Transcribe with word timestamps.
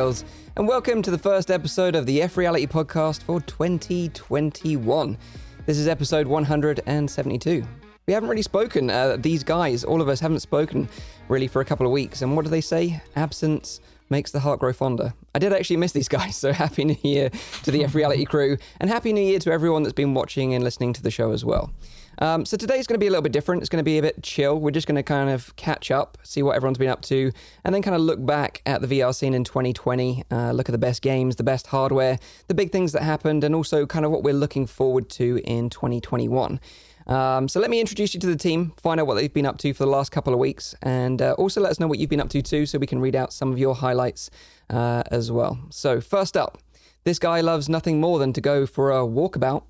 And 0.00 0.66
welcome 0.66 1.02
to 1.02 1.10
the 1.10 1.18
first 1.18 1.50
episode 1.50 1.94
of 1.94 2.06
the 2.06 2.22
F 2.22 2.38
Reality 2.38 2.66
podcast 2.66 3.22
for 3.22 3.38
2021. 3.42 5.18
This 5.66 5.76
is 5.76 5.86
episode 5.86 6.26
172. 6.26 7.62
We 8.06 8.12
haven't 8.14 8.30
really 8.30 8.40
spoken, 8.40 8.88
uh, 8.88 9.18
these 9.18 9.44
guys, 9.44 9.84
all 9.84 10.00
of 10.00 10.08
us 10.08 10.18
haven't 10.18 10.40
spoken 10.40 10.88
really 11.28 11.46
for 11.46 11.60
a 11.60 11.66
couple 11.66 11.84
of 11.84 11.92
weeks. 11.92 12.22
And 12.22 12.34
what 12.34 12.46
do 12.46 12.50
they 12.50 12.62
say? 12.62 13.02
Absence 13.14 13.82
makes 14.08 14.30
the 14.30 14.40
heart 14.40 14.60
grow 14.60 14.72
fonder. 14.72 15.12
I 15.34 15.38
did 15.38 15.52
actually 15.52 15.76
miss 15.76 15.92
these 15.92 16.08
guys, 16.08 16.34
so 16.34 16.50
happy 16.54 16.86
new 16.86 16.96
year 17.02 17.28
to 17.64 17.70
the 17.70 17.84
F 17.84 17.94
Reality 17.94 18.24
crew, 18.24 18.56
and 18.80 18.88
happy 18.88 19.12
new 19.12 19.20
year 19.20 19.38
to 19.40 19.52
everyone 19.52 19.82
that's 19.82 19.92
been 19.92 20.14
watching 20.14 20.54
and 20.54 20.64
listening 20.64 20.94
to 20.94 21.02
the 21.02 21.10
show 21.10 21.32
as 21.32 21.44
well. 21.44 21.74
Um, 22.18 22.44
so 22.44 22.56
today's 22.56 22.86
going 22.86 22.96
to 22.96 22.98
be 22.98 23.06
a 23.06 23.10
little 23.10 23.22
bit 23.22 23.32
different. 23.32 23.62
It's 23.62 23.68
going 23.70 23.78
to 23.78 23.84
be 23.84 23.98
a 23.98 24.02
bit 24.02 24.22
chill. 24.22 24.60
We're 24.60 24.70
just 24.70 24.86
going 24.86 24.96
to 24.96 25.02
kind 25.02 25.30
of 25.30 25.54
catch 25.56 25.90
up, 25.90 26.18
see 26.22 26.42
what 26.42 26.56
everyone's 26.56 26.78
been 26.78 26.90
up 26.90 27.02
to, 27.02 27.32
and 27.64 27.74
then 27.74 27.82
kind 27.82 27.94
of 27.94 28.02
look 28.02 28.24
back 28.24 28.62
at 28.66 28.80
the 28.80 28.86
VR 28.86 29.14
scene 29.14 29.32
in 29.32 29.44
2020, 29.44 30.24
uh, 30.30 30.52
look 30.52 30.68
at 30.68 30.72
the 30.72 30.78
best 30.78 31.02
games, 31.02 31.36
the 31.36 31.42
best 31.42 31.66
hardware, 31.68 32.18
the 32.48 32.54
big 32.54 32.72
things 32.72 32.92
that 32.92 33.02
happened, 33.02 33.44
and 33.44 33.54
also 33.54 33.86
kind 33.86 34.04
of 34.04 34.10
what 34.10 34.22
we're 34.22 34.34
looking 34.34 34.66
forward 34.66 35.08
to 35.10 35.40
in 35.44 35.70
2021. 35.70 36.60
Um, 37.06 37.48
so 37.48 37.58
let 37.58 37.70
me 37.70 37.80
introduce 37.80 38.14
you 38.14 38.20
to 38.20 38.26
the 38.26 38.36
team, 38.36 38.72
find 38.76 39.00
out 39.00 39.06
what 39.06 39.14
they've 39.14 39.32
been 39.32 39.46
up 39.46 39.58
to 39.58 39.72
for 39.72 39.84
the 39.84 39.90
last 39.90 40.12
couple 40.12 40.32
of 40.32 40.38
weeks, 40.38 40.74
and 40.82 41.20
uh, 41.20 41.32
also 41.32 41.60
let 41.60 41.70
us 41.70 41.80
know 41.80 41.86
what 41.86 41.98
you've 41.98 42.10
been 42.10 42.20
up 42.20 42.28
to 42.30 42.42
too, 42.42 42.66
so 42.66 42.78
we 42.78 42.86
can 42.86 43.00
read 43.00 43.16
out 43.16 43.32
some 43.32 43.50
of 43.50 43.58
your 43.58 43.74
highlights 43.74 44.30
uh, 44.68 45.02
as 45.10 45.32
well. 45.32 45.58
So 45.70 46.00
first 46.00 46.36
up, 46.36 46.58
this 47.04 47.18
guy 47.18 47.40
loves 47.40 47.68
nothing 47.68 48.00
more 48.00 48.18
than 48.18 48.32
to 48.34 48.40
go 48.40 48.66
for 48.66 48.92
a 48.92 49.00
walkabout. 49.00 49.64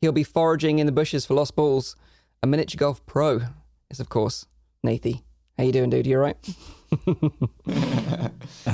He'll 0.00 0.12
be 0.12 0.24
foraging 0.24 0.78
in 0.78 0.86
the 0.86 0.92
bushes 0.92 1.26
for 1.26 1.34
lost 1.34 1.56
balls. 1.56 1.96
A 2.42 2.46
miniature 2.46 2.78
golf 2.78 3.04
pro 3.06 3.40
is, 3.90 4.00
of 4.00 4.08
course, 4.08 4.46
Nathy. 4.82 5.22
How 5.56 5.64
you 5.64 5.72
doing, 5.72 5.90
dude? 5.90 6.06
You 6.06 6.16
all 6.16 6.22
right? 6.22 6.36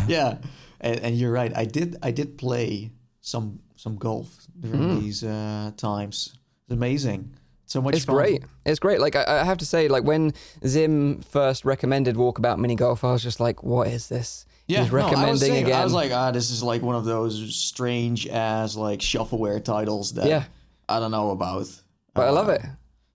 yeah, 0.09 0.39
and, 0.81 1.01
and, 1.01 1.17
you're 1.17 1.33
right. 1.33 1.53
I 1.55 1.65
did 1.65 1.97
I 2.03 2.11
did 2.11 2.39
play 2.39 2.91
some 3.21 3.61
some 3.77 3.97
golf 3.97 4.47
during 4.59 4.81
mm. 4.81 5.01
these 5.01 5.23
uh, 5.23 5.73
times. 5.77 6.35
It's 6.65 6.73
amazing. 6.73 7.35
So 7.67 7.81
much 7.81 7.95
it's 7.95 8.05
fun. 8.05 8.17
great. 8.17 8.45
It's 8.67 8.81
great. 8.81 9.01
Like 9.01 9.15
I, 9.15 9.41
I, 9.41 9.45
have 9.45 9.59
to 9.59 9.67
say, 9.67 9.87
like 9.87 10.03
when 10.03 10.33
Zim 10.67 11.21
first 11.21 11.65
recommended 11.65 12.17
walkabout 12.17 12.59
mini 12.59 12.75
golf, 12.75 13.05
I 13.05 13.13
was 13.13 13.23
just 13.23 13.39
like, 13.39 13.63
"What 13.63 13.87
is 13.87 14.09
this?" 14.09 14.45
Yeah, 14.67 14.83
He's 14.83 14.91
recommending 14.91 15.23
no, 15.23 15.29
I 15.29 15.31
was 15.31 15.41
saying, 15.41 15.65
again. 15.65 15.81
I 15.81 15.85
was 15.85 15.93
like, 15.93 16.11
"Ah, 16.13 16.33
this 16.33 16.51
is 16.51 16.63
like 16.63 16.83
one 16.83 16.97
of 16.97 17.05
those 17.05 17.55
strange 17.55 18.27
as 18.27 18.77
like 18.77 18.99
shovelware 18.99 19.63
titles 19.63 20.15
that 20.15 20.27
yeah. 20.27 20.45
I 20.91 21.01
don't 21.01 21.11
know 21.11 21.31
about." 21.31 21.69
But 22.15 22.23
uh, 22.23 22.27
I 22.27 22.31
love 22.31 22.49
it. 22.49 22.63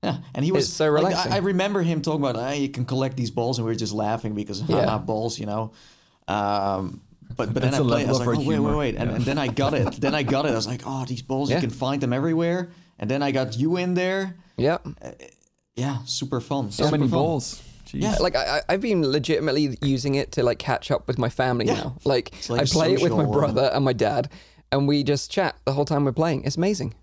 Yeah, 0.04 0.18
and 0.34 0.46
he 0.46 0.52
was 0.52 0.66
it's 0.66 0.74
so 0.74 0.88
relaxing. 0.88 1.32
Like, 1.32 1.32
I, 1.32 1.36
I, 1.36 1.40
remember 1.40 1.82
him 1.82 2.02
talking 2.02 2.22
about, 2.22 2.36
"Hey, 2.36 2.62
you 2.62 2.70
can 2.70 2.86
collect 2.86 3.18
these 3.18 3.32
balls," 3.32 3.58
and 3.58 3.66
we 3.66 3.72
were 3.72 3.78
just 3.78 3.94
laughing 3.94 4.36
because 4.36 4.62
yeah. 4.62 4.86
not 4.86 5.06
balls, 5.06 5.40
you 5.40 5.46
know. 5.46 5.72
Um, 6.28 7.02
but 7.36 7.54
but 7.54 7.64
then 7.64 7.74
I 7.74 7.80
played. 7.80 8.06
I 8.06 8.10
was 8.10 8.20
like, 8.20 8.38
oh, 8.38 8.44
wait, 8.44 8.60
wait, 8.60 8.76
wait, 8.76 8.96
and, 8.96 9.10
yeah. 9.10 9.16
and, 9.16 9.26
then 9.26 9.38
I 9.38 9.48
got 9.48 9.74
it. 9.74 9.94
then 10.00 10.16
I 10.16 10.24
got 10.24 10.46
it. 10.46 10.52
I 10.52 10.56
was 10.56 10.68
like, 10.68 10.82
oh, 10.86 11.06
these 11.06 11.22
balls, 11.22 11.50
yeah. 11.50 11.58
you 11.58 11.62
can 11.62 11.70
find 11.70 12.02
them 12.02 12.14
everywhere. 12.14 12.72
And 13.00 13.10
then 13.10 13.22
I 13.22 13.32
got 13.32 13.58
you 13.58 13.78
in 13.78 13.94
there. 13.94 14.38
Yeah. 14.58 14.78
Uh, 15.02 15.12
yeah, 15.76 15.98
super 16.06 16.40
fun. 16.40 16.72
So 16.72 16.86
super 16.86 16.98
many 16.98 17.10
fun. 17.10 17.20
balls. 17.20 17.62
Jeez. 17.86 18.02
Yeah, 18.02 18.16
like 18.20 18.36
I, 18.36 18.62
I've 18.70 18.82
been 18.82 19.06
legitimately 19.06 19.78
using 19.82 20.16
it 20.16 20.32
to 20.34 20.44
like 20.44 20.60
catch 20.60 20.92
up 20.92 21.08
with 21.08 21.18
my 21.18 21.30
family 21.30 21.66
yeah. 21.66 21.76
now. 21.76 21.98
Like, 22.04 22.34
like 22.50 22.62
I 22.62 22.66
play 22.66 22.94
it 22.94 23.02
with 23.02 23.12
my 23.12 23.26
brother 23.26 23.70
and 23.74 23.84
my 23.84 23.94
dad, 23.94 24.30
and 24.72 24.88
we 24.88 25.04
just 25.04 25.30
chat 25.30 25.56
the 25.66 25.74
whole 25.74 25.86
time 25.86 26.06
we're 26.06 26.14
playing. 26.14 26.46
It's 26.46 26.58
amazing. 26.58 26.96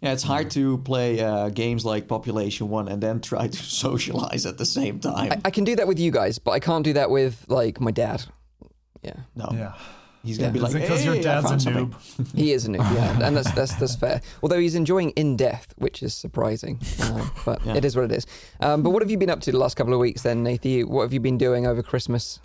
Yeah, 0.00 0.12
it's 0.12 0.22
hard 0.22 0.50
to 0.52 0.78
play 0.78 1.20
uh, 1.20 1.48
games 1.50 1.84
like 1.84 2.08
Population 2.08 2.68
One 2.68 2.88
and 2.88 3.02
then 3.02 3.20
try 3.20 3.48
to 3.48 3.56
socialize 3.62 4.46
at 4.46 4.58
the 4.58 4.66
same 4.66 5.00
time. 5.00 5.32
I, 5.32 5.40
I, 5.46 5.50
can 5.50 5.64
do 5.64 5.76
that 5.76 5.86
with 5.86 5.98
you 5.98 6.10
guys, 6.10 6.38
but 6.38 6.52
I 6.52 6.60
can't 6.60 6.84
do 6.84 6.94
that 6.94 7.10
with 7.10 7.44
like 7.48 7.80
my 7.80 7.90
dad. 7.90 8.24
Yeah. 9.02 9.16
No. 9.34 9.48
Yeah. 9.52 9.74
He's 10.24 10.38
gonna 10.38 10.48
yeah. 10.48 10.52
be 10.52 10.60
like, 10.60 10.72
because 10.72 11.00
hey, 11.00 11.14
your 11.14 11.22
dad's 11.22 11.66
a 11.66 11.70
noob. 11.70 11.94
he 12.34 12.52
is 12.52 12.64
a 12.64 12.70
noob, 12.70 12.94
yeah, 12.94 13.26
and 13.26 13.36
that's 13.36 13.50
that's 13.52 13.74
that's 13.74 13.94
fair. 13.94 14.22
Although 14.42 14.58
he's 14.58 14.74
enjoying 14.74 15.10
in 15.10 15.36
death, 15.36 15.74
which 15.76 16.02
is 16.02 16.14
surprising, 16.14 16.80
uh, 17.02 17.28
but 17.44 17.64
yeah. 17.66 17.74
it 17.74 17.84
is 17.84 17.94
what 17.94 18.06
it 18.06 18.12
is. 18.12 18.26
Um, 18.60 18.82
but 18.82 18.90
what 18.90 19.02
have 19.02 19.10
you 19.10 19.18
been 19.18 19.28
up 19.28 19.40
to 19.40 19.52
the 19.52 19.58
last 19.58 19.76
couple 19.76 19.92
of 19.92 20.00
weeks, 20.00 20.22
then, 20.22 20.42
Nathan? 20.42 20.88
What 20.88 21.02
have 21.02 21.12
you 21.12 21.20
been 21.20 21.36
doing 21.36 21.66
over 21.66 21.82
Christmas? 21.82 22.40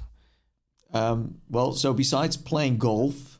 Um, 0.94 1.36
well, 1.50 1.72
so 1.72 1.94
besides 1.94 2.36
playing 2.36 2.80
golf, 2.80 3.39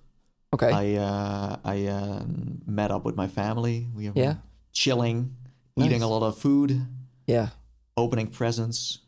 Okay. 0.54 0.72
I 0.72 1.02
uh, 1.02 1.58
I 1.64 1.86
uh, 1.86 2.24
met 2.66 2.92
up 2.92 3.06
with 3.06 3.16
my 3.16 3.28
family. 3.28 3.88
We 3.94 4.10
were 4.10 4.14
yeah. 4.16 4.36
chilling, 4.74 5.36
nice. 5.78 5.88
eating 5.88 6.02
a 6.02 6.08
lot 6.08 6.24
of 6.24 6.38
food. 6.38 6.82
Yeah. 7.28 7.50
Opening 7.96 8.28
presents. 8.28 9.00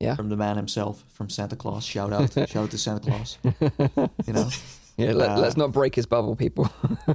Yeah. 0.00 0.14
From 0.14 0.28
the 0.28 0.36
man 0.36 0.56
himself, 0.56 1.04
from 1.08 1.30
Santa 1.30 1.56
Claus. 1.56 1.84
Shout 1.84 2.12
out, 2.12 2.32
shout 2.48 2.56
out 2.56 2.70
to 2.70 2.78
Santa 2.78 3.00
Claus. 3.00 3.38
you 4.26 4.32
know. 4.32 4.48
Yeah, 4.98 5.12
let, 5.12 5.28
us 5.28 5.56
uh, 5.56 5.58
not 5.58 5.72
break 5.72 5.94
his 5.94 6.06
bubble, 6.06 6.34
people. 6.36 6.70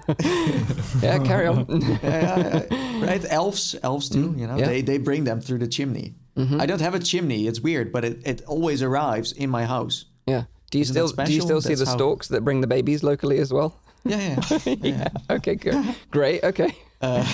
yeah, 1.01 1.17
carry 1.17 1.47
on. 1.47 1.65
yeah, 2.03 2.63
yeah, 2.69 3.03
right, 3.03 3.25
elves, 3.27 3.75
elves 3.81 4.07
too. 4.07 4.29
Mm, 4.29 4.39
you 4.39 4.45
know, 4.45 4.57
they 4.57 4.83
they 4.83 4.99
bring 4.99 5.23
them 5.23 5.41
through 5.41 5.57
the 5.57 5.67
chimney. 5.67 6.13
Mm-hmm. 6.37 6.61
I 6.61 6.67
don't 6.67 6.81
have 6.81 6.93
a 6.93 6.99
chimney. 6.99 7.47
It's 7.47 7.59
weird, 7.59 7.91
but 7.91 8.05
it, 8.05 8.21
it 8.23 8.43
always 8.45 8.83
arrives 8.83 9.31
in 9.31 9.49
my 9.49 9.65
house. 9.65 10.05
Yeah. 10.27 10.43
Do 10.71 10.77
you 10.77 10.83
Isn't 10.83 10.93
still 10.93 11.25
do 11.25 11.33
you 11.33 11.41
still 11.41 11.61
see 11.61 11.75
the 11.75 11.85
how... 11.85 11.95
storks 11.95 12.29
that 12.29 12.41
bring 12.41 12.61
the 12.61 12.67
babies 12.67 13.03
locally 13.03 13.39
as 13.39 13.51
well? 13.51 13.77
Yeah, 14.05 14.17
yeah, 14.19 14.59
yeah. 14.65 14.75
yeah. 14.81 15.07
Okay, 15.29 15.55
good, 15.55 15.95
great. 16.11 16.43
Okay. 16.43 16.73
Uh, 17.01 17.25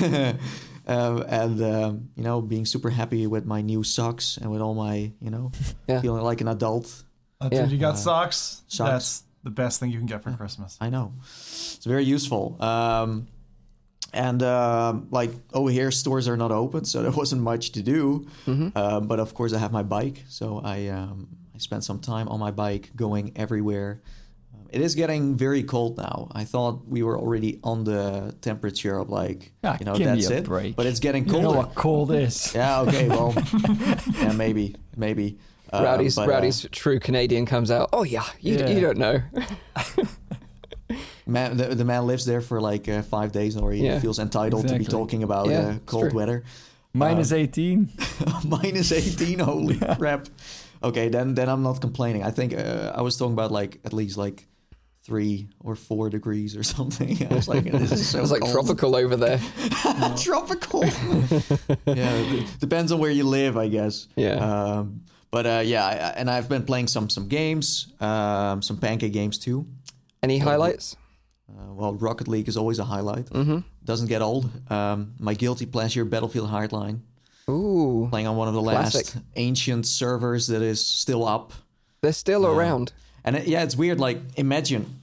um, 0.00 1.22
and 1.28 1.62
um, 1.62 2.08
you 2.16 2.24
know, 2.24 2.42
being 2.42 2.66
super 2.66 2.90
happy 2.90 3.28
with 3.28 3.46
my 3.46 3.60
new 3.62 3.84
socks 3.84 4.36
and 4.36 4.50
with 4.50 4.60
all 4.60 4.74
my, 4.74 5.12
you 5.20 5.30
know, 5.30 5.52
yeah. 5.86 6.00
feeling 6.00 6.22
like 6.22 6.40
an 6.40 6.48
adult. 6.48 7.04
Uh, 7.40 7.48
yeah. 7.52 7.62
Dude, 7.62 7.70
you 7.70 7.78
got 7.78 7.94
uh, 7.94 7.98
socks? 7.98 8.62
socks? 8.66 8.90
That's 8.90 9.22
the 9.44 9.50
best 9.50 9.78
thing 9.78 9.92
you 9.92 9.98
can 9.98 10.06
get 10.06 10.24
for 10.24 10.32
Christmas. 10.32 10.76
I 10.80 10.90
know. 10.90 11.14
It's 11.22 11.86
very 11.86 12.04
useful. 12.04 12.60
Um, 12.60 13.28
and 14.12 14.42
uh, 14.42 14.94
like 15.10 15.30
over 15.54 15.70
here, 15.70 15.92
stores 15.92 16.26
are 16.26 16.36
not 16.36 16.50
open, 16.50 16.84
so 16.84 17.00
there 17.02 17.12
wasn't 17.12 17.42
much 17.42 17.70
to 17.72 17.82
do. 17.82 18.26
Mm-hmm. 18.46 18.70
Uh, 18.74 18.98
but 18.98 19.20
of 19.20 19.34
course, 19.34 19.52
I 19.52 19.58
have 19.58 19.70
my 19.70 19.84
bike, 19.84 20.24
so 20.28 20.60
I 20.64 20.88
um, 20.88 21.28
spent 21.60 21.84
some 21.84 21.98
time 22.00 22.28
on 22.28 22.40
my 22.40 22.50
bike 22.50 22.90
going 22.96 23.32
everywhere. 23.36 24.00
Um, 24.54 24.66
it 24.70 24.80
is 24.80 24.94
getting 24.94 25.36
very 25.36 25.62
cold 25.62 25.98
now. 25.98 26.28
I 26.32 26.44
thought 26.44 26.86
we 26.86 27.02
were 27.02 27.18
already 27.18 27.60
on 27.62 27.84
the 27.84 28.34
temperature 28.40 28.96
of 28.98 29.10
like, 29.10 29.52
ah, 29.64 29.76
you 29.78 29.86
know, 29.86 29.96
that's 29.96 30.30
it. 30.30 30.44
Break. 30.44 30.76
But 30.76 30.86
it's 30.86 31.00
getting 31.00 31.24
colder. 31.24 31.38
You 31.38 31.52
know 31.52 31.58
what 31.58 31.74
cold 31.74 32.12
is. 32.12 32.54
yeah, 32.54 32.80
okay, 32.80 33.08
well, 33.08 33.34
yeah, 34.14 34.32
maybe, 34.32 34.76
maybe. 34.96 35.38
Uh, 35.72 35.82
Rowdy's, 35.84 36.16
but, 36.16 36.28
Rowdy's 36.28 36.64
uh, 36.64 36.68
true 36.72 36.98
Canadian 36.98 37.46
comes 37.46 37.70
out. 37.70 37.90
Oh, 37.92 38.02
yeah, 38.02 38.24
you, 38.40 38.56
yeah. 38.56 38.68
you 38.70 38.80
don't 38.80 38.98
know. 38.98 39.22
man, 41.26 41.56
the, 41.56 41.74
the, 41.74 41.84
man 41.84 42.06
lives 42.06 42.26
there 42.26 42.40
for 42.40 42.60
like 42.60 42.88
uh, 42.88 43.02
five 43.02 43.32
days 43.32 43.56
or 43.56 43.72
he 43.72 43.86
yeah, 43.86 44.00
feels 44.00 44.18
entitled 44.18 44.64
exactly. 44.64 44.84
to 44.84 44.90
be 44.90 44.96
talking 44.96 45.22
about 45.22 45.48
yeah, 45.48 45.60
uh, 45.60 45.78
cold 45.86 46.12
weather. 46.12 46.44
Minus 46.92 47.30
um, 47.30 47.38
18. 47.38 47.88
minus 48.44 48.90
18, 48.90 49.38
holy 49.38 49.78
crap 49.96 50.26
okay, 50.82 51.08
then 51.08 51.34
then 51.34 51.48
I'm 51.48 51.62
not 51.62 51.80
complaining. 51.80 52.22
I 52.22 52.30
think 52.30 52.54
uh, 52.54 52.92
I 52.94 53.02
was 53.02 53.16
talking 53.16 53.32
about 53.32 53.50
like 53.50 53.80
at 53.84 53.92
least 53.92 54.16
like 54.16 54.46
three 55.02 55.48
or 55.60 55.74
four 55.74 56.10
degrees 56.10 56.56
or 56.56 56.62
something. 56.76 57.26
I 57.30 57.34
was 57.34 57.48
like, 57.48 57.64
this 57.64 57.92
is 57.92 58.08
so 58.10 58.22
like 58.22 58.50
tropical 58.52 58.96
over 58.96 59.16
there. 59.16 59.40
tropical. 60.16 60.84
yeah, 61.86 62.44
depends 62.58 62.92
on 62.92 62.98
where 62.98 63.10
you 63.10 63.24
live, 63.24 63.56
I 63.56 63.68
guess. 63.68 64.08
Yeah. 64.16 64.34
Um, 64.34 65.02
but 65.30 65.46
uh, 65.46 65.62
yeah, 65.64 65.86
I, 65.86 65.92
and 66.18 66.28
I've 66.30 66.48
been 66.48 66.64
playing 66.64 66.88
some 66.88 67.08
some 67.08 67.28
games, 67.28 67.92
um, 68.00 68.62
some 68.62 68.78
pancake 68.78 69.12
games 69.12 69.38
too. 69.38 69.66
Any 70.22 70.38
highlights? 70.38 70.96
Uh, 71.48 71.72
well, 71.72 71.94
Rocket 71.94 72.28
League 72.28 72.48
is 72.48 72.56
always 72.56 72.78
a 72.78 72.84
highlight. 72.84 73.26
Mm-hmm. 73.26 73.58
Doesn't 73.84 74.08
get 74.08 74.22
old. 74.22 74.50
Um, 74.70 75.14
my 75.18 75.34
guilty 75.34 75.66
pleasure, 75.66 76.04
Battlefield 76.04 76.50
Hardline. 76.50 77.00
Ooh, 77.48 78.08
playing 78.10 78.26
on 78.26 78.36
one 78.36 78.48
of 78.48 78.54
the 78.54 78.62
classic. 78.62 79.14
last 79.14 79.24
ancient 79.36 79.86
servers 79.86 80.48
that 80.48 80.62
is 80.62 80.84
still 80.84 81.26
up. 81.26 81.52
They're 82.02 82.12
still 82.12 82.46
uh, 82.46 82.50
around. 82.50 82.92
And 83.24 83.36
it, 83.36 83.46
yeah, 83.46 83.62
it's 83.62 83.76
weird. 83.76 84.00
Like 84.00 84.20
imagine 84.36 85.02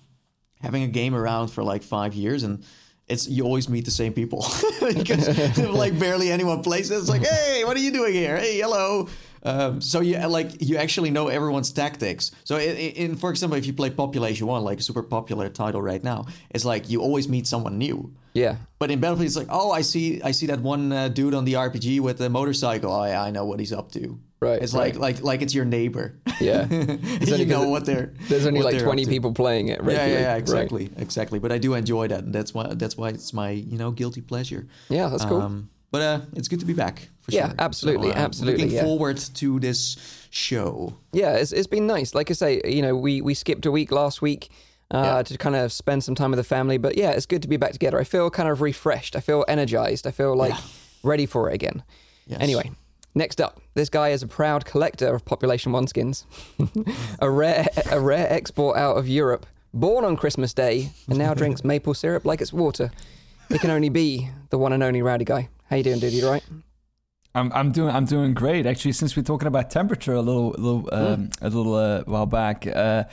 having 0.62 0.84
a 0.84 0.88
game 0.88 1.14
around 1.16 1.50
for 1.50 1.64
like 1.64 1.84
five 1.84 2.14
years 2.14 2.44
and 2.44 2.64
it's 3.08 3.28
you 3.28 3.44
always 3.44 3.70
meet 3.70 3.86
the 3.86 3.92
same 3.92 4.14
people 4.14 4.46
because 4.82 5.58
like 5.70 5.98
barely 5.98 6.32
anyone 6.32 6.62
plays 6.62 6.92
it. 6.92 6.98
It's 6.98 7.10
like, 7.10 7.26
hey, 7.26 7.64
what 7.64 7.78
are 7.78 7.80
you 7.80 7.92
doing 7.92 8.14
here? 8.14 8.38
Hey, 8.38 8.60
hello. 8.60 9.08
Um, 9.44 9.82
so 9.82 10.02
you 10.02 10.18
like 10.28 10.62
you 10.62 10.78
actually 10.78 11.12
know 11.12 11.28
everyone's 11.28 11.72
tactics. 11.72 12.32
So 12.44 12.58
in, 12.58 12.76
in, 12.76 13.16
for 13.16 13.30
example, 13.30 13.58
if 13.58 13.66
you 13.66 13.74
play 13.74 13.90
Population 13.90 14.48
One, 14.48 14.64
like 14.64 14.80
a 14.80 14.84
super 14.84 15.04
popular 15.04 15.50
title 15.50 15.82
right 15.82 16.04
now, 16.04 16.26
it's 16.50 16.66
like 16.66 16.90
you 16.90 17.02
always 17.02 17.28
meet 17.28 17.48
someone 17.48 17.78
new. 17.78 18.14
Yeah. 18.34 18.58
But 18.78 18.92
in 18.92 19.00
Battlefield, 19.00 19.26
it's 19.26 19.36
like, 19.36 19.48
oh, 19.50 19.72
I 19.72 19.82
see, 19.82 20.22
I 20.22 20.32
see 20.32 20.46
that 20.48 20.60
one 20.60 20.92
uh, 20.92 21.08
dude 21.08 21.34
on 21.34 21.46
the 21.46 21.54
RPG 21.54 22.02
with 22.02 22.20
the 22.20 22.30
motorcycle. 22.30 22.94
I, 22.94 23.14
I 23.14 23.32
know 23.32 23.46
what 23.46 23.60
he's 23.60 23.74
up 23.74 23.92
to. 23.94 24.20
Right. 24.40 24.62
It's 24.62 24.74
right. 24.74 24.96
like 24.96 25.18
like 25.18 25.24
like 25.24 25.42
it's 25.42 25.56
your 25.56 25.66
neighbor. 25.66 26.20
Yeah. 26.40 26.68
you 26.72 27.46
know 27.48 27.70
what 27.70 27.88
they're. 27.88 28.14
There's 28.30 28.46
only 28.46 28.62
like 28.62 28.78
20 28.78 29.08
people 29.08 29.34
playing 29.34 29.70
it. 29.70 29.82
Regularly. 29.82 30.14
Yeah, 30.14 30.20
yeah, 30.20 30.36
exactly, 30.36 30.88
right. 30.90 31.02
exactly. 31.02 31.40
But 31.40 31.52
I 31.52 31.58
do 31.58 31.74
enjoy 31.74 32.08
that, 32.10 32.24
and 32.24 32.34
that's 32.34 32.54
why 32.54 32.68
that's 32.76 32.96
why 32.96 33.10
it's 33.10 33.34
my 33.34 33.50
you 33.50 33.80
know 33.80 33.90
guilty 33.90 34.22
pleasure. 34.22 34.68
Yeah, 34.90 35.08
that's 35.08 35.26
cool. 35.26 35.42
Um, 35.42 35.70
but 35.92 36.02
uh, 36.02 36.20
it's 36.36 36.48
good 36.48 36.60
to 36.60 36.66
be 36.66 36.74
back. 36.74 37.10
For 37.22 37.32
Yeah, 37.32 37.48
sure. 37.48 37.56
absolutely, 37.60 38.10
So, 38.10 38.16
uh, 38.16 38.20
absolutely, 38.20 38.64
Looking 38.64 38.76
yeah. 38.78 38.84
forward 38.84 39.18
to 39.18 39.60
this 39.60 39.98
show. 40.30 40.96
Yeah, 41.14 41.34
it's, 41.36 41.52
it's 41.52 41.68
been 41.68 41.88
nice. 41.88 42.16
Like 42.16 42.30
I 42.32 42.34
say, 42.34 42.62
you 42.66 42.82
know, 42.82 42.96
we, 42.96 43.22
we 43.22 43.34
skipped 43.34 43.66
a 43.66 43.72
week 43.72 43.92
last 43.92 44.22
week 44.22 44.50
uh, 44.92 45.02
Yeah. 45.04 45.24
to 45.24 45.38
kind 45.38 45.56
of 45.56 45.72
spend 45.74 46.04
some 46.04 46.16
time 46.16 46.32
with 46.32 46.38
the 46.38 46.44
family. 46.44 46.78
But 46.78 46.98
yeah, 46.98 47.12
it's 47.12 47.26
good 47.26 47.42
to 47.42 47.48
be 47.50 47.58
back 47.58 47.74
together. 47.74 48.00
I 48.00 48.04
feel 48.06 48.30
kind 48.30 48.48
of 48.50 48.62
refreshed. 48.62 49.16
I 49.16 49.20
feel 49.20 49.44
energized. 49.48 50.08
I 50.08 50.12
feel 50.12 50.36
like 50.36 50.54
ready 51.04 51.26
for 51.26 51.50
it 51.50 51.54
again. 51.56 51.84
Yes. 52.28 52.40
Anyway, 52.42 52.72
next 53.16 53.42
up, 53.42 53.60
this 53.74 53.90
guy 53.90 54.10
is 54.10 54.24
a 54.24 54.28
proud 54.28 54.66
collector 54.66 55.14
of 55.14 55.26
Population 55.26 55.72
One 55.74 55.88
skins, 55.88 56.26
a 57.20 57.30
rare 57.30 57.68
a 57.92 58.00
rare 58.00 58.32
export 58.32 58.78
out 58.78 58.98
of 58.98 59.08
Europe, 59.08 59.46
born 59.74 60.04
on 60.06 60.16
Christmas 60.18 60.54
Day, 60.54 60.92
and 61.10 61.18
now 61.18 61.34
drinks 61.34 61.64
maple 61.66 61.94
syrup 61.94 62.26
like 62.26 62.42
it's 62.42 62.54
water. 62.54 62.92
It 63.50 63.62
can 63.62 63.70
only 63.72 63.90
be 63.90 64.30
the 64.50 64.58
one 64.58 64.74
and 64.74 64.84
only 64.84 65.02
Rowdy 65.02 65.24
guy. 65.26 65.48
How 65.70 65.76
you 65.76 65.84
doing, 65.84 66.00
dude? 66.00 66.14
You 66.14 66.30
right? 66.30 66.44
I'm 67.36 67.52
I'm 67.52 67.72
doing 67.74 67.94
I'm 67.94 68.06
doing 68.06 68.34
great 68.34 68.66
actually. 68.66 68.94
Since 68.94 69.18
we're 69.18 69.24
talking 69.24 69.48
about 69.48 69.70
temperature 69.70 70.14
a 70.14 70.22
little 70.22 70.56
a 70.56 70.58
little 70.58 70.90
um, 70.94 71.30
a 71.42 71.50
little 71.50 71.76
uh, 71.76 72.04
while 72.06 72.26
back, 72.26 72.66
uh, 72.66 73.04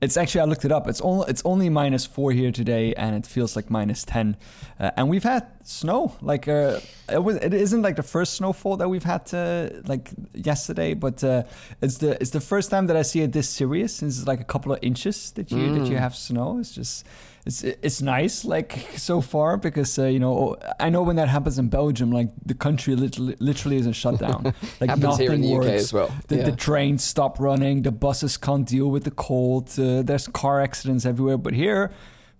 it's 0.00 0.16
actually 0.16 0.40
I 0.40 0.44
looked 0.44 0.64
it 0.64 0.72
up. 0.72 0.88
It's 0.88 1.00
only 1.02 1.26
it's 1.28 1.42
only 1.44 1.68
minus 1.68 2.04
four 2.06 2.32
here 2.32 2.50
today, 2.50 2.94
and 2.94 3.14
it 3.14 3.26
feels 3.26 3.54
like 3.54 3.70
minus 3.70 4.04
ten. 4.04 4.36
Uh, 4.80 4.90
and 4.96 5.08
we've 5.08 5.22
had 5.22 5.46
snow. 5.62 6.16
Like 6.20 6.48
uh, 6.48 6.80
it 7.08 7.22
was 7.22 7.36
it 7.36 7.54
isn't 7.54 7.80
like 7.80 7.94
the 7.94 8.02
first 8.02 8.34
snowfall 8.34 8.76
that 8.78 8.88
we've 8.88 9.04
had 9.04 9.32
uh, 9.32 9.68
like 9.86 10.10
yesterday, 10.34 10.94
but 10.94 11.22
uh, 11.22 11.44
it's 11.80 11.98
the 11.98 12.20
it's 12.20 12.30
the 12.30 12.40
first 12.40 12.70
time 12.70 12.88
that 12.88 12.96
I 12.96 13.02
see 13.02 13.20
it 13.20 13.32
this 13.32 13.48
serious 13.48 13.94
since 13.94 14.18
it's 14.18 14.26
like 14.26 14.40
a 14.40 14.44
couple 14.52 14.72
of 14.72 14.80
inches 14.82 15.30
that 15.32 15.52
you 15.52 15.78
that 15.78 15.86
you 15.86 15.96
have 15.96 16.16
snow. 16.16 16.58
It's 16.58 16.72
just 16.72 17.06
it's 17.46 17.62
it's 17.64 18.02
nice 18.02 18.44
like 18.44 18.86
so 18.96 19.20
far 19.20 19.56
because 19.56 19.98
uh, 19.98 20.04
you 20.04 20.18
know 20.18 20.56
I 20.78 20.90
know 20.90 21.02
when 21.02 21.16
that 21.16 21.28
happens 21.28 21.58
in 21.58 21.68
Belgium 21.68 22.12
like 22.12 22.28
the 22.44 22.54
country 22.54 22.94
literally, 22.94 23.34
literally 23.40 23.76
is 23.78 23.86
a 23.86 23.92
shutdown 23.92 24.44
like 24.80 24.90
Happens 24.90 25.16
here 25.18 25.32
in 25.32 25.40
the 25.40 25.54
UK 25.54 25.60
works. 25.62 25.82
as 25.84 25.92
well. 25.92 26.10
the, 26.28 26.36
Yeah. 26.36 26.44
the 26.50 26.56
trains 26.56 27.02
stop 27.02 27.40
running 27.40 27.82
the 27.82 27.92
buses 27.92 28.36
can't 28.36 28.66
deal 28.68 28.90
with 28.90 29.04
the 29.04 29.10
cold 29.10 29.68
uh, 29.78 30.02
there's 30.02 30.28
car 30.28 30.60
accidents 30.60 31.06
everywhere 31.06 31.38
but 31.38 31.54
here 31.54 31.90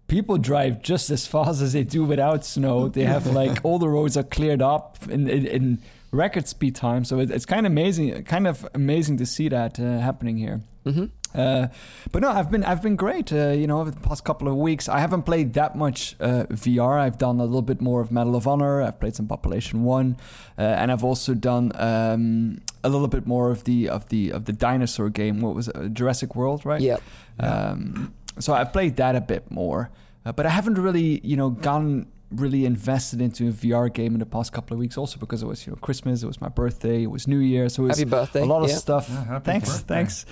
people 0.07 0.37
drive 0.39 0.83
just 0.83 1.09
as 1.11 1.27
fast 1.27 1.63
as 1.63 1.73
they 1.73 1.85
do 1.85 2.05
without 2.05 2.45
snow 2.45 2.89
they 2.89 3.05
have 3.05 3.27
like 3.41 3.59
all 3.65 3.79
the 3.79 3.89
roads 3.89 4.17
are 4.17 4.25
cleared 4.25 4.61
up 4.61 4.99
in, 5.09 5.29
in, 5.29 5.47
in 5.47 5.79
record 6.13 6.47
speed 6.47 6.75
time 6.75 7.05
so 7.05 7.21
it, 7.21 7.31
it's 7.31 7.47
kind 7.47 7.65
of 7.65 7.73
amazing 7.73 8.23
kind 8.25 8.47
of 8.47 8.69
amazing 8.75 9.17
to 9.17 9.25
see 9.25 9.49
that 9.49 9.81
uh, 9.81 9.99
happening 9.99 10.37
here 10.37 10.61
Mm-hmm. 10.87 11.05
Uh, 11.35 11.69
but 12.13 12.23
no, 12.23 12.31
I've 12.31 12.51
been 12.51 12.65
I've 12.65 12.83
been 12.83 12.97
great. 12.97 13.33
Uh, 13.33 13.51
you 13.51 13.67
know, 13.67 13.81
over 13.81 13.91
the 13.91 14.01
past 14.01 14.25
couple 14.25 14.49
of 14.49 14.57
weeks, 14.57 14.89
I 14.89 14.99
haven't 14.99 15.23
played 15.23 15.53
that 15.55 15.77
much 15.77 16.17
uh, 16.21 16.45
VR. 16.51 16.99
I've 16.99 17.19
done 17.19 17.39
a 17.41 17.45
little 17.45 17.63
bit 17.63 17.81
more 17.81 18.01
of 18.01 18.11
Medal 18.11 18.35
of 18.37 18.47
Honor. 18.49 18.83
I've 18.83 18.99
played 18.99 19.15
some 19.17 19.27
Population 19.29 19.85
One, 19.85 20.17
uh, 20.59 20.63
and 20.63 20.91
I've 20.91 21.05
also 21.05 21.35
done 21.35 21.73
um, 21.77 22.61
a 22.83 22.89
little 22.89 23.09
bit 23.09 23.27
more 23.27 23.51
of 23.51 23.65
the 23.65 23.89
of 23.89 24.09
the 24.09 24.31
of 24.31 24.45
the 24.47 24.53
dinosaur 24.53 25.09
game. 25.11 25.41
What 25.41 25.55
was 25.55 25.69
it? 25.69 25.77
Uh, 25.77 25.89
Jurassic 25.89 26.35
World, 26.35 26.65
right? 26.67 26.81
Yeah. 26.81 26.97
Um, 27.39 28.13
so 28.39 28.53
I've 28.55 28.73
played 28.73 28.97
that 28.97 29.17
a 29.17 29.21
bit 29.21 29.51
more, 29.51 29.91
uh, 30.25 30.33
but 30.33 30.47
I 30.47 30.51
haven't 30.51 30.79
really, 30.79 31.21
you 31.23 31.37
know, 31.37 31.51
gone 31.51 32.07
really 32.31 32.65
invested 32.65 33.21
into 33.21 33.49
a 33.49 33.53
VR 33.53 33.93
game 33.93 34.13
in 34.15 34.21
the 34.21 34.27
past 34.27 34.53
couple 34.53 34.75
of 34.75 34.79
weeks. 34.79 34.97
Also 34.97 35.19
because 35.19 35.43
it 35.43 35.47
was, 35.47 35.67
you 35.67 35.73
know, 35.73 35.79
Christmas, 35.81 36.23
it 36.23 36.27
was 36.27 36.41
my 36.41 36.49
birthday, 36.49 37.03
it 37.03 37.11
was 37.11 37.27
New 37.27 37.39
Year, 37.39 37.69
so 37.69 37.85
it 37.85 37.89
was 37.89 37.99
Happy 37.99 38.09
birthday. 38.11 38.43
a 38.43 38.45
lot 38.47 38.63
of 38.63 38.71
Yeah. 38.71 38.77
stuff. 38.77 39.09
Yeah, 39.11 39.25
happy 39.25 39.45
thanks, 39.45 39.69
birthday. 39.69 39.95
thanks. 39.95 40.27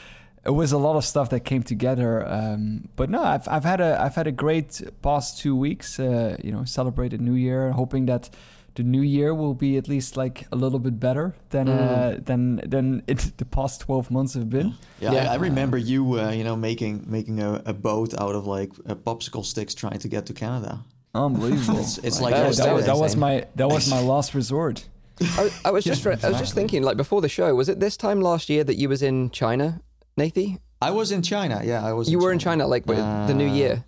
It 0.49 0.55
was 0.55 0.73
a 0.73 0.79
lot 0.79 0.97
of 0.97 1.05
stuff 1.05 1.29
that 1.31 1.41
came 1.51 1.63
together. 1.63 2.11
Um, 2.39 2.89
but 2.97 3.09
no, 3.11 3.21
I've 3.35 3.47
I've 3.55 3.65
had 3.73 3.81
a 3.81 3.91
I've 4.05 4.15
had 4.21 4.27
a 4.27 4.33
great 4.45 4.71
past 5.03 5.39
two 5.43 5.55
weeks. 5.67 5.99
Uh, 6.01 6.37
you 6.45 6.51
know, 6.55 6.65
celebrated 6.65 7.21
New 7.21 7.35
Year, 7.47 7.73
hoping 7.73 8.07
that 8.07 8.31
the 8.75 8.83
new 8.85 9.03
year 9.03 9.31
will 9.35 9.55
be 9.55 9.77
at 9.77 9.89
least 9.89 10.17
like 10.17 10.47
a 10.53 10.57
little 10.57 10.79
bit 10.79 10.97
better 11.01 11.27
than 11.51 11.67
Mm. 11.67 11.79
uh, 11.79 12.21
than 12.29 12.43
than 12.73 13.03
it, 13.07 13.19
the 13.37 13.45
past 13.45 13.81
twelve 13.87 14.07
months 14.11 14.35
have 14.35 14.49
been. 14.49 14.69
Yeah, 15.01 15.13
Yeah. 15.15 15.31
I, 15.31 15.35
I 15.35 15.37
remember 15.49 15.77
you, 15.79 16.03
uh, 16.21 16.31
you 16.39 16.45
know, 16.45 16.57
making 16.57 17.05
making 17.07 17.41
a, 17.41 17.63
a 17.67 17.73
boat 17.75 18.15
out 18.25 18.35
of 18.35 18.47
like 18.47 18.71
uh, 18.89 18.95
popsicle 18.95 19.45
sticks, 19.45 19.75
trying 19.75 19.99
to 20.01 20.09
get 20.09 20.25
to 20.27 20.33
Canada. 20.33 20.73
Unbelievable. 21.15 21.81
It's, 21.81 21.99
it's 21.99 22.21
Like 22.21 22.33
like 22.33 22.35
that 22.35 22.41
that, 22.43 22.49
was- 22.49 22.57
that, 22.59 22.65
that 22.67 22.75
was, 22.77 22.85
that 22.87 22.97
was 22.99 23.17
my 23.17 23.45
that 23.57 23.69
was 23.69 23.91
my 23.91 24.01
last 24.15 24.35
resort. 24.35 24.87
I, 25.21 25.43
was- 25.43 25.61
I 25.69 25.71
was 25.73 25.85
just 25.85 26.05
Yeah, 26.05 26.17
I 26.23 26.29
was 26.31 26.39
just 26.39 26.55
thinking 26.55 26.83
like 26.89 26.97
before 26.97 27.21
the 27.21 27.29
show 27.29 27.53
was 27.55 27.69
it 27.69 27.81
this 27.81 27.97
time 27.97 28.21
last 28.21 28.49
year 28.49 28.65
that 28.65 28.77
you 28.77 28.89
was 28.89 29.03
in 29.03 29.31
China, 29.31 29.81
Nathi? 30.19 30.59
I 30.81 30.91
was 30.91 31.11
in 31.13 31.23
China. 31.23 31.61
Yeah, 31.65 31.85
I 31.85 31.93
was. 31.93 32.11
You 32.11 32.19
were 32.19 32.33
in 32.33 32.39
China 32.39 32.67
like 32.67 32.87
with 32.87 32.99
the 32.99 33.35
new 33.35 33.49
Uh, 33.49 33.55
year. 33.55 33.85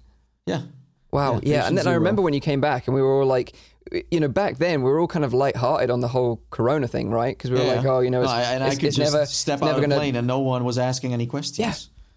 Yeah, 0.46 0.62
Wow, 1.12 1.34
yeah, 1.34 1.38
yeah. 1.42 1.66
And 1.66 1.76
then 1.76 1.84
Patient 1.84 1.88
I 1.88 1.94
remember 1.94 2.22
when 2.22 2.34
you 2.34 2.40
came 2.40 2.60
back 2.60 2.86
and 2.86 2.94
we 2.94 3.02
were 3.02 3.20
all 3.20 3.26
like, 3.26 3.52
you 4.10 4.20
know, 4.20 4.28
back 4.28 4.58
then 4.58 4.82
we 4.82 4.90
were 4.90 5.00
all 5.00 5.08
kind 5.08 5.24
of 5.24 5.34
light-hearted 5.34 5.90
on 5.90 6.00
the 6.00 6.08
whole 6.08 6.40
Corona 6.50 6.86
thing, 6.86 7.10
right? 7.10 7.36
Because 7.36 7.50
we 7.50 7.58
were 7.58 7.64
yeah. 7.64 7.74
like, 7.74 7.84
oh, 7.86 8.00
you 8.00 8.10
know, 8.10 8.22
it's, 8.22 8.30
No, 8.30 8.36
I, 8.36 8.42
and 8.42 8.62
I 8.64 8.70
could 8.74 8.84
it's 8.84 8.96
just 8.96 9.12
never 9.12 9.26
step 9.26 9.58
it's 9.58 9.62
out 9.62 9.70
of 9.70 9.76
the 9.76 9.82
gonna. 9.82 9.96
plane 9.96 10.14
and 10.16 10.26
no 10.26 10.38
one 10.40 10.64
was 10.64 10.78
asking 10.78 11.12
any 11.12 11.26
questions. 11.26 11.58
Yeah. 11.58 11.74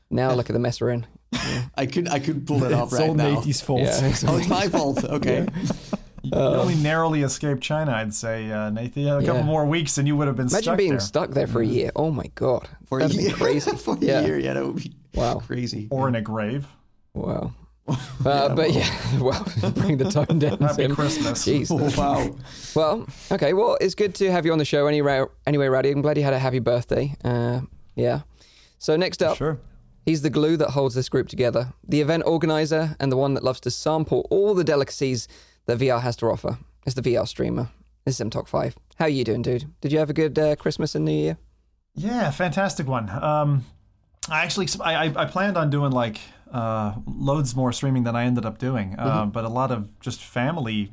Now 0.09 0.33
look 0.35 0.49
at 0.49 0.53
the 0.53 0.59
mess 0.59 0.79
we're 0.79 0.91
in. 0.91 1.07
I 1.75 1.87
could 1.87 2.07
I 2.07 2.19
could 2.19 2.45
pull 2.45 2.63
it 2.63 2.71
off 2.79 2.93
right 2.93 2.99
now. 2.99 2.99
it's 2.99 2.99
right 2.99 3.09
all 3.09 3.15
now. 3.15 3.39
Natie's 3.39 3.61
fault. 3.61 3.81
Yeah. 3.81 4.13
Oh, 4.27 4.37
it's 4.37 4.47
my 4.47 4.67
fault. 4.69 5.03
Okay. 5.03 5.47
You 6.23 6.31
only 6.39 6.75
narrowly 6.75 7.21
escaped 7.23 7.61
China, 7.61 7.91
I'd 7.91 8.13
say, 8.13 8.49
uh, 8.49 8.69
Nathan. 8.69 9.07
A 9.07 9.19
couple 9.21 9.35
Yeah. 9.41 9.43
more 9.43 9.65
weeks 9.65 9.97
and 9.97 10.07
you 10.07 10.15
would 10.15 10.27
have 10.27 10.37
been 10.37 10.47
Imagine 10.47 10.63
stuck 10.63 10.77
being 10.77 10.89
there. 10.91 10.99
stuck 11.01 11.31
there 11.31 11.47
for 11.47 11.61
a 11.61 11.65
year. 11.65 11.91
Oh 11.97 12.11
my 12.11 12.27
god, 12.35 12.69
For 12.85 12.99
that'd 12.99 13.13
a 13.15 13.17
be 13.17 13.23
year. 13.25 13.33
crazy. 13.35 13.71
For 13.75 13.95
a 13.95 13.99
year, 13.99 14.39
yeah, 14.39 14.53
that 14.53 14.65
would 14.65 14.77
be 14.77 14.93
Wow. 15.13 15.39
crazy. 15.45 15.87
or 15.91 16.07
in 16.07 16.15
a 16.15 16.21
grave. 16.21 16.65
Wow. 17.13 17.51
Uh, 18.25 18.55
but 18.55 18.71
yeah, 18.71 18.87
well, 19.19 19.45
bring 19.75 19.97
the 19.97 20.09
tone 20.09 20.39
down. 20.39 20.57
Happy 20.59 20.83
Sim. 20.83 20.95
Christmas. 20.95 21.45
Jeez. 21.45 21.67
Oh, 21.69 21.91
wow. 22.01 22.33
Well, 22.73 23.05
okay. 23.29 23.51
Well, 23.51 23.77
it's 23.81 23.93
good 23.95 24.15
to 24.15 24.31
have 24.31 24.45
you 24.45 24.53
on 24.53 24.57
the 24.57 24.63
show 24.63 24.87
anyway, 24.87 25.25
anyway 25.45 25.67
Rowdy. 25.67 25.91
I'm 25.91 26.01
glad 26.01 26.17
you 26.17 26.23
had 26.23 26.33
a 26.33 26.39
happy 26.39 26.59
birthday. 26.59 27.13
Uh, 27.25 27.59
yeah. 27.95 28.21
So 28.79 28.95
next 28.95 29.21
up, 29.21 29.35
Sure. 29.35 29.59
he's 30.05 30.21
the 30.21 30.29
glue 30.29 30.55
that 30.55 30.69
holds 30.69 30.95
this 30.95 31.09
group 31.09 31.27
together, 31.27 31.73
the 31.85 31.99
event 31.99 32.23
organizer, 32.25 32.95
and 33.01 33.11
the 33.11 33.17
one 33.17 33.33
that 33.33 33.43
loves 33.43 33.59
to 33.61 33.69
sample 33.71 34.25
all 34.29 34.53
the 34.55 34.63
delicacies 34.63 35.27
that 35.65 35.79
VR 35.79 36.01
has 36.01 36.15
to 36.17 36.27
offer. 36.27 36.57
It's 36.85 36.95
the 36.95 37.01
VR 37.01 37.27
streamer. 37.27 37.69
This 38.05 38.15
is 38.15 38.21
M 38.21 38.29
Talk 38.29 38.47
5. 38.47 38.75
How 38.97 39.05
you 39.05 39.23
doing, 39.23 39.41
dude? 39.41 39.65
Did 39.81 39.91
you 39.91 39.99
have 39.99 40.09
a 40.09 40.13
good 40.13 40.37
uh, 40.37 40.55
Christmas 40.55 40.95
and 40.95 41.05
New 41.05 41.11
Year? 41.11 41.37
Yeah, 41.95 42.31
fantastic 42.31 42.87
one. 42.87 43.09
Um, 43.09 43.65
I 44.29 44.43
actually 44.43 44.67
I, 44.81 45.05
I 45.05 45.23
I 45.23 45.25
planned 45.25 45.57
on 45.57 45.69
doing 45.69 45.91
like 45.91 46.19
uh, 46.51 46.95
loads 47.05 47.55
more 47.55 47.71
streaming 47.71 48.03
than 48.03 48.15
I 48.15 48.25
ended 48.25 48.45
up 48.45 48.57
doing, 48.57 48.95
uh, 48.97 49.25
but 49.25 49.45
a 49.45 49.49
lot 49.49 49.71
of 49.71 49.99
just 49.99 50.21
family. 50.21 50.91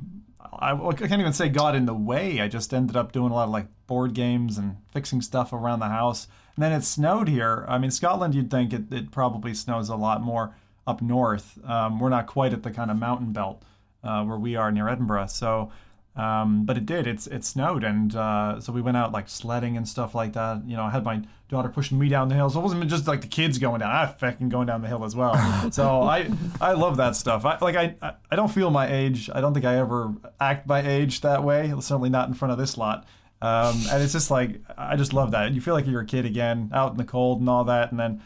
I, 0.53 0.73
I 0.73 0.93
can't 0.93 1.19
even 1.19 1.33
say 1.33 1.49
got 1.49 1.75
in 1.75 1.85
the 1.85 1.93
way. 1.93 2.39
I 2.39 2.47
just 2.47 2.73
ended 2.73 2.95
up 2.95 3.11
doing 3.13 3.31
a 3.31 3.35
lot 3.35 3.45
of 3.45 3.49
like 3.49 3.67
board 3.87 4.13
games 4.13 4.57
and 4.57 4.77
fixing 4.93 5.21
stuff 5.21 5.53
around 5.53 5.79
the 5.79 5.87
house. 5.87 6.27
And 6.55 6.63
then 6.63 6.71
it 6.71 6.83
snowed 6.83 7.29
here. 7.29 7.65
I 7.67 7.77
mean, 7.77 7.89
Scotland, 7.89 8.35
you'd 8.35 8.51
think 8.51 8.73
it, 8.73 8.91
it 8.93 9.11
probably 9.11 9.53
snows 9.53 9.89
a 9.89 9.95
lot 9.95 10.21
more 10.21 10.55
up 10.85 11.01
north. 11.01 11.57
Um, 11.65 11.99
we're 11.99 12.09
not 12.09 12.27
quite 12.27 12.53
at 12.53 12.63
the 12.63 12.69
kind 12.69 12.91
of 12.91 12.99
mountain 12.99 13.31
belt 13.31 13.63
uh, 14.03 14.23
where 14.23 14.37
we 14.37 14.55
are 14.55 14.71
near 14.71 14.87
Edinburgh. 14.89 15.27
So, 15.27 15.71
um, 16.15 16.65
but 16.65 16.77
it 16.77 16.85
did. 16.85 17.07
It's 17.07 17.27
it 17.27 17.43
snowed, 17.45 17.83
and 17.83 18.13
uh, 18.15 18.59
so 18.59 18.73
we 18.73 18.81
went 18.81 18.97
out 18.97 19.11
like 19.11 19.29
sledding 19.29 19.77
and 19.77 19.87
stuff 19.87 20.13
like 20.13 20.33
that. 20.33 20.63
You 20.67 20.75
know, 20.75 20.83
I 20.83 20.89
had 20.89 21.03
my 21.05 21.21
daughter 21.49 21.69
pushing 21.69 21.97
me 21.99 22.09
down 22.09 22.27
the 22.27 22.35
hill, 22.35 22.49
so 22.49 22.59
it 22.59 22.63
wasn't 22.63 22.85
just 22.89 23.07
like 23.07 23.21
the 23.21 23.27
kids 23.27 23.57
going 23.57 23.79
down. 23.79 23.91
I 23.91 24.07
fucking 24.07 24.49
going 24.49 24.67
down 24.67 24.81
the 24.81 24.87
hill 24.89 25.05
as 25.05 25.15
well. 25.15 25.33
so 25.71 26.01
I 26.01 26.29
I 26.59 26.73
love 26.73 26.97
that 26.97 27.15
stuff. 27.15 27.45
I 27.45 27.57
like 27.59 27.75
I 27.75 27.95
I- 28.29 28.35
don't 28.35 28.51
feel 28.51 28.71
my 28.71 28.91
age. 28.91 29.29
I 29.33 29.39
don't 29.39 29.53
think 29.53 29.65
I 29.65 29.77
ever 29.77 30.13
act 30.39 30.67
my 30.67 30.81
age 30.85 31.21
that 31.21 31.43
way. 31.43 31.73
Certainly 31.79 32.09
not 32.09 32.27
in 32.27 32.33
front 32.33 32.51
of 32.51 32.57
this 32.57 32.77
lot. 32.77 33.05
Um, 33.41 33.75
and 33.89 34.03
it's 34.03 34.13
just 34.13 34.29
like 34.29 34.59
I 34.77 34.95
just 34.97 35.13
love 35.13 35.31
that. 35.31 35.53
You 35.53 35.61
feel 35.61 35.73
like 35.73 35.87
you're 35.87 36.01
a 36.01 36.05
kid 36.05 36.25
again, 36.25 36.69
out 36.73 36.91
in 36.91 36.97
the 36.97 37.05
cold 37.05 37.39
and 37.39 37.49
all 37.49 37.63
that, 37.63 37.89
and 37.91 37.99
then 37.99 38.21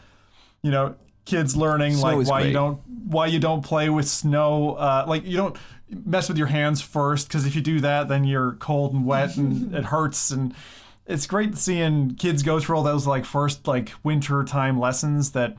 you 0.62 0.70
know 0.72 0.96
kids 1.26 1.54
learning 1.56 1.94
Snow 1.96 2.02
like 2.12 2.22
is 2.22 2.28
why 2.30 2.40
you 2.42 2.52
don't 2.54 2.80
why 2.86 3.26
you 3.26 3.38
don't 3.38 3.62
play 3.62 3.88
with 3.90 4.08
snow 4.08 4.74
uh, 4.76 5.04
like 5.06 5.24
you 5.26 5.36
don't 5.36 5.56
mess 5.90 6.28
with 6.28 6.38
your 6.38 6.46
hands 6.48 6.80
first 6.80 7.28
because 7.28 7.46
if 7.46 7.54
you 7.54 7.60
do 7.60 7.80
that 7.80 8.08
then 8.08 8.24
you're 8.24 8.52
cold 8.54 8.94
and 8.94 9.04
wet 9.04 9.36
and 9.36 9.74
it 9.78 9.84
hurts 9.84 10.30
and 10.30 10.54
it's 11.06 11.26
great 11.26 11.56
seeing 11.56 12.14
kids 12.16 12.42
go 12.42 12.58
through 12.58 12.76
all 12.76 12.82
those 12.82 13.06
like 13.06 13.24
first 13.24 13.66
like 13.68 13.92
winter 14.02 14.42
time 14.44 14.80
lessons 14.80 15.32
that 15.32 15.56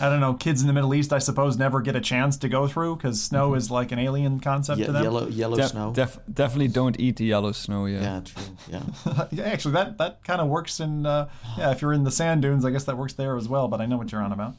I 0.00 0.08
don't 0.10 0.18
know 0.18 0.34
kids 0.34 0.60
in 0.62 0.66
the 0.66 0.72
Middle 0.72 0.92
East 0.94 1.12
I 1.12 1.18
suppose 1.20 1.56
never 1.56 1.80
get 1.80 1.94
a 1.94 2.00
chance 2.00 2.36
to 2.38 2.48
go 2.48 2.66
through 2.66 2.96
because 2.96 3.22
snow 3.22 3.54
is 3.54 3.70
like 3.70 3.92
an 3.92 4.00
alien 4.00 4.40
concept 4.40 4.80
Ye- 4.80 4.86
to 4.86 4.90
them. 4.92 5.04
yellow 5.04 5.28
yellow 5.28 5.56
Def- 5.56 5.70
snow. 5.70 5.92
def- 5.92 6.18
definitely 6.32 6.66
don't 6.68 6.98
eat 6.98 7.14
the 7.16 7.24
yellow 7.26 7.52
snow. 7.52 7.86
Yeah. 7.86 8.00
yeah, 8.00 8.20
true. 8.24 8.42
Yeah. 8.68 9.26
yeah, 9.30 9.44
actually, 9.44 9.74
that 9.74 9.98
that 9.98 10.24
kind 10.24 10.40
of 10.40 10.48
works 10.48 10.80
in 10.80 11.06
uh, 11.06 11.28
yeah. 11.56 11.70
If 11.70 11.82
you're 11.82 11.92
in 11.92 12.02
the 12.02 12.10
sand 12.10 12.42
dunes, 12.42 12.64
I 12.64 12.70
guess 12.70 12.82
that 12.84 12.96
works 12.98 13.12
there 13.12 13.36
as 13.36 13.48
well. 13.48 13.68
But 13.68 13.80
I 13.80 13.86
know 13.86 13.96
what 13.96 14.10
you're 14.10 14.22
on 14.22 14.32
about. 14.32 14.56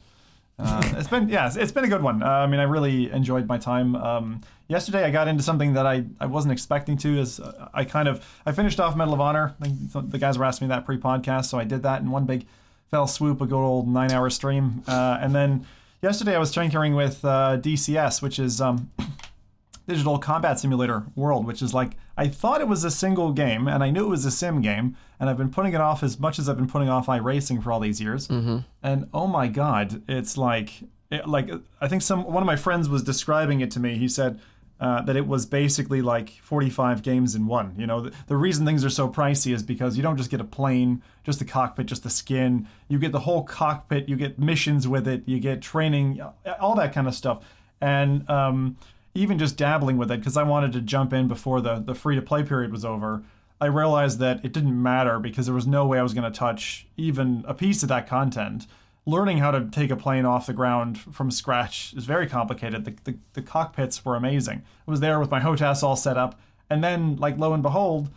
Uh, 0.58 0.82
it's 0.96 1.08
been 1.08 1.28
yeah, 1.28 1.50
it's, 1.54 1.72
been 1.72 1.84
a 1.84 1.88
good 1.88 2.02
one. 2.02 2.22
Uh, 2.22 2.26
I 2.26 2.46
mean, 2.46 2.58
I 2.58 2.64
really 2.64 3.10
enjoyed 3.10 3.46
my 3.46 3.58
time. 3.58 3.94
Um, 3.94 4.40
yesterday, 4.66 5.04
I 5.04 5.10
got 5.10 5.28
into 5.28 5.42
something 5.42 5.74
that 5.74 5.86
I, 5.86 6.04
I 6.18 6.26
wasn't 6.26 6.52
expecting 6.52 6.96
to. 6.98 7.20
Is 7.20 7.38
uh, 7.38 7.68
I 7.72 7.84
kind 7.84 8.08
of 8.08 8.26
I 8.44 8.52
finished 8.52 8.80
off 8.80 8.96
Medal 8.96 9.14
of 9.14 9.20
Honor. 9.20 9.54
The 9.60 10.18
guys 10.18 10.36
were 10.36 10.44
asking 10.44 10.68
me 10.68 10.74
that 10.74 10.84
pre-podcast, 10.84 11.46
so 11.46 11.58
I 11.58 11.64
did 11.64 11.82
that 11.84 12.00
in 12.00 12.10
one 12.10 12.24
big 12.24 12.46
fell 12.90 13.06
swoop, 13.06 13.40
a 13.40 13.46
good 13.46 13.54
old 13.54 13.86
nine-hour 13.86 14.30
stream. 14.30 14.82
Uh, 14.88 15.18
and 15.20 15.34
then 15.34 15.64
yesterday, 16.02 16.34
I 16.34 16.38
was 16.38 16.50
tinkering 16.50 16.94
with 16.96 17.24
uh, 17.24 17.58
DCS, 17.60 18.20
which 18.20 18.40
is 18.40 18.60
um, 18.60 18.90
digital 19.86 20.18
combat 20.18 20.58
simulator 20.58 21.04
world, 21.14 21.46
which 21.46 21.62
is 21.62 21.72
like 21.72 21.92
I 22.18 22.26
thought 22.26 22.60
it 22.60 22.66
was 22.66 22.82
a 22.82 22.90
single 22.90 23.32
game, 23.32 23.68
and 23.68 23.82
I 23.82 23.90
knew 23.90 24.06
it 24.06 24.08
was 24.08 24.24
a 24.24 24.32
sim 24.32 24.60
game, 24.60 24.96
and 25.20 25.30
I've 25.30 25.36
been 25.36 25.50
putting 25.50 25.72
it 25.72 25.80
off 25.80 26.02
as 26.02 26.18
much 26.18 26.40
as 26.40 26.48
I've 26.48 26.56
been 26.56 26.66
putting 26.66 26.88
off 26.88 27.06
iRacing 27.06 27.62
for 27.62 27.70
all 27.70 27.78
these 27.78 28.00
years. 28.00 28.26
Mm-hmm. 28.26 28.58
And 28.82 29.08
oh 29.14 29.28
my 29.28 29.46
god, 29.46 30.02
it's 30.08 30.36
like 30.36 30.82
it, 31.12 31.28
like 31.28 31.48
I 31.80 31.86
think 31.86 32.02
some 32.02 32.24
one 32.24 32.42
of 32.42 32.46
my 32.46 32.56
friends 32.56 32.88
was 32.88 33.04
describing 33.04 33.60
it 33.60 33.70
to 33.72 33.80
me. 33.80 33.96
He 33.96 34.08
said. 34.08 34.40
Uh, 34.80 35.02
that 35.02 35.16
it 35.16 35.26
was 35.26 35.44
basically 35.44 36.00
like 36.00 36.30
45 36.40 37.02
games 37.02 37.34
in 37.34 37.48
one. 37.48 37.74
You 37.76 37.88
know, 37.88 38.02
the, 38.02 38.12
the 38.28 38.36
reason 38.36 38.64
things 38.64 38.84
are 38.84 38.90
so 38.90 39.08
pricey 39.08 39.52
is 39.52 39.64
because 39.64 39.96
you 39.96 40.04
don't 40.04 40.16
just 40.16 40.30
get 40.30 40.40
a 40.40 40.44
plane, 40.44 41.02
just 41.24 41.40
the 41.40 41.44
cockpit, 41.44 41.86
just 41.86 42.04
the 42.04 42.10
skin. 42.10 42.68
You 42.86 43.00
get 43.00 43.10
the 43.10 43.18
whole 43.18 43.42
cockpit. 43.42 44.08
You 44.08 44.14
get 44.14 44.38
missions 44.38 44.86
with 44.86 45.08
it. 45.08 45.24
You 45.26 45.40
get 45.40 45.62
training, 45.62 46.22
all 46.60 46.76
that 46.76 46.92
kind 46.92 47.08
of 47.08 47.16
stuff. 47.16 47.44
And 47.80 48.30
um, 48.30 48.76
even 49.18 49.38
just 49.38 49.56
dabbling 49.56 49.96
with 49.96 50.10
it, 50.10 50.20
because 50.20 50.36
I 50.36 50.42
wanted 50.42 50.72
to 50.72 50.80
jump 50.80 51.12
in 51.12 51.28
before 51.28 51.60
the 51.60 51.76
the 51.76 51.94
free 51.94 52.16
to 52.16 52.22
play 52.22 52.42
period 52.42 52.72
was 52.72 52.84
over. 52.84 53.22
I 53.60 53.66
realized 53.66 54.20
that 54.20 54.44
it 54.44 54.52
didn't 54.52 54.80
matter 54.80 55.18
because 55.18 55.46
there 55.46 55.54
was 55.54 55.66
no 55.66 55.84
way 55.84 55.98
I 55.98 56.02
was 56.02 56.14
going 56.14 56.30
to 56.32 56.38
touch 56.38 56.86
even 56.96 57.44
a 57.46 57.54
piece 57.54 57.82
of 57.82 57.88
that 57.88 58.06
content 58.06 58.66
learning 59.08 59.38
how 59.38 59.50
to 59.50 59.64
take 59.70 59.90
a 59.90 59.96
plane 59.96 60.26
off 60.26 60.46
the 60.46 60.52
ground 60.52 60.98
from 60.98 61.30
scratch 61.30 61.94
is 61.96 62.04
very 62.04 62.26
complicated. 62.26 62.84
The, 62.84 62.94
the, 63.04 63.18
the 63.32 63.42
cockpits 63.42 64.04
were 64.04 64.16
amazing. 64.16 64.62
I 64.86 64.90
was 64.90 65.00
there 65.00 65.18
with 65.18 65.30
my 65.30 65.40
HOTAS 65.40 65.82
all 65.82 65.96
set 65.96 66.18
up, 66.18 66.38
and 66.68 66.84
then, 66.84 67.16
like, 67.16 67.38
lo 67.38 67.54
and 67.54 67.62
behold, 67.62 68.10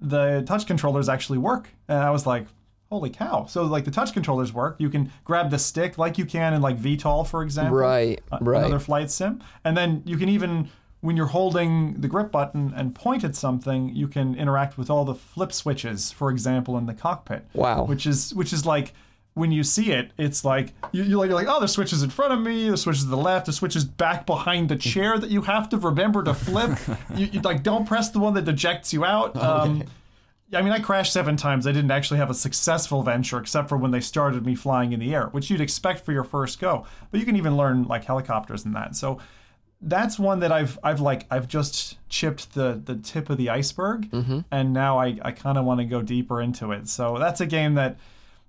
the 0.00 0.44
touch 0.46 0.64
controllers 0.64 1.08
actually 1.08 1.38
work. 1.38 1.70
And 1.88 1.98
I 1.98 2.10
was 2.10 2.26
like, 2.26 2.46
holy 2.90 3.10
cow. 3.10 3.46
So, 3.46 3.64
like, 3.64 3.84
the 3.84 3.90
touch 3.90 4.12
controllers 4.12 4.52
work. 4.52 4.76
You 4.78 4.88
can 4.88 5.12
grab 5.24 5.50
the 5.50 5.58
stick 5.58 5.98
like 5.98 6.18
you 6.18 6.24
can 6.24 6.54
in, 6.54 6.62
like, 6.62 6.78
VTOL, 6.78 7.26
for 7.26 7.42
example. 7.42 7.76
Right, 7.76 8.22
uh, 8.30 8.38
right. 8.40 8.60
Another 8.60 8.78
flight 8.78 9.10
sim. 9.10 9.42
And 9.64 9.76
then 9.76 10.02
you 10.04 10.16
can 10.16 10.28
even, 10.28 10.70
when 11.00 11.16
you're 11.16 11.26
holding 11.26 12.00
the 12.00 12.08
grip 12.08 12.30
button 12.30 12.72
and 12.76 12.94
point 12.94 13.24
at 13.24 13.34
something, 13.34 13.94
you 13.94 14.06
can 14.06 14.34
interact 14.34 14.78
with 14.78 14.88
all 14.88 15.04
the 15.04 15.14
flip 15.14 15.52
switches, 15.52 16.12
for 16.12 16.30
example, 16.30 16.78
in 16.78 16.86
the 16.86 16.94
cockpit. 16.94 17.46
Wow. 17.54 17.84
Which 17.84 18.06
is, 18.06 18.32
which 18.34 18.52
is 18.52 18.64
like, 18.64 18.92
when 19.34 19.52
you 19.52 19.62
see 19.62 19.92
it, 19.92 20.12
it's 20.16 20.46
like 20.46 20.72
you, 20.92 21.02
you're 21.02 21.18
like, 21.18 21.28
you're 21.28 21.36
like, 21.36 21.46
oh, 21.46 21.60
the 21.60 21.68
switch 21.68 21.92
is 21.92 22.02
in 22.02 22.08
front 22.08 22.32
of 22.32 22.40
me, 22.40 22.70
the 22.70 22.76
switch 22.76 22.96
is 22.96 23.02
to 23.02 23.10
the 23.10 23.18
left, 23.18 23.44
the 23.44 23.52
switch 23.52 23.76
is 23.76 23.84
back 23.84 24.24
behind 24.24 24.70
the 24.70 24.76
chair 24.76 25.18
that 25.18 25.28
you 25.28 25.42
have 25.42 25.68
to 25.68 25.76
remember 25.76 26.24
to 26.24 26.32
flip. 26.32 26.70
you, 27.14 27.26
you 27.26 27.40
like 27.42 27.62
don't 27.62 27.84
press 27.86 28.08
the 28.08 28.18
one 28.18 28.32
that 28.32 28.48
ejects 28.48 28.94
you 28.94 29.04
out. 29.04 29.36
Um, 29.36 29.84
I 30.52 30.62
mean, 30.62 30.72
I 30.72 30.78
crashed 30.78 31.12
seven 31.12 31.36
times. 31.36 31.66
I 31.66 31.72
didn't 31.72 31.90
actually 31.90 32.18
have 32.18 32.30
a 32.30 32.34
successful 32.34 33.02
venture, 33.02 33.38
except 33.38 33.68
for 33.68 33.76
when 33.76 33.90
they 33.90 34.00
started 34.00 34.46
me 34.46 34.54
flying 34.54 34.92
in 34.92 35.00
the 35.00 35.14
air, 35.14 35.26
which 35.26 35.50
you'd 35.50 35.60
expect 35.60 36.04
for 36.04 36.12
your 36.12 36.22
first 36.24 36.60
go. 36.60 36.86
But 37.10 37.18
you 37.18 37.26
can 37.26 37.36
even 37.36 37.56
learn 37.56 37.84
like 37.84 38.04
helicopters 38.04 38.64
and 38.64 38.74
that. 38.76 38.94
So 38.94 39.18
that's 39.80 40.18
one 40.18 40.38
that 40.40 40.52
I've 40.52 40.78
I've 40.82 41.00
like 41.00 41.26
I've 41.30 41.48
just 41.48 41.98
chipped 42.08 42.54
the 42.54 42.80
the 42.82 42.94
tip 42.96 43.28
of 43.28 43.38
the 43.38 43.50
iceberg, 43.50 44.08
and 44.50 44.72
now 44.72 44.98
I 44.98 45.18
I 45.22 45.32
kind 45.32 45.58
of 45.58 45.64
want 45.64 45.80
to 45.80 45.84
go 45.84 46.00
deeper 46.00 46.40
into 46.40 46.70
it. 46.72 46.88
So 46.88 47.18
that's 47.18 47.40
a 47.40 47.46
game 47.46 47.74
that 47.74 47.98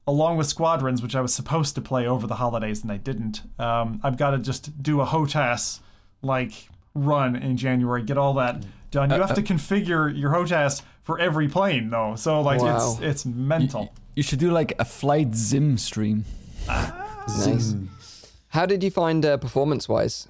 along 0.06 0.38
with 0.38 0.48
Squadrons, 0.48 1.01
which 1.01 1.16
I 1.16 1.22
was 1.22 1.34
supposed 1.34 1.75
to 1.75 1.82
play 1.82 2.08
over 2.08 2.27
the 2.27 2.36
holidays 2.36 2.82
and 2.82 2.92
I 2.92 2.98
didn't. 2.98 3.42
Um, 3.60 4.00
I've 4.04 4.18
got 4.18 4.32
to 4.32 4.38
just 4.38 4.82
do 4.82 5.01
a 5.01 5.06
HOTAS 5.06 5.82
like 6.22 6.70
run 6.96 7.36
in 7.36 7.58
January, 7.58 8.04
get 8.04 8.18
all 8.18 8.34
that 8.36 8.63
done. 8.91 9.10
You 9.12 9.22
have 9.22 9.34
to 9.36 9.41
configure 9.41 10.15
your 10.17 10.32
HOTAS 10.32 10.82
for 11.03 11.20
every 11.20 11.48
plane 11.48 11.89
though, 11.89 12.15
so 12.15 12.41
like 12.41 12.62
Wow. 12.62 12.75
it's 12.77 13.01
it's 13.01 13.25
mental. 13.25 13.94
You 14.15 14.24
should 14.24 14.39
do 14.39 14.51
like 14.51 14.74
a 14.79 14.86
flight 14.86 15.36
sim 15.36 15.77
stream. 15.77 16.25
Nice. 16.67 17.75
How 18.50 18.65
did 18.65 18.84
you 18.84 18.89
find 18.91 19.25
uh, 19.25 19.38
performance 19.38 19.88
wise? 19.89 20.27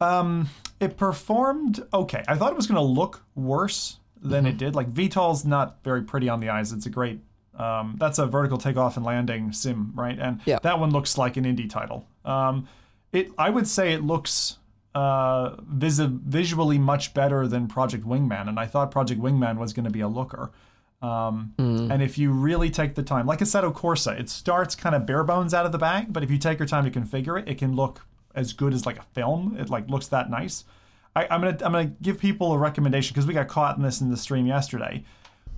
Um, 0.00 0.48
it 0.80 0.96
performed 0.96 1.84
okay. 1.92 2.24
I 2.26 2.36
thought 2.36 2.50
it 2.52 2.56
was 2.56 2.66
going 2.66 2.76
to 2.76 2.82
look 3.00 3.22
worse 3.34 3.98
than 4.20 4.46
it 4.46 4.56
did. 4.56 4.74
Like 4.74 4.92
VTOL's 4.92 5.44
not 5.44 5.82
very 5.84 6.02
pretty 6.02 6.28
on 6.28 6.40
the 6.40 6.48
eyes. 6.48 6.72
It's 6.72 6.86
a 6.86 6.90
great. 6.90 7.20
Um, 7.54 7.96
that's 7.98 8.18
a 8.18 8.26
vertical 8.26 8.56
takeoff 8.56 8.96
and 8.96 9.04
landing 9.04 9.52
sim, 9.52 9.92
right? 9.94 10.18
And 10.18 10.40
Yeah. 10.46 10.58
that 10.62 10.78
one 10.80 10.90
looks 10.90 11.18
like 11.18 11.36
an 11.36 11.44
indie 11.44 11.68
title. 11.68 12.06
Um, 12.24 12.66
it. 13.12 13.30
I 13.36 13.50
would 13.50 13.68
say 13.68 13.92
it 13.92 14.02
looks 14.02 14.56
uh, 14.94 15.56
visi- 15.62 16.08
visually 16.10 16.78
much 16.78 17.14
better 17.14 17.46
than 17.46 17.68
Project 17.68 18.04
Wingman, 18.04 18.48
and 18.48 18.58
I 18.58 18.66
thought 18.66 18.90
Project 18.90 19.20
Wingman 19.20 19.58
was 19.58 19.72
going 19.72 19.84
to 19.84 19.90
be 19.90 20.00
a 20.00 20.08
looker. 20.08 20.50
Um, 21.02 21.54
And 21.58 22.02
if 22.02 22.18
you 22.18 22.30
really 22.32 22.70
take 22.70 22.94
the 22.94 23.02
time, 23.02 23.26
like 23.26 23.38
Assetto 23.38 23.72
Corsa, 23.72 24.18
it 24.18 24.28
starts 24.28 24.74
kind 24.74 24.94
of 24.94 25.06
bare 25.06 25.24
bones 25.24 25.54
out 25.54 25.64
of 25.64 25.72
the 25.72 25.78
bag, 25.78 26.12
but 26.12 26.22
if 26.22 26.30
you 26.30 26.38
take 26.38 26.58
your 26.58 26.68
time 26.68 26.84
to 26.84 26.90
configure 26.90 27.40
it, 27.40 27.48
it 27.48 27.56
can 27.58 27.74
look 27.74 28.02
as 28.34 28.52
good 28.52 28.74
as 28.74 28.84
like 28.84 28.98
a 28.98 29.02
film. 29.02 29.56
It 29.58 29.70
like 29.70 29.88
looks 29.88 30.08
that 30.08 30.28
nice. 30.30 30.64
I, 31.16 31.26
I'm 31.30 31.40
gonna 31.40 31.56
I'm 31.64 31.72
gonna 31.72 31.86
give 32.02 32.18
people 32.18 32.52
a 32.52 32.58
recommendation 32.58 33.14
because 33.14 33.26
we 33.26 33.34
got 33.34 33.48
caught 33.48 33.76
in 33.76 33.82
this 33.82 34.00
in 34.00 34.10
the 34.10 34.16
stream 34.16 34.46
yesterday. 34.46 35.04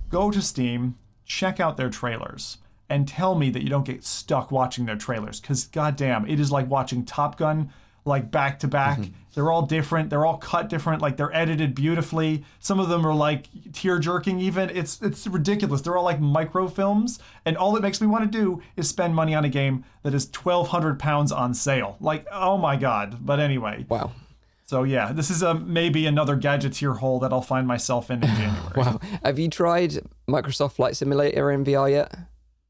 Go 0.09 0.31
to 0.31 0.41
Steam, 0.41 0.95
check 1.25 1.59
out 1.59 1.75
their 1.77 1.89
trailers, 1.89 2.57
and 2.89 3.07
tell 3.07 3.35
me 3.35 3.49
that 3.49 3.61
you 3.63 3.69
don't 3.69 3.85
get 3.85 4.03
stuck 4.03 4.51
watching 4.51 4.85
their 4.85 4.95
trailers. 4.95 5.39
Because 5.41 5.65
goddamn, 5.65 6.25
it 6.27 6.39
is 6.39 6.51
like 6.51 6.69
watching 6.69 7.03
Top 7.05 7.37
Gun 7.37 7.71
like 8.05 8.31
back 8.31 8.59
to 8.59 8.67
back. 8.67 8.99
Mm-hmm. 8.99 9.13
They're 9.33 9.51
all 9.51 9.63
different. 9.63 10.09
They're 10.11 10.25
all 10.25 10.37
cut 10.37 10.69
different. 10.69 11.01
Like 11.01 11.17
they're 11.17 11.35
edited 11.35 11.73
beautifully. 11.73 12.43
Some 12.59 12.79
of 12.79 12.87
them 12.89 13.05
are 13.07 13.15
like 13.15 13.47
tear 13.71 13.97
jerking. 13.97 14.39
Even 14.39 14.69
it's 14.69 15.01
it's 15.01 15.25
ridiculous. 15.25 15.81
They're 15.81 15.97
all 15.97 16.03
like 16.03 16.19
microfilms, 16.19 17.19
and 17.45 17.57
all 17.57 17.75
it 17.75 17.81
makes 17.81 17.99
me 17.99 18.07
want 18.07 18.31
to 18.31 18.37
do 18.37 18.61
is 18.75 18.87
spend 18.87 19.15
money 19.15 19.33
on 19.33 19.43
a 19.43 19.49
game 19.49 19.83
that 20.03 20.13
is 20.13 20.27
twelve 20.29 20.67
hundred 20.67 20.99
pounds 20.99 21.31
on 21.31 21.53
sale. 21.53 21.97
Like 21.99 22.27
oh 22.31 22.57
my 22.57 22.75
god. 22.75 23.25
But 23.25 23.39
anyway, 23.39 23.85
Wow. 23.89 24.11
so 24.65 24.83
yeah, 24.83 25.11
this 25.11 25.31
is 25.31 25.41
a 25.41 25.55
maybe 25.55 26.05
another 26.05 26.37
gadgeteer 26.37 26.97
hole 26.97 27.19
that 27.21 27.33
I'll 27.33 27.41
find 27.41 27.65
myself 27.65 28.11
in 28.11 28.23
in 28.23 28.29
January. 28.35 28.73
Wow. 28.75 28.99
Have 29.23 29.39
you 29.39 29.49
tried 29.49 29.97
Microsoft 30.29 30.73
Flight 30.73 30.95
Simulator 30.95 31.49
in 31.51 31.63
VR 31.65 31.89
yet? 31.89 32.13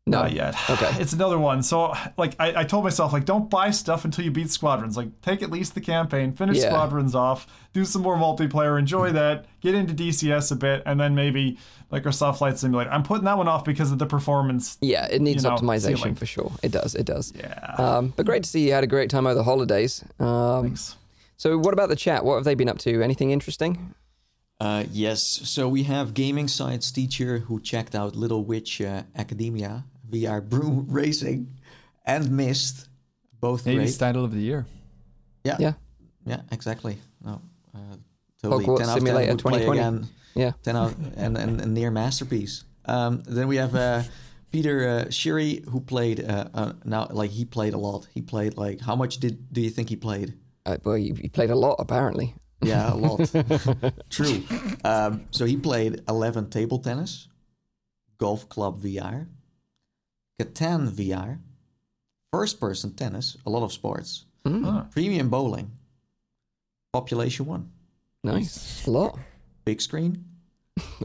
No. 0.05 0.23
Not 0.23 0.33
yet. 0.33 0.55
Okay. 0.69 0.91
It's 0.99 1.13
another 1.13 1.37
one. 1.39 1.61
So, 1.63 1.93
like, 2.17 2.35
I, 2.39 2.61
I 2.61 2.63
told 2.63 2.83
myself, 2.83 3.13
like, 3.13 3.25
don't 3.25 3.49
buy 3.49 3.69
stuff 3.71 4.05
until 4.05 4.25
you 4.25 4.31
beat 4.31 4.49
Squadrons. 4.49 4.97
Like, 4.97 5.21
take 5.21 5.41
at 5.43 5.51
least 5.51 5.75
the 5.75 5.81
campaign, 5.81 6.33
finish 6.33 6.57
Yeah. 6.57 6.69
Squadrons 6.69 7.13
off, 7.15 7.47
do 7.73 7.85
some 7.85 8.01
more 8.01 8.15
multiplayer, 8.17 8.77
enjoy 8.79 9.11
that, 9.11 9.45
get 9.61 9.75
into 9.75 9.93
DCS 9.93 10.51
a 10.51 10.55
bit, 10.55 10.83
and 10.85 10.99
then 10.99 11.15
maybe 11.15 11.57
Microsoft 11.91 12.39
Flight 12.39 12.57
Simulator. 12.57 12.89
I'm 12.89 13.03
putting 13.03 13.25
that 13.25 13.37
one 13.37 13.47
off 13.47 13.63
because 13.63 13.91
of 13.91 13.99
the 13.99 14.05
performance. 14.05 14.77
Yeah, 14.81 15.05
it 15.09 15.21
needs 15.21 15.43
you 15.43 15.49
know, 15.49 15.55
optimization 15.55 15.97
ceiling. 15.97 16.15
for 16.15 16.25
sure. 16.25 16.51
It 16.63 16.71
does. 16.71 16.95
It 16.95 17.05
does. 17.05 17.31
Yeah. 17.35 17.75
Um, 17.77 18.13
but 18.15 18.25
great 18.25 18.43
to 18.43 18.49
see 18.49 18.65
you 18.65 18.73
had 18.73 18.83
a 18.83 18.87
great 18.87 19.09
time 19.09 19.27
over 19.27 19.35
the 19.35 19.43
holidays. 19.43 20.03
Um, 20.19 20.63
Thanks. 20.63 20.95
so, 21.37 21.57
what 21.57 21.73
about 21.73 21.89
the 21.89 21.95
chat? 21.95 22.25
What 22.25 22.35
have 22.35 22.45
they 22.45 22.55
been 22.55 22.69
up 22.69 22.79
to? 22.79 23.01
Anything 23.03 23.31
interesting? 23.31 23.93
Uh, 24.59 24.85
yes, 24.91 25.21
so 25.21 25.67
we 25.67 25.83
have 25.83 26.13
gaming 26.13 26.47
science 26.47 26.91
teacher 26.91 27.39
who 27.39 27.59
checked 27.59 27.93
out 27.95 28.15
Little 28.15 28.45
Witch 28.45 28.79
uh, 28.81 29.03
Academia 29.15 29.83
VR 30.13 30.47
Broom 30.47 30.85
Racing 30.89 31.47
and 32.05 32.31
missed 32.31 32.87
both 33.39 33.63
great. 33.63 33.97
title 33.97 34.23
of 34.23 34.31
the 34.31 34.39
year. 34.39 34.65
Yeah, 35.43 35.57
Yeah. 35.59 35.73
yeah, 36.25 36.41
exactly. 36.51 36.97
No, 37.25 37.41
uh, 37.75 37.79
totally. 38.41 38.65
Hogwarts 38.65 38.77
10 38.79 38.89
out 38.89 38.97
of 38.97 39.03
10 39.03 39.05
Simulator 39.05 39.31
would 39.33 39.41
play 39.41 39.59
2020. 39.59 39.79
again. 39.79 40.07
Yeah. 40.35 40.51
10 40.63 40.75
out 40.75 40.93
and, 41.17 41.37
and, 41.37 41.61
and 41.61 41.73
near 41.73 41.91
masterpiece. 41.91 42.63
Um, 42.85 43.21
then 43.25 43.47
we 43.47 43.57
have 43.57 43.75
uh, 43.75 44.03
Peter 44.51 44.87
uh, 44.87 45.05
Shiri 45.09 45.67
who 45.69 45.79
played 45.81 46.23
uh, 46.23 46.45
uh, 46.53 46.73
now 46.85 47.07
like 47.11 47.31
he 47.31 47.45
played 47.45 47.73
a 47.73 47.77
lot. 47.77 48.07
He 48.13 48.21
played 48.21 48.57
like 48.57 48.79
how 48.81 48.95
much 48.95 49.17
did 49.17 49.51
do 49.53 49.61
you 49.61 49.69
think 49.69 49.89
he 49.89 49.95
played? 49.95 50.33
Uh, 50.65 50.77
well, 50.83 50.97
you, 50.97 51.13
you 51.21 51.29
played 51.29 51.49
a 51.49 51.55
lot, 51.55 51.75
apparently. 51.79 52.35
Yeah, 52.61 52.93
a 52.93 52.95
lot. 52.95 53.19
True. 54.09 54.41
Um, 54.85 55.25
so 55.31 55.43
he 55.45 55.57
played 55.57 56.01
11 56.07 56.49
table 56.49 56.79
tennis, 56.79 57.27
golf 58.17 58.47
club 58.47 58.81
VR, 58.81 59.27
Catan 60.39 60.89
VR, 60.89 61.39
first 62.31 62.59
person 62.59 62.93
tennis, 62.93 63.37
a 63.45 63.49
lot 63.49 63.63
of 63.63 63.71
sports, 63.73 64.25
Huh. 64.45 64.85
premium 64.91 65.29
bowling, 65.29 65.71
population 66.91 67.45
one, 67.45 67.69
Nice. 68.23 68.85
A 68.87 68.91
lot. 68.91 69.17
big 69.65 69.81
screen, 69.81 70.25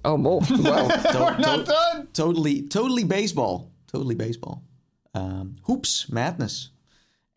Oh, 0.05 0.17
more. 0.17 0.41
Well, 0.51 0.89
to- 0.89 1.41
Not 1.43 1.59
to- 1.67 1.73
done. 1.73 2.09
totally, 2.13 2.63
totally 2.63 3.05
baseball, 3.05 3.71
totally 3.87 4.15
baseball, 4.15 4.63
um, 5.15 5.57
hoops, 5.65 6.09
madness, 6.11 6.71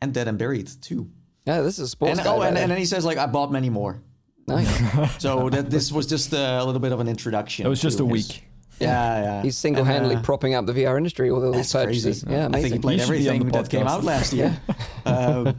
and 0.01 0.13
dead 0.13 0.27
and 0.27 0.37
buried 0.37 0.69
too. 0.81 1.09
yeah, 1.45 1.61
this 1.61 1.73
is 1.77 1.85
a 1.85 1.87
sports 1.89 2.17
And 2.19 2.23
guy 2.25 2.33
oh, 2.33 2.41
and, 2.41 2.57
and 2.57 2.71
then 2.71 2.77
he 2.77 2.85
says 2.85 3.03
like 3.05 3.17
I 3.17 3.25
bought 3.25 3.51
many 3.51 3.69
more. 3.69 4.01
Nice. 4.47 5.21
So 5.21 5.49
that 5.49 5.69
this 5.69 5.91
was 5.91 6.07
just 6.07 6.33
a 6.33 6.63
little 6.63 6.79
bit 6.81 6.91
of 6.91 6.99
an 6.99 7.07
introduction. 7.07 7.65
It 7.65 7.69
was 7.69 7.81
just 7.81 7.99
a 7.99 8.03
his- 8.05 8.11
week. 8.11 8.43
Yeah, 8.79 9.21
yeah. 9.21 9.41
He's 9.43 9.57
single 9.57 9.83
handedly 9.83 10.15
uh, 10.15 10.21
propping 10.21 10.53
up 10.53 10.65
the 10.65 10.73
VR 10.73 10.97
industry 10.97 11.31
with 11.31 11.43
all 11.43 11.51
these 11.51 11.71
That's 11.71 11.85
purchases. 11.85 12.23
crazy. 12.23 12.35
Yeah, 12.35 12.47
I 12.47 12.51
think 12.51 12.55
he 12.55 12.59
amazing. 12.59 12.81
played 12.81 12.99
You 12.99 13.05
should 13.05 13.11
be 13.13 13.29
on 13.29 13.35
everything 13.35 13.51
that 13.51 13.69
came 13.69 13.87
out 13.87 14.03
last 14.03 14.33
year. 14.33 14.59
um, 15.05 15.55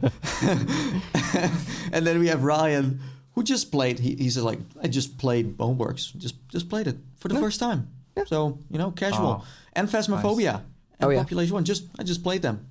and 1.91 2.05
then 2.05 2.19
we 2.19 2.27
have 2.27 2.43
Ryan, 2.43 2.99
who 3.35 3.43
just 3.43 3.71
played. 3.71 3.99
He, 3.99 4.15
he's 4.15 4.37
like, 4.37 4.59
I 4.81 4.87
just 4.87 5.17
played 5.17 5.57
Boneworks. 5.57 6.15
Just 6.17 6.35
just 6.49 6.69
played 6.69 6.87
it 6.87 6.97
for 7.17 7.27
the 7.27 7.39
first 7.39 7.59
time. 7.59 7.87
So 8.27 8.59
you 8.69 8.77
know, 8.77 8.91
casual. 8.91 9.41
Oh, 9.41 9.45
and 9.73 9.87
Phasmophobia 9.89 10.55
and 10.55 10.63
Oh, 11.01 11.09
yeah. 11.09 11.19
Population 11.19 11.53
One. 11.55 11.63
Just 11.65 11.85
I 11.99 12.03
just 12.03 12.23
played 12.23 12.41
them. 12.41 12.67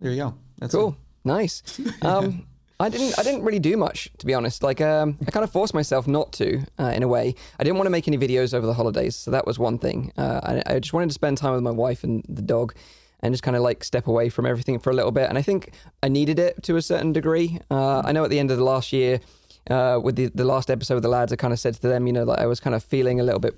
There 0.00 0.10
you 0.12 0.16
go. 0.16 0.34
That's 0.58 0.74
Cool. 0.74 0.90
it. 0.90 0.94
Nice. 1.28 1.62
Um, 2.02 2.46
I 2.80 2.88
didn't. 2.88 3.18
I 3.18 3.22
didn't 3.22 3.42
really 3.42 3.58
do 3.58 3.76
much, 3.76 4.10
to 4.18 4.26
be 4.26 4.32
honest. 4.34 4.62
Like, 4.62 4.80
um, 4.80 5.18
I 5.26 5.30
kind 5.30 5.44
of 5.44 5.52
forced 5.52 5.74
myself 5.74 6.08
not 6.08 6.32
to, 6.32 6.64
uh, 6.78 6.92
in 6.96 7.02
a 7.02 7.08
way. 7.08 7.34
I 7.58 7.62
didn't 7.62 7.76
want 7.76 7.86
to 7.86 7.90
make 7.90 8.08
any 8.08 8.16
videos 8.16 8.54
over 8.54 8.66
the 8.66 8.74
holidays, 8.74 9.14
so 9.14 9.30
that 9.30 9.46
was 9.46 9.58
one 9.58 9.78
thing. 9.78 10.12
Uh, 10.16 10.40
I, 10.42 10.74
I 10.74 10.78
just 10.80 10.92
wanted 10.92 11.08
to 11.08 11.14
spend 11.14 11.36
time 11.36 11.52
with 11.52 11.62
my 11.62 11.70
wife 11.70 12.02
and 12.04 12.24
the 12.28 12.42
dog, 12.42 12.74
and 13.20 13.34
just 13.34 13.42
kind 13.42 13.56
of 13.56 13.62
like 13.62 13.84
step 13.84 14.06
away 14.06 14.30
from 14.30 14.46
everything 14.46 14.78
for 14.78 14.90
a 14.90 14.94
little 14.94 15.12
bit. 15.12 15.28
And 15.28 15.36
I 15.36 15.42
think 15.42 15.72
I 16.02 16.08
needed 16.08 16.38
it 16.38 16.62
to 16.64 16.76
a 16.76 16.82
certain 16.82 17.12
degree. 17.12 17.58
Uh, 17.70 18.00
I 18.04 18.12
know 18.12 18.24
at 18.24 18.30
the 18.30 18.38
end 18.38 18.50
of 18.50 18.56
the 18.56 18.64
last 18.64 18.92
year, 18.92 19.20
uh, 19.68 20.00
with 20.02 20.16
the 20.16 20.26
the 20.34 20.44
last 20.44 20.70
episode 20.70 20.94
with 20.94 21.02
the 21.02 21.10
lads, 21.10 21.32
I 21.32 21.36
kind 21.36 21.52
of 21.52 21.60
said 21.60 21.74
to 21.74 21.88
them, 21.88 22.06
you 22.06 22.14
know, 22.14 22.24
that 22.24 22.38
I 22.38 22.46
was 22.46 22.60
kind 22.60 22.74
of 22.74 22.82
feeling 22.82 23.20
a 23.20 23.22
little 23.22 23.40
bit 23.40 23.54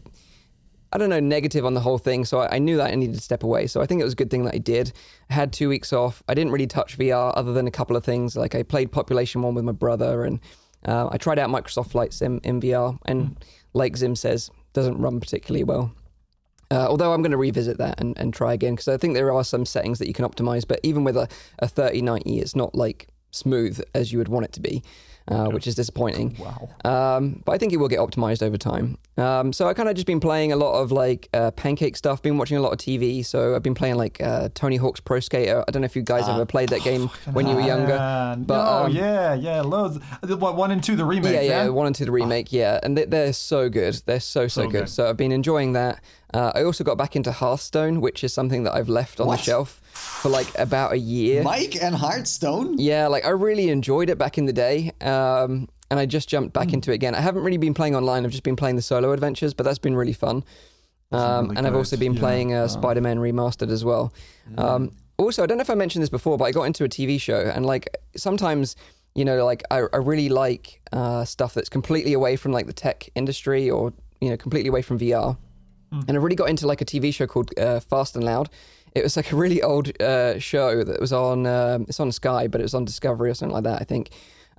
I 0.93 0.99
don't 0.99 1.09
know, 1.09 1.21
negative 1.21 1.65
on 1.65 1.75
the 1.75 1.81
whole 1.81 1.99
thing. 1.99 2.25
So 2.25 2.41
I, 2.41 2.57
I, 2.57 2.59
knew 2.59 2.77
that 2.77 2.91
I 2.91 2.95
needed 2.95 3.15
to 3.15 3.21
step 3.21 3.43
away. 3.43 3.67
So 3.67 3.81
I 3.81 3.87
think 3.87 4.01
it 4.01 4.05
was 4.05 4.13
a 4.13 4.17
good 4.17 4.31
thing 4.31 4.45
that 4.45 4.55
I 4.55 4.59
did. 4.59 4.93
I 5.31 5.35
had 5.35 5.53
two 5.53 5.69
weeks 5.69 5.93
off. 5.93 6.23
I 6.29 6.35
didn't 6.35 6.53
really 6.53 6.67
touch 6.67 6.99
VR 6.99 7.33
other 7.35 7.53
than 7.53 7.67
a 7.67 7.71
couple 7.71 7.97
of 7.97 8.05
things. 8.05 8.37
Like 8.37 8.55
I 8.55 8.63
played 8.63 8.93
Population 8.93 9.43
One 9.43 9.55
with 9.55 9.65
my 9.65 9.73
brother, 9.73 10.25
and 10.25 10.41
uh, 10.85 11.09
I 11.11 11.17
tried 11.17 11.39
out 11.39 11.51
Microsoft 11.51 11.91
Flight 11.91 12.13
Sim 12.13 12.41
in 12.45 12.61
VR. 12.61 12.99
And 13.07 13.23
mm. 13.23 13.37
like 13.73 13.97
Zim 13.97 14.15
says, 14.15 14.51
doesn't 14.75 14.99
run 14.99 15.19
particularly 15.19 15.65
well. 15.65 15.93
Uh, 16.71 16.87
although 16.89 17.13
I'm 17.13 17.21
going 17.21 17.33
to 17.33 17.39
revisit 17.39 17.79
that 17.79 18.01
and, 18.01 18.17
and 18.19 18.33
try 18.33 18.55
again 18.55 18.75
because 18.75 18.89
I 18.89 18.97
think 18.97 19.13
there 19.15 19.31
are 19.33 19.45
some 19.45 19.67
settings 19.67 19.99
that 19.99 20.09
you 20.09 20.15
can 20.15 20.25
optimize. 20.25 20.67
But 20.67 20.81
even 20.83 21.05
with 21.05 21.17
a, 21.17 21.29
a 21.59 21.69
3090, 21.69 22.39
it's 22.39 22.57
not 22.57 22.75
like 22.75 23.09
smooth 23.31 23.83
as 23.95 24.13
you 24.13 24.19
would 24.19 24.29
want 24.29 24.45
it 24.45 24.53
to 24.53 24.61
be 24.61 24.83
uh, 25.29 25.47
which 25.47 25.67
is 25.67 25.75
disappointing. 25.75 26.37
Wow. 26.39 26.69
Um, 26.85 27.43
but 27.45 27.53
I 27.53 27.59
think 27.59 27.73
it 27.73 27.77
will 27.77 27.89
get 27.89 27.99
optimized 28.01 28.43
over 28.43 28.57
time. 28.57 28.99
Um, 29.17 29.53
so 29.53 29.69
I 29.69 29.75
kind 29.75 29.89
of 29.89 29.95
just 29.95 30.07
been 30.07 30.21
playing 30.21 30.53
a 30.53 30.57
lot 30.57 30.81
of 30.81 30.91
like 30.93 31.29
uh, 31.35 31.51
pancake 31.53 31.97
stuff. 31.97 32.23
Been 32.23 32.39
watching 32.39 32.57
a 32.57 32.61
lot 32.61 32.73
of 32.73 32.79
TV. 32.79 33.25
So 33.25 33.55
I've 33.55 33.63
been 33.63 33.75
playing 33.75 33.97
like 33.97 34.23
uh, 34.23 34.49
Tony 34.55 34.77
Hawk's 34.77 35.01
Pro 35.01 35.21
Skater. 35.21 35.65
I 35.67 35.71
don't 35.71 35.83
know 35.83 35.87
if 35.87 35.95
you 35.97 36.03
guys 36.03 36.25
Ah. 36.27 36.35
ever 36.35 36.47
played 36.47 36.71
that 36.71 36.83
game 36.83 37.09
when 37.33 37.47
you 37.47 37.55
were 37.55 37.61
younger. 37.61 37.97
But, 38.47 38.47
no, 38.65 38.85
um, 38.87 38.93
yeah, 38.93 39.35
yeah, 39.35 39.61
loads. 39.63 39.99
What 40.23 40.57
one 40.57 40.71
and 40.71 40.83
two, 40.83 40.97
the 40.97 41.05
remake? 41.05 41.33
yeah, 41.35 41.41
Yeah, 41.43 41.63
yeah, 41.65 41.69
one 41.69 41.87
and 41.87 41.95
two 41.95 42.05
the 42.07 42.11
remake, 42.13 42.53
yeah, 42.53 42.81
and 42.83 42.97
they, 42.97 43.05
they're 43.05 43.33
so 43.33 43.69
good. 43.69 44.01
They're 44.07 44.21
so 44.21 44.49
so, 44.49 44.63
So 44.63 44.69
good. 44.69 44.73
good. 44.81 44.89
So 44.89 45.09
I've 45.09 45.17
been 45.17 45.31
enjoying 45.33 45.75
that. 45.75 46.03
Uh, 46.35 46.53
I 46.55 46.63
also 46.65 46.83
got 46.83 46.97
back 46.97 47.15
into 47.17 47.31
Hearthstone, 47.31 48.01
which 48.01 48.25
is 48.25 48.33
something 48.33 48.63
that 48.65 48.75
I've 48.75 48.89
left 48.89 49.21
on 49.21 49.27
What? 49.27 49.39
the 49.39 49.45
shelf 49.45 49.81
for 49.93 50.29
like 50.29 50.47
about 50.59 50.93
a 50.93 50.99
year. 50.99 51.43
Mike 51.43 51.77
and 51.81 51.95
Hearthstone. 51.95 52.79
Yeah, 52.79 53.09
like 53.09 53.25
I 53.25 53.31
really 53.31 53.69
enjoyed 53.69 54.09
it 54.09 54.19
back 54.19 54.39
in 54.39 54.47
the 54.47 54.53
day. 54.53 54.93
Um, 55.01 55.69
and 55.91 56.01
I 56.01 56.07
just 56.07 56.27
jumped 56.27 56.55
back 56.55 56.73
into 56.73 56.91
it 56.91 56.95
again. 56.95 57.15
I 57.15 57.21
haven't 57.21 57.43
really 57.43 57.59
been 57.59 57.75
playing 57.75 57.95
online. 57.95 58.25
I've 58.25 58.31
just 58.31 58.45
been 58.45 58.57
playing 58.57 58.77
the 58.77 58.83
solo 58.83 59.13
adventures, 59.13 59.53
but 59.53 59.65
that's 59.65 59.79
been 59.79 59.95
really 59.95 60.15
fun. 60.15 60.43
Um, 61.13 61.49
really 61.49 61.59
and 61.59 61.67
I've 61.67 61.75
also 61.75 61.99
been 61.99 62.15
yeah. 62.15 62.21
playing 62.21 62.55
uh, 62.55 62.67
Spider 62.69 63.03
Man 63.03 63.19
Remastered 63.19 63.71
as 63.71 63.85
well. 63.85 64.15
Um, 64.57 64.93
also, 65.19 65.43
I 65.43 65.47
don't 65.47 65.59
know 65.59 65.63
if 65.63 65.69
I 65.69 65.75
mentioned 65.75 66.03
this 66.03 66.09
before, 66.09 66.39
but 66.39 66.45
I 66.45 66.53
got 66.53 66.63
into 66.63 66.85
a 66.85 66.89
TV 66.89 67.21
show, 67.21 67.41
and 67.55 67.67
like 67.67 67.95
sometimes, 68.17 68.75
you 69.15 69.27
know, 69.27 69.45
like 69.45 69.63
I, 69.71 69.83
I 69.93 69.99
really 69.99 70.31
like 70.31 70.81
uh, 70.93 71.27
stuff 71.27 71.53
that's 71.53 71.69
completely 71.69 72.15
away 72.15 72.37
from 72.37 72.53
like 72.53 72.67
the 72.67 72.73
tech 72.73 73.11
industry 73.15 73.69
or 73.69 73.93
you 74.23 74.31
know 74.31 74.39
completely 74.39 74.71
away 74.71 74.81
from 74.81 74.99
VR. 74.99 75.37
And 75.93 76.11
I 76.11 76.21
really 76.21 76.37
got 76.37 76.49
into 76.49 76.67
like 76.67 76.81
a 76.81 76.85
TV 76.85 77.13
show 77.13 77.27
called 77.27 77.51
uh, 77.59 77.81
Fast 77.81 78.17
and 78.17 78.25
Loud. 78.25 78.49
It 78.95 79.03
was 79.03 79.17
like 79.17 79.33
a 79.33 79.37
really 79.37 79.63
old 79.63 80.01
uh, 80.03 80.39
show 80.39 80.85
that 80.85 81.01
was 81.01 81.13
on 81.13 81.47
um, 81.47 81.87
it's 81.89 82.01
on 82.01 82.11
Sky, 82.13 82.49
but 82.49 82.61
it 82.61 82.65
was 82.65 82.75
on 82.75 82.85
Discovery 82.85 83.31
or 83.31 83.35
something 83.35 83.55
like 83.55 83.65
that, 83.65 83.81
I 83.81 83.85
think. 83.85 84.11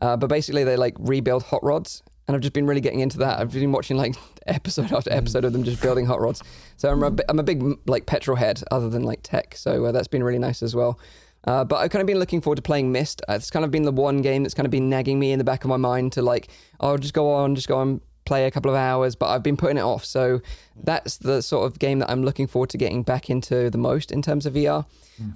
Uh, 0.01 0.17
but 0.17 0.27
basically, 0.27 0.63
they 0.63 0.75
like 0.75 0.95
rebuild 0.99 1.43
hot 1.43 1.63
rods, 1.63 2.03
and 2.27 2.35
I've 2.35 2.41
just 2.41 2.53
been 2.53 2.65
really 2.65 2.81
getting 2.81 2.99
into 2.99 3.17
that. 3.19 3.39
I've 3.39 3.51
been 3.51 3.71
watching 3.71 3.97
like 3.97 4.15
episode 4.47 4.91
after 4.91 5.11
episode 5.11 5.45
of 5.45 5.53
them 5.53 5.63
just 5.63 5.81
building 5.81 6.05
hot 6.05 6.21
rods. 6.21 6.43
So 6.77 6.89
I'm 6.89 7.03
a, 7.03 7.11
bi- 7.11 7.23
I'm 7.29 7.39
a 7.39 7.43
big 7.43 7.63
like 7.85 8.05
petrol 8.05 8.37
head, 8.37 8.63
other 8.71 8.89
than 8.89 9.03
like 9.03 9.19
tech. 9.23 9.55
So 9.55 9.85
uh, 9.85 9.91
that's 9.91 10.07
been 10.07 10.23
really 10.23 10.39
nice 10.39 10.63
as 10.63 10.75
well. 10.75 10.99
Uh, 11.45 11.63
but 11.63 11.77
I've 11.77 11.91
kind 11.91 12.01
of 12.01 12.07
been 12.07 12.19
looking 12.19 12.41
forward 12.41 12.55
to 12.55 12.61
playing 12.61 12.91
Myst. 12.91 13.21
Uh, 13.27 13.33
it's 13.33 13.51
kind 13.51 13.65
of 13.65 13.71
been 13.71 13.83
the 13.83 13.91
one 13.91 14.21
game 14.21 14.43
that's 14.43 14.53
kind 14.53 14.65
of 14.65 14.71
been 14.71 14.89
nagging 14.89 15.19
me 15.19 15.31
in 15.31 15.39
the 15.39 15.43
back 15.43 15.63
of 15.63 15.69
my 15.69 15.77
mind 15.77 16.13
to 16.13 16.21
like, 16.21 16.49
oh, 16.79 16.97
just 16.97 17.13
go 17.13 17.31
on, 17.31 17.55
just 17.55 17.67
go 17.67 17.77
on, 17.77 18.01
play 18.25 18.45
a 18.45 18.51
couple 18.51 18.71
of 18.71 18.77
hours. 18.77 19.15
But 19.15 19.27
I've 19.27 19.43
been 19.43 19.57
putting 19.57 19.77
it 19.77 19.81
off. 19.81 20.05
So 20.05 20.41
that's 20.83 21.17
the 21.17 21.41
sort 21.41 21.69
of 21.69 21.79
game 21.79 21.99
that 21.99 22.09
I'm 22.09 22.23
looking 22.23 22.47
forward 22.47 22.69
to 22.71 22.77
getting 22.77 23.03
back 23.03 23.29
into 23.29 23.69
the 23.69 23.77
most 23.77 24.11
in 24.11 24.21
terms 24.21 24.45
of 24.45 24.53
VR. 24.53 24.85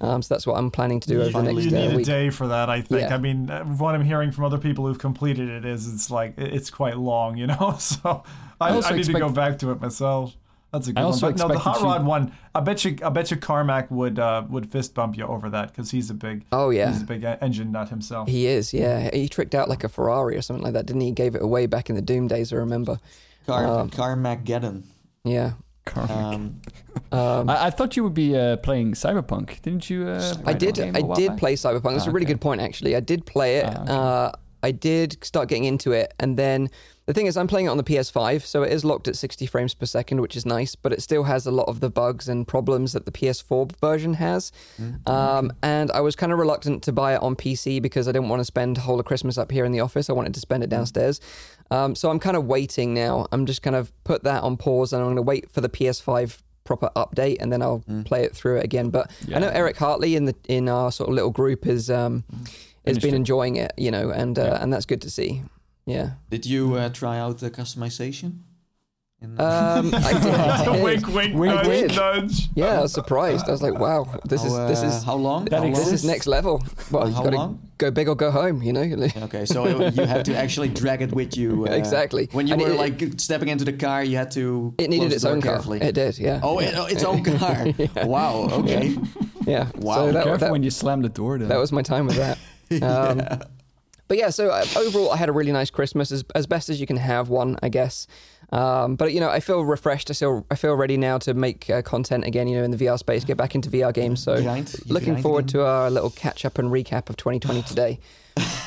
Um, 0.01 0.21
so 0.21 0.33
that's 0.33 0.47
what 0.47 0.57
I'm 0.57 0.71
planning 0.71 0.99
to 0.99 1.07
do 1.07 1.21
over 1.21 1.41
the 1.41 1.53
You, 1.53 1.53
next 1.53 1.65
you 1.65 1.71
need 1.71 1.93
uh, 1.93 1.99
a 1.99 2.03
day 2.03 2.29
for 2.29 2.47
that, 2.47 2.69
I 2.69 2.81
think. 2.81 3.01
Yeah. 3.01 3.15
I 3.15 3.17
mean, 3.17 3.49
uh, 3.49 3.63
what 3.63 3.93
I'm 3.93 4.03
hearing 4.03 4.31
from 4.31 4.45
other 4.45 4.57
people 4.57 4.87
who've 4.87 4.97
completed 4.97 5.49
it 5.49 5.65
is 5.65 5.91
it's 5.93 6.09
like 6.09 6.33
it's 6.37 6.69
quite 6.69 6.97
long, 6.97 7.37
you 7.37 7.47
know. 7.47 7.77
So 7.87 8.23
I, 8.59 8.69
I 8.69 8.81
I 8.81 8.95
need 8.95 9.05
to 9.05 9.13
go 9.13 9.29
back 9.29 9.59
to 9.59 9.71
it 9.71 9.79
myself. 9.79 10.35
That's 10.73 10.87
a 10.87 10.93
good 10.93 10.99
I 10.99 11.03
also 11.03 11.27
one. 11.27 11.33
But 11.33 11.39
no, 11.39 11.47
the 11.47 11.53
expected 11.55 11.69
hot 11.71 11.79
you- 11.81 11.85
rod 11.93 12.05
one. 12.05 12.31
I 12.53 12.59
bet 12.59 12.83
you. 12.85 12.97
I 13.03 13.09
bet 13.09 13.31
you 13.31 13.37
Carmack 13.37 13.89
would 13.89 14.19
uh, 14.19 14.43
would 14.49 14.69
fist 14.71 14.93
bump 14.93 15.17
you 15.17 15.25
over 15.25 15.49
that 15.49 15.69
because 15.71 15.91
he's 15.91 16.09
a 16.09 16.13
big. 16.13 16.45
Oh, 16.51 16.69
yeah. 16.71 16.91
He's 16.91 17.01
a 17.03 17.05
big 17.05 17.23
engine 17.23 17.71
nut 17.71 17.89
himself. 17.89 18.27
He 18.27 18.47
is, 18.47 18.73
yeah. 18.73 19.09
He 19.13 19.29
tricked 19.29 19.55
out 19.55 19.69
like 19.69 19.83
a 19.85 19.89
Ferrari 19.89 20.35
or 20.35 20.41
something 20.41 20.63
like 20.63 20.73
that, 20.73 20.85
didn't 20.85 21.01
he? 21.01 21.07
He 21.07 21.13
gave 21.13 21.35
it 21.35 21.41
away 21.41 21.67
back 21.67 21.89
in 21.89 21.95
the 21.95 22.01
Doom 22.01 22.27
days, 22.27 22.51
I 22.51 22.57
remember. 22.57 22.99
Car 23.45 23.65
Um, 23.65 23.89
Carmageddon. 23.89 24.83
Yeah. 25.23 25.53
Um, 25.95 26.61
Um, 27.11 27.49
I, 27.49 27.67
I 27.67 27.69
thought 27.69 27.95
you 27.95 28.03
would 28.03 28.13
be 28.15 28.35
uh, 28.35 28.57
playing 28.57 28.91
Cyberpunk, 28.93 29.61
didn't 29.61 29.89
you? 29.89 30.07
Uh, 30.07 30.33
I 30.45 30.51
did. 30.51 30.75
that 30.75 30.83
game 30.83 30.95
I 30.95 30.99
a 30.99 31.03
while 31.05 31.15
did 31.15 31.27
back? 31.29 31.37
play 31.37 31.55
Cyberpunk. 31.55 31.93
That's 31.93 32.05
Ah, 32.07 32.09
a 32.09 32.11
really 32.11 32.25
okay. 32.25 32.33
good 32.33 32.41
point, 32.41 32.59
actually. 32.59 32.95
I 32.97 32.99
did 32.99 33.25
play 33.25 33.57
it. 33.59 33.65
Ah, 33.65 33.81
okay. 33.83 33.91
uh, 33.93 34.31
I 34.63 34.71
did 34.71 35.23
start 35.23 35.47
getting 35.47 35.63
into 35.63 35.93
it, 35.93 36.13
and 36.19 36.35
then 36.35 36.69
the 37.07 37.13
thing 37.13 37.25
is, 37.25 37.35
I'm 37.37 37.47
playing 37.47 37.65
it 37.65 37.69
on 37.69 37.77
the 37.77 37.83
PS5, 37.83 38.43
so 38.43 38.63
it 38.63 38.71
is 38.71 38.83
locked 38.85 39.07
at 39.07 39.15
60 39.15 39.45
frames 39.47 39.73
per 39.73 39.85
second, 39.85 40.21
which 40.21 40.35
is 40.35 40.45
nice, 40.45 40.75
but 40.75 40.91
it 40.93 41.01
still 41.01 41.23
has 41.23 41.45
a 41.47 41.51
lot 41.51 41.67
of 41.67 41.79
the 41.79 41.89
bugs 41.89 42.27
and 42.29 42.47
problems 42.47 42.93
that 42.93 43.05
the 43.05 43.11
PS4 43.11 43.71
version 43.79 44.13
has. 44.15 44.51
Mm-hmm. 44.79 45.09
Um, 45.09 45.51
and 45.63 45.89
I 45.91 46.01
was 46.01 46.15
kind 46.15 46.31
of 46.33 46.37
reluctant 46.37 46.83
to 46.83 46.91
buy 46.91 47.15
it 47.15 47.21
on 47.21 47.35
PC 47.35 47.81
because 47.81 48.07
I 48.07 48.11
didn't 48.11 48.27
want 48.29 48.41
to 48.41 48.45
spend 48.45 48.77
whole 48.77 48.99
of 48.99 49.05
Christmas 49.05 49.37
up 49.37 49.51
here 49.51 49.63
in 49.65 49.71
the 49.71 49.79
office. 49.79 50.09
I 50.09 50.13
wanted 50.13 50.33
to 50.33 50.39
spend 50.41 50.63
it 50.63 50.67
Mm. 50.67 50.71
downstairs. 50.71 51.21
Um, 51.71 51.95
so 51.95 52.09
I'm 52.11 52.19
kind 52.19 52.35
of 52.37 52.45
waiting 52.45 52.93
now. 52.93 53.25
I'm 53.31 53.45
just 53.45 53.61
kind 53.61 53.75
of 53.75 53.91
put 54.03 54.23
that 54.23 54.43
on 54.43 54.57
pause, 54.57 54.91
and 54.93 55.01
I'm 55.01 55.07
going 55.07 55.15
to 55.15 55.21
wait 55.21 55.49
for 55.49 55.61
the 55.61 55.69
PS5 55.69 56.41
proper 56.65 56.89
update, 56.97 57.37
and 57.39 57.51
then 57.53 57.61
I'll 57.61 57.81
play 58.03 58.23
it 58.25 58.35
through 58.35 58.57
it 58.57 58.65
again. 58.65 58.89
But 58.89 59.09
I 59.33 59.39
know 59.39 59.47
Eric 59.47 59.77
Hartley 59.77 60.17
in 60.17 60.25
the 60.25 60.35
in 60.49 60.67
our 60.67 60.91
sort 60.91 61.07
of 61.09 61.15
little 61.15 61.31
group 61.31 61.65
is 61.65 61.89
um, 61.89 62.25
has 62.85 62.99
been 62.99 63.13
enjoying 63.13 63.55
it, 63.55 63.71
you 63.77 63.91
know, 63.91 64.09
and 64.09 64.37
uh, 64.37 64.43
Yeah. 64.43 64.61
and 64.63 64.73
that's 64.73 64.85
good 64.85 65.01
to 65.03 65.09
see. 65.09 65.43
Yeah. 65.87 66.11
did 66.29 66.45
you 66.45 66.75
uh, 66.75 66.89
try 66.89 67.17
out 67.17 67.39
the 67.39 67.49
customization? 67.49 68.41
Um, 69.39 69.89
I 69.95 70.13
did. 70.73 70.83
Wink, 70.83 71.07
wink, 71.07 71.33
Wink, 71.35 71.55
nudge, 71.55 71.67
wink. 71.67 71.95
nudge. 71.95 72.49
Yeah, 72.53 72.77
I 72.77 72.81
was 72.81 72.93
surprised. 72.93 73.47
I 73.47 73.51
was 73.51 73.63
like, 73.63 73.73
wow, 73.79 74.05
this 74.25 74.41
how, 74.43 74.47
is 74.47 74.53
this 74.69 74.83
uh, 74.83 74.95
is 74.97 75.03
how 75.03 75.15
long? 75.15 75.45
That 75.45 75.63
How 75.63 75.69
this 75.69 75.85
long? 75.85 75.93
is 75.95 76.05
next 76.05 76.27
level. 76.27 76.61
Well, 76.91 77.07
you've 77.07 77.15
How 77.15 77.23
got 77.23 77.29
to 77.31 77.37
long? 77.37 77.59
go 77.79 77.89
big 77.89 78.07
or 78.09 78.15
go 78.15 78.29
home, 78.29 78.61
you 78.61 78.73
know. 78.73 78.83
Okay, 79.23 79.45
so 79.45 79.65
it- 79.65 79.95
you 79.95 80.05
had 80.05 80.23
to 80.25 80.35
actually 80.37 80.69
drag 80.69 81.01
it 81.01 81.13
with 81.13 81.35
you. 81.35 81.65
Uh, 81.67 81.71
Exactly. 81.71 82.29
When 82.31 82.45
you 82.45 82.53
And 82.53 82.61
were 82.61 82.69
it- 82.73 82.77
like 82.77 83.19
stepping 83.19 83.47
into 83.47 83.65
the 83.65 83.73
car, 83.73 84.03
you 84.03 84.17
had 84.17 84.29
to. 84.31 84.75
It 84.77 84.91
needed 84.91 85.05
close 85.09 85.13
its 85.13 85.23
the 85.23 85.29
door 85.29 85.35
own 85.37 85.41
car. 85.41 85.53
carefully. 85.53 85.81
It 85.81 85.95
did, 85.95 86.19
yeah. 86.19 86.39
Oh, 86.43 86.59
it, 86.59 86.73
oh, 86.77 86.85
its 86.85 87.03
own 87.03 87.23
car. 87.23 87.65
Wow. 88.05 88.49
Okay. 88.51 88.95
yeah. 89.47 89.71
Wow. 89.77 89.95
So 89.95 90.11
that, 90.11 90.23
careful 90.25 90.37
that, 90.45 90.51
when 90.51 90.61
you 90.61 90.69
slam 90.69 91.01
the 91.01 91.09
door. 91.09 91.39
Though. 91.39 91.47
that 91.47 91.57
was 91.57 91.71
my 91.71 91.81
time 91.81 92.05
with 92.05 92.17
that. 92.17 92.37
Um, 92.83 93.41
But 94.07 94.17
yeah, 94.17 94.29
so 94.29 94.49
uh, 94.49 94.65
overall, 94.75 95.11
I 95.11 95.17
had 95.17 95.29
a 95.29 95.31
really 95.31 95.51
nice 95.51 95.69
Christmas, 95.69 96.11
as, 96.11 96.23
as 96.33 96.47
best 96.47 96.69
as 96.69 96.79
you 96.79 96.87
can 96.87 96.97
have 96.97 97.29
one, 97.29 97.57
I 97.61 97.69
guess. 97.69 98.07
Um, 98.51 98.95
but 98.95 99.13
you 99.13 99.19
know, 99.19 99.29
I 99.29 99.39
feel 99.41 99.65
refreshed. 99.65 100.09
I 100.09 100.13
feel 100.13 100.45
I 100.49 100.55
feel 100.55 100.73
ready 100.75 100.95
now 100.95 101.17
to 101.19 101.33
make 101.33 101.69
uh, 101.69 101.81
content 101.81 102.23
again. 102.23 102.47
You 102.47 102.57
know, 102.59 102.63
in 102.63 102.71
the 102.71 102.77
VR 102.77 102.97
space, 102.97 103.25
get 103.25 103.35
back 103.35 103.55
into 103.55 103.69
VR 103.69 103.93
games. 103.93 104.23
So 104.23 104.41
Grind. 104.41 104.73
Looking 104.87 105.21
forward 105.21 105.49
again? 105.49 105.61
to 105.61 105.65
our 105.65 105.91
little 105.91 106.09
catch 106.11 106.45
up 106.45 106.57
and 106.57 106.69
recap 106.71 107.09
of 107.09 107.17
2020 107.17 107.61
today. 107.67 107.99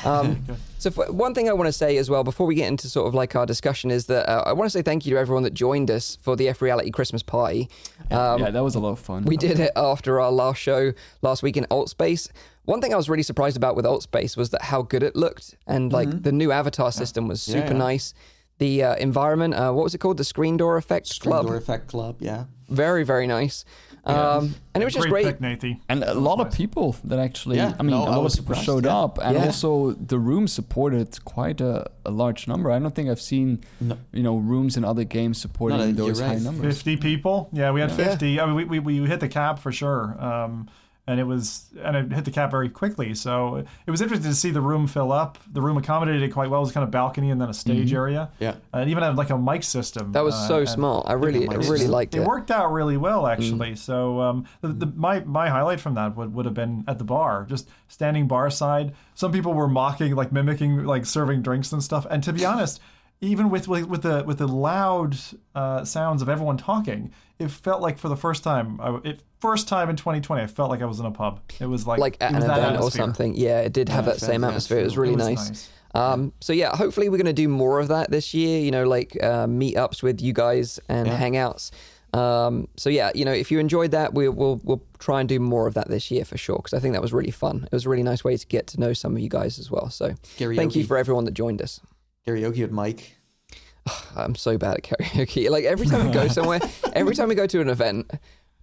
Um, 0.03 0.43
so 0.79 0.91
for, 0.91 1.11
one 1.11 1.33
thing 1.33 1.49
I 1.49 1.53
want 1.53 1.67
to 1.67 1.73
say 1.73 1.97
as 1.97 2.09
well 2.09 2.23
before 2.23 2.45
we 2.45 2.55
get 2.55 2.67
into 2.67 2.89
sort 2.89 3.07
of 3.07 3.13
like 3.13 3.35
our 3.35 3.45
discussion 3.45 3.91
is 3.91 4.07
that 4.07 4.29
uh, 4.29 4.43
I 4.45 4.53
want 4.53 4.65
to 4.65 4.69
say 4.69 4.81
thank 4.81 5.05
you 5.05 5.13
to 5.13 5.19
everyone 5.19 5.43
that 5.43 5.53
joined 5.53 5.89
us 5.89 6.17
for 6.21 6.35
the 6.35 6.49
F 6.49 6.61
Reality 6.61 6.91
Christmas 6.91 7.23
party. 7.23 7.69
Um, 8.09 8.41
yeah, 8.41 8.51
that 8.51 8.63
was 8.63 8.75
a 8.75 8.79
lot 8.79 8.91
of 8.91 8.99
fun. 8.99 9.23
we 9.25 9.37
did 9.37 9.59
it 9.59 9.71
after 9.75 10.19
our 10.19 10.31
last 10.31 10.59
show 10.59 10.93
last 11.21 11.43
week 11.43 11.57
in 11.57 11.65
Alt 11.71 11.89
Space. 11.89 12.29
One 12.71 12.79
thing 12.81 12.93
I 12.93 12.97
was 12.97 13.09
really 13.09 13.23
surprised 13.31 13.57
about 13.57 13.75
with 13.75 13.85
Alt 13.85 14.03
Space 14.03 14.37
was 14.37 14.49
that 14.51 14.61
how 14.61 14.81
good 14.81 15.03
it 15.03 15.13
looked, 15.15 15.57
and 15.67 15.91
like 15.91 16.09
the 16.27 16.31
new 16.31 16.51
avatar 16.53 16.91
system 16.91 17.27
was 17.27 17.41
Mm-hmm. 17.41 17.51
Yeah, 17.57 17.63
super 17.63 17.73
yeah. 17.73 17.79
nice. 17.89 18.13
The 18.59 18.83
uh, 18.83 18.95
environment, 18.95 19.53
uh, 19.55 19.71
what 19.73 19.83
was 19.83 19.93
it 19.95 19.97
called? 19.97 20.17
The 20.17 20.23
Screen 20.23 20.55
Door 20.55 20.77
Effect 20.77 21.07
Screen 21.07 21.31
Club. 21.31 21.47
Door 21.47 21.57
Effect 21.57 21.87
Club. 21.87 22.15
Yeah. 22.21 22.45
Very, 22.69 23.03
very 23.03 23.27
nice. 23.27 23.65
Um, 24.05 24.55
and 24.73 24.81
it 24.81 24.85
was 24.85 24.93
just 24.93 25.09
great, 25.09 25.23
great. 25.23 25.33
pick, 25.33 25.41
Nathy. 25.41 25.81
and 25.89 26.03
a 26.03 26.13
lot 26.13 26.39
of 26.39 26.51
people 26.53 26.95
that 27.03 27.19
actually, 27.19 27.57
Yeah, 27.57 27.73
I 27.79 27.83
mean, 27.83 27.91
no, 27.91 28.03
a 28.03 28.11
I 28.11 28.15
lot 28.15 28.25
of 28.25 28.33
people 28.45 28.55
showed 28.55 28.85
yeah. 28.85 28.97
up, 29.03 29.19
and 29.21 29.35
Yeah. 29.35 29.45
also 29.45 29.91
the 30.13 30.17
room 30.17 30.47
supported 30.47 31.07
quite 31.25 31.59
a, 31.61 31.73
a 32.05 32.11
large 32.11 32.47
number. 32.47 32.71
I 32.71 32.79
don't 32.79 32.95
think 32.95 33.09
I've 33.09 33.21
seen, 33.33 33.59
No. 33.81 33.97
you 34.13 34.23
know, 34.23 34.37
rooms 34.37 34.77
in 34.77 34.83
other 34.85 35.03
games 35.03 35.35
supporting 35.45 35.77
No, 35.79 35.85
no, 35.87 35.91
those 35.91 36.19
you're 36.19 36.27
high 36.27 36.35
right. 36.35 36.41
numbers. 36.49 36.75
50 36.81 36.97
people. 36.97 37.49
Yeah, 37.51 37.71
we 37.71 37.81
had 37.81 37.89
Yeah. 37.91 38.09
50. 38.09 38.39
I 38.39 38.45
mean, 38.47 38.55
we, 38.55 38.63
we, 38.79 38.79
we 39.01 39.07
hit 39.09 39.19
the 39.19 39.27
cap 39.27 39.59
for 39.59 39.71
sure. 39.71 40.03
Um, 40.23 40.67
and 41.07 41.19
it 41.19 41.23
was 41.23 41.65
and 41.83 41.95
it 41.95 42.11
hit 42.13 42.25
the 42.25 42.31
cap 42.31 42.51
very 42.51 42.69
quickly. 42.69 43.15
So 43.15 43.55
it 43.85 43.91
was 43.91 44.01
interesting 44.01 44.29
to 44.29 44.35
see 44.35 44.51
the 44.51 44.61
room 44.61 44.87
fill 44.87 45.11
up. 45.11 45.39
The 45.51 45.61
room 45.61 45.77
accommodated 45.77 46.21
it 46.21 46.29
quite 46.29 46.49
well. 46.49 46.61
It 46.61 46.65
was 46.65 46.71
kind 46.71 46.83
of 46.83 46.91
balcony 46.91 47.31
and 47.31 47.41
then 47.41 47.49
a 47.49 47.53
stage 47.53 47.91
area. 47.93 48.29
Yeah. 48.39 48.55
and 48.73 48.89
even 48.89 49.03
had 49.03 49.15
like 49.15 49.31
a 49.31 49.37
mic 49.37 49.63
system. 49.63 50.11
That 50.11 50.23
was 50.23 50.35
uh, 50.35 50.47
so 50.47 50.59
and- 50.59 50.69
smart. 50.69 51.07
I 51.07 51.13
really, 51.13 51.47
I 51.49 51.55
really 51.55 51.87
liked 51.87 52.13
it 52.15 52.21
it. 52.21 52.27
worked 52.27 52.51
out 52.51 52.71
really 52.71 52.97
well 52.97 53.25
actually. 53.27 53.75
So 53.75 54.21
um, 54.21 54.45
the, 54.61 54.69
the, 54.69 54.85
my 54.95 55.21
my 55.21 55.49
highlight 55.49 55.79
from 55.79 55.95
that 55.95 56.15
would, 56.15 56.33
would 56.33 56.45
have 56.45 56.53
been 56.53 56.83
at 56.87 56.97
the 56.97 57.03
bar, 57.03 57.45
just 57.49 57.67
standing 57.87 58.27
bar 58.27 58.49
side. 58.49 58.93
Some 59.15 59.31
people 59.31 59.53
were 59.53 59.67
mocking, 59.67 60.15
like 60.15 60.31
mimicking, 60.31 60.85
like 60.85 61.05
serving 61.05 61.41
drinks 61.41 61.71
and 61.73 61.83
stuff. 61.83 62.05
And 62.09 62.23
to 62.23 62.31
be 62.31 62.45
honest, 62.45 62.79
even 63.21 63.49
with 63.49 63.67
with, 63.67 63.85
with 63.87 64.03
the 64.03 64.23
with 64.25 64.37
the 64.37 64.47
loud 64.47 65.17
uh, 65.55 65.83
sounds 65.83 66.21
of 66.21 66.29
everyone 66.29 66.57
talking, 66.57 67.11
it 67.41 67.51
felt 67.51 67.81
like 67.81 67.97
for 67.97 68.09
the 68.09 68.15
first 68.15 68.43
time, 68.43 68.79
I, 68.81 68.99
it 69.03 69.21
first 69.39 69.67
time 69.67 69.89
in 69.89 69.95
2020, 69.95 70.41
I 70.43 70.47
felt 70.47 70.69
like 70.69 70.81
I 70.81 70.85
was 70.85 70.99
in 70.99 71.05
a 71.05 71.11
pub. 71.11 71.41
It 71.59 71.65
was 71.65 71.87
like 71.87 71.99
Like 71.99 72.17
at 72.21 72.29
an 72.31 72.35
was 72.37 72.45
that 72.45 72.57
event 72.59 72.77
or 72.83 72.91
something. 72.91 73.35
Yeah, 73.35 73.59
it 73.61 73.73
did 73.73 73.89
have 73.89 74.05
Yeah, 74.05 74.13
that 74.13 74.19
same 74.19 74.41
yeah, 74.41 74.47
atmosphere. 74.49 74.79
It 74.79 74.83
was 74.83 74.97
really 74.97 75.13
It 75.13 75.17
was 75.17 75.27
nice. 75.27 75.47
nice. 75.49 75.69
Um, 75.93 76.31
so 76.39 76.53
yeah, 76.53 76.75
hopefully 76.75 77.09
we're 77.09 77.17
going 77.17 77.25
to 77.25 77.33
do 77.33 77.49
more 77.49 77.79
of 77.79 77.89
that 77.89 78.11
this 78.11 78.33
year. 78.33 78.59
You 78.61 78.71
know, 78.71 78.85
like 78.87 79.17
uh, 79.21 79.45
meetups 79.47 80.01
with 80.03 80.21
you 80.21 80.31
guys 80.33 80.79
and 80.87 81.07
Yeah. 81.07 81.19
hangouts. 81.19 81.71
Um, 82.13 82.67
so 82.77 82.89
yeah, 82.89 83.11
you 83.15 83.23
know, 83.25 83.31
if 83.31 83.51
you 83.51 83.59
enjoyed 83.59 83.91
that, 83.91 84.13
we, 84.13 84.27
we'll 84.29 84.59
we'll 84.63 84.83
try 84.99 85.21
and 85.21 85.29
do 85.29 85.39
more 85.39 85.65
of 85.67 85.73
that 85.75 85.87
this 85.89 86.11
year 86.11 86.25
for 86.25 86.37
sure 86.37 86.57
because 86.57 86.73
I 86.73 86.79
think 86.79 86.93
that 86.93 87.01
was 87.01 87.13
really 87.13 87.31
fun. 87.31 87.63
It 87.63 87.71
was 87.73 87.85
a 87.85 87.89
really 87.89 88.03
nice 88.03 88.23
way 88.23 88.35
to 88.37 88.45
get 88.47 88.67
to 88.67 88.79
know 88.79 88.93
some 88.93 89.15
of 89.15 89.21
you 89.21 89.29
guys 89.29 89.57
as 89.59 89.71
well. 89.71 89.89
So 89.89 90.13
thank 90.37 90.75
you 90.75 90.83
for 90.83 90.97
everyone 90.97 91.23
that 91.25 91.33
joined 91.33 91.61
us. 91.61 91.79
Karaoke 92.27 92.61
with 92.61 92.71
Mike. 92.71 93.15
I'm 94.15 94.35
so 94.35 94.57
bad 94.57 94.77
at 94.77 94.83
karaoke. 94.83 95.49
Like 95.51 95.65
every 95.65 95.87
time 95.87 96.07
we 96.07 96.13
go 96.13 96.27
somewhere, 96.27 96.59
every 96.93 97.15
time 97.15 97.29
we 97.29 97.35
go 97.35 97.47
to 97.47 97.61
an 97.61 97.69
event, 97.69 98.11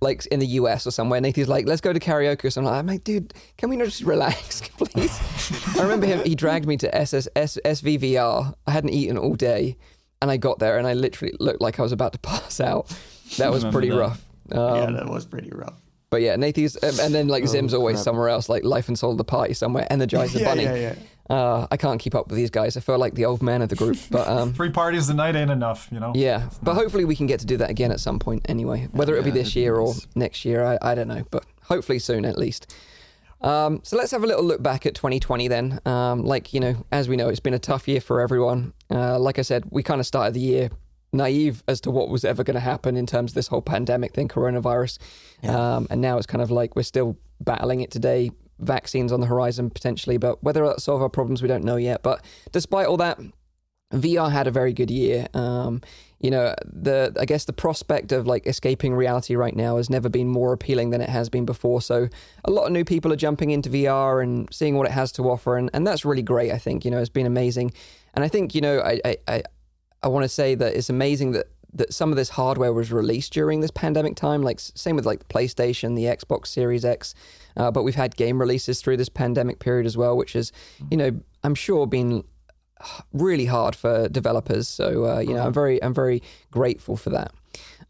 like 0.00 0.24
in 0.26 0.38
the 0.40 0.46
US 0.46 0.86
or 0.86 0.90
somewhere, 0.92 1.20
Nathan's 1.20 1.48
like, 1.48 1.66
"Let's 1.66 1.80
go 1.80 1.92
to 1.92 1.98
karaoke." 2.00 2.44
or 2.44 2.50
something. 2.50 2.72
I'm 2.72 2.86
like, 2.86 3.04
"Dude, 3.04 3.34
can 3.56 3.68
we 3.68 3.76
not 3.76 3.86
just 3.86 4.02
relax, 4.02 4.60
please?" 4.78 5.76
I 5.78 5.82
remember 5.82 6.06
him. 6.06 6.24
He 6.24 6.34
dragged 6.34 6.66
me 6.66 6.76
to 6.78 6.94
SS, 6.94 7.28
S, 7.34 7.58
SVVR. 7.64 8.54
I 8.66 8.70
hadn't 8.70 8.90
eaten 8.90 9.18
all 9.18 9.34
day, 9.34 9.76
and 10.22 10.30
I 10.30 10.36
got 10.36 10.58
there, 10.60 10.78
and 10.78 10.86
I 10.86 10.94
literally 10.94 11.34
looked 11.40 11.60
like 11.60 11.78
I 11.80 11.82
was 11.82 11.92
about 11.92 12.12
to 12.12 12.18
pass 12.20 12.60
out. 12.60 12.94
That 13.38 13.50
was 13.50 13.64
pretty 13.64 13.90
that. 13.90 13.98
rough. 13.98 14.24
Um, 14.52 14.76
yeah, 14.76 14.90
that 14.92 15.08
was 15.08 15.26
pretty 15.26 15.50
rough. 15.50 15.74
But 16.10 16.22
yeah, 16.22 16.36
Nathan's, 16.36 16.76
um, 16.82 16.98
and 17.00 17.14
then 17.14 17.28
like 17.28 17.46
Zim's 17.46 17.74
always 17.74 17.96
crap. 17.96 18.04
somewhere 18.04 18.28
else, 18.30 18.48
like 18.48 18.64
Life 18.64 18.88
and 18.88 18.98
Soul 18.98 19.10
of 19.12 19.18
the 19.18 19.24
Party 19.24 19.52
somewhere. 19.52 19.86
Energize 19.90 20.32
the 20.32 20.40
Yeah, 20.40 20.44
Bunny. 20.46 20.62
yeah, 20.62 20.74
yeah. 20.74 20.94
Uh, 21.28 21.66
I 21.70 21.76
can't 21.76 22.00
keep 22.00 22.14
up 22.14 22.28
with 22.28 22.36
these 22.36 22.50
guys. 22.50 22.76
I 22.76 22.80
feel 22.80 22.98
like 22.98 23.14
the 23.14 23.26
old 23.26 23.42
man 23.42 23.60
of 23.62 23.68
the 23.68 23.76
group, 23.76 23.98
but 24.10 24.26
um, 24.36 24.54
Three 24.54 24.70
parties 24.70 25.08
a 25.10 25.14
night 25.14 25.36
ain't 25.36 25.50
enough, 25.50 25.88
you 25.92 26.00
know. 26.00 26.12
yeah, 26.14 26.48
but 26.62 26.74
hopefully 26.74 27.04
we 27.04 27.14
can 27.14 27.26
get 27.26 27.40
to 27.40 27.46
do 27.46 27.56
that 27.58 27.70
again 27.70 27.92
at 27.92 28.00
some 28.00 28.18
point 28.18 28.46
anyway. 28.48 28.88
Whether 28.92 29.12
it'll 29.14 29.24
be 29.24 29.30
this 29.30 29.48
it'd 29.48 29.54
be 29.54 29.60
year 29.60 29.76
or 29.76 29.88
nice. 29.88 30.06
next 30.14 30.44
year, 30.44 30.64
I, 30.64 30.78
I 30.80 30.94
don't 30.94 31.08
know, 31.08 31.24
but 31.30 31.44
hopefully 31.62 31.98
soon 31.98 32.24
at 32.24 32.38
least. 32.38 32.74
Um, 33.40 33.80
so 33.84 33.96
let's 33.96 34.10
have 34.10 34.24
a 34.24 34.26
little 34.26 34.42
look 34.42 34.62
back 34.62 34.86
at 34.86 34.94
2020 34.94 35.48
then. 35.48 35.80
Um, 35.84 36.24
like, 36.24 36.52
you 36.52 36.60
know, 36.60 36.84
as 36.90 37.08
we 37.08 37.16
know, 37.16 37.28
it's 37.28 37.40
been 37.40 37.54
a 37.54 37.58
tough 37.58 37.86
year 37.86 38.00
for 38.00 38.20
everyone. 38.20 38.72
Uh, 38.90 39.18
like 39.18 39.38
I 39.38 39.42
said, 39.42 39.64
we 39.70 39.82
kind 39.82 40.00
of 40.00 40.06
started 40.06 40.34
the 40.34 40.40
year 40.40 40.70
naive 41.12 41.62
as 41.68 41.80
to 41.82 41.90
what 41.90 42.08
was 42.08 42.24
ever 42.24 42.44
going 42.44 42.54
to 42.54 42.60
happen 42.60 42.96
in 42.96 43.06
terms 43.06 43.30
of 43.30 43.34
this 43.34 43.46
whole 43.46 43.62
pandemic 43.62 44.12
thing, 44.12 44.28
coronavirus. 44.28 44.98
Um, 45.48 45.86
and 45.90 46.00
now 46.00 46.18
it's 46.18 46.26
kind 46.26 46.42
of 46.42 46.50
like 46.50 46.76
we're 46.76 46.82
still 46.82 47.16
battling 47.40 47.80
it 47.80 47.90
today. 47.90 48.30
Vaccines 48.60 49.12
on 49.12 49.20
the 49.20 49.26
horizon 49.26 49.70
potentially, 49.70 50.16
but 50.16 50.42
whether 50.42 50.64
that'll 50.64 50.80
solve 50.80 51.02
our 51.02 51.08
problems, 51.08 51.42
we 51.42 51.48
don't 51.48 51.64
know 51.64 51.76
yet. 51.76 52.02
But 52.02 52.24
despite 52.52 52.86
all 52.86 52.96
that, 52.98 53.18
VR 53.92 54.30
had 54.30 54.46
a 54.46 54.50
very 54.50 54.72
good 54.72 54.90
year. 54.90 55.26
Um, 55.34 55.80
you 56.20 56.30
know, 56.30 56.54
the 56.64 57.14
I 57.18 57.24
guess 57.24 57.44
the 57.44 57.52
prospect 57.52 58.12
of 58.12 58.26
like 58.26 58.46
escaping 58.46 58.94
reality 58.94 59.36
right 59.36 59.54
now 59.54 59.76
has 59.76 59.88
never 59.88 60.08
been 60.08 60.28
more 60.28 60.52
appealing 60.52 60.90
than 60.90 61.00
it 61.00 61.08
has 61.08 61.28
been 61.28 61.44
before. 61.44 61.80
So 61.80 62.08
a 62.44 62.50
lot 62.50 62.66
of 62.66 62.72
new 62.72 62.84
people 62.84 63.12
are 63.12 63.16
jumping 63.16 63.50
into 63.50 63.70
VR 63.70 64.22
and 64.22 64.52
seeing 64.52 64.76
what 64.76 64.86
it 64.86 64.92
has 64.92 65.12
to 65.12 65.30
offer, 65.30 65.56
and, 65.56 65.70
and 65.72 65.86
that's 65.86 66.04
really 66.04 66.22
great. 66.22 66.52
I 66.52 66.58
think 66.58 66.84
you 66.84 66.90
know 66.90 66.98
it's 66.98 67.08
been 67.08 67.26
amazing, 67.26 67.72
and 68.14 68.24
I 68.24 68.28
think 68.28 68.54
you 68.54 68.60
know 68.60 68.80
I 68.80 69.00
I 69.04 69.16
I, 69.28 69.42
I 70.02 70.08
want 70.08 70.24
to 70.24 70.28
say 70.28 70.54
that 70.56 70.74
it's 70.74 70.90
amazing 70.90 71.32
that 71.32 71.46
that 71.74 71.94
some 71.94 72.10
of 72.10 72.16
this 72.16 72.30
hardware 72.30 72.72
was 72.72 72.90
released 72.92 73.32
during 73.32 73.60
this 73.60 73.70
pandemic 73.70 74.16
time. 74.16 74.42
Like 74.42 74.58
same 74.60 74.96
with 74.96 75.06
like 75.06 75.20
the 75.20 75.26
PlayStation, 75.26 75.94
the 75.94 76.04
Xbox 76.04 76.48
Series 76.48 76.84
X, 76.84 77.14
uh, 77.58 77.70
but 77.70 77.82
we've 77.82 77.94
had 77.94 78.16
game 78.16 78.40
releases 78.40 78.80
through 78.80 78.96
this 78.96 79.08
pandemic 79.08 79.58
period 79.58 79.86
as 79.86 79.96
well, 79.96 80.16
which 80.16 80.34
is 80.34 80.52
you 80.90 80.96
know 80.96 81.20
I'm 81.42 81.54
sure 81.54 81.86
been 81.86 82.24
really 83.12 83.46
hard 83.46 83.74
for 83.74 84.08
developers. 84.08 84.68
So 84.68 85.04
uh, 85.04 85.18
you 85.18 85.34
know, 85.34 85.44
I'm 85.44 85.52
very 85.52 85.82
I'm 85.82 85.94
very 85.94 86.22
grateful 86.50 86.96
for 86.96 87.10
that. 87.10 87.32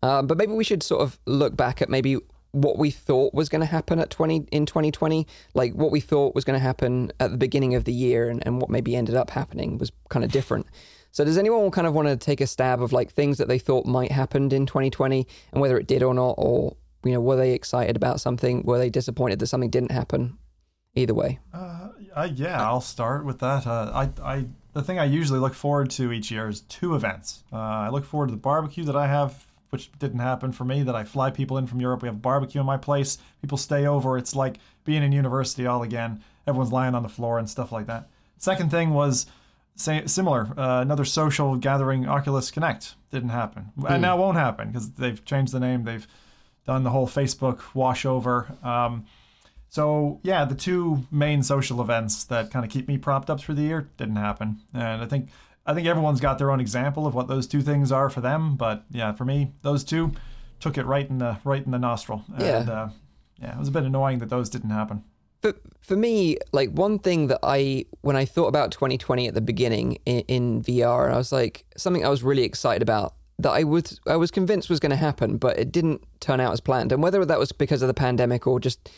Um, 0.02 0.26
but 0.26 0.38
maybe 0.38 0.52
we 0.52 0.64
should 0.64 0.82
sort 0.82 1.02
of 1.02 1.18
look 1.26 1.56
back 1.56 1.82
at 1.82 1.88
maybe 1.88 2.18
what 2.52 2.78
we 2.78 2.90
thought 2.90 3.34
was 3.34 3.48
going 3.48 3.60
to 3.60 3.66
happen 3.66 3.98
at 3.98 4.10
20 4.10 4.46
in 4.52 4.64
2020, 4.64 5.26
like 5.54 5.74
what 5.74 5.90
we 5.90 6.00
thought 6.00 6.34
was 6.34 6.44
going 6.44 6.58
to 6.58 6.62
happen 6.62 7.12
at 7.20 7.30
the 7.30 7.36
beginning 7.36 7.74
of 7.74 7.84
the 7.84 7.92
year, 7.92 8.28
and, 8.30 8.44
and 8.46 8.60
what 8.60 8.70
maybe 8.70 8.96
ended 8.96 9.14
up 9.14 9.30
happening 9.30 9.76
was 9.78 9.92
kind 10.08 10.24
of 10.24 10.32
different. 10.32 10.66
So 11.10 11.24
does 11.24 11.38
anyone 11.38 11.70
kind 11.70 11.86
of 11.86 11.94
want 11.94 12.08
to 12.08 12.16
take 12.16 12.40
a 12.40 12.46
stab 12.46 12.82
of 12.82 12.92
like 12.92 13.10
things 13.10 13.38
that 13.38 13.48
they 13.48 13.58
thought 13.58 13.86
might 13.86 14.12
happen 14.12 14.52
in 14.52 14.66
2020 14.66 15.26
and 15.52 15.60
whether 15.60 15.78
it 15.78 15.86
did 15.86 16.02
or 16.02 16.14
not, 16.14 16.34
or 16.38 16.76
you 17.04 17.12
know, 17.12 17.20
were 17.20 17.36
they 17.36 17.52
excited 17.52 17.96
about 17.96 18.20
something? 18.20 18.62
Were 18.64 18.78
they 18.78 18.90
disappointed 18.90 19.38
that 19.38 19.46
something 19.46 19.70
didn't 19.70 19.92
happen? 19.92 20.38
Either 20.94 21.14
way. 21.14 21.38
Uh, 21.52 21.90
I, 22.16 22.24
yeah, 22.24 22.60
I'll 22.60 22.80
start 22.80 23.24
with 23.24 23.38
that. 23.38 23.66
Uh, 23.66 23.90
I, 23.94 24.10
I, 24.22 24.46
the 24.72 24.82
thing 24.82 24.98
I 24.98 25.04
usually 25.04 25.38
look 25.38 25.54
forward 25.54 25.90
to 25.90 26.10
each 26.10 26.30
year 26.30 26.48
is 26.48 26.62
two 26.62 26.96
events. 26.96 27.44
Uh, 27.52 27.56
I 27.56 27.88
look 27.90 28.04
forward 28.04 28.28
to 28.28 28.32
the 28.32 28.40
barbecue 28.40 28.84
that 28.84 28.96
I 28.96 29.06
have, 29.06 29.46
which 29.70 29.92
didn't 29.98 30.18
happen 30.18 30.50
for 30.50 30.64
me. 30.64 30.82
That 30.82 30.96
I 30.96 31.04
fly 31.04 31.30
people 31.30 31.58
in 31.58 31.66
from 31.66 31.80
Europe. 31.80 32.02
We 32.02 32.08
have 32.08 32.20
barbecue 32.20 32.60
in 32.60 32.66
my 32.66 32.78
place. 32.78 33.18
People 33.42 33.58
stay 33.58 33.86
over. 33.86 34.18
It's 34.18 34.34
like 34.34 34.58
being 34.84 35.02
in 35.02 35.12
university 35.12 35.66
all 35.66 35.82
again. 35.82 36.24
Everyone's 36.46 36.72
lying 36.72 36.94
on 36.94 37.02
the 37.02 37.08
floor 37.08 37.38
and 37.38 37.48
stuff 37.48 37.70
like 37.70 37.86
that. 37.86 38.08
Second 38.38 38.70
thing 38.70 38.90
was 38.90 39.26
say, 39.78 40.06
similar. 40.06 40.48
Uh, 40.58 40.80
another 40.80 41.04
social 41.04 41.56
gathering, 41.56 42.06
Oculus 42.08 42.50
Connect, 42.50 42.94
didn't 43.10 43.30
happen, 43.30 43.72
and 43.88 44.02
now 44.02 44.16
won't 44.16 44.36
happen 44.36 44.68
because 44.68 44.90
they've 44.92 45.24
changed 45.24 45.52
the 45.52 45.60
name. 45.60 45.84
They've 45.84 46.06
done 46.68 46.84
the 46.84 46.90
whole 46.90 47.08
Facebook 47.08 47.60
washover. 47.74 48.38
Um, 48.64 49.06
so 49.70 50.20
yeah, 50.22 50.44
the 50.44 50.54
two 50.54 51.06
main 51.10 51.42
social 51.42 51.80
events 51.80 52.24
that 52.24 52.50
kind 52.50 52.64
of 52.64 52.70
keep 52.70 52.86
me 52.88 52.98
propped 52.98 53.30
up 53.30 53.40
through 53.40 53.54
the 53.56 53.62
year 53.62 53.88
didn't 53.96 54.16
happen, 54.16 54.60
and 54.74 55.02
I 55.02 55.06
think 55.06 55.30
I 55.66 55.74
think 55.74 55.86
everyone's 55.86 56.20
got 56.20 56.38
their 56.38 56.50
own 56.50 56.60
example 56.60 57.06
of 57.06 57.14
what 57.14 57.26
those 57.28 57.46
two 57.46 57.62
things 57.62 57.90
are 57.90 58.08
for 58.10 58.20
them. 58.20 58.56
But 58.56 58.84
yeah, 58.90 59.12
for 59.12 59.24
me, 59.24 59.52
those 59.62 59.82
two 59.84 60.12
took 60.60 60.76
it 60.78 60.84
right 60.86 61.08
in 61.08 61.18
the 61.18 61.38
right 61.44 61.64
in 61.64 61.70
the 61.72 61.78
nostril, 61.78 62.22
and 62.34 62.42
Yeah. 62.42 62.72
uh, 62.78 62.90
yeah, 63.40 63.52
it 63.56 63.58
was 63.58 63.68
a 63.68 63.72
bit 63.72 63.84
annoying 63.84 64.18
that 64.20 64.28
those 64.30 64.48
didn't 64.50 64.70
happen. 64.70 65.04
for 65.42 65.52
for 65.80 65.96
me, 65.96 66.36
like 66.52 66.70
one 66.70 66.98
thing 66.98 67.28
that 67.28 67.38
I 67.42 67.84
when 68.02 68.16
I 68.16 68.24
thought 68.26 68.48
about 68.48 68.72
2020 68.72 69.28
at 69.28 69.34
the 69.34 69.40
beginning 69.52 69.98
in, 70.04 70.20
in 70.36 70.62
VR, 70.62 71.12
I 71.12 71.16
was 71.16 71.32
like 71.32 71.64
something 71.76 72.04
I 72.04 72.08
was 72.10 72.22
really 72.22 72.44
excited 72.44 72.82
about 72.82 73.14
that 73.38 73.50
I 73.50 73.64
was 73.64 74.00
I 74.06 74.16
was 74.16 74.30
convinced 74.30 74.68
was 74.68 74.80
going 74.80 74.90
to 74.90 74.96
happen, 74.96 75.36
but 75.36 75.58
it 75.58 75.72
didn't 75.72 76.02
turn 76.20 76.40
out 76.40 76.52
as 76.52 76.60
planned. 76.60 76.92
And 76.92 77.02
whether 77.02 77.24
that 77.24 77.38
was 77.38 77.52
because 77.52 77.82
of 77.82 77.88
the 77.88 77.94
pandemic 77.94 78.46
or 78.46 78.58
just 78.60 78.90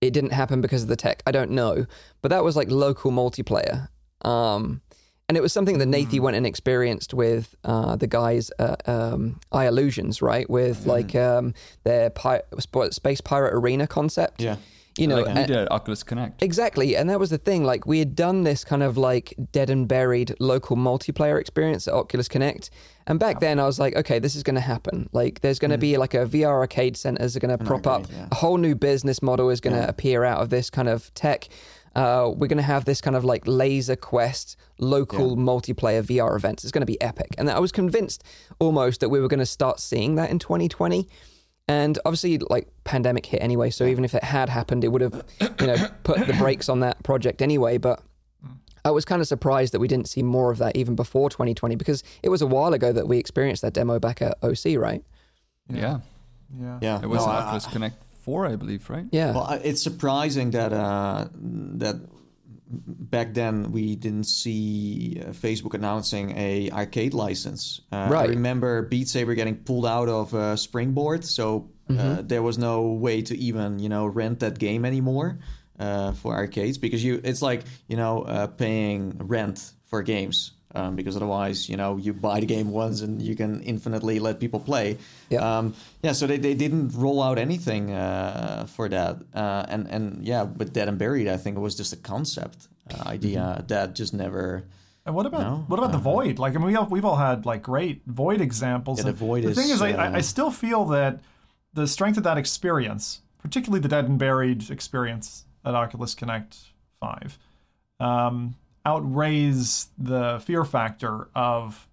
it 0.00 0.12
didn't 0.12 0.32
happen 0.32 0.60
because 0.60 0.82
of 0.82 0.88
the 0.88 0.96
tech, 0.96 1.22
I 1.26 1.32
don't 1.32 1.50
know. 1.52 1.86
But 2.20 2.30
that 2.30 2.44
was 2.44 2.56
like 2.56 2.70
local 2.70 3.10
multiplayer. 3.10 3.88
Um, 4.22 4.80
and 5.28 5.36
it 5.38 5.40
was 5.40 5.52
something 5.52 5.78
that 5.78 5.86
Nathy 5.86 6.20
went 6.20 6.36
and 6.36 6.46
experienced 6.46 7.14
with 7.14 7.54
uh, 7.64 7.96
the 7.96 8.06
guys 8.06 8.50
at 8.58 8.86
um, 8.88 9.40
I 9.50 9.66
Illusions, 9.66 10.20
right? 10.20 10.48
With 10.50 10.84
like 10.84 11.14
um, 11.14 11.54
their 11.84 12.10
pi- 12.10 12.42
space 12.90 13.20
pirate 13.20 13.54
arena 13.54 13.86
concept. 13.86 14.42
Yeah. 14.42 14.56
You 14.98 15.06
know, 15.06 15.16
like 15.16 15.26
and- 15.28 15.38
We 15.38 15.46
did 15.46 15.68
Oculus 15.70 16.02
Connect. 16.02 16.42
Exactly, 16.42 16.96
and 16.96 17.08
that 17.08 17.18
was 17.18 17.30
the 17.30 17.38
thing. 17.38 17.64
Like 17.64 17.86
we 17.86 17.98
had 17.98 18.14
done 18.14 18.42
this 18.44 18.64
kind 18.64 18.82
of 18.82 18.96
like 18.98 19.34
dead 19.52 19.70
and 19.70 19.88
buried 19.88 20.34
local 20.38 20.76
multiplayer 20.76 21.40
experience 21.40 21.88
at 21.88 21.94
Oculus 21.94 22.28
Connect, 22.28 22.68
and 23.06 23.18
back 23.18 23.40
then 23.40 23.58
I 23.58 23.64
was 23.64 23.78
like, 23.78 23.96
okay, 23.96 24.18
this 24.18 24.34
is 24.36 24.42
going 24.42 24.54
to 24.56 24.60
happen. 24.60 25.08
Like 25.12 25.40
there's 25.40 25.58
going 25.58 25.70
to 25.70 25.78
be 25.78 25.96
like 25.96 26.12
a 26.14 26.26
VR 26.26 26.50
arcade 26.60 26.96
centers 26.96 27.34
are 27.36 27.40
going 27.40 27.56
to 27.56 27.64
prop 27.64 27.86
up. 27.86 28.06
yeah. 28.10 28.28
A 28.30 28.34
whole 28.34 28.58
new 28.58 28.74
business 28.74 29.22
model 29.22 29.48
is 29.50 29.60
going 29.60 29.74
to 29.76 29.88
appear 29.88 30.24
out 30.24 30.40
of 30.42 30.50
this 30.50 30.68
kind 30.68 30.88
of 30.88 31.12
tech. 31.14 31.48
Uh, 31.94 32.30
we're 32.34 32.46
going 32.46 32.56
to 32.56 32.62
have 32.62 32.84
this 32.86 33.00
kind 33.02 33.14
of 33.16 33.22
like 33.24 33.42
laser 33.46 33.96
quest 33.96 34.56
local 34.78 35.36
multiplayer 35.36 36.02
VR 36.02 36.34
events. 36.36 36.64
It's 36.64 36.72
going 36.72 36.80
to 36.82 36.86
be 36.86 37.00
epic, 37.00 37.34
and 37.38 37.50
I 37.50 37.58
was 37.58 37.72
convinced 37.72 38.24
almost 38.58 39.00
that 39.00 39.08
we 39.08 39.20
were 39.20 39.28
going 39.28 39.40
to 39.40 39.46
start 39.46 39.80
seeing 39.80 40.14
that 40.16 40.30
in 40.30 40.38
2020. 40.38 41.06
And 41.68 41.98
obviously, 42.04 42.38
like 42.38 42.68
pandemic 42.84 43.24
hit 43.26 43.40
anyway, 43.42 43.70
so 43.70 43.84
even 43.86 44.04
if 44.04 44.14
it 44.14 44.24
had 44.24 44.48
happened, 44.48 44.84
it 44.84 44.88
would 44.88 45.00
have, 45.00 45.24
you 45.60 45.66
know, 45.66 45.76
put 46.02 46.26
the 46.26 46.34
brakes 46.34 46.68
on 46.68 46.80
that 46.80 47.02
project 47.04 47.40
anyway. 47.40 47.78
But 47.78 48.02
I 48.84 48.90
was 48.90 49.04
kind 49.04 49.22
of 49.22 49.28
surprised 49.28 49.72
that 49.72 49.78
we 49.78 49.86
didn't 49.88 50.08
see 50.08 50.22
more 50.22 50.50
of 50.50 50.58
that 50.58 50.76
even 50.76 50.96
before 50.96 51.30
2020 51.30 51.76
because 51.76 52.02
it 52.22 52.28
was 52.30 52.42
a 52.42 52.46
while 52.46 52.74
ago 52.74 52.92
that 52.92 53.06
we 53.06 53.18
experienced 53.18 53.62
that 53.62 53.74
demo 53.74 53.98
back 54.00 54.20
at 54.20 54.36
OC, 54.42 54.76
right? 54.76 55.04
Yeah. 55.68 56.00
Yeah. 56.58 56.78
Yeah. 56.82 57.00
It 57.02 57.06
was 57.08 57.24
No, 57.24 57.32
at 57.32 57.44
I- 57.66 57.70
Connect 57.72 57.96
4, 58.22 58.46
I 58.46 58.56
believe, 58.56 58.90
right? 58.90 59.06
Yeah. 59.12 59.32
Well, 59.32 59.60
it's 59.62 59.82
surprising 59.82 60.50
that 60.50 60.72
uh, 60.72 61.28
that 61.34 61.96
back 62.68 63.34
then 63.34 63.72
we 63.72 63.96
didn't 63.96 64.24
see 64.24 65.20
uh, 65.20 65.30
Facebook 65.30 65.74
announcing 65.74 66.36
a 66.36 66.70
arcade 66.70 67.14
license. 67.14 67.80
Uh, 67.90 68.08
Right. 68.10 68.28
I 68.28 68.32
remember 68.32 68.82
Beat 68.82 69.08
Saber 69.08 69.34
getting 69.34 69.56
pulled 69.56 69.86
out 69.86 70.08
of 70.08 70.34
uh, 70.34 70.56
Springboard, 70.56 71.24
so 71.24 71.70
uh, 71.90 72.22
there 72.22 72.42
was 72.42 72.56
no 72.56 72.92
way 72.92 73.20
to 73.22 73.36
even 73.36 73.78
you 73.78 73.88
know 73.90 74.06
rent 74.06 74.40
that 74.40 74.58
game 74.58 74.86
anymore 74.86 75.38
uh, 75.78 76.12
for 76.12 76.34
arcades 76.34 76.78
because 76.78 77.04
you 77.04 77.20
it's 77.22 77.42
like 77.42 77.64
you 77.86 77.96
know 77.96 78.22
uh, 78.22 78.46
paying 78.46 79.18
rent 79.18 79.72
for 79.84 80.02
games. 80.02 80.52
Um, 80.74 80.96
because 80.96 81.16
otherwise, 81.16 81.68
you 81.68 81.76
know, 81.76 81.98
you 81.98 82.14
buy 82.14 82.40
the 82.40 82.46
game 82.46 82.70
once 82.70 83.02
and 83.02 83.20
you 83.20 83.36
can 83.36 83.60
infinitely 83.62 84.18
let 84.20 84.40
people 84.40 84.58
play. 84.58 84.96
Yeah. 85.28 85.58
Um, 85.58 85.74
yeah. 86.02 86.12
So 86.12 86.26
they, 86.26 86.38
they 86.38 86.54
didn't 86.54 86.92
roll 86.94 87.22
out 87.22 87.36
anything 87.38 87.92
uh, 87.92 88.64
for 88.74 88.88
that. 88.88 89.16
Uh, 89.34 89.66
and 89.68 89.86
and 89.90 90.24
yeah, 90.26 90.44
with 90.44 90.72
Dead 90.72 90.88
and 90.88 90.96
Buried, 90.98 91.28
I 91.28 91.36
think 91.36 91.58
it 91.58 91.60
was 91.60 91.74
just 91.74 91.92
a 91.92 91.96
concept 91.96 92.68
uh, 92.90 93.02
idea 93.06 93.64
that 93.68 93.94
just 93.94 94.14
never. 94.14 94.64
And 95.04 95.14
what 95.14 95.26
about 95.26 95.40
No? 95.42 95.64
what 95.68 95.78
about 95.78 95.92
the 95.92 95.98
Uh, 95.98 96.14
Void? 96.14 96.38
Like, 96.38 96.54
I 96.54 96.58
mean, 96.58 96.68
we 96.68 96.76
all, 96.76 96.86
we've 96.86 97.04
all 97.04 97.16
had 97.16 97.44
like 97.44 97.62
great 97.62 98.00
Void 98.06 98.40
examples. 98.40 98.98
Yeah, 98.98 99.04
the 99.04 99.08
and 99.10 99.18
Void 99.18 99.44
the 99.44 99.50
is, 99.50 99.56
thing 99.58 99.68
is, 99.70 99.82
I, 99.82 99.90
I- 99.90 100.06
I 100.06 100.18
uh, 100.18 100.22
still 100.22 100.50
feel 100.50 100.86
that 100.86 101.20
the 101.74 101.86
strength 101.86 102.16
of 102.16 102.24
that 102.24 102.38
experience, 102.38 103.20
particularly 103.42 103.80
the 103.82 103.88
Dead 103.88 104.06
and 104.08 104.18
Buried 104.18 104.70
experience 104.70 105.44
at 105.66 105.74
Oculus 105.74 106.14
Connect 106.14 106.56
Five, 107.00 107.36
um, 108.00 108.54
outweighs 108.84 109.88
the 109.98 110.42
fear 110.44 110.64
factor 110.64 111.28
of 111.34 111.88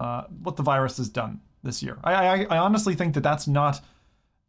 uh, 0.00 0.24
what 0.42 0.56
the 0.56 0.62
virus 0.62 0.98
has 0.98 1.08
done 1.08 1.40
this 1.62 1.82
year. 1.82 1.98
I, 2.04 2.14
I, 2.14 2.46
I 2.50 2.58
honestly 2.58 2.94
think 2.94 3.14
that 3.14 3.22
that's 3.22 3.46
not 3.48 3.80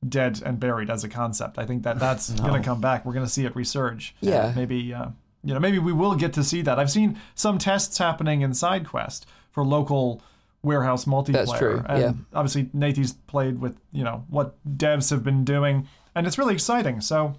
dead 0.08 0.42
and 0.46 0.60
buried 0.60 0.90
as 0.90 1.04
a 1.04 1.10
concept. 1.10 1.58
I 1.58 1.66
think 1.66 1.84
that 1.84 2.00
that's 2.00 2.30
going 2.42 2.62
to 2.62 2.66
come 2.68 2.82
back. 2.82 3.06
We're 3.06 3.14
going 3.14 3.26
to 3.26 3.32
see 3.32 3.46
it 3.46 3.54
resurge. 3.54 4.12
Yeah. 4.22 4.54
maybe 4.56 4.94
uh, 4.94 5.08
you 5.44 5.54
know 5.54 5.60
maybe 5.60 5.80
we 5.80 5.94
will 5.94 6.16
get 6.16 6.34
to 6.34 6.44
see 6.44 6.62
that. 6.64 6.80
I've 6.80 6.92
seen 6.92 7.20
some 7.34 7.58
tests 7.58 7.98
happening 7.98 8.42
in 8.42 8.52
SideQuest 8.52 9.24
for 9.52 9.64
local 9.64 10.22
warehouse 10.64 11.06
multiplayer. 11.06 11.32
That's 11.34 11.58
true, 11.58 11.84
And 11.88 12.02
yeah. 12.02 12.12
obviously 12.34 12.70
Nathan's 12.74 13.14
played 13.14 13.60
with 13.60 13.78
you 13.92 14.04
know 14.04 14.26
what 14.30 14.56
devs 14.78 15.12
have 15.12 15.24
been 15.24 15.46
doing, 15.46 15.88
and 16.14 16.28
it's 16.28 16.38
really 16.38 16.54
exciting. 16.54 17.02
So 17.02 17.36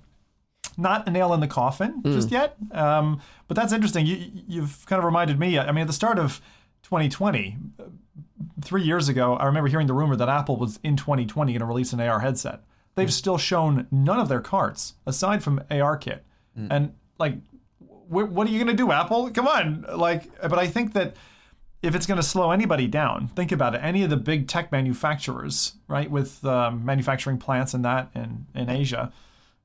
not 0.76 1.06
a 1.08 1.10
nail 1.10 1.32
in 1.34 1.40
the 1.40 1.46
coffin 1.48 2.02
Mm. 2.02 2.12
just 2.12 2.30
yet. 2.30 2.56
Um, 2.72 3.20
but 3.48 3.56
that's 3.56 3.72
interesting. 3.72 4.06
You, 4.06 4.30
you've 4.48 4.84
kind 4.86 4.98
of 4.98 5.04
reminded 5.04 5.38
me. 5.38 5.58
I 5.58 5.72
mean, 5.72 5.82
at 5.82 5.86
the 5.86 5.92
start 5.92 6.18
of 6.18 6.40
2020, 6.82 7.56
uh, 7.78 7.82
three 8.62 8.82
years 8.82 9.08
ago, 9.08 9.34
I 9.36 9.46
remember 9.46 9.68
hearing 9.68 9.86
the 9.86 9.92
rumor 9.94 10.16
that 10.16 10.28
Apple 10.28 10.56
was 10.56 10.78
in 10.82 10.96
2020 10.96 11.52
going 11.52 11.60
to 11.60 11.66
release 11.66 11.92
an 11.92 12.00
AR 12.00 12.20
headset. 12.20 12.60
They've 12.94 13.12
still 13.12 13.36
shown 13.38 13.86
none 13.90 14.18
of 14.18 14.28
their 14.28 14.40
carts 14.40 14.94
aside 15.06 15.42
from 15.42 15.62
AR 15.70 15.96
kit. 15.96 16.24
And 16.56 16.94
like, 17.18 17.34
wh- 18.08 18.32
what 18.32 18.46
are 18.46 18.50
you 18.50 18.56
going 18.62 18.74
to 18.74 18.82
do, 18.82 18.90
Apple? 18.92 19.30
Come 19.30 19.46
on, 19.46 19.84
like. 19.94 20.30
But 20.40 20.58
I 20.58 20.66
think 20.66 20.94
that 20.94 21.16
if 21.82 21.94
it's 21.94 22.06
going 22.06 22.16
to 22.16 22.22
slow 22.22 22.50
anybody 22.50 22.86
down, 22.86 23.28
think 23.28 23.52
about 23.52 23.74
it. 23.74 23.78
Any 23.84 24.02
of 24.04 24.08
the 24.10 24.16
big 24.16 24.48
tech 24.48 24.72
manufacturers, 24.72 25.74
right, 25.88 26.10
with 26.10 26.42
um, 26.46 26.82
manufacturing 26.84 27.36
plants 27.36 27.74
and 27.74 27.84
that 27.84 28.10
in, 28.14 28.46
in 28.54 28.70
Asia, 28.70 29.12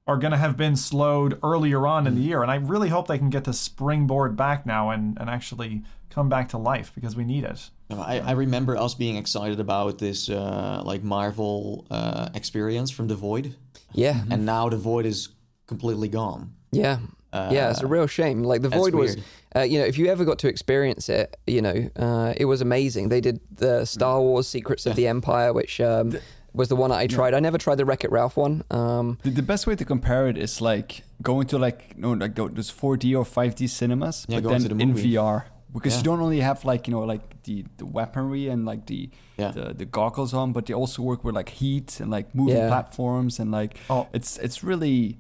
are 0.08 0.18
going 0.18 0.32
to 0.32 0.38
have 0.38 0.58
been 0.58 0.76
slowed 0.76 1.40
earlier 1.44 1.86
on 1.86 2.08
in 2.08 2.16
the 2.16 2.22
year. 2.22 2.42
And 2.42 2.52
I 2.52 2.56
really 2.56 2.90
hope 2.90 3.08
they 3.08 3.18
can 3.18 3.30
get 3.30 3.44
to 3.46 3.54
springboard 3.54 4.36
back 4.36 4.66
now 4.66 4.90
and, 4.90 5.18
and 5.20 5.30
actually 5.30 5.84
come 6.10 6.28
back 6.28 6.50
to 6.50 6.58
life 6.58 6.92
because 6.96 7.16
we 7.16 7.24
need 7.24 7.44
it. 7.44 7.70
I, 7.92 8.20
I 8.20 8.32
remember 8.32 8.76
us 8.78 8.96
being 8.96 9.16
excited 9.18 9.60
about 9.60 10.00
this 10.00 10.30
uh, 10.30 10.82
like 10.84 11.04
Marvel 11.04 11.86
uh, 11.92 12.30
experience 12.34 12.90
from 12.90 13.08
the 13.08 13.16
Void, 13.16 13.56
Yeah, 13.94 14.24
and 14.30 14.46
now 14.46 14.70
the 14.70 14.78
Void 14.78 15.06
is 15.06 15.30
completely 15.68 16.08
gone. 16.08 16.54
yeah, 16.72 17.00
yeah. 17.34 17.70
It's 17.70 17.82
a 17.82 17.88
real 17.88 18.08
shame. 18.08 18.44
Like 18.44 18.62
the 18.62 18.70
that's 18.70 18.82
void 18.82 18.96
was, 18.96 19.18
uh, 19.56 19.62
you 19.62 19.80
know, 19.80 19.86
if 19.86 19.98
you 19.98 20.08
ever 20.08 20.26
got 20.26 20.40
to 20.40 20.48
experience 20.50 21.08
it, 21.10 21.38
you 21.48 21.62
know, 21.62 21.90
uh, 21.96 22.34
it 22.36 22.46
was 22.46 22.62
amazing. 22.62 23.10
They 23.10 23.22
did 23.22 23.40
the 23.56 23.86
Star 23.86 24.20
Wars 24.20 24.48
Secrets 24.48 24.86
of 24.86 24.96
the 24.96 25.08
Empire, 25.08 25.54
which 25.54 25.80
um, 25.80 26.18
was 26.54 26.68
the 26.70 26.76
one 26.76 26.92
I 26.92 27.08
tried. 27.08 27.34
I 27.34 27.40
never 27.40 27.58
tried 27.58 27.76
the 27.76 27.86
Wreck 27.86 28.04
It 28.04 28.12
Ralph 28.12 28.36
one. 28.38 28.64
Um, 28.72 29.18
The, 29.24 29.30
the 29.32 29.42
best 29.42 29.68
way 29.68 29.76
to 29.76 29.86
compare 29.86 30.28
it 30.28 30.38
is 30.38 30.62
like 30.62 31.04
going 31.22 31.48
to 31.48 31.58
like 31.58 31.98
no 31.98 32.12
like 32.14 32.36
those 32.36 32.72
4D 32.72 33.16
or 33.18 33.24
5D 33.26 33.70
cinemas, 33.70 34.26
Yeah, 34.28 34.40
but 34.42 34.50
then 34.50 34.64
the 34.78 34.84
in. 34.84 34.94
VR 34.94 35.44
because 35.74 35.94
Yeah. 35.94 36.00
you 36.00 36.04
don't 36.04 36.20
only 36.20 36.42
have 36.42 36.66
like 36.66 36.88
you 36.88 36.94
know 36.94 37.02
like 37.14 37.22
the, 37.44 37.64
the 37.78 37.86
weaponry 37.86 38.50
and 38.50 38.66
like 38.66 38.86
the, 38.88 39.10
Yeah. 39.38 39.52
the 39.52 39.74
the 39.74 39.86
goggles 39.86 40.34
on, 40.34 40.52
but 40.52 40.66
they 40.66 40.74
also 40.74 41.02
work 41.02 41.24
with 41.24 41.36
like 41.36 41.50
heat 41.50 42.00
and 42.02 42.12
like 42.12 42.36
moving 42.36 42.58
Yeah. 42.58 42.68
platforms 42.68 43.40
and 43.40 43.52
like 43.52 43.78
Oh. 43.90 44.08
it's 44.14 44.38
it's 44.38 44.64
really 44.64 45.18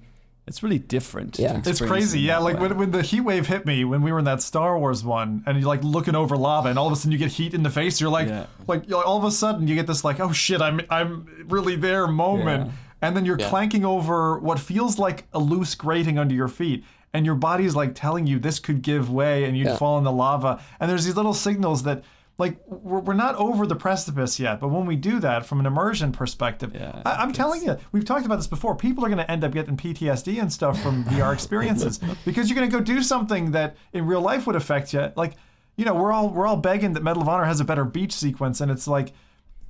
it's 0.51 0.61
really 0.61 0.79
different. 0.79 1.39
Yeah. 1.39 1.57
It's 1.59 1.67
It's 1.67 1.81
crazy, 1.81 2.19
yeah. 2.19 2.39
Like 2.39 2.59
when, 2.59 2.77
when 2.77 2.91
the 2.91 3.01
heat 3.01 3.21
wave 3.21 3.47
hit 3.47 3.65
me 3.65 3.85
when 3.85 4.01
we 4.01 4.11
were 4.11 4.19
in 4.19 4.25
that 4.25 4.41
Star 4.41 4.77
Wars 4.77 5.01
one, 5.03 5.43
and 5.45 5.57
you're 5.57 5.67
like 5.75 5.81
looking 5.83 6.13
over 6.13 6.35
lava, 6.35 6.67
and 6.69 6.77
all 6.77 6.87
of 6.87 6.93
a 6.93 6.95
sudden 6.97 7.13
you 7.13 7.17
get 7.17 7.31
heat 7.31 7.53
in 7.53 7.63
the 7.63 7.69
face. 7.69 8.01
You're 8.01 8.09
like, 8.11 8.27
Yeah. 8.27 8.45
like 8.67 8.87
you're- 8.89 9.01
all 9.03 9.17
of 9.17 9.23
a 9.23 9.31
sudden 9.31 9.67
you 9.67 9.75
get 9.75 9.87
this 9.87 10.03
like, 10.03 10.19
oh 10.19 10.31
shit, 10.33 10.61
I'm 10.61 10.81
I'm 10.89 11.45
really 11.47 11.75
there 11.77 12.05
moment, 12.07 12.65
Yeah. 12.67 12.71
and 13.07 13.15
then 13.15 13.23
you're 13.25 13.39
Yeah. 13.39 13.49
clanking 13.49 13.85
over 13.85 14.37
what 14.39 14.59
feels 14.59 14.99
like 14.99 15.25
a 15.33 15.39
loose 15.39 15.73
grating 15.73 16.19
under 16.19 16.35
your 16.35 16.49
feet, 16.49 16.83
and 17.13 17.25
your 17.25 17.35
body's 17.35 17.75
like 17.75 17.95
telling 17.95 18.27
you 18.27 18.37
this 18.37 18.59
could 18.59 18.81
give 18.81 19.09
way, 19.09 19.45
and 19.45 19.57
you'd 19.57 19.67
Yeah. 19.67 19.77
fall 19.77 19.97
in 19.97 20.03
the 20.03 20.11
lava. 20.11 20.59
And 20.79 20.89
there's 20.91 21.05
these 21.05 21.15
little 21.15 21.33
signals 21.33 21.83
that. 21.83 22.03
Like 22.37 22.59
we're, 22.67 22.99
we're 22.99 23.13
not 23.13 23.35
over 23.35 23.67
the 23.67 23.75
precipice 23.75 24.39
yet, 24.39 24.59
but 24.59 24.69
when 24.69 24.85
we 24.85 24.95
do 24.95 25.19
that 25.19 25.45
from 25.45 25.59
an 25.59 25.65
immersion 25.65 26.11
perspective, 26.11 26.71
Yeah, 26.73 27.01
I, 27.05 27.17
I'm 27.17 27.33
telling 27.33 27.61
you, 27.63 27.77
we've 27.91 28.05
talked 28.05 28.25
about 28.25 28.37
this 28.37 28.47
before. 28.47 28.75
People 28.75 29.05
are 29.05 29.09
going 29.09 29.19
to 29.19 29.29
end 29.29 29.43
up 29.43 29.51
getting 29.51 29.77
PTSD 29.77 30.41
and 30.41 30.51
stuff 30.51 30.81
from 30.81 31.03
VR 31.11 31.33
experiences 31.33 31.99
because 32.25 32.49
you're 32.49 32.57
going 32.57 32.69
to 32.69 32.75
go 32.75 32.83
do 32.83 33.03
something 33.03 33.51
that 33.51 33.75
in 33.93 34.05
real 34.07 34.21
life 34.21 34.47
would 34.47 34.55
affect 34.55 34.93
you. 34.93 35.11
Like, 35.15 35.33
you 35.75 35.85
know, 35.85 35.93
we're 35.93 36.11
all 36.11 36.29
we're 36.29 36.47
all 36.47 36.57
begging 36.57 36.93
that 36.93 37.03
Medal 37.03 37.21
of 37.21 37.29
Honor 37.29 37.45
has 37.45 37.59
a 37.59 37.65
better 37.65 37.85
beach 37.85 38.13
sequence, 38.13 38.59
and 38.61 38.71
it's 38.71 38.87
like, 38.87 39.13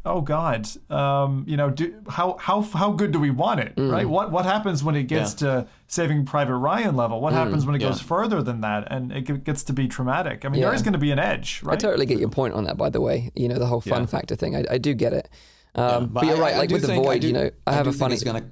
oh 0.06 0.22
God, 0.22 0.68
um, 0.90 1.46
you 1.48 1.56
know, 1.58 1.70
do, 1.70 1.94
how 2.10 2.36
how 2.40 2.62
how 2.62 2.92
good 2.92 3.12
do 3.12 3.20
we 3.20 3.30
want 3.30 3.60
it, 3.60 3.76
Mm. 3.76 3.92
right? 3.92 4.08
What 4.10 4.32
what 4.32 4.46
happens 4.46 4.84
when 4.84 4.96
it 4.96 5.04
gets 5.04 5.34
to 5.36 5.68
Saving 5.88 6.26
Private 6.26 6.56
Ryan 6.58 6.96
level? 6.96 7.22
What 7.22 7.34
happens 7.34 7.66
when 7.66 7.76
it 7.76 7.82
yeah. 7.82 7.90
goes 7.90 8.02
further 8.02 8.42
than 8.42 8.62
that, 8.62 8.88
and 8.92 9.12
it 9.12 9.44
gets 9.44 9.64
to 9.66 9.74
be 9.74 9.88
traumatic? 9.88 10.44
I 10.46 10.50
mean, 10.50 10.60
Yeah. 10.62 10.68
there 10.68 10.76
is 10.76 10.82
going 10.82 10.94
to 10.94 11.00
be 11.00 11.12
an 11.12 11.20
edge, 11.20 11.62
right 11.64 11.70
I 11.70 11.74
right? 11.74 11.80
totally 11.80 12.06
get 12.06 12.20
your 12.20 12.30
point 12.30 12.54
on 12.56 12.64
that, 12.64 12.78
by 12.78 12.90
the 12.90 13.02
way. 13.02 13.32
You 13.36 13.48
know, 13.48 13.60
the 13.60 13.68
whole 13.68 13.82
fun 13.82 14.02
Yeah. 14.02 14.06
factor 14.08 14.36
thing. 14.36 14.56
I, 14.56 14.66
I 14.72 14.78
do 14.78 14.94
get 14.94 15.14
it. 15.14 15.30
Um, 15.76 16.08
but, 16.08 16.26
you're 16.26 16.36
I- 16.38 16.40
right. 16.40 16.56
I 16.56 16.58
like 16.58 16.70
with 16.72 16.82
the 16.82 16.88
think- 16.88 17.04
void, 17.04 17.22
do- 17.22 17.28
you 17.28 17.34
know, 17.34 17.50
I 17.68 17.74
have 17.74 17.88
a 17.88 17.92
think 17.92 18.00
funny. 18.00 18.14
It's 18.16 18.24
gonna, 18.24 18.44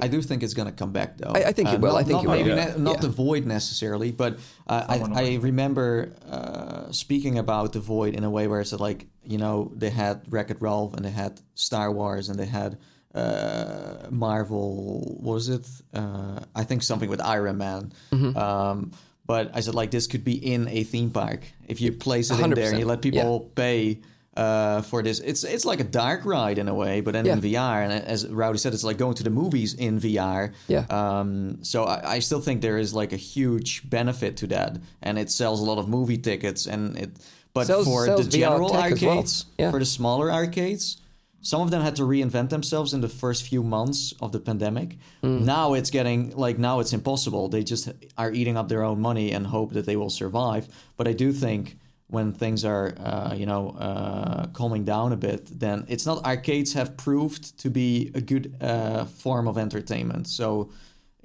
I 0.00 0.08
do 0.08 0.20
think 0.22 0.42
it's 0.42 0.54
gonna 0.54 0.72
come 0.72 0.90
back 0.92 1.16
though. 1.18 1.30
I- 1.34 1.44
I 1.50 1.52
think 1.52 1.68
it 1.72 1.80
will. 1.80 1.92
Not, 1.92 2.00
I 2.00 2.02
think 2.04 2.14
not 2.14 2.24
it 2.24 2.28
will. 2.28 2.36
maybe 2.36 2.50
Yeah. 2.50 2.74
ne- 2.76 2.82
not 2.82 2.94
Yeah. 2.96 3.00
the 3.02 3.08
void 3.08 3.46
necessarily, 3.46 4.10
but 4.12 4.38
uh, 4.66 4.84
I, 4.88 4.96
I 5.22 5.34
remember 5.36 6.12
uh, 6.28 6.90
speaking 6.90 7.38
about 7.38 7.72
the 7.72 7.80
void 7.80 8.14
in 8.14 8.24
a 8.24 8.30
way 8.30 8.48
where 8.48 8.60
it's 8.60 8.72
like 8.72 9.06
you 9.24 9.38
know 9.38 9.70
they 9.76 9.90
had 9.90 10.22
Wreck 10.32 10.50
It 10.50 10.58
Ralph 10.60 10.94
and 10.94 11.04
they 11.04 11.10
had 11.12 11.40
Star 11.54 11.92
Wars 11.92 12.28
and 12.28 12.38
they 12.38 12.46
had 12.46 12.76
uh, 13.14 14.08
Marvel. 14.10 15.18
What 15.20 15.34
was 15.34 15.48
it? 15.48 15.66
Uh, 15.92 16.40
I 16.54 16.64
think 16.64 16.82
something 16.82 17.08
with 17.08 17.20
Iron 17.20 17.58
Man. 17.58 17.92
Mm-hmm. 18.12 18.36
Um, 18.36 18.90
but 19.26 19.50
I 19.54 19.60
said 19.60 19.74
like 19.74 19.90
this 19.90 20.06
could 20.06 20.24
be 20.24 20.34
in 20.54 20.68
a 20.68 20.82
theme 20.84 21.10
park 21.10 21.40
if 21.68 21.80
you 21.80 21.92
place 21.92 22.30
it 22.30 22.40
in 22.40 22.50
there 22.50 22.70
and 22.70 22.78
you 22.78 22.84
let 22.86 23.00
people 23.00 23.50
pay 23.54 24.00
uh, 24.36 24.82
for 24.82 25.02
this. 25.02 25.20
It's 25.20 25.44
it's 25.44 25.64
like 25.64 25.80
a 25.80 25.84
dark 25.84 26.24
ride 26.24 26.58
in 26.58 26.68
a 26.68 26.74
way, 26.74 27.00
but 27.00 27.12
then 27.12 27.26
in 27.26 27.40
VR. 27.40 27.84
And 27.84 27.92
as 27.92 28.26
Rowdy 28.28 28.58
said, 28.58 28.74
it's 28.74 28.84
like 28.84 28.98
going 28.98 29.14
to 29.14 29.22
the 29.22 29.30
movies 29.30 29.74
in 29.74 30.00
VR. 30.00 30.52
Yeah. 30.68 30.86
Um, 30.90 31.58
so 31.62 31.84
I, 31.84 32.14
I 32.14 32.18
still 32.20 32.40
think 32.40 32.60
there 32.62 32.78
is 32.78 32.92
like 32.94 33.12
a 33.12 33.16
huge 33.16 33.88
benefit 33.88 34.36
to 34.38 34.46
that, 34.48 34.78
and 35.02 35.18
it 35.18 35.30
sells 35.30 35.60
a 35.60 35.64
lot 35.64 35.78
of 35.78 35.88
movie 35.88 36.18
tickets, 36.18 36.66
and 36.66 36.96
it. 36.98 37.10
But 37.54 37.68
Sells- 37.68 37.86
for 37.86 38.06
sells 38.06 38.28
the 38.28 38.38
general 38.38 38.74
as 38.74 39.00
well. 39.00 39.10
arcades, 39.12 39.46
Yeah. 39.58 39.70
for 39.70 39.78
the 39.78 39.84
smaller 39.86 40.28
arcades, 40.32 40.96
some 41.40 41.60
of 41.60 41.70
them 41.70 41.82
had 41.82 41.94
to 41.96 42.02
reinvent 42.02 42.48
themselves 42.48 42.92
in 42.92 43.00
the 43.00 43.08
first 43.08 43.44
few 43.44 43.62
months 43.62 44.12
of 44.20 44.32
the 44.32 44.40
pandemic. 44.40 44.98
Mm. 45.22 45.42
Now 45.42 45.74
it's 45.74 45.90
getting 45.90 46.30
like 46.36 46.58
now 46.58 46.80
it's 46.80 46.92
impossible. 46.92 47.48
They 47.48 47.62
just 47.62 47.88
are 48.18 48.32
eating 48.32 48.56
up 48.56 48.68
their 48.68 48.82
own 48.82 49.00
money 49.00 49.30
and 49.30 49.46
hope 49.46 49.72
that 49.74 49.86
they 49.86 49.94
will 49.94 50.10
survive. 50.10 50.66
But 50.96 51.06
I 51.06 51.12
do 51.12 51.32
think 51.32 51.76
when 52.14 52.32
things 52.32 52.64
are 52.64 52.94
uh, 52.98 53.34
you 53.36 53.44
know 53.44 53.70
uh, 53.78 54.46
calming 54.58 54.84
down 54.84 55.12
a 55.12 55.16
bit, 55.16 55.46
then 55.46 55.84
it's 55.88 56.06
not 56.06 56.24
arcades 56.24 56.72
have 56.72 56.96
proved 56.96 57.58
to 57.58 57.68
be 57.68 58.10
a 58.14 58.20
good 58.20 58.56
uh, 58.60 59.04
form 59.04 59.46
of 59.48 59.58
entertainment. 59.58 60.26
So. 60.28 60.70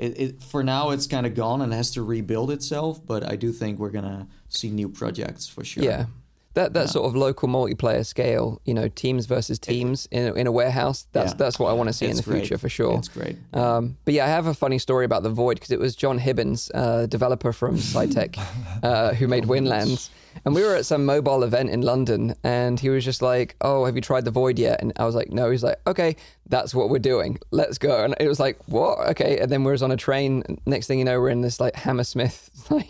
It, 0.08 0.18
it, 0.18 0.42
for 0.42 0.64
now, 0.64 0.92
it's 0.92 1.08
kind 1.08 1.26
of 1.26 1.36
gone 1.36 1.60
and 1.62 1.74
has 1.74 1.92
to 1.92 2.02
rebuild 2.02 2.52
itself. 2.52 3.06
But 3.06 3.30
I 3.30 3.36
do 3.36 3.52
think 3.52 3.80
we're 3.80 3.90
gonna 3.90 4.30
see 4.48 4.70
new 4.72 4.88
projects 4.88 5.46
for 5.46 5.66
sure. 5.66 5.84
Yeah. 5.84 6.06
That 6.56 6.74
that 6.74 6.90
sort 6.90 7.06
of 7.06 7.16
local 7.16 7.48
multiplayer 7.48 8.06
scale, 8.06 8.60
you 8.66 8.74
know, 8.74 8.88
teams 8.90 9.28
versus 9.28 9.60
teams 9.60 10.08
in 10.12 10.28
a, 10.28 10.34
in 10.34 10.48
a 10.48 10.52
warehouse. 10.52 11.06
That's 11.12 11.32
Yeah. 11.32 11.38
that's 11.38 11.60
what 11.60 11.70
I 11.70 11.74
want 11.74 11.90
to 11.90 11.94
see 11.94 12.06
in 12.06 12.12
It's 12.12 12.22
the 12.22 12.34
future 12.34 12.58
for 12.58 12.70
sure. 12.70 12.98
It's 12.98 13.08
great. 13.08 13.38
Um, 13.54 13.98
but 14.04 14.14
yeah, 14.16 14.26
I 14.26 14.30
have 14.30 14.48
a 14.48 14.54
funny 14.54 14.80
story 14.80 15.06
about 15.06 15.24
the 15.24 15.30
Void 15.30 15.56
because 15.56 15.72
it 15.72 15.80
was 15.80 15.96
John 15.96 16.20
Hibbins, 16.20 16.72
uh, 16.74 17.06
developer 17.06 17.54
from 17.54 17.78
Psytec, 17.78 18.40
uh, 18.84 19.14
who 19.14 19.28
made 19.28 19.46
Windlands. 19.46 20.10
And 20.46 20.54
we 20.56 20.62
were 20.64 20.76
at 20.76 20.86
some 20.86 21.06
mobile 21.06 21.44
event 21.44 21.70
in 21.72 21.82
London, 21.82 22.36
and 22.44 22.80
he 22.80 22.90
was 22.90 23.04
just 23.04 23.22
like, 23.22 23.56
"Oh, 23.62 23.86
have 23.86 23.96
you 23.96 24.02
tried 24.02 24.26
the 24.26 24.32
Void 24.32 24.58
yet?" 24.60 24.80
And 24.82 24.94
I 24.96 25.06
was 25.06 25.16
like, 25.16 25.32
"No." 25.32 25.50
He's 25.50 25.64
like, 25.64 25.78
"Okay, 25.88 26.16
that's 26.48 26.74
what 26.74 26.90
we're 26.90 27.00
doing. 27.00 27.40
Let's 27.52 27.78
go." 27.80 28.04
And 28.06 28.16
it 28.20 28.28
was 28.28 28.40
like, 28.40 28.58
"What?" 28.68 29.00
Okay. 29.10 29.40
And 29.40 29.52
then 29.52 29.64
we 29.64 29.72
was 29.72 29.82
on 29.84 29.92
a 29.92 29.98
train. 29.98 30.44
Next 30.66 30.86
thing 30.88 31.00
you 31.00 31.04
know, 31.06 31.20
we're 31.20 31.30
in 31.30 31.42
this 31.42 31.60
like 31.60 31.76
Hammersmith 31.76 32.52
like 32.70 32.90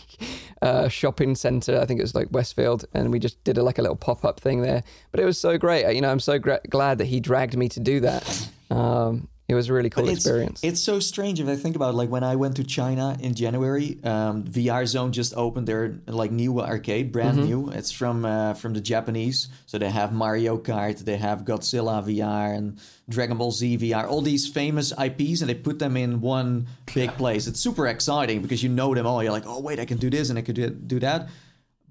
uh, 0.62 0.90
shopping 0.90 1.34
center. 1.34 1.80
I 1.80 1.86
think 1.86 2.00
it 2.00 2.04
was 2.04 2.14
like 2.14 2.28
Westfield, 2.32 2.86
and 2.94 3.10
we 3.12 3.20
just 3.20 3.42
did 3.54 3.60
a, 3.60 3.64
like 3.64 3.78
a 3.80 3.82
little 3.82 3.96
pop 3.98 4.24
up 4.26 4.40
thing 4.40 4.62
there. 4.62 4.84
But 5.12 5.20
it 5.20 5.26
was 5.26 5.40
so 5.40 5.58
great. 5.58 5.92
You 5.94 6.02
know, 6.02 6.12
I'm 6.12 6.20
so 6.20 6.38
gra- 6.40 6.62
glad 6.70 7.00
that 7.00 7.06
he 7.06 7.20
dragged 7.20 7.58
me 7.58 7.70
to 7.70 7.80
do 7.80 8.00
that. 8.02 8.50
Um, 8.70 9.28
it 9.48 9.56
was 9.56 9.68
a 9.68 9.74
really 9.74 9.90
cool 9.90 10.08
it's, 10.08 10.20
experience. 10.20 10.64
It's 10.64 10.80
so 10.80 11.00
strange 11.00 11.40
if 11.40 11.48
I 11.48 11.56
think 11.56 11.76
about 11.76 11.90
it. 11.90 11.98
Like 11.98 12.10
when 12.10 12.24
I 12.24 12.36
went 12.36 12.58
to 12.58 12.64
China 12.64 13.18
in 13.20 13.34
January, 13.34 13.98
um, 14.04 14.44
VR 14.44 14.86
Zone 14.86 15.12
just 15.12 15.34
opened 15.36 15.68
their 15.68 15.98
like 16.06 16.30
new 16.30 16.62
arcade, 16.62 17.12
brand 17.12 17.40
Mm-hmm. 17.40 17.48
new. 17.48 17.70
It's 17.72 17.92
from 17.92 18.26
uh, 18.26 18.54
from 18.54 18.76
the 18.76 18.80
Japanese, 18.82 19.50
so 19.66 19.80
they 19.80 19.90
have 19.90 20.14
Mario 20.14 20.60
Kart, 20.60 21.00
they 21.00 21.18
have 21.18 21.46
Godzilla 21.46 22.04
VR 22.06 22.56
and 22.56 22.80
Dragon 23.10 23.38
Ball 23.38 23.52
Z 23.52 23.80
VR, 23.80 24.08
all 24.08 24.22
these 24.22 24.48
famous 24.48 24.92
IPs, 24.92 25.42
and 25.42 25.50
they 25.50 25.56
put 25.56 25.80
them 25.80 25.98
in 25.98 26.22
one 26.22 26.68
big 26.94 27.10
place. 27.18 27.48
It's 27.48 27.60
super 27.60 27.88
exciting 27.88 28.44
because 28.44 28.62
you 28.62 28.70
know 28.70 28.94
them 28.94 29.08
all. 29.08 29.24
You're 29.24 29.32
like, 29.32 29.48
oh 29.48 29.62
wait, 29.62 29.80
I 29.80 29.86
can 29.86 29.98
do 29.98 30.12
this 30.12 30.30
and 30.30 30.38
I 30.38 30.44
could 30.44 30.56
do, 30.56 30.70
do 30.70 31.00
that. 31.00 31.28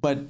But 0.01 0.21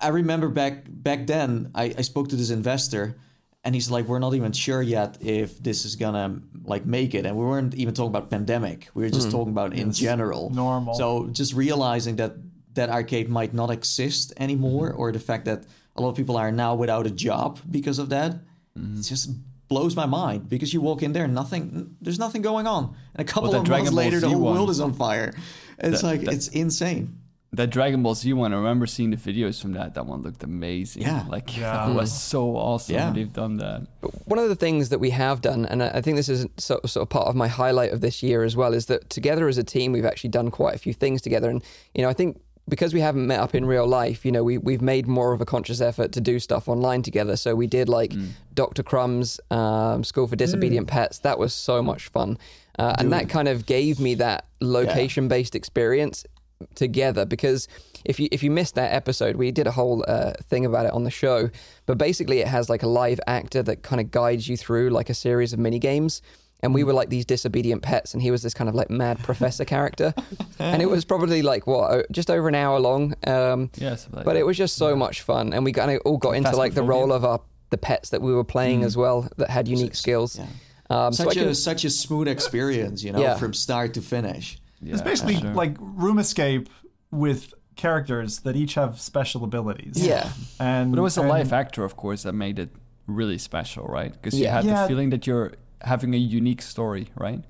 I 0.00 0.08
remember 0.08 0.48
back 0.48 0.84
back 0.86 1.26
then, 1.26 1.70
I, 1.74 1.94
I 1.96 2.02
spoke 2.02 2.28
to 2.28 2.36
this 2.36 2.50
investor, 2.50 3.16
and 3.64 3.74
he's 3.74 3.90
like, 3.90 4.06
"We're 4.06 4.18
not 4.18 4.34
even 4.34 4.52
sure 4.52 4.82
yet 4.82 5.18
if 5.20 5.62
this 5.62 5.84
is 5.84 5.96
gonna 5.96 6.40
like 6.64 6.86
make 6.86 7.14
it." 7.14 7.26
And 7.26 7.36
we 7.36 7.44
weren't 7.44 7.74
even 7.74 7.94
talking 7.94 8.10
about 8.10 8.30
pandemic; 8.30 8.88
we 8.94 9.04
were 9.04 9.10
just 9.10 9.28
hmm. 9.28 9.32
talking 9.32 9.52
about 9.52 9.74
in 9.74 9.92
general, 9.92 10.50
normal. 10.50 10.94
So 10.94 11.28
just 11.28 11.54
realizing 11.54 12.16
that 12.16 12.34
that 12.74 12.90
arcade 12.90 13.28
might 13.28 13.54
not 13.54 13.70
exist 13.70 14.32
anymore, 14.36 14.92
or 14.92 15.10
the 15.12 15.20
fact 15.20 15.46
that 15.46 15.64
a 15.96 16.02
lot 16.02 16.10
of 16.10 16.16
people 16.16 16.36
are 16.36 16.52
now 16.52 16.74
without 16.74 17.06
a 17.06 17.10
job 17.10 17.58
because 17.68 17.98
of 17.98 18.10
that, 18.10 18.36
it 18.76 19.02
just 19.02 19.30
blows 19.68 19.96
my 19.96 20.06
mind. 20.06 20.48
Because 20.48 20.72
you 20.72 20.80
walk 20.80 21.02
in 21.02 21.12
there, 21.12 21.26
nothing, 21.28 21.96
there's 22.00 22.18
nothing 22.18 22.42
going 22.42 22.66
on, 22.66 22.94
and 23.14 23.28
a 23.28 23.30
couple 23.30 23.50
that 23.52 23.62
of 23.62 23.68
months 23.68 23.92
later, 23.92 24.20
the 24.20 24.28
whole 24.28 24.40
one. 24.40 24.54
world 24.54 24.70
is 24.70 24.80
on 24.80 24.92
fire. 24.92 25.34
It's 25.78 26.02
That- 26.02 26.06
like 26.06 26.20
that- 26.22 26.34
it's 26.34 26.48
insane. 26.48 27.18
That 27.52 27.70
Dragon 27.70 28.02
Ball 28.02 28.14
Z 28.14 28.30
one, 28.34 28.52
I 28.52 28.56
remember 28.56 28.86
seeing 28.86 29.10
the 29.10 29.16
videos 29.16 29.60
from 29.60 29.72
that. 29.72 29.94
That 29.94 30.04
one 30.06 30.20
looked 30.22 30.42
amazing. 30.42 31.02
Yeah. 31.02 31.24
Like, 31.28 31.56
Yeah. 31.56 31.86
that 31.86 31.94
was 31.94 32.12
so 32.12 32.54
awesome 32.56 32.94
Yeah. 32.94 33.10
they've 33.10 33.32
done 33.32 33.56
that. 33.56 33.86
one 34.26 34.38
of 34.38 34.48
the 34.50 34.54
things 34.54 34.90
that 34.90 34.98
we 34.98 35.10
have 35.10 35.40
done, 35.40 35.64
and 35.64 35.82
I 35.82 35.88
I 35.94 36.00
think 36.02 36.16
this 36.16 36.28
is 36.28 36.46
sort 36.58 36.84
of, 36.84 36.90
sort 36.90 37.02
of 37.02 37.08
part 37.08 37.26
of 37.26 37.34
my 37.34 37.48
highlight 37.48 37.92
of 37.92 38.00
this 38.02 38.22
year 38.22 38.44
as 38.44 38.54
well, 38.54 38.74
is 38.74 38.86
that 38.86 39.08
together 39.08 39.48
as 39.48 39.56
a 39.56 39.64
team, 39.64 39.92
we've 39.92 40.04
actually 40.04 40.30
done 40.30 40.50
quite 40.50 40.74
a 40.74 40.78
few 40.78 40.92
things 40.92 41.22
together. 41.22 41.48
And, 41.48 41.62
you 41.94 42.02
know, 42.02 42.08
I 42.10 42.12
think 42.12 42.38
because 42.68 42.92
we 42.92 43.00
haven't 43.00 43.26
met 43.26 43.40
up 43.40 43.54
in 43.54 43.64
real 43.64 43.86
life, 43.86 44.26
you 44.26 44.30
know, 44.30 44.44
we, 44.44 44.58
we've 44.58 44.82
made 44.82 45.06
more 45.06 45.32
of 45.32 45.40
a 45.40 45.46
conscious 45.46 45.80
effort 45.80 46.12
to 46.12 46.20
do 46.20 46.38
stuff 46.38 46.68
online 46.68 47.00
together. 47.02 47.34
So 47.34 47.54
we 47.54 47.66
did 47.66 47.88
like 47.88 48.12
Dr. 48.52 48.82
Crumb's 48.82 49.40
um, 49.50 50.04
School 50.04 50.26
for 50.26 50.36
Disobedient 50.36 50.86
Pets. 50.86 51.20
That 51.20 51.38
was 51.38 51.54
so 51.54 51.82
much 51.82 52.08
fun. 52.08 52.36
Uh, 52.78 52.94
and 52.98 53.10
that 53.10 53.30
kind 53.30 53.48
of 53.48 53.64
gave 53.64 53.98
me 54.00 54.14
that 54.16 54.44
location 54.60 55.28
based 55.28 55.54
experience 55.54 56.26
together 56.74 57.24
because 57.24 57.68
if 58.04 58.18
you 58.18 58.28
if 58.32 58.42
you 58.42 58.50
missed 58.50 58.74
that 58.74 58.92
episode 58.92 59.36
we 59.36 59.50
did 59.52 59.66
a 59.66 59.70
whole 59.70 60.04
uh, 60.08 60.32
thing 60.48 60.64
about 60.66 60.86
it 60.86 60.92
on 60.92 61.04
the 61.04 61.10
show 61.10 61.48
but 61.86 61.96
basically 61.98 62.40
it 62.40 62.48
has 62.48 62.68
like 62.68 62.82
a 62.82 62.86
live 62.88 63.20
actor 63.26 63.62
that 63.62 63.82
kind 63.82 64.00
of 64.00 64.10
guides 64.10 64.48
you 64.48 64.56
through 64.56 64.90
like 64.90 65.08
a 65.08 65.14
series 65.14 65.52
of 65.52 65.58
mini 65.58 65.78
games 65.78 66.20
and 66.60 66.74
we 66.74 66.82
were 66.82 66.92
like 66.92 67.08
these 67.10 67.24
disobedient 67.24 67.82
pets 67.82 68.12
and 68.12 68.20
he 68.22 68.32
was 68.32 68.42
this 68.42 68.54
kind 68.54 68.68
of 68.68 68.74
like 68.74 68.90
mad 68.90 69.18
professor 69.22 69.64
character 69.64 70.12
and 70.58 70.82
it 70.82 70.86
was 70.90 71.04
probably 71.04 71.42
like 71.42 71.66
what 71.68 72.10
just 72.10 72.28
over 72.30 72.48
an 72.48 72.56
hour 72.56 72.80
long 72.80 73.14
um 73.28 73.70
Yeah, 73.76 73.90
like 73.90 74.24
but 74.24 74.24
that. 74.24 74.36
it 74.36 74.46
was 74.46 74.56
just 74.56 74.76
so 74.76 74.96
much 74.96 75.22
fun 75.22 75.52
and 75.52 75.64
we 75.64 75.72
kind 75.72 75.92
of 75.92 76.00
all 76.04 76.18
got 76.18 76.32
into 76.32 76.54
like 76.56 76.74
the 76.74 76.80
Phasmophobia. 76.80 76.88
role 76.88 77.12
of 77.12 77.24
our 77.24 77.40
the 77.70 77.78
pets 77.78 78.10
that 78.10 78.22
we 78.22 78.32
were 78.34 78.44
playing 78.44 78.82
as 78.82 78.96
well 78.96 79.28
that 79.36 79.50
had 79.50 79.68
unique 79.68 79.94
skills 79.94 80.38
Yeah. 80.38 80.46
um, 80.90 81.12
so 81.12 81.22
I 81.24 81.26
such 81.28 81.34
can, 81.36 81.48
a 81.48 81.54
such 81.54 81.84
a 81.84 81.90
smooth 81.90 82.26
experience, 82.26 83.04
you 83.04 83.12
know, 83.12 83.20
Yeah. 83.20 83.36
from 83.36 83.52
start 83.52 83.92
to 83.94 84.00
finish. 84.00 84.58
Yeah, 84.80 84.92
It's 84.94 85.02
basically 85.02 85.36
sure. 85.36 85.52
like 85.54 85.76
Room 85.80 86.18
Escape 86.18 86.68
with 87.10 87.54
characters 87.76 88.40
that 88.40 88.56
each 88.56 88.74
have 88.74 89.00
special 89.00 89.44
abilities. 89.44 89.94
yeah 90.04 90.30
And 90.60 90.92
But 90.92 90.98
it 90.98 91.02
was 91.02 91.16
a 91.16 91.20
and- 91.20 91.30
live 91.30 91.52
actor, 91.52 91.84
of 91.84 91.96
course, 91.96 92.22
that 92.24 92.32
made 92.32 92.58
it 92.58 92.70
really 93.06 93.38
special, 93.38 93.84
right? 93.86 94.12
Because 94.12 94.34
you 94.38 94.44
Yeah. 94.44 94.54
had 94.56 94.64
Yeah. 94.64 94.82
the 94.82 94.88
feeling 94.88 95.10
that 95.10 95.26
you're 95.26 95.52
having 95.82 96.14
a 96.14 96.18
unique 96.18 96.60
story, 96.62 97.08
right? 97.16 97.42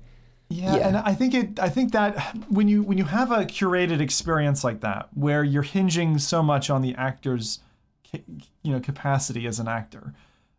Yeah, 0.49 0.75
Yeah. 0.75 0.87
and 0.87 0.97
I 0.97 1.13
think 1.13 1.33
it. 1.33 1.59
I 1.59 1.69
think 1.69 1.91
that 1.91 2.17
when 2.49 2.67
you 2.67 2.81
when 2.83 2.97
you 2.97 3.05
have 3.05 3.31
a 3.31 3.45
curated 3.45 3.99
experience 3.99 4.63
like 4.63 4.81
that, 4.81 5.09
where 5.13 5.43
you're 5.43 5.61
hinging 5.63 6.17
so 6.19 6.41
much 6.41 6.69
on 6.71 6.81
the 6.81 6.95
actor's, 6.95 7.59
you 8.63 8.71
know, 8.71 8.79
capacity 8.79 9.45
as 9.45 9.59
an 9.59 9.67
actor, 9.67 10.13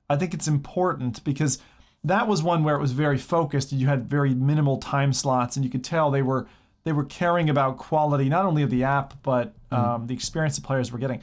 I 0.09 0.17
think 0.17 0.35
it's 0.35 0.47
important 0.47 1.25
because 1.25 1.59
that 2.05 2.29
was 2.29 2.43
one 2.43 2.63
where 2.65 2.77
it 2.77 2.81
was 2.81 2.93
very 2.93 3.19
focused. 3.19 3.73
and 3.73 3.81
You 3.81 3.89
had 3.89 4.09
very 4.09 4.35
minimal 4.35 4.77
time 4.79 5.13
slots, 5.13 5.57
and 5.57 5.65
you 5.65 5.71
could 5.71 5.85
tell 5.85 6.11
they 6.11 6.23
were 6.23 6.47
they 6.85 6.93
were 6.93 7.05
caring 7.05 7.51
about 7.51 7.77
quality 7.79 8.29
not 8.29 8.45
only 8.45 8.63
of 8.63 8.71
the 8.71 8.85
app 8.85 9.15
but 9.23 9.55
um, 9.71 10.07
the 10.07 10.15
experience 10.15 10.57
the 10.57 10.63
players 10.63 10.91
were 10.93 10.99
getting. 10.99 11.23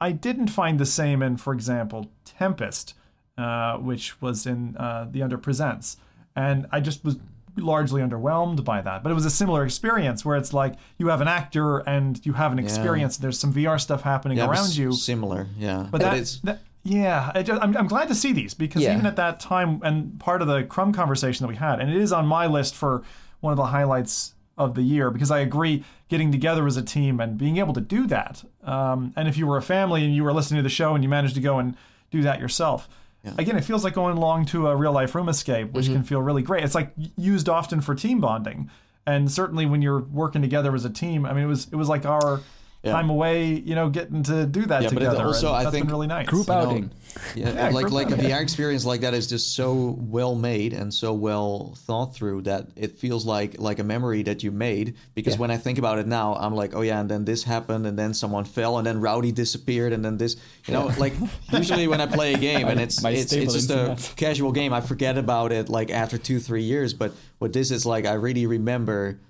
I 0.00 0.12
didn't 0.12 0.48
find 0.48 0.78
the 0.78 0.86
same 0.86 1.22
in, 1.22 1.36
for 1.36 1.54
example, 1.54 2.10
Tempest, 2.24 2.94
uh, 3.38 3.76
which 3.78 4.20
was 4.20 4.46
in 4.46 4.76
uh, 4.76 5.06
the 5.10 5.22
Under 5.22 5.38
Presents, 5.38 5.96
and 6.36 6.66
I 6.72 6.80
just 6.80 7.04
was 7.04 7.16
largely 7.56 8.02
underwhelmed 8.02 8.64
by 8.64 8.82
that. 8.82 9.02
But 9.04 9.12
it 9.12 9.14
was 9.14 9.24
a 9.24 9.30
similar 9.30 9.64
experience 9.64 10.24
where 10.24 10.36
it's 10.36 10.52
like 10.52 10.74
you 10.98 11.06
have 11.08 11.20
an 11.20 11.28
actor 11.28 11.78
and 11.78 12.20
you 12.26 12.32
have 12.32 12.50
an 12.50 12.58
experience. 12.58 13.16
There's 13.16 13.38
some 13.38 13.54
VR 13.54 13.80
stuff 13.80 14.02
happening 14.02 14.38
Yeah, 14.38 14.48
around 14.50 14.76
you, 14.76 14.92
Similar, 14.92 15.46
yeah. 15.56 15.86
but 15.90 16.00
that, 16.00 16.18
it's 16.18 16.40
that 16.40 16.60
yeah, 16.82 17.30
I 17.34 17.42
just, 17.44 17.62
I'm, 17.62 17.76
I'm 17.76 17.86
glad 17.86 18.08
to 18.08 18.14
see 18.14 18.32
these 18.32 18.52
because 18.54 18.82
Yeah. 18.82 18.92
even 18.94 19.06
at 19.06 19.16
that 19.16 19.38
time 19.40 19.80
and 19.84 20.18
part 20.18 20.42
of 20.42 20.48
the 20.48 20.64
Crumb 20.64 20.92
conversation 20.92 21.44
that 21.44 21.48
we 21.48 21.56
had, 21.56 21.78
and 21.80 21.88
it 21.90 21.96
is 21.96 22.12
on 22.12 22.26
my 22.26 22.46
list 22.46 22.74
for 22.74 23.02
one 23.40 23.52
of 23.52 23.56
the 23.56 23.66
highlights 23.66 24.34
of 24.56 24.74
the 24.74 24.82
year 24.82 25.10
because 25.10 25.30
I 25.30 25.40
agree 25.40 25.84
getting 26.08 26.30
together 26.30 26.66
as 26.66 26.76
a 26.76 26.82
team 26.82 27.18
and 27.20 27.36
being 27.36 27.56
able 27.56 27.74
to 27.74 27.80
do 27.80 28.06
that. 28.06 28.44
Um, 28.62 29.12
and 29.16 29.26
if 29.28 29.36
you 29.36 29.46
were 29.46 29.56
a 29.56 29.62
family 29.62 30.04
and 30.04 30.14
you 30.14 30.22
were 30.24 30.32
listening 30.32 30.58
to 30.58 30.62
the 30.62 30.68
show 30.68 30.94
and 30.94 31.02
you 31.02 31.10
managed 31.10 31.34
to 31.34 31.40
go 31.40 31.58
and 31.58 31.76
do 32.10 32.22
that 32.22 32.38
yourself. 32.40 32.88
Again, 33.38 33.56
it 33.56 33.64
feels 33.64 33.82
like 33.84 33.94
going 33.94 34.18
along 34.18 34.44
to 34.46 34.68
a 34.68 34.76
real 34.76 34.92
life 34.92 35.14
room 35.14 35.30
escape, 35.30 35.72
which 35.72 35.86
Mm-hmm. 35.86 35.94
can 35.94 36.02
feel 36.04 36.20
really 36.20 36.42
great. 36.42 36.62
It's 36.62 36.74
like 36.74 36.92
used 37.16 37.48
often 37.48 37.80
for 37.80 37.94
team 37.94 38.20
bonding, 38.20 38.70
and 39.06 39.32
certainly 39.32 39.64
when 39.64 39.80
you're 39.80 40.00
working 40.00 40.42
together 40.42 40.74
as 40.74 40.84
a 40.84 40.90
team. 40.90 41.24
I 41.24 41.32
mean, 41.32 41.44
it 41.44 41.48
was 41.48 41.66
it 41.72 41.76
was 41.76 41.88
like 41.88 42.04
our 42.04 42.42
time 42.84 43.10
away, 43.10 43.54
you 43.54 43.74
know, 43.74 43.88
getting 43.90 44.22
to 44.24 44.46
do 44.46 44.66
that 44.66 44.82
Yeah, 44.82 44.88
but 44.90 45.02
it 45.02 45.06
together. 45.06 45.26
also, 45.26 45.54
and 45.54 45.66
I 45.68 45.70
think, 45.70 45.86
been 45.86 45.92
really 45.94 46.06
nice. 46.06 46.26
Group 46.26 46.48
know, 46.48 46.54
outing. 46.54 46.90
Yeah, 47.34 47.52
Yeah, 47.52 47.68
like 47.70 47.82
group 47.84 47.92
like 47.92 48.10
a 48.10 48.14
outing. 48.14 48.26
VR 48.30 48.40
experience 48.42 48.84
like 48.84 49.00
that 49.02 49.14
is 49.14 49.26
just 49.28 49.54
so 49.54 49.96
well 50.00 50.34
made 50.34 50.72
and 50.72 50.92
so 50.92 51.12
well 51.12 51.74
thought 51.86 52.14
through 52.14 52.42
that 52.42 52.68
it 52.76 52.98
feels 52.98 53.24
like 53.24 53.58
like 53.60 53.78
a 53.78 53.84
memory 53.84 54.22
that 54.24 54.42
you 54.42 54.50
made. 54.50 54.96
Because 55.14 55.34
Yeah. 55.34 55.40
when 55.40 55.50
I 55.50 55.56
think 55.56 55.78
about 55.78 55.98
it 55.98 56.06
now, 56.06 56.34
I'm 56.34 56.54
like, 56.54 56.74
oh 56.74 56.80
yeah, 56.82 57.00
and 57.00 57.08
then 57.10 57.24
this 57.24 57.44
happened, 57.44 57.86
and 57.86 57.98
then 57.98 58.14
someone 58.14 58.44
fell, 58.44 58.78
and 58.78 58.86
then 58.86 59.00
Rowdy 59.00 59.32
disappeared, 59.32 59.92
and 59.92 60.04
then 60.04 60.16
this, 60.18 60.36
you 60.66 60.74
know, 60.74 60.90
like 60.98 61.14
usually 61.52 61.86
when 61.88 62.00
I 62.00 62.06
play 62.06 62.34
a 62.34 62.38
game 62.38 62.68
and 62.68 62.80
it's 62.80 63.02
My 63.02 63.10
it's, 63.10 63.32
it's 63.32 63.54
just 63.54 63.70
a 63.70 63.80
internet. 63.92 64.12
casual 64.16 64.52
game, 64.52 64.72
I 64.72 64.80
forget 64.80 65.16
about 65.18 65.52
it 65.52 65.68
like 65.68 65.90
after 65.90 66.18
two 66.18 66.40
three 66.40 66.62
years. 66.64 66.94
But 66.94 67.12
what 67.38 67.52
this 67.52 67.70
is 67.70 67.86
like, 67.86 68.06
I 68.06 68.14
really 68.14 68.46
remember 68.46 69.20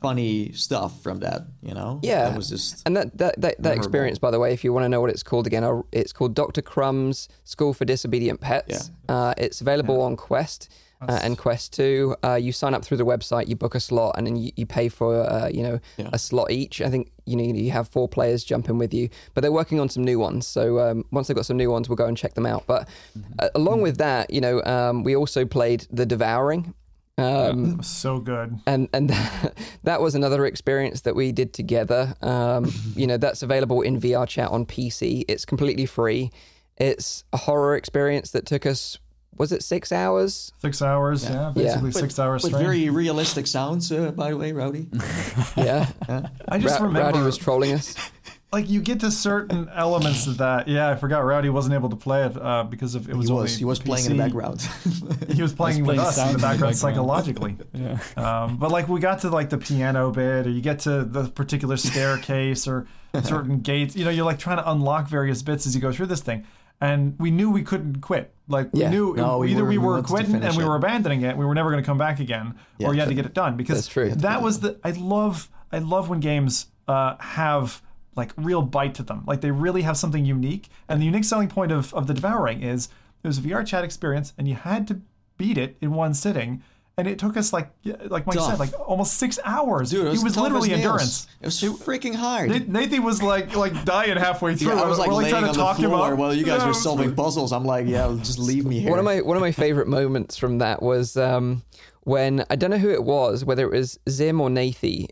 funny 0.00 0.52
stuff 0.52 1.02
from 1.02 1.20
that. 1.20 1.42
You 1.62 1.74
know, 1.74 2.00
Yeah, 2.02 2.28
that 2.28 2.36
was 2.36 2.48
just 2.48 2.82
and 2.86 2.96
that 2.96 3.16
that 3.18 3.40
that, 3.40 3.62
that 3.62 3.76
experience, 3.76 4.18
by 4.18 4.30
the 4.30 4.38
way, 4.38 4.52
if 4.52 4.64
you 4.64 4.72
want 4.72 4.84
to 4.84 4.88
know 4.88 5.00
what 5.00 5.10
it's 5.10 5.22
called 5.22 5.46
again, 5.46 5.64
I'll- 5.64 5.86
it's 5.92 6.12
called 6.12 6.34
Doctor 6.34 6.62
Crumb's 6.62 7.28
School 7.44 7.72
for 7.74 7.84
Disobedient 7.84 8.40
Pets. 8.40 8.90
Uh, 9.08 9.34
it's 9.38 9.60
available 9.60 10.00
on 10.00 10.16
Quest. 10.16 10.68
Uh, 11.06 11.20
and 11.22 11.36
Quest 11.36 11.74
2, 11.74 12.16
uh, 12.24 12.34
you 12.36 12.52
sign 12.52 12.72
up 12.72 12.82
through 12.82 12.96
the 12.96 13.04
website, 13.04 13.48
you 13.48 13.54
book 13.54 13.74
a 13.74 13.80
slot, 13.80 14.14
and 14.16 14.26
then 14.26 14.34
you, 14.34 14.50
you 14.56 14.64
pay 14.64 14.88
for 14.88 15.14
uh, 15.30 15.46
you 15.46 15.62
know 15.62 15.78
Yeah. 15.98 16.08
a 16.14 16.18
slot 16.18 16.50
each. 16.50 16.80
I 16.80 16.88
think 16.88 17.12
you 17.26 17.36
know 17.36 17.44
you 17.44 17.70
have 17.70 17.86
four 17.88 18.08
players 18.08 18.42
jump 18.44 18.70
in 18.70 18.78
with 18.78 18.94
you, 18.94 19.10
but 19.34 19.42
they're 19.42 19.52
working 19.52 19.78
on 19.78 19.90
some 19.90 20.02
new 20.04 20.18
ones. 20.18 20.46
So 20.46 20.78
um, 20.80 21.04
once 21.10 21.26
they've 21.28 21.36
got 21.36 21.44
some 21.44 21.58
new 21.58 21.70
ones, 21.70 21.90
we'll 21.90 21.96
go 21.96 22.06
and 22.06 22.16
check 22.16 22.32
them 22.32 22.46
out. 22.46 22.64
But 22.66 22.88
uh, 23.38 23.50
along 23.54 23.82
with 23.82 23.98
that, 23.98 24.30
you 24.32 24.40
know, 24.40 24.62
um, 24.64 25.04
we 25.04 25.14
also 25.14 25.44
played 25.44 25.86
The 25.92 26.06
Devouring. 26.06 26.72
Um, 27.18 27.72
It 27.72 27.76
was 27.78 27.86
so 27.86 28.18
good. 28.18 28.58
and 28.66 28.88
and 28.92 29.10
that 29.84 30.00
was 30.00 30.14
another 30.14 30.44
experience 30.44 31.02
that 31.02 31.14
we 31.14 31.32
did 31.32 31.52
together. 31.54 32.14
Um, 32.22 32.72
you 32.96 33.06
know, 33.06 33.16
that's 33.16 33.42
available 33.42 33.80
in 33.82 34.00
VR 34.00 34.28
chat 34.28 34.50
on 34.50 34.66
PC. 34.66 35.24
It's 35.28 35.44
completely 35.44 35.86
free. 35.86 36.30
It's 36.76 37.24
a 37.32 37.38
horror 37.38 37.74
experience 37.76 38.32
that 38.32 38.44
took 38.44 38.66
us 38.66 38.98
was 39.38 39.52
it 39.52 39.62
six 39.62 39.92
hours? 39.92 40.52
Six 40.60 40.80
hours, 40.80 41.24
yeah, 41.24 41.52
basically 41.54 41.92
six 41.92 42.18
hours 42.18 42.42
with 42.42 42.52
straight. 42.52 42.62
very 42.64 42.88
realistic 42.90 43.46
sounds. 43.46 43.92
Uh, 43.92 44.10
by 44.12 44.30
the 44.30 44.36
way, 44.36 44.52
Rowdy. 44.52 44.88
Yeah, 45.56 45.86
I 46.48 46.58
just 46.58 46.78
Ra- 46.80 46.86
remember 46.86 47.00
Rowdy 47.00 47.20
was 47.24 47.36
trolling 47.36 47.72
us. 47.72 47.94
Like 48.52 48.70
you 48.70 48.80
get 48.80 49.00
to 49.00 49.10
certain 49.10 49.68
elements 49.74 50.26
of 50.26 50.38
that. 50.38 50.68
Yeah, 50.68 50.88
I 50.88 50.94
forgot 50.96 51.24
Rowdy 51.24 51.48
wasn't 51.50 51.74
able 51.74 51.90
to 51.90 51.96
play 51.96 52.24
it 52.24 52.40
uh, 52.40 52.62
because 52.64 52.94
of 52.94 53.08
it 53.10 53.16
was 53.16 53.26
He 53.26 53.32
only 53.32 53.42
was 53.42 53.56
he 53.58 53.64
was 53.64 53.78
playing 53.78 54.06
in 54.06 54.16
the 54.16 54.22
background. 54.22 54.60
He 55.34 55.42
was 55.42 55.52
playing 55.52 55.84
with 55.84 55.96
playing 55.96 56.08
us 56.08 56.16
in 56.18 56.28
the 56.28 56.32
background 56.34 56.42
background. 56.72 56.76
psychologically. 56.76 57.56
Yeah. 57.74 57.98
Um, 58.16 58.56
but 58.56 58.70
like 58.70 58.88
we 58.88 59.00
got 59.00 59.20
to 59.20 59.30
like 59.30 59.50
the 59.50 59.58
piano 59.58 60.10
bit, 60.10 60.46
or 60.46 60.50
you 60.50 60.60
get 60.62 60.78
to 60.80 61.04
the 61.04 61.28
particular 61.28 61.76
staircase, 61.76 62.66
or 62.66 62.86
certain 63.22 63.60
gates. 63.60 63.96
You 63.96 64.04
know, 64.04 64.10
you're 64.10 64.24
like 64.24 64.38
trying 64.38 64.58
to 64.58 64.70
unlock 64.70 65.08
various 65.08 65.42
bits 65.42 65.66
as 65.66 65.74
you 65.74 65.80
go 65.80 65.92
through 65.92 66.06
this 66.06 66.20
thing. 66.20 66.46
And 66.80 67.18
we 67.18 67.30
knew 67.30 67.50
we 67.50 67.62
couldn't 67.62 68.00
quit. 68.00 68.32
Like 68.48 68.72
we 68.72 68.80
Yeah. 68.82 68.90
knew 68.90 69.14
No, 69.16 69.38
we 69.38 69.50
either 69.50 69.62
were- 69.64 69.68
we 69.70 69.78
we 69.78 69.84
were 69.84 69.90
wanted 69.92 70.02
to 70.02 70.08
quitting 70.08 70.32
finish 70.32 70.48
and 70.50 70.56
we 70.58 70.64
were 70.64 70.76
abandoning 70.76 71.22
it. 71.22 71.36
We 71.36 71.44
were 71.44 71.54
never 71.54 71.70
going 71.70 71.82
to 71.82 71.86
come 71.86 71.98
back 71.98 72.20
again, 72.20 72.54
Yeah. 72.78 72.88
or 72.88 72.94
you 72.94 73.00
had 73.00 73.08
to 73.08 73.14
get 73.14 73.26
it 73.26 73.34
done 73.34 73.56
because 73.56 73.76
That's 73.76 73.88
true. 73.88 74.10
that 74.14 74.40
was 74.42 74.60
the. 74.60 74.78
I 74.84 74.90
love 74.92 75.50
I 75.72 75.78
love 75.78 76.08
when 76.08 76.20
games 76.20 76.66
uh, 76.86 77.16
have 77.18 77.82
like 78.16 78.32
real 78.36 78.62
bite 78.62 78.94
to 78.96 79.02
them. 79.02 79.22
Like 79.26 79.40
they 79.42 79.50
really 79.50 79.82
have 79.82 79.96
something 79.96 80.24
unique. 80.24 80.68
And 80.88 81.00
the 81.00 81.04
unique 81.06 81.24
selling 81.24 81.48
point 81.48 81.70
of 81.72 81.92
of 81.94 82.06
the 82.06 82.14
devouring 82.14 82.62
is 82.62 82.88
it 83.22 83.26
was 83.26 83.38
a 83.38 83.42
VR 83.42 83.66
chat 83.66 83.84
experience, 83.84 84.32
and 84.38 84.48
you 84.48 84.54
had 84.54 84.86
to 84.88 85.00
beat 85.36 85.58
it 85.58 85.76
in 85.80 85.92
one 85.92 86.14
sitting. 86.14 86.62
And 86.98 87.06
it 87.06 87.18
took 87.18 87.36
us 87.36 87.52
like 87.52 87.70
like 88.08 88.26
Mike 88.26 88.36
Tough. 88.36 88.52
said, 88.52 88.58
like 88.58 88.70
almost 88.88 89.14
six 89.18 89.38
hours. 89.44 89.90
Dude, 89.90 90.06
it 90.06 90.10
was, 90.10 90.20
he 90.20 90.24
was 90.24 90.36
literally 90.38 90.72
endurance. 90.72 91.26
It 91.42 91.46
was 91.46 91.60
freaking 91.60 92.14
hard. 92.14 92.48
Na- 92.48 92.80
Nathan 92.80 93.02
was 93.02 93.22
like 93.22 93.54
like 93.54 93.84
dying 93.84 94.16
halfway 94.16 94.54
through. 94.54 94.74
yeah, 94.74 94.80
I 94.82 94.86
was 94.88 94.98
like 94.98 95.08
We're, 95.08 95.16
laying 95.16 95.30
trying 95.30 95.42
to 95.42 95.48
on 95.50 95.54
talk 95.54 95.76
the 95.76 95.82
him 95.82 95.90
floor 95.90 96.14
up. 96.14 96.18
while 96.18 96.32
you 96.32 96.42
guys 96.44 96.62
Yeah, 96.62 96.68
were 96.68 96.72
solving 96.74 97.08
like- 97.08 97.16
puzzles. 97.16 97.52
I'm 97.52 97.66
like, 97.66 97.86
yeah, 97.86 98.16
just 98.22 98.38
leave 98.38 98.64
me 98.64 98.80
here. 98.80 98.88
One 98.88 98.98
of 98.98 99.04
my 99.04 99.20
one 99.20 99.36
of 99.36 99.42
my 99.42 99.52
favorite 99.52 99.88
moments 99.88 100.38
from 100.38 100.56
that 100.58 100.80
was 100.80 101.18
um, 101.18 101.62
when 102.04 102.46
I 102.48 102.56
don't 102.56 102.70
know 102.70 102.78
who 102.78 102.90
it 102.90 103.04
was, 103.04 103.44
whether 103.44 103.66
it 103.70 103.76
was 103.76 103.98
Zim 104.08 104.40
or 104.40 104.48
Nathi, 104.48 105.08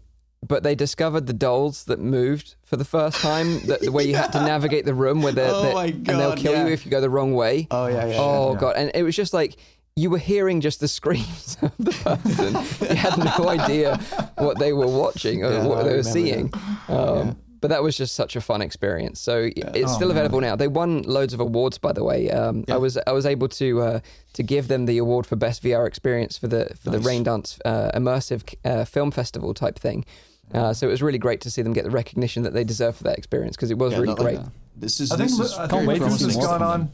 but 0.47 0.63
they 0.63 0.75
discovered 0.75 1.27
the 1.27 1.33
dolls 1.33 1.85
that 1.85 1.99
moved 2.01 2.57
for 2.65 2.77
the 2.77 2.85
first 2.85 3.21
time, 3.21 3.61
that 3.67 3.89
where 3.91 4.05
you 4.05 4.15
had 4.17 4.33
to 4.33 4.41
navigate 4.41 4.85
the 4.85 4.95
room, 4.95 5.23
where 5.23 5.33
they're, 5.33 5.51
Oh 5.51 5.63
they're- 5.63 5.75
my 5.75 5.87
and 5.87 6.07
they'll 6.07 6.37
kill 6.37 6.53
yeah. 6.53 6.67
you 6.67 6.73
if 6.73 6.85
you 6.85 6.91
go 6.91 7.01
the 7.01 7.11
wrong 7.11 7.35
way. 7.35 7.67
oh 7.71 7.87
yeah, 7.87 8.07
yeah. 8.07 8.17
oh 8.19 8.53
yeah. 8.55 8.61
god, 8.61 8.77
and 8.77 8.91
it 8.95 9.03
was 9.03 9.17
just 9.17 9.33
like 9.35 9.57
you 9.97 10.11
were 10.11 10.19
hearing 10.19 10.61
just 10.61 10.81
the 10.81 10.89
screams 10.89 11.57
of 11.63 11.73
the 11.79 11.93
person. 11.93 12.89
you 12.91 12.97
had 12.97 13.17
no 13.17 13.49
idea 13.61 13.97
what 14.39 14.59
they 14.59 14.73
were 14.73 14.89
watching 14.89 15.45
or 15.45 15.53
Yeah, 15.53 15.67
what 15.67 15.79
I 15.79 15.83
they 15.85 15.91
were 15.97 16.03
remember 16.03 16.03
seeing. 16.03 16.53
Um, 16.89 17.37
But 17.61 17.69
that 17.71 17.83
was 17.83 17.97
just 17.97 18.15
such 18.15 18.37
a 18.37 18.41
fun 18.43 18.61
experience. 18.61 19.21
So 19.21 19.49
it's 19.57 19.91
Oh, 19.93 19.95
still 19.95 20.09
man. 20.09 20.17
available 20.19 20.41
now. 20.43 20.55
They 20.55 20.69
won 20.69 21.01
loads 21.05 21.33
of 21.33 21.41
awards, 21.41 21.79
by 21.79 21.93
the 21.93 22.05
way. 22.05 22.29
Um, 22.31 22.65
I 22.69 22.77
was 22.77 22.99
I 23.07 23.13
was 23.13 23.25
able 23.25 23.49
to 23.49 23.81
uh, 23.81 24.01
to 24.35 24.43
give 24.43 24.69
them 24.69 24.85
the 24.87 24.99
award 24.99 25.25
for 25.27 25.37
best 25.37 25.63
VR 25.63 25.87
experience 25.87 26.37
for 26.37 26.47
the 26.49 26.69
for 26.83 26.91
the 26.91 26.99
Nice. 26.99 27.07
Raindance 27.07 27.59
uh, 27.65 27.91
immersive 27.99 28.43
uh, 28.67 28.85
film 28.85 29.11
festival 29.13 29.55
type 29.55 29.79
thing. 29.79 30.05
Uh, 30.53 30.73
so 30.73 30.87
it 30.87 30.91
was 30.91 31.03
really 31.03 31.19
great 31.19 31.41
to 31.43 31.51
see 31.51 31.63
them 31.63 31.73
get 31.73 31.85
the 31.85 31.91
recognition 31.91 32.43
that 32.45 32.53
they 32.53 32.65
deserve 32.65 32.97
for 32.97 33.05
that 33.05 33.19
experience 33.19 33.57
because 33.57 33.71
it 33.71 33.79
was 33.79 33.93
Yeah, 33.93 33.99
really 34.01 34.15
no, 34.15 34.23
like, 34.23 34.37
great. 34.37 34.47
This 34.77 35.01
is 35.01 35.11
I 35.13 35.17
think, 35.17 35.31
this 35.31 35.39
li- 35.39 35.45
is 35.47 35.59
I 35.59 35.67
think 35.69 35.87
this 36.03 36.21
has 36.23 36.37
more 36.37 36.47
gone 36.47 36.63
on. 36.63 36.91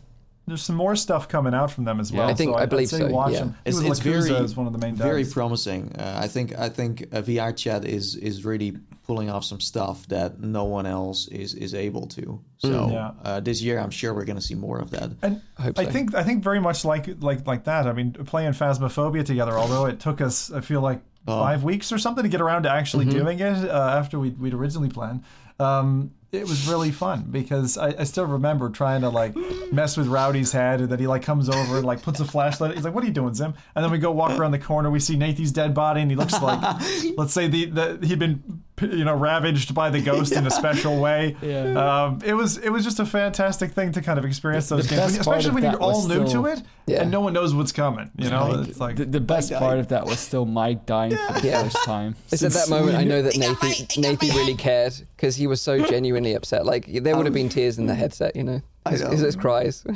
There's 0.47 0.63
some 0.63 0.77
more 0.77 0.97
stuff 0.97 1.29
coming 1.29 1.55
out 1.55 1.71
from 1.71 1.85
them 1.85 2.01
as 2.01 2.11
well. 2.13 2.27
Yeah. 2.27 2.33
I 2.33 2.35
think- 2.35 2.51
so 2.53 2.57
I 2.57 2.63
I'd 2.63 2.71
believe 2.71 2.89
say 2.89 2.99
so, 2.99 3.09
Watch 3.09 3.33
yeah. 3.35 3.39
them. 3.41 3.57
It's, 3.65 3.79
it's 3.79 4.01
very 4.01 4.31
is 4.31 4.57
one 4.57 4.67
of 4.67 4.73
the 4.73 4.79
main 4.79 4.95
very 4.97 5.23
devs. 5.25 5.33
promising. 5.33 5.93
Uh, 5.97 6.19
I 6.23 6.27
think 6.29 6.59
I 6.59 6.69
think 6.69 7.03
uh, 7.13 7.23
VR 7.23 7.55
chat 7.57 7.85
is 7.85 8.17
is 8.17 8.45
really 8.45 8.77
pulling 9.07 9.29
off 9.31 9.45
some 9.45 9.61
stuff 9.61 10.07
that 10.09 10.41
no 10.41 10.65
one 10.65 10.87
else 10.87 11.29
is 11.29 11.55
is 11.55 11.75
able 11.75 12.07
to. 12.09 12.41
So 12.59 12.69
Mm. 12.69 12.93
Yeah. 12.93 13.11
uh, 13.25 13.41
this 13.41 13.61
year, 13.63 13.79
I'm 13.79 13.91
sure 13.91 14.13
we're 14.13 14.25
gonna 14.25 14.41
see 14.41 14.55
more 14.57 14.79
of 14.79 14.91
that. 14.91 15.11
And 15.23 15.41
I 15.59 15.63
hope 15.63 15.79
I 15.79 15.85
think 15.87 16.15
I 16.15 16.25
think 16.25 16.43
very 16.43 16.61
much 16.61 16.85
like 16.85 17.09
like 17.23 17.47
like 17.47 17.65
that. 17.65 17.87
I 17.87 17.93
mean, 17.93 18.13
playing 18.13 18.53
Phasmophobia 18.53 19.25
together. 19.25 19.53
Although 19.57 19.87
it 19.87 20.01
took 20.01 20.21
us, 20.21 20.51
I 20.51 20.63
feel 20.63 20.81
like 20.81 21.01
Oh. 21.29 21.39
five 21.39 21.62
weeks 21.62 21.93
or 21.93 21.99
something 21.99 22.23
to 22.23 22.29
get 22.31 22.41
around 22.41 22.62
to 22.64 22.71
actually 22.71 23.05
Mm-hmm. 23.07 23.18
doing 23.18 23.41
it 23.41 23.68
uh, 23.71 23.95
after 23.99 24.18
we 24.18 24.31
we'd 24.31 24.55
originally 24.55 24.89
planned. 24.89 25.23
Um, 25.59 26.12
it 26.33 26.43
was 26.49 26.66
really 26.68 26.91
fun 26.93 27.27
because 27.31 27.77
I, 27.77 27.89
I 27.99 28.05
still 28.05 28.25
remember 28.25 28.71
trying 28.71 29.01
to 29.03 29.09
like 29.11 29.35
mess 29.73 29.97
with 29.97 30.07
Rowdy's 30.07 30.53
head, 30.53 30.81
and 30.81 30.89
then 30.89 30.99
he 30.99 31.07
like 31.09 31.23
comes 31.23 31.49
over 31.51 31.77
and 31.79 31.85
like 31.85 32.03
puts 32.03 32.21
a 32.21 32.25
flashlight. 32.25 32.75
He's 32.75 32.85
like, 32.85 32.95
"What 32.95 33.03
are 33.05 33.07
you 33.09 33.12
doing, 33.12 33.35
Zim?" 33.35 33.53
And 33.75 33.85
then 33.85 33.91
we 33.93 33.99
go 33.99 34.12
walk 34.12 34.39
around 34.39 34.53
the 34.53 34.59
corner. 34.61 34.91
We 34.91 35.01
see 35.01 35.16
Nathan's 35.16 35.51
dead 35.53 35.75
body, 35.75 36.01
and 36.03 36.11
he 36.11 36.16
looks 36.16 36.41
like, 36.41 36.61
let's 37.18 37.33
say 37.35 37.49
the, 37.49 37.66
the 37.66 38.07
he'd 38.07 38.18
been 38.21 38.62
you 38.81 39.05
know 39.05 39.14
ravaged 39.14 39.74
by 39.74 39.91
the 39.91 40.01
ghost 40.11 40.33
in 40.33 40.47
a 40.47 40.51
special 40.51 41.01
way. 41.01 41.37
Yeah. 41.43 42.05
Um, 42.05 42.20
it 42.24 42.35
was 42.35 42.59
it 42.59 42.70
was 42.70 42.85
just 42.85 42.99
a 43.01 43.07
fantastic 43.07 43.72
thing 43.72 43.93
to 43.93 44.03
kind 44.03 44.18
of 44.18 44.24
experience 44.24 44.68
those 44.68 44.89
the 44.89 44.97
games, 44.97 45.18
especially 45.18 45.53
when 45.53 45.62
you're 45.64 45.76
all 45.83 46.07
new 46.09 46.26
still- 46.26 46.45
to 46.45 46.47
it 46.51 46.62
Yeah. 46.87 47.03
and 47.03 47.11
no 47.11 47.20
one 47.20 47.33
knows 47.33 47.55
what's 47.55 47.72
coming. 47.72 48.11
You 48.16 48.31
know, 48.31 48.49
Mike. 48.57 48.68
it's 48.68 48.81
like 48.81 48.97
The, 48.97 49.05
the 49.07 49.20
best 49.20 49.53
part 49.53 49.78
of 49.78 49.89
that 49.89 50.07
was 50.07 50.18
still 50.18 50.45
Mike 50.47 50.87
dying 50.87 51.12
for 51.16 51.41
the 51.41 51.47
Yeah. 51.49 51.62
first 51.62 51.85
time. 51.85 52.16
It's 52.33 52.43
at 52.43 52.53
that 52.53 52.68
moment 52.70 52.97
I 52.97 53.05
know 53.05 53.22
that 53.22 53.37
Nathan, 53.37 53.87
Nathan 54.03 54.28
really 54.31 54.55
cared 54.55 54.95
because 55.16 55.37
he 55.37 55.47
was 55.47 55.61
so 55.62 55.85
genuinely 55.85 56.35
upset. 56.35 56.66
Like 56.66 56.87
there 56.87 57.16
would 57.16 57.26
have 57.26 57.35
been 57.35 57.49
tears 57.49 57.78
in 57.78 57.87
the 57.87 57.95
headset, 57.95 58.35
you 58.37 58.45
know. 58.45 58.61
His, 58.89 59.03
his, 59.03 59.20
his 59.20 59.37
cries. 59.37 59.85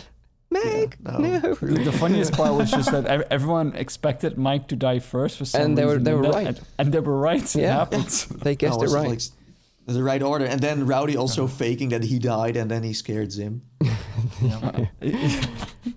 Meg, 0.55 0.97
no. 1.01 1.19
no. 1.19 1.39
The, 1.41 1.85
the 1.91 1.93
funniest 1.93 2.33
part 2.33 2.55
was 2.55 2.71
just 2.71 2.91
that 2.93 3.05
everyone 3.31 3.69
expected 3.85 4.39
Mike 4.39 4.69
to 4.69 4.77
die 4.77 5.01
first 5.01 5.39
for 5.39 5.45
some 5.45 5.61
And 5.63 5.79
they 5.79 5.85
were- 5.85 5.99
reason, 5.99 6.05
they 6.05 6.15
were 6.15 6.23
that- 6.23 6.35
right. 6.35 6.47
and, 6.47 6.61
and 6.79 6.93
they 6.93 7.01
were 7.01 7.19
right. 7.31 7.43
It 7.57 7.61
Yeah. 7.63 7.77
happened. 7.83 8.09
They 8.45 8.55
guessed 8.57 8.79
No, 8.79 8.83
it 8.83 8.87
was 8.89 8.95
right. 8.95 9.09
like 9.11 9.21
the 9.87 10.03
right 10.03 10.23
order, 10.23 10.47
and 10.47 10.61
then 10.63 10.87
Rowdy 10.87 11.15
also 11.17 11.47
faking 11.47 11.91
that 11.91 12.03
he 12.05 12.19
died, 12.19 12.57
and 12.57 12.71
then 12.71 12.83
he 12.83 12.93
scared 12.95 13.31
Zim. 13.33 13.63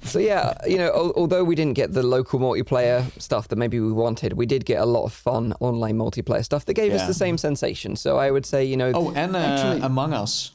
So 0.03 0.19
yeah, 0.19 0.53
you 0.67 0.77
know, 0.77 0.87
al- 0.93 1.13
although 1.15 1.43
we 1.43 1.55
didn't 1.55 1.75
get 1.75 1.93
the 1.93 2.03
local 2.03 2.39
multiplayer 2.39 3.05
stuff 3.21 3.47
that 3.49 3.55
maybe 3.57 3.79
we 3.79 3.91
wanted, 3.91 4.33
we 4.33 4.45
did 4.45 4.65
get 4.65 4.81
a 4.81 4.85
lot 4.85 5.03
of 5.05 5.13
fun 5.13 5.53
online 5.59 5.97
multiplayer 5.97 6.43
stuff 6.43 6.65
that 6.65 6.73
gave 6.73 6.93
us 6.93 7.07
the 7.07 7.13
same 7.13 7.37
sensation. 7.37 7.95
So 7.95 8.17
I 8.17 8.31
would 8.31 8.45
say, 8.45 8.65
you 8.65 8.75
know, 8.77 8.91
Oh, 8.93 9.11
and 9.15 9.35
uh, 9.35 9.39
Actually- 9.39 9.81
Among 9.81 10.13
Us. 10.13 10.51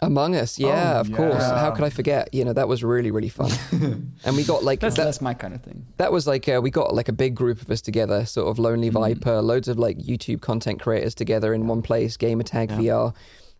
Among 0.00 0.36
Us, 0.36 0.58
yeah, 0.58 0.94
Oh, 0.96 1.00
of 1.00 1.12
course. 1.12 1.42
How 1.42 1.70
could 1.70 1.84
I 1.84 1.90
forget? 1.90 2.28
You 2.34 2.44
know, 2.44 2.52
that 2.52 2.68
was 2.68 2.84
really 2.84 3.10
really 3.10 3.30
fun, 3.30 3.50
and 4.24 4.36
we 4.36 4.44
got 4.44 4.62
like 4.62 4.80
That's, 4.80 4.96
that, 4.96 5.04
that's 5.04 5.20
my 5.22 5.32
kind 5.34 5.54
of 5.54 5.62
thing. 5.62 5.86
that 5.96 6.12
was 6.12 6.26
like 6.26 6.48
uh, 6.48 6.60
we 6.62 6.70
got 6.70 6.94
like 6.94 7.08
a 7.08 7.12
big 7.14 7.34
group 7.34 7.62
of 7.62 7.70
us 7.70 7.80
together, 7.80 8.26
sort 8.26 8.48
of 8.48 8.58
Lonely 8.58 8.88
Mm-hmm. 8.90 8.98
Viper, 9.20 9.40
loads 9.40 9.68
of 9.68 9.78
like 9.78 9.98
YouTube 9.98 10.40
content 10.42 10.80
creators 10.80 11.14
together 11.14 11.54
in 11.54 11.66
one 11.66 11.80
place, 11.82 12.16
Gamer 12.16 12.42
Tag 12.42 12.68
VR. 12.70 13.14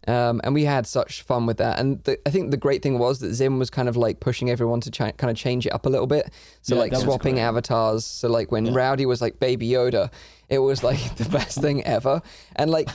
Um, 0.09 0.41
and 0.45 0.55
we 0.55 0.65
had 0.65 0.87
such 0.87 1.23
fun 1.23 1.47
with 1.47 1.57
that. 1.57 1.81
And 1.81 2.01
the, 2.05 2.17
I 2.29 2.31
think 2.31 2.53
the 2.53 2.57
great 2.57 2.81
thing 2.81 2.99
was 3.01 3.19
that 3.21 3.35
Zim 3.35 3.59
was 3.59 3.71
kind 3.71 3.89
of 3.89 3.97
like 3.97 4.21
pushing 4.21 4.51
everyone 4.51 4.81
to 4.83 4.91
ch- 4.93 4.99
kind 4.99 5.31
of 5.31 5.37
change 5.37 5.67
it 5.67 5.73
up 5.73 5.85
a 5.85 5.89
little 5.89 6.07
bit. 6.07 6.31
So 6.63 6.77
Yeah, 6.77 6.83
like 6.83 6.95
swapping 6.95 7.41
avatars. 7.41 8.05
So 8.05 8.29
like 8.29 8.53
when 8.53 8.73
Rowdy 8.73 9.05
was 9.05 9.21
like 9.21 9.41
Baby 9.41 9.69
Yoda, 9.71 10.13
it 10.49 10.61
was 10.61 10.85
like 10.85 11.17
the 11.17 11.29
best 11.29 11.61
thing 11.61 11.83
ever. 11.83 12.23
And 12.55 12.71
like 12.71 12.89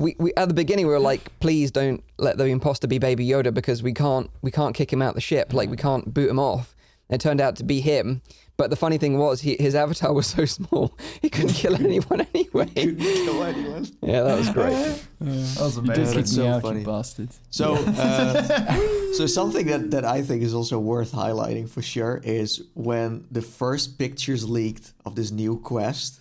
we, 0.00 0.16
we 0.18 0.32
at 0.36 0.48
the 0.48 0.54
beginning 0.54 0.86
we 0.86 0.92
were 0.92 0.98
like, 0.98 1.38
please 1.40 1.70
don't 1.70 2.02
let 2.18 2.38
the 2.38 2.46
imposter 2.46 2.88
be 2.88 2.98
Baby 2.98 3.26
Yoda 3.26 3.52
because 3.52 3.82
we 3.82 3.92
can't 3.92 4.30
we 4.42 4.50
can't 4.50 4.74
kick 4.74 4.92
him 4.92 5.02
out 5.02 5.14
the 5.14 5.20
ship. 5.20 5.52
Like 5.52 5.70
we 5.70 5.76
can't 5.76 6.12
boot 6.12 6.30
him 6.30 6.38
off. 6.38 6.74
It 7.10 7.20
turned 7.20 7.40
out 7.40 7.56
to 7.56 7.64
be 7.64 7.80
him. 7.80 8.22
But 8.56 8.68
the 8.70 8.76
funny 8.76 8.98
thing 8.98 9.16
was, 9.16 9.40
he, 9.40 9.56
his 9.58 9.74
avatar 9.74 10.12
was 10.12 10.26
so 10.26 10.44
small, 10.56 10.96
he 11.22 11.30
couldn't 11.30 11.54
kill 11.54 11.74
anyone 11.74 12.26
anyway. 12.34 12.66
couldn't 12.74 12.98
Kill 12.98 13.42
anyone. 13.42 13.86
Yeah, 14.02 14.22
that 14.22 14.36
was 14.38 14.50
great. 14.50 14.74
that 15.18 15.60
was 15.60 15.76
You 15.76 15.82
did 15.84 15.96
amazing. 15.96 16.18
kick 16.18 16.26
so 16.26 16.46
out, 16.46 16.62
funny. 16.62 16.80
you 16.80 16.86
bastard. 16.86 17.30
So, 17.48 17.74
uh, 17.74 19.12
so 19.14 19.26
something 19.26 19.66
that, 19.66 19.90
that 19.92 20.04
I 20.04 20.20
think 20.20 20.42
is 20.42 20.52
also 20.54 20.78
worth 20.78 21.12
highlighting 21.12 21.70
for 21.70 21.80
sure 21.80 22.20
is 22.22 22.62
when 22.74 23.26
the 23.30 23.40
first 23.42 23.98
pictures 23.98 24.48
leaked 24.48 24.92
of 25.06 25.14
this 25.14 25.30
new 25.30 25.58
quest, 25.58 26.20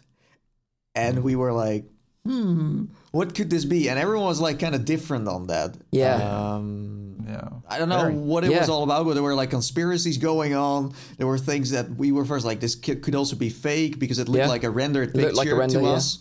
and 0.95 1.23
we 1.23 1.35
were 1.35 1.51
like, 1.51 1.85
hmm, 2.25 2.85
what 3.11 3.33
could 3.35 3.49
this 3.49 3.65
be? 3.65 3.89
And 3.89 3.97
everyone 3.99 4.25
was 4.27 4.39
like 4.39 4.59
kind 4.59 4.75
of 4.75 4.85
different 4.85 5.27
on 5.27 5.47
that. 5.47 5.75
Yeah. 5.91 6.15
Um, 6.15 7.25
Yeah. 7.27 7.47
I 7.67 7.77
don't 7.77 7.89
know 7.89 8.01
Very. 8.01 8.13
what 8.15 8.43
it 8.43 8.49
was 8.57 8.69
all 8.69 8.83
about, 8.83 9.05
but 9.05 9.13
there 9.13 9.23
were 9.23 9.35
like 9.35 9.49
conspiracies 9.51 10.17
going 10.17 10.55
on. 10.55 10.93
There 11.17 11.27
were 11.27 11.37
things 11.37 11.71
that 11.71 11.89
we 11.89 12.11
were 12.11 12.25
first 12.25 12.45
like, 12.45 12.59
this 12.59 12.75
could, 12.75 13.01
could 13.03 13.13
also 13.15 13.35
be 13.35 13.49
fake 13.49 13.99
because 13.99 14.17
it 14.19 14.27
looked 14.27 14.39
Yeah. 14.39 14.47
like 14.47 14.63
a 14.63 14.69
rendered 14.69 15.09
It 15.09 15.13
picture 15.15 15.25
looked 15.27 15.37
like 15.37 15.47
a 15.49 15.55
render, 15.55 15.79
to 15.79 15.85
yeah. 15.85 15.91
us. 15.91 16.19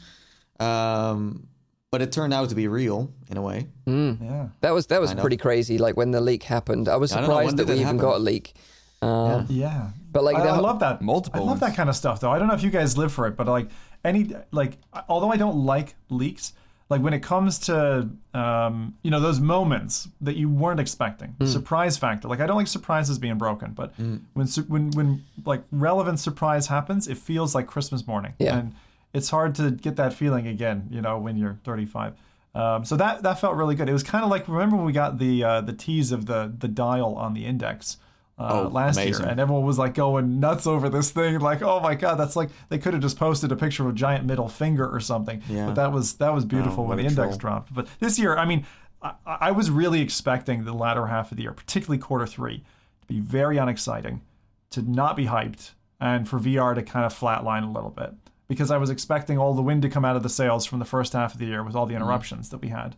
Um, 0.61 1.47
but 1.91 2.03
it 2.03 2.13
turned 2.13 2.35
out 2.35 2.51
to 2.51 2.55
be 2.55 2.69
real 2.69 3.11
in 3.31 3.37
a 3.39 3.43
way. 3.43 3.67
Yeah. 3.87 4.49
That 4.61 4.73
was 4.73 4.87
that 4.89 5.01
was 5.01 5.11
Kind 5.11 5.21
of. 5.21 5.23
pretty 5.23 5.39
crazy. 5.39 5.79
Like 5.79 5.97
when 5.97 6.11
the 6.11 6.21
leak 6.21 6.43
happened, 6.43 6.89
I 6.89 6.97
was 6.97 7.13
I 7.13 7.21
don't 7.21 7.29
know, 7.31 7.37
when 7.37 7.49
surprised 7.51 7.57
that 7.59 7.67
we 7.69 7.81
even 7.81 7.85
happen? 7.87 7.99
got 7.99 8.17
a 8.17 8.19
leak. 8.19 8.55
Um, 9.01 9.47
Yeah. 9.49 9.91
But 10.13 10.25
like 10.25 10.37
I, 10.37 10.43
the 10.43 10.49
I 10.51 10.59
love 10.59 10.81
that. 10.81 11.01
Multiple 11.01 11.43
I 11.43 11.45
love 11.47 11.61
that 11.61 11.75
kind 11.77 11.89
of 11.89 11.97
stuff 11.97 12.21
though. 12.21 12.31
I 12.31 12.39
don't 12.39 12.49
know 12.49 12.55
if 12.55 12.63
you 12.63 12.71
guys 12.71 12.99
live 12.99 13.13
for 13.13 13.27
it, 13.27 13.37
but 13.37 13.47
like 13.47 13.69
any 14.05 14.35
like 14.51 14.77
although 15.09 15.31
I 15.33 15.37
don't 15.39 15.65
like 15.65 15.95
leaks, 16.11 16.53
like 16.91 17.03
when 17.03 17.13
it 17.13 17.21
comes 17.23 17.59
to 17.61 18.09
um, 18.35 18.95
you 19.03 19.11
know 19.11 19.21
those 19.21 19.41
moments 19.41 20.09
that 20.21 20.37
you 20.37 20.49
weren't 20.49 20.81
expecting, 20.81 21.35
Hmm. 21.39 21.47
surprise 21.47 21.97
factor. 21.99 22.29
Like 22.29 22.41
I 22.41 22.47
don't 22.47 22.57
like 22.57 22.67
surprises 22.67 23.19
being 23.19 23.39
broken, 23.39 23.73
but 23.73 23.93
when 23.99 24.47
when 24.69 24.91
when 24.93 25.25
like 25.45 25.63
relevant 25.71 26.19
surprise 26.21 26.69
happens, 26.69 27.07
it 27.09 27.19
feels 27.19 27.55
like 27.55 27.67
Christmas 27.67 28.07
morning. 28.07 28.33
Yeah. 28.39 28.59
And 28.59 28.75
it's 29.13 29.31
hard 29.31 29.55
to 29.57 29.71
get 29.71 29.97
that 29.97 30.13
feeling 30.13 30.47
again, 30.47 30.87
you 30.91 31.01
know, 31.01 31.19
when 31.19 31.37
you're 31.37 31.59
35. 31.65 32.15
Um, 32.55 32.85
so 32.85 32.97
that 32.97 33.23
that 33.23 33.39
felt 33.41 33.55
really 33.57 33.75
good. 33.75 33.89
It 33.89 33.93
was 33.93 34.03
kind 34.03 34.25
of 34.25 34.31
like 34.31 34.49
remember 34.49 34.77
when 34.77 34.85
we 34.87 34.93
got 34.93 35.19
the 35.19 35.45
uh, 35.45 35.61
the 35.61 35.73
tease 35.75 36.11
of 36.13 36.27
the 36.27 36.53
the 36.59 36.69
dial 36.69 37.15
on 37.17 37.35
the 37.35 37.45
index 37.45 37.99
uh, 38.39 38.63
Oh, 38.65 38.69
last 38.69 38.97
amazing. 38.97 39.23
year, 39.23 39.31
and 39.33 39.41
everyone 39.41 39.65
was 39.65 39.79
like 39.79 39.95
going 39.95 40.39
nuts 40.41 40.67
over 40.67 40.89
this 40.89 41.11
thing. 41.11 41.41
Like, 41.41 41.63
oh 41.63 41.81
my 41.81 41.95
god, 41.95 42.15
that's 42.17 42.37
like 42.37 42.51
they 42.69 42.79
could 42.79 42.93
have 42.95 43.03
just 43.03 43.19
posted 43.19 43.51
a 43.53 43.57
picture 43.57 43.83
of 43.85 43.91
a 43.91 43.93
giant 43.93 44.25
middle 44.27 44.49
finger 44.49 44.89
or 44.89 45.01
something. 45.01 45.43
Yeah. 45.49 45.67
But 45.67 45.75
that 45.75 45.93
was 45.93 46.15
that 46.15 46.33
was 46.33 46.45
beautiful 46.45 46.85
Oh, 46.85 46.89
when 46.89 46.99
the 46.99 47.05
index 47.05 47.37
troll. 47.37 47.39
dropped. 47.39 47.75
But 47.75 47.89
this 47.99 48.19
year, 48.19 48.37
I 48.37 48.45
mean, 48.45 48.65
I, 49.03 49.15
I 49.27 49.51
was 49.53 49.71
really 49.71 50.01
expecting 50.01 50.65
the 50.65 50.73
latter 50.73 51.07
half 51.07 51.31
of 51.31 51.37
the 51.37 51.43
year, 51.43 51.53
particularly 51.53 51.99
quarter 51.99 52.27
three, 52.27 52.65
to 53.01 53.07
be 53.07 53.21
very 53.21 53.57
unexciting, 53.59 54.23
to 54.71 54.83
not 54.83 55.17
be 55.17 55.27
hyped, 55.27 55.73
and 56.01 56.29
for 56.29 56.39
VR 56.39 56.75
to 56.75 56.83
kind 56.83 57.05
of 57.05 57.13
flatline 57.19 57.65
a 57.69 57.71
little 57.71 57.91
bit. 57.91 58.13
Because 58.49 58.71
I 58.71 58.79
was 58.79 58.89
expecting 58.89 59.37
all 59.37 59.53
the 59.53 59.61
wind 59.63 59.83
to 59.83 59.91
come 59.91 60.07
out 60.07 60.17
of 60.17 60.23
the 60.23 60.31
sails 60.31 60.65
from 60.65 60.79
the 60.79 60.87
first 60.87 61.13
half 61.13 61.35
of 61.35 61.39
the 61.39 61.45
year 61.45 61.63
with 61.63 61.75
all 61.77 61.85
the 61.85 61.95
interruptions 61.95 62.49
that 62.49 62.59
we 62.63 62.69
had. 62.69 62.95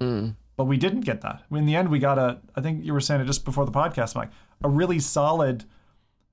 But 0.57 0.64
we 0.66 0.76
didn't 0.76 1.01
get 1.01 1.22
that. 1.22 1.43
In 1.51 1.64
the 1.66 1.74
end, 1.74 1.88
we 1.88 1.99
got 1.99 2.18
a, 2.18 2.38
I 2.55 2.61
think 2.61 2.84
you 2.84 2.93
were 2.93 3.01
saying 3.01 3.20
it 3.22 3.24
just 3.24 3.45
before 3.45 3.64
the 3.64 3.72
podcast, 3.72 4.14
Mike, 4.14 4.30
a 4.63 4.69
really 4.69 4.99
solid 4.99 5.65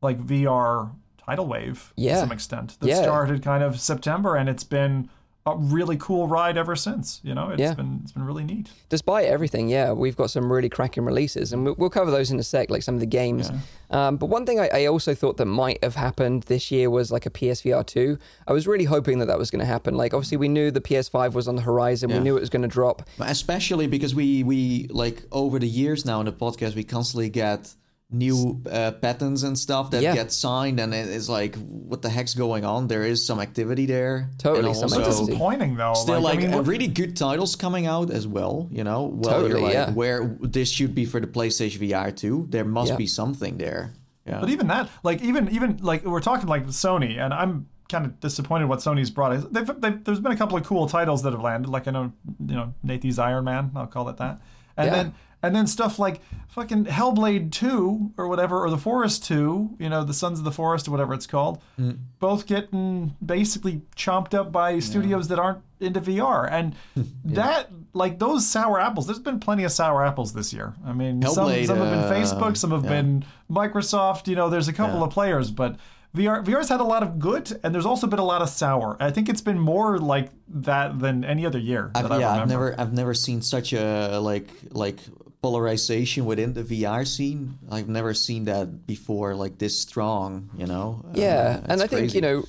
like 0.02 0.20
VR 0.20 0.92
tidal 1.26 1.48
wave 1.48 1.94
Yeah. 1.96 2.16
to 2.16 2.20
some 2.22 2.32
extent 2.32 2.78
that 2.80 2.88
Yeah. 2.88 3.02
started 3.02 3.42
kind 3.44 3.64
of 3.64 3.80
September 3.80 4.36
and 4.36 4.48
it's 4.50 4.64
been 4.64 5.10
a 5.46 5.56
really 5.56 5.96
cool 5.96 6.28
ride 6.28 6.58
ever 6.58 6.76
since. 6.76 7.22
You 7.24 7.34
know, 7.34 7.50
it's 7.52 7.62
Yeah. 7.62 7.74
been 7.74 8.02
it's 8.04 8.12
been 8.12 8.24
really 8.26 8.44
neat. 8.44 8.70
despite 8.90 9.28
everything, 9.28 9.70
yeah, 9.70 9.94
we've 9.94 10.16
got 10.18 10.30
some 10.30 10.52
really 10.52 10.68
cracking 10.68 11.06
releases, 11.06 11.54
and 11.54 11.64
we'll, 11.64 11.76
we'll 11.78 11.90
cover 11.90 12.12
those 12.12 12.32
in 12.32 12.38
a 12.38 12.44
sec, 12.44 12.70
like 12.70 12.84
some 12.84 12.96
of 12.96 13.00
the 13.00 13.06
games. 13.06 13.50
Um, 13.90 14.18
but 14.18 14.26
one 14.26 14.46
thing 14.46 14.60
I, 14.60 14.68
I 14.74 14.86
also 14.88 15.16
thought 15.16 15.38
that 15.38 15.46
might 15.46 15.82
have 15.86 15.96
happened 15.96 16.44
this 16.44 16.70
year 16.70 16.90
was 16.90 17.14
like 17.14 17.26
a 17.26 17.30
PSVR 17.30 17.86
2. 17.86 18.18
I 18.46 18.52
was 18.52 18.68
really 18.68 18.84
hoping 18.84 19.20
that 19.20 19.28
that 19.28 19.40
was 19.40 19.50
going 19.50 19.62
to 19.62 19.66
happen. 19.66 19.96
Like, 19.96 20.14
obviously, 20.14 20.36
we 20.36 20.50
knew 20.50 20.70
the 20.70 20.82
PS5 20.82 21.32
was 21.34 21.48
on 21.48 21.56
the 21.56 21.62
horizon, 21.62 22.12
we 22.12 22.20
knew 22.20 22.36
it 22.36 22.42
was 22.42 22.50
going 22.50 22.64
to 22.64 22.68
drop. 22.68 23.04
especially 23.22 23.88
because 23.88 24.14
we 24.14 24.44
we 24.44 24.88
like 24.90 25.24
over 25.32 25.60
the 25.60 25.68
years 25.68 26.06
now 26.06 26.20
in 26.20 26.26
the 26.26 26.34
podcast 26.34 26.76
we 26.76 26.84
constantly 26.84 27.30
get 27.30 27.74
new 28.10 28.62
uh, 28.72 28.92
patents 28.92 29.44
and 29.44 29.60
stuff 29.60 29.92
that 29.92 30.02
Yeah. 30.02 30.14
get 30.14 30.32
signed 30.32 30.80
and 30.80 30.94
it 30.94 31.08
is 31.10 31.28
like 31.30 31.56
what 31.58 32.02
the 32.02 32.10
heck's 32.10 32.34
going 32.34 32.64
on 32.64 32.88
there 32.88 33.04
is 33.04 33.26
some 33.26 33.42
activity 33.42 33.86
there 33.86 34.30
Totally 34.38 34.68
and 34.68 34.76
some 34.76 34.84
also 34.86 35.00
activity. 35.02 35.26
Disappointing 35.34 35.76
though. 35.76 35.94
still 35.94 36.22
like, 36.22 36.40
I 36.40 36.48
mean, 36.48 36.64
really 36.64 36.88
good 36.88 37.18
titles 37.18 37.58
coming 37.58 37.86
out 37.86 38.10
as 38.10 38.26
well 38.26 38.70
you 38.72 38.86
know 38.86 39.12
well 39.14 39.34
Totally, 39.42 39.50
you're 39.50 39.60
like 39.60 39.74
yeah. 39.74 39.92
where 39.92 40.38
this 40.40 40.70
should 40.72 40.96
be 40.96 41.04
for 41.04 41.20
the 41.20 41.28
playstation 41.28 41.80
vr 41.80 42.16
too 42.16 42.48
there 42.50 42.64
must 42.64 42.92
Yeah. 42.92 42.96
be 42.98 43.08
something 43.08 43.58
there 43.58 43.92
yeah 44.26 44.40
But 44.40 44.52
even 44.52 44.68
that, 44.68 44.90
like 45.04 45.22
even 45.22 45.50
even 45.50 45.78
like 45.82 46.06
we're 46.06 46.22
talking 46.22 46.48
like 46.48 46.66
Sony, 46.68 47.18
and 47.20 47.34
I'm 47.34 47.68
kind 47.90 48.06
of 48.06 48.20
disappointed 48.22 48.68
what 48.68 48.80
Sony's 48.80 49.10
brought. 49.10 49.32
They've, 49.54 49.72
they've, 49.80 50.04
there's 50.04 50.20
been 50.20 50.34
a 50.34 50.38
couple 50.38 50.58
of 50.58 50.66
cool 50.66 50.88
titles 50.90 51.24
that 51.24 51.32
have 51.32 51.42
landed. 51.42 51.70
Like 51.70 51.88
I 51.88 51.92
know, 51.92 52.12
you 52.46 52.56
know, 52.56 52.74
Nathan's 52.84 53.20
Iron 53.20 53.46
Man. 53.46 53.72
I'll 53.76 53.88
call 53.88 54.10
it 54.10 54.18
that. 54.18 54.42
And 54.76 54.88
Yeah. 54.88 54.94
then 54.96 55.14
and 55.44 55.56
then 55.56 55.68
stuff 55.68 56.00
like 56.00 56.22
fucking 56.50 56.86
Hellblade 56.86 57.52
Two 57.52 58.12
or 58.18 58.28
whatever, 58.28 58.64
or 58.64 58.70
The 58.70 58.78
Forest 58.78 59.26
Two. 59.26 59.76
You 59.80 59.90
know, 59.90 60.04
the 60.04 60.14
Sons 60.14 60.40
of 60.40 60.46
the 60.46 60.52
Forest 60.52 60.88
or 60.88 60.92
whatever 60.92 61.14
it's 61.14 61.28
called. 61.28 61.62
Mm. 61.80 62.00
Both 62.20 62.48
getting 62.48 63.16
basically 63.24 63.82
chomped 63.96 64.34
up 64.34 64.52
by 64.52 64.80
studios 64.80 65.28
that 65.28 65.40
aren't 65.40 65.60
into 65.80 66.02
VR, 66.02 66.52
and 66.52 66.76
that 67.26 67.70
like 67.94 68.20
those 68.20 68.48
sour 68.48 68.80
apples. 68.80 69.06
There's 69.08 69.20
been 69.20 69.40
plenty 69.40 69.64
of 69.64 69.72
sour 69.72 70.06
apples 70.06 70.34
this 70.34 70.52
year. 70.54 70.74
I 70.86 70.94
mean, 70.94 71.22
some, 71.22 71.48
Hellblade, 71.48 71.68
some 71.68 71.78
have 71.78 71.90
been 71.90 72.00
uh, 72.00 72.12
Facebook, 72.12 72.58
some 72.58 72.72
have 72.72 72.84
yeah. 72.84 72.90
been 72.90 73.26
Microsoft. 73.50 74.28
You 74.28 74.36
know, 74.36 74.50
there's 74.50 74.68
a 74.68 74.74
couple 74.74 75.00
Yeah. 75.00 75.06
of 75.06 75.12
players, 75.12 75.52
but 75.52 75.78
VR 76.16 76.44
VR's 76.44 76.70
had 76.70 76.80
a 76.80 76.84
lot 76.86 77.04
of 77.04 77.20
good, 77.20 77.60
and 77.64 77.76
there's 77.76 77.86
also 77.86 78.08
been 78.08 78.20
a 78.20 78.26
lot 78.26 78.42
of 78.42 78.50
sour. 78.50 78.98
I 79.00 79.12
think 79.12 79.30
it's 79.30 79.42
been 79.42 79.60
more 79.60 80.00
like 80.00 80.32
that 80.48 80.98
than 81.00 81.24
any 81.24 81.46
other 81.46 81.60
year. 81.60 81.92
I've, 81.94 82.12
I 82.12 82.20
yeah. 82.20 82.42
I've 82.42 82.48
never, 82.50 82.74
I've 82.80 82.94
never 82.94 83.14
seen 83.14 83.42
such 83.42 83.74
a 83.74 84.18
like, 84.20 84.50
like 84.72 85.00
polarization 85.42 86.26
within 86.26 86.54
the 86.54 86.64
VR 86.64 87.06
scene. 87.06 87.58
I've 87.70 87.88
never 87.88 88.14
seen 88.14 88.46
that 88.46 88.86
before, 88.88 89.36
like 89.36 89.58
this 89.58 89.80
strong. 89.80 90.50
You 90.58 90.68
know? 90.68 91.06
Yeah, 91.14 91.62
Uh, 91.64 91.72
and 91.74 91.82
I 91.82 91.88
think 91.88 92.14
you 92.14 92.22
know, 92.22 92.44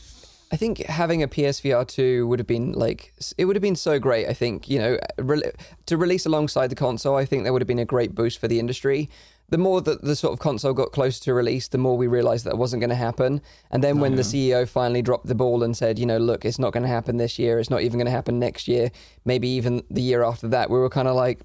I 0.51 0.57
think 0.57 0.79
having 0.87 1.23
a 1.23 1.29
PSVR 1.29 1.87
two 1.87 2.27
would 2.29 2.39
have 2.39 2.47
been 2.47 2.73
like 2.73 3.13
it 3.37 3.45
would 3.45 3.57
have 3.57 3.63
been 3.63 3.77
so 3.77 3.99
great. 3.99 4.29
I 4.29 4.35
think 4.35 4.69
you 4.69 4.79
know 4.79 4.99
re- 5.19 5.53
to 5.87 5.97
release 5.97 6.27
alongside 6.27 6.69
the 6.69 6.77
console, 6.77 7.17
I 7.17 7.25
think 7.25 7.45
that 7.45 7.53
would 7.53 7.63
have 7.63 7.69
been 7.69 7.79
a 7.79 7.85
great 7.85 8.15
boost 8.15 8.41
for 8.41 8.49
the 8.49 8.59
industry. 8.59 9.11
The 9.51 9.59
more 9.59 9.81
that 9.81 10.03
the 10.03 10.15
sort 10.15 10.35
of 10.35 10.41
console 10.41 10.75
got 10.75 10.93
closer 10.93 11.25
to 11.25 11.33
release, 11.33 11.69
the 11.69 11.79
more 11.79 11.97
we 11.97 12.07
realized 12.07 12.45
that 12.45 12.51
it 12.51 12.59
wasn't 12.59 12.81
going 12.81 12.91
to 12.91 12.97
happen. 12.97 13.41
And 13.71 13.83
then 13.83 13.99
when 13.99 14.15
the 14.15 14.21
CEO 14.23 14.69
finally 14.69 15.01
dropped 15.01 15.27
the 15.27 15.35
ball 15.35 15.63
and 15.63 15.75
said, 15.75 15.99
you 15.99 16.05
know, 16.05 16.19
look, 16.19 16.45
it's 16.45 16.59
not 16.59 16.75
going 16.75 16.83
to 16.83 16.89
happen 16.91 17.17
this 17.17 17.39
year. 17.39 17.59
It's 17.59 17.71
not 17.71 17.81
even 17.81 17.99
going 17.99 18.05
to 18.05 18.11
happen 18.11 18.39
next 18.39 18.69
year. 18.69 18.91
Maybe 19.25 19.49
even 19.49 19.83
the 19.91 20.03
year 20.03 20.23
after 20.23 20.49
that, 20.49 20.69
we 20.69 20.79
were 20.79 20.91
kind 20.91 21.09
of 21.09 21.17
like, 21.17 21.41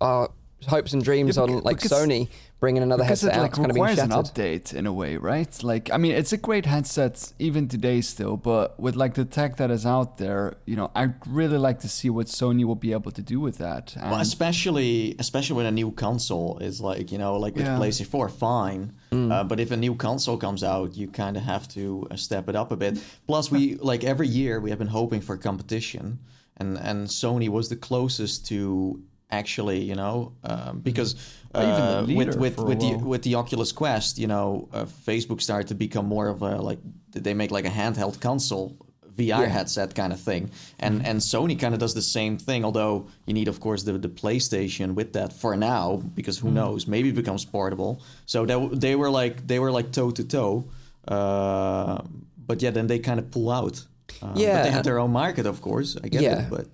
our 0.00 0.30
hopes 0.66 0.92
and 0.94 1.04
dreams 1.04 1.36
Yeah, 1.36 1.42
on 1.44 1.60
like 1.62 1.76
because- 1.82 1.92
Sony 1.92 2.28
bringing 2.58 2.82
another 2.82 3.04
headset 3.04 3.34
it 3.34 3.36
out 3.36 3.42
like 3.42 3.52
is 3.52 3.58
kind 3.58 3.70
of 3.70 3.74
being 3.74 3.84
requires 3.84 3.98
an 3.98 4.10
shattered. 4.10 4.34
update 4.34 4.72
in 4.74 4.86
a 4.86 4.92
way, 4.92 5.18
right? 5.18 5.62
Like, 5.62 5.90
I 5.92 5.98
mean, 5.98 6.12
it's 6.12 6.32
a 6.32 6.38
great 6.38 6.64
headset 6.64 7.34
even 7.38 7.68
today 7.68 8.00
still, 8.00 8.38
but 8.38 8.80
with 8.80 8.96
like 8.96 9.12
the 9.12 9.26
tech 9.26 9.58
that 9.58 9.70
is 9.70 9.84
out 9.84 10.16
there, 10.16 10.56
you 10.64 10.74
know, 10.74 10.90
I'd 10.94 11.14
really 11.26 11.58
like 11.58 11.80
to 11.80 11.88
see 11.88 12.08
what 12.08 12.28
Sony 12.28 12.64
will 12.64 12.74
be 12.74 12.92
able 12.92 13.10
to 13.12 13.20
do 13.20 13.40
with 13.40 13.58
that. 13.58 13.94
Well, 14.00 14.20
especially 14.20 15.14
especially 15.18 15.56
when 15.56 15.66
a 15.66 15.70
new 15.70 15.90
console 15.92 16.56
is 16.60 16.80
like 16.80 17.12
you 17.12 17.18
know 17.18 17.36
like 17.36 17.54
with 17.56 17.66
Yeah. 17.66 17.78
PlayStation 17.78 18.06
4, 18.06 18.28
fine. 18.30 18.92
Uh, 19.12 19.44
but 19.44 19.60
if 19.60 19.70
a 19.70 19.76
new 19.76 19.94
console 19.94 20.36
comes 20.36 20.62
out, 20.62 20.94
you 20.96 21.08
kind 21.08 21.36
of 21.38 21.42
have 21.42 21.66
to 21.68 22.06
uh, 22.10 22.16
step 22.16 22.48
it 22.50 22.56
up 22.56 22.70
a 22.72 22.76
bit. 22.76 22.98
Plus, 23.26 23.50
we 23.50 23.74
like 23.90 24.02
every 24.04 24.28
year 24.28 24.60
we 24.60 24.70
have 24.70 24.78
been 24.78 24.88
hoping 24.88 25.20
for 25.20 25.36
competition, 25.36 26.18
and 26.56 26.76
and 26.78 27.08
Sony 27.08 27.48
was 27.50 27.68
the 27.68 27.76
closest 27.76 28.46
to 28.46 29.02
actually 29.30 29.82
you 29.82 29.94
know 29.94 30.32
um, 30.44 30.80
because 30.80 31.14
Or 31.54 31.62
even 31.62 31.82
uh, 31.82 32.04
with 32.08 32.36
with 32.36 32.56
with 32.58 32.80
the 32.80 32.94
with 32.96 33.22
the 33.22 33.34
Oculus 33.36 33.72
Quest, 33.72 34.18
you 34.18 34.26
know, 34.26 34.68
uh, 34.72 34.84
Facebook 35.06 35.40
started 35.40 35.68
to 35.68 35.74
become 35.74 36.06
more 36.06 36.28
of 36.28 36.42
a 36.42 36.60
like 36.70 36.78
they 37.12 37.34
make 37.34 37.50
like 37.50 37.64
a 37.66 37.70
handheld 37.70 38.20
console 38.20 38.76
VR 39.18 39.48
headset 39.48 39.94
kind 39.94 40.12
of 40.12 40.20
thing, 40.20 40.50
and 40.78 41.06
and 41.06 41.20
Sony 41.20 41.56
kind 41.58 41.72
of 41.74 41.80
does 41.80 41.94
the 41.94 42.02
same 42.02 42.36
thing. 42.38 42.64
Although 42.64 43.06
you 43.26 43.32
need, 43.34 43.48
of 43.48 43.58
course, 43.60 43.84
the 43.84 43.92
the 43.98 44.08
PlayStation 44.10 44.94
with 44.94 45.12
that 45.12 45.32
for 45.32 45.56
now, 45.56 46.02
because 46.14 46.36
who 46.42 46.50
knows, 46.50 46.86
maybe 46.86 47.08
it 47.08 47.14
becomes 47.14 47.44
portable. 47.46 48.02
So 48.26 48.44
they 48.46 48.78
they 48.78 48.94
were 48.96 49.10
like 49.10 49.46
they 49.46 49.58
were 49.58 49.72
like 49.72 49.90
toe 49.90 50.10
to 50.12 50.22
toe, 50.24 50.64
uh, 51.08 52.02
but 52.46 52.62
yeah, 52.62 52.72
then 52.72 52.86
they 52.86 52.98
kind 52.98 53.18
of 53.18 53.30
pull 53.30 53.48
out. 53.50 53.86
But 54.20 54.36
Yeah. 54.36 54.62
they 54.62 54.70
had 54.70 54.84
their 54.84 54.98
own 54.98 55.12
market, 55.12 55.46
of 55.46 55.60
course. 55.60 55.96
I 56.04 56.08
get 56.08 56.22
Yeah. 56.22 56.42
it, 56.42 56.50
but 56.50 56.66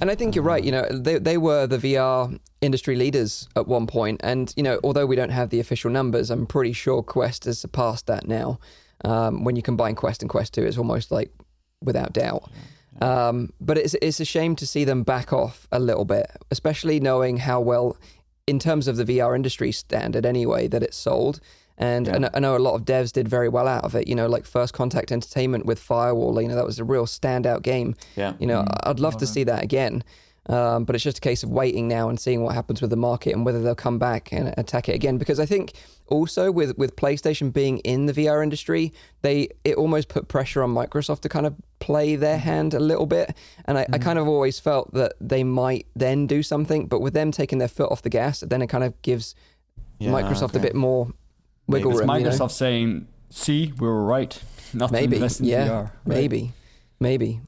And 0.00 0.10
I 0.10 0.14
think 0.14 0.34
you're 0.34 0.44
right. 0.44 0.62
You 0.62 0.72
know, 0.72 0.86
they 0.90 1.18
they 1.18 1.38
were 1.38 1.66
the 1.66 1.78
VR 1.78 2.38
industry 2.60 2.96
leaders 2.96 3.48
at 3.56 3.66
one 3.66 3.86
point, 3.86 4.20
and 4.22 4.52
you 4.56 4.62
know, 4.62 4.78
although 4.84 5.06
we 5.06 5.16
don't 5.16 5.30
have 5.30 5.50
the 5.50 5.60
official 5.60 5.90
numbers, 5.90 6.30
I'm 6.30 6.46
pretty 6.46 6.72
sure 6.72 7.02
Quest 7.02 7.44
has 7.44 7.58
surpassed 7.58 8.06
that 8.06 8.28
now. 8.28 8.58
Um, 9.04 9.44
when 9.44 9.56
you 9.56 9.62
combine 9.62 9.94
Quest 9.94 10.22
and 10.22 10.30
Quest 10.30 10.54
Two, 10.54 10.64
it's 10.64 10.78
almost 10.78 11.10
like 11.10 11.32
without 11.82 12.12
doubt. 12.12 12.50
Um, 13.00 13.52
but 13.60 13.78
it's 13.78 13.94
it's 13.94 14.20
a 14.20 14.24
shame 14.24 14.56
to 14.56 14.66
see 14.66 14.84
them 14.84 15.02
back 15.02 15.32
off 15.32 15.66
a 15.72 15.80
little 15.80 16.04
bit, 16.04 16.30
especially 16.50 17.00
knowing 17.00 17.38
how 17.38 17.60
well, 17.60 17.96
in 18.46 18.58
terms 18.58 18.88
of 18.88 18.96
the 18.96 19.04
VR 19.04 19.34
industry 19.34 19.72
standard 19.72 20.26
anyway, 20.26 20.68
that 20.68 20.82
it's 20.82 20.96
sold. 20.96 21.40
And 21.80 22.08
I 22.10 22.18
know- 22.18 22.30
I 22.34 22.40
know 22.40 22.56
a 22.56 22.58
lot 22.58 22.74
of 22.74 22.84
devs 22.84 23.10
did 23.10 23.26
very 23.26 23.48
well 23.48 23.66
out 23.66 23.84
of 23.84 23.94
it. 23.94 24.06
You 24.06 24.14
know, 24.14 24.28
like 24.28 24.44
First 24.44 24.74
Contact 24.74 25.10
Entertainment 25.10 25.66
with 25.66 25.78
Firewall. 25.78 26.40
You 26.40 26.46
know, 26.46 26.54
that 26.54 26.66
was 26.66 26.78
a 26.78 26.84
real 26.84 27.06
standout 27.06 27.62
game. 27.62 27.96
Yeah. 28.16 28.34
You 28.38 28.46
know, 28.46 28.62
mm. 28.62 28.80
I'd 28.84 29.00
love 29.00 29.16
to 29.16 29.26
see 29.26 29.44
that 29.44 29.64
again. 29.64 30.04
Um, 30.46 30.84
but 30.84 30.94
it's 30.94 31.04
just 31.04 31.18
a 31.18 31.20
case 31.20 31.42
of 31.42 31.50
waiting 31.50 31.86
now 31.86 32.08
and 32.08 32.18
seeing 32.18 32.42
what 32.42 32.54
happens 32.54 32.80
with 32.80 32.90
the 32.90 32.96
market 32.96 33.34
and 33.34 33.44
whether 33.44 33.62
they'll 33.62 33.74
come 33.74 33.98
back 33.98 34.32
and 34.32 34.52
attack 34.56 34.88
it 34.88 34.94
again. 34.94 35.16
Because 35.16 35.38
I 35.38 35.46
think 35.46 35.74
also 36.08 36.50
with 36.50 36.76
with 36.76 36.96
PlayStation 36.96 37.52
being 37.52 37.78
in 37.78 38.06
the 38.06 38.12
VR 38.12 38.42
industry, 38.42 38.92
they 39.22 39.48
it 39.64 39.76
almost 39.76 40.08
put 40.08 40.28
pressure 40.28 40.62
on 40.62 40.74
Microsoft 40.74 41.20
to 41.20 41.28
kind 41.28 41.46
of 41.46 41.54
play 41.78 42.16
their 42.16 42.38
mm. 42.38 42.42
hand 42.42 42.74
a 42.74 42.80
little 42.80 43.06
bit. 43.06 43.36
And 43.66 43.78
I, 43.78 43.82
I 43.92 43.98
mm. 43.98 44.02
kind 44.02 44.18
of 44.18 44.28
always 44.28 44.58
felt 44.58 44.92
that 44.94 45.12
they 45.20 45.44
might 45.44 45.86
then 45.94 46.26
do 46.26 46.42
something, 46.42 46.86
but 46.86 47.00
with 47.00 47.14
them 47.14 47.30
taking 47.30 47.58
their 47.58 47.68
foot 47.68 47.90
off 47.90 48.02
the 48.02 48.10
gas, 48.10 48.40
then 48.40 48.60
it 48.60 48.68
kind 48.68 48.84
of 48.84 49.00
gives 49.02 49.34
Yeah, 49.98 50.10
Microsoft 50.10 50.54
a 50.56 50.58
bit 50.58 50.74
more 50.74 51.12
wiggle 51.70 51.92
it's 51.92 52.00
room. 52.00 52.10
you 52.10 52.24
know? 52.24 52.30
Microsoft 52.30 52.52
saying, 52.52 53.06
"See, 53.30 53.72
we 53.78 53.86
were 53.86 54.04
right. 54.04 54.40
Not 54.72 54.92
maybe 54.92 55.10
to 55.10 55.16
invest 55.16 55.40
in 55.40 55.46
yeah 55.46 55.68
VR." 55.68 55.82
right? 55.82 55.92
maybe 56.06 56.52
maybe 57.00 57.40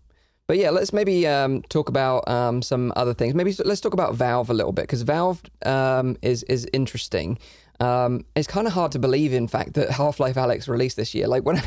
but 0.48 0.58
yeah 0.58 0.70
let's 0.70 0.92
maybe 0.92 1.26
um, 1.26 1.62
talk 1.62 1.88
about 1.88 2.26
um, 2.28 2.62
some 2.62 2.92
other 2.96 3.14
things 3.14 3.34
maybe 3.34 3.54
let's 3.64 3.80
talk 3.80 3.94
about 3.94 4.14
valve 4.14 4.50
a 4.50 4.54
little 4.54 4.72
bit 4.72 4.82
because 4.82 5.02
valve 5.02 5.40
um, 5.64 6.16
is 6.22 6.42
is 6.44 6.66
interesting 6.72 7.38
um, 7.82 8.24
it's 8.36 8.46
kind 8.46 8.68
of 8.68 8.72
hard 8.72 8.92
to 8.92 9.00
believe, 9.00 9.32
in 9.32 9.48
fact, 9.48 9.74
that 9.74 9.90
Half-Life 9.90 10.36
Alyx 10.36 10.68
released 10.68 10.96
this 10.96 11.14
year. 11.14 11.26
Like 11.26 11.44
when 11.46 11.56
I 11.56 11.60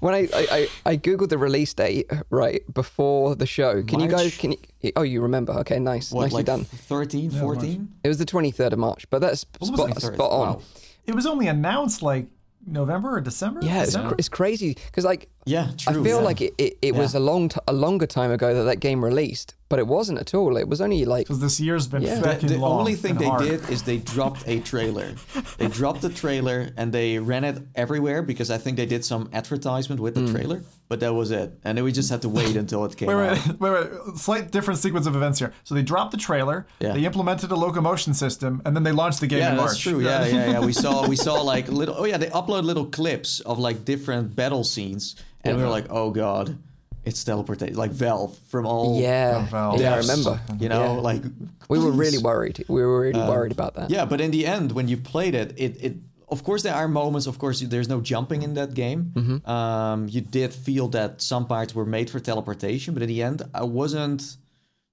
when 0.00 0.14
I, 0.14 0.28
I, 0.34 0.46
I, 0.50 0.68
I 0.84 0.96
googled 0.98 1.30
the 1.30 1.38
release 1.38 1.72
date 1.72 2.10
right 2.28 2.62
before 2.74 3.34
the 3.34 3.46
show. 3.46 3.82
Can 3.82 4.00
you 4.00 4.08
guys? 4.08 4.36
Can 4.36 4.52
you? 4.52 4.92
Oh, 4.96 5.02
you 5.02 5.22
remember? 5.22 5.54
Okay, 5.60 5.78
nice, 5.78 6.12
what 6.12 6.24
nicely 6.24 6.38
like 6.38 6.46
done. 6.46 6.64
13, 6.64 7.30
14? 7.30 7.88
It 8.04 8.08
was 8.08 8.18
the 8.18 8.26
twenty 8.26 8.50
third 8.50 8.74
of 8.74 8.78
March, 8.78 9.08
but 9.08 9.20
that's 9.20 9.40
spot, 9.40 9.98
spot 9.98 10.30
on. 10.30 10.48
Wow. 10.48 10.62
It 11.06 11.14
was 11.14 11.26
only 11.26 11.48
announced 11.48 12.02
like 12.02 12.26
November 12.66 13.16
or 13.16 13.20
December. 13.20 13.60
Yeah, 13.62 13.82
it's, 13.82 13.96
cr- 13.96 14.14
it's 14.18 14.28
crazy 14.28 14.74
because 14.86 15.04
like 15.04 15.28
Yeah, 15.46 15.68
true. 15.76 16.00
I 16.00 16.04
feel 16.04 16.18
yeah. 16.18 16.24
like 16.24 16.40
it, 16.42 16.54
it, 16.58 16.78
it 16.82 16.94
was 16.94 17.14
a 17.14 17.20
long 17.20 17.48
t- 17.48 17.58
a 17.66 17.72
longer 17.72 18.06
time 18.06 18.30
ago 18.30 18.54
that 18.54 18.64
that 18.64 18.80
game 18.80 19.02
released, 19.04 19.54
but 19.70 19.78
it 19.78 19.86
wasn't 19.86 20.18
at 20.18 20.34
all. 20.34 20.56
It 20.58 20.68
was 20.68 20.80
only 20.82 21.04
like 21.06 21.26
Because 21.26 21.40
this 21.40 21.58
year's 21.58 21.86
been 21.86 22.02
Yeah. 22.02 22.16
The, 22.16 22.22
fucking 22.22 22.48
the 22.48 22.58
long 22.58 22.80
only 22.80 22.94
thing 22.94 23.12
and 23.12 23.20
they 23.20 23.24
hard. 23.26 23.42
did 23.44 23.70
is 23.70 23.82
they 23.82 23.96
dropped 23.98 24.44
a 24.46 24.60
trailer. 24.60 25.14
they 25.56 25.68
dropped 25.80 26.02
the 26.02 26.10
trailer 26.10 26.68
and 26.76 26.92
they 26.92 27.18
ran 27.18 27.44
it 27.44 27.58
everywhere 27.74 28.22
because 28.22 28.50
I 28.50 28.58
think 28.58 28.76
they 28.76 28.84
did 28.86 29.02
some 29.04 29.30
advertisement 29.32 30.00
with 30.00 30.14
the 30.14 30.20
Hmm. 30.22 30.34
trailer. 30.34 30.62
But 30.88 30.98
that 31.00 31.14
was 31.14 31.30
it, 31.30 31.52
and 31.62 31.78
then 31.78 31.84
we 31.84 31.92
just 31.92 32.10
had 32.10 32.22
to 32.22 32.28
wait 32.28 32.56
until 32.56 32.84
it 32.84 32.96
came 32.98 33.06
Wait, 33.08 33.14
out. 33.14 33.60
wait, 33.60 33.70
wait, 33.72 33.90
wait. 34.08 34.16
Slight 34.18 34.50
different 34.50 34.80
sequence 34.80 35.06
of 35.06 35.14
events 35.14 35.38
here. 35.38 35.52
So 35.62 35.76
they 35.76 35.82
dropped 35.82 36.10
the 36.10 36.16
trailer, 36.18 36.66
Yeah. 36.80 36.92
they 36.94 37.04
implemented 37.04 37.52
a 37.52 37.56
locomotion 37.56 38.12
system, 38.12 38.60
and 38.64 38.74
then 38.74 38.82
they 38.82 38.90
launched 38.92 39.20
the 39.20 39.28
game 39.28 39.38
Yeah, 39.38 39.50
in 39.52 39.56
March. 39.56 39.68
that's 39.70 39.78
true. 39.80 40.00
Yeah, 40.00 40.26
yeah, 40.26 40.50
yeah. 40.50 40.60
We 40.60 40.72
saw 40.72 41.06
we 41.06 41.14
saw 41.26 41.40
like 41.42 41.68
little. 41.68 41.94
Oh 41.96 42.04
yeah, 42.06 42.18
they 42.18 42.26
upload 42.30 42.64
little 42.64 42.86
clips 42.86 43.38
of 43.40 43.58
like 43.60 43.84
different 43.84 44.34
battle 44.34 44.64
scenes, 44.64 45.14
and 45.44 45.56
we 45.56 45.62
were 45.62 45.68
like, 45.68 45.86
oh 45.90 46.10
god, 46.10 46.56
it's 47.04 47.24
teleportation, 47.24 47.76
like 47.76 47.92
Valve 47.92 48.36
from 48.48 48.66
all. 48.66 49.00
yeah, 49.00 49.46
Valve. 49.46 49.80
yeah. 49.80 49.94
I 49.94 49.98
remember. 49.98 50.40
You 50.58 50.68
know, 50.68 50.94
Yeah. 50.96 51.00
like 51.00 51.22
we 51.68 51.78
were 51.78 51.92
really 51.92 52.18
worried. 52.18 52.64
We 52.68 52.82
were 52.82 53.00
really 53.00 53.20
worried 53.20 53.52
about 53.52 53.74
that. 53.74 53.90
Yeah, 53.90 54.04
but 54.04 54.20
in 54.20 54.30
the 54.30 54.46
end, 54.46 54.72
when 54.72 54.86
you 54.88 54.96
played 54.96 55.34
it, 55.34 55.54
it, 55.56 55.76
it 55.84 55.96
of 56.28 56.44
course 56.44 56.62
there 56.62 56.74
are 56.74 56.86
moments. 56.88 57.26
Of 57.26 57.38
course, 57.38 57.60
there's 57.60 57.88
no 57.88 58.00
jumping 58.00 58.42
in 58.42 58.54
that 58.54 58.74
game. 58.74 59.12
Mm-hmm. 59.14 59.50
Um, 59.50 60.08
you 60.08 60.20
did 60.20 60.52
feel 60.52 60.88
that 60.88 61.20
some 61.22 61.46
parts 61.46 61.74
were 61.74 61.86
made 61.86 62.10
for 62.10 62.20
teleportation, 62.20 62.94
but 62.94 63.02
in 63.02 63.08
the 63.08 63.22
end, 63.22 63.42
I 63.54 63.64
wasn't, 63.64 64.36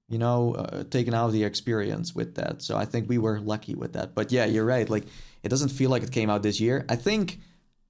you 0.08 0.18
know, 0.18 0.56
uh, 0.56 0.84
taken 0.86 1.14
out 1.14 1.28
of 1.28 1.34
the 1.34 1.44
experience 1.44 2.16
with 2.16 2.36
that. 2.36 2.62
So 2.62 2.78
I 2.78 2.86
think 2.86 3.10
we 3.10 3.18
were 3.18 3.40
lucky 3.40 3.76
with 3.76 3.94
that. 3.94 4.16
But 4.16 4.32
yeah, 4.32 4.46
you're 4.46 4.66
right. 4.66 4.90
Like 4.90 5.04
it 5.44 5.50
doesn't 5.50 5.70
feel 5.70 5.90
like 5.90 6.04
it 6.04 6.12
came 6.12 6.30
out 6.30 6.42
this 6.42 6.60
year. 6.62 6.86
I 6.90 6.96
think 6.96 7.40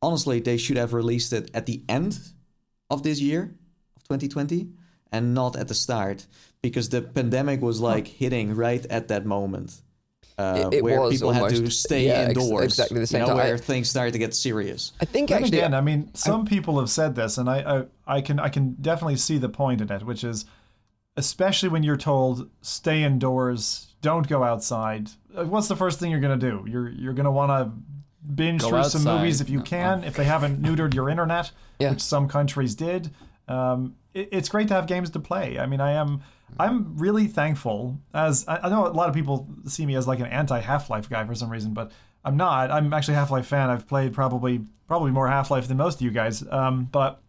honestly 0.01 0.39
they 0.39 0.57
should 0.57 0.77
have 0.77 0.93
released 0.93 1.31
it 1.33 1.49
at 1.53 1.65
the 1.67 1.81
end 1.87 2.19
of 2.89 3.03
this 3.03 3.19
year 3.19 3.55
of 3.95 4.03
2020 4.03 4.69
and 5.11 5.33
not 5.33 5.55
at 5.55 5.67
the 5.67 5.73
start 5.73 6.25
because 6.61 6.89
the 6.89 7.01
pandemic 7.01 7.61
was 7.61 7.79
like 7.79 8.07
hitting 8.07 8.55
right 8.55 8.85
at 8.89 9.07
that 9.09 9.25
moment 9.25 9.81
uh, 10.37 10.69
It- 10.71 10.77
it 10.77 10.83
where 10.83 11.01
was 11.01 11.13
people 11.13 11.31
had 11.31 11.49
to 11.49 11.69
stay 11.71 12.05
yeah, 12.07 12.13
ex- 12.19 12.29
indoors 12.29 12.65
exactly 12.65 12.99
the 12.99 13.07
same 13.07 13.21
you 13.21 13.27
know, 13.27 13.33
time. 13.33 13.45
where 13.47 13.57
things 13.57 13.89
started 13.89 14.11
to 14.13 14.19
get 14.19 14.35
serious 14.35 14.91
I 15.01 15.05
think 15.05 15.29
Then 15.29 15.43
actually, 15.43 15.57
again, 15.59 15.73
I 15.73 15.81
mean, 15.81 16.11
some 16.13 16.45
people 16.45 16.79
have 16.79 16.89
said 16.89 17.15
this, 17.15 17.37
and 17.39 17.49
I, 17.49 17.57
I, 18.07 18.17
I 18.17 18.21
can, 18.21 18.39
I 18.39 18.49
can 18.49 18.75
definitely 18.79 19.15
see 19.17 19.37
the 19.39 19.49
point 19.49 19.81
in 19.81 19.91
it, 19.91 20.03
which 20.03 20.23
is, 20.23 20.45
especially 21.15 21.69
when 21.69 21.83
you're 21.83 21.97
told 21.97 22.49
stay 22.61 23.03
indoors, 23.03 23.87
don't 24.01 24.27
go 24.27 24.43
outside. 24.43 25.09
uh, 25.35 25.45
What's 25.45 25.67
the 25.67 25.75
first 25.75 25.99
thing 25.99 26.11
you're 26.11 26.19
gonna 26.19 26.37
do? 26.37 26.65
You're, 26.67 26.89
you're 26.89 27.13
gonna 27.13 27.31
want 27.31 27.49
to 27.49 27.71
binge 28.35 28.61
Go 28.61 28.69
through 28.69 28.83
some 28.85 29.03
movies 29.03 29.41
if 29.41 29.49
you 29.49 29.61
can, 29.61 30.03
if 30.03 30.15
they 30.15 30.23
haven't 30.25 30.61
neutered 30.61 30.93
your 30.93 31.09
internet, 31.09 31.51
Yeah. 31.79 31.91
which 31.91 32.01
some 32.01 32.27
countries 32.27 32.75
did. 32.75 33.11
Um, 33.47 33.95
it, 34.13 34.29
it's 34.31 34.49
great 34.49 34.67
to 34.69 34.73
have 34.73 34.87
games 34.87 35.09
to 35.11 35.19
play. 35.19 35.57
I 35.59 35.65
mean, 35.65 35.81
I 35.81 35.91
am. 35.93 36.21
I'm 36.59 36.97
really 36.97 37.27
thankful. 37.27 37.99
As 38.13 38.45
I, 38.47 38.57
I 38.63 38.69
know, 38.69 38.87
a 38.87 38.89
lot 38.89 39.09
of 39.09 39.15
people 39.15 39.47
see 39.65 39.85
me 39.85 39.95
as 39.95 40.07
like 40.07 40.19
an 40.19 40.27
anti 40.27 40.59
Half 40.59 40.89
Life 40.89 41.09
guy 41.09 41.25
for 41.25 41.35
some 41.35 41.49
reason, 41.49 41.73
but 41.73 41.91
I'm 42.23 42.37
not. 42.37 42.71
I'm 42.71 42.93
actually 42.93 43.15
a 43.15 43.17
Half 43.17 43.31
Life 43.31 43.47
fan. 43.47 43.69
I've 43.69 43.87
played 43.87 44.13
probably 44.13 44.61
probably 44.87 45.11
more 45.11 45.27
Half 45.27 45.51
Life 45.51 45.67
than 45.67 45.77
most 45.77 45.95
of 45.95 46.01
you 46.01 46.11
guys. 46.11 46.43
Um, 46.49 46.85
but 46.85 47.21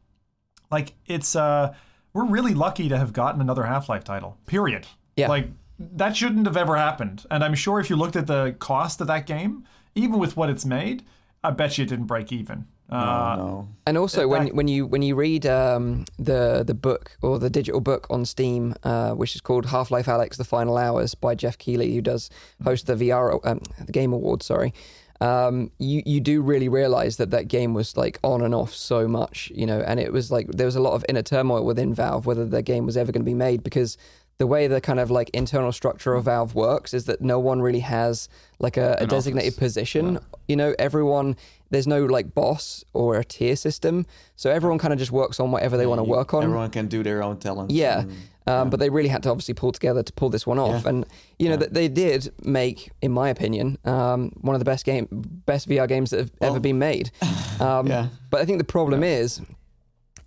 like, 0.70 0.94
it's 1.07 1.34
uh, 1.36 1.74
we're 2.12 2.26
really 2.26 2.55
lucky 2.55 2.88
to 2.88 2.99
have 2.99 3.12
gotten 3.12 3.40
another 3.40 3.64
Half 3.64 3.88
Life 3.88 4.05
title. 4.05 4.36
Period. 4.46 4.86
Yeah. 5.16 5.28
Like 5.28 5.49
that 5.78 6.16
shouldn't 6.16 6.46
have 6.46 6.57
ever 6.57 6.76
happened. 6.76 7.24
And 7.30 7.44
I'm 7.44 7.55
sure 7.55 7.78
if 7.80 7.88
you 7.90 7.96
looked 7.96 8.16
at 8.16 8.26
the 8.26 8.57
cost 8.59 9.01
of 9.01 9.07
that 9.07 9.26
game, 9.26 9.64
even 9.95 10.18
with 10.18 10.36
what 10.36 10.51
it's 10.51 10.64
made, 10.64 11.05
I 11.43 11.51
bet 11.51 11.78
you 11.78 11.84
it 11.84 11.89
didn't 11.89 12.07
break 12.07 12.32
even. 12.32 12.66
Uh, 12.91 13.34
no 13.36 13.68
And 13.86 13.99
also, 13.99 14.26
when 14.26 14.47
back- 14.47 14.55
when 14.55 14.66
you 14.66 14.86
when 14.86 15.03
you 15.03 15.14
read 15.14 15.45
um, 15.45 16.07
the 16.18 16.64
the 16.66 16.72
book 16.74 17.18
or 17.20 17.39
the 17.39 17.51
digital 17.51 17.80
book 17.80 18.07
on 18.09 18.24
Steam, 18.24 18.74
uh, 18.82 19.12
which 19.12 19.34
is 19.34 19.43
called 19.43 19.66
Half 19.66 19.91
Life 19.91 20.07
Alyx: 20.07 20.36
The 20.36 20.45
Final 20.45 20.78
Hours 20.78 21.14
by 21.14 21.34
Geoff 21.34 21.59
Keighley, 21.59 21.95
who 21.95 22.01
does 22.01 22.30
host 22.64 22.86
the 22.86 22.95
VR 22.95 23.41
um, 23.45 23.61
the 23.84 23.93
Game 23.93 24.14
Awards. 24.14 24.47
Sorry, 24.47 24.72
um, 25.20 25.70
you 25.78 26.03
you 26.07 26.20
do 26.20 26.41
really 26.41 26.68
realize 26.68 27.18
that 27.18 27.30
that 27.30 27.49
game 27.49 27.74
was 27.74 27.97
like 27.97 28.18
on 28.22 28.41
and 28.43 28.55
off 28.55 28.72
so 28.72 29.07
much, 29.07 29.53
you 29.55 29.66
know, 29.66 29.80
and 29.80 30.01
it 30.01 30.12
was 30.12 30.30
like 30.30 30.47
there 30.49 30.66
was 30.66 30.76
a 30.76 30.80
lot 30.80 30.95
of 30.95 31.05
inner 31.11 31.22
turmoil 31.22 31.64
within 31.66 31.93
Valve 31.93 32.24
whether 32.24 32.47
the 32.47 32.62
game 32.62 32.86
was 32.86 32.97
ever 32.97 33.12
going 33.12 33.22
to 33.22 33.30
be 33.30 33.34
made 33.34 33.62
because 33.62 33.99
the 34.39 34.47
way 34.47 34.68
the 34.68 34.80
kind 34.80 35.01
of 35.01 35.11
like 35.11 35.30
internal 35.30 35.72
structure 35.72 36.14
of 36.14 36.24
Valve 36.24 36.55
works 36.55 36.95
is 36.95 37.05
that 37.07 37.20
no 37.20 37.39
one 37.41 37.61
really 37.61 37.80
has 37.80 38.28
like 38.61 38.76
a, 38.76 38.97
a 39.01 39.07
designated 39.07 39.57
position. 39.57 40.20
You 40.47 40.57
know, 40.57 40.74
everyone 40.78 41.36
there's 41.70 41.86
no 41.89 42.07
like 42.07 42.34
boss 42.34 42.82
or 42.95 43.16
a 43.16 43.24
tier 43.24 43.57
system, 43.57 44.07
so 44.36 44.49
everyone 44.51 44.78
kind 44.78 44.93
of 44.93 44.99
just 44.99 45.11
works 45.12 45.39
on 45.41 45.51
whatever 45.51 45.76
they 45.76 45.86
want 45.86 45.99
to 45.99 46.05
work 46.05 46.32
on. 46.32 46.45
everyone 46.45 46.70
can 46.70 46.86
do 46.86 47.03
their 47.03 47.22
own 47.22 47.36
talent 47.39 47.70
Yeah. 47.70 48.01
and- 48.01 48.12
Um, 48.47 48.70
But 48.70 48.80
they 48.80 48.89
really 48.89 49.11
had 49.11 49.22
to 49.24 49.30
obviously 49.30 49.53
pull 49.53 49.72
together 49.72 50.03
to 50.03 50.11
pull 50.14 50.30
this 50.30 50.47
one 50.47 50.59
off, 50.59 50.84
Yeah. 50.84 50.89
and 50.89 51.07
you 51.39 51.51
know 51.51 51.57
that 51.57 51.74
they 51.74 51.86
did 51.86 52.32
make, 52.45 52.91
in 53.03 53.12
my 53.12 53.28
opinion, 53.28 53.76
um, 53.84 54.32
one 54.41 54.55
of 54.55 54.59
the 54.59 54.64
best 54.64 54.86
game, 54.86 55.07
best 55.45 55.68
VR 55.68 55.86
games 55.86 56.09
that 56.11 56.20
have 56.20 56.30
ever 56.41 56.59
been 56.61 56.78
made. 56.78 57.11
Um, 57.61 57.86
Yeah. 57.89 58.07
But 58.30 58.41
I 58.41 58.45
think 58.47 58.57
the 58.59 58.64
problem 58.64 59.03
is, 59.03 59.43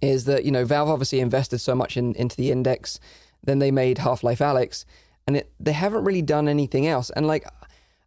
is 0.04 0.26
that 0.26 0.46
you 0.46 0.52
know 0.52 0.66
Valve 0.66 0.90
obviously 0.90 1.20
invested 1.20 1.60
so 1.60 1.74
much 1.74 1.98
in, 1.98 2.14
into 2.16 2.36
the 2.36 2.52
index, 2.52 3.00
then 3.44 3.60
they 3.60 3.72
made 3.72 3.98
Half 3.98 4.24
Life 4.24 4.40
Alyx, 4.40 4.86
and 5.28 5.38
it, 5.38 5.52
they 5.60 5.72
haven't 5.74 6.04
really 6.04 6.22
done 6.22 6.48
anything 6.48 6.88
else. 6.88 7.10
And 7.12 7.28
like, 7.28 7.46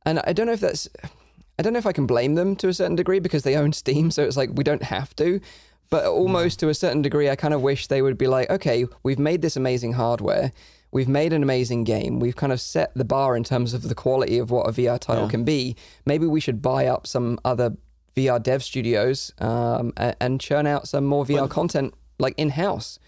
and 0.07 0.21
I 0.27 0.33
don't 0.33 0.47
know 0.47 0.53
if 0.53 0.61
that's, 0.61 0.89
I 1.59 1.63
don't 1.63 1.73
know 1.73 1.79
if 1.79 1.87
I 1.87 1.93
can 1.93 2.07
blame 2.07 2.35
them 2.35 2.57
to 2.57 2.69
a 2.69 2.75
certain 2.75 2.97
degree 2.97 3.21
because 3.21 3.43
they 3.43 3.57
own 3.57 3.73
Steam, 3.73 4.11
so 4.11 4.23
it's 4.23 4.37
like 4.37 4.51
we 4.55 4.65
don't 4.65 4.83
have 4.83 5.15
to. 5.17 5.41
But 5.91 6.07
almost 6.07 6.59
to 6.61 6.69
a 6.71 6.75
certain 6.75 7.03
degree, 7.03 7.29
I 7.31 7.37
kind 7.37 7.55
of 7.55 7.63
wish 7.63 7.87
they 7.87 8.03
would 8.03 8.19
be 8.19 8.27
like, 8.27 8.51
okay, 8.51 8.87
we've 9.03 9.19
made 9.19 9.43
this 9.43 9.57
amazing 9.57 9.93
hardware. 9.93 10.51
We've 10.93 11.09
made 11.09 11.33
an 11.33 11.43
amazing 11.43 11.85
game. 11.85 12.21
We've 12.21 12.37
kind 12.37 12.53
of 12.53 12.61
set 12.61 12.93
the 12.95 13.05
bar 13.05 13.37
in 13.37 13.45
terms 13.45 13.75
of 13.75 13.83
the 13.83 13.95
quality 13.95 14.39
of 14.39 14.51
what 14.51 14.69
a 14.69 14.73
VR 14.73 14.99
title 14.99 15.25
Yeah. 15.25 15.31
can 15.31 15.45
be. 15.45 15.77
Maybe 16.07 16.27
we 16.27 16.41
should 16.41 16.63
buy 16.63 16.87
up 16.87 17.07
some 17.07 17.39
other 17.45 17.77
VR 18.17 18.43
dev 18.43 18.63
studios 18.63 19.33
um, 19.39 19.93
and, 19.97 20.17
and 20.21 20.41
churn 20.41 20.67
out 20.67 20.89
some 20.89 21.05
more 21.05 21.25
VR 21.25 21.51
content 21.51 21.95
like 22.19 22.35
in 22.39 22.51
house. 22.51 22.99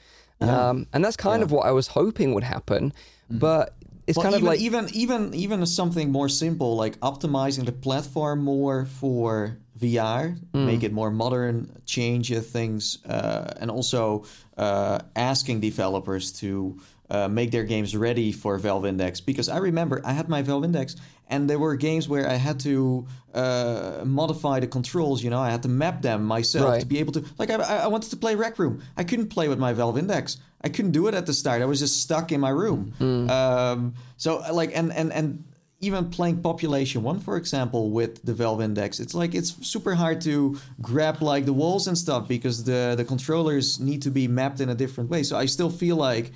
Um, 0.41 0.87
and 0.93 1.05
that's 1.05 1.17
kind 1.17 1.43
of 1.43 1.51
what 1.51 1.67
I 1.67 1.71
was 1.73 1.87
hoping 1.89 2.35
would 2.35 2.45
happen. 2.45 2.93
But 3.31 3.75
it's 4.07 4.19
kind 4.19 4.35
of 4.35 4.43
like 4.43 4.61
even 4.61 4.89
even 4.93 5.35
even 5.35 5.67
something 5.67 6.13
more 6.13 6.29
simple 6.29 6.77
like 6.77 6.99
optimizing 7.01 7.65
the 7.65 7.73
platform 7.73 8.45
more 8.45 8.85
for 8.85 9.59
VR, 9.81 10.37
Hmm. 10.55 10.67
make 10.67 10.83
it 10.83 10.93
more 10.93 11.11
modern, 11.11 11.71
change 11.87 12.33
things, 12.39 12.99
uh, 13.09 13.53
and 13.61 13.71
also 13.71 14.25
uh, 14.57 15.01
asking 15.17 15.61
developers 15.61 16.33
to 16.41 16.79
uh, 17.11 17.29
make 17.29 17.51
their 17.51 17.65
games 17.65 17.97
ready 17.97 18.33
for 18.33 18.59
Valve 18.59 18.87
Index. 18.87 19.21
Because 19.21 19.49
I 19.49 19.59
remember 19.59 20.01
I 20.05 20.13
had 20.13 20.29
my 20.29 20.43
Valve 20.43 20.65
Index, 20.65 20.97
and 21.29 21.49
there 21.51 21.59
were 21.59 21.75
games 21.77 22.09
where 22.09 22.29
I 22.29 22.35
had 22.35 22.61
to 22.61 23.07
uh, 23.35 24.03
modify 24.05 24.61
the 24.61 24.67
controls. 24.67 25.23
You 25.25 25.31
know, 25.31 25.41
I 25.41 25.51
had 25.51 25.63
to 25.65 25.69
map 25.69 26.03
them 26.03 26.25
myself 26.25 26.71
Right. 26.71 26.81
to 26.81 26.87
be 26.87 26.99
able 26.99 27.13
to. 27.15 27.25
Like, 27.39 27.51
I, 27.51 27.57
I 27.57 27.87
wanted 27.89 28.11
to 28.11 28.17
play 28.17 28.35
Rec 28.35 28.59
Room. 28.59 28.83
I 28.97 29.05
couldn't 29.05 29.29
play 29.29 29.49
with 29.49 29.59
my 29.59 29.73
Valve 29.73 29.99
Index. 29.99 30.39
I 30.63 30.69
couldn't 30.69 30.93
do 30.93 31.07
it 31.09 31.15
at 31.15 31.27
the 31.27 31.33
start. 31.35 31.63
I 31.63 31.67
was 31.67 31.81
just 31.81 32.01
stuck 32.01 32.33
in 32.33 32.41
my 32.41 32.51
room. 32.51 32.93
Um, 33.31 33.95
so, 34.17 34.43
like, 34.53 34.71
and 34.77 34.93
and 34.93 35.13
and 35.13 35.45
even 35.81 36.09
playing 36.11 36.41
Population 36.41 37.03
One, 37.03 37.21
for 37.21 37.37
example, 37.37 37.91
with 37.91 38.23
the 38.25 38.33
Valve 38.33 38.63
Index, 38.63 38.99
it's 38.99 39.15
like 39.15 39.35
it's 39.35 39.51
super 39.67 39.95
hard 39.95 40.21
to 40.23 40.57
grab 40.81 41.21
like 41.23 41.45
the 41.45 41.53
walls 41.53 41.87
and 41.87 41.97
stuff 41.99 42.27
because 42.27 42.65
the 42.65 42.95
the 42.97 43.05
controllers 43.05 43.79
need 43.79 44.01
to 44.03 44.11
be 44.11 44.27
mapped 44.29 44.61
in 44.61 44.69
a 44.71 44.75
different 44.75 45.11
way. 45.11 45.23
So 45.23 45.37
I 45.37 45.47
still 45.47 45.71
feel 45.71 45.97
like, 45.97 46.33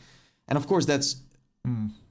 and 0.48 0.58
of 0.58 0.66
course 0.66 0.84
that's 0.84 1.16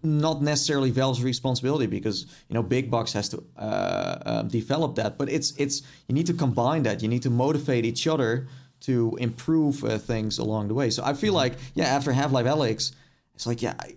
not 0.02 0.42
necessarily 0.42 0.92
Valve's 0.92 1.22
responsibility 1.22 1.86
because 1.86 2.26
you 2.48 2.54
know 2.54 2.64
Big 2.64 2.90
Box 2.90 3.14
has 3.14 3.30
to 3.30 3.44
uh, 3.58 4.18
um, 4.26 4.48
develop 4.48 4.96
that, 4.96 5.18
but 5.18 5.30
it's 5.30 5.54
it's 5.58 5.82
you 6.08 6.16
need 6.16 6.28
to 6.28 6.34
combine 6.34 6.84
that. 6.84 7.02
You 7.02 7.08
need 7.08 7.24
to 7.24 7.30
motivate 7.30 7.86
each 7.86 8.08
other 8.08 8.48
to 8.82 9.18
improve 9.20 9.84
uh, 9.84 9.98
things 9.98 10.38
along 10.38 10.70
the 10.70 10.74
way. 10.74 10.90
So 10.90 11.04
I 11.04 11.14
feel 11.14 11.34
like 11.34 11.54
yeah, 11.74 11.86
after 11.86 12.12
Half 12.12 12.32
Life 12.32 12.46
Alyx, 12.46 12.94
it's 13.36 13.46
like 13.48 13.62
yeah. 13.62 13.76
I, 13.80 13.96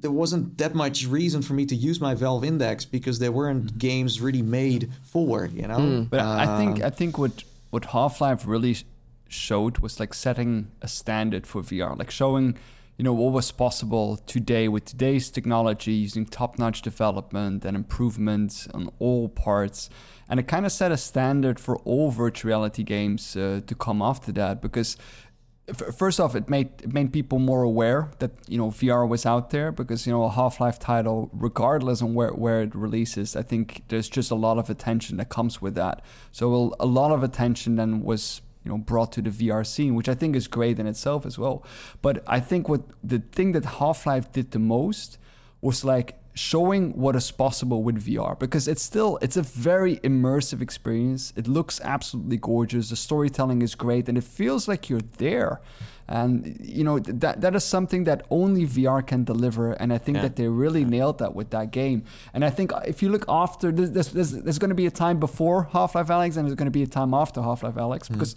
there 0.00 0.12
wasn't 0.12 0.56
that 0.58 0.76
much 0.76 1.06
reason 1.06 1.42
for 1.42 1.54
me 1.54 1.66
to 1.66 1.74
use 1.74 2.00
my 2.00 2.14
Valve 2.14 2.44
Index 2.44 2.84
because 2.84 3.18
there 3.18 3.32
weren't 3.32 3.78
games 3.78 4.20
really 4.20 4.42
made 4.42 4.92
for 5.02 5.46
you 5.46 5.66
know. 5.66 6.06
But 6.08 6.20
I 6.20 6.58
think 6.58 6.76
Um, 6.80 6.86
I 6.86 6.90
think 6.90 7.18
what 7.18 7.44
what 7.70 7.86
Half 7.86 8.20
Life 8.20 8.46
really 8.46 8.76
showed 9.28 9.78
was 9.78 10.00
like 10.00 10.14
setting 10.14 10.70
a 10.80 10.88
standard 10.88 11.46
for 11.46 11.62
VR, 11.62 11.98
like 11.98 12.10
showing 12.10 12.56
you 12.98 13.04
know 13.04 13.12
what 13.12 13.32
was 13.32 13.52
possible 13.52 14.16
today 14.26 14.66
with 14.66 14.84
today's 14.84 15.30
technology 15.30 15.92
using 15.92 16.26
top-notch 16.26 16.82
development 16.82 17.64
and 17.64 17.76
improvements 17.76 18.66
on 18.74 18.90
all 18.98 19.28
parts. 19.28 19.88
And 20.28 20.40
it 20.40 20.48
kind 20.48 20.66
of 20.66 20.72
set 20.72 20.90
a 20.90 20.96
standard 20.96 21.60
for 21.60 21.76
all 21.78 22.10
virtual 22.10 22.48
reality 22.48 22.82
games 22.82 23.36
uh, 23.36 23.60
to 23.64 23.74
come 23.76 24.02
after 24.02 24.32
that 24.32 24.60
because 24.60 24.96
first 25.96 26.18
off 26.18 26.34
it 26.34 26.48
made 26.48 26.70
it 26.82 26.92
made 26.92 27.12
people 27.12 27.38
more 27.38 27.62
aware 27.62 28.10
that 28.18 28.30
you 28.48 28.56
know 28.58 28.68
VR 28.68 29.06
was 29.06 29.24
out 29.26 29.50
there 29.50 29.70
because 29.70 30.06
you 30.06 30.12
know 30.12 30.24
a 30.24 30.30
Half-Life 30.30 30.78
title 30.80 31.30
regardless 31.32 32.02
on 32.02 32.14
where 32.14 32.30
where 32.30 32.62
it 32.62 32.74
releases 32.74 33.36
I 33.36 33.42
think 33.42 33.82
there's 33.88 34.08
just 34.08 34.30
a 34.30 34.34
lot 34.34 34.58
of 34.58 34.70
attention 34.70 35.18
that 35.18 35.28
comes 35.28 35.62
with 35.62 35.76
that. 35.76 36.02
So 36.32 36.74
a 36.80 36.86
lot 36.86 37.12
of 37.12 37.22
attention 37.22 37.76
then 37.76 38.02
was 38.02 38.40
you 38.64 38.70
know 38.70 38.78
brought 38.78 39.12
to 39.12 39.22
the 39.22 39.30
VR 39.30 39.66
scene, 39.66 39.94
which 39.94 40.08
I 40.08 40.14
think 40.14 40.36
is 40.36 40.48
great 40.48 40.78
in 40.78 40.86
itself 40.86 41.26
as 41.26 41.38
well. 41.38 41.64
But 42.02 42.22
I 42.26 42.40
think 42.40 42.68
what 42.68 42.82
the 43.02 43.20
thing 43.20 43.52
that 43.52 43.64
Half 43.64 44.06
Life 44.06 44.32
did 44.32 44.50
the 44.50 44.58
most 44.58 45.18
was 45.60 45.84
like 45.84 46.18
showing 46.34 46.92
what 46.92 47.16
is 47.16 47.30
possible 47.32 47.82
with 47.82 48.06
VR 48.06 48.38
because 48.38 48.68
it's 48.68 48.82
still 48.82 49.18
it's 49.20 49.36
a 49.36 49.42
very 49.42 49.96
immersive 49.96 50.60
experience. 50.60 51.32
It 51.36 51.48
looks 51.48 51.80
absolutely 51.82 52.36
gorgeous. 52.36 52.90
The 52.90 52.96
storytelling 52.96 53.60
is 53.62 53.74
great 53.74 54.08
and 54.08 54.16
it 54.16 54.24
feels 54.24 54.68
like 54.68 54.88
you're 54.88 55.08
there. 55.18 55.60
And 56.08 56.58
you 56.62 56.84
know 56.84 56.98
that 56.98 57.42
that 57.42 57.54
is 57.54 57.64
something 57.64 58.04
that 58.04 58.24
only 58.30 58.64
VR 58.66 59.06
can 59.06 59.24
deliver 59.24 59.72
and 59.72 59.92
I 59.92 59.98
think 59.98 60.16
Yeah. 60.16 60.22
that 60.22 60.36
they 60.36 60.48
really 60.48 60.84
nailed 60.84 61.18
that 61.18 61.34
with 61.34 61.50
that 61.50 61.70
game. 61.70 62.04
And 62.32 62.44
I 62.46 62.50
think 62.50 62.72
uh, 62.72 62.80
if 62.86 63.02
you 63.02 63.10
look 63.10 63.26
after 63.28 63.70
there's 63.70 63.90
there's, 63.90 64.08
there's, 64.12 64.32
there's 64.32 64.58
going 64.58 64.70
to 64.70 64.74
be 64.74 64.86
a 64.86 64.90
time 64.90 65.20
before 65.20 65.68
Half-Life 65.72 66.08
Alyx 66.08 66.36
and 66.36 66.46
there's 66.46 66.54
going 66.54 66.66
to 66.66 66.70
be 66.70 66.82
a 66.82 66.86
time 66.86 67.12
after 67.12 67.42
Half-Life 67.42 67.74
Alyx 67.74 68.06
hmm. 68.06 68.14
because 68.14 68.36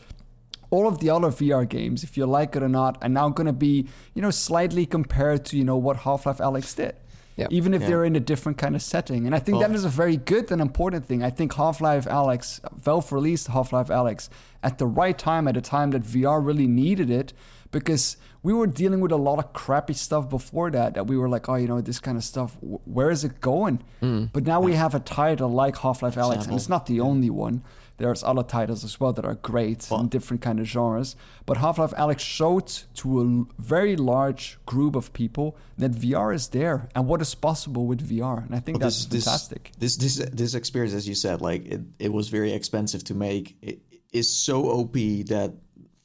all 0.69 0.87
of 0.87 0.99
the 0.99 1.09
other 1.09 1.27
VR 1.27 1.67
games, 1.67 2.03
if 2.03 2.17
you 2.17 2.25
like 2.25 2.55
it 2.55 2.63
or 2.63 2.69
not, 2.69 2.97
are 3.01 3.09
now 3.09 3.29
going 3.29 3.47
to 3.47 3.53
be, 3.53 3.87
you 4.15 4.21
know, 4.21 4.31
slightly 4.31 4.85
compared 4.85 5.45
to, 5.45 5.57
you 5.57 5.65
know, 5.65 5.75
what 5.77 5.97
Half-Life 5.97 6.37
Alyx 6.37 6.75
did. 6.75 6.95
Yeah. 7.35 7.47
Even 7.49 7.73
if 7.73 7.81
Yeah. 7.81 7.87
they're 7.87 8.05
in 8.05 8.15
a 8.15 8.19
different 8.19 8.57
kind 8.57 8.75
of 8.75 8.81
setting. 8.81 9.25
And 9.25 9.35
I 9.35 9.39
think 9.39 9.59
that 9.59 9.71
is 9.71 9.83
a 9.85 9.89
very 9.89 10.17
good 10.17 10.51
and 10.51 10.61
important 10.61 11.05
thing. 11.05 11.23
I 11.23 11.29
think 11.29 11.53
Half-Life 11.55 12.05
Alyx, 12.05 12.59
Valve 12.77 13.11
released 13.11 13.47
Half-Life 13.47 13.87
Alyx 13.87 14.29
at 14.63 14.77
the 14.77 14.85
right 14.85 15.17
time, 15.17 15.47
at 15.47 15.57
a 15.57 15.61
time 15.61 15.91
that 15.91 16.03
VR 16.03 16.39
really 16.39 16.67
needed 16.67 17.09
it, 17.09 17.33
because 17.71 18.17
we 18.43 18.53
were 18.53 18.67
dealing 18.67 18.99
with 18.99 19.11
a 19.11 19.17
lot 19.17 19.39
of 19.39 19.53
crappy 19.53 19.93
stuff 19.93 20.29
before 20.29 20.71
that, 20.71 20.95
that 20.95 21.07
we 21.07 21.17
were 21.17 21.29
like, 21.29 21.47
oh, 21.47 21.55
you 21.55 21.67
know, 21.67 21.79
this 21.81 21.99
kind 21.99 22.17
of 22.17 22.23
stuff, 22.23 22.57
where 22.61 23.11
is 23.11 23.23
it 23.23 23.39
going? 23.39 23.83
Hmm. 23.99 24.25
But 24.33 24.43
now 24.43 24.59
we 24.61 24.73
have 24.73 24.95
a 24.95 24.99
title 24.99 25.49
like 25.49 25.77
Half-Life 25.77 26.15
Alyx, 26.15 26.45
and 26.45 26.55
it's 26.55 26.69
not 26.69 26.85
the 26.87 26.99
only 26.99 27.29
one. 27.29 27.63
There's 27.97 28.23
other 28.23 28.41
titles 28.41 28.83
as 28.83 28.99
well 28.99 29.13
that 29.13 29.25
are 29.25 29.35
great 29.35 29.91
in 29.91 30.07
different 30.07 30.41
kind 30.41 30.59
of 30.59 30.65
genres. 30.65 31.15
But 31.45 31.57
Half-Life 31.57 31.91
Alyx 31.91 32.19
showed 32.19 32.67
to 32.95 33.21
a 33.21 33.61
very 33.61 33.95
large 33.95 34.57
group 34.65 34.95
of 34.95 35.13
people 35.13 35.55
that 35.77 35.91
VR 35.91 36.33
is 36.33 36.47
there 36.47 36.89
and 36.95 37.05
what 37.05 37.21
is 37.21 37.35
possible 37.35 37.85
with 37.85 38.09
VR. 38.09 38.43
And 38.43 38.55
I 38.55 38.59
think 38.59 38.79
Well, 38.79 38.87
that's 38.89 39.05
fantastic. 39.05 39.71
This, 39.77 39.97
this 39.97 40.15
this 40.15 40.29
this 40.31 40.53
experience, 40.55 40.95
as 40.95 41.07
you 41.07 41.13
said, 41.13 41.41
like 41.41 41.63
it, 41.67 41.81
it 41.99 42.11
was 42.11 42.29
very 42.29 42.53
expensive 42.53 43.03
to 43.03 43.13
make. 43.13 43.55
It 43.61 43.81
is 44.11 44.35
so 44.35 44.65
OP 44.65 44.93
that 44.93 45.53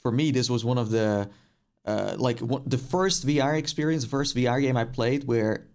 for 0.00 0.12
me, 0.12 0.32
this 0.32 0.50
was 0.50 0.66
one 0.66 0.76
of 0.76 0.90
the 0.90 1.30
uh, 1.86 2.16
like 2.18 2.40
one, 2.40 2.62
the 2.66 2.78
first 2.78 3.26
VR 3.26 3.56
experience, 3.56 4.02
the 4.02 4.10
first 4.10 4.36
VR 4.36 4.60
game 4.60 4.76
I 4.76 4.84
played 4.84 5.24
where 5.24 5.66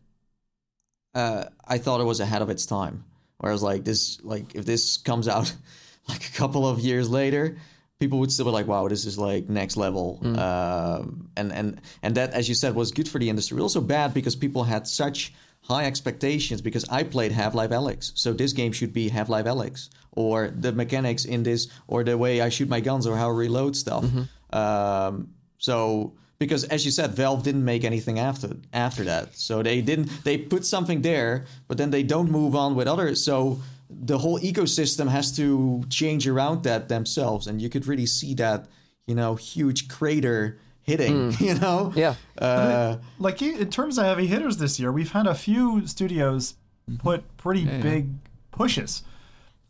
uh, 1.15 1.45
I 1.65 1.77
thought 1.77 2.01
it 2.01 2.05
was 2.05 2.19
ahead 2.19 2.41
of 2.41 2.49
its 2.49 2.65
time. 2.65 3.05
Where 3.37 3.51
I 3.51 3.53
was 3.53 3.63
like, 3.63 3.83
this 3.83 4.21
like 4.23 4.53
if 4.55 4.65
this 4.65 4.97
comes 4.97 5.27
out 5.27 5.53
like 6.07 6.27
a 6.27 6.31
couple 6.31 6.67
of 6.67 6.79
years 6.79 7.09
later. 7.09 7.57
People 7.99 8.17
would 8.17 8.31
still 8.31 8.45
be 8.45 8.51
like, 8.51 8.65
"Wow, 8.65 8.87
this 8.87 9.05
is 9.05 9.19
like 9.19 9.47
next 9.47 9.77
level," 9.77 10.17
um, 10.39 11.29
and 11.37 11.53
and 11.53 11.81
and 12.01 12.15
that, 12.15 12.33
as 12.33 12.49
you 12.49 12.55
said, 12.55 12.73
was 12.73 12.91
good 12.91 13.07
for 13.07 13.19
the 13.19 13.29
industry. 13.29 13.61
Also 13.61 13.79
bad 13.79 14.11
because 14.11 14.35
people 14.35 14.63
had 14.63 14.87
such 14.87 15.31
high 15.61 15.85
expectations 15.85 16.63
because 16.63 16.83
I 16.89 17.03
played 17.03 17.31
Half 17.31 17.53
Life 17.53 17.69
Alyx. 17.69 18.11
So 18.15 18.33
this 18.33 18.53
game 18.53 18.71
should 18.71 18.91
be 18.91 19.09
Half 19.09 19.29
Life 19.29 19.45
Alyx, 19.45 19.89
or 20.13 20.49
the 20.49 20.71
mechanics 20.71 21.25
in 21.25 21.43
this, 21.43 21.67
or 21.85 22.03
the 22.03 22.17
way 22.17 22.41
I 22.41 22.49
shoot 22.49 22.67
my 22.67 22.79
guns, 22.79 23.05
or 23.05 23.15
how 23.15 23.29
I 23.29 23.33
reload 23.33 23.75
stuff. 23.75 24.03
Um, 24.51 25.35
so 25.61 26.13
because 26.39 26.63
as 26.65 26.83
you 26.85 26.91
said, 26.91 27.11
Valve 27.11 27.43
didn't 27.43 27.63
make 27.63 27.83
anything 27.83 28.17
after 28.17 28.57
after 28.73 29.03
that. 29.03 29.37
So 29.37 29.61
they 29.61 29.79
didn't. 29.81 30.23
They 30.23 30.39
put 30.39 30.65
something 30.65 31.03
there, 31.03 31.45
but 31.67 31.77
then 31.77 31.91
they 31.91 32.01
don't 32.01 32.31
move 32.31 32.55
on 32.55 32.75
with 32.75 32.87
others. 32.87 33.23
So 33.23 33.61
the 33.89 34.17
whole 34.17 34.39
ecosystem 34.39 35.07
has 35.09 35.31
to 35.35 35.83
change 35.89 36.27
around 36.27 36.63
that 36.63 36.89
themselves, 36.89 37.45
and 37.45 37.61
you 37.61 37.69
could 37.69 37.85
really 37.85 38.07
see 38.07 38.33
that, 38.35 38.67
you 39.05 39.13
know, 39.13 39.35
huge 39.35 39.87
crater 39.87 40.57
hitting. 40.81 41.31
You 41.39 41.53
know, 41.55 41.93
Yeah. 41.95 42.15
Uh, 42.37 42.97
like 43.19 43.39
in 43.43 43.69
terms 43.69 43.99
of 43.99 44.05
heavy 44.05 44.25
hitters 44.25 44.57
this 44.57 44.79
year, 44.79 44.91
we've 44.91 45.11
had 45.11 45.27
a 45.27 45.35
few 45.35 45.85
studios 45.85 46.55
put 46.97 47.37
pretty 47.37 47.61
yeah. 47.61 47.81
big 47.81 48.09
pushes. 48.49 49.03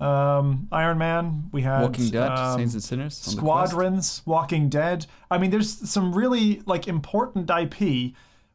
Um, 0.02 0.68
Iron 0.72 0.98
Man, 0.98 1.50
we 1.52 1.62
had 1.62 1.84
Walking 1.84 2.10
Dead, 2.10 2.32
um, 2.32 2.58
Saints 2.58 2.74
and 2.74 2.84
Sinners, 2.84 3.28
on. 3.28 3.34
Squadrons, 3.36 4.24
Walking 4.26 4.68
Dead. 4.68 5.06
I 5.30 5.38
mean, 5.38 5.52
there's 5.52 5.88
some 5.88 6.16
really 6.16 6.64
like 6.66 6.88
important 6.88 7.48
IP 7.50 8.14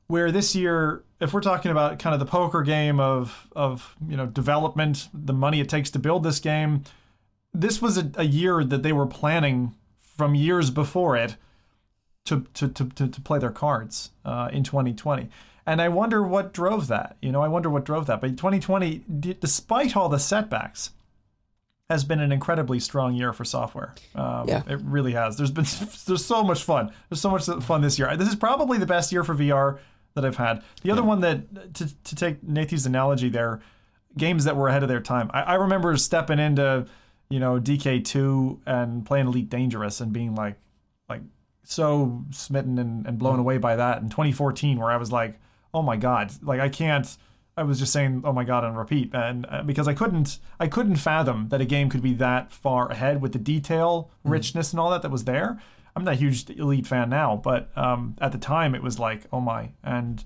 where 0.09 0.33
this 0.33 0.57
year, 0.57 1.05
if 1.21 1.33
we're 1.33 1.41
talking 1.41 1.71
about 1.71 2.01
kind 2.01 2.15
of 2.15 2.19
the 2.21 2.27
poker 2.27 2.63
game 2.63 2.99
of 2.99 3.47
of 3.55 3.95
you 4.09 4.17
know 4.17 4.27
development, 4.27 5.09
the 5.15 5.33
money 5.33 5.61
it 5.61 5.69
takes 5.69 5.89
to 5.93 6.01
build 6.01 6.25
this 6.25 6.41
game, 6.41 6.83
this 7.55 7.81
was 7.81 7.97
a, 7.97 8.11
a 8.17 8.25
year 8.25 8.65
that 8.65 8.83
they 8.83 8.93
were 8.93 9.07
planning 9.07 9.77
from 10.17 10.35
years 10.35 10.71
before 10.71 11.17
it 11.17 11.37
to 12.25 12.45
to 12.55 12.67
to, 12.69 12.87
to, 12.87 13.07
to 13.07 13.21
play 13.21 13.39
their 13.39 13.53
cards 13.53 14.11
uh, 14.25 14.49
in 14.53 14.65
2020. 14.65 15.29
And 15.65 15.81
I 15.81 15.89
wonder 15.91 16.25
what 16.25 16.53
drove 16.53 16.89
that. 16.89 17.17
You 17.23 17.31
know, 17.31 17.43
I 17.43 17.49
wonder 17.49 17.71
what 17.71 17.85
drove 17.85 18.07
that. 18.07 18.21
But 18.21 18.31
2020, 18.31 19.05
d- 19.21 19.37
despite 19.41 19.97
all 19.97 20.09
the 20.09 20.19
setbacks, 20.19 20.91
has 21.89 22.03
been 22.05 22.21
an 22.21 22.33
incredibly 22.33 22.81
strong 22.81 23.15
year 23.15 23.33
for 23.33 23.45
software. 23.45 23.95
Um, 24.15 24.49
Yeah. 24.49 24.63
it 24.69 24.81
really 24.83 25.13
has. 25.13 25.37
There's 25.37 25.51
been 25.53 25.65
there's 26.07 26.25
so 26.25 26.43
much 26.43 26.63
fun. 26.65 26.91
There's 27.09 27.21
so 27.21 27.31
much 27.31 27.47
fun 27.65 27.81
this 27.81 27.99
year. 27.99 28.17
This 28.17 28.29
is 28.29 28.35
probably 28.37 28.79
the 28.79 28.87
best 28.87 29.13
year 29.13 29.23
for 29.23 29.35
VR 29.35 29.79
that 30.15 30.25
I've 30.25 30.37
had. 30.37 30.63
The 30.83 30.91
other 30.91 31.05
one 31.05 31.21
that 31.21 31.75
to 31.75 31.95
to 32.05 32.15
take 32.15 32.43
Nathan's 32.43 32.87
analogy 32.87 33.29
there, 33.29 33.61
games 34.19 34.45
that 34.45 34.57
were 34.57 34.69
ahead 34.69 34.83
of 34.83 34.89
their 34.89 35.01
time. 35.01 35.31
I, 35.33 35.43
I 35.43 35.55
remember 35.55 35.97
stepping 35.97 36.39
into 36.41 36.87
you 37.29 37.39
know 37.39 37.61
DK2 37.61 38.61
and 38.67 39.05
playing 39.07 39.27
Elite 39.27 39.49
Dangerous 39.51 40.01
and 40.01 40.13
being 40.13 40.35
like 40.35 40.57
like 41.09 41.21
so 41.63 42.25
smitten 42.31 42.79
and, 42.79 43.07
and 43.07 43.19
blown 43.19 43.39
away 43.39 43.59
by 43.59 43.77
that 43.77 44.01
in 44.03 44.09
2014 44.09 44.79
where 44.79 44.91
I 44.91 44.97
was 44.97 45.13
like, 45.13 45.39
oh 45.73 45.83
my 45.83 45.97
god, 45.97 46.33
like 46.43 46.59
I 46.61 46.69
can't. 46.69 47.17
I 47.59 47.63
was 47.63 47.79
just 47.79 47.93
saying, 47.93 48.23
oh 48.25 48.35
my 48.35 48.45
god, 48.45 48.65
on 48.65 48.75
repeat, 48.75 49.15
and 49.15 49.47
uh, 49.49 49.63
because 49.63 49.89
I 49.89 49.95
couldn't, 49.95 50.39
I 50.61 50.67
couldn't 50.69 50.97
fathom 50.97 51.49
that 51.49 51.61
a 51.61 51.65
game 51.65 51.89
could 51.89 52.03
be 52.03 52.13
that 52.15 52.53
far 52.53 52.91
ahead 52.91 53.23
with 53.23 53.33
the 53.33 53.39
detail, 53.39 54.11
richness, 54.25 54.73
and 54.73 54.81
all 54.81 54.91
that 54.91 55.01
that 55.03 55.11
was 55.11 55.25
there. 55.25 55.59
I'm 55.95 56.05
not 56.05 56.15
a 56.15 56.19
huge 56.19 56.51
Elite 56.51 56.87
fan 56.87 57.09
now, 57.09 57.41
but 57.43 57.71
um, 57.75 58.15
at 58.21 58.33
the 58.33 58.39
time 58.39 58.75
it 58.75 58.83
was 58.83 58.99
like, 58.99 59.23
oh 59.33 59.41
my, 59.41 59.71
and 59.83 60.23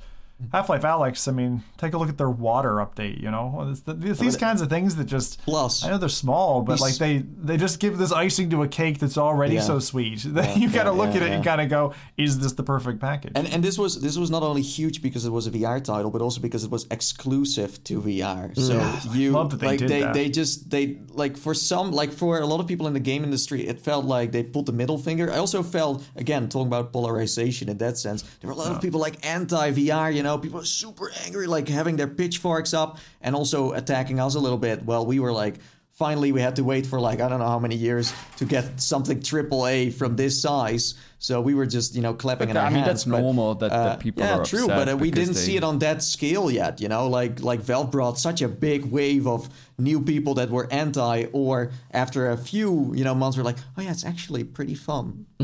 Half 0.53 0.69
Life 0.69 0.83
Alyx. 0.83 1.29
I 1.29 1.33
mean, 1.33 1.63
take 1.79 1.93
a 1.93 1.99
look 1.99 2.09
at 2.09 2.19
their 2.19 2.31
water 2.31 2.75
update. 2.77 3.21
You 3.21 3.31
know, 3.31 3.69
it's, 3.71 3.81
the, 3.81 3.99
it's 4.03 4.21
these 4.21 4.37
kinds 4.37 4.61
of 4.61 4.69
things 4.69 4.97
that 4.97 5.05
just 5.05 5.43
plus, 5.45 5.85
I 5.85 5.91
know 5.91 5.99
they're 5.99 6.09
small, 6.09 6.63
but 6.63 6.81
like 6.81 6.97
they 6.97 7.19
they 7.19 7.57
just 7.57 7.81
give 7.81 7.99
this 7.99 8.13
icing 8.13 8.51
to 8.51 8.63
a 8.63 8.69
cake 8.69 8.99
that's 8.99 9.19
already 9.19 9.55
Yeah. 9.55 9.61
so 9.63 9.79
sweet. 9.79 10.23
that 10.35 10.57
you 10.57 10.69
gotta 10.71 10.91
yeah, 10.91 10.97
look 10.97 11.15
yeah, 11.15 11.21
at 11.21 11.23
it 11.29 11.33
and 11.33 11.45
kind 11.45 11.61
of 11.61 11.69
go, 11.69 11.95
is 12.17 12.39
this 12.39 12.53
the 12.53 12.63
perfect 12.63 13.01
package? 13.01 13.33
And 13.35 13.47
and 13.49 13.63
this 13.63 13.79
was 13.79 14.01
this 14.01 14.17
was 14.17 14.31
not 14.31 14.43
only 14.43 14.63
huge 14.63 15.03
because 15.03 15.25
it 15.25 15.31
was 15.31 15.47
a 15.47 15.51
VR 15.51 15.83
title, 15.83 16.11
but 16.11 16.23
also 16.23 16.41
because 16.41 16.65
it 16.65 16.71
was 16.71 16.87
exclusive 16.91 17.83
to 17.85 18.01
VR. 18.01 18.55
Mm. 18.55 18.61
So 18.61 19.13
you 19.13 19.33
love 19.33 19.51
that 19.51 19.61
they 19.61 19.67
like 19.67 19.79
did 19.79 19.89
they 19.89 20.01
that. 20.01 20.15
they 20.15 20.29
just 20.29 20.71
they 20.71 20.99
like 21.11 21.37
for 21.37 21.55
some 21.55 21.93
like 21.93 22.13
for 22.13 22.39
a 22.41 22.47
lot 22.47 22.61
of 22.61 22.67
people 22.67 22.87
in 22.87 22.93
the 22.95 23.01
game 23.01 23.25
industry, 23.25 23.67
it 23.67 23.81
felt 23.81 24.05
like 24.05 24.33
they 24.33 24.43
pulled 24.43 24.67
the 24.67 24.73
middle 24.73 24.99
finger. 24.99 25.31
I 25.31 25.37
also 25.39 25.63
felt 25.63 26.05
again 26.17 26.49
talking 26.49 26.67
about 26.69 26.93
polarization 26.93 27.69
in 27.69 27.79
that 27.79 27.99
sense. 27.99 28.23
There 28.41 28.49
were 28.49 28.55
a 28.55 28.57
lot 28.57 28.73
of 28.73 28.81
people 28.81 29.01
like 29.01 29.25
anti 29.27 29.73
VR. 29.73 30.15
You 30.15 30.23
know, 30.23 30.30
people 30.39 30.61
are 30.61 30.65
super 30.65 31.11
angry, 31.25 31.47
like 31.47 31.69
having 31.69 31.97
their 31.97 32.09
pitchforks 32.09 32.75
up 32.75 32.99
and 33.21 33.35
also 33.35 33.73
attacking 33.73 34.21
us 34.21 34.35
a 34.35 34.41
little 34.41 34.59
bit. 34.59 34.85
Well, 34.85 35.07
we 35.07 35.21
were 35.21 35.33
like. 35.33 35.57
Finally, 35.93 36.33
we 36.33 36.41
had 36.41 36.57
to 36.57 36.65
wait 36.65 36.87
for 36.87 36.99
like 36.99 37.21
I 37.21 37.29
don't 37.29 37.41
know 37.41 37.47
how 37.49 37.59
many 37.59 37.75
years 37.75 38.15
to 38.39 38.47
get 38.47 38.81
something 38.81 39.21
triple 39.21 39.67
A 39.67 39.91
from 39.91 40.17
this 40.17 40.41
size. 40.41 40.95
So 41.23 41.43
we 41.43 41.53
were 41.55 41.67
just 41.67 41.95
you 41.95 42.01
know 42.01 42.15
clapping 42.15 42.49
But 42.49 42.53
in 42.53 42.57
our 42.57 42.65
I 42.65 42.71
mean, 42.71 42.77
hands. 42.79 42.87
that's 42.89 43.05
but, 43.05 43.21
normal 43.21 43.55
that- 43.57 43.71
that 43.71 43.93
uh, 43.93 43.97
people 43.97 44.23
yeah, 44.25 44.39
are 44.39 44.45
true, 44.45 44.65
upset 44.65 44.77
but 44.79 44.89
uh, 44.93 44.97
we 44.97 45.11
didn't 45.11 45.35
they- 45.35 45.41
see 45.47 45.57
it 45.57 45.63
on 45.63 45.79
that 45.81 46.03
scale 46.03 46.51
yet. 46.51 46.81
You 46.81 46.89
know, 46.89 47.09
like 47.09 47.43
like 47.51 47.61
Valve 47.61 47.91
brought 47.91 48.19
such 48.19 48.41
a 48.43 48.49
big 48.49 48.87
wave 48.87 49.27
of 49.27 49.49
new 49.79 50.01
people 50.01 50.33
that 50.35 50.49
were 50.51 50.67
anti, 50.73 51.27
or 51.33 51.73
after 51.93 52.31
a 52.31 52.37
few 52.39 52.93
you 52.95 53.05
know 53.05 53.15
months, 53.15 53.37
were 53.37 53.45
like, 53.45 53.59
oh 53.77 53.83
yeah, 53.83 53.91
it's 53.93 54.05
actually 54.05 54.45
pretty 54.45 54.75
fun. 54.75 55.27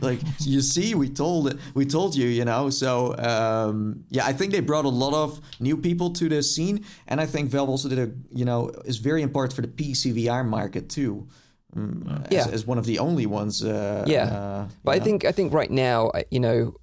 like 0.00 0.20
you 0.40 0.60
see, 0.60 0.94
we 0.94 1.08
told 1.08 1.58
we 1.74 1.84
told 1.84 2.14
you, 2.14 2.28
you 2.28 2.44
know. 2.44 2.70
So 2.70 3.16
um, 3.18 4.04
yeah, 4.10 4.26
I 4.26 4.32
think 4.32 4.52
they 4.52 4.60
brought 4.60 4.84
a 4.84 4.88
lot 5.04 5.14
of 5.14 5.40
new 5.60 5.76
people 5.76 6.10
to 6.14 6.28
the 6.28 6.42
scene, 6.42 6.84
and 7.08 7.20
I 7.20 7.26
think 7.26 7.50
Valve 7.50 7.68
also 7.68 7.88
did 7.88 7.98
a 7.98 8.10
you 8.30 8.44
know 8.44 8.70
is 8.84 8.98
very 8.98 9.22
important 9.22 9.54
for 9.54 9.62
the 9.62 9.68
PC 9.68 10.14
VR 10.14 10.44
market 10.46 10.88
too. 10.88 11.26
Mm, 11.76 12.26
as, 12.26 12.32
Yeah. 12.32 12.52
as 12.54 12.66
one 12.66 12.78
of 12.78 12.86
the 12.86 12.98
only 12.98 13.26
ones. 13.26 13.62
Uh, 13.62 14.04
Yeah, 14.06 14.24
uh, 14.24 14.68
but 14.84 14.92
I 14.92 14.98
know. 14.98 15.04
think 15.04 15.24
I 15.24 15.32
think 15.32 15.52
right 15.52 15.70
now, 15.70 16.10
you 16.30 16.40
know, 16.40 16.74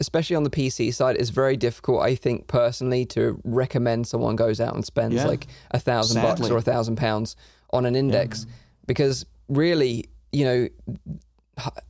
especially 0.00 0.36
on 0.36 0.44
the 0.44 0.50
PC 0.50 0.92
side, 0.92 1.16
it's 1.16 1.30
very 1.30 1.56
difficult. 1.56 2.02
I 2.02 2.14
think 2.14 2.46
personally 2.46 3.04
to 3.06 3.40
recommend 3.44 4.06
someone 4.06 4.36
goes 4.36 4.60
out 4.60 4.74
and 4.74 4.84
spends 4.84 5.14
Yeah. 5.14 5.26
like 5.26 5.46
a 5.72 5.78
thousand 5.78 6.22
bucks 6.22 6.48
or 6.50 6.56
a 6.58 6.62
thousand 6.62 6.96
pounds 6.96 7.36
on 7.70 7.86
an 7.86 7.96
index 7.96 8.46
because 8.86 9.26
really, 9.48 10.06
you 10.32 10.44
know, 10.44 10.68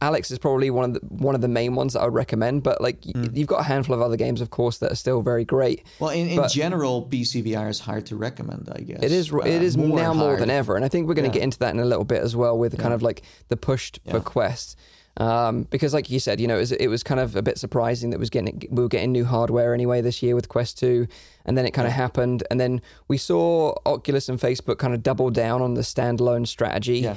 Alyx 0.03 0.31
is 0.31 0.39
probably 0.39 0.71
one 0.71 0.85
of 0.85 0.95
the 0.95 1.01
one 1.09 1.35
of 1.35 1.41
the 1.41 1.49
main 1.49 1.75
ones 1.75 1.95
that 1.95 2.01
I 2.01 2.05
would 2.05 2.15
recommend. 2.15 2.63
But 2.63 2.81
like 2.81 3.01
Mm. 3.03 3.37
you've 3.37 3.49
got 3.49 3.61
a 3.61 3.65
handful 3.65 3.95
of 3.95 4.03
other 4.03 4.17
games, 4.17 4.41
of 4.41 4.51
course, 4.51 4.79
that 4.79 4.93
are 4.93 4.97
still 4.97 5.23
very 5.23 5.45
great. 5.45 5.83
Well, 6.01 6.11
in, 6.11 6.29
in 6.29 6.49
general, 6.49 7.03
PCVR 7.11 7.69
is 7.71 7.81
hard 7.81 8.07
to 8.07 8.17
recommend, 8.17 8.69
I 8.75 8.81
guess. 8.81 9.01
It 9.03 9.13
is 9.13 9.33
Uh, 9.33 9.39
it 9.39 9.63
is 9.63 9.77
now 9.77 10.13
more 10.15 10.37
than 10.37 10.51
ever, 10.51 10.77
and 10.77 10.85
I 10.85 10.89
think 10.89 11.09
we're 11.09 11.15
going 11.15 11.31
to 11.31 11.35
Yeah. 11.37 11.41
get 11.41 11.43
into 11.45 11.59
that 11.61 11.73
in 11.75 11.81
a 11.81 11.85
little 11.85 12.05
bit 12.05 12.23
as 12.23 12.35
well 12.37 12.59
with 12.59 12.79
kind 12.79 12.93
of 12.95 13.03
like 13.03 13.23
the 13.49 13.57
push 13.57 13.93
for 14.09 14.19
Yeah. 14.19 14.23
Quest. 14.23 14.77
Um, 15.17 15.69
because, 15.71 15.95
like 15.95 16.11
you 16.11 16.19
said, 16.19 16.41
you 16.41 16.49
know, 16.49 16.57
it 16.57 16.61
was, 16.61 16.73
it 16.73 16.89
was 16.89 17.05
kind 17.05 17.21
of 17.21 17.37
a 17.37 17.43
bit 17.43 17.57
surprising 17.57 18.11
that 18.11 18.19
was 18.19 18.31
getting 18.31 18.61
we 18.69 18.83
were 18.83 18.89
getting 18.89 19.13
new 19.13 19.25
hardware 19.25 19.73
anyway 19.73 20.01
this 20.01 20.25
year 20.25 20.35
with 20.35 20.49
Quest 20.49 20.77
Two, 20.77 21.07
and 21.47 21.57
then 21.57 21.65
it 21.67 21.71
kind 21.71 21.87
of 21.87 21.93
happened, 21.95 22.43
and 22.51 22.59
then 22.59 22.83
we 23.07 23.17
saw 23.17 23.75
Oculus 23.87 24.29
and 24.29 24.41
Facebook 24.41 24.79
kind 24.79 24.93
of 24.93 25.05
double 25.05 25.31
down 25.31 25.63
on 25.63 25.75
the 25.75 25.83
standalone 25.83 26.49
strategy. 26.49 27.09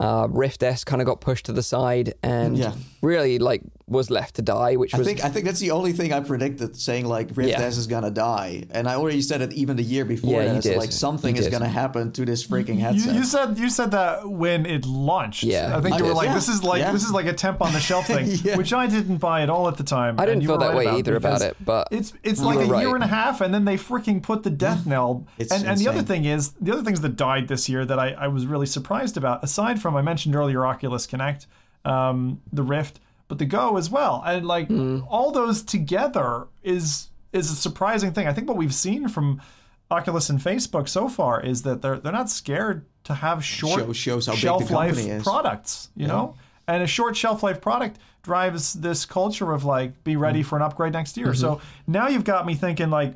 Yeah. 0.00 0.06
Uh, 0.06 0.26
Rift 0.28 0.62
S 0.62 0.84
kind 0.84 1.00
of 1.00 1.06
got 1.06 1.20
pushed 1.20 1.46
to 1.46 1.52
the 1.52 1.62
side 1.62 2.14
and 2.22 2.56
Yeah. 2.58 2.72
really 3.02 3.38
like 3.38 3.62
was 3.88 4.10
left 4.10 4.34
to 4.34 4.42
die, 4.42 4.74
which 4.74 4.92
I 4.94 4.98
was 4.98 5.06
think 5.06 5.24
I 5.24 5.28
think 5.28 5.44
that's 5.46 5.60
the 5.60 5.70
only 5.70 5.92
thing 5.92 6.12
I 6.12 6.18
predicted, 6.20 6.74
saying 6.76 7.06
like 7.06 7.28
Rift 7.36 7.50
Yeah. 7.50 7.60
S 7.62 7.76
is 7.78 7.86
gonna 7.86 8.10
die, 8.10 8.64
and 8.72 8.88
I 8.88 8.96
already 8.96 9.22
said 9.22 9.42
it 9.42 9.52
even 9.52 9.76
the 9.76 9.82
year 9.84 10.04
before. 10.04 10.42
Yeah, 10.42 10.46
that. 10.48 10.54
you 10.56 10.60
did. 10.72 10.76
Like 10.76 10.90
something 10.92 11.34
You 11.36 11.40
is 11.40 11.46
did. 11.46 11.52
gonna 11.52 11.68
happen 11.68 12.10
to 12.12 12.24
this 12.24 12.44
freaking 12.46 12.74
You, 12.76 12.80
headset. 12.80 13.14
you 13.14 13.24
said 13.24 13.58
you 13.58 13.70
said 13.70 13.92
that 13.92 14.28
when 14.28 14.66
it 14.66 14.84
launched. 14.86 15.44
Yeah, 15.44 15.76
I 15.76 15.80
think 15.80 15.94
I 15.94 15.98
you 15.98 16.04
were 16.04 16.14
like, 16.14 16.28
Yeah, 16.28 16.34
"This 16.34 16.48
is 16.48 16.64
like 16.64 16.80
yeah. 16.80 16.90
this 16.92 17.04
is 17.04 17.12
like 17.12 17.26
a 17.26 17.32
temp 17.32 17.62
on 17.62 17.72
the 17.72 17.78
shelf 17.80 18.06
thing," 18.14 18.26
Yeah. 18.42 18.56
which 18.56 18.72
I 18.72 18.88
didn't 18.88 19.18
buy 19.18 19.42
at 19.42 19.50
all 19.50 19.68
at 19.68 19.76
the 19.76 19.84
time. 19.84 20.18
I 20.18 20.26
didn't 20.26 20.42
feel 20.44 20.58
that 20.58 20.66
right 20.70 20.76
way 20.76 20.84
about 20.86 20.98
either 20.98 21.16
about 21.16 21.42
it, 21.42 21.56
but 21.64 21.86
it's 21.92 22.12
it's 22.24 22.40
like 22.42 22.58
a 22.58 22.66
were 22.66 22.80
year 22.80 22.94
and 22.96 23.04
a 23.04 23.06
half, 23.06 23.40
and 23.40 23.54
then 23.54 23.64
they 23.64 23.76
freaking 23.78 24.20
put 24.20 24.42
the 24.42 24.50
death 24.50 24.84
knell. 24.84 25.26
It's 25.38 25.52
and 25.52 25.64
and 25.64 25.78
the 25.78 25.86
other 25.88 26.02
thing 26.02 26.24
is, 26.24 26.50
the 26.60 26.72
other 26.72 26.82
things 26.82 27.00
that 27.02 27.14
died 27.16 27.46
this 27.46 27.68
year 27.68 27.84
that 27.86 28.00
I, 28.00 28.10
I 28.18 28.26
was 28.26 28.46
really 28.46 28.66
surprised 28.66 29.16
about, 29.16 29.44
aside 29.44 29.80
from 29.80 29.85
I 29.94 30.02
mentioned 30.02 30.34
earlier 30.34 30.64
Oculus 30.66 31.06
Connect, 31.06 31.46
um, 31.84 32.40
the 32.52 32.62
Rift, 32.62 32.98
but 33.28 33.38
the 33.38 33.44
Go 33.44 33.76
as 33.76 33.90
well, 33.90 34.22
and 34.26 34.46
like 34.46 34.68
Hmm. 34.68 35.00
all 35.08 35.30
those 35.30 35.62
together 35.62 36.46
is 36.62 37.08
is 37.32 37.50
a 37.50 37.54
surprising 37.54 38.12
thing. 38.12 38.26
I 38.26 38.32
think 38.32 38.48
what 38.48 38.56
we've 38.56 38.74
seen 38.74 39.08
from 39.08 39.42
Oculus 39.90 40.30
and 40.30 40.40
Facebook 40.40 40.88
so 40.88 41.08
far 41.08 41.40
is 41.40 41.62
that 41.62 41.82
they're 41.82 41.98
they're 41.98 42.12
not 42.12 42.30
scared 42.30 42.86
to 43.04 43.14
have 43.14 43.44
short 43.44 43.80
Show- 43.80 43.92
shows 43.92 44.26
how 44.26 44.32
big 44.32 44.40
the 44.40 44.46
shelf 44.46 44.70
life 44.70 45.22
products, 45.22 45.90
you 45.94 46.06
know? 46.08 46.34
And 46.66 46.82
a 46.82 46.86
short 46.88 47.16
shelf 47.16 47.42
life 47.44 47.60
product 47.60 47.98
drives 48.22 48.72
this 48.72 49.04
culture 49.06 49.52
of 49.52 49.64
like 49.64 50.02
be 50.02 50.16
ready 50.16 50.40
Mm-hmm. 50.40 50.48
for 50.48 50.56
an 50.56 50.62
upgrade 50.62 50.92
next 50.92 51.16
year. 51.16 51.32
So 51.34 51.60
now 51.86 52.08
you've 52.08 52.24
got 52.24 52.44
me 52.46 52.54
thinking 52.56 52.90
like 52.90 53.14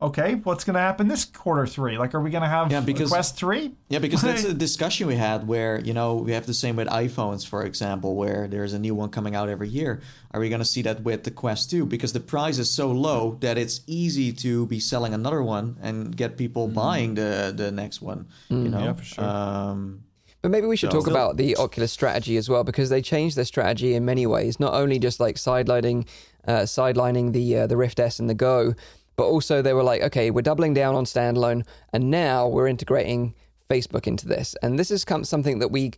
okay, 0.00 0.36
what's 0.44 0.62
going 0.64 0.74
to 0.74 0.80
happen 0.80 1.08
this 1.08 1.24
quarter 1.24 1.66
3? 1.66 1.98
Like 1.98 2.14
are 2.14 2.20
we 2.20 2.30
going 2.30 2.42
to 2.42 2.48
have 2.48 2.70
Yeah, 2.70 2.80
because- 2.80 3.10
Quest 3.10 3.36
3? 3.36 3.72
Yeah, 3.88 3.98
because 3.98 4.22
that's 4.22 4.44
a 4.44 4.54
discussion 4.68 5.06
we 5.08 5.16
had 5.16 5.48
where, 5.48 5.80
you 5.80 5.92
know, 5.92 6.14
we 6.16 6.32
have 6.32 6.46
the 6.46 6.54
same 6.54 6.76
with 6.76 6.88
iPhones, 6.88 7.46
for 7.46 7.64
example, 7.64 8.14
where 8.14 8.46
there's 8.46 8.72
a 8.72 8.78
new 8.78 8.94
one 8.94 9.08
coming 9.10 9.34
out 9.34 9.48
every 9.48 9.68
year. 9.68 10.00
Are 10.30 10.40
we 10.40 10.48
going 10.48 10.60
to 10.60 10.64
see 10.64 10.82
that 10.82 11.02
with 11.02 11.24
the 11.24 11.30
Quest 11.32 11.70
2? 11.70 11.86
Because 11.86 12.12
the 12.12 12.20
price 12.20 12.58
is 12.58 12.70
so 12.70 12.92
low 12.92 13.38
that 13.40 13.58
it's 13.58 13.80
easy 13.86 14.32
to 14.34 14.66
be 14.66 14.78
selling 14.78 15.14
another 15.14 15.42
one 15.42 15.76
and 15.82 16.16
get 16.16 16.36
people 16.36 16.68
buying 16.68 17.14
the, 17.14 17.52
the 17.56 17.72
next 17.72 18.00
one, 18.00 18.28
you 18.50 18.68
know? 18.68 18.84
yeah, 18.84 18.92
for 18.92 19.04
sure. 19.04 19.24
Um, 19.24 20.04
But 20.42 20.52
maybe 20.52 20.68
we 20.68 20.76
should 20.76 20.92
So- 20.92 20.98
talk 21.00 21.08
about 21.10 21.36
the 21.36 21.56
Oculus 21.56 21.90
strategy 21.90 22.36
as 22.36 22.48
well, 22.48 22.62
because 22.62 22.88
they 22.90 23.02
changed 23.02 23.34
their 23.36 23.44
strategy 23.44 23.94
in 23.94 24.04
many 24.04 24.24
ways. 24.26 24.60
Not 24.60 24.74
only 24.74 25.00
just 25.00 25.18
like 25.18 25.34
sidelining, 25.34 26.06
uh, 26.46 26.62
sidelining 26.62 27.32
the 27.32 27.56
uh, 27.58 27.66
the 27.66 27.76
Rift 27.76 27.98
S 27.98 28.20
and 28.20 28.30
the 28.30 28.34
Go, 28.34 28.74
but 29.18 29.24
also 29.24 29.60
they 29.60 29.74
were 29.74 29.82
like, 29.82 30.00
okay, 30.00 30.30
we're 30.30 30.42
doubling 30.42 30.72
down 30.72 30.94
on 30.94 31.04
standalone, 31.04 31.66
and 31.92 32.08
now 32.10 32.46
we're 32.46 32.68
integrating 32.68 33.34
Facebook 33.68 34.06
into 34.06 34.28
this. 34.28 34.54
And 34.62 34.78
this 34.78 34.90
is 34.92 35.04
come 35.04 35.24
something 35.24 35.58
that 35.58 35.72
we 35.72 35.92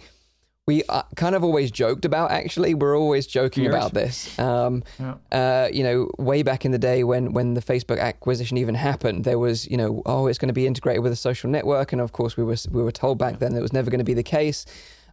we 0.67 0.83
uh, 0.89 1.03
kind 1.17 1.35
of 1.35 1.45
always 1.45 1.71
joked 1.71 2.05
about. 2.05 2.31
Actually, 2.31 2.75
we're 2.75 2.97
always 2.99 3.27
joking 3.27 3.65
Years. 3.65 3.75
about 3.75 3.93
this. 3.93 4.39
Um, 4.39 4.85
Yeah. 4.99 5.15
uh, 5.33 5.69
you 5.71 5.83
know, 5.83 6.11
way 6.19 6.43
back 6.43 6.65
in 6.65 6.73
the 6.73 6.79
day 6.79 7.05
when 7.05 7.33
when 7.35 7.55
the 7.55 7.61
Facebook 7.61 8.01
acquisition 8.01 8.57
even 8.57 8.75
happened, 8.75 9.25
there 9.25 9.39
was 9.39 9.69
you 9.71 9.77
know, 9.77 10.03
oh, 10.07 10.27
it's 10.27 10.39
going 10.39 10.49
to 10.49 10.55
be 10.55 10.67
integrated 10.67 11.03
with 11.03 11.13
a 11.13 11.23
social 11.29 11.51
network, 11.51 11.93
and 11.93 12.01
of 12.01 12.13
course 12.13 12.39
we 12.39 12.45
were 12.45 12.57
we 12.71 12.83
were 12.83 12.93
told 12.93 13.19
back 13.19 13.39
then 13.39 13.53
that 13.53 13.59
it 13.59 13.63
was 13.69 13.75
never 13.75 13.91
going 13.91 14.05
to 14.07 14.11
be 14.13 14.15
the 14.15 14.31
case. 14.39 14.65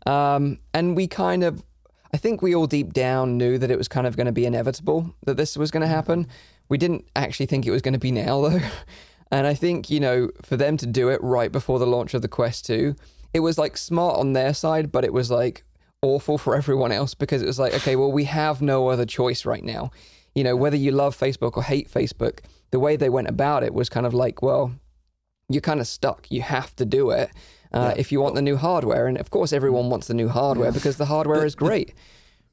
Um, 0.05 0.59
and 0.73 0.95
we 0.95 1.07
kind 1.07 1.43
of, 1.43 1.61
I 2.13 2.17
think 2.17 2.41
we 2.41 2.55
all 2.55 2.67
deep 2.67 2.93
down 2.93 3.37
knew 3.37 3.57
that 3.57 3.69
it 3.69 3.77
was 3.77 3.89
kind 3.89 4.07
of 4.07 4.15
going 4.15 4.27
to 4.27 4.31
be 4.41 4.45
inevitable 4.45 5.13
that 5.25 5.35
this 5.35 5.57
was 5.57 5.71
going 5.71 5.81
to 5.81 5.87
happen. 5.87 6.27
We 6.69 6.77
didn't 6.77 7.05
actually 7.15 7.45
think 7.45 7.65
it 7.65 7.71
was 7.71 7.81
going 7.81 7.93
to 7.93 7.99
be 7.99 8.11
now 8.11 8.41
though. 8.49 8.59
And 9.31 9.45
I 9.45 9.53
think, 9.53 9.89
you 9.89 9.99
know, 9.99 10.29
for 10.41 10.55
them 10.55 10.77
to 10.77 10.85
do 10.85 11.09
it 11.09 11.21
right 11.21 11.51
before 11.51 11.79
the 11.79 11.87
launch 11.87 12.13
of 12.13 12.21
the 12.21 12.27
Quest 12.27 12.65
2, 12.65 12.95
it 13.33 13.41
was 13.41 13.57
like 13.57 13.75
smart 13.77 14.17
on 14.17 14.33
their 14.33 14.53
side, 14.53 14.91
but 14.91 15.03
it 15.03 15.11
was 15.11 15.29
like 15.29 15.63
awful 16.01 16.37
for 16.43 16.55
everyone 16.55 16.91
else 16.91 17.13
because 17.13 17.41
it 17.41 17.45
was 17.45 17.59
like, 17.59 17.73
okay, 17.73 17.95
well, 17.95 18.11
we 18.11 18.23
have 18.25 18.61
no 18.61 18.87
other 18.87 19.05
choice 19.05 19.45
right 19.45 19.63
now. 19.63 19.91
You 20.33 20.43
know, 20.43 20.55
whether 20.55 20.77
you 20.77 20.91
love 20.91 21.17
Facebook 21.17 21.57
or 21.57 21.63
hate 21.63 21.91
Facebook, 21.91 22.39
the 22.71 22.79
way 22.79 22.95
they 22.95 23.09
went 23.09 23.27
about 23.27 23.63
it 23.63 23.73
was 23.73 23.89
kind 23.89 24.05
of 24.05 24.13
like, 24.13 24.41
well, 24.41 24.71
you're 25.49 25.61
kind 25.61 25.79
of 25.79 25.87
stuck. 25.87 26.29
You 26.29 26.41
have 26.41 26.75
to 26.75 26.85
do 26.85 27.09
it 27.11 27.31
uh, 27.73 27.93
if 27.97 28.11
you 28.11 28.21
want 28.21 28.35
the 28.35 28.41
new 28.41 28.55
hardware. 28.57 29.07
And 29.07 29.17
of 29.17 29.31
course, 29.31 29.51
everyone 29.51 29.89
wants 29.89 30.07
the 30.07 30.13
new 30.13 30.27
hardware 30.29 30.71
because 30.71 30.97
the 31.03 31.05
hardware 31.05 31.45
is 31.45 31.55
great. 31.55 31.93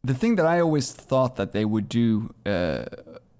the 0.02 0.14
thing 0.14 0.36
that 0.36 0.46
I 0.46 0.60
always 0.60 0.92
thought 0.92 1.36
that 1.36 1.52
they 1.52 1.64
would 1.64 1.88
do 1.88 2.32
uh, 2.46 2.84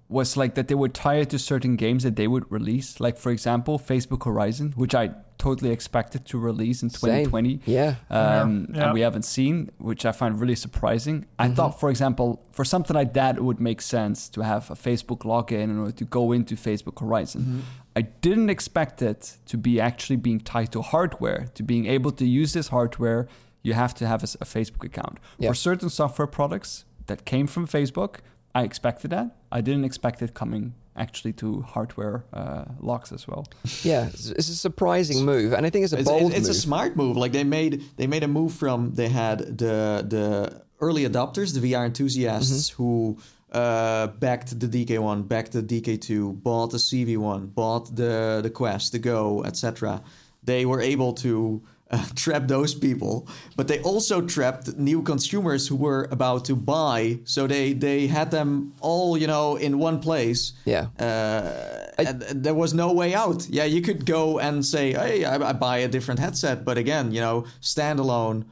was 0.07 0.37
like 0.37 0.53
that 0.55 0.67
they 0.67 0.75
would 0.75 0.93
tie 0.93 1.15
it 1.15 1.29
to 1.31 1.39
certain 1.39 1.75
games 1.75 2.03
that 2.03 2.15
they 2.15 2.27
would 2.27 2.49
release. 2.51 2.99
Like 2.99 3.17
for 3.17 3.31
example, 3.31 3.79
Facebook 3.79 4.23
Horizon, 4.25 4.73
which 4.75 4.93
I 4.93 5.11
totally 5.37 5.71
expected 5.71 6.25
to 6.25 6.37
release 6.37 6.83
in 6.83 6.89
Same. 6.89 7.25
2020. 7.25 7.59
Yeah. 7.65 7.95
Um, 8.09 8.67
Yeah. 8.73 8.83
and 8.85 8.93
we 8.93 9.01
haven't 9.01 9.25
seen, 9.25 9.69
which 9.79 10.05
I 10.05 10.11
find 10.11 10.39
really 10.39 10.55
surprising. 10.55 11.25
I 11.39 11.49
thought, 11.49 11.79
for 11.79 11.89
example, 11.89 12.41
for 12.51 12.63
something 12.63 12.95
like 12.95 13.13
that, 13.15 13.35
it 13.37 13.43
would 13.43 13.59
make 13.59 13.81
sense 13.81 14.29
to 14.29 14.41
have 14.41 14.69
a 14.71 14.75
Facebook 14.75 15.19
login 15.25 15.63
in 15.63 15.79
order 15.79 15.91
to 15.91 16.05
go 16.05 16.31
into 16.31 16.55
Facebook 16.55 16.99
Horizon. 16.99 17.63
I 17.97 18.01
didn't 18.01 18.49
expect 18.49 19.01
it 19.01 19.37
to 19.47 19.57
be 19.57 19.81
actually 19.81 20.17
being 20.17 20.39
tied 20.39 20.71
to 20.73 20.81
hardware, 20.81 21.47
to 21.55 21.63
being 21.63 21.85
able 21.87 22.11
to 22.11 22.25
use 22.25 22.53
this 22.53 22.67
hardware. 22.69 23.27
You 23.63 23.73
have 23.73 23.93
to 23.95 24.07
have 24.07 24.23
a 24.23 24.27
Facebook 24.27 24.83
account. 24.85 25.17
Yeah. 25.39 25.49
For 25.49 25.55
certain 25.55 25.89
software 25.89 26.27
products 26.27 26.85
that 27.07 27.25
came 27.25 27.47
from 27.47 27.67
Facebook, 27.67 28.17
I 28.59 28.63
expected 28.63 29.11
that. 29.11 29.27
I 29.51 29.61
didn't 29.61 29.85
expect 29.85 30.21
it 30.21 30.33
coming 30.33 30.73
actually 30.95 31.33
to 31.33 31.61
hardware 31.73 32.23
uh, 32.33 32.63
locks 32.79 33.11
as 33.11 33.27
well. 33.27 33.43
Yeah. 33.83 34.07
It's, 34.07 34.29
it's 34.39 34.49
a 34.49 34.55
surprising 34.55 35.25
move. 35.25 35.51
And 35.53 35.65
I 35.65 35.69
think 35.69 35.83
it's 35.85 35.93
a 35.93 35.99
it's, 35.99 36.09
bold 36.09 36.31
it's 36.33 36.47
a 36.47 36.51
move. 36.53 36.55
smart 36.67 36.95
move. 36.95 37.17
Like 37.17 37.33
they 37.33 37.43
made 37.43 37.83
they 37.97 38.07
made 38.07 38.23
a 38.23 38.27
move 38.27 38.53
from 38.53 38.95
they 38.95 39.09
had 39.09 39.39
the 39.63 39.75
the 40.13 40.61
early 40.79 41.03
adopters, 41.09 41.53
the 41.53 41.61
VR 41.73 41.85
enthusiasts 41.85 42.69
Mm-hmm. 42.71 42.83
who 42.83 43.17
uh, 43.51 44.07
backed 44.25 44.59
the 44.59 44.67
DK1, 44.67 45.27
backed 45.27 45.51
the 45.51 45.63
DK2, 45.63 46.41
bought 46.43 46.71
the 46.71 46.77
CV1, 46.87 47.53
bought 47.53 47.85
the 47.95 48.39
the 48.41 48.49
Quest, 48.49 48.91
the 48.93 48.99
Go, 48.99 49.43
etc. 49.49 50.01
They 50.43 50.65
were 50.65 50.81
able 50.93 51.11
to 51.25 51.61
uh, 51.91 52.03
trap 52.15 52.47
those 52.47 52.73
people, 52.73 53.27
but 53.55 53.67
they 53.67 53.79
also 53.81 54.21
trapped 54.21 54.75
new 54.77 55.01
consumers 55.01 55.67
who 55.67 55.75
were 55.75 56.07
about 56.11 56.45
to 56.45 56.55
buy. 56.55 57.19
So 57.25 57.47
they 57.47 57.73
they 57.73 58.07
had 58.07 58.31
them 58.31 58.73
all, 58.81 59.17
you 59.17 59.27
know, 59.27 59.55
in 59.55 59.77
one 59.77 59.99
place. 59.99 60.53
Yeah. 60.65 60.87
Uh, 60.99 61.91
and 61.97 62.21
there 62.21 62.55
was 62.55 62.73
no 62.73 62.91
way 62.91 63.13
out. 63.13 63.47
Yeah, 63.49 63.65
you 63.65 63.81
could 63.81 64.05
go 64.05 64.39
and 64.39 64.65
say, 64.65 64.93
"Hey, 64.93 65.25
I, 65.25 65.35
I 65.49 65.53
buy 65.53 65.77
a 65.77 65.87
different 65.87 66.19
headset," 66.19 66.65
but 66.65 66.77
again, 66.77 67.11
you 67.11 67.21
know, 67.21 67.45
standalone 67.61 68.45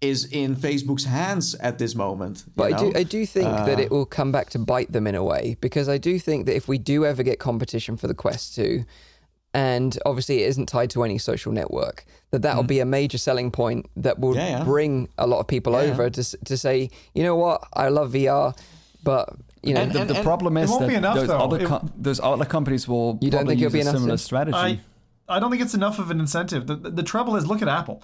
is 0.00 0.26
in 0.26 0.54
Facebook's 0.56 1.04
hands 1.04 1.54
at 1.56 1.78
this 1.78 1.94
moment. 1.94 2.44
you 2.46 2.52
But 2.56 2.72
I 2.72 2.78
do. 2.78 2.92
I 2.94 3.02
do 3.02 3.24
think 3.26 3.48
that 3.48 3.80
it 3.80 3.90
will 3.90 4.06
come 4.06 4.32
back 4.32 4.50
to 4.50 4.58
bite 4.58 4.92
them 4.92 5.06
in 5.06 5.14
a 5.14 5.24
way 5.24 5.56
because 5.60 5.88
I 5.88 5.98
do 5.98 6.18
think 6.18 6.46
that 6.46 6.56
if 6.56 6.68
we 6.68 6.78
do 6.78 7.04
ever 7.06 7.22
get 7.22 7.38
competition 7.38 7.96
for 7.96 8.06
the 8.06 8.14
Quest 8.14 8.54
2, 8.56 8.84
and 9.56 9.98
obviously 10.04 10.42
it 10.42 10.48
isn't 10.48 10.66
tied 10.66 10.90
to 10.90 11.02
any 11.02 11.18
social 11.18 11.50
network, 11.60 12.04
that 12.30 12.42
that 12.42 12.56
will 12.56 12.64
mm. 12.64 12.74
be 12.76 12.80
a 12.80 12.84
major 12.84 13.18
selling 13.18 13.50
point 13.50 13.86
that 13.96 14.18
will. 14.18 14.34
Yeah, 14.36 14.58
yeah. 14.58 14.64
bring 14.64 15.08
a 15.16 15.26
lot 15.26 15.40
of 15.40 15.46
people 15.46 15.72
Yeah, 15.72 15.82
yeah. 15.84 15.92
over 15.92 16.10
to 16.10 16.22
to 16.50 16.56
say, 16.56 16.90
you 17.14 17.22
know 17.24 17.36
what, 17.44 17.58
I 17.72 17.88
love 17.88 18.12
VR, 18.12 18.54
but 19.02 19.24
you 19.62 19.72
know, 19.74 19.80
And- 19.80 19.92
The, 19.92 20.04
the 20.04 20.22
problem 20.22 20.56
is 20.58 20.70
that 20.78 20.88
be 20.88 20.94
enough, 20.94 21.16
those, 21.16 21.28
though. 21.28 21.38
other 21.38 21.58
It- 21.64 22.02
those 22.08 22.20
other 22.20 22.44
companies 22.44 22.86
will 22.86 23.18
You 23.20 23.30
don't 23.30 23.46
think 23.46 23.60
it'll 23.60 23.72
use 23.72 23.72
be 23.72 23.78
a 23.78 23.82
enough 23.82 23.94
similar 23.96 24.16
to- 24.18 24.18
strategy. 24.30 24.56
I 24.56 24.80
I 25.28 25.40
don't 25.40 25.50
think 25.50 25.62
it's 25.62 25.74
enough 25.74 25.98
of 25.98 26.10
an 26.12 26.20
incentive. 26.20 26.62
The, 26.70 26.76
the, 26.76 26.90
the 26.90 27.02
trouble 27.02 27.34
is, 27.38 27.46
look 27.50 27.60
at 27.62 27.68
Apple. 27.68 27.98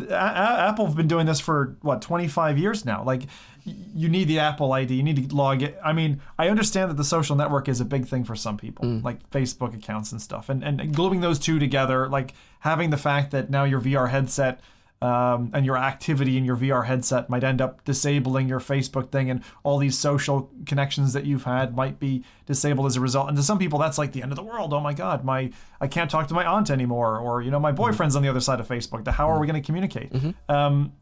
A- 0.00 0.12
Apple 0.12 0.86
have 0.86 0.96
been 0.96 1.08
doing 1.08 1.26
this 1.26 1.40
for 1.40 1.76
what 1.80 2.02
25 2.02 2.58
years 2.58 2.84
now. 2.84 3.02
Like, 3.02 3.22
you 3.64 4.08
need 4.08 4.28
the 4.28 4.38
Apple 4.38 4.72
ID. 4.72 4.94
You 4.94 5.02
need 5.02 5.28
to 5.28 5.34
log 5.34 5.62
it. 5.62 5.78
I 5.84 5.92
mean, 5.92 6.20
I 6.38 6.48
understand 6.48 6.90
that 6.90 6.96
the 6.96 7.04
social 7.04 7.34
network 7.34 7.68
is 7.68 7.80
a 7.80 7.84
big 7.84 8.06
thing 8.06 8.24
for 8.24 8.36
some 8.36 8.56
people, 8.56 8.84
mm. 8.84 9.02
like 9.02 9.28
Facebook 9.30 9.74
accounts 9.74 10.12
and 10.12 10.20
stuff. 10.20 10.48
And 10.48 10.62
and 10.62 10.94
gluing 10.94 11.20
those 11.20 11.38
two 11.38 11.58
together, 11.58 12.08
like 12.08 12.34
having 12.60 12.90
the 12.90 12.96
fact 12.96 13.32
that 13.32 13.50
now 13.50 13.64
your 13.64 13.80
VR 13.80 14.08
headset. 14.10 14.60
Um, 15.02 15.50
and 15.52 15.66
your 15.66 15.76
activity 15.76 16.38
in 16.38 16.46
your 16.46 16.56
VR 16.56 16.86
headset 16.86 17.28
might 17.28 17.44
end 17.44 17.60
up 17.60 17.84
disabling 17.84 18.48
your 18.48 18.60
Facebook 18.60 19.12
thing, 19.12 19.28
and 19.30 19.42
all 19.62 19.76
these 19.76 19.96
social 19.98 20.50
connections 20.64 21.12
that 21.12 21.26
you've 21.26 21.44
had 21.44 21.76
might 21.76 21.98
be 21.98 22.24
disabled 22.46 22.86
as 22.86 22.96
a 22.96 23.00
result. 23.00 23.28
And 23.28 23.36
to 23.36 23.42
some 23.42 23.58
people, 23.58 23.78
that's 23.78 23.98
like 23.98 24.12
the 24.12 24.22
end 24.22 24.32
of 24.32 24.36
the 24.36 24.42
world. 24.42 24.72
Oh 24.72 24.80
my 24.80 24.94
God, 24.94 25.22
my 25.22 25.50
I 25.82 25.86
can't 25.86 26.10
talk 26.10 26.28
to 26.28 26.34
my 26.34 26.46
aunt 26.46 26.70
anymore, 26.70 27.18
or 27.18 27.42
you 27.42 27.50
know, 27.50 27.60
my 27.60 27.72
boyfriend's 27.72 28.16
on 28.16 28.22
the 28.22 28.28
other 28.30 28.40
side 28.40 28.58
of 28.58 28.66
Facebook. 28.66 29.06
How 29.06 29.28
are 29.30 29.38
we 29.38 29.46
going 29.46 29.60
to 29.60 29.66
communicate? 29.66 30.10
Um, 30.48 30.94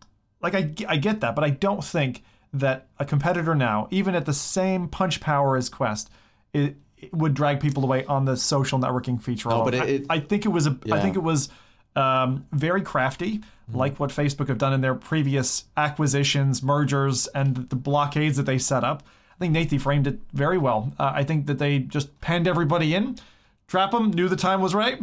like 0.43 0.55
I, 0.57 0.73
I 0.89 0.97
get 0.97 1.21
that, 1.21 1.37
but 1.37 1.45
I 1.45 1.51
don't 1.51 1.83
think 1.85 2.25
that 2.53 2.89
a 2.99 3.05
competitor 3.05 3.55
now, 3.55 3.87
even 3.93 4.17
at 4.17 4.27
the 4.27 4.35
same 4.35 4.89
punch 4.89 5.21
power 5.21 5.57
as 5.57 5.69
Quest, 5.69 6.11
it, 6.53 6.77
it 6.99 7.15
would 7.15 7.35
drag 7.35 7.61
people 7.61 7.85
away 7.85 8.05
on 8.07 8.25
the 8.25 8.37
social 8.37 8.79
networking 8.81 9.23
feature. 9.23 9.49
alone. 9.51 9.65
but 9.65 9.75
it- 9.75 9.83
I- 9.83 9.87
it- 9.87 10.07
I, 10.11 10.19
think 10.19 10.47
it 10.47 10.51
was 10.51 10.67
a. 10.67 10.71
I 10.71 10.97
Yeah. 10.97 11.01
think 11.01 11.15
it 11.17 11.23
was 11.23 11.49
um, 11.97 12.47
very 12.51 12.83
crafty, 12.83 13.41
like 13.73 13.99
what 13.99 14.11
Facebook 14.11 14.49
have 14.49 14.59
done 14.59 14.73
in 14.73 14.81
their 14.81 14.95
previous 14.95 15.65
acquisitions, 15.77 16.63
mergers, 16.63 17.27
and 17.29 17.69
the 17.71 17.77
blockades 17.77 18.37
that 18.37 18.45
they 18.45 18.59
set 18.59 18.85
up. 18.85 19.03
I 19.35 19.39
think 19.39 19.53
Nathan 19.53 19.79
framed 19.79 20.07
it 20.07 20.21
very 20.33 20.59
well. 20.59 20.93
Uh, 20.99 21.13
I 21.15 21.25
think 21.25 21.47
that 21.47 21.59
they 21.59 21.81
just 21.81 22.21
penned 22.21 22.47
everybody 22.47 22.95
in, 22.95 23.17
trap 23.67 23.91
them, 23.91 24.11
knew 24.11 24.29
the 24.29 24.37
time 24.37 24.61
was 24.61 24.75
right, 24.75 25.01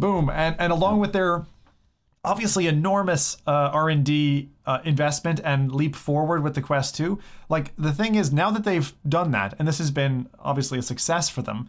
boom, 0.00 0.30
and 0.30 0.56
and 0.58 0.72
along 0.72 1.00
with 1.00 1.12
their 1.12 1.44
obviously 2.26 2.66
enormous 2.66 3.36
uh, 3.46 3.70
r&d 3.74 4.48
uh, 4.64 4.78
investment 4.84 5.40
and 5.44 5.70
leap 5.72 5.94
forward 5.94 6.42
with 6.42 6.54
the 6.54 6.62
quest 6.62 6.96
2 6.96 7.18
like 7.50 7.70
the 7.76 7.92
thing 7.92 8.14
is 8.14 8.32
now 8.32 8.50
that 8.50 8.64
they've 8.64 8.94
done 9.06 9.30
that 9.30 9.52
and 9.58 9.68
this 9.68 9.76
has 9.76 9.90
been 9.90 10.26
obviously 10.38 10.78
a 10.78 10.82
success 10.82 11.28
for 11.28 11.42
them 11.42 11.68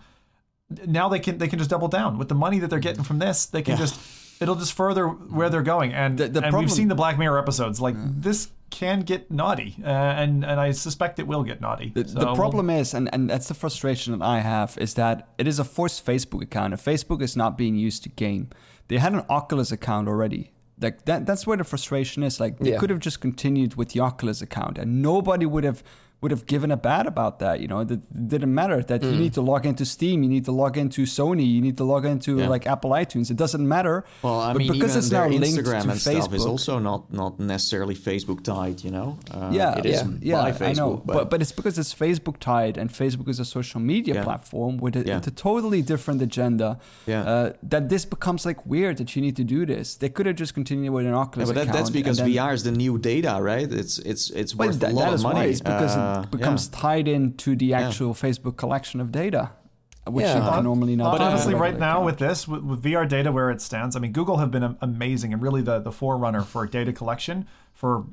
now 0.70 1.10
they 1.10 1.20
can 1.20 1.38
they 1.38 1.48
can 1.48 1.60
just 1.60 1.70
double 1.70 1.88
down. 1.88 2.18
With 2.18 2.30
the 2.30 2.36
money 2.36 2.60
that 2.60 2.70
they're 2.70 2.80
getting 2.80 3.04
from 3.04 3.20
this 3.20 3.46
they 3.46 3.62
can 3.62 3.78
just 3.78 4.00
it'll 4.42 4.56
just 4.56 4.74
further 4.74 5.08
where 5.08 5.50
they're 5.50 5.62
going 5.62 5.94
and, 5.94 6.18
The- 6.18 6.28
the 6.28 6.40
and 6.40 6.44
problem- 6.52 6.66
we've 6.66 6.72
seen 6.72 6.88
the 6.88 6.96
black 6.96 7.18
mirror 7.18 7.38
episodes 7.40 7.80
like 7.82 7.96
this 8.22 8.50
can 8.72 9.02
get 9.02 9.30
naughty 9.32 9.76
uh, 9.84 9.88
and 10.22 10.44
and 10.44 10.60
i 10.60 10.72
suspect 10.72 11.20
it 11.20 11.28
will 11.28 11.44
get 11.44 11.62
naughty 11.62 11.92
The, 11.96 12.08
So 12.08 12.20
the 12.20 12.26
we'll- 12.26 12.36
problem 12.36 12.70
is, 12.70 12.94
and, 12.94 13.10
and 13.14 13.30
that's 13.30 13.48
the 13.48 13.54
frustration 13.54 14.18
that 14.18 14.26
I 14.26 14.40
have, 14.40 14.78
is 14.80 14.96
that 14.96 15.30
it 15.38 15.48
is 15.48 15.60
a 15.60 15.64
forced 15.64 16.06
Facebook 16.06 16.42
account. 16.44 16.74
And 16.74 16.82
Facebook 16.82 17.22
is 17.22 17.36
not 17.38 17.58
being 17.58 17.76
used 17.76 18.04
to 18.04 18.10
game. 18.10 18.50
They 18.90 18.98
had 18.98 19.14
an 19.14 19.24
Oculus 19.30 19.72
account 19.72 20.08
already. 20.08 20.52
Like 20.82 21.06
that, 21.06 21.26
that's 21.26 21.48
where 21.48 21.56
the 21.58 21.64
frustration 21.64 22.24
is. 22.24 22.40
Like 22.40 22.58
they 22.60 22.72
Yeah. 22.72 22.80
could 22.80 22.90
have 22.90 23.00
just 23.00 23.22
continued 23.22 23.76
with 23.76 23.90
the 23.94 24.02
Oculus 24.02 24.42
account, 24.42 24.78
and 24.78 25.02
nobody 25.02 25.46
would 25.46 25.64
have 25.64 25.82
would 26.22 26.32
have 26.32 26.46
given 26.48 26.72
a 26.72 26.78
bat 26.78 27.06
about 27.06 27.38
that. 27.40 27.60
You 27.60 27.68
know, 27.68 27.80
it 27.82 28.28
didn't 28.34 28.54
matter 28.54 28.82
that 28.82 29.02
Mm. 29.02 29.12
you 29.12 29.18
need 29.20 29.34
to 29.34 29.42
log 29.42 29.66
into 29.66 29.86
Steam, 29.86 30.24
you 30.24 30.30
need 30.30 30.46
to 30.46 30.52
log 30.52 30.76
into 30.78 31.04
Sony, 31.04 31.46
you 31.56 31.62
need 31.62 31.78
to 31.78 31.84
log 31.84 32.04
into 32.06 32.38
Yeah. 32.40 32.48
like 32.48 32.66
Apple 32.66 32.92
iTunes. 32.92 33.30
It 33.30 33.38
doesn't 33.38 33.66
matter. 33.68 34.04
Well, 34.24 34.40
I 34.40 34.54
But 34.54 34.60
mean, 34.60 34.72
because 34.72 34.96
it's 34.96 35.12
now 35.12 35.28
linked 35.28 35.46
Instagram 35.48 35.84
to 35.84 35.90
and 35.92 36.00
stuff 36.00 36.34
is 36.34 36.46
also 36.46 36.80
not 36.80 37.02
not 37.14 37.40
necessarily 37.40 37.96
Facebook 37.96 38.42
tied. 38.44 38.84
You 38.86 38.92
know, 38.92 39.18
uh, 39.32 39.50
yeah, 39.52 39.78
it 39.80 39.86
is 39.86 40.02
yeah, 40.22 40.48
yeah, 40.48 40.52
Facebook, 40.52 40.70
I 40.70 40.74
know, 40.74 41.02
but, 41.06 41.30
but 41.30 41.42
it's 41.44 41.52
because 41.52 41.78
it's 41.78 41.94
Facebook 41.94 42.38
tied, 42.40 42.78
and 42.78 42.90
Facebook 42.90 43.28
is 43.30 43.40
a 43.40 43.46
social 43.46 43.80
media 43.94 44.14
Yeah. 44.16 44.24
platform 44.24 44.78
with 44.78 44.96
a, 44.96 45.04
with 45.16 45.28
a 45.28 45.32
totally 45.32 45.82
different 45.92 46.22
agenda. 46.22 46.70
Yeah. 47.06 47.22
uh, 47.32 47.54
that 47.72 47.90
this 47.90 48.04
becomes 48.06 48.46
like 48.50 48.60
weird 48.66 48.98
that 48.98 49.10
you 49.16 49.22
need 49.22 49.36
to 49.36 49.44
do 49.44 49.66
this. 49.66 49.96
They 49.96 50.10
could 50.10 50.26
have 50.26 50.38
just 50.44 50.54
continued 50.56 50.92
with 50.94 51.06
an 51.06 51.14
Oculus 51.14 51.50
but 51.50 51.56
that, 51.56 51.74
that's 51.74 51.90
because 51.90 52.18
then- 52.18 52.30
VR 52.32 52.54
is 52.54 52.64
the 52.64 52.72
new 52.72 52.98
data, 52.98 53.38
right? 53.42 53.70
It's 53.72 54.00
it's 54.12 54.30
it's 54.42 54.56
worth 54.56 54.80
that- 54.80 54.92
a 54.92 54.96
lot 54.96 55.14
of 55.14 55.22
money. 55.22 55.40
why 55.40 55.46
it's 55.46 55.62
because 55.62 55.96
Uh, 55.96 56.15
it 56.24 56.32
becomes 56.32 56.70
yeah. 56.72 56.80
tied 56.80 57.08
into 57.08 57.56
the 57.56 57.74
actual 57.74 58.14
Facebook 58.14 58.58
collection 58.58 59.00
of 59.02 59.12
data, 59.12 59.52
which 60.08 60.26
Yeah. 60.26 60.44
you 60.44 60.50
can 60.52 60.64
normally 60.64 60.96
not. 60.96 61.12
But 61.12 61.18
do 61.18 61.24
on 61.24 61.30
a 61.30 61.34
honestly, 61.34 61.54
right 61.56 61.78
now 61.78 62.04
with 62.04 62.18
this, 62.18 62.48
with, 62.48 62.64
with 62.64 62.84
VR 62.84 63.08
data 63.08 63.32
where 63.32 63.50
it 63.52 63.62
stands, 63.62 63.96
I 63.96 64.00
mean, 64.00 64.12
Google 64.12 64.38
have 64.38 64.52
been 64.52 64.78
amazing 64.82 65.34
and 65.34 65.42
really 65.42 65.62
the, 65.62 65.80
the 65.80 65.92
forerunner 65.92 66.42
for 66.42 66.66
data 66.66 66.94
collection 66.94 67.48
for 67.74 68.06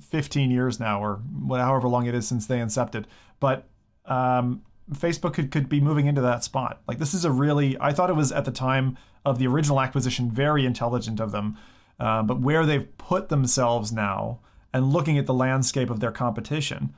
15 0.00 0.50
years 0.50 0.80
now, 0.80 1.02
or 1.02 1.20
wha- 1.42 1.58
however 1.58 1.88
long 1.88 2.06
it 2.06 2.14
is 2.14 2.26
since 2.26 2.46
they 2.46 2.58
incepted. 2.58 3.04
But 3.38 3.66
um, 4.06 4.62
Facebook 4.92 5.34
could, 5.34 5.50
could 5.50 5.68
be 5.68 5.80
moving 5.80 6.06
into 6.06 6.20
that 6.22 6.42
spot. 6.44 6.80
Like, 6.88 6.98
this 6.98 7.14
is 7.14 7.24
a 7.24 7.30
really, 7.30 7.76
I 7.80 7.92
thought 7.92 8.10
it 8.10 8.16
was 8.16 8.32
at 8.32 8.44
the 8.44 8.50
time 8.50 8.96
of 9.24 9.38
the 9.38 9.46
original 9.46 9.80
acquisition 9.80 10.30
very 10.30 10.64
intelligent 10.64 11.20
of 11.20 11.32
them. 11.32 11.56
Um, 11.98 12.26
but 12.26 12.40
where 12.40 12.64
they've 12.64 12.96
put 12.96 13.28
themselves 13.28 13.92
now 13.92 14.40
and 14.72 14.90
looking 14.90 15.18
at 15.18 15.26
the 15.26 15.34
landscape 15.34 15.90
of 15.90 16.00
their 16.00 16.12
competition, 16.12 16.94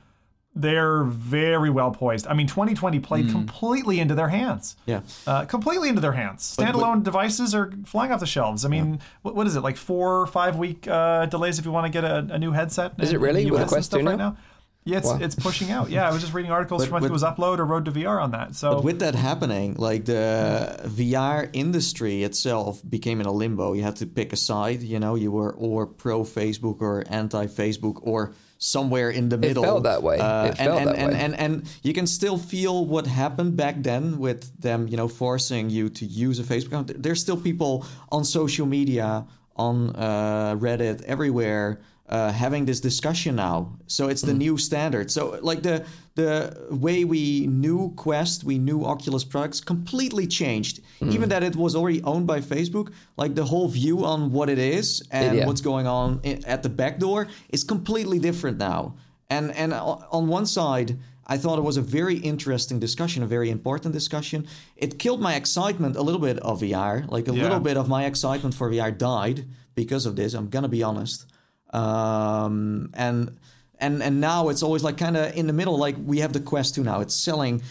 they're 0.55 1.03
very 1.03 1.69
well 1.69 1.91
poised. 1.91 2.27
I 2.27 2.33
mean, 2.33 2.47
2020 2.47 2.99
played 2.99 3.29
completely 3.29 3.99
into 3.99 4.13
their 4.13 4.29
hands. 4.29 4.75
Yeah. 4.85 5.01
Uh, 5.25 5.45
completely 5.45 5.89
into 5.89 6.01
their 6.01 6.11
hands. 6.11 6.55
Standalone 6.57 7.03
devices 7.03 7.55
are 7.55 7.71
flying 7.85 8.11
off 8.11 8.19
the 8.19 8.27
shelves. 8.27 8.63
I 8.63 8.69
mean, 8.69 8.99
what, 9.23 9.35
what 9.35 9.47
is 9.47 9.55
it 9.55 9.61
like 9.61 9.77
four 9.77 10.21
or 10.21 10.27
five 10.27 10.55
week 10.57 10.87
uh, 10.87 11.25
delays 11.25 11.57
if 11.57 11.65
you 11.65 11.71
want 11.71 11.85
to 11.85 11.91
get 11.91 12.03
a, 12.03 12.27
a 12.35 12.37
new 12.37 12.51
headset? 12.51 12.93
Is 12.99 13.13
it 13.13 13.19
really 13.19 13.49
with 13.49 13.67
Quest 13.67 13.87
stuff 13.87 14.01
2 14.01 14.05
right 14.07 14.17
now? 14.17 14.37
Yeah, 14.85 14.97
it's, 14.97 15.07
Wow. 15.07 15.19
it's 15.21 15.35
pushing 15.35 15.71
out. 15.71 15.89
Yeah, 15.89 16.07
I 16.07 16.11
was 16.11 16.21
just 16.21 16.33
reading 16.33 16.51
articles 16.51 16.81
But 16.83 16.89
from 16.89 16.95
I 16.97 16.99
think 16.99 17.09
it 17.09 17.13
was 17.13 17.23
Upload 17.23 17.59
or 17.59 17.65
Road 17.65 17.85
to 17.85 17.91
VR 17.91 18.21
on 18.21 18.31
that. 18.31 18.53
So 18.53 18.75
But 18.75 18.83
with 18.83 18.99
that 18.99 19.15
happening, 19.15 19.75
like 19.75 20.05
the 20.05 20.77
VR 20.83 21.49
industry 21.53 22.23
itself 22.23 22.81
became 22.87 23.21
in 23.21 23.25
a 23.25 23.31
limbo. 23.31 23.73
You 23.73 23.83
had 23.83 23.95
to 23.97 24.05
pick 24.05 24.33
a 24.33 24.35
side. 24.35 24.81
You 24.83 24.99
know, 24.99 25.15
you 25.15 25.31
were 25.31 25.53
or 25.53 25.87
pro 25.87 26.23
Facebook 26.23 26.81
or 26.81 27.03
anti 27.07 27.47
Facebook 27.47 27.99
or 28.01 28.33
somewhere 28.63 29.09
in 29.09 29.29
the 29.29 29.37
middle. 29.37 29.63
It 29.63 29.67
felt 29.67 29.83
that 29.83 30.01
way. 30.03 30.17
Uh, 30.19 30.45
It 30.45 30.47
and, 30.47 30.57
felt 30.57 30.79
and, 30.79 30.87
that 30.87 30.97
and, 30.97 31.13
way. 31.13 31.19
and 31.19 31.35
and 31.35 31.53
you 31.83 31.93
can 31.93 32.07
still 32.07 32.37
feel 32.37 32.85
what 32.85 33.05
happened 33.07 33.57
back 33.57 33.75
then 33.83 34.17
with 34.17 34.41
them. 34.61 34.87
You 34.87 34.97
know, 34.97 35.09
forcing 35.09 35.69
you 35.69 35.89
to 35.89 36.05
use 36.05 36.39
a 36.39 36.43
Facebook 36.43 36.67
account. 36.67 37.03
There's 37.03 37.21
still 37.21 37.37
people 37.37 37.85
on 38.09 38.23
social 38.23 38.65
media, 38.65 39.25
on 39.55 39.75
uh, 39.95 40.55
Reddit, 40.55 41.03
everywhere. 41.03 41.81
Uh, 42.09 42.33
having 42.33 42.65
this 42.65 42.81
discussion 42.81 43.37
now, 43.37 43.77
so 43.87 44.09
it's 44.09 44.21
the 44.21 44.33
new 44.33 44.57
standard. 44.57 45.09
So, 45.09 45.39
like 45.41 45.63
the 45.63 45.85
the 46.15 46.53
way 46.69 47.05
we 47.05 47.47
knew 47.47 47.93
Quest, 47.95 48.43
we 48.43 48.57
knew 48.59 48.83
Oculus 48.83 49.23
products, 49.23 49.61
completely 49.61 50.27
changed. 50.27 50.81
Even 51.01 51.29
that 51.29 51.43
it 51.43 51.55
was 51.55 51.75
already 51.77 52.03
owned 52.03 52.27
by 52.27 52.41
Facebook, 52.41 52.91
like 53.15 53.35
the 53.35 53.45
whole 53.45 53.69
view 53.69 54.03
on 54.03 54.33
what 54.33 54.49
it 54.49 54.59
is 54.59 55.01
and 55.11 55.37
Yeah. 55.37 55.47
what's 55.47 55.61
going 55.61 55.87
on 55.87 56.19
at 56.45 56.61
the 56.61 56.69
back 56.69 56.99
door 56.99 57.27
is 57.49 57.63
completely 57.63 58.19
different 58.19 58.57
now. 58.57 58.95
And 59.29 59.51
and 59.55 59.73
on 59.73 60.27
one 60.27 60.45
side, 60.45 60.97
I 61.25 61.37
thought 61.37 61.57
it 61.57 61.63
was 61.63 61.77
a 61.77 61.81
very 61.99 62.17
interesting 62.17 62.79
discussion, 62.81 63.23
a 63.23 63.27
very 63.27 63.49
important 63.49 63.93
discussion. 63.93 64.45
It 64.75 64.99
killed 64.99 65.21
my 65.21 65.35
excitement 65.35 65.95
a 65.95 66.01
little 66.01 66.21
bit 66.21 66.37
of 66.39 66.59
VR. 66.59 67.05
Like 67.07 67.29
a 67.29 67.33
Yeah. 67.33 67.43
little 67.43 67.61
bit 67.61 67.77
of 67.77 67.87
my 67.87 68.03
excitement 68.05 68.53
for 68.55 68.69
VR 68.69 68.91
died 68.91 69.45
because 69.73 70.05
of 70.05 70.15
this. 70.17 70.33
I'm 70.33 70.49
gonna 70.49 70.67
be 70.67 70.83
honest. 70.83 71.25
Um, 71.73 72.89
and 72.93 73.37
and 73.79 74.01
and 74.01 74.21
now 74.21 74.49
it's 74.49 74.63
always 74.63 74.83
like 74.83 74.97
kind 74.97 75.17
of 75.17 75.35
in 75.35 75.47
the 75.47 75.53
middle. 75.53 75.77
Like 75.77 75.95
we 76.03 76.19
have 76.19 76.33
the 76.33 76.39
Quest 76.39 76.75
2 76.75 76.83
now. 76.83 77.01
It's 77.01 77.15
selling 77.15 77.61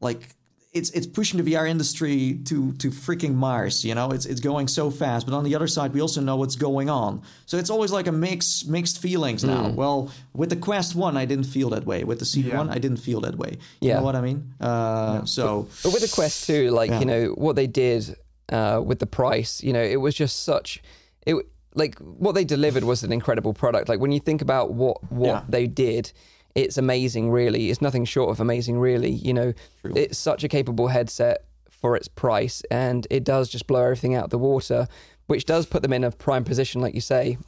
like 0.00 0.28
it's 0.72 0.88
it's 0.90 1.06
pushing 1.06 1.42
the 1.42 1.52
VR 1.52 1.68
industry 1.68 2.40
to 2.46 2.72
to 2.74 2.88
freaking 2.90 3.34
Mars. 3.34 3.84
You 3.84 3.94
know, 3.94 4.10
it's 4.10 4.26
it's 4.26 4.40
going 4.40 4.68
so 4.68 4.90
fast. 4.90 5.26
But 5.26 5.34
on 5.34 5.44
the 5.44 5.54
other 5.54 5.66
side, 5.68 5.92
we 5.94 6.00
also 6.00 6.20
know 6.20 6.36
what's 6.36 6.56
going 6.56 6.88
on. 6.90 7.22
So 7.46 7.56
it's 7.58 7.70
always 7.70 7.92
like 7.92 8.06
a 8.06 8.12
mix 8.12 8.64
mixed 8.66 8.98
feelings 9.00 9.44
now. 9.44 9.68
Hmm. 9.70 9.76
Well, 9.76 10.10
with 10.34 10.50
the 10.50 10.56
Quest 10.56 10.94
One, 10.94 11.16
I 11.16 11.24
didn't 11.26 11.44
feel 11.46 11.70
that 11.70 11.84
way. 11.86 12.04
With 12.04 12.18
the 12.18 12.24
CV 12.24 12.52
One, 12.56 12.66
Yeah. 12.68 12.74
I 12.74 12.78
didn't 12.78 12.98
feel 13.00 13.20
that 13.20 13.36
way. 13.36 13.58
You 13.80 13.88
Yeah. 13.88 13.96
know 13.98 14.04
what 14.04 14.16
I 14.16 14.20
mean? 14.22 14.54
Uh, 14.60 15.24
So 15.26 15.68
But 15.82 15.92
with 15.92 16.02
the 16.02 16.08
Quest 16.14 16.46
2, 16.46 16.70
like, 16.70 16.90
Yeah. 16.90 17.00
you 17.00 17.06
know, 17.06 17.24
what 17.36 17.54
they 17.56 17.66
did 17.66 18.16
uh, 18.50 18.80
with 18.84 18.98
the 18.98 19.06
price, 19.06 19.62
you 19.62 19.72
know, 19.72 19.82
it 19.82 20.00
was 20.00 20.14
just 20.14 20.42
such 20.44 20.82
it 21.26 21.34
like 21.74 21.98
what 21.98 22.34
they 22.34 22.44
delivered 22.44 22.84
was 22.84 23.02
an 23.02 23.12
incredible 23.12 23.54
product. 23.54 23.88
Like 23.88 24.00
when 24.00 24.12
you 24.12 24.20
think 24.20 24.42
about 24.42 24.72
what 24.74 24.98
what 25.12 25.26
Yeah. 25.28 25.42
they 25.48 25.66
did, 25.66 26.12
it's 26.54 26.76
amazing 26.78 27.30
really. 27.30 27.70
It's 27.70 27.80
nothing 27.82 28.04
short 28.04 28.30
of 28.30 28.40
amazing 28.40 28.78
really. 28.78 29.10
You 29.10 29.32
know, 29.34 29.52
it's 29.84 30.18
such 30.18 30.44
a 30.44 30.48
capable 30.48 30.88
headset 30.88 31.44
for 31.70 31.96
its 31.96 32.08
price 32.08 32.62
and 32.70 33.06
it 33.10 33.24
does 33.24 33.48
just 33.48 33.66
blow 33.66 33.82
everything 33.82 34.14
out 34.14 34.24
of 34.24 34.30
the 34.30 34.38
water, 34.38 34.86
which 35.26 35.46
does 35.46 35.66
put 35.66 35.82
them 35.82 35.92
in 35.92 36.04
a 36.04 36.10
prime 36.10 36.44
position 36.44 36.80
like 36.80 36.94
you 36.94 37.00
say. 37.00 37.38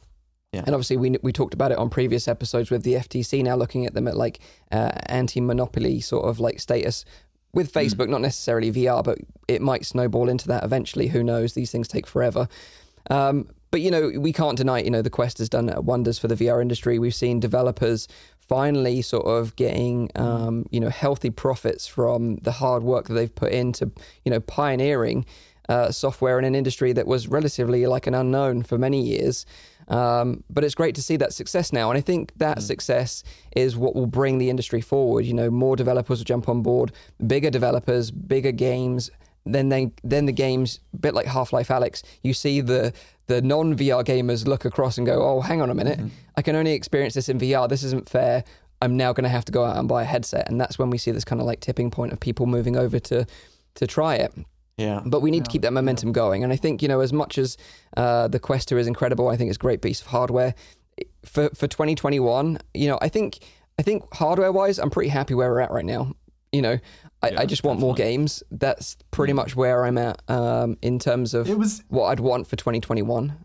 Yeah. 0.51 0.63
And 0.65 0.69
obviously, 0.73 0.97
we 0.97 1.17
we 1.21 1.31
talked 1.33 1.53
about 1.53 1.71
it 1.71 1.77
on 1.77 1.89
previous 1.89 2.27
episodes 2.27 2.71
with 2.71 2.83
the 2.83 2.93
FTC 2.95 3.43
now 3.43 3.55
looking 3.55 3.85
at 3.85 3.93
them 3.93 4.07
at 4.07 4.15
like 4.15 4.39
uh, 4.71 4.91
anti-monopoly 5.07 5.99
sort 6.01 6.25
of 6.25 6.39
like 6.39 6.59
status 6.59 7.03
with 7.53 7.71
Facebook, 7.73 8.09
not 8.09 8.21
necessarily 8.21 8.71
VR, 8.71 9.03
but 9.03 9.17
it 9.47 9.61
might 9.61 9.85
snowball 9.85 10.29
into 10.29 10.47
that 10.47 10.63
eventually. 10.63 11.07
Who 11.07 11.23
knows? 11.23 11.53
These 11.53 11.71
things 11.71 11.87
take 11.87 12.07
forever. 12.07 12.47
Um, 13.09 13.49
but 13.71 13.81
you 13.81 13.91
know, 13.91 14.11
we 14.17 14.31
can't 14.31 14.57
deny. 14.57 14.79
You 14.79 14.91
know, 14.91 15.01
the 15.01 15.09
Quest 15.09 15.37
has 15.39 15.49
done 15.49 15.73
wonders 15.83 16.17
for 16.17 16.27
the 16.27 16.35
VR 16.35 16.61
industry. 16.61 16.99
We've 16.99 17.15
seen 17.15 17.39
developers 17.39 18.07
finally 18.47 19.01
sort 19.01 19.25
of 19.25 19.55
getting 19.55 20.09
um, 20.15 20.65
you 20.71 20.79
know 20.79 20.89
healthy 20.89 21.29
profits 21.29 21.87
from 21.87 22.37
the 22.37 22.51
hard 22.51 22.83
work 22.83 23.07
that 23.07 23.13
they've 23.13 23.33
put 23.33 23.51
into 23.51 23.91
you 24.23 24.31
know 24.31 24.39
pioneering 24.39 25.25
uh, 25.69 25.91
software 25.91 26.37
in 26.37 26.45
an 26.45 26.55
industry 26.55 26.93
that 26.93 27.07
was 27.07 27.27
relatively 27.27 27.85
like 27.87 28.07
an 28.07 28.13
unknown 28.13 28.63
for 28.63 28.77
many 28.77 29.01
years. 29.01 29.45
Um, 29.87 30.43
but 30.49 30.63
it's 30.63 30.75
great 30.75 30.95
to 30.95 31.01
see 31.01 31.17
that 31.17 31.33
success 31.33 31.71
now, 31.71 31.91
and 31.91 31.97
I 31.97 32.01
think 32.01 32.33
that 32.37 32.63
success 32.63 33.23
is 33.55 33.75
what 33.75 33.95
will 33.95 34.07
bring 34.07 34.39
the 34.39 34.49
industry 34.49 34.81
forward. 34.81 35.25
You 35.25 35.33
know, 35.33 35.51
more 35.51 35.75
developers 35.75 36.19
will 36.19 36.25
jump 36.25 36.49
on 36.49 36.61
board, 36.63 36.91
bigger 37.27 37.51
developers, 37.51 38.09
bigger 38.09 38.51
games. 38.51 39.11
Then 39.47 39.69
they, 39.69 39.91
then 40.03 40.25
the 40.25 40.31
games, 40.31 40.79
a 40.95 40.97
bit 40.97 41.13
like 41.13 41.27
Half 41.27 41.53
Life 41.53 41.67
Alyx, 41.67 42.01
you 42.23 42.33
see 42.33 42.61
the 42.61 42.93
the 43.27 43.41
non 43.41 43.75
VR 43.75 44.03
gamers 44.03 44.47
look 44.47 44.65
across 44.65 44.97
and 44.97 45.05
go, 45.05 45.23
"Oh, 45.23 45.41
hang 45.41 45.61
on 45.61 45.69
a 45.69 45.75
minute, 45.75 45.99
I 46.35 46.41
can 46.41 46.55
only 46.55 46.73
experience 46.73 47.13
this 47.13 47.29
in 47.29 47.39
VR. 47.39 47.67
This 47.67 47.83
isn't 47.83 48.09
fair. 48.09 48.43
I'm 48.81 48.97
now 48.97 49.13
going 49.13 49.23
to 49.23 49.29
have 49.29 49.45
to 49.45 49.51
go 49.51 49.63
out 49.65 49.77
and 49.77 49.87
buy 49.87 50.03
a 50.03 50.05
headset." 50.05 50.49
And 50.49 50.59
that's 50.59 50.77
when 50.77 50.89
we 50.89 50.97
see 50.97 51.11
this 51.11 51.25
kind 51.25 51.41
of 51.41 51.47
like 51.47 51.59
tipping 51.59 51.91
point 51.91 52.13
of 52.13 52.19
people 52.19 52.45
moving 52.45 52.75
over 52.75 52.99
to 52.99 53.25
to 53.75 53.87
try 53.87 54.15
it 54.15 54.33
yeah, 54.77 55.01
but 55.05 55.21
we 55.21 55.31
need 55.31 55.45
to 55.45 55.51
keep 55.51 55.61
that 55.61 55.71
momentum 55.71 56.11
going. 56.11 56.43
And 56.43 56.51
I 56.51 56.57
think 56.57 56.81
you 56.81 56.87
know, 56.87 56.99
as 56.99 57.13
much 57.13 57.37
as 57.37 57.57
uh, 57.95 58.27
the 58.27 58.39
Quest 58.39 58.67
2 58.69 58.77
is 58.77 58.87
incredible, 58.87 59.29
I 59.29 59.37
think 59.37 59.49
it's 59.49 59.57
a 59.57 59.59
great 59.59 59.81
piece 59.81 60.01
of 60.01 60.07
hardware. 60.07 60.53
for 61.25 61.49
for 61.49 61.67
2021, 61.67 62.59
you 62.73 62.87
know, 62.87 62.99
I 63.01 63.07
think 63.07 63.39
I 63.79 63.83
think 63.83 64.03
hardware 64.13 64.51
wise, 64.51 64.77
I'm 64.77 64.89
pretty 64.89 65.09
happy 65.09 65.33
where 65.33 65.49
we're 65.49 65.61
at 65.61 65.71
right 65.71 65.85
now. 65.85 66.13
You 66.51 66.61
know, 66.61 66.79
I, 67.33 67.41
I 67.41 67.45
just 67.45 67.63
want 67.63 67.79
more 67.79 67.93
games. 67.93 68.43
That's 68.51 68.97
pretty 69.11 69.33
much 69.33 69.55
where 69.55 69.85
I'm 69.85 69.97
at 69.97 70.21
um, 70.29 70.77
in 70.81 70.99
terms 70.99 71.33
of 71.33 71.49
It 71.49 71.57
was 71.57 71.83
what 71.89 72.05
I'd 72.05 72.19
want 72.19 72.47
for 72.47 72.55
2021. 72.55 73.35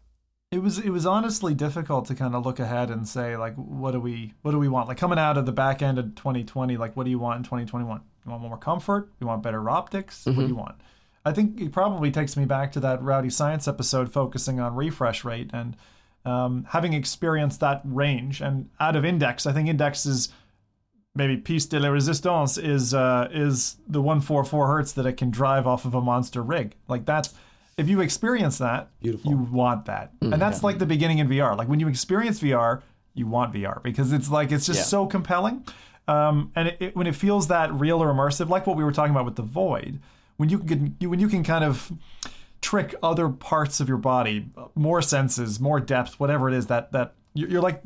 it 0.52 0.62
was 0.62 0.78
it 0.78 0.90
was 0.90 1.06
honestly 1.06 1.54
difficult 1.54 2.06
to 2.06 2.14
kind 2.14 2.34
of 2.34 2.44
look 2.44 2.58
ahead 2.58 2.90
and 2.90 3.06
say 3.06 3.36
like 3.36 3.54
what 3.54 3.92
do 3.92 4.00
we 4.00 4.34
what 4.42 4.50
do 4.50 4.58
we 4.58 4.68
want? 4.68 4.88
Like 4.88 4.98
coming 4.98 5.18
out 5.18 5.36
of 5.38 5.46
the 5.46 5.52
back 5.52 5.80
end 5.82 5.98
of 5.98 6.14
2020 6.16 6.76
like 6.76 6.96
what 6.96 7.04
do 7.04 7.10
you 7.10 7.18
want 7.18 7.38
in 7.38 7.42
2021 7.44 8.00
you 8.24 8.30
want 8.30 8.42
more 8.42 8.58
comfort? 8.58 9.10
You 9.20 9.26
want 9.26 9.42
better 9.42 9.68
optics? 9.70 10.26
What 10.26 10.36
do 10.36 10.46
you 10.46 10.54
want? 10.56 10.76
I 11.24 11.32
think 11.32 11.60
it 11.60 11.70
probably 11.72 12.10
takes 12.10 12.36
me 12.36 12.44
back 12.46 12.72
to 12.72 12.80
that 12.80 13.02
rowdy 13.02 13.30
science 13.30 13.68
episode 13.68 14.12
focusing 14.12 14.58
on 14.58 14.74
refresh 14.74 15.24
rate 15.24 15.50
and 15.52 15.76
um, 16.24 16.66
having 16.70 16.92
experienced 16.94 17.60
that 17.60 17.82
range. 17.84 18.40
And 18.40 18.68
out 18.78 18.96
of 18.96 19.04
index 19.04 19.46
i 19.46 19.52
think 19.52 19.68
index 19.68 20.04
is 20.04 20.30
maybe 21.14 21.36
piece 21.36 21.66
de 21.66 21.78
la 21.80 21.88
resistance 21.88 22.56
is 22.58 22.94
uh, 22.94 23.28
is 23.32 23.76
the 23.88 24.00
144 24.00 24.66
hertz 24.68 24.92
that 24.92 25.06
it 25.06 25.14
can 25.14 25.30
drive 25.30 25.66
off 25.66 25.84
of 25.84 25.94
a 25.94 26.00
monster 26.00 26.42
rig. 26.42 26.74
Like 26.88 27.04
that's 27.04 27.34
if 27.76 27.88
you 27.88 28.00
experience 28.00 28.58
that 28.58 28.88
Beautiful. 29.00 29.30
you 29.30 29.36
want 29.38 29.86
that. 29.86 30.12
And 30.20 30.34
that's 30.40 30.62
like 30.62 30.78
the 30.78 30.86
beginning 30.86 31.18
in 31.18 31.28
vr 31.28 31.56
like 31.56 31.68
when 31.68 31.80
you 31.80 31.88
experience 31.88 32.40
vr 32.40 32.82
you 33.14 33.26
want 33.26 33.52
vr 33.52 33.82
because 33.82 34.12
it's 34.12 34.30
like 34.30 34.52
it's 34.52 34.66
just 34.66 34.80
Yeah. 34.80 34.84
so 34.84 35.06
compelling. 35.06 35.64
Um, 36.08 36.50
and 36.56 36.68
it, 36.68 36.76
it, 36.80 36.96
when 36.96 37.06
it 37.06 37.14
feels 37.14 37.48
that 37.48 37.72
real 37.72 38.02
or 38.02 38.12
immersive 38.12 38.48
like 38.48 38.66
what 38.66 38.76
we 38.76 38.82
were 38.84 38.92
talking 38.92 39.12
about 39.12 39.24
with 39.24 39.36
the 39.36 39.42
void 39.42 40.00
when 40.38 40.48
you 40.48 40.58
can 40.58 40.96
you, 41.00 41.10
when 41.10 41.20
you 41.20 41.28
can 41.28 41.44
kind 41.44 41.62
of 41.64 41.92
trick 42.62 42.94
other 43.02 43.28
parts 43.28 43.80
of 43.80 43.88
your 43.88 43.98
body 43.98 44.46
more 44.74 45.00
senses 45.02 45.60
more 45.60 45.78
depth 45.80 46.18
whatever 46.20 46.48
it 46.48 46.54
is 46.54 46.66
that 46.66 46.90
that 46.92 47.14
you're 47.34 47.60
like 47.62 47.80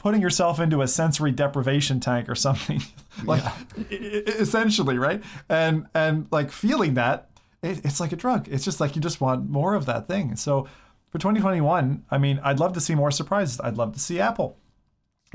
putting 0.00 0.20
yourself 0.20 0.58
into 0.58 0.82
a 0.82 0.88
sensory 0.88 1.30
deprivation 1.30 2.00
tank 2.00 2.28
or 2.28 2.34
something. 2.34 2.82
Like 3.24 3.44
i- 3.44 3.86
essentially 3.90 4.96
right? 4.98 5.22
And 5.48 5.86
and 5.94 6.26
like 6.30 6.50
feeling 6.50 6.94
that 6.94 7.28
it, 7.62 7.84
it's 7.84 8.00
like 8.00 8.12
a 8.12 8.16
drug. 8.16 8.48
It's 8.48 8.64
just 8.64 8.80
like 8.80 8.96
you 8.96 9.02
just 9.02 9.20
want 9.20 9.48
more 9.50 9.74
of 9.74 9.86
that 9.86 10.08
thing. 10.08 10.36
So 10.36 10.66
for 11.10 11.18
2021 11.18 12.04
i 12.12 12.18
mean 12.18 12.38
i'd 12.44 12.60
love 12.60 12.72
to 12.74 12.80
see 12.80 12.94
more 12.94 13.10
surprises. 13.10 13.60
I'd 13.60 13.76
love 13.76 13.92
to 13.94 14.00
see 14.00 14.20
apple 14.20 14.56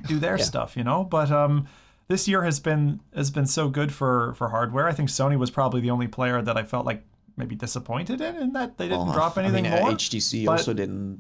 do 0.08 0.20
their 0.20 0.38
stuff 0.38 0.76
you 0.78 0.84
know? 0.84 1.04
But 1.04 1.32
um 1.32 1.68
this 2.08 2.28
year 2.28 2.44
has 2.44 2.60
been 2.60 3.02
has 3.14 3.30
been 3.30 3.46
so 3.46 3.68
good 3.70 3.92
for 3.94 4.34
for 4.36 4.50
hardware. 4.50 4.88
I 4.88 4.94
think 4.94 5.10
sony 5.10 5.38
was 5.38 5.52
probably 5.52 5.82
the 5.82 5.92
only 5.92 6.08
player 6.08 6.42
that 6.42 6.58
i 6.58 6.64
felt 6.64 6.86
like 6.86 7.04
maybe 7.38 7.56
disappointed 7.56 8.22
in 8.22 8.36
in 8.38 8.54
that 8.54 8.78
they 8.78 8.88
didn't 8.88 9.12
drop 9.12 9.38
anything 9.38 9.68
I 9.68 9.70
mean, 9.70 9.80
uh, 9.80 9.86
more. 9.86 9.92
HTC 9.92 10.46
but- 10.46 10.52
also 10.54 10.74
didn't. 10.74 11.20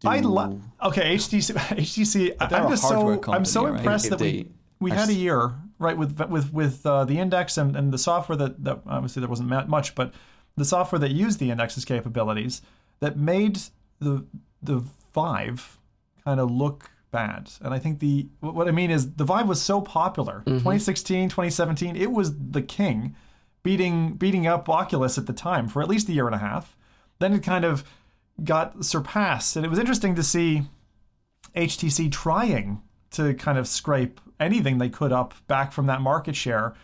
Do, 0.00 0.08
I 0.08 0.20
lo- 0.20 0.60
okay 0.82 1.14
HTC 1.16 1.54
HTC. 1.54 2.34
I'm 2.40 2.68
just 2.70 2.82
hardware 2.82 3.18
so 3.22 3.32
I'm 3.32 3.44
so 3.44 3.60
company, 3.62 3.72
right? 3.72 3.80
impressed 3.80 4.10
that 4.10 4.20
we 4.20 4.32
they- 4.42 4.48
we 4.80 4.92
I 4.92 4.94
had 4.94 5.08
a 5.10 5.14
year 5.14 5.52
right 5.78 5.96
with 5.96 6.18
with 6.30 6.52
with 6.52 6.84
uh, 6.86 7.04
the 7.04 7.18
index 7.18 7.56
and, 7.58 7.76
and 7.76 7.92
the 7.92 7.98
software 7.98 8.36
that 8.36 8.64
that 8.64 8.80
obviously 8.86 9.20
there 9.20 9.28
wasn't 9.28 9.48
ma- 9.50 9.66
much, 9.66 9.94
but 9.94 10.12
the 10.56 10.64
software 10.64 10.98
that 10.98 11.10
used 11.10 11.38
the 11.38 11.50
index's 11.50 11.84
capabilities 11.84 12.62
that 13.00 13.16
made 13.18 13.60
the 13.98 14.24
the 14.62 14.82
Vive 15.14 15.78
kind 16.24 16.38
of 16.40 16.50
look 16.50 16.90
bad. 17.10 17.50
And 17.60 17.74
I 17.74 17.78
think 17.78 17.98
the 17.98 18.28
what 18.40 18.54
what 18.54 18.68
I 18.68 18.70
mean 18.70 18.90
is 18.90 19.12
the 19.16 19.24
Vive 19.24 19.46
was 19.48 19.60
so 19.60 19.80
popular. 19.82 20.42
2016, 20.46 21.28
2017, 21.28 21.96
it 21.96 22.10
was 22.12 22.34
the 22.38 22.62
king, 22.62 23.14
beating 23.62 24.14
beating 24.14 24.46
up 24.46 24.68
Oculus 24.68 25.18
at 25.18 25.26
the 25.26 25.32
time 25.34 25.68
for 25.68 25.82
at 25.82 25.88
least 25.88 26.08
a 26.08 26.12
year 26.12 26.26
and 26.26 26.34
a 26.34 26.38
half. 26.38 26.74
Then 27.18 27.34
it 27.34 27.42
kind 27.42 27.64
of 27.66 27.84
got 28.44 28.84
surpassed, 28.84 29.56
and 29.56 29.64
it 29.64 29.68
was 29.68 29.78
interesting 29.78 30.14
to 30.14 30.22
see 30.22 30.62
HTC 31.54 32.10
trying 32.12 32.82
to 33.12 33.34
kind 33.34 33.58
of 33.58 33.66
scrape 33.66 34.20
anything 34.38 34.78
they 34.78 34.88
could 34.88 35.12
up 35.12 35.34
back 35.46 35.72
from 35.72 35.86
that 35.86 36.00
market 36.00 36.36
share. 36.36 36.74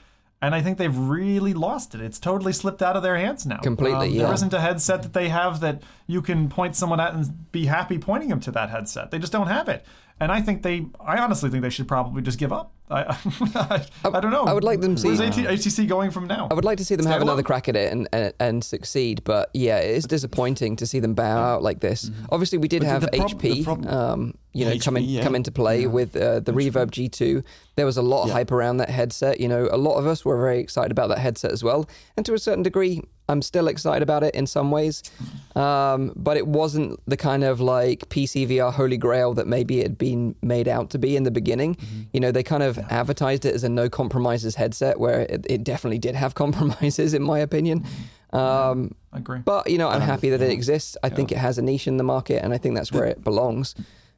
And 0.43 0.55
I 0.55 0.61
think 0.61 0.77
they've 0.77 0.97
really 0.97 1.55
lost 1.55 1.95
it. 1.95 2.01
It's 2.03 2.19
totally 2.19 2.53
slipped 2.53 2.83
out 2.83 2.95
of 2.95 3.03
their 3.03 3.17
hands 3.17 3.47
now. 3.47 3.57
Completely, 3.59 4.09
Um, 4.09 4.15
yeah. 4.15 4.23
There 4.25 4.35
isn't 4.35 4.53
a 4.53 4.61
headset 4.61 5.03
that 5.03 5.15
they 5.15 5.31
have 5.31 5.61
that 5.61 5.83
you 6.07 6.21
can 6.21 6.51
point 6.51 6.77
someone 6.77 7.01
at 7.01 7.15
and 7.15 7.51
be 7.53 7.65
happy 7.67 7.99
pointing 7.99 8.29
them 8.29 8.41
to 8.41 8.51
that 8.51 8.69
headset. 8.69 9.11
They 9.11 9.19
just 9.19 9.33
don't 9.33 9.47
have 9.47 9.69
it. 9.69 9.87
And 10.19 10.33
I 10.33 10.41
think 10.41 10.63
they, 10.63 10.87
I 10.99 11.19
honestly 11.19 11.51
think 11.51 11.63
they 11.63 11.69
should 11.71 11.87
probably 11.89 12.23
just 12.23 12.39
give 12.39 12.51
up. 12.53 12.73
I, 12.89 13.03
I, 13.55 13.87
I 14.09 14.21
don't 14.21 14.31
know. 14.31 14.45
I 14.45 14.53
would 14.55 14.65
like 14.65 14.81
them 14.81 14.95
to 14.97 15.07
Where's 15.09 15.19
see- 15.19 15.45
AT, 15.47 15.59
HTC 15.59 15.89
going 15.89 16.11
from 16.11 16.27
now? 16.27 16.49
I 16.51 16.55
would 16.55 16.65
like 16.65 16.79
to 16.79 16.85
see 16.85 16.95
them 16.95 17.05
have 17.05 17.17
Stand 17.17 17.25
another 17.25 17.43
crack 17.43 17.69
at 17.69 17.75
it 17.77 17.93
and, 17.93 18.09
and 18.13 18.33
and 18.39 18.65
succeed, 18.65 19.23
but 19.25 19.51
yeah, 19.53 19.79
it 19.79 19.91
is 19.91 20.07
disappointing 20.07 20.77
to 20.77 20.87
see 20.87 21.01
them 21.01 21.13
bow 21.13 21.37
out 21.37 21.63
like 21.63 21.81
this. 21.81 22.11
Obviously, 22.31 22.59
we 22.59 22.69
did 22.69 22.83
But 22.83 22.89
have 22.89 23.01
the 23.03 23.09
prob- 23.09 23.31
HP, 23.33 23.65
problem- 23.65 23.93
um, 23.93 24.35
you 24.53 24.65
know, 24.65 24.79
come 24.79 24.97
in 24.97 25.05
yeah. 25.05 25.23
come 25.25 25.35
into 25.35 25.51
play 25.51 25.87
with 25.87 26.17
uh, 26.17 26.41
the 26.41 26.53
Reverb 26.53 26.91
G2. 26.93 27.43
There 27.75 27.85
was 27.85 27.97
a 27.97 28.03
lot 28.03 28.25
of 28.25 28.31
hype 28.31 28.53
around 28.53 28.77
that 28.79 28.89
headset. 28.89 29.41
You 29.41 29.49
know, 29.49 29.69
a 29.71 29.77
lot 29.77 29.97
of 29.97 30.07
us 30.07 30.25
were 30.25 30.37
very 30.41 30.61
excited 30.61 30.93
about 30.93 31.09
that 31.09 31.19
headset 31.19 31.51
as 31.53 31.63
well, 31.65 31.89
and 32.17 32.25
to 32.25 32.35
a 32.35 32.39
certain 32.39 32.63
degree, 32.63 33.03
I'm 33.29 33.43
still 33.43 33.67
excited 33.69 34.03
about 34.03 34.23
it 34.23 34.35
in 34.35 34.47
some 34.47 34.71
ways. 34.71 35.03
Um, 35.55 36.13
but 36.17 36.37
it 36.37 36.47
wasn't 36.47 37.01
the 37.07 37.17
kind 37.17 37.43
of 37.45 37.61
like 37.61 38.09
PC 38.09 38.47
VR 38.49 38.73
holy 38.73 38.97
grail 38.97 39.35
that 39.35 39.47
maybe 39.47 39.81
it 39.81 39.85
had 39.85 39.99
been 39.99 40.35
made 40.43 40.69
out 40.69 40.91
to 40.91 40.99
be 40.99 41.17
in 41.17 41.23
the 41.25 41.31
beginning. 41.31 41.77
You 42.13 42.21
know, 42.21 42.31
they 42.31 42.43
kind 42.43 42.63
of 42.63 42.79
advertised 42.91 43.45
it 43.45 43.55
as 43.55 43.65
a 43.65 43.69
no 43.69 43.89
compromises 43.89 44.55
headset, 44.55 45.01
where 45.01 45.21
it, 45.23 45.47
it 45.49 45.65
definitely 45.65 45.99
did 45.99 46.15
have 46.15 46.35
compromises, 46.45 47.15
in 47.15 47.23
my 47.23 47.39
opinion. 47.39 47.85
Um, 48.33 48.95
I 49.13 49.19
agree. 49.19 49.39
but 49.39 49.71
you 49.71 49.79
know, 49.79 49.89
I'm 49.89 50.01
happy 50.03 50.31
that 50.31 50.43
it 50.43 50.51
exists. 50.51 50.97
I 51.03 51.09
think 51.09 51.33
it 51.33 51.39
has 51.39 51.59
a 51.59 51.63
niche 51.63 51.87
in 51.87 51.97
the 51.97 52.05
market, 52.05 52.43
and 52.45 52.53
I 52.53 52.59
think 52.59 52.75
that's 52.77 52.93
where 52.93 53.07
it 53.07 53.25
belongs. 53.25 53.75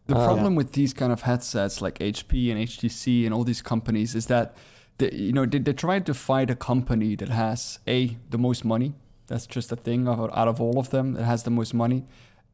The 0.07 0.17
Um, 0.17 0.25
problem 0.25 0.55
with 0.55 0.73
these 0.73 0.93
kind 0.95 1.13
of 1.13 1.23
headsets 1.23 1.81
like 1.83 1.99
HP 1.99 2.51
and 2.51 2.59
HTC 2.61 3.25
and 3.27 3.35
all 3.35 3.45
these 3.45 3.61
companies 3.63 4.15
is 4.15 4.27
that 4.27 4.55
they, 4.99 5.13
you 5.13 5.33
know 5.33 5.47
they, 5.47 5.59
they're 5.59 5.75
trying 5.75 6.05
to 6.05 6.15
fight 6.15 6.51
a 6.51 6.57
company 6.57 7.17
that 7.17 7.29
has 7.29 7.79
a 7.87 8.17
the 8.31 8.39
most 8.39 8.65
money. 8.65 8.95
That's 9.27 9.47
just 9.47 9.73
a 9.73 9.77
thing 9.77 10.09
out 10.09 10.49
of 10.49 10.61
all 10.61 10.79
of 10.79 10.91
them 10.91 11.15
that 11.15 11.25
has 11.25 11.43
the 11.43 11.51
most 11.51 11.75
money. 11.75 12.07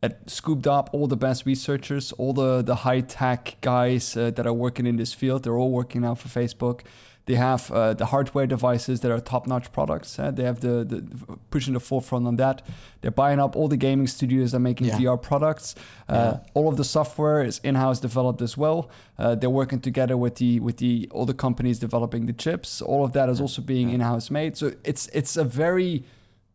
It 0.03 0.19
scooped 0.27 0.67
up 0.67 0.91
all 0.93 1.07
the 1.07 1.17
best 1.17 1.47
researchers, 1.47 2.13
all 2.13 2.33
the 2.33 2.63
the 2.63 2.77
high 2.77 3.01
tech 3.01 3.57
guys 3.61 4.17
uh, 4.17 4.31
that 4.33 4.47
are 4.47 4.53
working 4.53 4.87
in 4.87 4.97
this 4.97 5.13
field. 5.15 5.45
They're 5.45 5.57
all 5.57 5.71
working 5.71 6.03
now 6.03 6.15
for 6.15 6.29
Facebook. 6.29 6.81
They 7.27 7.37
have 7.37 7.71
uh, 7.71 7.95
the 7.95 8.05
hardware 8.07 8.47
devices 8.47 9.01
that 9.01 9.11
are 9.11 9.19
top-notch 9.19 9.73
products. 9.73 10.19
Uh, 10.19 10.31
they 10.31 10.45
have 10.45 10.61
the, 10.61 10.85
the 10.85 11.03
pushing 11.51 11.73
the 11.73 11.81
forefront 11.81 12.27
on 12.27 12.37
that. 12.37 12.61
They're 13.01 13.11
buying 13.11 13.41
up 13.41 13.57
all 13.57 13.67
the 13.69 13.79
gaming 13.79 14.07
studios 14.07 14.51
that 14.51 14.59
are 14.59 14.61
making 14.61 14.89
Yeah. 14.89 14.99
VR 14.99 15.17
products. 15.21 15.75
Uh, 16.07 16.39
All 16.53 16.69
of 16.69 16.77
the 16.77 16.85
software 16.85 17.43
is 17.43 17.61
in-house 17.65 17.99
developed 18.01 18.43
as 18.43 18.59
well. 18.59 18.91
Uh, 19.19 19.35
they're 19.35 19.49
working 19.63 19.81
together 19.81 20.17
with 20.19 20.35
the 20.37 20.61
with 20.61 20.77
the 20.77 21.09
all 21.13 21.25
the 21.25 21.35
companies 21.35 21.79
developing 21.79 22.27
the 22.27 22.35
chips. 22.35 22.83
All 22.83 23.03
of 23.05 23.13
that 23.13 23.29
is 23.31 23.41
also 23.41 23.63
being 23.63 23.89
in-house 23.91 24.31
made. 24.31 24.57
So 24.59 24.73
it's 24.85 25.07
it's 25.15 25.37
a 25.39 25.45
very 25.45 26.05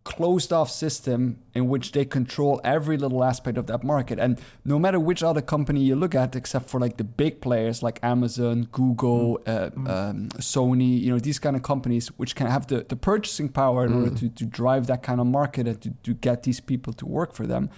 closed 0.09 0.51
off 0.51 0.71
system 0.71 1.37
in 1.53 1.69
which 1.69 1.91
they 1.91 2.03
control 2.03 2.59
every 2.63 2.97
little 2.97 3.23
aspect 3.23 3.59
of 3.59 3.67
that 3.67 3.83
market. 3.83 4.17
And 4.17 4.41
no 4.65 4.79
matter 4.79 4.99
which 4.99 5.21
other 5.21 5.41
company 5.41 5.81
you 5.81 5.95
look 5.95 6.15
at 6.15 6.35
except 6.35 6.67
for 6.67 6.79
like 6.79 6.97
the 6.97 7.03
big 7.03 7.41
players 7.41 7.83
like 7.83 7.99
amazon 8.01 8.67
google 8.71 9.39
uh, 9.45 9.69
um, 9.95 10.29
sony 10.39 10.99
you 10.99 11.11
know 11.11 11.19
these 11.19 11.39
kind 11.39 11.55
of 11.55 11.61
companies 11.61 12.07
which 12.19 12.35
can 12.35 12.47
have 12.47 12.65
the, 12.67 12.85
the 12.89 12.95
purchasing 12.95 13.49
power 13.49 13.85
in 13.85 13.93
order 13.93 14.15
to, 14.15 14.29
to 14.29 14.45
drive 14.45 14.87
that 14.87 15.03
kind 15.03 15.19
of 15.19 15.27
market 15.27 15.67
and 15.67 15.79
to, 15.81 15.89
to 16.03 16.13
get 16.13 16.43
these 16.43 16.59
people 16.59 16.91
to 16.93 17.05
work 17.05 17.33
for 17.33 17.45
them 17.45 17.69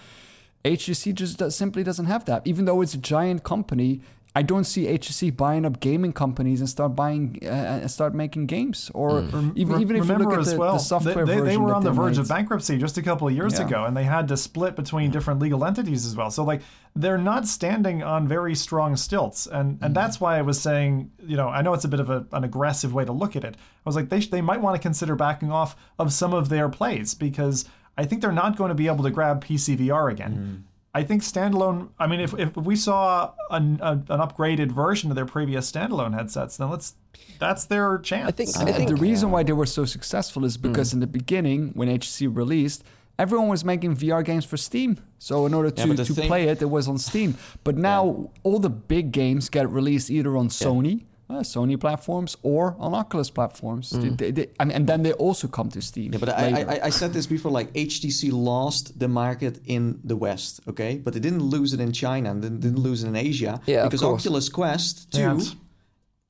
HTC 0.63 1.13
just 1.15 1.38
does, 1.39 1.55
simply 1.55 1.84
doesn't 1.84 2.05
have 2.05 2.25
that. 2.25 2.45
Even 2.45 2.65
though 2.65 2.82
it's 2.82 2.93
a 2.93 2.99
giant 2.99 3.43
company, 3.43 4.01
I 4.34 4.43
don't 4.43 4.63
see 4.63 4.86
HTC 4.86 5.36
buying 5.36 5.65
up 5.65 5.82
gaming 5.82 6.13
companies 6.13 6.61
and 6.61 6.69
start 6.69 6.95
buying 6.95 7.38
uh, 7.43 7.47
and 7.47 7.91
start 7.91 8.15
making 8.15 8.45
games. 8.45 8.89
Or 8.93 9.19
even, 9.23 9.75
Re- 9.75 9.82
even 9.82 9.95
if 9.97 10.07
you 10.07 10.15
look 10.15 10.32
at 10.39 10.45
the, 10.45 10.57
well, 10.57 10.73
the 10.73 10.79
software 10.79 11.25
they, 11.25 11.36
they, 11.36 11.41
they 11.41 11.57
were 11.57 11.73
on 11.75 11.84
the 11.84 11.91
verge 11.91 12.15
made. 12.15 12.21
of 12.21 12.29
bankruptcy 12.29 12.77
just 12.77 12.97
a 12.97 13.01
couple 13.01 13.27
of 13.27 13.34
years 13.34 13.59
Yeah. 13.59 13.65
ago, 13.67 13.84
and 13.84 13.95
they 13.97 14.05
had 14.05 14.29
to 14.29 14.38
split 14.38 14.77
between 14.77 15.11
different 15.11 15.41
legal 15.41 15.65
entities 15.65 16.05
as 16.05 16.15
well. 16.15 16.32
So 16.32 16.45
like 16.45 16.61
they're 16.95 17.17
not 17.17 17.45
standing 17.45 18.03
on 18.03 18.25
very 18.25 18.55
strong 18.55 18.95
stilts, 18.95 19.47
and 19.47 19.75
Mm-hmm. 19.75 19.84
and 19.84 19.95
that's 19.95 20.21
why 20.21 20.38
I 20.38 20.43
was 20.43 20.61
saying, 20.61 21.11
you 21.25 21.36
know, 21.36 21.49
I 21.49 21.61
know 21.61 21.73
it's 21.73 21.84
a 21.84 21.89
bit 21.89 21.99
of 21.99 22.09
a, 22.09 22.25
an 22.32 22.45
aggressive 22.45 22.93
way 22.93 23.03
to 23.03 23.11
look 23.11 23.36
at 23.36 23.43
it. 23.43 23.55
I 23.57 23.59
was 23.86 23.97
like, 23.97 24.07
they 24.07 24.21
sh- 24.21 24.29
they 24.29 24.41
might 24.41 24.61
want 24.61 24.77
to 24.77 24.82
consider 24.82 25.13
backing 25.15 25.51
off 25.51 25.75
of 25.99 26.13
some 26.13 26.34
of 26.34 26.47
their 26.47 26.69
plays 26.69 27.13
because 27.15 27.65
I 27.97 28.05
think 28.05 28.21
they're 28.21 28.32
not 28.32 28.55
going 28.55 28.69
to 28.69 28.75
be 28.75 28.88
able 28.88 29.03
to 29.03 29.11
grab 29.11 29.43
PCVR 29.43 30.09
again. 30.09 30.32
Mm-hmm. 30.34 30.61
I 30.93 31.03
think 31.03 31.21
standalone. 31.21 31.89
I 31.99 32.07
mean, 32.07 32.19
if, 32.19 32.37
if 32.37 32.55
we 32.57 32.75
saw 32.75 33.31
an, 33.49 33.79
a, 33.81 33.91
an 33.91 34.19
upgraded 34.19 34.71
version 34.71 35.09
of 35.09 35.15
their 35.15 35.25
previous 35.25 35.71
standalone 35.71 36.13
headsets, 36.13 36.57
then 36.57 36.69
let's. 36.69 36.95
That's 37.39 37.65
their 37.65 37.97
chance. 37.99 38.27
I 38.27 38.31
think 38.31 38.57
I 38.57 38.71
think 38.71 38.89
the 38.89 38.95
reason 38.95 39.31
why 39.31 39.43
they 39.43 39.53
were 39.53 39.65
so 39.65 39.85
successful 39.85 40.45
is 40.45 40.57
because 40.57 40.89
mm. 40.89 40.95
in 40.95 40.99
the 40.99 41.07
beginning, 41.07 41.71
when 41.73 41.87
HTC 41.87 42.35
released, 42.35 42.83
everyone 43.17 43.47
was 43.47 43.63
making 43.63 43.95
VR 43.95 44.23
games 44.23 44.45
for 44.45 44.57
Steam. 44.57 44.97
So 45.17 45.45
in 45.45 45.53
order 45.53 45.71
to, 45.71 45.87
but 45.87 45.97
the 45.97 46.05
to 46.05 46.13
thing- 46.13 46.27
play 46.27 46.47
it, 46.47 46.61
it 46.61 46.69
was 46.69 46.87
on 46.87 46.97
Steam. 46.97 47.37
But 47.63 47.77
now 47.77 48.31
all 48.43 48.59
the 48.59 48.69
big 48.69 49.11
games 49.11 49.49
get 49.49 49.69
released 49.69 50.09
either 50.09 50.35
on 50.35 50.49
Sony, 50.49 51.05
uh, 51.32 51.43
Sony 51.43 51.77
platforms 51.79 52.38
or 52.43 52.75
on 52.79 52.93
Oculus 52.93 53.29
platforms. 53.29 53.91
Mm. 53.91 54.17
They- 54.17 54.32
they- 54.32 54.49
mean, 54.59 54.71
and 54.71 54.88
then 54.88 55.03
they 55.03 55.13
also 55.13 55.47
come 55.47 55.69
to 55.69 55.82
Steam. 55.82 56.11
Yeah, 56.13 56.19
but 56.19 56.29
I. 56.29 56.63
I, 56.73 56.79
I 56.88 56.89
said 56.91 57.13
this 57.13 57.27
before. 57.27 57.51
Like 57.51 57.71
HTC 57.73 58.32
lost 58.32 58.99
the 58.99 59.07
market 59.07 59.59
in 59.65 59.99
the 60.03 60.15
West, 60.15 60.59
okay, 60.67 60.97
but 61.03 61.13
they 61.13 61.19
didn't 61.19 61.43
lose 61.43 61.73
it 61.73 61.79
in 61.79 61.91
China 61.91 62.32
and 62.32 62.41
didn't, 62.41 62.59
didn't 62.61 62.80
lose 62.80 63.03
it 63.03 63.07
in 63.07 63.15
Asia 63.15 63.60
Yeah, 63.65 63.84
because. 63.85 64.01
Oculus 64.03 64.49
Quest 64.49 65.07
Yeah. 65.14 65.38
Two 65.39 65.45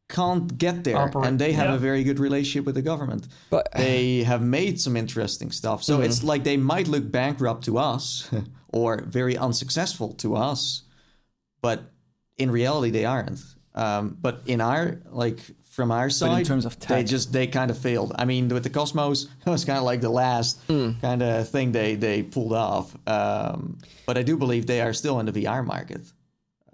can't 0.10 0.58
get 0.58 0.84
there, 0.84 0.98
Operate- 0.98 1.28
and 1.28 1.40
they 1.40 1.54
have 1.54 1.70
yeah. 1.70 1.76
a 1.76 1.80
very 1.80 2.04
good 2.04 2.20
relationship 2.20 2.66
with 2.66 2.76
the 2.76 2.82
government. 2.82 3.28
But- 3.50 3.70
they 3.76 4.24
have 4.24 4.42
made 4.44 4.80
some 4.80 4.96
interesting 4.98 5.52
stuff. 5.52 5.84
So 5.84 6.02
it's 6.02 6.22
like 6.24 6.44
they 6.44 6.58
might 6.58 6.88
look 6.88 7.10
bankrupt 7.12 7.64
to 7.66 7.78
us 7.78 8.30
or 8.74 9.02
very 9.08 9.38
unsuccessful 9.38 10.14
to 10.16 10.36
us, 10.36 10.84
but 11.62 11.80
in 12.38 12.52
reality 12.52 12.92
they 12.92 13.06
aren't. 13.06 13.40
Um, 13.74 14.18
but 14.22 14.42
in 14.46 14.60
our 14.62 15.00
like 15.12 15.40
from 15.64 15.92
our 15.92 16.10
side, 16.10 16.40
in 16.40 16.46
terms 16.46 16.66
of 16.66 16.78
they 16.80 17.04
just 17.04 17.32
they 17.32 17.48
kind 17.48 17.72
of 17.72 17.78
failed. 17.78 18.14
I 18.18 18.26
mean, 18.26 18.50
with 18.50 18.64
the 18.64 18.70
Cosmos, 18.70 19.28
it 19.46 19.50
was 19.50 19.64
kind 19.66 19.78
of 19.78 19.86
like 19.86 20.02
the 20.02 20.10
last 20.10 20.60
kind 20.68 21.22
of 21.24 21.48
thing 21.50 21.72
they 21.72 21.96
they 21.96 22.24
pulled 22.24 22.54
off. 22.54 22.96
Um, 23.08 23.78
but 24.06 24.18
I 24.18 24.24
do 24.24 24.36
believe 24.38 24.66
they 24.68 24.82
are 24.82 24.94
still 24.94 25.20
in 25.20 25.26
the 25.26 25.32
VR 25.32 25.66
market. 25.66 26.02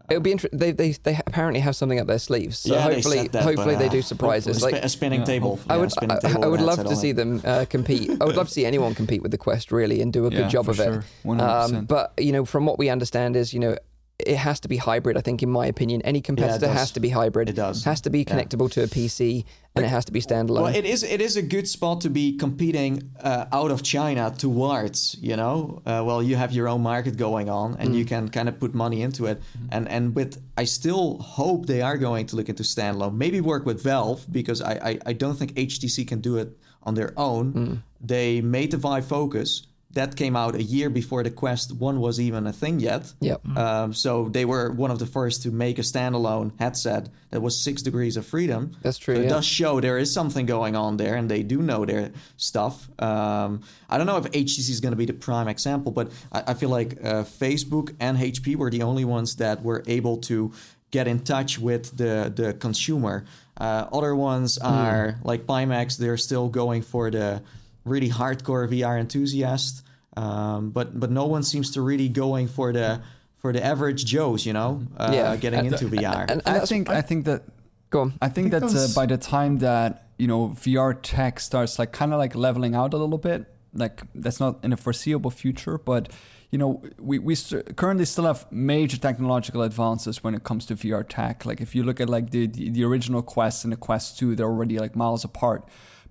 It'll 0.10 0.22
be 0.24 0.32
interesting. 0.32 0.58
They, 0.58 0.72
they 0.72 0.92
they 0.94 1.20
apparently 1.28 1.60
have 1.60 1.76
something 1.76 2.00
up 2.00 2.08
their 2.08 2.18
sleeves. 2.18 2.60
So 2.60 2.74
yeah, 2.74 2.82
hopefully 2.82 3.18
said 3.18 3.34
that, 3.34 3.44
hopefully 3.44 3.76
but, 3.76 3.80
they 3.80 3.88
uh, 3.88 3.92
do 3.92 4.02
surprises. 4.02 4.56
hopefully 4.56 4.72
Like 4.72 4.84
a 4.86 4.90
spinning 4.90 5.20
Yeah, 5.20 5.26
table. 5.26 5.60
I 5.70 5.76
would 5.78 5.92
spinning 5.92 6.18
I, 6.24 6.28
table 6.30 6.46
I 6.46 6.48
would 6.48 6.62
love 6.62 6.82
to 6.84 6.96
see 6.96 7.10
it. 7.10 7.18
them 7.18 7.42
uh, 7.44 7.66
compete. 7.70 8.10
I 8.22 8.26
would 8.26 8.38
love 8.38 8.48
to 8.48 8.54
see 8.54 8.66
anyone 8.66 8.96
compete 8.96 9.22
with 9.22 9.32
the 9.32 9.38
Quest 9.38 9.72
really 9.72 10.02
and 10.02 10.14
do 10.14 10.26
a 10.26 10.30
good 10.30 10.40
Yeah, 10.40 10.48
job 10.48 10.66
for 10.66 10.72
of 10.72 10.78
sure. 10.78 11.00
it. 11.00 11.28
100%. 11.28 11.42
Um, 11.78 11.86
but 11.86 12.14
you 12.18 12.32
know, 12.32 12.46
from 12.46 12.66
what 12.66 12.80
we 12.80 12.90
understand 12.90 13.36
is 13.36 13.54
you 13.54 13.60
know. 13.60 13.78
It 14.20 14.38
has 14.38 14.60
to 14.62 14.68
be 14.68 14.78
hybrid, 14.78 15.16
I 15.16 15.22
think, 15.22 15.44
in 15.44 15.50
my 15.52 15.68
opinion. 15.68 16.02
Any 16.02 16.22
competitor 16.22 16.66
does. 16.66 16.76
has 16.76 16.92
to 16.94 17.00
be 17.00 17.10
hybrid. 17.10 17.50
It 17.50 17.56
does. 17.56 17.84
Has 17.84 18.02
to 18.02 18.10
be 18.10 18.26
connectable 18.26 18.70
to 18.72 18.82
a 18.84 18.88
PC, 18.88 19.46
and 19.76 19.86
it 19.86 19.90
has 19.90 20.06
to 20.06 20.12
be 20.12 20.22
standalone. 20.22 20.64
Well, 20.64 20.76
it 20.76 20.86
is 20.86 21.04
it 21.04 21.22
is 21.22 21.38
a 21.38 21.44
good 21.44 21.68
spot 21.68 22.02
to 22.02 22.10
be 22.10 22.36
competing 22.36 23.12
uh, 23.22 23.46
out 23.52 23.70
of 23.70 23.84
China 23.84 24.34
towards, 24.36 25.16
you 25.22 25.36
know. 25.36 25.84
Uh, 25.86 26.02
well, 26.04 26.24
you 26.24 26.36
have 26.36 26.52
your 26.52 26.68
own 26.68 26.82
market 26.82 27.16
going 27.16 27.48
on, 27.48 27.76
and 27.78 27.96
you 27.96 28.06
can 28.06 28.28
kind 28.30 28.50
of 28.50 28.60
put 28.60 28.74
money 28.74 29.04
into 29.04 29.28
it. 29.28 29.40
And 29.70 29.88
and 29.88 30.16
with 30.16 30.42
I 30.58 30.64
still 30.64 31.20
hope 31.20 31.68
they 31.68 31.84
are 31.84 31.98
going 31.98 32.26
to 32.28 32.36
look 32.38 32.50
into 32.50 32.64
standalone. 32.64 33.14
Maybe 33.14 33.40
work 33.40 33.68
with 33.68 33.84
Valve 33.84 34.26
because 34.32 34.62
I 34.64 34.74
I, 34.90 35.00
I 35.06 35.14
don't 35.14 35.36
think 35.36 35.54
HTC 35.54 36.08
can 36.08 36.22
do 36.22 36.38
it 36.38 36.58
on 36.82 36.96
their 36.96 37.14
own. 37.18 37.84
They 38.02 38.42
made 38.42 38.72
the 38.72 38.78
Vive 38.78 39.06
Focus. 39.06 39.67
That 39.92 40.16
came 40.16 40.36
out 40.36 40.54
a 40.56 40.62
year 40.62 40.90
before 40.90 41.24
the 41.24 41.32
Quest 41.32 41.72
One 41.72 42.00
was 42.00 42.20
even 42.20 42.46
a 42.46 42.54
thing 42.54 42.80
yet. 42.80 43.14
Yep. 43.22 43.48
Um, 43.58 43.94
so 43.94 44.30
they 44.30 44.46
were 44.46 44.70
one 44.72 44.92
of 44.92 45.00
the 45.00 45.06
first 45.08 45.44
to 45.44 45.52
make 45.52 45.80
a 45.80 45.82
standalone 45.82 46.52
headset 46.60 47.10
that 47.32 47.42
was 47.42 47.60
six 47.60 47.82
degrees 47.82 48.16
of 48.18 48.26
freedom. 48.26 48.72
That's 48.84 48.98
true, 49.00 49.16
So 49.16 49.22
it 49.22 49.24
yeah. 49.24 49.30
does 49.30 49.46
show 49.46 49.80
there 49.82 49.98
is 49.98 50.14
something 50.14 50.46
going 50.46 50.76
on 50.76 50.98
there, 50.98 51.16
and 51.16 51.32
they 51.32 51.42
do 51.42 51.62
know 51.64 51.86
their 51.86 52.12
stuff. 52.36 52.90
Um, 53.02 53.62
I 53.90 53.98
don't 53.98 54.06
know 54.08 54.18
if 54.18 54.26
HTC 54.26 54.70
is 54.70 54.80
going 54.82 54.92
to 54.92 54.98
be 54.98 55.06
the 55.06 55.14
prime 55.14 55.48
example, 55.48 55.92
but 55.92 56.12
I, 56.32 56.44
I 56.48 56.54
feel 56.54 56.70
like 56.70 56.98
uh, 57.04 57.24
Facebook 57.24 57.96
and 58.00 58.18
HP 58.18 58.56
were 58.56 58.70
the 58.70 58.84
only 58.84 59.06
ones 59.06 59.38
that 59.38 59.64
were 59.64 59.84
able 59.88 60.18
to 60.30 60.52
get 60.92 61.08
in 61.08 61.20
touch 61.20 61.60
with 61.60 61.96
the 61.98 62.32
the 62.36 62.54
consumer. 62.54 63.26
Uh, 63.60 63.88
other 63.92 64.16
ones 64.16 64.58
Hmm. 64.62 64.68
are 64.68 65.16
like 65.24 65.46
Pimax; 65.48 65.98
they're 65.98 66.18
still 66.18 66.50
going 66.50 66.82
for 66.84 67.10
the 67.10 67.42
really 67.88 68.10
hardcore 68.10 68.68
VR 68.70 69.00
enthusiast, 69.00 69.84
um, 70.16 70.70
but 70.72 71.00
but 71.00 71.10
no 71.12 71.26
one 71.26 71.44
seems 71.44 71.72
to 71.72 71.82
really 71.82 72.10
going 72.10 72.48
for 72.48 72.72
the 72.74 73.02
for 73.42 73.54
the 73.54 73.64
average 73.64 74.06
Joes, 74.06 74.46
you 74.46 74.54
know, 74.54 74.82
uh, 74.98 75.12
Yeah. 75.14 75.36
getting 75.36 75.60
And- 75.60 75.68
into 75.74 75.86
VR. 75.88 76.22
and, 76.30 76.42
and 76.46 76.58
I 76.58 76.66
think 76.66 76.90
I 76.90 77.02
think 77.02 77.26
that 77.26 77.44
go 77.90 78.02
on. 78.02 78.14
I 78.22 78.30
think 78.30 78.52
think 78.52 78.64
that 78.72 78.76
uh, 78.76 78.88
by 78.96 79.06
the 79.06 79.18
time 79.18 79.60
that 79.60 80.08
you 80.18 80.28
know 80.28 80.50
VR 80.50 80.94
tech 81.02 81.40
starts 81.40 81.78
like 81.80 81.92
kind 81.92 82.14
of 82.14 82.18
like 82.20 82.36
leveling 82.36 82.76
out 82.76 82.94
a 82.94 82.98
little 82.98 83.20
bit, 83.20 83.46
like 83.74 84.02
that's 84.16 84.40
not 84.40 84.60
in 84.64 84.74
a 84.74 84.78
foreseeable 84.78 85.32
future, 85.32 85.78
but 85.78 86.10
you 86.52 86.58
know 86.58 86.82
we 86.98 87.20
we 87.20 87.36
st- 87.36 87.76
currently 87.78 88.06
still 88.06 88.26
have 88.26 88.46
major 88.52 88.98
technological 88.98 89.62
advances 89.62 90.24
when 90.24 90.34
it 90.34 90.44
comes 90.44 90.66
to 90.66 90.76
VR 90.76 91.04
tech. 91.08 91.46
Like 91.46 91.62
if 91.62 91.76
you 91.76 91.84
look 91.84 92.00
at 92.02 92.10
like 92.10 92.32
the 92.32 92.48
the, 92.48 92.70
the 92.72 92.84
original 92.84 93.22
Quest 93.22 93.64
and 93.66 93.72
the 93.72 93.78
Quest 93.78 94.18
Two, 94.18 94.36
they're 94.36 94.48
already 94.48 94.80
like 94.80 94.96
miles 94.96 95.24
apart. 95.24 95.62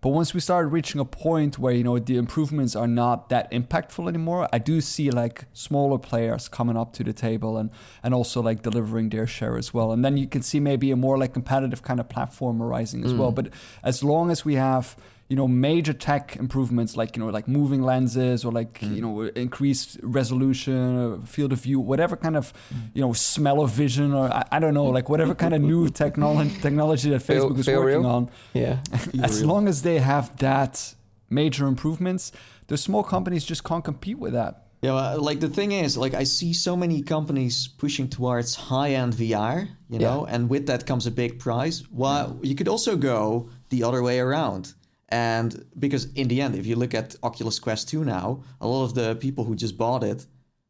But 0.06 0.12
once 0.12 0.32
we 0.32 0.38
start 0.38 0.70
reaching 0.70 1.00
a 1.00 1.04
point 1.04 1.58
where 1.58 1.72
you 1.72 1.82
know 1.82 1.98
the 1.98 2.16
improvements 2.16 2.76
are 2.76 2.86
not 2.86 3.28
that 3.30 3.50
impactful 3.50 4.08
anymore, 4.08 4.48
I 4.52 4.58
do 4.58 4.80
see 4.80 5.10
like 5.10 5.46
smaller 5.52 5.98
players 5.98 6.46
coming 6.46 6.76
up 6.76 6.92
to 6.92 7.02
the 7.02 7.12
table 7.12 7.58
and 7.58 7.70
and 8.04 8.14
also 8.14 8.40
like 8.40 8.62
delivering 8.62 9.08
their 9.08 9.26
share 9.26 9.58
as 9.58 9.74
well. 9.74 9.90
And 9.90 10.04
then 10.04 10.16
you 10.16 10.28
can 10.28 10.42
see 10.42 10.60
maybe 10.60 10.92
a 10.92 10.96
more 10.96 11.18
like 11.18 11.32
competitive 11.32 11.82
kind 11.82 11.98
of 11.98 12.08
platform 12.08 12.62
arising 12.62 13.04
as 13.04 13.14
well. 13.14 13.32
Mm. 13.32 13.34
But 13.34 13.48
as 13.82 14.04
long 14.04 14.30
as 14.30 14.44
we 14.44 14.54
have 14.54 14.96
you 15.28 15.36
know 15.36 15.48
major 15.48 15.92
tech 15.92 16.36
improvements 16.36 16.96
like 16.96 17.16
you 17.16 17.22
know 17.22 17.30
like 17.30 17.48
moving 17.48 17.82
lenses 17.82 18.44
or 18.44 18.52
like 18.52 18.80
you 18.80 19.02
know 19.02 19.22
increased 19.22 19.98
resolution 20.02 21.14
uh, 21.22 21.26
field 21.26 21.52
of 21.52 21.60
view 21.60 21.80
whatever 21.80 22.16
kind 22.16 22.36
of 22.36 22.52
you 22.94 23.02
know 23.02 23.12
smell 23.12 23.60
of 23.60 23.70
vision 23.70 24.14
or 24.14 24.32
I, 24.32 24.44
I 24.52 24.58
don't 24.60 24.74
know 24.74 24.84
like 24.84 25.08
whatever 25.08 25.34
kind 25.34 25.52
of 25.54 25.60
new 25.60 25.88
technology 26.02 26.54
technology 26.60 27.10
that 27.10 27.22
Feel- 27.22 27.50
Facebook 27.50 27.58
is 27.58 27.66
feel 27.66 27.80
working 27.80 28.02
real? 28.02 28.06
on 28.06 28.30
Yeah. 28.54 28.78
as 29.22 29.44
long 29.44 29.66
as 29.68 29.82
they 29.82 29.98
have 29.98 30.36
that 30.38 30.94
major 31.30 31.66
improvements, 31.66 32.32
the 32.68 32.76
small 32.76 33.02
companies 33.02 33.44
just 33.44 33.64
can't 33.64 33.84
compete 33.84 34.18
with 34.18 34.32
that. 34.32 34.62
Yeah, 34.82 34.92
well, 34.92 35.20
like 35.22 35.40
the 35.40 35.48
thing 35.48 35.72
is, 35.72 35.96
like 35.96 36.14
I 36.14 36.24
see 36.24 36.52
so 36.52 36.76
many 36.76 37.02
companies 37.02 37.66
pushing 37.66 38.08
towards 38.08 38.54
high-end 38.54 39.14
VR, 39.14 39.68
you 39.88 39.98
know, 39.98 40.26
and 40.26 40.48
with 40.48 40.66
that 40.66 40.86
comes 40.86 41.06
a 41.06 41.10
big 41.10 41.38
price. 41.38 41.82
Well, 41.90 42.38
you 42.42 42.54
could 42.54 42.68
also 42.68 42.96
go 42.96 43.48
the 43.70 43.82
other 43.82 44.02
way 44.02 44.20
around. 44.20 44.74
And 45.08 45.64
because 45.78 46.06
in 46.14 46.28
the 46.28 46.40
end, 46.40 46.56
if 46.56 46.66
you 46.66 46.76
look 46.76 46.94
at 46.94 47.14
Oculus 47.22 47.58
Quest 47.58 47.88
2 47.88 48.04
now, 48.04 48.42
a 48.60 48.66
lot 48.66 48.84
of 48.84 48.94
the 48.94 49.14
people 49.16 49.44
who 49.44 49.54
just 49.54 49.78
bought 49.78 50.02
it, 50.02 50.26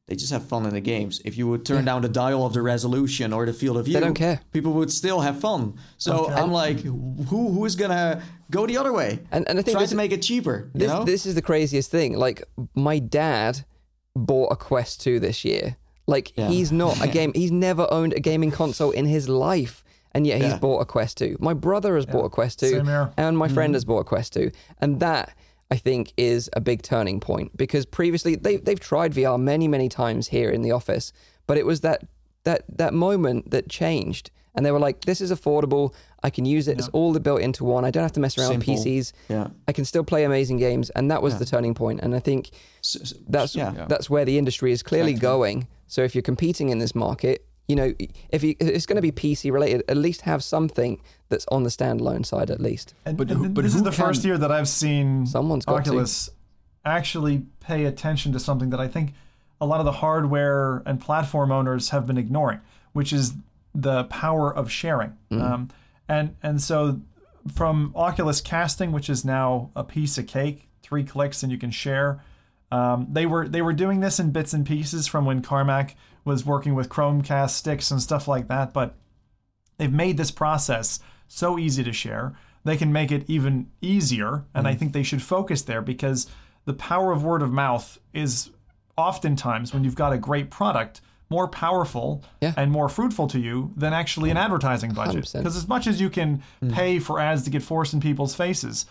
they 0.08 0.14
just 0.14 0.30
have 0.32 0.46
fun 0.46 0.66
in 0.66 0.74
the 0.74 0.80
games. 0.80 1.20
If 1.24 1.36
you 1.36 1.48
would 1.48 1.64
turn 1.64 1.84
down 1.84 2.02
the 2.02 2.08
dial 2.08 2.46
of 2.46 2.52
the 2.52 2.62
resolution 2.62 3.32
or 3.32 3.44
the 3.46 3.52
field 3.52 3.76
of 3.78 3.86
view, 3.86 3.94
they 3.94 4.00
don't 4.00 4.14
care. 4.14 4.40
people 4.52 4.72
would 4.74 4.92
still 4.92 5.20
have 5.20 5.40
fun. 5.40 5.74
So 5.98 6.28
I'm 6.30 6.52
like, 6.52 6.78
who 6.80 7.24
who 7.28 7.64
is 7.64 7.74
gonna 7.74 8.22
go 8.50 8.66
the 8.66 8.76
other 8.76 8.92
way? 8.92 9.18
And- 9.32 9.48
and 9.48 9.58
I 9.58 9.62
think 9.62 9.74
try 9.74 9.80
this- 9.82 9.90
to 9.90 9.96
make 9.96 10.12
it 10.12 10.22
cheaper. 10.22 10.70
You 10.74 10.80
This, 10.80 10.88
know? 10.88 11.02
this 11.04 11.26
is 11.26 11.34
the 11.34 11.42
craziest 11.42 11.90
thing. 11.90 12.16
Like, 12.16 12.44
my 12.76 13.00
dad 13.00 13.64
bought 14.14 14.52
a 14.52 14.56
Quest 14.56 15.00
2 15.00 15.18
this 15.18 15.44
year. 15.44 15.76
Like, 16.06 16.32
Yeah. 16.36 16.50
he's 16.50 16.70
not 16.70 17.00
a 17.02 17.08
game, 17.18 17.32
he's 17.34 17.50
never 17.50 17.88
owned 17.90 18.12
a 18.12 18.20
gaming 18.20 18.52
console 18.52 18.92
in 18.92 19.06
his 19.06 19.28
life. 19.28 19.82
And 20.16 20.26
yet 20.26 20.40
he's 20.40 20.52
Yeah. 20.52 20.59
bought 20.59 20.80
a 20.80 20.86
Quest 20.86 21.18
2. 21.18 21.36
My 21.40 21.52
brother 21.52 21.94
has 21.97 22.06
bought 22.06 22.24
a 22.24 22.30
Quest 22.30 22.59
2. 22.60 22.66
And 23.18 23.36
my 23.36 23.47
Mm-hmm. 23.47 23.55
friend 23.55 23.74
has 23.74 23.84
bought 23.84 23.98
a 24.01 24.05
Quest 24.05 24.32
2. 24.32 24.51
And 24.80 24.98
that, 25.01 25.36
I 25.70 25.76
think, 25.76 26.12
is 26.16 26.48
a 26.55 26.60
big 26.60 26.80
turning 26.82 27.20
point 27.20 27.55
because 27.56 27.84
previously 27.84 28.34
they, 28.34 28.56
they've 28.56 28.80
tried 28.80 29.12
VR 29.12 29.38
many, 29.38 29.68
many 29.68 29.88
times 29.90 30.26
here 30.28 30.48
in 30.48 30.62
the 30.62 30.72
office. 30.72 31.12
But 31.47 31.59
it 31.59 31.66
was 31.66 31.82
that, 31.82 32.02
that, 32.44 32.64
that 32.78 32.94
moment 32.94 33.51
that 33.51 33.68
changed. 33.68 34.30
And 34.55 34.64
they 34.64 34.70
were 34.72 34.78
like, 34.78 35.05
this 35.05 35.20
is 35.20 35.30
affordable. 35.30 35.93
I 36.22 36.30
can 36.30 36.47
use 36.47 36.66
it. 36.66 36.78
It's 36.78 36.88
all 36.88 37.12
built 37.18 37.43
into 37.43 37.62
one. 37.62 37.84
I 37.84 37.90
don't 37.90 38.02
have 38.02 38.12
to 38.12 38.20
mess 38.20 38.38
around 38.38 38.52
Simple. 38.52 38.72
with 38.74 38.84
PCs. 38.86 39.12
Yeah. 39.28 39.48
I 39.68 39.72
can 39.72 39.84
still 39.84 40.02
play 40.02 40.24
amazing 40.24 40.56
games, 40.56 40.88
and 40.90 41.10
that 41.10 41.20
was 41.22 41.38
the 41.38 41.44
turning 41.44 41.74
point. 41.74 42.01
And 42.02 42.14
I 42.14 42.20
think 42.20 42.51
that's 43.28 43.55
yeah. 43.55 43.84
that's 43.86 44.09
where 44.09 44.24
the 44.24 44.38
industry 44.38 44.72
is 44.72 44.82
clearly 44.82 45.12
going. 45.12 45.68
So 45.88 46.02
if 46.02 46.14
you're 46.14 46.22
competing 46.22 46.70
in 46.70 46.78
this 46.78 46.94
market, 46.94 47.45
you 47.68 47.76
know, 47.76 47.94
if 48.30 48.43
you, 48.44 48.55
if 48.60 48.68
it's 48.68 48.86
going 48.86 48.97
to 48.97 49.02
be 49.02 49.12
PC 49.12 49.51
related, 49.52 49.82
at 49.88 49.97
least 49.97 50.22
have 50.22 50.43
something 50.44 51.01
that's 51.28 51.47
on 51.48 51.64
the 51.64 51.70
standalone 51.70 52.24
side 52.24 52.51
at 52.51 52.60
least. 52.60 52.94
And, 53.05 53.16
But 53.16 53.30
and 53.30 53.38
who- 53.40 53.48
but 53.48 53.62
this 53.62 53.74
is 53.74 53.80
who 53.80 53.84
the 53.84 53.93
first 53.93 54.24
year 54.24 54.38
that 54.38 54.52
I've 54.52 54.68
seen 54.68 55.26
Someone's 55.26 55.64
got 55.64 55.84
to. 55.84 55.90
Oculus 55.90 56.30
actually 56.84 57.44
pay 57.60 57.84
attention 57.84 58.32
to 58.32 58.38
something 58.40 58.70
that 58.70 58.80
I 58.80 58.86
think 58.86 59.14
a 59.60 59.66
lot 59.66 59.80
of 59.80 59.86
the 59.86 59.93
hardware 59.93 60.82
and 60.86 61.01
platform 61.01 61.51
owners 61.51 61.90
have 61.90 62.06
been 62.06 62.18
ignoring, 62.18 62.60
which 62.93 63.12
is 63.12 63.34
the 63.74 64.05
power 64.05 64.55
of 64.55 64.70
sharing. 64.70 65.16
Mm. 65.30 65.43
Um, 65.43 65.68
and 66.09 66.36
and 66.43 66.62
so 66.62 67.01
from 67.52 67.93
Oculus 67.97 68.40
Casting, 68.40 68.93
which 68.93 69.10
is 69.10 69.24
now 69.24 69.70
a 69.74 69.82
piece 69.82 70.18
of 70.18 70.26
cake, 70.26 70.68
three 70.82 71.05
clicks 71.05 71.43
and 71.43 71.51
you 71.51 71.59
can 71.59 71.70
share. 71.70 72.22
Um, 72.70 73.09
they 73.10 73.26
were 73.26 73.48
they 73.48 73.62
were 73.62 73.72
doing 73.72 74.01
this 74.01 74.18
in 74.20 74.30
bits 74.30 74.52
and 74.52 74.64
pieces 74.66 75.06
from 75.06 75.24
when 75.24 75.43
Carmack 75.43 75.97
was 76.26 76.44
working 76.44 76.74
with 76.74 76.90
Chromecast 76.90 77.50
sticks 77.50 77.90
and 77.90 78.02
stuff 78.02 78.28
like 78.28 78.48
that, 78.48 78.74
but 78.74 78.94
they've 79.78 79.92
made 79.92 80.16
this 80.18 80.30
process 80.30 80.98
so 81.28 81.58
easy 81.58 81.82
to 81.84 81.92
share. 81.92 82.34
They 82.64 82.76
can 82.76 82.92
make 82.92 83.12
it 83.12 83.24
even 83.28 83.68
easier, 83.80 84.44
and 84.54 84.66
I 84.66 84.72
Mm-hmm. 84.72 84.78
think 84.80 84.92
they 84.92 85.02
should 85.04 85.22
focus 85.22 85.62
there 85.62 85.80
because 85.80 86.26
the 86.64 86.74
power 86.74 87.12
of 87.12 87.22
word 87.24 87.40
of 87.42 87.52
mouth 87.52 87.98
is 88.12 88.50
oftentimes 88.98 89.72
when 89.72 89.84
you've 89.84 89.94
got 89.94 90.12
a 90.12 90.18
great 90.18 90.50
product 90.50 91.00
more 91.28 91.48
powerful 91.48 92.22
Yeah. 92.40 92.54
and 92.56 92.70
more 92.70 92.88
fruitful 92.88 93.26
to 93.28 93.40
you 93.40 93.72
than 93.76 93.92
actually 93.92 94.30
an 94.30 94.36
advertising 94.36 94.92
budget. 94.94 95.28
Because 95.32 95.56
as 95.56 95.66
much 95.66 95.88
as 95.88 96.00
you 96.00 96.08
can 96.08 96.40
Mm. 96.62 96.72
pay 96.72 96.98
for 97.00 97.18
ads 97.18 97.42
to 97.42 97.50
get 97.50 97.64
forced 97.64 97.92
in 97.94 97.98
people's 98.00 98.34
faces, 98.36 98.86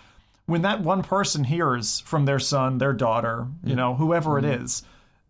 when 0.46 0.62
that 0.64 0.82
one 0.82 1.02
person 1.02 1.46
hears 1.46 2.02
from 2.02 2.26
their 2.26 2.40
son, 2.40 2.78
their 2.78 2.92
daughter, 2.92 3.48
Mm. 3.64 3.70
you 3.70 3.76
know, 3.76 3.96
whoever 3.96 4.38
it 4.38 4.44
Mm-hmm. 4.44 4.64
is, 4.66 4.84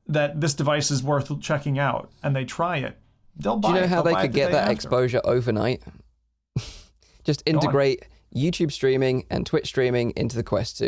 that 0.08 0.40
this 0.42 0.54
device 0.54 0.92
is 0.92 1.04
worth 1.04 1.40
checking 1.42 1.80
out, 1.80 2.12
and 2.24 2.36
they 2.36 2.46
try 2.46 2.78
it, 2.78 2.98
they'll 3.38 3.58
buy 3.58 3.70
it. 3.70 3.72
Do 3.72 3.76
you 3.76 3.82
know 3.82 3.86
it. 3.86 3.90
how 3.90 4.02
They'll 4.02 4.16
they 4.16 4.22
could 4.22 4.34
get 4.34 4.52
that 4.52 4.64
after. 4.64 4.74
exposure 4.74 5.22
overnight? 5.24 5.84
Just 7.24 7.44
integrate 7.46 8.06
YouTube 8.36 8.72
streaming 8.72 9.26
and 9.30 9.46
Twitch 9.46 9.68
streaming 9.68 10.12
into 10.16 10.36
the 10.36 10.44
Quest 10.44 10.78
2. 10.78 10.88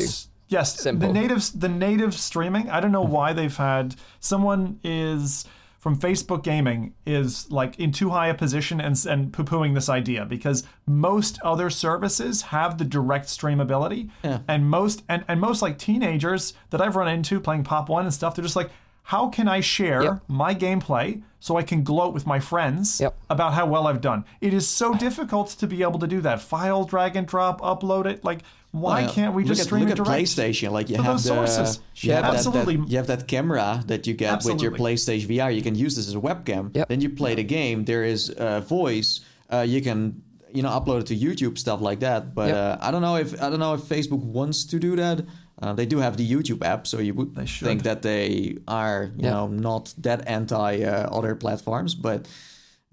Yes, 0.50 0.80
Simple. 0.80 1.08
the 1.08 1.14
native 1.14 1.50
the 1.60 1.70
native 1.70 2.14
streaming. 2.14 2.70
I 2.70 2.80
don't 2.80 2.92
know 2.92 3.04
mm-hmm. 3.04 3.12
why 3.12 3.34
they've 3.34 3.56
had 3.56 3.96
someone 4.20 4.80
is 4.84 5.46
from 5.78 5.98
Facebook 5.98 6.44
Gaming 6.44 6.94
is 7.06 7.52
like 7.52 7.78
in 7.80 7.92
too 7.92 8.10
high 8.10 8.28
a 8.28 8.34
position 8.34 8.80
and 8.80 8.98
and 9.06 9.34
poo 9.34 9.44
pooing 9.44 9.74
this 9.74 9.90
idea 9.90 10.26
because 10.26 10.64
most 10.86 11.40
other 11.42 11.70
services 11.70 12.44
have 12.44 12.78
the 12.78 12.86
direct 12.86 13.28
stream 13.28 13.58
streamability, 13.60 14.10
and 14.48 14.70
most 14.70 15.04
and 15.10 15.26
and 15.28 15.42
most 15.42 15.62
like 15.62 15.78
teenagers 15.78 16.54
that 16.70 16.82
I've 16.82 16.96
run 16.96 17.10
into 17.10 17.40
playing 17.42 17.64
Pop 17.64 17.90
One 17.90 18.06
and 18.06 18.14
stuff, 18.14 18.36
they're 18.36 18.44
just 18.44 18.56
like. 18.56 18.70
How 19.12 19.30
can 19.30 19.48
I 19.48 19.62
share 19.62 20.04
Yep. 20.04 20.20
my 20.28 20.54
gameplay 20.54 21.22
so 21.40 21.56
I 21.56 21.64
can 21.64 21.84
gloat 21.84 22.14
with 22.14 22.28
my 22.28 22.40
friends 22.42 23.00
Yep. 23.00 23.16
about 23.30 23.54
how 23.54 23.66
well 23.66 23.88
I've 23.88 24.02
done? 24.02 24.26
It 24.42 24.54
is 24.54 24.68
so 24.68 24.94
difficult 24.94 25.48
to 25.60 25.66
be 25.66 25.82
able 25.82 26.00
to 26.00 26.08
do 26.08 26.20
that. 26.22 26.42
File, 26.42 26.84
drag 26.84 27.16
and 27.16 27.26
drop, 27.26 27.62
upload 27.62 28.06
it. 28.06 28.26
Like, 28.26 28.40
why 28.72 29.04
Well, 29.04 29.14
can't 29.14 29.34
we 29.34 29.46
just 29.46 29.62
at, 29.62 29.68
stream 29.68 29.84
look 29.84 29.92
it 29.92 29.96
direct? 30.04 30.12
PlayStation? 30.12 30.72
Like 30.72 30.90
you 30.90 30.98
have 30.98 31.06
those 31.06 31.24
the 31.24 31.30
sources. 31.36 31.80
you 31.96 32.12
have 32.12 32.24
that- 32.24 32.34
Absolutely. 32.34 32.76
That, 32.76 32.90
you 32.92 32.98
have 32.98 33.08
that 33.08 33.28
camera 33.30 33.82
that 33.88 34.06
you 34.08 34.14
get 34.14 34.44
with 34.44 34.62
your 34.62 34.72
PlayStation 34.74 35.28
VR. 35.30 35.56
You 35.56 35.62
can 35.62 35.76
use 35.76 35.96
this 35.96 36.10
as 36.10 36.16
a 36.16 36.20
webcam. 36.20 36.76
Yep. 36.76 36.90
Then 36.90 37.00
you 37.00 37.10
play 37.10 37.34
the 37.36 37.44
game. 37.46 37.86
There 37.86 38.04
is 38.04 38.30
uh, 38.30 38.60
voice. 38.60 39.22
Uh, 39.50 39.60
you 39.66 39.82
can 39.82 40.22
you 40.54 40.64
know 40.64 40.70
upload 40.70 41.00
it 41.02 41.06
to 41.08 41.16
YouTube 41.16 41.58
stuff 41.58 41.80
like 41.80 42.02
that. 42.02 42.36
But 42.36 42.52
uh, 42.52 42.78
I 42.82 42.92
don't 42.92 43.02
know 43.02 43.16
if 43.16 43.42
I 43.42 43.50
don't 43.50 43.60
know 43.60 43.74
if 43.76 43.82
Facebook 43.84 44.20
wants 44.38 44.66
to 44.66 44.80
do 44.80 44.98
that. 44.98 45.26
Uh, 45.62 45.74
they 45.74 45.86
do 45.88 45.98
have 45.98 46.18
the 46.18 46.28
YouTube 46.34 46.64
app, 46.64 46.86
so 46.86 47.00
you 47.00 47.14
would 47.16 47.36
think 47.50 47.84
that 47.84 48.02
they 48.02 48.58
are 48.68 49.12
you 49.18 49.26
Yeah. 49.26 49.32
know 49.34 49.48
not 49.48 49.94
that 50.04 50.28
anti 50.28 50.84
uh, 50.84 51.10
other 51.18 51.36
platforms. 51.36 51.96
But 51.96 52.28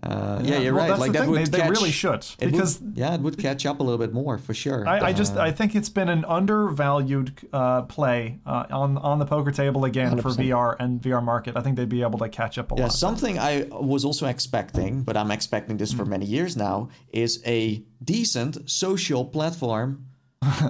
uh, 0.02 0.40
yeah, 0.42 0.58
you're 0.58 0.74
well, 0.74 0.90
right. 0.90 0.98
Like 0.98 1.12
that 1.12 1.20
thing. 1.22 1.30
would 1.30 1.46
They, 1.46 1.58
catch, 1.58 1.68
they 1.68 1.70
really 1.70 1.90
should 1.92 2.24
it 2.38 2.46
would- 2.46 2.52
because 2.52 2.80
yeah, 2.94 3.14
it 3.14 3.20
would 3.20 3.38
catch 3.38 3.64
up 3.66 3.80
a 3.80 3.82
little 3.82 3.98
bit 4.06 4.12
more 4.12 4.38
for 4.38 4.54
sure. 4.54 4.86
I, 4.88 5.08
I 5.08 5.12
just 5.12 5.36
Uh, 5.36 5.42
I 5.48 5.52
think 5.52 5.74
it's 5.74 5.88
been 5.90 6.08
an 6.08 6.24
undervalued 6.24 7.32
uh, 7.52 7.82
play 7.82 8.38
uh, 8.46 8.64
on 8.82 8.98
on 8.98 9.18
the 9.18 9.26
poker 9.26 9.52
table 9.52 9.84
again 9.84 10.18
for 10.22 10.30
VR 10.30 10.76
and 10.80 11.00
VR 11.02 11.22
market. 11.22 11.56
I 11.56 11.60
think 11.62 11.76
they'd 11.76 11.88
be 11.88 12.02
able 12.02 12.18
to 12.18 12.28
catch 12.28 12.58
up 12.58 12.72
a 12.72 12.74
Yeah, 12.76 12.84
lot. 12.84 12.92
something 12.92 13.38
I 13.38 13.66
was 13.70 14.04
also 14.04 14.26
expecting, 14.26 15.02
but 15.04 15.16
I'm 15.16 15.30
expecting 15.30 15.76
this 15.78 15.92
for 15.92 16.04
many 16.04 16.26
years 16.26 16.56
now, 16.56 16.88
is 17.12 17.42
a 17.46 17.82
decent 18.02 18.68
social 18.70 19.24
platform 19.24 20.06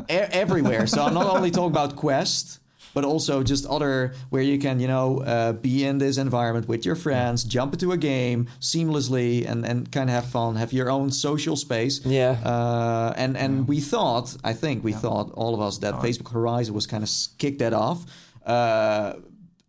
everywhere. 0.09 0.87
So 0.87 1.03
I'm 1.03 1.15
not 1.15 1.27
only 1.27 1.51
talking 1.51 1.71
about 1.71 1.97
Quest, 1.97 2.61
but 2.95 3.05
also 3.05 3.43
just 3.43 3.67
other 3.67 4.15
where 4.31 4.43
you 4.43 4.59
can, 4.59 4.79
you 4.81 4.87
know, 4.87 5.19
uh, 5.21 5.53
be 5.53 5.85
in 5.85 5.99
this 5.99 6.17
environment 6.17 6.69
with 6.69 6.87
your 6.87 6.95
friends, 6.95 7.45
jump 7.45 7.73
into 7.73 7.93
a 7.93 7.97
game 7.97 8.49
seamlessly, 8.61 9.49
and 9.49 9.67
and 9.67 9.91
kind 9.91 10.09
of 10.09 10.15
have 10.15 10.27
fun, 10.27 10.57
have 10.57 10.73
your 10.73 10.89
own 10.91 11.11
social 11.11 11.57
space. 11.57 12.01
Yeah. 12.07 12.33
Uh, 12.45 13.13
and 13.17 13.37
and 13.37 13.69
we 13.69 13.81
thought, 13.81 14.37
I 14.45 14.53
think 14.53 14.85
we 14.85 14.93
thought 14.93 15.33
all 15.35 15.55
of 15.55 15.61
us 15.61 15.79
that 15.79 15.95
Facebook 15.95 16.33
Horizon 16.33 16.75
was 16.75 16.87
kind 16.87 17.03
of 17.03 17.11
kicked 17.39 17.59
that 17.59 17.73
off. 17.73 18.07
Uh, 18.47 19.15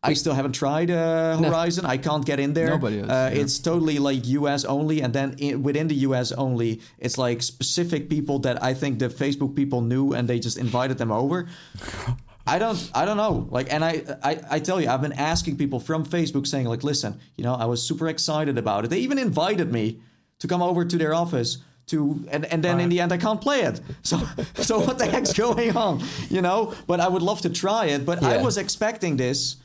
I 0.10 0.14
still 0.14 0.34
haven't 0.34 0.54
tried 0.54 0.90
uh, 0.92 1.38
Horizon. 1.38 1.86
I 1.86 1.98
can't 1.98 2.26
get 2.26 2.40
in 2.40 2.54
there. 2.54 2.70
Nobody 2.70 2.98
has, 3.00 3.10
Uh, 3.10 3.30
yeah. 3.34 3.42
It's 3.42 3.60
totally 3.60 3.98
like 4.00 4.28
US 4.28 4.66
only, 4.66 5.02
and 5.02 5.14
then 5.14 5.36
in, 5.38 5.64
within 5.64 5.88
the 5.88 5.96
US 6.08 6.32
only, 6.32 6.82
it's 7.00 7.18
like 7.18 7.42
specific 7.42 8.10
people 8.10 8.40
that 8.40 8.62
I 8.64 8.74
think 8.74 9.00
the 9.00 9.10
Facebook 9.10 9.56
people 9.56 9.82
knew, 9.82 10.14
and 10.14 10.28
they 10.28 10.40
just 10.40 10.58
invited 10.58 10.98
them 10.98 11.12
over. 11.12 11.48
I 12.48 12.60
don't, 12.60 12.92
I 12.94 13.06
don't 13.06 13.18
know. 13.18 13.48
Like, 13.50 13.74
and 13.74 13.84
I, 13.84 14.04
I, 14.24 14.40
I 14.52 14.60
tell 14.60 14.80
you, 14.80 14.88
I've 14.88 15.02
been 15.02 15.14
asking 15.14 15.58
people 15.58 15.80
from 15.80 16.06
Facebook 16.06 16.46
saying, 16.46 16.68
like, 16.68 16.84
listen, 16.84 17.20
you 17.38 17.44
know, 17.44 17.56
I 17.56 17.66
was 17.66 17.82
super 17.82 18.08
excited 18.08 18.58
about 18.60 18.86
it. 18.86 18.90
They 18.90 19.00
even 19.00 19.18
invited 19.18 19.72
me 19.72 20.00
to 20.40 20.48
come 20.48 20.62
over 20.62 20.86
to 20.86 20.98
their 20.98 21.14
office 21.16 21.58
to, 21.88 22.24
and, 22.30 22.46
and 22.46 22.64
then 22.64 22.80
in 22.80 22.90
the 22.90 23.00
end, 23.00 23.12
I 23.12 23.18
can't 23.18 23.42
play 23.42 23.62
it. 23.62 23.82
So, 24.04 24.18
so 24.56 24.80
what 24.80 25.00
the 25.00 25.08
heck's 25.08 25.34
going 25.34 25.76
on? 25.76 26.04
You 26.30 26.42
know, 26.44 26.76
but 26.86 27.00
I 27.00 27.08
would 27.08 27.24
love 27.24 27.42
to 27.42 27.50
try 27.50 27.88
it. 27.88 28.06
But 28.06 28.22
I 28.22 28.38
was 28.44 28.58
expecting 28.60 29.18
this 29.18 29.56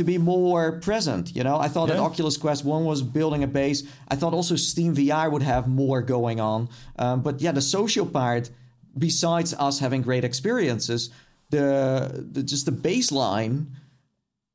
to 0.00 0.04
be 0.04 0.16
more 0.16 0.80
present. 0.80 1.36
You 1.36 1.44
know, 1.44 1.58
I 1.58 1.68
thought 1.68 1.88
that 1.88 1.98
Oculus 1.98 2.38
Quest 2.38 2.64
One 2.64 2.86
was 2.86 3.02
building 3.02 3.42
a 3.42 3.46
base. 3.46 3.82
I 4.08 4.16
thought 4.16 4.32
also 4.32 4.56
Steam 4.56 4.96
VR 4.96 5.30
would 5.30 5.42
have 5.42 5.68
more 5.68 6.00
going 6.00 6.40
on. 6.40 6.70
Um, 6.98 7.20
but 7.20 7.42
yeah, 7.42 7.52
the 7.52 7.60
social 7.60 8.06
part, 8.06 8.48
besides 8.96 9.52
us 9.52 9.78
having 9.78 10.00
great 10.00 10.24
experiences, 10.24 11.10
the, 11.50 12.26
the 12.32 12.42
just 12.42 12.64
the 12.64 12.72
baseline 12.72 13.66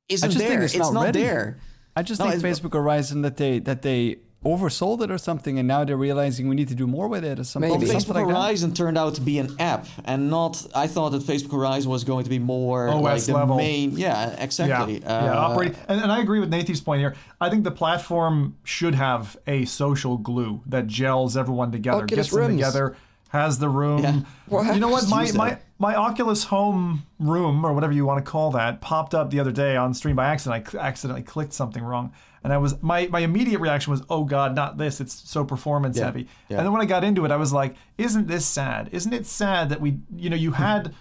isn't 0.09 0.33
there. 0.35 0.63
it's 0.63 0.73
It's, 0.73 0.91
not 0.91 0.93
not, 0.93 1.13
there. 1.13 1.59
I 1.95 2.01
just 2.01 2.19
No, 2.19 2.31
think 2.31 2.41
Facebook 2.41 2.73
Horizon 2.73 3.21
that 3.21 3.37
they 3.37 3.59
that 3.59 3.83
they 3.83 4.17
oversold 4.45 5.01
it 5.01 5.09
or 5.11 5.17
something, 5.17 5.57
and 5.59 5.67
now 5.67 5.83
they're 5.83 5.97
realizing 5.97 6.47
we 6.47 6.55
need 6.55 6.67
to 6.67 6.75
do 6.75 6.85
more 6.87 7.07
with 7.07 7.25
it 7.25 7.39
or 7.39 7.43
something. 7.43 7.71
Maybe. 7.71 7.87
Well, 7.87 7.99
something 7.99 8.15
Facebook 8.15 8.27
like 8.27 8.27
that. 8.35 8.41
Horizon 8.41 8.73
turned 8.73 8.97
out 8.97 9.15
to 9.15 9.21
be 9.21 9.39
an 9.39 9.55
app, 9.59 9.87
and 10.05 10.29
not. 10.29 10.65
I 10.75 10.87
thought 10.87 11.09
that 11.09 11.23
Facebook 11.23 11.51
Horizon 11.53 11.89
was 11.91 12.03
going 12.03 12.23
to 12.23 12.29
be 12.29 12.39
more 12.39 12.87
OS 12.89 13.01
like 13.01 13.21
the 13.23 13.33
level. 13.33 13.57
main. 13.57 13.91
Yeah, 13.97 14.29
yeah, 14.31 14.43
exactly. 14.43 14.99
yeah, 15.01 15.31
Uh, 15.33 15.35
operating. 15.35 15.75
And, 15.87 16.01
and 16.01 16.11
I 16.11 16.19
agree 16.21 16.39
with 16.39 16.49
Nathan's 16.49 16.81
point 16.81 16.99
here. 16.99 17.15
I 17.41 17.49
think 17.49 17.63
the 17.63 17.71
platform 17.71 18.55
should 18.63 18.95
have 18.95 19.35
a 19.47 19.65
social 19.65 20.17
glue 20.17 20.61
that 20.67 20.87
gels 20.87 21.35
everyone 21.35 21.71
together, 21.71 22.03
Oculus 22.03 22.25
gets 22.27 22.29
them 22.31 22.39
rooms. 22.39 22.53
together, 22.59 22.95
has 23.29 23.59
the 23.59 23.69
room. 23.69 24.03
Yeah. 24.03 24.19
What 24.47 24.73
you 24.75 24.79
know 24.79 24.89
what? 24.89 25.09
My 25.09 25.31
my 25.31 25.57
my 25.77 25.93
Oculus 25.95 26.45
Home 26.45 27.05
room 27.19 27.65
or 27.65 27.73
whatever 27.73 27.93
you 27.93 28.05
want 28.05 28.23
to 28.23 28.29
call 28.31 28.51
that 28.51 28.81
popped 28.81 29.13
up 29.13 29.29
the 29.29 29.39
other 29.39 29.51
day 29.51 29.75
on 29.75 29.93
stream 29.93 30.15
by 30.15 30.27
accident. 30.27 30.65
I 30.67 30.69
cl- 30.71 30.83
accidentally 30.83 31.23
clicked 31.23 31.53
something 31.53 31.83
wrong, 31.83 32.13
and 32.43 32.53
I 32.53 32.57
was 32.57 32.81
my 32.81 33.07
my 33.07 33.19
immediate 33.19 33.59
reaction 33.59 33.91
was, 33.91 34.01
"Oh 34.09 34.23
God, 34.23 34.55
not 34.55 34.77
this! 34.77 35.01
It's 35.01 35.13
so 35.29 35.43
performance 35.43 35.97
Yeah, 35.97 36.05
heavy." 36.05 36.27
yeah. 36.49 36.57
And 36.57 36.65
then 36.65 36.71
when 36.71 36.81
I 36.81 36.85
got 36.85 37.03
into 37.03 37.25
it, 37.25 37.31
I 37.31 37.35
was 37.37 37.51
like, 37.51 37.75
"Isn't 37.97 38.27
this 38.27 38.45
sad? 38.45 38.89
Isn't 38.91 39.13
it 39.13 39.25
sad 39.25 39.69
that 39.69 39.81
we, 39.81 39.99
you 40.15 40.29
know, 40.29 40.37
you 40.37 40.51
had." 40.53 40.93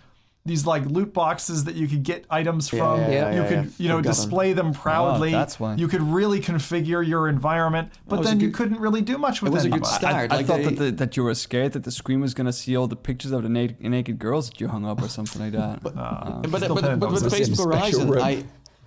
These 0.47 0.67
like 0.67 0.85
loot 0.85 1.15
boxes 1.15 1.65
that 1.65 1.75
you 1.75 1.89
could 1.89 2.03
get 2.03 2.27
items 2.29 2.69
from. 2.69 3.01
yeah, 3.01 3.09
yeah, 3.11 3.31
you 3.35 3.43
yeah, 3.43 3.49
could, 3.49 3.65
yeah. 3.65 3.71
you 3.79 3.89
know, 3.89 3.97
Forgotten. 3.97 4.03
display 4.25 4.53
them 4.53 4.75
proudly. 4.75 5.31
that's 5.33 5.59
why. 5.59 5.75
You 5.75 5.89
could 5.89 6.03
really 6.03 6.39
configure 6.39 7.07
your 7.07 7.29
environment, 7.31 7.91
but 8.07 8.19
was 8.19 8.27
a 8.27 8.31
then 8.33 8.41
you 8.41 8.51
couldn't 8.51 8.79
really 8.79 9.01
do 9.01 9.17
much 9.17 9.41
with 9.41 9.55
was 9.55 9.65
a 9.65 9.69
it. 9.69 9.73
good 9.73 9.85
I, 9.87 9.89
start. 9.97 10.33
I 10.33 10.37
like 10.37 10.47
thought 10.47 10.59
they- 10.59 10.65
that, 10.65 10.77
the, 10.77 10.91
that 10.93 11.17
you 11.17 11.25
were 11.25 11.35
scared 11.35 11.73
that 11.73 11.85
the 11.85 11.91
screen 11.91 12.21
was 12.21 12.35
gonna 12.35 12.53
see 12.53 12.77
all 12.77 12.87
the 12.87 12.95
pictures 12.95 13.33
of 13.33 13.43
the 13.43 13.49
naked, 13.49 13.81
naked 13.81 14.19
girls 14.19 14.51
that 14.51 14.61
you 14.61 14.69
hung 14.69 14.85
up 14.85 15.01
or 15.01 15.09
something 15.09 15.41
like 15.41 15.53
that. 15.53 15.83
But, 15.83 15.97
Uh, 15.97 16.43
but, 16.43 16.59
Still 16.63 16.75
but, 16.75 17.01
but 17.01 17.11
with 17.11 17.23
the. 17.23 17.31
Facebook 17.31 17.73
Special 17.73 18.07
Horizon. 18.07 18.19
I 18.19 18.45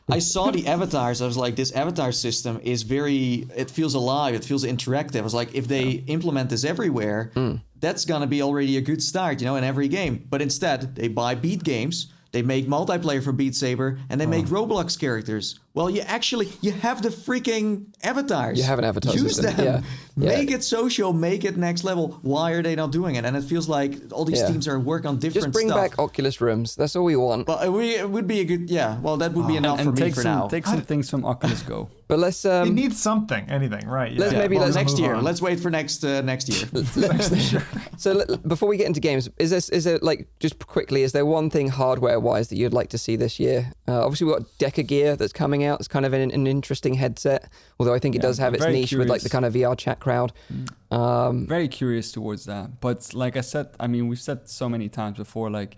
I 0.12 0.20
saw 0.20 0.52
the 0.52 0.68
avatars. 0.68 1.22
I 1.22 1.26
was 1.26 1.38
like, 1.38 1.56
this 1.56 1.72
avatar 1.74 2.12
system 2.12 2.60
is 2.64 2.84
very. 2.84 3.48
It 3.56 3.70
feels 3.70 3.94
alive. 3.94 4.36
It 4.36 4.46
feels 4.46 4.64
interactive. 4.64 5.20
I 5.20 5.24
was 5.24 5.34
like, 5.34 5.54
if 5.54 5.68
they 5.68 6.04
implement 6.08 6.50
this 6.50 6.64
everywhere, 6.64 7.32
hmm. 7.34 7.56
that's 7.80 8.06
gonna 8.06 8.28
be 8.28 8.42
already 8.42 8.78
a 8.78 8.82
good 8.82 9.04
start, 9.04 9.42
you 9.42 9.46
know, 9.46 9.56
in 9.58 9.64
every 9.64 9.88
game. 9.88 10.26
But 10.30 10.42
instead, 10.42 10.96
they 10.96 11.10
buy 11.10 11.36
Beat 11.36 11.64
Games. 11.64 12.12
They 12.32 12.42
make 12.42 12.68
multiplayer 12.68 13.24
for 13.24 13.32
Beat 13.32 13.56
Saber, 13.56 14.00
and 14.10 14.20
they 14.20 14.26
hmm. 14.26 14.32
make 14.32 14.46
Roblox 14.46 14.98
characters. 15.00 15.60
Well, 15.78 15.92
you 15.92 16.02
actually 16.02 16.48
you 16.62 16.72
have 16.72 17.04
the 17.04 17.10
freaking 17.10 17.68
avatars. 18.04 18.58
You 18.58 18.64
have 18.64 18.80
an 18.80 18.86
avatar 18.86 19.14
Use 19.14 19.36
system, 19.36 19.56
them. 19.56 19.66
yeah. 19.66 19.82
Yeah. 20.20 20.30
Make 20.30 20.50
it 20.50 20.64
social. 20.64 21.14
Make 21.14 21.46
it 21.46 21.58
next 21.58 21.84
level. 21.84 22.18
Why 22.24 22.54
are 22.54 22.64
they 22.64 22.76
not 22.76 22.92
doing 22.92 23.14
it? 23.18 23.24
And 23.24 23.38
it 23.38 23.44
feels 23.44 23.70
like 23.70 23.94
all 24.12 24.26
these 24.26 24.40
Yeah. 24.40 24.48
teams 24.48 24.68
are 24.68 24.80
working 24.80 25.10
on 25.10 25.18
different 25.20 25.46
Just 25.46 25.54
bring 25.54 25.68
stuff. 25.68 25.80
back 25.92 26.00
Oculus 26.00 26.42
rooms. 26.42 26.76
That's 26.76 26.96
all 26.96 27.04
we 27.06 27.16
want. 27.16 27.48
Well, 27.48 27.60
it 27.60 27.70
would, 27.70 27.86
it 27.86 28.10
would 28.10 28.26
be 28.26 28.40
a 28.40 28.44
good, 28.44 28.68
yeah. 28.68 28.98
Well, 29.00 29.18
that 29.18 29.34
would 29.34 29.48
be 29.48 29.58
enough 29.58 29.78
and 29.80 29.90
for 29.90 29.94
me 29.94 30.02
take 30.08 30.16
for 30.16 30.24
some 30.24 30.40
now. 30.40 30.48
take 30.48 30.66
some 30.66 30.82
things 30.82 31.08
from 31.12 31.24
Oculus 31.24 31.62
Go. 31.62 31.90
But 32.08 32.20
let's 32.20 32.46
it 32.46 32.52
um, 32.52 32.74
needs 32.74 33.02
something, 33.02 33.44
anything, 33.50 33.86
right? 33.86 34.14
Let's 34.18 34.32
yeah. 34.32 34.40
maybe 34.40 34.56
well, 34.56 34.64
let's 34.64 34.78
next 34.78 34.94
move 34.94 35.02
year. 35.02 35.16
on. 35.16 35.26
Let's 35.26 35.42
wait 35.42 35.60
for 35.60 35.70
next 35.70 36.06
uh, 36.06 36.22
next 36.22 36.48
year. 36.48 36.66
so 37.98 38.14
let- 38.14 38.48
before 38.48 38.70
we 38.70 38.78
get 38.78 38.88
into 38.88 39.02
games, 39.02 39.30
is 39.38 39.50
this 39.50 39.68
is 39.70 39.86
it 39.86 40.02
like 40.02 40.26
just 40.40 40.56
quickly? 40.68 41.04
Is 41.04 41.12
there 41.12 41.26
one 41.26 41.50
thing 41.50 41.68
hardware 41.68 42.18
wise 42.22 42.48
that 42.48 42.56
you'd 42.56 42.72
like 42.74 42.90
to 42.92 42.98
see 42.98 43.18
this 43.18 43.42
year? 43.42 43.74
Uh, 43.90 44.06
obviously, 44.06 44.26
we've 44.28 44.38
got 44.38 44.48
Deca 44.58 44.88
Gear 44.88 45.18
that's 45.18 45.34
coming 45.34 45.66
out. 45.66 45.67
It's 45.76 45.88
kind 45.88 46.06
of 46.06 46.14
an, 46.14 46.32
an 46.32 46.48
interesting 46.48 46.94
headset, 46.96 47.50
although 47.80 47.94
I 47.94 48.00
think 48.00 48.16
it 48.16 48.20
Yeah, 48.20 48.28
does 48.30 48.38
have 48.40 48.54
its 48.54 48.64
very 48.64 48.74
niche 48.76 48.94
with 48.94 49.10
like 49.10 49.22
the 49.22 49.30
kind 49.30 49.46
of 49.46 49.54
VR 49.54 49.78
chat 49.78 50.00
crowd. 50.00 50.32
Um, 50.92 51.48
Very 51.48 51.68
curious 51.68 52.12
towards 52.12 52.46
that. 52.46 52.80
But 52.80 53.14
like 53.14 53.36
I 53.38 53.42
said, 53.42 53.68
I 53.80 53.88
mean, 53.88 54.08
we've 54.08 54.20
said 54.22 54.48
so 54.50 54.70
many 54.70 54.90
times 54.90 55.18
before, 55.18 55.50
like. 55.50 55.78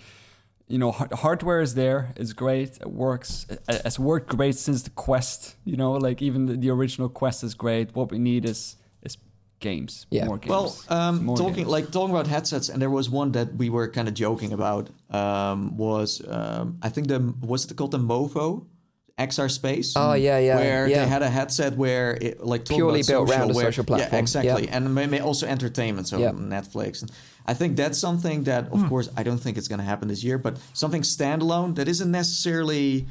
You 0.71 0.77
know, 0.77 0.91
har- 0.91 1.09
hardware 1.13 1.61
is 1.61 1.73
there. 1.73 2.13
It's 2.15 2.31
great. 2.31 2.77
It 2.79 2.91
works. 2.91 3.47
It- 3.49 3.81
It's 3.85 3.97
worked 3.97 4.27
great 4.37 4.53
since 4.55 4.83
the 4.83 4.91
Quest. 4.91 5.55
You 5.65 5.75
know, 5.77 5.93
like 5.93 6.21
even 6.21 6.45
the, 6.45 6.53
the 6.57 6.69
original 6.69 7.09
Quest 7.09 7.43
is 7.43 7.55
great. 7.55 7.95
What 7.95 8.11
we 8.11 8.19
need 8.19 8.45
is 8.45 8.75
is 9.01 9.17
games. 9.61 10.05
Yeah. 10.11 10.27
More 10.27 10.37
games. 10.37 10.49
well, 10.51 10.75
um, 10.89 11.25
More 11.25 11.35
talking 11.37 11.63
games. 11.63 11.69
like 11.69 11.89
talking 11.89 12.11
about 12.15 12.27
headsets, 12.27 12.69
and 12.69 12.79
there 12.79 12.91
was 12.91 13.09
one 13.09 13.31
that 13.31 13.55
we 13.55 13.71
were 13.71 13.87
kind 13.89 14.07
of 14.07 14.13
joking 14.13 14.53
about. 14.53 14.91
Um, 15.09 15.75
was 15.75 16.21
um, 16.27 16.77
I 16.83 16.89
think 16.89 17.07
the 17.07 17.33
was 17.41 17.65
it 17.65 17.75
called 17.75 17.89
the 17.89 17.97
Mova 17.97 18.63
XR 19.19 19.49
Space? 19.51 19.93
Oh, 19.95 20.13
yeah, 20.13 20.39
yeah, 20.39 20.55
Where 20.55 20.87
yeah. 20.87 21.03
they 21.03 21.07
had 21.09 21.21
a 21.21 21.29
headset 21.29 21.75
where 21.75 22.17
it 22.21 22.43
like 22.51 22.63
talking 22.65 22.77
Purely 22.77 23.03
built 23.03 23.27
social, 23.27 23.31
around 23.39 23.51
a 23.51 23.53
social 23.53 23.83
platform. 23.83 24.13
Yeah, 24.13 24.19
exactly, 24.19 24.63
Yeah. 24.65 24.75
and 24.77 24.95
may- 24.95 25.07
may 25.07 25.19
also 25.19 25.45
entertainment, 25.47 26.07
so 26.07 26.17
Yeah. 26.17 26.31
Netflix. 26.31 27.01
And 27.01 27.11
I 27.45 27.53
think 27.53 27.75
that's 27.77 27.97
something 27.97 28.43
that, 28.45 28.63
of 28.71 28.81
course, 28.89 29.09
I 29.17 29.23
don't 29.23 29.39
think 29.43 29.57
it's 29.57 29.67
going 29.67 29.79
to 29.79 29.85
happen 29.93 30.07
this 30.07 30.23
year, 30.23 30.37
but 30.37 30.57
something 30.73 31.01
standalone 31.03 31.75
that 31.75 31.87
isn't 31.87 32.11
necessarily 32.11 33.07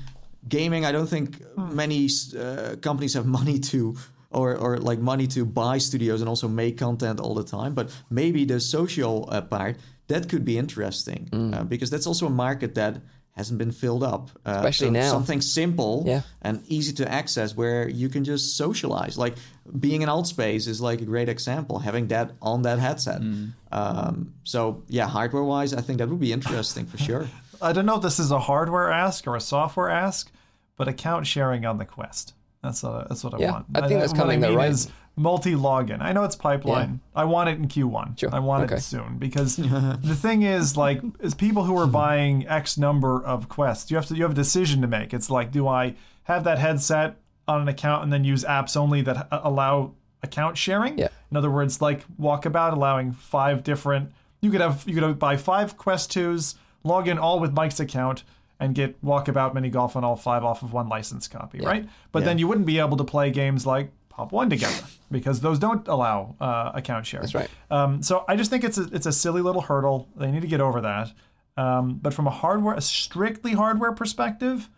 gaming. 0.48 0.84
I 0.84 0.92
don't 0.92 1.08
think 1.08 1.28
many 1.56 2.08
uh, 2.38 2.76
companies 2.80 3.14
have 3.14 3.26
money 3.40 3.58
to 3.72 3.94
or 4.30 4.54
or 4.56 4.76
like 4.78 5.00
money 5.00 5.26
to 5.26 5.44
buy 5.44 5.78
studios 5.78 6.20
and 6.20 6.28
also 6.28 6.48
make 6.48 6.76
content 6.76 7.18
all 7.20 7.34
the 7.34 7.44
time. 7.58 7.72
But 7.74 7.86
maybe 8.10 8.44
the 8.44 8.60
social 8.60 9.14
uh, 9.28 9.40
part 9.40 9.76
that 10.08 10.28
could 10.30 10.44
be 10.44 10.56
interesting 10.58 11.28
Mm. 11.32 11.54
uh, 11.54 11.64
because 11.64 11.90
that's 11.90 12.06
also 12.06 12.26
a 12.26 12.30
market 12.46 12.74
that 12.74 12.94
hasn't 13.38 13.58
been 13.58 13.72
filled 13.72 14.02
up. 14.02 14.30
Uh, 14.44 14.50
Especially 14.56 14.88
so 14.88 14.92
now. 14.92 15.10
something 15.10 15.40
simple 15.40 16.02
Yeah. 16.06 16.22
and 16.42 16.62
easy 16.68 16.92
to 16.94 17.10
access 17.10 17.56
where 17.56 17.88
you 17.88 18.08
can 18.10 18.24
just 18.24 18.56
socialize. 18.56 19.16
Like 19.16 19.36
being 19.78 20.02
in 20.02 20.08
Altspace 20.08 20.68
is 20.68 20.80
like 20.80 21.00
a 21.00 21.04
great 21.06 21.28
example. 21.28 21.78
Having 21.78 22.08
that 22.08 22.32
on 22.42 22.62
that 22.62 22.78
headset. 22.78 23.20
Mm. 23.22 23.52
Um, 23.72 24.34
so 24.44 24.82
yeah, 24.88 25.06
hardware 25.08 25.44
wise, 25.44 25.72
I 25.72 25.80
think 25.80 25.98
that 25.98 26.08
would 26.08 26.20
be 26.20 26.32
interesting 26.32 26.84
for 26.86 26.98
sure. 26.98 27.26
I 27.62 27.72
don't 27.72 27.86
know 27.86 27.96
if 27.96 28.02
this 28.02 28.18
is 28.18 28.30
a 28.30 28.38
hardware 28.38 28.90
ask 28.90 29.26
or 29.26 29.34
a 29.36 29.40
software 29.40 29.88
ask, 29.88 30.30
but 30.76 30.86
account 30.88 31.26
sharing 31.26 31.64
on 31.64 31.78
the 31.78 31.84
Quest. 31.84 32.34
That's 32.62 32.82
a, 32.84 33.06
that's 33.08 33.22
what 33.24 33.34
I 33.34 33.38
Yeah, 33.38 33.52
want. 33.52 33.66
I 33.74 33.86
think 33.88 34.00
that's 34.00 34.12
what 34.12 34.20
coming 34.20 34.44
I 34.44 34.48
though, 34.48 34.56
right? 34.56 34.70
is 34.70 34.88
multi-login. 35.18 36.00
I 36.00 36.12
know 36.12 36.24
it's 36.24 36.36
pipeline. 36.36 37.00
I 37.14 37.24
want 37.24 37.48
it 37.48 37.58
in 37.58 37.68
Q1. 37.68 38.18
Sure, 38.18 38.30
I 38.32 38.38
want 38.38 38.64
okay. 38.64 38.76
it 38.76 38.80
soon 38.80 39.18
because 39.18 39.56
the 39.56 40.16
thing 40.18 40.42
is, 40.42 40.76
like, 40.76 41.02
is 41.20 41.34
people 41.34 41.64
who 41.64 41.76
are 41.78 41.86
buying 41.86 42.46
X 42.46 42.78
number 42.78 43.22
of 43.22 43.48
quests, 43.48 43.90
you 43.90 43.96
have 43.96 44.06
to 44.06 44.14
you 44.14 44.22
have 44.22 44.32
a 44.32 44.34
decision 44.34 44.80
to 44.82 44.86
make. 44.86 45.12
It's 45.12 45.28
like, 45.28 45.50
do 45.50 45.66
I 45.66 45.96
have 46.24 46.44
that 46.44 46.58
headset 46.58 47.16
on 47.46 47.62
an 47.62 47.68
account 47.68 48.04
and 48.04 48.12
then 48.12 48.24
use 48.24 48.44
apps 48.44 48.76
only 48.76 49.02
that 49.02 49.28
uh, 49.32 49.40
allow 49.42 49.94
account 50.22 50.56
sharing? 50.56 50.98
Yeah. 50.98 51.08
In 51.30 51.36
other 51.36 51.50
words, 51.50 51.82
like 51.82 52.04
Walkabout 52.16 52.72
allowing 52.72 53.12
five 53.12 53.64
different. 53.64 54.12
You 54.40 54.50
could 54.50 54.60
have 54.60 54.84
you 54.86 54.94
could 54.94 55.02
have, 55.02 55.18
buy 55.18 55.36
five 55.36 55.76
Quest 55.76 56.12
twos, 56.12 56.54
log 56.84 57.08
in 57.08 57.18
all 57.18 57.40
with 57.40 57.52
Mike's 57.52 57.80
account, 57.80 58.22
and 58.60 58.74
get 58.74 59.02
Walkabout 59.04 59.54
Mini 59.54 59.70
Golf 59.70 59.96
on 59.96 60.04
all 60.04 60.16
five 60.16 60.44
off 60.44 60.62
of 60.62 60.72
one 60.72 60.88
license 60.88 61.28
copy, 61.28 61.60
right? 61.60 61.88
But 62.12 62.24
then 62.24 62.38
you 62.38 62.46
wouldn't 62.48 62.66
be 62.66 62.78
able 62.78 62.96
to 62.96 63.04
play 63.04 63.30
games 63.30 63.66
like 63.66 63.90
One 64.26 64.50
together 64.50 64.84
because 65.10 65.40
those 65.40 65.58
don't 65.58 65.86
allow 65.88 66.36
uh, 66.40 66.72
account 66.74 67.06
sharing. 67.06 67.22
That's 67.22 67.34
right. 67.34 67.50
Um, 67.70 68.02
so 68.02 68.24
I 68.28 68.36
just 68.36 68.50
think 68.50 68.64
it's 68.64 68.78
a, 68.78 68.88
it's 68.92 69.06
a 69.06 69.12
silly 69.12 69.42
little 69.42 69.62
hurdle. 69.62 70.08
They 70.16 70.30
need 70.30 70.42
to 70.42 70.48
get 70.48 70.60
over 70.60 70.80
that. 70.82 71.12
Um, 71.56 71.98
but 72.02 72.14
from 72.14 72.26
a 72.26 72.30
hardware, 72.30 72.74
a 72.74 72.80
strictly 72.80 73.52
hardware 73.52 73.92
perspective, 73.92 74.68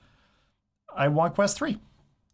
I 0.94 1.08
want 1.08 1.34
Quest 1.34 1.56
Three. 1.58 1.78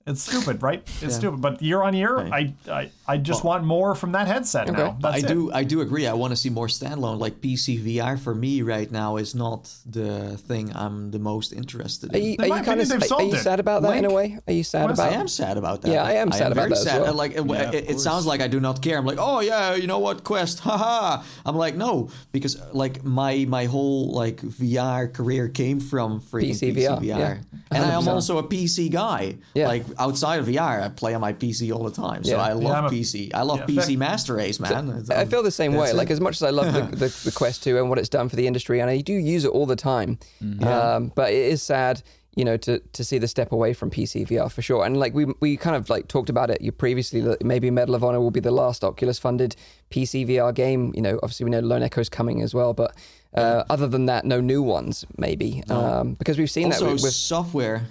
It's 0.06 0.22
stupid, 0.22 0.62
right? 0.62 0.86
It's 1.02 1.16
stupid. 1.16 1.40
But 1.40 1.60
year 1.60 1.82
on 1.82 1.92
year, 1.92 2.16
I, 2.18 2.54
I 2.70 2.90
I 3.08 3.16
just 3.16 3.42
want 3.42 3.64
more 3.64 3.96
from 3.96 4.12
that 4.12 4.28
headset 4.28 4.68
now. 4.68 4.96
But 5.00 5.10
That's 5.12 5.24
I 5.24 5.26
it. 5.26 5.34
do 5.34 5.52
I 5.52 5.64
do 5.64 5.80
agree. 5.80 6.06
I 6.06 6.12
want 6.12 6.30
to 6.30 6.36
see 6.36 6.48
more 6.48 6.68
standalone. 6.68 7.18
Like 7.18 7.40
PC 7.40 7.82
VR 7.84 8.16
for 8.16 8.32
me 8.32 8.62
right 8.62 8.88
now 8.88 9.16
is 9.16 9.34
not 9.34 9.68
the 9.84 10.36
thing 10.36 10.70
I'm 10.76 11.10
the 11.10 11.18
most 11.18 11.52
interested 11.52 12.14
Are 12.14 12.18
in. 12.18 12.24
you, 12.24 12.36
are 12.38 12.46
you 12.46 12.54
kind 12.54 12.66
maybe 12.66 12.82
of 12.82 12.88
they've 13.00 13.12
are, 13.12 13.22
you 13.22 13.36
sad 13.36 13.58
about 13.58 13.82
that 13.82 13.96
in 13.96 14.04
a 14.04 14.12
way? 14.12 14.38
Are 14.46 14.52
you 14.52 14.62
sad 14.62 14.88
about? 14.90 15.00
I 15.00 15.14
am 15.14 15.26
sad 15.26 15.56
about 15.56 15.82
that. 15.82 15.90
Yeah, 15.90 16.04
I 16.04 16.12
am 16.12 16.30
sad 16.30 16.52
about 16.52 16.54
very 16.54 16.68
that 16.70 16.78
as 16.78 16.84
sad. 16.84 17.02
well. 17.02 17.14
Like 17.14 17.32
it, 17.32 17.44
Yeah, 17.44 17.72
it, 17.72 17.90
it 17.90 17.98
sounds 17.98 18.26
like 18.26 18.40
I 18.40 18.46
do 18.46 18.60
not 18.60 18.80
care. 18.82 18.98
I'm 18.98 19.06
like, 19.06 19.18
oh 19.20 19.40
yeah, 19.40 19.74
you 19.74 19.88
know 19.88 19.98
what, 19.98 20.22
Quest, 20.22 20.60
haha. 20.60 21.24
I'm 21.44 21.56
like, 21.56 21.74
no, 21.74 22.10
because 22.30 22.56
like 22.72 23.02
my 23.02 23.44
my 23.48 23.64
whole 23.64 24.12
like 24.12 24.40
VR 24.40 25.12
career 25.12 25.48
came 25.48 25.80
from 25.80 26.20
freaking 26.20 26.50
PC 26.50 26.76
PC, 26.76 26.86
VR, 26.86 26.98
VR, 27.00 27.06
yeah. 27.06 27.36
and 27.72 27.84
I 27.84 27.90
am 27.98 28.06
also 28.08 28.38
a 28.38 28.44
PC 28.44 28.88
guy. 28.92 29.36
Yeah. 29.54 29.66
Like 29.66 29.84
outside 29.98 30.40
of 30.40 30.46
VR, 30.46 30.82
I 30.82 30.88
play 30.88 31.14
on 31.14 31.20
my 31.20 31.32
PC 31.32 31.72
all 31.74 31.84
the 31.84 31.90
time. 31.90 32.24
So 32.24 32.32
Yeah. 32.36 32.42
I 32.42 32.52
love 32.52 32.74
I'm 32.74 32.84
a- 32.86 32.90
PC. 32.90 33.30
I 33.34 33.42
love 33.42 33.58
yeah, 33.60 33.66
PC 33.66 33.76
fact- 33.76 33.98
Master 33.98 34.34
Race, 34.34 34.58
man. 34.60 34.88
It's- 34.90 35.10
I 35.10 35.24
feel 35.24 35.42
the 35.42 35.50
same 35.50 35.74
way. 35.74 35.90
it. 35.90 35.96
Like 35.96 36.10
as 36.10 36.20
much 36.20 36.36
as 36.36 36.42
I 36.42 36.50
love 36.50 36.72
the, 36.72 36.82
the, 36.96 37.20
the 37.24 37.32
Quest 37.32 37.62
2 37.64 37.78
and 37.78 37.88
what 37.88 37.98
it's 37.98 38.08
done 38.08 38.28
for 38.28 38.36
the 38.36 38.46
industry, 38.46 38.80
and 38.80 38.90
I 38.90 39.00
do 39.00 39.12
use 39.12 39.44
it 39.44 39.48
all 39.50 39.66
the 39.66 39.76
time. 39.76 40.18
Um, 40.62 41.12
but 41.14 41.32
it 41.32 41.46
is 41.52 41.62
sad, 41.62 42.02
you 42.34 42.44
know, 42.44 42.56
to 42.58 42.78
to 42.92 43.02
see 43.04 43.18
the 43.18 43.28
step 43.28 43.50
away 43.52 43.72
from 43.72 43.90
PC 43.90 44.26
VR 44.28 44.50
for 44.50 44.60
sure. 44.62 44.84
And 44.84 44.98
like 44.98 45.14
we 45.14 45.24
we 45.40 45.56
kind 45.56 45.74
of 45.76 45.88
like 45.88 46.06
talked 46.08 46.28
about 46.28 46.50
it 46.50 46.60
you 46.60 46.70
previously 46.72 47.20
that 47.22 47.42
maybe 47.42 47.70
Medal 47.70 47.94
of 47.94 48.04
Honor 48.04 48.20
will 48.20 48.30
be 48.30 48.40
the 48.40 48.50
last 48.50 48.84
Oculus 48.84 49.18
funded 49.18 49.56
PC 49.90 50.26
VR 50.28 50.54
game. 50.54 50.92
You 50.94 51.02
know, 51.02 51.18
obviously 51.22 51.44
we 51.44 51.50
know 51.50 51.60
Lone 51.60 51.82
Echo's 51.82 52.08
coming 52.10 52.42
as 52.42 52.52
well, 52.54 52.74
but 52.74 52.94
uh, 53.34 53.64
other 53.70 53.86
than 53.86 54.06
that, 54.06 54.24
no 54.24 54.40
new 54.40 54.62
ones 54.62 55.04
maybe 55.18 55.62
um, 55.68 56.14
because 56.14 56.38
we've 56.38 56.50
seen 56.50 56.66
also 56.66 56.86
that 56.86 56.92
with, 56.94 57.02
with 57.02 57.12
software 57.12 57.86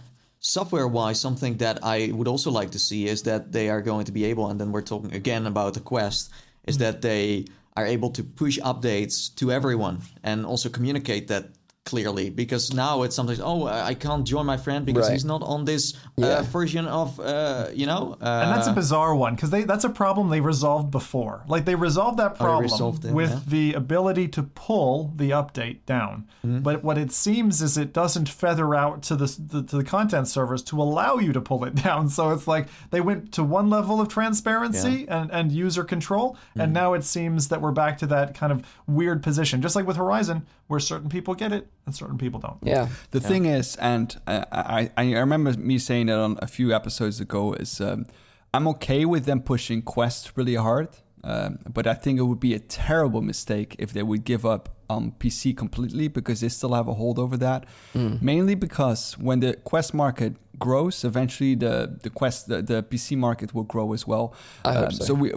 software 0.45 0.87
wise 0.87 1.19
something 1.19 1.57
that 1.57 1.79
i 1.83 2.11
would 2.13 2.27
also 2.27 2.51
like 2.51 2.69
to 2.69 2.77
see 2.77 3.07
is 3.07 3.23
that 3.23 3.51
they 3.51 3.67
are 3.67 3.81
going 3.81 4.05
to 4.05 4.11
be 4.11 4.25
able 4.25 4.47
and 4.47 4.61
then 4.61 4.71
we're 4.71 4.79
talking 4.79 5.11
again 5.11 5.47
about 5.47 5.73
the 5.73 5.79
quest 5.79 6.29
is 6.67 6.75
mm. 6.75 6.81
that 6.81 7.01
they 7.01 7.43
are 7.75 7.85
able 7.87 8.11
to 8.11 8.23
push 8.23 8.59
updates 8.59 9.33
to 9.35 9.51
everyone 9.51 9.99
and 10.23 10.45
also 10.45 10.69
communicate 10.69 11.29
that 11.29 11.49
clearly 11.85 12.31
because 12.31 12.73
now 12.73 13.03
it's 13.03 13.15
sometimes 13.15 13.39
oh 13.39 13.67
i 13.67 13.93
can't 13.93 14.25
join 14.25 14.45
my 14.45 14.57
friend 14.57 14.85
because 14.87 15.05
Right. 15.05 15.13
he's 15.13 15.23
not 15.25 15.43
on 15.43 15.65
this 15.65 15.93
Yeah. 16.17 16.39
uh, 16.39 16.41
version 16.41 16.87
of 16.87 17.19
uh, 17.19 17.67
you 17.73 17.85
know 17.85 18.17
uh, 18.21 18.41
And 18.43 18.51
that's 18.55 18.67
a 18.67 18.73
bizarre 18.73 19.13
one 19.15 19.35
because 19.35 19.51
they 19.51 19.63
that's 19.65 19.83
a 19.83 19.89
problem 19.89 20.29
they 20.29 20.41
resolved 20.41 20.89
before. 20.89 21.43
Like 21.47 21.65
they 21.65 21.75
resolved 21.75 22.17
that 22.23 22.33
problem 22.37 22.63
resolved 22.63 23.05
it, 23.05 23.13
with 23.13 23.31
yeah. 23.31 23.39
the 23.55 23.65
ability 23.73 24.27
to 24.29 24.41
pull 24.43 25.11
the 25.15 25.29
update 25.41 25.79
down. 25.85 26.13
Mm-hmm. 26.45 26.59
But 26.67 26.83
what 26.83 26.97
it 26.97 27.11
seems 27.11 27.61
is 27.61 27.77
it 27.77 27.91
doesn't 27.93 28.29
feather 28.29 28.73
out 28.73 29.03
to 29.09 29.15
the, 29.15 29.27
the 29.51 29.61
to 29.69 29.75
the 29.77 29.83
content 29.83 30.27
servers 30.27 30.63
to 30.69 30.81
allow 30.81 31.17
you 31.25 31.31
to 31.33 31.41
pull 31.41 31.65
it 31.65 31.75
down. 31.87 32.09
So 32.09 32.31
it's 32.31 32.47
like 32.47 32.65
they 32.91 33.01
went 33.01 33.31
to 33.33 33.43
one 33.43 33.69
level 33.69 33.99
of 34.01 34.07
transparency 34.07 35.05
and, 35.07 35.29
and 35.31 35.51
user 35.51 35.83
control, 35.83 36.25
Mm-hmm. 36.35 36.61
and 36.61 36.73
now 36.73 36.93
it 36.97 37.03
seems 37.03 37.49
that 37.49 37.61
we're 37.61 37.71
back 37.83 37.97
to 37.99 38.07
that 38.07 38.33
kind 38.33 38.51
of 38.51 38.59
weird 38.87 39.21
position, 39.21 39.61
just 39.61 39.75
like 39.75 39.85
with 39.87 39.97
Horizon, 39.97 40.45
where 40.67 40.79
certain 40.79 41.09
people 41.09 41.35
get 41.35 41.51
it 41.51 41.67
and 41.85 41.95
certain 41.95 42.17
people 42.17 42.39
don't. 42.39 42.57
yeah. 42.63 42.87
The 43.11 43.19
thing 43.19 43.45
is, 43.45 43.75
and 43.75 44.15
uh, 44.27 44.45
I, 44.51 44.89
I 44.97 45.13
remember 45.13 45.53
me 45.53 45.77
saying 45.77 46.09
it 46.09 46.13
on 46.15 46.37
a 46.41 46.47
few 46.47 46.73
episodes 46.73 47.19
ago, 47.19 47.53
is 47.53 47.79
um, 47.79 48.05
I'm 48.53 48.67
okay 48.69 49.05
with 49.05 49.25
them 49.25 49.41
pushing 49.41 49.81
Quest 49.83 50.31
really 50.35 50.55
hard, 50.55 50.89
um, 51.23 51.59
but 51.71 51.85
I 51.87 51.93
think 51.93 52.19
it 52.19 52.23
would 52.23 52.39
be 52.39 52.53
a 52.55 52.59
terrible 52.59 53.21
mistake 53.21 53.75
if 53.79 53.93
they 53.93 54.01
would 54.03 54.23
give 54.23 54.45
up 54.45 54.69
on 54.89 55.11
PC 55.19 55.55
completely 55.57 56.07
because 56.07 56.41
they 56.41 56.49
still 56.49 56.73
have 56.73 56.87
a 56.87 56.93
hold 56.93 57.17
over 57.19 57.37
that. 57.37 57.65
Mainly 57.93 58.55
because 58.55 59.17
when 59.19 59.39
the 59.39 59.55
Quest 59.63 59.93
market 59.93 60.33
grows, 60.59 61.03
eventually 61.03 61.55
the 61.55 61.97
the 62.03 62.09
Quest 62.09 62.47
the, 62.47 62.61
the 62.61 62.81
PC 62.83 63.17
market 63.17 63.53
will 63.53 63.63
grow 63.63 63.93
as 63.93 64.07
well. 64.07 64.33
I 64.63 64.73
hope 64.73 64.85
Um, 64.85 64.91
so. 64.91 65.03
so 65.05 65.13
we 65.13 65.31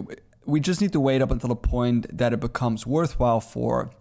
we 0.45 0.59
just 0.59 0.81
need 0.81 0.93
to 0.93 0.99
wait 0.99 1.21
up 1.21 1.31
until 1.31 1.51
a 1.51 1.55
point 1.55 2.17
that 2.17 2.33
it 2.33 2.39
becomes 2.39 2.85
worthwhile 2.87 3.41
for 3.41 3.91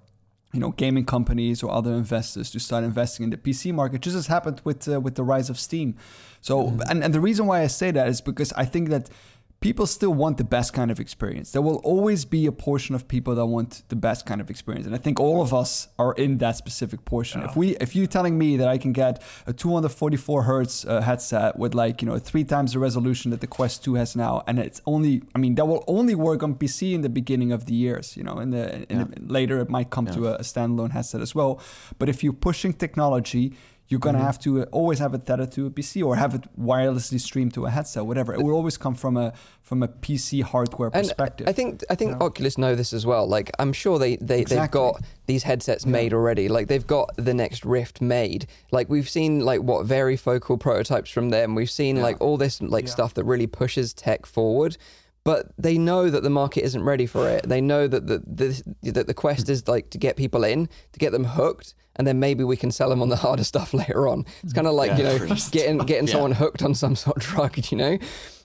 you 0.52 0.60
know 0.60 0.70
gaming 0.70 1.04
companies 1.04 1.62
or 1.62 1.70
other 1.70 1.92
investors 1.92 2.50
to 2.50 2.58
start 2.58 2.82
investing 2.82 3.24
in 3.24 3.30
the 3.30 3.36
PC 3.36 3.72
market 3.72 4.00
just 4.00 4.16
as 4.16 4.28
happened 4.28 4.60
with 4.64 4.88
uh, 4.88 5.00
with 5.00 5.14
the 5.14 5.24
rise 5.24 5.50
of 5.50 5.58
Steam. 5.58 5.96
So 6.40 6.78
and, 6.88 7.02
and 7.04 7.12
the 7.12 7.20
reason 7.20 7.46
why 7.46 7.62
I 7.62 7.66
say 7.66 7.90
that 7.90 8.08
is 8.08 8.20
because 8.20 8.52
I 8.54 8.64
think 8.64 8.88
that 8.88 9.10
people 9.60 9.86
still 9.86 10.14
want 10.14 10.36
the 10.36 10.44
best 10.44 10.72
kind 10.72 10.90
of 10.90 11.00
experience. 11.00 11.50
There 11.50 11.62
will 11.62 11.78
always 11.78 12.24
be 12.24 12.46
a 12.46 12.52
portion 12.52 12.94
of 12.94 13.08
people 13.08 13.34
that 13.34 13.46
want 13.46 13.82
the 13.88 13.96
best 13.96 14.24
kind 14.24 14.40
of 14.40 14.50
experience. 14.50 14.86
And 14.86 14.94
I 14.94 14.98
think 14.98 15.18
all 15.18 15.42
of 15.42 15.52
us 15.52 15.88
are 15.98 16.12
in 16.12 16.38
that 16.38 16.56
specific 16.56 17.04
portion. 17.04 17.42
If 17.42 17.56
we 17.56 17.76
if 17.76 17.96
you're 17.96 18.06
telling 18.06 18.38
me 18.38 18.56
that 18.56 18.68
I 18.68 18.78
can 18.78 18.92
get 18.92 19.22
a 19.46 19.52
244 19.52 20.42
hertz 20.44 20.84
uh, 20.84 21.00
headset 21.00 21.58
with 21.58 21.74
like 21.74 22.00
you 22.02 22.06
know 22.06 22.18
three 22.18 22.44
times 22.44 22.72
the 22.72 22.78
resolution 22.78 23.32
that 23.32 23.40
the 23.40 23.48
Quest 23.48 23.82
2 23.84 23.94
has 23.94 24.14
now 24.14 24.44
and 24.46 24.58
it's 24.58 24.80
only 24.86 25.22
I 25.34 25.38
mean 25.38 25.56
that 25.56 25.66
will 25.66 25.84
only 25.88 26.14
work 26.14 26.42
on 26.42 26.54
PC 26.54 26.94
in 26.94 27.00
the 27.00 27.08
beginning 27.08 27.50
of 27.50 27.66
the 27.66 27.74
years 27.74 28.16
you 28.16 28.22
know 28.22 28.38
in 28.38 28.50
the, 28.50 28.90
in 28.92 28.98
the 28.98 29.32
later 29.32 29.58
it 29.58 29.68
might 29.68 29.90
come 29.90 30.06
to 30.06 30.28
a, 30.28 30.34
a 30.34 30.42
standalone 30.42 30.92
headset 30.92 31.20
as 31.20 31.34
well. 31.34 31.60
But 31.98 32.08
if 32.08 32.22
you're 32.22 32.32
pushing 32.32 32.72
technology 32.72 33.54
you're 33.88 33.98
Mm-hmm. 33.98 34.08
gonna 34.12 34.24
have 34.24 34.38
to 34.40 34.62
uh, 34.62 34.66
always 34.70 34.98
have 34.98 35.14
it 35.14 35.24
tethered 35.26 35.50
to 35.52 35.66
a 35.66 35.70
PC 35.70 36.04
or 36.04 36.16
have 36.16 36.34
it 36.34 36.42
wirelessly 36.60 37.18
streamed 37.20 37.54
to 37.54 37.64
a 37.66 37.70
headset, 37.70 38.04
whatever. 38.04 38.34
It 38.34 38.42
will 38.42 38.54
always 38.54 38.76
come 38.76 38.94
from 38.94 39.16
a 39.16 39.32
from 39.62 39.82
a 39.82 39.88
PC 39.88 40.42
hardware 40.42 40.90
And 40.92 41.06
perspective. 41.06 41.48
I 41.48 41.52
think 41.52 41.82
I 41.90 41.94
think 41.94 42.20
Oculus 42.20 42.58
know 42.58 42.74
this 42.74 42.92
as 42.92 43.04
well. 43.06 43.26
Like 43.26 43.50
I'm 43.58 43.72
sure 43.72 43.98
they, 43.98 44.16
they 44.16 44.44
they've 44.44 44.70
got 44.70 45.02
these 45.26 45.42
headsets 45.42 45.86
made 45.86 46.12
already. 46.12 46.48
Like 46.48 46.68
they've 46.68 46.86
got 46.86 47.10
the 47.16 47.34
next 47.34 47.64
Rift 47.64 48.00
made. 48.00 48.46
Like 48.72 48.88
we've 48.90 49.08
seen 49.08 49.40
like 49.40 49.60
what 49.62 49.86
varifocal 49.86 50.60
prototypes 50.60 51.10
from 51.10 51.30
them. 51.30 51.54
We've 51.54 51.70
seen 51.70 52.00
like 52.02 52.20
all 52.20 52.36
this 52.36 52.60
like 52.60 52.88
stuff 52.88 53.14
that 53.14 53.24
really 53.24 53.46
pushes 53.46 53.92
tech 53.94 54.26
forward. 54.26 54.76
But 55.24 55.48
they 55.58 55.76
know 55.76 56.08
that 56.08 56.22
the 56.22 56.30
market 56.30 56.64
isn't 56.64 56.82
ready 56.82 57.04
for 57.06 57.28
it. 57.28 57.46
They 57.46 57.60
know 57.60 57.86
that 57.86 58.06
the, 58.06 58.22
the 58.26 58.92
that 58.92 59.06
the 59.06 59.14
quest 59.14 59.48
is 59.50 59.66
like 59.68 59.90
to 59.90 59.98
get 59.98 60.16
people 60.16 60.44
in, 60.44 60.68
to 60.92 60.98
get 60.98 61.12
them 61.12 61.24
hooked, 61.24 61.74
and 61.98 62.06
then 62.06 62.18
maybe 62.20 62.44
we 62.44 62.56
can 62.56 62.70
sell 62.70 62.88
them 62.88 63.02
on 63.02 63.08
the 63.08 63.16
harder 63.26 63.44
stuff 63.44 63.74
later 63.74 64.08
on. 64.08 64.24
It's 64.42 64.52
kind 64.52 64.66
of 64.66 64.74
like 64.74 64.96
you 64.98 65.04
know 65.04 65.18
getting 65.50 65.78
getting 65.86 66.06
Yeah. 66.06 66.12
someone 66.12 66.32
hooked 66.32 66.62
on 66.62 66.74
some 66.74 66.96
sort 66.96 67.16
of 67.18 67.22
drug, 67.24 67.58
you 67.70 67.76
know. 67.78 67.98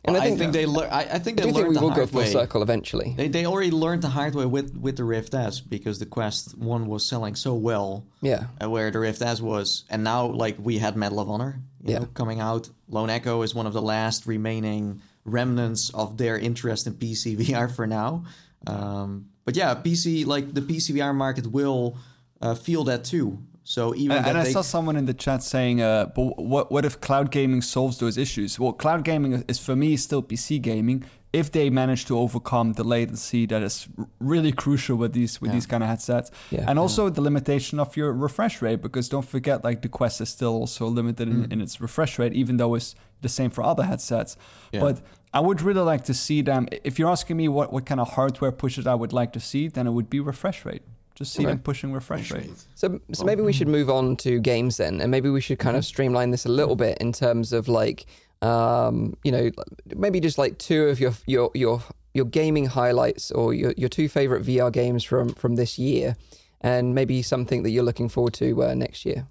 And 0.06 0.18
I 0.18 0.36
think, 0.36 0.52
they 0.52 0.66
learn. 0.66 0.90
I, 0.92 1.04
I 1.14 1.20
think 1.20 1.40
I 1.40 1.46
they 1.46 1.52
do 1.52 1.56
think 1.60 1.68
we 1.70 1.76
the 1.76 1.82
will 1.82 1.92
go 1.92 2.06
full 2.06 2.26
circle 2.26 2.62
eventually. 2.62 3.14
They, 3.16 3.30
they 3.30 3.46
already 3.46 3.72
learned 3.72 4.02
the 4.02 4.10
hard 4.10 4.36
way 4.36 4.46
with, 4.46 4.76
with 4.76 4.98
the 4.98 5.06
Rift 5.06 5.34
S 5.34 5.62
because 5.62 6.00
the 6.00 6.06
Quest 6.06 6.58
1 6.58 6.88
was 6.88 7.08
selling 7.08 7.36
so 7.36 7.54
well. 7.54 8.06
Yeah. 8.22 8.48
uh, 8.62 8.70
Where 8.70 8.92
the 8.92 9.00
Rift 9.00 9.22
S 9.22 9.40
was. 9.40 9.86
And 9.90 10.04
now, 10.04 10.26
like, 10.26 10.58
we 10.60 10.78
had 10.78 10.98
Medal 10.98 11.22
of 11.22 11.30
Honor 11.30 11.62
you 11.82 11.94
Yeah. 11.94 12.00
know, 12.00 12.06
coming 12.16 12.42
out. 12.42 12.70
Lone 12.90 13.10
Echo 13.10 13.44
is 13.44 13.56
one 13.56 13.66
of 13.66 13.72
the 13.72 13.82
last 13.82 14.28
remaining 14.28 15.02
remnants 15.24 15.90
of 15.92 16.18
their 16.18 16.38
interest 16.38 16.86
in 16.86 16.96
PC 16.96 17.38
VR 17.38 17.74
for 17.74 17.88
now. 17.88 18.26
Um, 18.68 19.30
but 19.46 19.56
yeah, 19.56 19.74
PC, 19.76 20.26
like, 20.26 20.54
the 20.54 20.60
PC 20.62 20.96
VR 20.96 21.16
market 21.16 21.48
will 21.48 21.96
uh, 22.44 22.54
feel 22.56 22.84
that 22.84 23.04
too. 23.14 23.28
So 23.66 23.96
even 23.96 24.18
and, 24.18 24.26
that 24.26 24.36
and 24.36 24.38
I 24.48 24.52
saw 24.52 24.62
someone 24.62 24.98
in 25.02 25.06
the 25.06 25.14
chat 25.26 25.42
saying, 25.42 25.82
uh, 25.82 26.12
"But 26.16 26.26
what 26.54 26.66
what 26.74 26.84
if 26.90 27.00
cloud 27.08 27.28
gaming 27.32 27.62
solves 27.62 27.98
those 27.98 28.18
issues?" 28.26 28.60
Well, 28.60 28.74
cloud 28.84 29.02
gaming 29.10 29.32
is 29.48 29.58
for 29.68 29.76
me 29.76 29.96
still 29.98 30.22
PC 30.22 30.62
gaming. 30.62 31.04
if 31.44 31.50
they 31.52 31.68
manage 31.72 32.06
to 32.06 32.14
overcome 32.16 32.74
the 32.74 32.84
latency 32.84 33.48
that 33.48 33.64
is 33.64 33.88
really 34.20 34.52
crucial 34.64 34.96
with 35.02 35.14
these 35.14 35.34
with 35.42 35.50
Yeah. 35.50 35.56
these 35.58 35.66
kind 35.72 35.82
of 35.84 35.90
headsets, 35.90 36.30
Yeah. 36.52 36.70
and 36.70 36.78
also 36.78 37.10
the 37.10 37.22
limitation 37.30 37.80
of 37.80 37.98
your 37.98 38.10
refresh 38.14 38.62
rate, 38.62 38.82
because 38.84 39.10
don't 39.10 39.26
forget, 39.36 39.64
like 39.64 39.82
the 39.82 39.90
Quest 39.90 40.22
is 40.22 40.30
still 40.30 40.54
also 40.62 40.86
limited 41.00 41.28
in, 41.28 41.52
in 41.54 41.60
its 41.66 41.82
refresh 41.82 42.20
rate, 42.20 42.34
even 42.42 42.58
though 42.58 42.76
it's 42.78 42.94
the 43.22 43.30
same 43.30 43.50
for 43.50 43.64
other 43.72 43.84
headsets. 43.92 44.32
Yeah. 44.72 44.82
But 44.86 44.96
I 45.34 45.40
would 45.48 45.60
really 45.68 45.86
like 45.94 46.04
to 46.12 46.14
see 46.14 46.44
them. 46.44 46.62
If 46.90 46.94
you're 47.00 47.10
asking 47.18 47.38
me 47.38 47.48
what, 47.58 47.68
what 47.74 47.84
kind 47.90 48.00
of 48.00 48.10
hardware 48.18 48.52
pushes 48.52 48.86
I 48.86 48.94
would 49.02 49.14
like 49.22 49.32
to 49.34 49.40
see, 49.40 49.64
then 49.76 49.88
it 49.88 49.94
would 49.98 50.10
be 50.12 50.20
refresh 50.20 50.60
rate. 50.70 50.84
Just 51.16 51.34
see 51.34 51.44
Okay. 51.44 51.52
them 51.52 51.60
pushing 51.60 51.94
refresh 51.94 52.32
rate. 52.32 52.50
So, 52.76 53.00
so 53.12 53.24
maybe 53.24 53.42
we 53.44 53.54
should 53.54 53.68
move 53.68 53.90
on 53.90 54.16
to 54.18 54.40
games 54.40 54.78
then, 54.78 55.00
and 55.00 55.12
maybe 55.12 55.30
we 55.30 55.42
should 55.42 55.60
kind 55.60 55.78
of 55.78 55.86
streamline 55.86 56.32
this 56.32 56.46
a 56.46 56.50
little 56.50 56.76
bit 56.76 56.98
in 57.00 57.12
terms 57.12 57.54
of 57.54 57.68
like, 57.68 58.06
um, 58.42 59.16
you 59.24 59.32
know, 59.32 59.52
maybe 59.96 60.20
just 60.20 60.38
like 60.40 60.58
two 60.58 60.86
of 60.88 61.00
your 61.00 61.14
your 61.28 61.52
your 61.54 61.82
your 62.16 62.26
gaming 62.26 62.66
highlights 62.66 63.32
or 63.32 63.54
your 63.54 63.74
your 63.78 63.90
two 63.90 64.10
favorite 64.10 64.44
VR 64.44 64.72
games 64.72 65.04
from 65.04 65.30
from 65.36 65.56
this 65.56 65.78
year, 65.78 66.16
and 66.62 66.96
maybe 66.96 67.22
something 67.22 67.62
that 67.64 67.70
you're 67.70 67.84
looking 67.86 68.10
forward 68.10 68.34
to 68.36 68.64
uh, 68.64 68.74
next 68.74 69.06
year. 69.06 69.28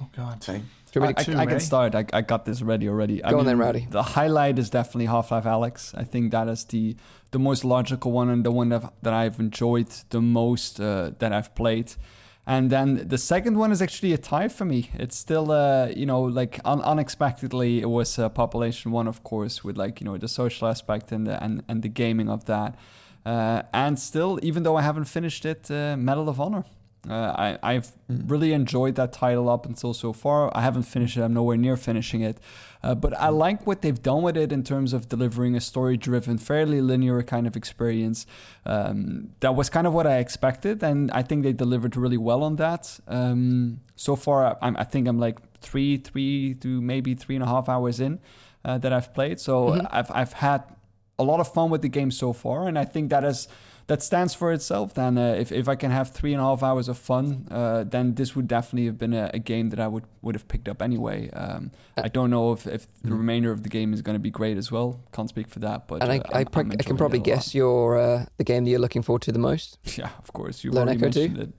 Oh 0.00 0.08
God. 0.14 0.48
Okay. 0.48 0.62
Do 0.96 1.00
you 1.00 1.04
I, 1.04 1.08
want 1.08 1.18
me 1.18 1.24
to- 1.24 1.30
I- 1.30 1.34
two, 1.34 1.40
I 1.40 1.46
can 1.46 1.60
start. 1.60 1.94
I, 1.94 2.04
I 2.12 2.22
got 2.22 2.46
this 2.46 2.62
ready 2.62 2.88
already. 2.88 3.22
I 3.22 3.30
Go 3.30 3.40
on 3.40 3.44
then, 3.46 3.58
Rowdy. 3.58 3.86
The 3.90 4.02
highlight 4.02 4.58
is 4.58 4.70
definitely 4.70 5.06
Half 5.06 5.30
Life 5.30 5.44
Alyx. 5.44 5.94
I 5.94 6.04
think 6.04 6.30
that 6.32 6.48
is 6.48 6.64
the 6.64 6.96
the 7.32 7.38
most 7.38 7.64
logical 7.64 8.12
one 8.12 8.30
and 8.30 8.44
the 8.44 8.50
one 8.50 8.70
that, 8.70 8.94
that 9.02 9.12
I've 9.12 9.38
enjoyed 9.38 9.88
the 10.08 10.22
most 10.22 10.80
uh, 10.80 11.10
that 11.18 11.32
I've 11.32 11.54
played. 11.54 11.92
And 12.46 12.70
then 12.70 13.08
the 13.08 13.18
second 13.18 13.58
one 13.58 13.72
is 13.72 13.82
actually 13.82 14.12
a 14.12 14.18
tie 14.18 14.48
for 14.48 14.64
me. 14.64 14.90
It's 14.94 15.16
still, 15.16 15.50
uh, 15.50 15.88
you 15.88 16.06
know, 16.06 16.22
like 16.22 16.60
un- 16.64 16.80
unexpectedly, 16.80 17.80
it 17.80 17.90
was 17.90 18.18
uh, 18.18 18.28
Population 18.28 18.92
One, 18.92 19.08
of 19.08 19.22
course, 19.24 19.62
with 19.64 19.76
like 19.76 20.00
you 20.00 20.06
know 20.06 20.16
the 20.16 20.28
social 20.28 20.68
aspect 20.68 21.12
and 21.12 21.26
the 21.26 21.42
and, 21.44 21.62
and 21.68 21.82
the 21.82 21.88
gaming 21.88 22.30
of 22.30 22.44
that. 22.46 22.74
Uh, 23.26 23.62
and 23.74 23.98
still, 23.98 24.38
even 24.42 24.62
though 24.62 24.76
I 24.76 24.82
haven't 24.82 25.06
finished 25.06 25.44
it, 25.44 25.68
uh, 25.70 25.96
Medal 25.96 26.28
of 26.28 26.40
Honor. 26.40 26.64
Uh, 27.08 27.56
I, 27.62 27.74
I've 27.74 27.92
really 28.08 28.52
enjoyed 28.52 28.96
that 28.96 29.12
title 29.12 29.48
up 29.48 29.66
until 29.66 29.94
so 29.94 30.12
far. 30.12 30.50
I 30.56 30.62
haven't 30.62 30.84
finished 30.84 31.16
it. 31.16 31.22
I'm 31.22 31.34
nowhere 31.34 31.56
near 31.56 31.76
finishing 31.76 32.22
it. 32.22 32.38
Uh, 32.82 32.94
but 32.94 33.16
I 33.18 33.28
like 33.28 33.66
what 33.66 33.82
they've 33.82 34.00
done 34.00 34.22
with 34.22 34.36
it 34.36 34.52
in 34.52 34.62
terms 34.62 34.92
of 34.92 35.08
delivering 35.08 35.56
a 35.56 35.60
story 35.60 35.96
driven, 35.96 36.38
fairly 36.38 36.80
linear 36.80 37.22
kind 37.22 37.46
of 37.46 37.56
experience. 37.56 38.26
Um, 38.64 39.30
that 39.40 39.54
was 39.54 39.70
kind 39.70 39.86
of 39.86 39.92
what 39.92 40.06
I 40.06 40.18
expected. 40.18 40.82
And 40.82 41.10
I 41.12 41.22
think 41.22 41.42
they 41.42 41.52
delivered 41.52 41.96
really 41.96 42.16
well 42.16 42.42
on 42.42 42.56
that. 42.56 42.98
Um, 43.08 43.80
so 43.96 44.16
far, 44.16 44.58
I'm, 44.62 44.76
I 44.76 44.84
think 44.84 45.08
I'm 45.08 45.18
like 45.18 45.38
three, 45.60 45.96
three 45.96 46.54
to 46.54 46.80
maybe 46.80 47.14
three 47.14 47.34
and 47.34 47.42
a 47.42 47.48
half 47.48 47.68
hours 47.68 48.00
in 48.00 48.20
uh, 48.64 48.78
that 48.78 48.92
I've 48.92 49.12
played. 49.14 49.40
So 49.40 49.80
I've, 49.90 50.10
I've 50.10 50.32
had 50.34 50.64
a 51.18 51.24
lot 51.24 51.40
of 51.40 51.52
fun 51.52 51.70
with 51.70 51.82
the 51.82 51.88
game 51.88 52.10
so 52.10 52.32
far. 52.32 52.68
And 52.68 52.78
I 52.78 52.84
think 52.84 53.10
that 53.10 53.24
is 53.24 53.48
that 53.88 54.02
stands 54.02 54.34
for 54.34 54.52
itself. 54.52 54.94
Then, 54.94 55.16
uh, 55.16 55.34
if 55.38 55.52
if 55.52 55.68
I 55.68 55.76
can 55.76 55.90
have 55.90 56.10
three 56.10 56.32
and 56.32 56.40
a 56.40 56.44
half 56.44 56.62
hours 56.62 56.88
of 56.88 56.98
fun, 56.98 57.46
uh, 57.50 57.84
then 57.84 58.14
this 58.14 58.34
would 58.34 58.48
definitely 58.48 58.86
have 58.86 58.98
been 58.98 59.14
a, 59.14 59.30
a 59.34 59.38
game 59.38 59.70
that 59.70 59.78
I 59.80 59.86
would 59.88 60.04
would 60.22 60.34
have 60.34 60.48
picked 60.48 60.68
up 60.68 60.82
anyway. 60.82 61.30
Um, 61.30 61.70
I 61.96 62.08
don't 62.08 62.30
know 62.30 62.52
if, 62.52 62.66
if 62.66 62.86
the 63.02 63.14
remainder 63.14 63.52
of 63.52 63.62
the 63.62 63.68
game 63.68 63.94
is 63.94 64.02
going 64.02 64.16
to 64.16 64.20
be 64.22 64.30
great 64.30 64.56
as 64.56 64.72
well. 64.72 65.00
Can't 65.12 65.28
speak 65.28 65.48
for 65.48 65.60
that, 65.60 65.86
but 65.88 66.02
and 66.02 66.10
I, 66.12 66.18
uh, 66.18 66.22
I, 66.32 66.38
I'm- 66.38 66.46
pro- 66.46 66.62
I'm 66.62 66.70
can 66.70 66.96
probably 66.96 67.18
it 67.20 67.26
a 67.26 67.30
lot. 67.30 67.36
guess 67.36 67.54
your 67.54 67.96
uh, 67.98 68.24
the 68.38 68.44
game 68.44 68.64
that 68.64 68.70
you're 68.70 68.80
looking 68.80 69.02
forward 69.02 69.22
to 69.22 69.32
the 69.32 69.38
most. 69.38 69.78
Yeah, 69.98 70.10
of 70.18 70.32
course. 70.32 70.64
You've 70.64 70.74
Lone 70.74 70.88
already 70.88 71.00
Echo 71.04 71.10
too? 71.12 71.20
mentioned 71.28 71.38
it. 71.48 71.52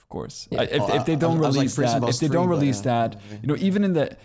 Of 0.00 0.08
course. 0.08 0.48
Yeah. 0.50 0.60
I- 0.60 0.64
if, 0.64 0.82
Oh, 0.82 0.96
if 0.96 1.04
they 1.06 1.16
don't 1.16 1.38
I 1.38 1.46
was 1.48 1.56
like 1.56 1.62
release 1.64 1.76
that, 1.76 2.08
if 2.08 2.18
they 2.20 2.28
don't 2.28 2.48
release 2.48 2.80
that, 2.82 3.20
you 3.42 3.48
know, 3.48 3.56
even 3.58 3.82
in 3.84 3.94
the, 3.94 4.16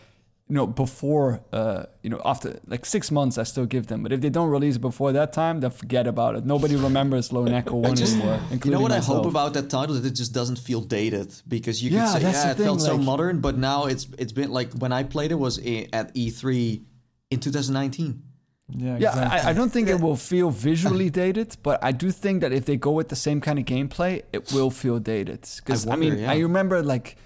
you 0.50 0.56
know, 0.56 0.66
before, 0.66 1.42
uh, 1.54 1.84
you 2.02 2.10
know, 2.10 2.20
after 2.26 2.60
like 2.66 2.84
six 2.86 3.12
months, 3.12 3.38
I 3.38 3.44
still 3.44 3.68
give 3.68 3.86
them. 3.88 4.02
But 4.04 4.12
if 4.12 4.20
they 4.22 4.30
don't 4.32 4.50
release 4.50 4.78
it 4.78 4.82
before 4.82 5.12
that 5.12 5.32
time, 5.32 5.60
then 5.60 5.70
forget 5.70 6.08
about 6.08 6.36
it. 6.36 6.44
Nobody 6.46 6.76
remembers 6.76 7.32
Lone 7.32 7.54
Echo 7.60 7.76
One 7.76 7.96
just- 7.96 8.16
anymore. 8.16 8.34
You 8.34 8.40
know 8.40 8.54
including 8.56 8.82
what 8.82 8.92
I 8.92 8.98
hope 9.00 9.26
about 9.28 9.54
that 9.54 9.70
title 9.70 9.94
that 9.96 10.06
it 10.06 10.16
just 10.16 10.34
doesn't 10.34 10.58
feel 10.58 10.82
dated 10.82 11.30
because 11.48 11.84
you 11.84 11.92
Yeah, 11.92 12.12
can 12.12 12.22
say 12.22 12.22
yeah 12.22 12.52
it 12.52 12.58
thing, 12.58 12.66
felt 12.66 12.82
so 12.82 12.98
modern, 12.98 13.42
but 13.42 13.58
now 13.60 13.86
it's 13.86 14.08
it's 14.18 14.34
been 14.34 14.52
like 14.52 14.74
when 14.74 14.92
I 14.92 15.04
played 15.04 15.32
it 15.32 15.40
was 15.40 15.60
i- 15.60 15.88
at 15.94 16.14
E3 16.16 16.82
in 17.30 17.40
2019. 17.40 18.24
Yeah, 18.72 18.98
Yeah, 18.98 19.10
exactly. 19.10 19.40
I, 19.40 19.50
I 19.50 19.54
don't 19.54 19.72
think 19.72 19.88
it 19.90 20.00
will 20.00 20.16
feel 20.16 20.50
visually 20.50 21.10
dated, 21.24 21.58
but 21.64 21.84
I 21.84 21.92
do 21.92 22.10
think 22.12 22.42
that 22.42 22.52
if 22.54 22.66
they 22.66 22.78
go 22.78 22.92
with 22.92 23.10
the 23.10 23.16
same 23.16 23.40
kind 23.42 23.58
of 23.60 23.66
gameplay, 23.66 24.24
it 24.34 24.52
will 24.52 24.72
feel 24.72 25.00
dated. 25.00 25.42
Because 25.58 25.88
I, 25.88 25.94
I 25.94 25.96
mean, 25.96 26.18
yeah. 26.20 26.32
I 26.32 26.38
remember 26.40 26.82
like 26.84 27.18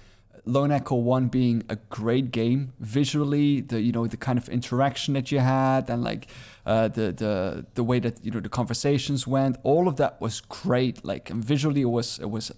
Lone 0.46 0.70
Echo 0.72 0.96
One 0.96 1.28
being 1.28 1.62
a 1.68 1.76
great 1.88 2.30
game 2.30 2.72
visually. 2.80 3.60
The 3.62 3.80
you 3.80 3.92
know 3.92 4.06
the 4.06 4.16
kind 4.16 4.38
of 4.38 4.48
interaction 4.48 5.14
that 5.14 5.30
you 5.32 5.38
had, 5.40 5.88
and 5.90 6.02
like 6.04 6.26
uh, 6.66 6.88
the 6.88 7.12
the 7.12 7.66
the 7.74 7.82
way 7.84 7.98
that 8.00 8.24
you 8.24 8.30
know 8.30 8.40
the 8.40 8.48
conversations 8.50 9.26
went. 9.26 9.56
All 9.62 9.88
of 9.88 9.96
that 9.96 10.20
was 10.20 10.40
great. 10.40 11.04
Like 11.04 11.30
and 11.30 11.42
visually, 11.44 11.80
it 11.82 11.90
was 11.90 12.18
it 12.18 12.30
was 12.30 12.52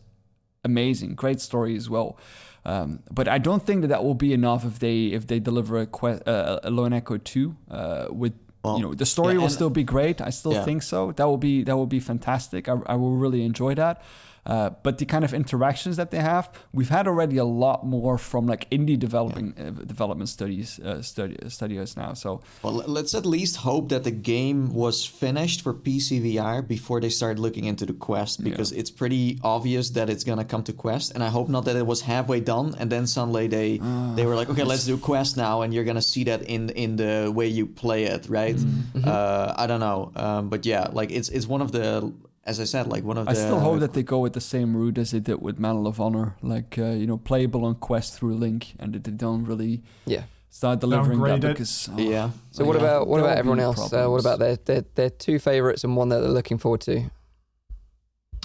amazing. 0.64 1.14
Great 1.14 1.40
story 1.40 1.76
as 1.76 1.88
well. 1.88 2.18
Um, 2.64 3.00
but 3.12 3.28
I 3.28 3.38
don't 3.38 3.64
think 3.64 3.82
that 3.82 3.88
that 3.88 4.02
will 4.02 4.14
be 4.16 4.32
enough 4.32 4.64
if 4.64 4.78
they 4.80 5.06
if 5.06 5.26
they 5.28 5.38
deliver 5.38 5.78
a, 5.78 5.86
que- 5.86 6.20
uh, 6.26 6.58
a 6.64 6.70
Lone 6.70 6.92
Echo 6.92 7.16
two 7.18 7.56
uh, 7.70 8.06
with 8.10 8.32
Well, 8.64 8.76
you 8.78 8.82
know 8.82 8.94
the 8.94 9.06
story 9.06 9.34
yeah, 9.34 9.40
will 9.42 9.50
still 9.50 9.70
be 9.70 9.84
great. 9.84 10.20
I 10.20 10.30
still 10.30 10.52
Yeah. 10.52 10.64
think 10.64 10.82
so. 10.82 11.12
That 11.12 11.26
will 11.26 11.38
be 11.38 11.62
that 11.62 11.76
will 11.76 11.86
be 11.86 12.00
fantastic. 12.00 12.68
I, 12.68 12.74
I 12.86 12.96
will 12.96 13.14
really 13.16 13.44
enjoy 13.44 13.74
that. 13.76 14.02
Uh, 14.46 14.70
but 14.82 14.98
the 14.98 15.04
kind 15.04 15.24
of 15.24 15.34
interactions 15.34 15.96
that 15.96 16.10
they 16.10 16.20
have, 16.20 16.48
we've 16.72 16.88
had 16.88 17.06
already 17.08 17.36
a 17.36 17.44
lot 17.44 17.84
more 17.84 18.16
from 18.16 18.46
like 18.46 18.70
indie 18.70 18.98
developing 18.98 19.54
uh, 19.58 19.70
development 19.84 20.28
studies 20.28 20.78
uh, 20.80 21.02
study, 21.02 21.36
studios 21.48 21.96
now. 21.96 22.14
So 22.14 22.40
Well, 22.62 22.74
let's 22.86 23.14
at 23.14 23.26
least 23.26 23.56
hope 23.58 23.88
that 23.88 24.04
the 24.04 24.12
game 24.12 24.72
was 24.72 25.04
finished 25.04 25.62
for 25.62 25.74
PC 25.74 26.22
VR 26.22 26.66
before 26.66 27.00
they 27.00 27.08
start 27.10 27.38
looking 27.38 27.64
into 27.64 27.84
the 27.84 27.92
Quest 27.92 28.44
because 28.44 28.70
it's 28.72 28.90
pretty 28.90 29.38
obvious 29.42 29.90
that 29.90 30.08
it's 30.08 30.24
gonna 30.24 30.44
come 30.44 30.62
to 30.64 30.72
Quest, 30.72 31.12
and 31.14 31.22
I 31.24 31.28
hope 31.28 31.48
not 31.48 31.64
that 31.64 31.76
it 31.76 31.86
was 31.86 32.02
halfway 32.02 32.40
done 32.40 32.74
and 32.78 32.90
then 32.90 33.06
suddenly 33.06 33.48
they 33.48 33.78
they 34.14 34.24
were 34.26 34.36
like, 34.36 34.48
okay, 34.48 34.64
let's 34.64 34.84
do 34.90 34.96
Quest 34.96 35.36
now, 35.36 35.62
and 35.62 35.74
you're 35.74 35.84
gonna 35.84 36.02
see 36.02 36.24
that 36.24 36.42
in 36.42 36.70
in 36.70 36.96
the 36.96 37.32
way 37.34 37.46
you 37.48 37.66
play 37.66 38.04
it, 38.04 38.28
right? 38.28 38.56
Uh, 39.04 39.54
I 39.56 39.66
don't 39.66 39.80
know, 39.80 40.12
um, 40.16 40.48
but 40.48 40.64
yeah, 40.66 40.88
like 40.92 41.10
it's 41.10 41.28
it's 41.30 41.46
one 41.46 41.62
of 41.62 41.72
the 41.72 42.12
as 42.46 42.60
I 42.60 42.64
said, 42.64 42.86
like 42.86 43.04
one 43.04 43.18
of 43.18 43.24
the. 43.26 43.32
I 43.32 43.34
still 43.34 43.60
hope 43.60 43.80
that 43.80 43.92
they 43.92 44.02
go 44.02 44.20
with 44.20 44.32
the 44.32 44.40
same 44.40 44.76
route 44.76 44.98
as 44.98 45.10
they 45.10 45.20
did 45.20 45.42
with 45.42 45.58
Medal 45.58 45.86
of 45.86 46.00
Honor, 46.00 46.36
like 46.42 46.78
uh, 46.78 46.86
you 47.00 47.06
know, 47.06 47.18
playable 47.18 47.64
on 47.64 47.74
Quest 47.74 48.14
through 48.14 48.36
Link, 48.36 48.74
and 48.78 48.92
that 48.94 49.04
they 49.04 49.10
don't 49.10 49.44
really 49.44 49.82
Yeah. 50.06 50.22
start 50.48 50.80
delivering 50.80 51.20
that 51.22 51.40
because 51.40 51.88
oh, 51.92 51.98
Yeah. 51.98 52.30
So 52.52 52.64
what 52.64 52.76
Yeah. 52.76 52.82
about 52.82 53.08
what 53.08 53.20
about 53.20 53.36
everyone 53.36 53.60
else? 53.60 53.92
Uh, 53.92 54.06
what 54.08 54.20
about 54.20 54.38
their, 54.38 54.56
their 54.56 54.84
their 54.94 55.10
two 55.10 55.38
favorites 55.38 55.84
and 55.84 55.96
one 55.96 56.08
that 56.10 56.20
they're 56.20 56.30
looking 56.30 56.58
forward 56.58 56.80
to? 56.82 57.10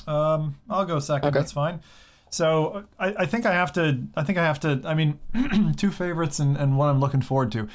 Um, 0.08 0.56
I'll 0.70 0.86
go 0.86 1.00
second. 1.00 1.30
Okay. 1.30 1.40
That's 1.40 1.52
fine. 1.52 1.82
So 2.32 2.86
I, 2.98 3.14
I 3.20 3.26
think 3.26 3.46
I 3.46 3.52
have 3.52 3.72
to. 3.74 4.00
I 4.16 4.24
think 4.24 4.38
I 4.38 4.44
have 4.44 4.60
to. 4.62 4.82
I 4.86 4.94
mean, 4.94 5.20
two 5.78 5.92
favorites 5.92 6.40
and, 6.40 6.58
and 6.58 6.78
one 6.78 6.90
I'm 6.90 7.00
looking 7.00 7.22
forward 7.22 7.52
to. 7.52 7.68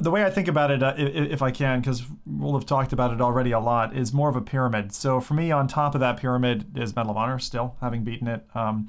The 0.00 0.10
way 0.10 0.22
I 0.22 0.30
think 0.30 0.48
about 0.48 0.70
it, 0.70 0.82
uh, 0.82 0.94
if, 0.98 1.32
if 1.32 1.42
I 1.42 1.50
can, 1.50 1.80
because 1.80 2.02
we'll 2.26 2.52
have 2.52 2.66
talked 2.66 2.92
about 2.92 3.12
it 3.12 3.22
already 3.22 3.52
a 3.52 3.58
lot, 3.58 3.96
is 3.96 4.12
more 4.12 4.28
of 4.28 4.36
a 4.36 4.42
pyramid. 4.42 4.92
So 4.92 5.18
for 5.18 5.32
me, 5.32 5.50
on 5.50 5.66
top 5.66 5.94
of 5.94 6.00
that 6.00 6.18
pyramid 6.18 6.76
is 6.76 6.94
Medal 6.94 7.12
of 7.12 7.16
Honor. 7.16 7.38
Still 7.38 7.76
having 7.80 8.04
beaten 8.04 8.28
it, 8.28 8.46
um, 8.54 8.86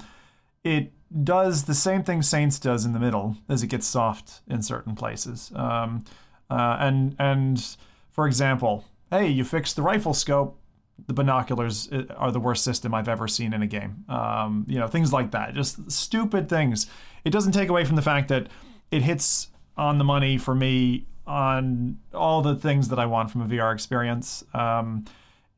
it 0.62 0.92
does 1.24 1.64
the 1.64 1.74
same 1.74 2.02
thing 2.02 2.20
Saints 2.20 2.58
does 2.58 2.84
in 2.84 2.92
the 2.92 2.98
middle, 2.98 3.38
as 3.48 3.62
it 3.62 3.68
gets 3.68 3.86
soft 3.86 4.42
in 4.46 4.60
certain 4.60 4.94
places. 4.94 5.52
Um, 5.54 6.04
uh, 6.50 6.76
and 6.78 7.16
and 7.18 7.76
for 8.10 8.26
example, 8.26 8.84
hey, 9.10 9.28
you 9.28 9.42
fixed 9.44 9.76
the 9.76 9.82
rifle 9.82 10.12
scope 10.12 10.58
the 11.06 11.12
binoculars 11.12 11.90
uh, 11.92 12.04
are 12.16 12.30
the 12.30 12.40
worst 12.40 12.64
system 12.64 12.94
I've 12.94 13.08
ever 13.08 13.28
seen 13.28 13.52
in 13.52 13.62
a 13.62 13.66
game. 13.66 14.04
Um, 14.08 14.64
you 14.68 14.78
know, 14.78 14.86
things 14.86 15.12
like 15.12 15.32
that. 15.32 15.54
Just 15.54 15.90
stupid 15.90 16.48
things. 16.48 16.86
It 17.24 17.30
doesn't 17.30 17.52
take 17.52 17.68
away 17.68 17.84
from 17.84 17.96
the 17.96 18.02
fact 18.02 18.28
that 18.28 18.48
it 18.90 19.02
hits 19.02 19.48
on 19.76 19.98
the 19.98 20.04
money 20.04 20.38
for 20.38 20.54
me 20.54 21.06
on 21.26 21.98
all 22.12 22.42
the 22.42 22.54
things 22.54 22.88
that 22.88 22.98
I 22.98 23.06
want 23.06 23.30
from 23.30 23.40
a 23.40 23.46
VR 23.46 23.72
experience. 23.72 24.44
Um, 24.52 25.04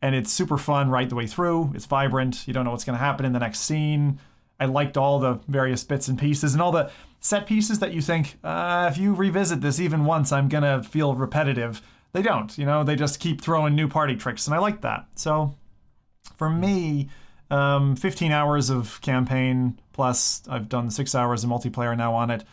and 0.01 0.15
it's 0.15 0.33
super 0.33 0.59
fun 0.59 0.91
right 0.91 1.09
the 1.09 1.15
way 1.15 1.27
through. 1.27 1.73
It's 1.75 1.87
vibrant. 1.87 2.47
You 2.47 2.55
don't 2.55 2.65
know 2.65 2.71
what's 2.71 2.85
going 2.85 2.99
to 2.99 3.05
happen 3.05 3.27
in 3.27 3.33
the 3.33 3.39
next 3.39 3.61
scene. 3.61 4.21
I 4.61 4.67
liked 4.67 4.97
all 4.97 5.19
the 5.19 5.41
various 5.49 5.85
bits 5.85 6.09
and 6.09 6.19
pieces 6.19 6.53
and 6.53 6.63
all 6.63 6.73
the 6.73 6.91
set 7.21 7.47
pieces 7.47 7.81
that 7.81 7.93
you 7.93 8.01
think, 8.01 8.39
uh, 8.45 8.89
if 8.91 8.99
you 8.99 9.15
revisit 9.15 9.61
this 9.61 9.81
even 9.81 10.05
once, 10.05 10.33
I'm 10.33 10.49
going 10.49 10.63
to 10.63 10.89
feel 10.89 11.15
repetitive. 11.15 11.83
They 12.13 12.23
don't, 12.23 12.57
you 12.57 12.65
know, 12.65 12.85
they 12.85 12.97
just 12.97 13.21
keep 13.21 13.41
throwing 13.41 13.75
new 13.75 13.89
party 13.89 14.17
tricks, 14.17 14.47
and 14.47 14.55
I 14.55 14.59
like 14.59 14.81
that. 14.83 15.07
So 15.17 15.55
for 16.37 16.49
me, 16.49 17.11
um, 17.51 17.97
15 17.97 18.33
hours 18.33 18.71
of 18.71 19.01
campaign 19.03 19.79
plus 19.93 20.43
I've 20.49 20.69
done 20.69 20.91
six 20.91 21.15
hours 21.15 21.45
of 21.45 21.51
multiplayer 21.51 21.97
now 21.97 22.15
on 22.15 22.31
it 22.31 22.45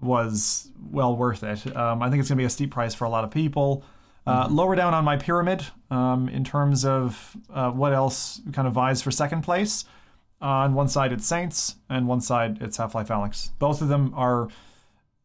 was 0.00 0.70
well 0.90 1.16
worth 1.16 1.42
it. 1.42 1.76
Um, 1.76 2.02
I 2.02 2.10
think 2.10 2.20
it's 2.20 2.28
going 2.28 2.36
to 2.38 2.42
be 2.42 2.46
a 2.46 2.50
steep 2.50 2.70
price 2.70 2.94
for 2.94 3.04
a 3.04 3.08
lot 3.08 3.24
of 3.24 3.30
people. 3.30 3.84
Uh, 4.26 4.46
Lower 4.50 4.76
down 4.76 4.94
on 4.94 5.04
my 5.04 5.16
pyramid 5.16 5.64
um, 5.90 6.28
in 6.28 6.44
terms 6.44 6.84
of 6.84 7.36
uh, 7.52 7.70
what 7.70 7.92
else 7.92 8.40
kind 8.52 8.68
of 8.68 8.74
vies 8.74 9.02
for 9.02 9.10
second 9.10 9.42
place. 9.42 9.84
On 10.40 10.74
one 10.74 10.88
side, 10.88 11.12
it's 11.12 11.26
Saints, 11.26 11.76
and 11.88 12.06
one 12.06 12.20
side, 12.20 12.58
it's 12.62 12.76
Half 12.76 12.94
Life 12.94 13.08
Alyx. 13.08 13.50
Both 13.58 13.82
of 13.82 13.88
them 13.88 14.12
are 14.14 14.48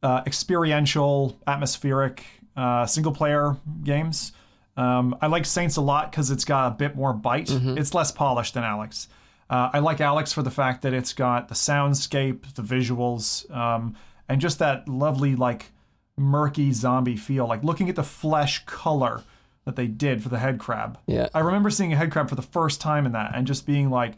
uh, 0.03 0.21
experiential, 0.25 1.37
atmospheric, 1.47 2.25
uh, 2.57 2.85
single 2.85 3.13
player 3.13 3.57
games. 3.83 4.33
Um, 4.77 5.15
I 5.21 5.27
like 5.27 5.45
Saints 5.45 5.77
a 5.77 5.81
lot 5.81 6.11
because 6.11 6.31
it's 6.31 6.43
got 6.45 6.67
a 6.67 6.75
bit 6.75 6.95
more 6.95 7.13
bite. 7.13 7.49
It's 7.77 7.93
less 7.93 8.11
polished 8.11 8.55
than 8.55 8.63
Alyx. 8.63 9.07
Uh, 9.49 9.69
I 9.73 9.79
like 9.79 9.99
Alyx 9.99 10.33
for 10.33 10.41
the 10.41 10.51
fact 10.51 10.81
that 10.81 10.93
it's 10.93 11.13
got 11.13 11.47
the 11.47 11.55
soundscape, 11.55 12.53
the 12.55 12.61
visuals, 12.63 13.49
um, 13.55 13.95
and 14.29 14.41
just 14.41 14.59
that 14.59 14.87
lovely 14.89 15.35
like 15.35 15.71
murky 16.17 16.71
zombie 16.71 17.17
feel. 17.17 17.47
Like 17.47 17.63
looking 17.63 17.89
at 17.89 17.95
the 17.95 18.03
flesh 18.03 18.63
color 18.65 19.21
that 19.65 19.75
they 19.75 19.87
did 19.87 20.21
for 20.23 20.29
the 20.29 20.39
head 20.39 20.59
crab. 20.59 20.97
Yeah. 21.07 21.27
I 21.33 21.39
remember 21.39 21.69
seeing 21.69 21.91
a 21.91 21.95
head 21.95 22.11
crab 22.11 22.29
for 22.29 22.35
the 22.35 22.41
first 22.41 22.79
time 22.81 23.05
in 23.05 23.11
that 23.13 23.31
and 23.35 23.47
just 23.47 23.65
being 23.65 23.89
like, 23.89 24.13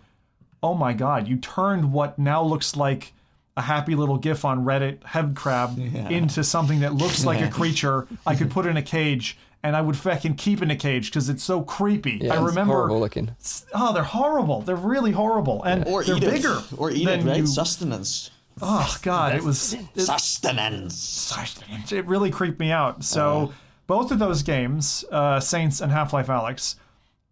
oh 0.61 0.73
my 0.73 0.93
god, 0.93 1.27
you 1.27 1.37
turned 1.37 1.93
what 1.93 2.19
now 2.19 2.43
looks 2.43 2.75
like 2.75 3.13
a 3.55 3.61
happy 3.61 3.95
little 3.95 4.17
gif 4.17 4.45
on 4.45 4.65
Reddit 4.65 5.03
head 5.03 5.35
crab 5.35 5.77
into 6.09 6.43
something 6.43 6.81
that 6.81 6.93
looks 6.93 7.25
like 7.25 7.41
a 7.41 7.49
creature 7.49 8.07
I 8.25 8.35
could 8.35 8.51
put 8.51 8.65
in 8.67 8.77
a 8.77 8.81
cage 8.83 9.37
and 9.63 9.75
I 9.75 9.81
would 9.81 9.97
fucking 9.97 10.35
keep 10.35 10.61
in 10.61 10.69
a 10.69 10.75
cage 10.75 11.09
because 11.09 11.29
it's 11.29 11.43
so 11.43 11.61
creepy. 11.63 12.19
Yeah, 12.21 12.35
I 12.35 12.43
remember 12.45 12.73
horrible 12.73 12.99
looking. 12.99 13.31
Oh, 13.73 13.93
they're 13.93 14.03
horrible. 14.03 14.61
They're 14.61 14.75
really 14.75 15.11
horrible. 15.11 15.63
And 15.63 15.87
Or 15.87 16.03
they're 16.03 16.19
bigger. 16.19 16.59
it. 16.59 16.77
Or 16.79 16.91
eat 16.91 17.07
it, 17.07 17.23
right? 17.23 17.37
you- 17.37 17.47
Sustenance. 17.47 18.29
Oh 18.61 18.97
god, 19.01 19.35
it 19.35 19.43
was 19.43 19.73
it, 19.73 19.85
Sustenance. 19.95 21.91
it 21.91 22.05
really 22.05 22.31
creeped 22.31 22.59
me 22.59 22.71
out. 22.71 23.03
So 23.03 23.53
both 23.87 24.11
of 24.11 24.19
those 24.19 24.43
games, 24.43 25.05
uh, 25.11 25.39
Saints 25.39 25.81
and 25.81 25.91
Half 25.91 26.13
Life 26.13 26.27
Alyx, 26.27 26.75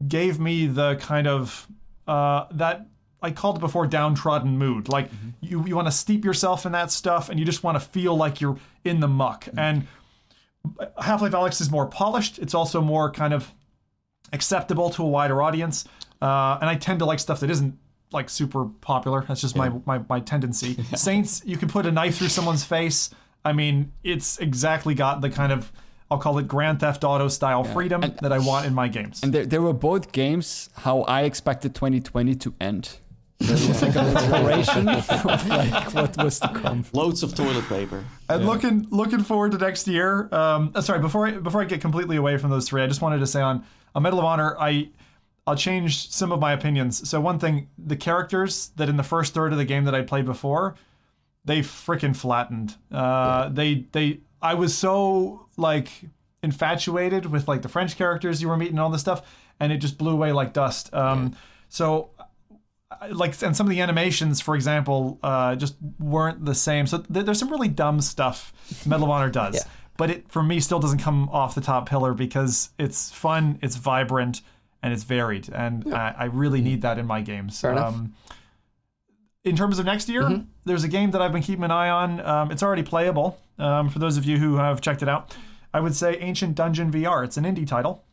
gave 0.08 0.40
me 0.40 0.68
the 0.68 0.96
kind 0.96 1.28
of 1.28 1.68
uh, 2.08 2.46
that 2.52 2.88
I 3.22 3.32
called 3.32 3.58
it 3.58 3.60
before 3.60 3.88
downtrodden 3.88 4.58
mood. 4.58 4.88
Like 4.88 5.10
you, 5.42 5.66
you 5.66 5.76
want 5.76 5.88
to 5.88 5.92
steep 5.92 6.24
yourself 6.24 6.66
in 6.66 6.72
that 6.74 6.92
stuff, 6.92 7.30
and 7.30 7.40
you 7.40 7.46
just 7.46 7.64
want 7.64 7.76
to 7.76 7.80
feel 7.80 8.16
like 8.16 8.40
you're 8.40 8.58
in 8.84 9.00
the 9.00 9.08
muck. 9.08 9.48
And 9.58 9.88
Half 11.02 11.22
Life 11.22 11.34
Alyx 11.34 11.60
is 11.62 11.72
more 11.72 11.88
polished. 11.88 12.40
It's 12.40 12.54
also 12.54 12.82
more 12.82 13.12
kind 13.12 13.34
of 13.34 13.52
acceptable 14.32 14.90
to 14.92 15.04
a 15.04 15.08
wider 15.08 15.42
audience. 15.42 15.86
Uh, 16.22 16.58
and 16.62 16.70
I 16.70 16.76
tend 16.76 17.00
to 17.00 17.06
like 17.06 17.20
stuff 17.20 17.40
that 17.42 17.50
isn't 17.50 17.78
like 18.12 18.30
super 18.30 18.66
popular. 18.66 19.26
That's 19.28 19.42
just 19.42 19.56
my, 19.56 19.70
my 19.86 20.02
my 20.10 20.20
tendency. 20.20 20.82
Saints, 20.96 21.42
you 21.46 21.58
can 21.58 21.70
put 21.70 21.86
a 21.86 21.92
knife 21.92 22.18
through 22.18 22.30
someone's 22.30 22.64
face. 22.64 23.10
I 23.44 23.54
mean, 23.54 23.92
it's 24.04 24.40
exactly 24.40 24.96
got 24.96 25.22
the 25.22 25.30
kind 25.30 25.52
of 25.52 25.72
I'll 26.10 26.20
call 26.20 26.38
it 26.38 26.48
Grand 26.48 26.80
Theft 26.80 27.04
Auto 27.04 27.28
style 27.28 27.64
freedom 27.64 28.02
that 28.22 28.32
I 28.32 28.40
want 28.40 28.68
in 28.68 28.74
my 28.74 28.88
games. 28.88 29.24
And 29.24 29.34
there, 29.34 29.46
there 29.46 29.62
were 29.62 29.74
both 29.74 30.12
games 30.12 30.70
how 30.76 31.02
I 31.02 31.24
expected 31.24 31.74
2020 31.74 32.36
to 32.36 32.54
end. 32.62 33.00
There 33.40 33.54
was 33.54 33.82
like 33.82 33.96
an 33.96 34.08
exploration 34.16 34.88
of 34.88 35.48
like 35.48 35.94
what 35.94 36.16
was 36.24 36.40
to 36.40 36.48
come. 36.50 36.86
Loads 36.94 37.24
of 37.24 37.36
toilet 37.36 37.68
paper. 37.68 38.06
And 38.30 38.46
looking 38.46 38.88
looking 38.92 39.24
forward 39.24 39.52
to 39.54 39.58
next 39.58 39.88
year. 39.88 40.30
Um, 40.32 40.72
uh, 40.74 40.82
sorry, 40.82 41.00
before 41.00 41.28
I 41.28 41.32
before 41.32 41.62
I 41.62 41.66
get 41.66 41.82
completely 41.82 42.18
away 42.18 42.38
from 42.38 42.52
those 42.52 42.70
three, 42.70 42.82
I 42.82 42.88
just 42.88 43.02
wanted 43.02 43.20
to 43.20 43.28
say 43.28 43.42
on 43.42 43.66
a 43.94 44.00
Medal 44.00 44.20
of 44.20 44.26
Honor, 44.26 44.56
I 44.60 44.90
I'll 45.48 45.56
change 45.56 46.10
some 46.10 46.32
of 46.32 46.40
my 46.40 46.54
opinions. 46.54 47.08
So 47.08 47.22
one 47.22 47.38
thing, 47.40 47.70
the 47.78 47.96
characters 47.96 48.70
that 48.78 48.90
in 48.90 48.98
the 48.98 49.04
first 49.04 49.34
third 49.34 49.52
of 49.52 49.58
the 49.60 49.66
game 49.66 49.84
that 49.86 49.94
I 49.94 50.02
played 50.02 50.26
before, 50.26 50.76
they 51.44 51.60
freaking 51.62 52.16
flattened. 52.16 52.76
Uh, 52.92 53.50
They 53.50 53.86
they 53.92 54.22
I 54.42 54.56
was 54.56 54.76
so 54.76 55.48
like 55.58 55.90
infatuated 56.42 57.26
with 57.28 57.48
like 57.48 57.62
the 57.62 57.70
French 57.70 57.96
characters 57.98 58.42
you 58.42 58.48
were 58.50 58.58
meeting 58.58 58.74
and 58.74 58.80
all 58.80 58.90
this 58.90 59.02
stuff, 59.02 59.22
and 59.60 59.72
it 59.72 59.78
just 59.78 59.98
blew 59.98 60.12
away 60.12 60.32
like 60.32 60.54
dust. 60.54 60.94
Um, 60.94 61.36
So 61.70 62.10
like 63.12 63.40
and 63.44 63.56
some 63.56 63.66
of 63.66 63.70
the 63.72 63.82
animations 63.82 64.40
for 64.42 64.56
example 64.56 65.20
uh, 65.22 65.56
just 65.56 65.76
weren't 66.00 66.46
the 66.46 66.56
same 66.56 66.88
so 66.88 67.00
th- 67.00 67.26
there's 67.26 67.40
some 67.40 67.50
really 67.50 67.68
dumb 67.68 68.00
stuff 68.00 68.54
medal 68.86 69.06
of 69.06 69.10
honor 69.12 69.30
does 69.30 69.56
Yeah. 69.56 69.64
but 69.98 70.10
it 70.10 70.32
for 70.32 70.42
me 70.44 70.60
still 70.60 70.80
doesn't 70.80 71.00
come 71.00 71.28
off 71.30 71.56
the 71.56 71.62
top 71.62 71.90
pillar 71.90 72.14
because 72.14 72.70
it's 72.78 73.12
fun 73.12 73.60
it's 73.62 73.76
vibrant 73.76 74.42
and 74.86 74.94
it's 74.94 75.04
varied 75.04 75.50
and 75.50 75.94
I, 75.94 76.14
I 76.20 76.26
really 76.26 76.62
need 76.62 76.84
that 76.84 76.98
in 76.98 77.06
my 77.08 77.22
games 77.22 77.60
Fair 77.60 77.72
enough. 77.72 77.94
um, 77.96 78.14
in 79.44 79.56
terms 79.56 79.80
of 79.80 79.86
next 79.86 80.08
year 80.10 80.44
there's 80.66 80.84
a 80.84 80.88
game 80.88 81.12
that 81.12 81.22
i've 81.22 81.32
been 81.34 81.42
keeping 81.42 81.64
an 81.66 81.72
eye 81.72 81.90
on 81.90 82.20
um, 82.22 82.52
it's 82.52 82.64
already 82.64 82.84
playable 82.84 83.38
um, 83.60 83.90
for 83.90 84.00
those 84.00 84.16
of 84.18 84.26
you 84.26 84.38
who 84.38 84.58
have 84.58 84.80
checked 84.82 85.02
it 85.02 85.10
out 85.10 85.36
i 85.74 85.80
would 85.80 85.96
say 85.96 86.16
ancient 86.20 86.56
dungeon 86.56 86.92
vr 86.92 87.26
it's 87.26 87.38
an 87.38 87.44
indie 87.44 87.68
title 87.68 88.04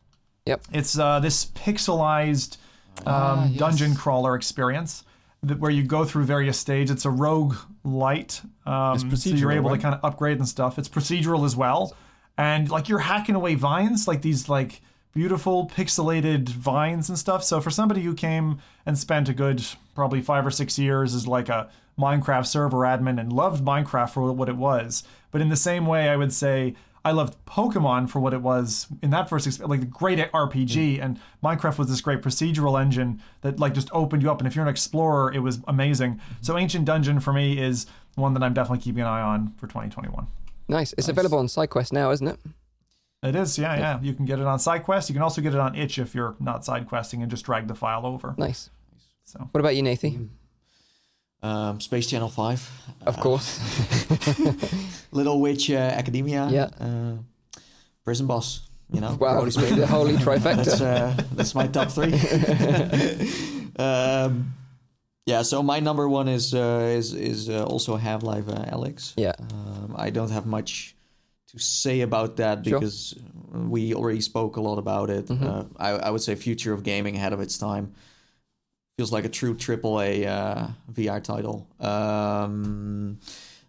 Yep. 0.45 0.61
it's 0.73 0.99
uh, 0.99 1.19
this 1.21 1.45
pixelized 1.45 2.57
um, 3.05 3.53
dungeon 3.55 3.95
crawler 3.95 4.35
experience 4.35 5.03
that, 5.41 5.59
where 5.59 5.71
you 5.71 5.83
go 5.83 6.05
through 6.05 6.25
various 6.25 6.57
stages. 6.59 6.91
It's 6.95 7.05
a 7.05 7.09
rogue 7.09 7.55
light, 7.83 8.41
um, 8.65 9.15
so 9.15 9.29
you're 9.29 9.51
able 9.51 9.69
right? 9.69 9.77
to 9.77 9.81
kind 9.81 9.95
of 9.95 10.03
upgrade 10.03 10.37
and 10.37 10.47
stuff. 10.47 10.77
It's 10.77 10.89
procedural 10.89 11.45
as 11.45 11.55
well, 11.55 11.95
and 12.37 12.69
like 12.69 12.89
you're 12.89 12.99
hacking 12.99 13.35
away 13.35 13.55
vines, 13.55 14.07
like 14.07 14.21
these 14.21 14.47
like 14.49 14.81
beautiful 15.13 15.67
pixelated 15.67 16.49
vines 16.49 17.09
and 17.09 17.17
stuff. 17.17 17.43
So 17.43 17.61
for 17.61 17.69
somebody 17.69 18.01
who 18.01 18.13
came 18.13 18.59
and 18.85 18.97
spent 18.97 19.29
a 19.29 19.33
good 19.33 19.63
probably 19.95 20.21
five 20.21 20.45
or 20.45 20.51
six 20.51 20.77
years 20.79 21.13
as 21.13 21.27
like 21.27 21.49
a 21.49 21.69
Minecraft 21.97 22.47
server 22.47 22.79
admin 22.79 23.19
and 23.19 23.31
loved 23.31 23.63
Minecraft 23.63 24.09
for 24.09 24.31
what 24.33 24.49
it 24.49 24.57
was, 24.57 25.03
but 25.31 25.41
in 25.41 25.49
the 25.49 25.55
same 25.55 25.85
way, 25.85 26.09
I 26.09 26.15
would 26.15 26.33
say 26.33 26.75
I 27.05 27.11
loved 27.11 27.37
Pokemon 27.45 28.09
for 28.09 28.19
what 28.19 28.33
it 28.33 28.41
was 28.41 28.87
in 29.01 29.09
that 29.09 29.29
first 29.29 29.45
experience, 29.45 29.69
like 29.69 29.81
a 29.81 29.91
great 29.91 30.19
RPG, 30.31 30.97
mm. 30.97 31.03
and 31.03 31.19
Minecraft 31.43 31.77
was 31.77 31.89
this 31.89 32.01
great 32.01 32.21
procedural 32.21 32.81
engine 32.81 33.21
that 33.41 33.59
like 33.59 33.73
just 33.73 33.89
opened 33.91 34.23
you 34.23 34.31
up. 34.31 34.39
And 34.39 34.47
if 34.47 34.55
you're 34.55 34.63
an 34.63 34.71
explorer, 34.71 35.31
it 35.33 35.39
was 35.39 35.59
amazing. 35.67 36.13
Mm-hmm. 36.13 36.33
So 36.41 36.57
Ancient 36.57 36.85
Dungeon 36.85 37.19
for 37.19 37.33
me 37.33 37.59
is 37.61 37.85
one 38.15 38.33
that 38.35 38.43
I'm 38.43 38.53
definitely 38.53 38.83
keeping 38.83 39.01
an 39.01 39.07
eye 39.07 39.21
on 39.21 39.53
for 39.57 39.67
2021. 39.67 40.27
Nice. 40.69 40.93
It's 40.97 41.09
available 41.09 41.39
on 41.39 41.47
SideQuest 41.47 41.91
now, 41.91 42.11
isn't 42.11 42.27
it? 42.27 42.39
It 43.23 43.35
is, 43.35 43.57
yeah, 43.57 43.77
yeah. 43.77 43.99
You 44.01 44.13
can 44.13 44.25
get 44.25 44.39
it 44.39 44.45
on 44.45 44.59
SideQuest. 44.59 45.07
You 45.09 45.13
can 45.13 45.21
also 45.21 45.41
get 45.41 45.53
it 45.53 45.59
on 45.59 45.75
Itch 45.75 45.97
if 45.97 46.13
you're 46.13 46.35
not 46.39 46.65
side 46.65 46.87
questing 46.87 47.21
and 47.21 47.31
just 47.31 47.45
drag 47.45 47.67
the 47.67 47.75
file 47.75 48.05
over. 48.05 48.35
Nice. 48.37 48.69
So 49.23 49.39
What 49.51 49.59
about 49.61 49.75
you, 49.77 49.81
Nathy? 49.81 50.27
Um, 51.41 51.79
Space 51.79 52.07
Channel 52.09 52.27
5. 52.29 52.71
Of 53.05 53.17
course. 53.19 53.59
Little 55.11 55.39
Witch 55.39 55.71
uh, 55.71 55.75
Academia. 55.75 56.49
Yeah. 56.51 56.69
Uh, 56.79 57.17
Prison 58.03 58.27
Boss. 58.27 58.67
You 58.91 58.99
know? 59.01 59.17
Wow, 59.19 59.35
Holy 59.35 59.51
Spirit. 59.51 59.75
the 59.77 59.87
holy 59.87 60.13
trifecta. 60.25 60.55
That's 60.57 60.81
uh, 60.81 61.23
that's 61.33 61.55
my 61.55 61.67
top 61.67 61.89
three. 61.89 62.13
um, 63.83 64.53
yeah, 65.25 65.41
so 65.41 65.63
my 65.63 65.79
number 65.79 66.07
one 66.07 66.27
is 66.27 66.53
uh, 66.53 66.91
is 66.95 67.13
is 67.13 67.49
uh, 67.49 67.63
also 67.63 67.95
Half 67.95 68.23
Life 68.23 68.47
uh, 68.49 68.65
Alyx. 68.75 69.13
yeah. 69.17 69.31
Um, 69.39 69.95
I 69.97 70.09
don't 70.11 70.29
have 70.31 70.45
much 70.45 70.95
to 71.53 71.59
say 71.59 72.01
about 72.01 72.37
that 72.37 72.65
Sure. 72.65 72.79
because 72.79 73.15
we 73.51 73.93
already 73.93 74.21
spoke 74.21 74.57
a 74.57 74.61
lot 74.61 74.77
about 74.79 75.09
it. 75.09 75.27
Mhm. 75.27 75.43
Uh, 75.43 75.63
I, 75.77 75.89
I 75.91 76.09
would 76.09 76.21
say 76.21 76.35
future 76.35 76.73
of 76.73 76.83
gaming 76.83 77.15
ahead 77.15 77.33
of 77.33 77.39
its 77.39 77.57
time. 77.57 77.93
Feels 78.97 79.11
like 79.11 79.25
a 79.25 79.29
true 79.29 79.55
AAA 79.55 80.25
uh, 80.27 80.67
VR 80.91 81.21
title. 81.23 81.67
Um, 81.79 83.19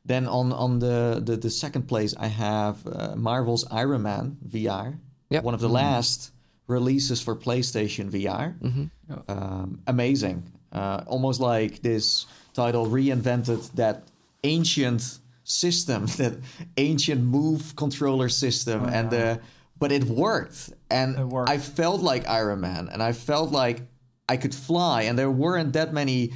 then 0.05 0.27
on 0.27 0.53
on 0.53 0.79
the, 0.81 1.23
the 1.25 1.37
the 1.37 1.51
second 1.51 1.89
place, 1.89 2.15
I 2.19 2.27
have 2.29 2.87
uh, 2.87 3.17
Marvel's 3.17 3.65
Iron 3.71 4.03
Man 4.03 4.37
VR. 4.47 4.99
Yep. 5.31 5.45
One 5.45 5.55
of 5.55 5.61
the 5.61 5.69
last 5.69 6.31
releases 6.67 7.21
for 7.23 7.35
PlayStation 7.37 8.11
VR. 8.11 8.55
hmm 8.61 8.85
Um, 9.29 9.81
amazing. 9.87 10.43
Uh, 10.73 11.03
almost 11.07 11.41
like 11.41 11.81
this 11.83 12.27
title 12.53 12.87
reinvented 12.87 13.71
that 13.75 14.03
ancient 14.43 15.19
system, 15.45 16.07
that 16.17 16.39
ancient 16.77 17.23
move 17.23 17.77
controller 17.77 18.29
system, 18.29 18.85
and 18.87 19.15
uh, 19.15 19.37
but 19.79 19.93
it 19.93 20.05
worked. 20.05 20.73
And 20.91 21.19
It 21.19 21.27
worked. 21.27 21.51
I 21.51 21.59
felt 21.59 22.01
like 22.01 22.29
Iron 22.29 22.61
Man, 22.61 22.89
and 22.91 23.03
I 23.03 23.13
felt 23.13 23.53
like 23.53 23.83
I 24.29 24.37
could 24.37 24.55
fly, 24.55 25.03
and 25.03 25.19
there 25.19 25.31
weren't 25.31 25.75
that 25.75 25.93
many 25.93 26.33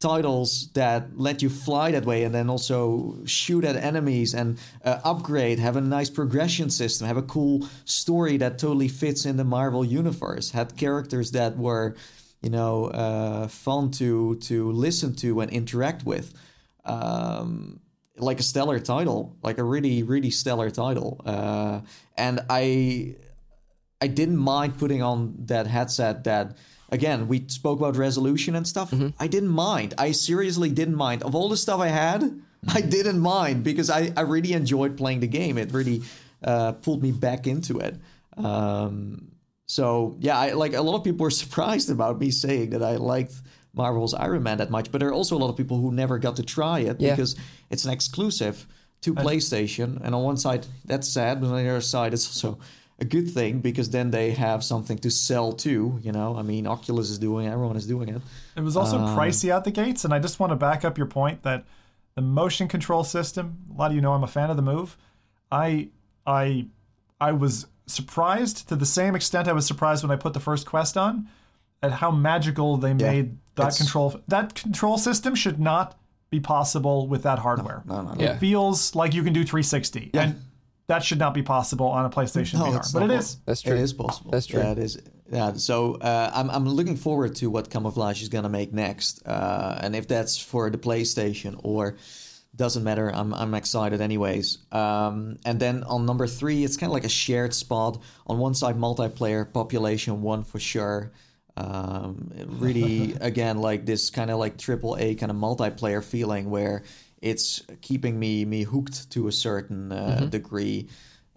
titles 0.00 0.70
that 0.72 1.10
let 1.14 1.42
you 1.42 1.50
fly 1.50 1.90
that 1.90 2.06
way 2.06 2.24
and 2.24 2.34
then 2.34 2.48
also 2.48 3.18
shoot 3.26 3.64
at 3.64 3.76
enemies 3.76 4.34
and 4.34 4.58
uh, 4.82 4.98
upgrade 5.04 5.58
have 5.58 5.76
a 5.76 5.80
nice 5.80 6.08
progression 6.08 6.70
system 6.70 7.06
have 7.06 7.18
a 7.18 7.22
cool 7.22 7.68
story 7.84 8.38
that 8.38 8.58
totally 8.58 8.88
fits 8.88 9.26
in 9.26 9.36
the 9.36 9.44
marvel 9.44 9.84
universe 9.84 10.52
had 10.52 10.74
characters 10.74 11.32
that 11.32 11.54
were 11.58 11.94
you 12.40 12.48
know 12.48 12.86
uh, 12.86 13.46
fun 13.46 13.90
to 13.90 14.36
to 14.36 14.72
listen 14.72 15.14
to 15.14 15.38
and 15.40 15.50
interact 15.50 16.02
with 16.06 16.32
um, 16.86 17.78
like 18.22 18.40
a 18.40 18.42
stellar 18.42 18.78
title 18.78 19.36
like 19.42 19.58
a 19.58 19.64
really 19.64 20.02
really 20.02 20.30
stellar 20.30 20.70
title 20.70 21.20
uh, 21.26 21.80
and 22.16 22.40
i 22.48 23.14
I 24.00 24.06
didn't 24.06 24.38
mind 24.38 24.78
putting 24.78 25.02
on 25.02 25.34
that 25.46 25.66
headset 25.66 26.24
that 26.24 26.56
again 26.90 27.28
we 27.28 27.44
spoke 27.48 27.78
about 27.78 27.96
resolution 27.96 28.54
and 28.56 28.66
stuff. 28.66 28.92
I 29.18 29.26
didn't 29.26 29.50
mind. 29.50 29.94
I 29.98 30.12
seriously 30.12 30.70
didn't 30.70 30.96
mind. 30.96 31.22
Of 31.22 31.34
all 31.34 31.48
the 31.48 31.56
stuff 31.56 31.80
I 31.80 31.88
had, 31.88 32.40
I 32.68 32.80
didn't 32.80 33.20
mind 33.20 33.62
because 33.62 33.90
I, 33.90 34.12
I 34.16 34.22
really 34.22 34.52
enjoyed 34.52 34.96
playing 34.96 35.20
the 35.20 35.26
game. 35.26 35.58
It 35.58 35.72
really 35.72 36.02
uh, 36.42 36.72
pulled 36.72 37.02
me 37.02 37.12
back 37.12 37.46
into 37.46 37.78
it. 37.78 37.96
Um, 38.36 39.32
so 39.66 40.16
yeah, 40.20 40.38
I 40.38 40.52
like 40.52 40.72
a 40.72 40.82
lot 40.82 40.96
of 40.96 41.04
people 41.04 41.24
were 41.24 41.30
surprised 41.44 41.90
about 41.90 42.18
me 42.18 42.30
saying 42.30 42.70
that 42.70 42.82
I 42.82 42.96
liked 42.96 43.34
Marvel's 43.74 44.14
Iron 44.14 44.42
Man 44.42 44.58
that 44.58 44.70
much, 44.70 44.90
but 44.90 44.98
there 44.98 45.08
are 45.08 45.12
also 45.14 45.36
a 45.36 45.38
lot 45.38 45.48
of 45.50 45.56
people 45.56 45.78
who 45.78 45.92
never 45.92 46.18
got 46.18 46.36
to 46.36 46.42
try 46.42 46.80
it 46.80 47.00
Yeah. 47.00 47.10
because 47.10 47.36
it's 47.70 47.84
an 47.84 47.92
exclusive 47.92 48.66
to 49.02 49.14
PlayStation. 49.14 50.00
And 50.04 50.14
on 50.14 50.22
one 50.22 50.36
side, 50.36 50.66
that's 50.84 51.08
sad, 51.08 51.40
but 51.40 51.48
on 51.48 51.56
the 51.62 51.68
other 51.70 51.80
side, 51.80 52.12
it's 52.12 52.26
also 52.26 52.58
a 52.98 53.04
good 53.04 53.30
thing 53.30 53.60
because 53.60 53.90
then 53.90 54.10
they 54.10 54.32
have 54.32 54.62
something 54.62 54.98
to 54.98 55.10
sell 55.10 55.52
too. 55.52 55.98
You 56.02 56.12
know, 56.12 56.36
I 56.36 56.42
mean, 56.42 56.66
Oculus 56.66 57.08
is 57.10 57.18
doing 57.18 57.46
it, 57.46 57.50
everyone 57.50 57.76
is 57.76 57.86
doing 57.86 58.08
it. 58.10 58.20
It 58.56 58.60
was 58.62 58.76
also 58.76 58.98
Um, 58.98 59.16
pricey 59.16 59.50
out 59.50 59.64
the 59.64 59.70
gates, 59.70 60.04
and 60.04 60.12
I 60.12 60.18
just 60.18 60.38
want 60.40 60.50
to 60.50 60.56
back 60.56 60.84
up 60.84 60.98
your 60.98 61.06
point 61.06 61.42
that 61.44 61.64
the 62.16 62.20
motion 62.22 62.68
control 62.68 63.04
system. 63.04 63.56
A 63.74 63.78
lot 63.78 63.90
of 63.90 63.94
you 63.94 64.02
know 64.02 64.12
I'm 64.12 64.24
a 64.24 64.28
fan 64.28 64.50
of 64.50 64.56
the 64.56 64.62
Move. 64.62 64.98
I 65.50 65.88
I 66.26 66.66
I 67.20 67.32
was 67.32 67.66
surprised 67.86 68.68
to 68.68 68.76
the 68.76 68.86
same 68.86 69.14
extent 69.14 69.48
I 69.48 69.52
was 69.52 69.66
surprised 69.66 70.02
when 70.04 70.10
I 70.10 70.16
put 70.16 70.32
the 70.34 70.40
first 70.40 70.66
Quest 70.66 70.96
on 70.96 71.28
at 71.82 71.92
how 71.92 72.10
magical 72.10 72.76
they 72.76 72.92
made 72.92 73.38
that 73.56 73.62
it's- 73.62 73.78
control. 73.78 74.14
That 74.28 74.54
control 74.54 74.98
system 74.98 75.34
should 75.34 75.58
not 75.60 75.96
be 76.30 76.40
possible 76.40 77.08
with 77.08 77.22
that 77.24 77.38
hardware. 77.40 77.82
No, 77.86 78.02
no, 78.02 78.12
no. 78.14 78.20
Yeah. 78.22 78.32
It 78.34 78.38
feels 78.38 78.94
like 78.94 79.14
you 79.14 79.22
can 79.24 79.32
do 79.32 79.42
360, 79.44 80.10
and 80.14 80.40
that 80.86 81.02
should 81.04 81.18
not 81.18 81.34
be 81.34 81.42
possible 81.42 81.86
on 81.86 82.04
a 82.04 82.10
PlayStation 82.10 82.54
No, 82.60 82.66
VR. 82.66 82.76
it's 82.78 82.92
But 82.92 83.00
not 83.00 83.10
it 83.10 83.12
po- 83.14 83.18
is. 83.18 83.36
That's 83.46 83.62
true. 83.62 83.74
It 83.76 83.80
is 83.80 83.92
possible. 83.92 84.30
That's 84.30 84.46
true. 84.46 84.60
Yeah, 84.60 84.72
it 84.72 84.78
is. 84.78 84.98
Yeah. 85.32 85.52
So 85.54 85.94
uh, 85.96 86.30
I'm 86.34 86.48
I'm 86.50 86.68
looking 86.68 86.96
forward 86.96 87.34
to 87.36 87.50
what 87.50 87.68
Camouflaj 87.70 88.22
is 88.22 88.28
gonna 88.28 88.48
make 88.48 88.72
next, 88.72 89.26
uh, 89.26 89.78
and 89.82 89.94
if 89.96 90.06
that's 90.08 90.38
for 90.40 90.70
the 90.70 90.78
PlayStation 90.78 91.58
or 91.62 91.96
doesn't 92.56 92.82
matter. 92.82 93.08
I'm 93.14 93.32
I'm 93.32 93.54
excited 93.54 94.00
anyways. 94.00 94.58
Um, 94.72 95.38
and 95.44 95.58
then 95.60 95.84
on 95.84 96.04
number 96.04 96.26
three, 96.26 96.64
it's 96.64 96.76
kind 96.76 96.90
of 96.90 96.94
like 96.94 97.04
a 97.04 97.08
shared 97.08 97.54
spot. 97.54 98.02
On 98.26 98.38
one 98.38 98.54
side, 98.54 98.76
multiplayer, 98.76 99.50
population 99.52 100.20
one 100.22 100.42
for 100.42 100.58
sure. 100.58 101.12
Um, 101.56 102.30
really, 102.46 103.14
again, 103.20 103.58
like 103.58 103.86
this 103.86 104.10
kind 104.10 104.30
of 104.30 104.38
like 104.38 104.58
triple 104.58 104.96
A 104.98 105.14
kind 105.14 105.30
of 105.30 105.36
multiplayer 105.36 106.02
feeling 106.02 106.50
where 106.50 106.84
it's 107.20 107.62
keeping 107.82 108.18
me 108.18 108.44
me 108.44 108.62
hooked 108.62 109.10
to 109.10 109.28
a 109.28 109.32
certain 109.32 109.92
uh, 109.92 110.26
degree. 110.30 110.88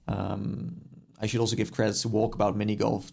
Um, 0.07 0.81
I 1.19 1.27
should 1.27 1.40
also 1.40 1.56
give 1.56 1.72
credits 1.72 2.02
to 2.02 2.10
Walkabout 2.10 2.56
Mini 2.56 2.76
Golf 2.76 3.11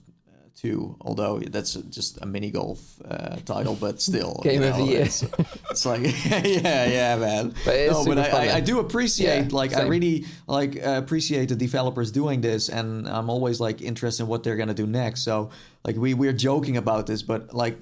too, 0.56 0.96
although 1.00 1.38
that's 1.38 1.74
just 1.74 2.18
a 2.22 2.26
mini 2.26 2.50
golf 2.50 2.80
uh, 3.04 3.36
title, 3.44 3.76
but 3.80 4.00
still 4.10 4.40
Game 4.42 4.62
you 4.62 4.68
of 4.68 4.76
the 4.76 4.84
year. 4.84 5.02
It's, 5.02 5.24
it's 5.70 5.86
like 5.86 6.02
yeah, 6.26 6.86
yeah, 6.86 7.16
man. 7.16 7.54
But 7.64 7.90
no, 7.90 8.04
but 8.04 8.18
I, 8.18 8.48
I, 8.48 8.54
I 8.56 8.60
do 8.60 8.80
appreciate 8.80 9.50
Yeah, 9.50 9.56
like 9.56 9.74
I 9.74 9.82
really 9.82 10.26
like 10.46 10.76
uh, 10.76 11.00
appreciate 11.02 11.48
the 11.48 11.56
developers 11.56 12.10
doing 12.10 12.40
this, 12.40 12.68
and 12.68 13.08
I'm 13.08 13.30
always 13.30 13.60
like 13.60 13.80
interested 13.82 14.24
in 14.24 14.28
what 14.28 14.42
they're 14.42 14.56
gonna 14.56 14.74
do 14.74 14.86
next. 14.86 15.22
So 15.22 15.50
like 15.84 15.96
we 15.96 16.14
we're 16.14 16.32
joking 16.32 16.76
about 16.76 17.06
this, 17.06 17.22
but 17.22 17.54
like 17.54 17.78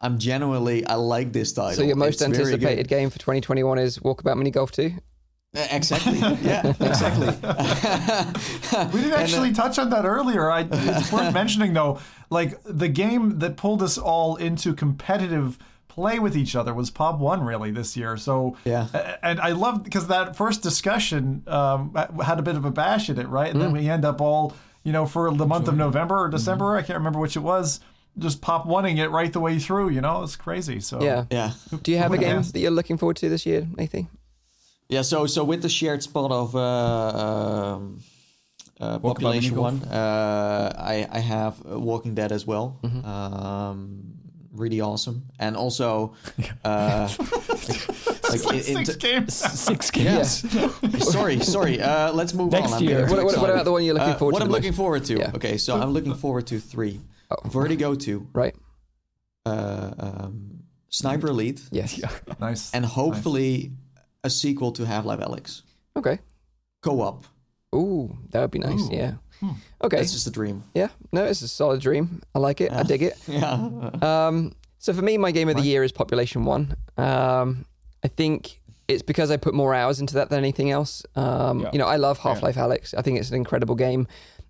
I'm 0.00 0.18
genuinely 0.18 0.86
I 0.86 0.94
like 0.94 1.32
this 1.32 1.52
title. 1.52 1.74
So 1.74 1.82
your 1.82 1.96
most 1.96 2.14
It's 2.14 2.22
anticipated 2.22 2.88
game 2.88 3.10
for 3.10 3.18
2021 3.18 3.78
is 3.78 3.98
Walkabout 3.98 4.36
Mini 4.38 4.50
Golf 4.50 4.72
2? 4.72 4.92
Uh, 5.56 5.66
Exactly. 5.72 6.18
Yeah. 6.18 6.72
Exactly. 6.80 7.26
We 8.94 9.00
didn't 9.00 9.12
actually 9.20 9.52
touch 9.52 9.78
on 9.78 9.90
that 9.90 10.04
earlier. 10.04 10.50
I, 10.50 10.66
it's 10.70 11.10
worth 11.12 11.34
mentioning 11.34 11.72
though, 11.74 11.98
like 12.30 12.58
the 12.64 12.88
game 12.88 13.38
that 13.40 13.56
pulled 13.56 13.82
us 13.82 13.98
all 13.98 14.36
into 14.36 14.74
competitive 14.74 15.58
play 15.88 16.20
with 16.20 16.36
each 16.36 16.54
other 16.54 16.72
was 16.72 16.88
Pop 16.90 17.18
One 17.18 17.42
really 17.42 17.72
this 17.72 17.96
year. 17.96 18.16
So 18.16 18.56
Yeah. 18.64 18.86
and 19.22 19.40
I 19.40 19.50
love 19.50 19.82
because 19.82 20.06
that 20.06 20.36
first 20.36 20.62
discussion 20.62 21.42
um, 21.48 21.94
had 22.24 22.38
a 22.38 22.42
bit 22.42 22.54
of 22.56 22.64
a 22.64 22.70
bash 22.70 23.10
in 23.10 23.18
it, 23.18 23.28
right? 23.28 23.50
And 23.50 23.60
then 23.60 23.72
we 23.72 23.88
end 23.88 24.04
up 24.04 24.20
all 24.20 24.54
you 24.84 24.92
know 24.92 25.04
for 25.04 25.32
the 25.34 25.46
month 25.46 25.66
of 25.66 25.76
November 25.76 26.16
or 26.24 26.28
December, 26.28 26.76
I 26.76 26.82
can't 26.82 26.98
remember 26.98 27.18
which 27.18 27.36
it 27.36 27.40
was, 27.40 27.80
just 28.18 28.40
Pop 28.40 28.66
Oneing 28.66 28.98
it 28.98 29.08
right 29.10 29.32
the 29.32 29.40
way 29.40 29.58
through. 29.58 29.88
You 29.90 30.00
know, 30.00 30.22
it's 30.22 30.36
crazy. 30.36 30.78
So 30.80 31.02
Yeah. 31.02 31.24
yeah. 31.30 31.52
Do 31.82 31.90
you 31.90 31.98
have 31.98 32.12
a 32.12 32.16
Yeah. 32.16 32.34
game 32.34 32.42
that 32.42 32.58
you're 32.60 32.70
looking 32.70 32.98
forward 32.98 33.16
to 33.16 33.28
this 33.28 33.44
year, 33.44 33.66
Nathan? 33.76 34.08
Yeah, 34.90 35.02
so 35.02 35.26
so 35.26 35.44
with 35.44 35.62
the 35.62 35.68
shared 35.68 36.02
spot 36.02 36.30
of 36.32 36.54
uh, 36.54 36.60
um, 36.60 38.00
uh, 38.80 38.98
population 38.98 39.56
one, 39.56 39.82
uh, 39.84 40.72
I 40.76 41.06
I 41.10 41.20
have 41.20 41.54
uh, 41.64 41.78
Walking 41.78 42.14
Dead 42.14 42.32
as 42.32 42.44
well. 42.46 42.78
Mm-hmm. 42.82 43.04
Um, 43.06 44.02
really 44.52 44.80
awesome, 44.80 45.22
and 45.38 45.56
also 45.56 46.14
uh, 46.64 47.08
like 48.30 48.44
in, 48.68 48.78
in 48.78 48.84
six 48.84 48.96
games. 48.96 49.34
Six 49.34 49.90
yeah. 49.96 50.22
sorry, 50.98 51.38
sorry. 51.40 51.80
Uh, 51.80 52.12
let's 52.12 52.34
move 52.34 52.50
Next 52.52 52.72
on. 52.72 52.78
I'm 52.78 52.84
year. 52.88 53.06
What- 53.06 53.24
what- 53.24 53.38
what 53.40 53.50
about 53.50 53.64
the 53.64 53.72
one 53.72 53.84
you're 53.84 53.94
looking 53.94 54.14
Uh, 54.14 54.18
forward 54.18 54.32
what 54.34 54.38
to 54.40 54.44
What 54.44 54.48
I'm 54.48 54.50
looking 54.52 54.70
most? 54.72 54.76
forward 54.82 55.04
to. 55.04 55.14
Yeah. 55.18 55.36
Okay, 55.36 55.56
so 55.58 55.80
I'm 55.80 55.92
looking 55.92 56.14
forward 56.14 56.46
to 56.48 56.58
three. 56.58 57.00
Oh. 57.30 57.36
Vertigo 57.48 57.94
two, 57.94 58.26
Right. 58.34 58.56
uh, 59.46 59.90
um, 59.98 60.64
Sniper 60.88 61.28
Elite, 61.28 61.62
Yes. 61.70 62.00
nice. 62.40 62.74
and 62.74 62.84
hopefully 62.84 63.70
a 64.24 64.30
sequel 64.30 64.72
to 64.72 64.84
Half 64.86 65.04
Life 65.04 65.20
Alyx. 65.20 65.62
Okay. 65.96 66.18
Co-op. 66.82 67.24
Ooh, 67.74 68.16
that 68.30 68.40
would 68.40 68.50
be 68.50 68.58
nice. 68.58 68.80
Ooh. 68.90 68.94
Yeah. 68.94 69.14
Okay. 69.82 69.96
That's 69.96 70.12
just 70.12 70.26
a 70.26 70.30
dream. 70.30 70.62
Yeah. 70.74 70.88
No, 71.12 71.24
it's 71.24 71.40
a 71.42 71.48
solid 71.48 71.80
dream. 71.80 72.20
I 72.34 72.38
like 72.38 72.60
it. 72.60 72.72
I 72.72 72.82
dig 72.82 73.02
it. 73.02 73.16
Yeah. 73.28 73.90
Um, 74.02 74.52
so 74.78 74.92
for 74.92 75.02
me, 75.02 75.16
my 75.18 75.30
game 75.30 75.48
of 75.48 75.56
the 75.56 75.62
year 75.62 75.84
is 75.84 75.92
Population 75.92 76.44
One. 76.44 76.74
Um, 76.98 77.64
I 78.02 78.08
think 78.08 78.60
it's 78.88 79.02
because 79.02 79.30
I 79.30 79.36
put 79.36 79.54
more 79.54 79.74
hours 79.74 80.00
into 80.00 80.14
that 80.14 80.30
than 80.30 80.38
anything 80.38 80.70
else. 80.70 81.04
Um, 81.16 81.60
Yeah. 81.60 81.70
You 81.72 81.78
know, 81.78 81.86
I 81.86 81.96
love 81.96 82.18
Half 82.18 82.42
Life 82.42 82.56
Alyx. 82.56 82.94
I 82.96 83.02
think 83.02 83.18
it's 83.18 83.30
an 83.30 83.36
incredible 83.36 83.74
game. 83.76 84.06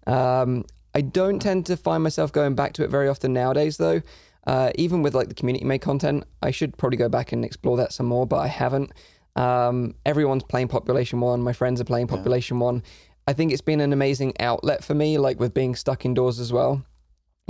Um, 0.06 0.64
I 0.94 1.02
don't 1.02 1.40
tend 1.40 1.66
to 1.66 1.76
find 1.76 2.02
myself 2.02 2.32
going 2.32 2.54
back 2.54 2.72
to 2.74 2.84
it 2.84 2.90
very 2.90 3.08
often 3.08 3.32
nowadays, 3.32 3.76
though. 3.76 4.00
Uh, 4.46 4.70
even 4.76 5.02
with 5.02 5.14
like 5.14 5.28
the 5.28 5.34
community 5.34 5.64
made 5.64 5.80
content, 5.82 6.24
I 6.42 6.50
should 6.50 6.76
probably 6.78 6.96
go 6.96 7.08
back 7.08 7.30
and 7.32 7.44
explore 7.44 7.76
that 7.76 7.92
some 7.92 8.06
more, 8.06 8.26
but 8.26 8.38
I 8.38 8.48
haven't. 8.48 8.90
Um, 9.36 9.94
everyone's 10.04 10.44
playing 10.44 10.68
Population 10.68 11.20
One. 11.20 11.42
My 11.42 11.52
friends 11.52 11.80
are 11.80 11.84
playing 11.84 12.08
Population 12.08 12.58
One. 12.58 12.82
I 13.26 13.32
think 13.32 13.52
it's 13.52 13.62
been 13.62 13.80
an 13.80 13.92
amazing 13.92 14.34
outlet 14.40 14.82
for 14.82 14.94
me, 14.94 15.18
like 15.18 15.38
with 15.38 15.54
being 15.54 15.74
stuck 15.76 16.04
indoors 16.04 16.40
as 16.40 16.52
well 16.52 16.84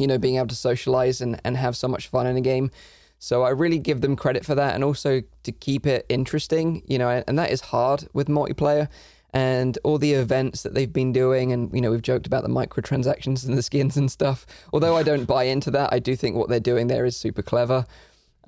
you 0.00 0.06
know, 0.06 0.18
being 0.18 0.36
able 0.36 0.48
to 0.48 0.54
socialize 0.54 1.20
and, 1.20 1.40
and 1.44 1.56
have 1.56 1.76
so 1.76 1.86
much 1.86 2.08
fun 2.08 2.26
in 2.26 2.36
a 2.36 2.40
game. 2.40 2.70
So 3.18 3.42
I 3.42 3.50
really 3.50 3.78
give 3.78 4.00
them 4.00 4.16
credit 4.16 4.46
for 4.46 4.54
that 4.54 4.74
and 4.74 4.82
also 4.82 5.22
to 5.42 5.52
keep 5.52 5.86
it 5.86 6.06
interesting, 6.08 6.82
you 6.86 6.98
know, 6.98 7.22
and 7.26 7.38
that 7.38 7.50
is 7.50 7.60
hard 7.60 8.08
with 8.14 8.28
multiplayer 8.28 8.88
and 9.32 9.78
all 9.84 9.98
the 9.98 10.14
events 10.14 10.62
that 10.62 10.74
they've 10.74 10.92
been 10.92 11.12
doing. 11.12 11.52
And, 11.52 11.72
you 11.74 11.82
know, 11.82 11.90
we've 11.90 12.02
joked 12.02 12.26
about 12.26 12.42
the 12.42 12.48
microtransactions 12.48 13.46
and 13.46 13.58
the 13.58 13.62
skins 13.62 13.98
and 13.98 14.10
stuff. 14.10 14.46
Although 14.72 14.96
I 14.96 15.02
don't 15.02 15.26
buy 15.26 15.44
into 15.44 15.70
that, 15.72 15.92
I 15.92 15.98
do 15.98 16.16
think 16.16 16.34
what 16.34 16.48
they're 16.48 16.60
doing 16.60 16.86
there 16.86 17.04
is 17.04 17.14
super 17.14 17.42
clever. 17.42 17.84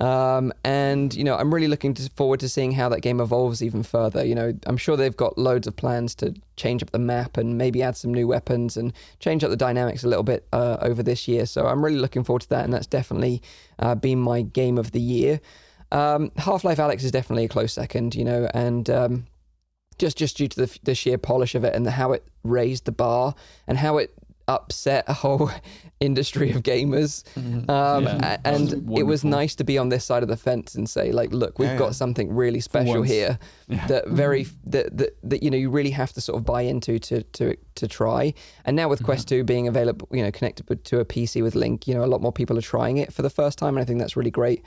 Um, 0.03 0.53
and 0.65 1.15
you 1.15 1.23
know, 1.23 1.37
I'm 1.37 1.55
really 1.55 1.69
looking 1.69 1.95
to, 1.95 2.11
forward 2.11 2.41
to 2.41 2.49
seeing 2.49 2.73
how 2.73 2.89
that 2.89 3.03
game 3.03 3.21
evolves 3.21 3.63
even 3.63 3.85
further. 3.85 4.25
You 4.25 4.35
know, 4.35 4.53
I'm 4.67 4.77
sure 4.77 4.97
they've 4.97 5.17
got 5.17 5.39
loads 5.39 5.69
of 5.69 5.77
plans 5.77 6.17
to 6.17 6.35
change 6.57 6.83
up 6.83 6.91
the 6.91 6.99
map 6.99 7.37
and 7.37 7.57
maybe 7.57 7.85
add 7.85 7.97
some 7.97 8.13
new 8.13 8.27
weapons 8.27 8.77
and 8.77 8.93
change 9.21 9.45
up 9.45 9.51
the 9.51 9.57
dynamics 9.57 10.03
a 10.03 10.09
little 10.09 10.25
bit 10.25 10.45
uh, 10.53 10.79
over 10.81 11.05
this 11.05 11.29
year. 11.29 11.47
So 11.47 11.69
I'm 11.69 11.85
really 11.85 11.99
looking 11.99 12.25
forward 12.25 12.43
to 12.43 12.49
that, 12.49 12.65
and 12.65 12.75
that's 12.75 12.89
definitely 12.89 13.43
uh, 13.79 13.95
been 13.95 14.19
my 14.19 14.43
game 14.43 14.77
of 14.77 14.91
the 14.91 15.01
year. 15.01 15.41
Um, 15.93 16.33
Half-Life 16.37 16.79
Alyx 16.79 17.05
is 17.05 17.13
definitely 17.13 17.45
a 17.45 17.49
close 17.49 17.73
second. 17.73 18.17
You 18.17 18.25
know, 18.25 18.49
and 18.55 18.91
um, 18.91 19.27
just 19.99 20.17
just 20.17 20.37
due 20.37 20.49
to 20.49 20.67
the, 20.67 20.79
the 20.83 20.97
sheer 20.97 21.17
polish 21.17 21.55
of 21.55 21.63
it 21.63 21.77
and 21.77 21.87
the, 21.87 21.93
how 21.93 22.11
it 22.11 22.25
raised 22.43 22.87
the 22.87 22.93
bar 22.93 23.37
and 23.69 23.79
how 23.79 23.99
it 23.99 24.13
upset 24.49 25.05
a 25.09 25.13
whole 25.13 25.51
industry 26.01 26.51
of 26.51 26.63
gamers. 26.63 27.25
Um, 27.37 28.05
Yeah. 28.05 28.37
and 28.45 28.69
That's 28.71 28.99
it 28.99 29.03
was 29.05 29.25
nice 29.25 29.55
to 29.57 29.65
be 29.65 29.79
on 29.79 29.89
this 29.89 30.05
side 30.05 30.23
of 30.23 30.29
the 30.29 30.37
fence 30.37 30.75
and 30.75 30.89
say, 30.89 31.13
like, 31.13 31.33
look, 31.33 31.59
we've 31.59 31.69
Yeah, 31.69 31.79
got 31.79 31.85
yeah. 31.87 31.93
something 31.93 32.33
really 32.35 32.61
special 32.61 32.99
once. 33.01 33.11
here 33.11 33.39
that 33.89 34.09
very 34.09 34.47
that, 34.67 34.97
that 34.97 35.17
that 35.23 35.43
you 35.43 35.51
know 35.51 35.57
you 35.57 35.71
really 35.71 35.91
have 35.91 36.13
to 36.15 36.21
sort 36.21 36.39
of 36.39 36.45
buy 36.45 36.63
into 36.63 36.99
to 36.99 37.23
to 37.23 37.57
to 37.77 37.89
try. 37.89 38.35
And 38.65 38.77
now 38.77 38.89
with 38.89 39.03
Quest 39.03 39.29
Two 39.29 39.45
being 39.45 39.69
available, 39.69 40.09
you 40.13 40.23
know, 40.23 40.31
connected 40.31 40.85
to 40.85 41.01
a 41.01 41.05
PC 41.05 41.43
with 41.43 41.55
Link, 41.55 41.87
you 41.89 41.95
know, 41.95 42.05
a 42.05 42.11
lot 42.15 42.21
more 42.21 42.33
people 42.33 42.59
are 42.59 42.63
trying 42.63 42.97
it 42.99 43.13
for 43.13 43.23
the 43.23 43.31
first 43.31 43.59
time, 43.59 43.77
and 43.77 43.83
I 43.83 43.85
think 43.87 43.99
that's 44.01 44.17
really 44.17 44.31
great. 44.31 44.63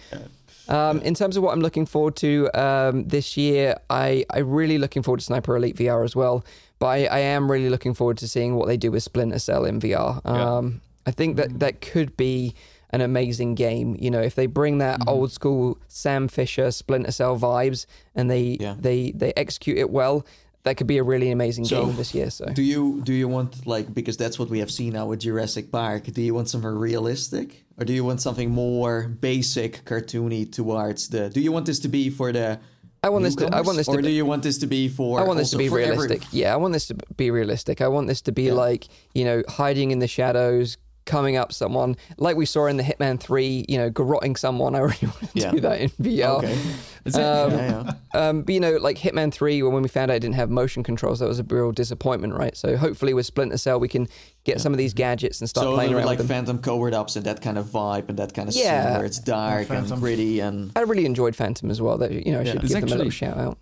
Um, 0.67 0.99
in 1.01 1.13
terms 1.13 1.37
of 1.37 1.43
what 1.43 1.53
I'm 1.53 1.61
looking 1.61 1.85
forward 1.85 2.15
to 2.17 2.49
um, 2.59 3.07
this 3.07 3.37
year, 3.37 3.75
I 3.89 4.25
I 4.31 4.39
really 4.39 4.77
looking 4.79 5.03
forward 5.03 5.19
to 5.19 5.25
Sniper 5.25 5.55
Elite 5.55 5.75
VR 5.75 6.03
as 6.03 6.15
well. 6.15 6.43
But 6.79 6.87
I, 6.87 7.05
I 7.05 7.19
am 7.19 7.49
really 7.51 7.69
looking 7.69 7.93
forward 7.93 8.17
to 8.17 8.27
seeing 8.27 8.55
what 8.55 8.67
they 8.67 8.77
do 8.77 8.91
with 8.91 9.03
Splinter 9.03 9.39
Cell 9.39 9.65
in 9.65 9.79
VR. 9.79 10.25
Um, 10.25 10.81
I 11.05 11.11
think 11.11 11.37
that 11.37 11.59
that 11.59 11.81
could 11.81 12.17
be 12.17 12.53
an 12.89 13.01
amazing 13.01 13.55
game. 13.55 13.95
You 13.99 14.11
know, 14.11 14.21
if 14.21 14.35
they 14.35 14.45
bring 14.47 14.79
that 14.79 14.99
Mm-hmm. 14.99 15.09
old 15.09 15.31
school 15.31 15.77
Sam 15.87 16.27
Fisher 16.27 16.71
Splinter 16.71 17.11
Cell 17.11 17.37
vibes 17.37 17.85
and 18.15 18.29
they 18.29 18.57
Yeah. 18.59 18.75
they 18.79 19.11
they 19.11 19.31
execute 19.37 19.77
it 19.77 19.89
well, 19.89 20.25
that 20.63 20.77
could 20.77 20.87
be 20.87 20.97
a 20.97 21.03
really 21.03 21.29
amazing 21.31 21.65
So, 21.65 21.85
game 21.85 21.95
this 21.95 22.13
year. 22.15 22.29
So 22.31 22.45
Do 22.45 22.63
you 22.63 23.01
do 23.03 23.13
you 23.13 23.27
want 23.27 23.65
like 23.67 23.93
because 23.93 24.17
that's 24.17 24.37
what 24.39 24.49
we 24.49 24.59
have 24.59 24.71
seen 24.71 24.93
now 24.93 25.05
with 25.05 25.19
Jurassic 25.21 25.71
Park? 25.71 26.03
Do 26.05 26.21
you 26.21 26.33
want 26.33 26.49
something 26.49 26.71
realistic, 26.89 27.63
or 27.77 27.85
do 27.85 27.93
you 27.93 28.03
want 28.03 28.21
something 28.21 28.49
more 28.51 29.07
basic, 29.21 29.85
cartoony 29.85 30.51
towards 30.51 31.09
the? 31.09 31.29
Do 31.29 31.39
you 31.39 31.51
want 31.51 31.65
this 31.67 31.79
to 31.79 31.87
be 31.87 32.09
for 32.09 32.31
the? 32.31 32.59
I 33.05 33.09
want 33.09 33.23
this 33.23 33.35
to- 33.35 33.55
I 33.55 33.61
want 33.61 33.77
this 33.77 33.85
to 33.85 33.93
or 33.93 33.97
be- 33.97 34.03
do 34.03 34.09
you 34.09 34.25
want 34.25 34.41
this 34.41 34.57
to 34.57 34.67
be 34.67 34.87
for? 34.87 35.19
I 35.19 35.23
want 35.23 35.37
this 35.37 35.51
to 35.51 35.57
be 35.57 35.67
for 35.67 35.79
every- 35.79 35.95
realistic. 36.07 36.27
Yeah, 36.31 36.53
I 36.53 36.57
want 36.57 36.73
this 36.73 36.87
to 36.87 36.95
be 37.15 37.29
realistic. 37.29 37.79
I 37.79 37.87
want 37.87 38.07
this 38.07 38.21
to 38.21 38.31
be 38.31 38.43
Yeah. 38.47 38.53
like, 38.53 38.87
you 39.13 39.23
know, 39.25 39.43
hiding 39.47 39.91
in 39.91 39.99
the 39.99 40.07
shadows, 40.07 40.77
coming 41.05 41.35
up 41.37 41.53
someone 41.53 41.95
like 42.17 42.35
we 42.35 42.45
saw 42.45 42.65
in 42.65 42.77
the 42.77 42.83
Hitman 42.83 43.19
3, 43.19 43.65
you 43.69 43.77
know, 43.77 43.89
garroting 43.89 44.35
someone. 44.37 44.75
I 44.75 44.79
really 44.79 44.97
want 45.03 45.19
to 45.19 45.27
Yeah. 45.33 45.51
do 45.51 45.59
that 45.61 45.79
in 45.81 45.89
VR. 46.01 46.37
Okay. 46.39 46.57
Is 47.05 47.15
it? 47.15 47.21
Um, 47.23 47.51
yeah, 47.51 47.91
yeah. 48.13 48.19
Um, 48.29 48.41
but 48.41 48.53
you 48.53 48.59
know, 48.59 48.71
like 48.77 48.97
Hitman 48.97 49.31
3, 49.31 49.61
when 49.63 49.83
we 49.83 49.87
found 49.89 50.09
out 50.11 50.15
it 50.17 50.19
didn't 50.21 50.35
have 50.35 50.49
motion 50.49 50.83
controls, 50.83 51.19
that 51.19 51.27
was 51.27 51.39
a 51.39 51.43
real 51.43 51.71
disappointment, 51.71 52.33
right? 52.33 52.55
So 52.57 52.75
hopefully 52.77 53.13
with 53.13 53.25
Splinter 53.25 53.57
Cell, 53.57 53.79
we 53.79 53.87
can 53.87 54.07
get 54.43 54.59
some 54.61 54.73
of 54.73 54.77
these 54.77 54.93
gadgets 54.93 55.39
and 55.41 55.49
start 55.49 55.65
So 55.65 55.73
playing 55.75 55.89
little 55.91 55.93
bit 55.93 55.97
around 56.01 56.05
like 56.07 56.17
with 56.17 56.27
them. 56.27 56.35
Phantom 56.45 56.57
covert 56.59 56.93
ops 56.93 57.15
and 57.15 57.25
that 57.25 57.41
kind 57.41 57.57
of 57.57 57.65
vibe 57.67 58.09
and 58.09 58.17
that 58.19 58.33
kind 58.33 58.49
of 58.49 58.55
Yeah. 58.55 58.85
scene 58.89 58.97
where 58.97 59.05
it's 59.05 59.19
dark 59.19 59.59
and 59.59 59.67
Phantom. 59.67 59.99
gritty 59.99 60.39
and 60.39 60.71
I 60.75 60.81
really 60.81 61.05
enjoyed 61.05 61.35
Phantom 61.35 61.69
as 61.69 61.81
well. 61.81 61.97
That 61.97 62.11
you 62.11 62.31
know, 62.31 62.39
I 62.41 62.43
should 62.43 62.55
Yeah. 62.55 62.61
give 62.61 62.63
It's 62.63 62.73
them 62.73 62.83
a 62.85 62.95
little 62.95 63.09
shout 63.11 63.37
out. 63.37 63.57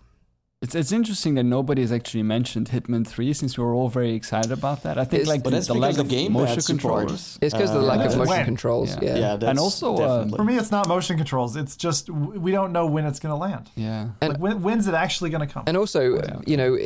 It's, 0.64 0.74
it's 0.74 0.92
interesting 0.92 1.34
that 1.34 1.44
nobody 1.44 1.82
has 1.82 1.92
actually 1.92 2.22
mentioned 2.22 2.70
Hitman 2.70 3.06
3 3.06 3.32
since 3.34 3.58
we 3.58 3.64
were 3.64 3.74
all 3.74 3.88
very 3.88 4.14
excited 4.14 4.50
about 4.50 4.82
that. 4.84 4.98
I 4.98 5.04
think 5.04 5.22
It's- 5.22 5.28
like 5.28 5.42
the, 5.44 5.50
the 5.50 5.74
lack 5.74 5.98
of 5.98 6.08
gamepad 6.08 6.30
motion 6.30 6.62
controls. 6.62 6.66
controllers. 6.66 7.38
It's 7.42 7.54
because 7.54 7.70
of 7.70 7.76
the 7.76 7.86
Uh, 7.86 7.90
lack 7.90 7.98
of 7.98 8.02
that's 8.04 8.16
motion 8.16 8.30
when. 8.30 8.44
controls. 8.46 8.90
Yeah. 8.90 8.98
Yeah. 9.04 9.16
yeah, 9.18 9.36
that's 9.36 9.60
also, 9.60 9.96
uh. 9.96 10.28
For 10.28 10.42
me, 10.44 10.56
it's 10.56 10.70
not 10.70 10.88
motion 10.88 11.16
controls. 11.16 11.54
It's 11.56 11.76
just 11.76 12.08
we 12.10 12.50
don't 12.50 12.72
know 12.72 12.86
when 12.86 13.04
it's 13.04 13.20
going 13.20 13.32
to 13.32 13.36
land. 13.36 13.70
Yeah. 13.76 14.08
And- 14.22 14.32
like, 14.32 14.40
when, 14.40 14.62
when's 14.62 14.88
it 14.88 14.94
actually 14.94 15.30
going 15.30 15.46
to 15.46 15.52
come? 15.52 15.64
And 15.66 15.76
also, 15.76 16.16
Yeah. 16.16 16.40
you 16.46 16.56
know, 16.56 16.78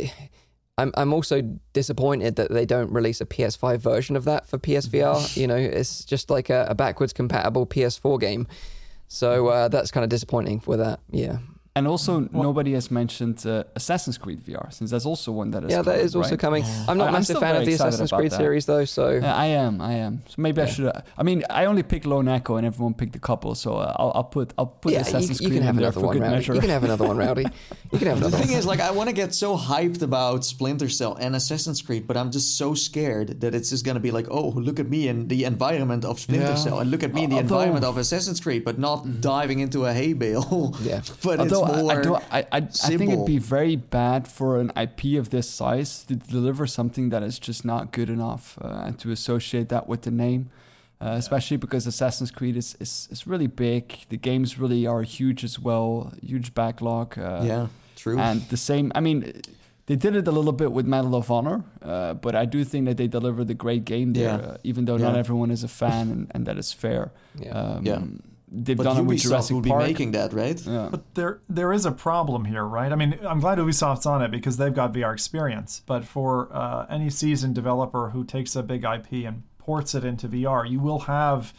I'm 0.76 0.92
I'm 0.96 1.12
also 1.12 1.42
disappointed 1.72 2.36
that 2.36 2.50
they 2.50 2.66
don't 2.66 2.92
release 2.92 3.20
a 3.20 3.26
PS5 3.26 3.78
version 3.78 4.16
of 4.16 4.24
that 4.24 4.46
for 4.46 4.58
PSVR. 4.58 5.36
you 5.40 5.46
know, 5.46 5.56
it's 5.56 6.04
just 6.04 6.30
like 6.30 6.50
a, 6.50 6.66
a 6.70 6.74
backwards 6.74 7.12
compatible 7.12 7.64
PS4 7.66 8.18
game. 8.20 8.46
So 9.08 9.46
uh, 9.48 9.68
that's 9.68 9.90
kind 9.90 10.04
of 10.04 10.10
disappointing 10.10 10.60
for 10.60 10.76
that. 10.76 11.00
Yeah. 11.10 11.38
And 11.78 11.86
also, 11.86 12.12
nobody 12.32 12.72
has 12.72 12.90
mentioned 12.90 13.46
uh, 13.46 13.62
Assassin's 13.76 14.18
Creed 14.18 14.40
VR, 14.42 14.66
since 14.72 14.90
that's 14.90 15.06
also 15.06 15.30
one 15.32 15.50
that 15.52 15.62
is. 15.64 15.70
yeah, 15.70 15.82
that 15.82 15.92
coming, 15.92 16.04
is 16.06 16.16
also 16.16 16.30
right? 16.30 16.38
coming. 16.46 16.64
I'm 16.88 16.98
not 16.98 17.04
I- 17.04 17.06
a 17.06 17.08
I'm 17.08 17.12
massive 17.14 17.38
fan 17.38 17.54
of 17.56 17.64
the 17.66 17.72
Assassin's 17.72 18.10
Creed 18.10 18.32
that. 18.32 18.36
series, 18.36 18.66
though. 18.66 18.84
So 18.84 19.10
Yeah, 19.10 19.34
I 19.34 19.46
am. 19.64 19.80
I 19.80 19.92
am. 20.06 20.22
So 20.28 20.34
maybe 20.38 20.60
I 20.62 20.66
should. 20.66 20.86
Uh, 20.86 21.00
I 21.16 21.22
mean, 21.22 21.44
I 21.48 21.66
only 21.66 21.84
picked 21.84 22.04
Lone 22.06 22.26
Echo, 22.28 22.56
and 22.56 22.66
everyone 22.66 22.94
picked 22.94 23.14
a 23.16 23.20
couple. 23.30 23.54
So 23.54 23.76
uh, 23.76 23.94
I'll, 24.00 24.12
I'll 24.16 24.24
put. 24.24 24.52
I'll 24.58 24.66
put 24.66 24.92
yeah, 24.92 24.98
you, 24.98 25.02
Assassin's 25.06 25.40
you 25.40 25.48
Creed 25.48 25.58
can 25.58 25.66
have 25.68 25.76
in 25.76 25.82
there 25.82 25.88
another 25.90 26.00
for 26.00 26.06
one, 26.06 26.16
good 26.16 26.22
Rowdy. 26.22 26.34
measure. 26.36 26.54
You 26.54 26.60
can 26.60 26.70
have 26.70 26.84
another 26.84 27.06
one, 27.06 27.16
Rowdy. 27.16 27.46
You 27.92 27.98
can 28.00 28.08
have 28.08 28.18
another. 28.22 28.36
The 28.36 28.42
thing 28.42 28.50
one. 28.50 28.58
is, 28.58 28.66
like, 28.66 28.80
I 28.80 28.90
want 28.90 29.08
to 29.08 29.14
get 29.22 29.34
so 29.34 29.56
hyped 29.56 30.02
about 30.02 30.44
Splinter 30.44 30.88
Cell 30.88 31.14
and 31.20 31.36
Assassin's 31.36 31.80
Creed, 31.82 32.06
but 32.08 32.16
I'm 32.16 32.30
just 32.32 32.58
so 32.58 32.74
scared 32.74 33.40
that 33.42 33.54
it's 33.54 33.70
just 33.70 33.84
going 33.84 33.94
to 34.00 34.00
be 34.08 34.10
like, 34.10 34.26
oh, 34.30 34.48
look 34.50 34.78
at 34.80 34.88
me 34.88 35.06
in 35.08 35.28
the 35.28 35.44
environment 35.44 36.04
of 36.04 36.18
Splinter 36.18 36.46
Yeah. 36.48 36.54
Cell, 36.56 36.80
and 36.80 36.90
look 36.90 37.02
at 37.04 37.14
me 37.14 37.24
in 37.24 37.30
the 37.30 37.36
Although- 37.36 37.54
environment 37.54 37.84
of 37.84 37.96
Assassin's 37.98 38.40
Creed, 38.40 38.64
but 38.64 38.78
not 38.78 39.20
diving 39.20 39.60
into 39.60 39.84
a 39.86 39.92
hay 39.92 40.12
bale. 40.12 40.74
Yeah. 40.82 41.02
but 41.22 41.38
Although 41.40 41.64
it's 41.66 41.67
I- 41.70 41.98
I, 41.98 42.02
do, 42.02 42.14
I, 42.14 42.20
I, 42.40 42.46
I 42.52 42.60
think 42.60 43.10
it'd 43.12 43.26
be 43.26 43.38
very 43.38 43.76
bad 43.76 44.26
for 44.28 44.58
an 44.60 44.70
IP 44.76 45.18
of 45.18 45.30
this 45.30 45.48
size 45.48 46.04
to 46.04 46.14
deliver 46.16 46.66
something 46.66 47.10
that 47.10 47.22
is 47.22 47.38
just 47.38 47.64
not 47.64 47.92
good 47.92 48.10
enough 48.10 48.58
uh, 48.62 48.82
and 48.86 48.98
to 49.00 49.10
associate 49.10 49.68
that 49.68 49.88
with 49.88 50.02
the 50.02 50.10
name. 50.10 50.50
Uh, 51.00 51.10
especially 51.16 51.56
because 51.56 51.86
Assassin's 51.86 52.32
Creed 52.32 52.56
is, 52.56 52.76
is, 52.80 53.06
is 53.12 53.24
really 53.24 53.46
big. 53.46 53.84
The 54.08 54.16
games 54.16 54.58
really 54.58 54.84
are 54.84 55.02
huge 55.02 55.44
as 55.44 55.56
well, 55.56 56.12
huge 56.20 56.54
backlog. 56.54 57.16
Uh, 57.16 57.42
yeah, 57.44 57.66
true. 57.94 58.18
And 58.18 58.42
the 58.48 58.56
same, 58.56 58.90
I 58.96 59.00
mean, 59.00 59.40
they 59.86 59.94
did 59.94 60.16
it 60.16 60.26
a 60.26 60.32
little 60.32 60.50
bit 60.52 60.72
with 60.72 60.86
Medal 60.86 61.14
of 61.14 61.30
Honor, 61.30 61.62
uh, 61.82 62.14
but 62.14 62.34
I 62.34 62.46
do 62.46 62.64
think 62.64 62.86
that 62.86 62.96
they 62.96 63.06
delivered 63.06 63.48
a 63.48 63.54
great 63.54 63.84
game 63.84 64.12
there, 64.12 64.40
Yeah. 64.40 64.46
uh, 64.48 64.56
even 64.64 64.86
though 64.86 64.96
not 64.96 65.14
everyone 65.14 65.52
is 65.52 65.62
a 65.62 65.68
fan, 65.82 66.10
and, 66.10 66.32
and 66.34 66.46
that 66.46 66.58
is 66.58 66.72
fair. 66.72 67.12
Yeah. 67.38 67.50
Um, 67.50 67.86
Yeah. 67.86 68.00
They've 68.50 68.76
but 68.76 68.84
done 68.84 68.96
it 68.98 69.02
with 69.02 69.18
Ubisoft 69.18 69.22
Jurassic 69.28 69.54
will 69.54 69.60
be 69.60 69.70
Park. 69.70 69.82
making 69.82 70.12
that, 70.12 70.32
right? 70.32 70.58
yeah. 70.66 70.88
But 70.90 71.14
there 71.14 71.40
there 71.50 71.72
is 71.72 71.84
a 71.84 71.92
problem 71.92 72.44
here, 72.46 72.64
right? 72.64 72.90
I 72.90 72.96
mean, 72.96 73.18
I'm 73.26 73.40
glad 73.40 73.58
Ubisoft's 73.58 74.06
on 74.06 74.22
it 74.22 74.30
because 74.30 74.56
they've 74.56 74.72
got 74.74 74.92
VR 74.94 75.12
experience. 75.12 75.82
But 75.84 76.04
for 76.04 76.48
uh, 76.54 76.86
any 76.88 77.10
seasoned 77.10 77.54
developer 77.54 78.10
who 78.10 78.24
takes 78.24 78.56
a 78.56 78.62
big 78.62 78.84
IP 78.84 79.26
and 79.26 79.42
ports 79.58 79.94
it 79.94 80.02
into 80.04 80.28
VR, 80.28 80.68
you 80.70 80.80
will 80.80 81.00
have, 81.00 81.52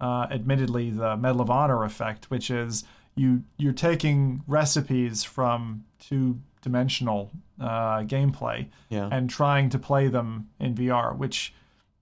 uh, 0.00 0.28
admittedly, 0.30 0.90
the 0.90 1.16
Medal 1.16 1.40
of 1.40 1.50
Honor 1.50 1.82
effect, 1.82 2.30
which 2.30 2.50
is 2.50 2.84
you 3.16 3.42
you're 3.56 3.72
taking 3.72 4.42
recipes 4.46 5.24
from 5.24 5.84
two 5.98 6.38
dimensional 6.62 7.32
uh, 7.60 8.00
gameplay 8.02 8.68
Yeah. 8.90 9.08
and 9.10 9.28
trying 9.28 9.70
to 9.70 9.78
play 9.78 10.06
them 10.08 10.50
in 10.60 10.74
VR, 10.76 11.16
which 11.16 11.52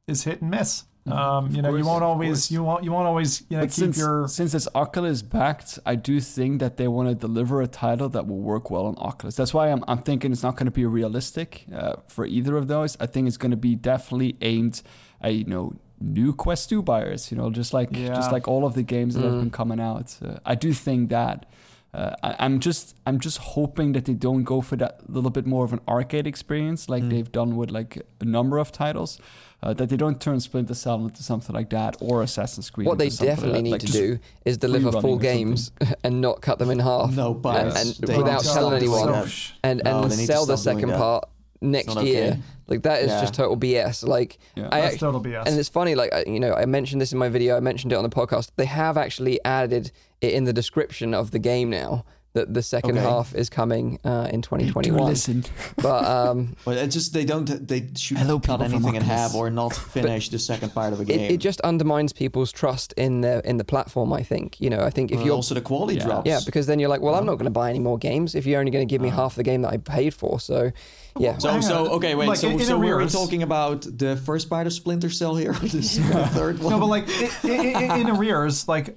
is 0.06 0.24
hit 0.24 0.42
and 0.42 0.50
miss. 0.50 0.84
Mm-hmm. 1.06 1.12
Um, 1.18 1.50
you 1.52 1.62
know, 1.62 1.74
you 1.76 1.84
won't 1.84 2.02
always 2.02 2.50
you 2.50 2.62
won't 2.64 2.82
you 2.84 2.90
won't 2.92 3.06
always 3.06 3.42
you 3.48 3.56
know 3.56 3.62
But 3.62 3.70
keep 3.70 3.74
since, 3.84 3.98
your 3.98 4.26
since 4.28 4.54
it's 4.54 4.66
Oculus 4.74 5.22
backed, 5.22 5.78
I 5.86 5.94
do 5.94 6.20
think 6.20 6.58
that 6.60 6.76
they 6.78 6.88
want 6.88 7.08
to 7.08 7.14
deliver 7.14 7.62
a 7.62 7.66
title 7.68 8.08
that 8.10 8.26
will 8.26 8.40
work 8.40 8.70
well 8.70 8.86
on 8.86 8.94
Oculus. 8.98 9.36
That's 9.36 9.54
why 9.54 9.70
I'm, 9.70 9.84
I'm 9.86 9.98
thinking 10.02 10.32
it's 10.32 10.42
not 10.42 10.56
going 10.56 10.66
to 10.66 10.72
be 10.72 10.84
realistic 10.84 11.66
uh, 11.72 11.94
for 12.08 12.26
either 12.26 12.56
of 12.56 12.66
those. 12.68 12.96
I 13.00 13.06
think 13.06 13.28
it's 13.28 13.36
going 13.36 13.52
to 13.52 13.56
be 13.56 13.74
definitely 13.76 14.36
aimed 14.40 14.82
at 15.20 15.34
you 15.34 15.44
know 15.44 15.74
new 16.00 16.34
Quest 16.34 16.68
2 16.70 16.82
buyers. 16.82 17.30
You 17.30 17.36
know, 17.38 17.50
just 17.50 17.72
like 17.72 17.88
Yeah. 17.92 18.08
just 18.14 18.32
like 18.32 18.48
all 18.48 18.64
of 18.66 18.74
the 18.74 18.82
games 18.82 19.14
that 19.14 19.22
have 19.24 19.32
Mm. 19.34 19.40
been 19.42 19.50
coming 19.50 19.80
out. 19.80 20.16
Uh, 20.24 20.38
I 20.44 20.54
do 20.56 20.72
think 20.72 21.10
that. 21.10 21.46
Uh, 21.94 22.14
I, 22.22 22.36
I'm 22.44 22.60
just 22.60 22.94
I'm 23.06 23.18
just 23.20 23.38
hoping 23.38 23.92
that 23.92 24.04
they 24.04 24.12
don't 24.12 24.42
go 24.44 24.60
for 24.60 24.76
that 24.76 25.08
little 25.08 25.30
bit 25.30 25.46
more 25.46 25.64
of 25.64 25.72
an 25.72 25.80
arcade 25.88 26.26
experience 26.26 26.90
like 26.90 27.02
Mm. 27.04 27.10
they've 27.10 27.32
done 27.32 27.56
with 27.56 27.70
like 27.70 28.02
a 28.20 28.24
number 28.24 28.58
of 28.58 28.70
titles. 28.70 29.18
Uh, 29.66 29.74
that 29.74 29.88
they 29.88 29.96
don't 29.96 30.20
turn 30.20 30.38
Splinter 30.38 30.74
Cell 30.74 30.94
into 31.04 31.24
something 31.24 31.52
like 31.52 31.70
that 31.70 31.96
or 32.00 32.22
Assassin's 32.22 32.70
Creed. 32.70 32.86
What 32.86 32.98
they 32.98 33.06
into 33.06 33.16
something 33.16 33.28
like 33.30 33.36
definitely 33.38 33.62
need 33.62 33.70
Like, 33.72 33.80
to 33.80 33.86
do 33.92 34.18
is 34.44 34.58
deliver 34.58 34.90
rerunning 34.92 35.00
full 35.02 35.18
games 35.18 35.72
and 36.04 36.20
not 36.20 36.40
cut 36.40 36.60
them 36.60 36.70
in 36.70 36.78
half. 36.78 37.12
No 37.16 37.32
and, 37.32 37.42
bias. 37.42 37.98
and 37.98 38.08
They 38.08 38.16
without 38.16 38.44
telling 38.44 38.74
anyone, 38.76 39.10
that. 39.10 39.52
And 39.64 39.82
No, 39.84 40.02
and 40.02 40.12
they 40.12 40.16
need 40.18 40.26
to 40.26 40.32
sell 40.32 40.46
the 40.46 40.56
second 40.56 40.90
part 40.90 41.24
next 41.60 42.00
year. 42.02 42.24
okay. 42.32 42.40
Like 42.68 42.82
that 42.84 43.02
is 43.02 43.08
Yeah. 43.08 43.20
just 43.22 43.34
total 43.34 43.56
BS. 43.56 44.06
Like 44.06 44.38
Yeah. 44.54 44.68
I 44.70 44.82
That's 44.82 44.98
total 44.98 45.20
BS. 45.20 45.46
and 45.46 45.58
it's 45.58 45.68
funny. 45.68 45.96
Like 45.96 46.12
I- 46.14 46.24
you 46.28 46.38
know, 46.38 46.52
I 46.54 46.66
mentioned 46.66 47.00
this 47.00 47.12
in 47.12 47.18
my 47.18 47.28
video. 47.28 47.56
I 47.56 47.60
mentioned 47.60 47.92
it 47.92 47.96
on 47.96 48.04
the 48.04 48.10
podcast. 48.10 48.50
They 48.56 48.66
have 48.66 48.96
actually 48.96 49.40
added 49.44 49.90
it 50.20 50.32
in 50.32 50.44
the 50.44 50.52
description 50.52 51.12
of 51.12 51.32
the 51.32 51.38
game 51.40 51.70
now 51.70 52.04
that 52.36 52.54
the 52.54 52.62
second 52.62 52.96
Okay. 52.98 53.06
half 53.08 53.34
is 53.34 53.50
coming 53.50 53.98
uh, 54.04 54.28
in 54.32 54.40
Do 54.40 54.48
2021. 54.48 55.04
listen. 55.04 55.44
Uh, 55.78 55.82
But 55.82 56.04
um, 56.04 56.56
But 56.64 56.76
it 56.78 56.90
just 56.92 57.12
they 57.12 57.24
don't 57.24 57.46
they 57.68 57.88
should 57.96 58.18
Hello, 58.18 58.38
cut 58.40 58.62
anything 58.62 58.94
in 58.94 59.02
half 59.02 59.34
or 59.34 59.50
not 59.50 59.74
finish 59.92 60.28
the 60.28 60.38
second 60.38 60.70
part 60.72 60.92
of 60.92 60.98
a 61.00 61.02
it, 61.02 61.06
game. 61.08 61.30
it 61.34 61.38
just 61.38 61.60
undermines 61.62 62.12
people's 62.12 62.52
trust 62.52 62.92
in 62.96 63.20
the 63.22 63.42
in 63.44 63.56
the 63.56 63.64
platform. 63.64 64.12
I 64.12 64.22
think 64.22 64.60
you 64.60 64.70
know. 64.70 64.80
I 64.86 64.90
think 64.90 65.10
if 65.10 65.16
Well, 65.18 65.26
you're 65.26 65.34
also 65.34 65.54
the 65.54 65.60
quality 65.60 65.96
Yeah. 65.98 66.04
drops. 66.06 66.26
Yeah, 66.28 66.40
because 66.46 66.66
then 66.66 66.78
you're 66.80 66.88
like, 66.94 67.02
well, 67.02 67.14
I'm 67.14 67.26
not 67.26 67.34
going 67.38 67.52
to 67.52 67.58
buy 67.60 67.70
any 67.70 67.80
more 67.80 67.98
games 67.98 68.34
if 68.34 68.46
you're 68.46 68.60
only 68.60 68.70
going 68.72 68.86
to 68.88 68.92
give 68.94 69.02
me 69.02 69.08
half 69.10 69.34
the 69.34 69.42
game 69.42 69.62
that 69.62 69.72
I 69.72 69.78
paid 69.78 70.14
for. 70.14 70.38
So, 70.40 70.70
yeah. 71.18 71.38
So 71.38 71.60
so 71.60 71.76
okay 71.96 72.14
wait 72.14 72.28
Like, 72.28 72.38
so 72.38 72.48
in- 72.48 72.60
in 72.60 72.66
so 72.66 72.78
we 72.78 72.88
were 72.90 72.96
arrears- 72.98 73.12
talking 73.12 73.42
about 73.42 73.82
the 73.98 74.16
first 74.16 74.48
part 74.50 74.66
of 74.66 74.72
Splinter 74.72 75.10
Cell 75.10 75.34
here 75.36 75.50
or 75.52 75.68
this 75.68 75.96
the 75.96 76.26
third 76.38 76.58
one? 76.62 76.72
No, 76.72 76.78
but 76.80 76.90
like 76.96 77.06
i 77.08 77.30
i 77.44 77.94
i 77.94 77.96
in 77.98 78.08
arrears, 78.10 78.68
like 78.68 78.96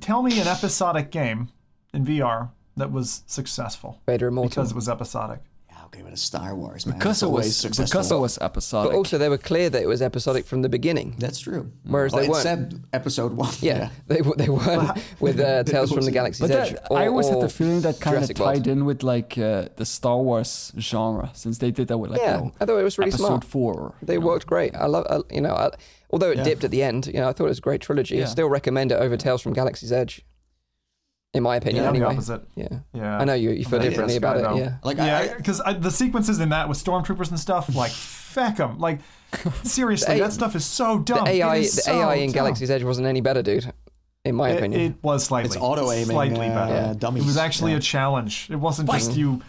tell 0.00 0.22
me 0.22 0.40
an 0.40 0.46
episodic 0.48 1.10
game 1.10 1.48
in 1.92 2.04
VR 2.04 2.50
that 2.76 2.90
was 2.92 3.22
successful 3.26 4.00
Vader 4.06 4.28
Immortal. 4.28 4.48
because 4.50 4.70
it 4.72 4.74
was 4.74 4.88
episodic. 4.88 5.40
Yeah, 5.70 5.84
okay, 5.86 6.02
but 6.02 6.12
a 6.12 6.16
Star 6.16 6.54
Wars 6.54 6.86
man. 6.86 6.98
Because 6.98 7.22
it 7.22 7.28
was 7.30 7.56
successful. 7.56 7.86
because 7.86 8.10
it 8.12 8.18
was 8.18 8.38
episodic. 8.38 8.90
but 8.92 8.96
also, 8.96 9.16
they 9.18 9.28
were 9.28 9.38
clear 9.38 9.70
that 9.70 9.82
it 9.82 9.86
was 9.86 10.02
episodic 10.02 10.44
from 10.46 10.62
the 10.62 10.68
beginning. 10.68 11.14
That's 11.18 11.38
true. 11.40 11.70
Whereas 11.86 12.12
Well, 12.12 12.22
they 12.22 12.28
weren't. 12.28 12.42
said 12.42 12.82
episode 12.92 13.32
one. 13.34 13.52
Yeah, 13.60 13.90
they 14.06 14.16
w- 14.18 14.34
they 14.36 14.48
weren't 14.48 14.98
with 15.20 15.38
uh, 15.40 15.62
Tales 15.72 15.92
from 15.92 16.04
the 16.04 16.10
Galaxy's 16.10 16.48
But 16.48 16.50
Edge. 16.56 16.70
that, 16.72 16.90
or- 16.90 16.98
I 16.98 17.06
always 17.08 17.28
had 17.28 17.40
the 17.40 17.48
feeling 17.48 17.80
that 17.82 18.00
kind 18.00 18.16
of 18.16 18.22
Jurassic 18.22 18.38
World. 18.38 18.54
tied 18.56 18.66
in 18.66 18.84
with 18.84 19.02
like 19.02 19.38
uh, 19.38 19.68
the 19.76 19.86
Star 19.86 20.18
Wars 20.18 20.72
genre, 20.78 21.30
since 21.34 21.58
they 21.58 21.70
did 21.70 21.88
that 21.88 21.98
with 21.98 22.10
like 22.10 22.20
Yeah, 22.20 22.38
you 22.38 22.44
know, 22.46 22.52
I 22.60 22.64
thought 22.66 22.78
it 22.78 22.82
was 22.84 22.98
really 22.98 23.10
episode 23.10 23.26
smart. 23.26 23.44
four. 23.44 23.94
They 24.02 24.14
you 24.14 24.20
know. 24.20 24.26
worked 24.26 24.46
great. 24.46 24.74
I 24.74 24.86
love, 24.86 25.06
I, 25.08 25.20
you 25.34 25.40
know, 25.40 25.54
I, 25.54 25.70
although 26.10 26.30
it 26.30 26.38
Yeah. 26.38 26.44
dipped 26.44 26.64
at 26.64 26.70
the 26.72 26.82
end, 26.82 27.06
you 27.06 27.14
know, 27.20 27.28
I 27.28 27.32
thought 27.32 27.44
it 27.46 27.48
was 27.48 27.58
a 27.58 27.62
great 27.62 27.80
trilogy. 27.80 28.20
I 28.22 28.26
still 28.26 28.48
recommend 28.48 28.90
it 28.92 28.96
over 28.96 29.16
Tales 29.16 29.42
from 29.42 29.52
Galaxy's 29.52 29.92
Edge, 29.92 30.24
in 31.34 31.42
my 31.42 31.56
opinion. 31.56 31.84
Yeah, 31.84 31.90
the 31.90 31.96
anyway, 31.96 32.12
opposite. 32.12 32.42
yeah. 32.54 32.68
Yeah, 32.92 33.18
I 33.18 33.24
know 33.24 33.34
you, 33.34 33.50
you 33.50 33.64
feel 33.64 33.82
Yeah, 33.82 33.88
differently 33.90 34.14
yes, 34.14 34.18
about 34.18 34.36
it. 34.38 34.42
know. 34.42 34.56
Yeah. 34.56 34.76
Like 34.82 34.96
Yeah, 34.96 35.34
because 35.36 35.60
the 35.80 35.90
sequences 35.90 36.40
in 36.40 36.48
that 36.50 36.68
with 36.68 36.82
stormtroopers 36.82 37.30
and 37.30 37.38
stuff, 37.38 37.74
like 37.74 37.90
feck 37.92 38.56
them. 38.56 38.78
Like 38.78 39.00
seriously, 39.62 40.16
A- 40.16 40.20
that 40.20 40.32
stuff 40.32 40.54
is 40.56 40.64
so 40.64 40.98
dumb. 40.98 41.24
The 41.24 41.30
AI, 41.32 41.58
the 41.60 41.64
so 41.66 41.92
AI 41.92 42.14
in 42.16 42.28
dumb. 42.28 42.34
Galaxy's 42.34 42.70
Edge 42.70 42.84
wasn't 42.84 43.06
any 43.06 43.20
better, 43.20 43.42
dude. 43.42 43.70
In 44.24 44.34
my 44.36 44.50
It, 44.50 44.56
opinion. 44.58 44.80
it 44.80 44.94
was 45.02 45.24
slightly. 45.24 45.48
It's 45.48 45.56
auto-aiming, 45.56 46.06
Slightly 46.06 46.46
uh, 46.48 46.54
better. 46.54 46.72
Yeah. 46.74 46.94
dummies. 46.96 47.24
It 47.24 47.26
was 47.26 47.36
actually 47.36 47.72
Yeah. 47.72 47.76
a 47.78 47.80
challenge. 47.80 48.48
It 48.50 48.56
wasn't 48.56 48.90
just 48.90 49.16
you. 49.16 49.42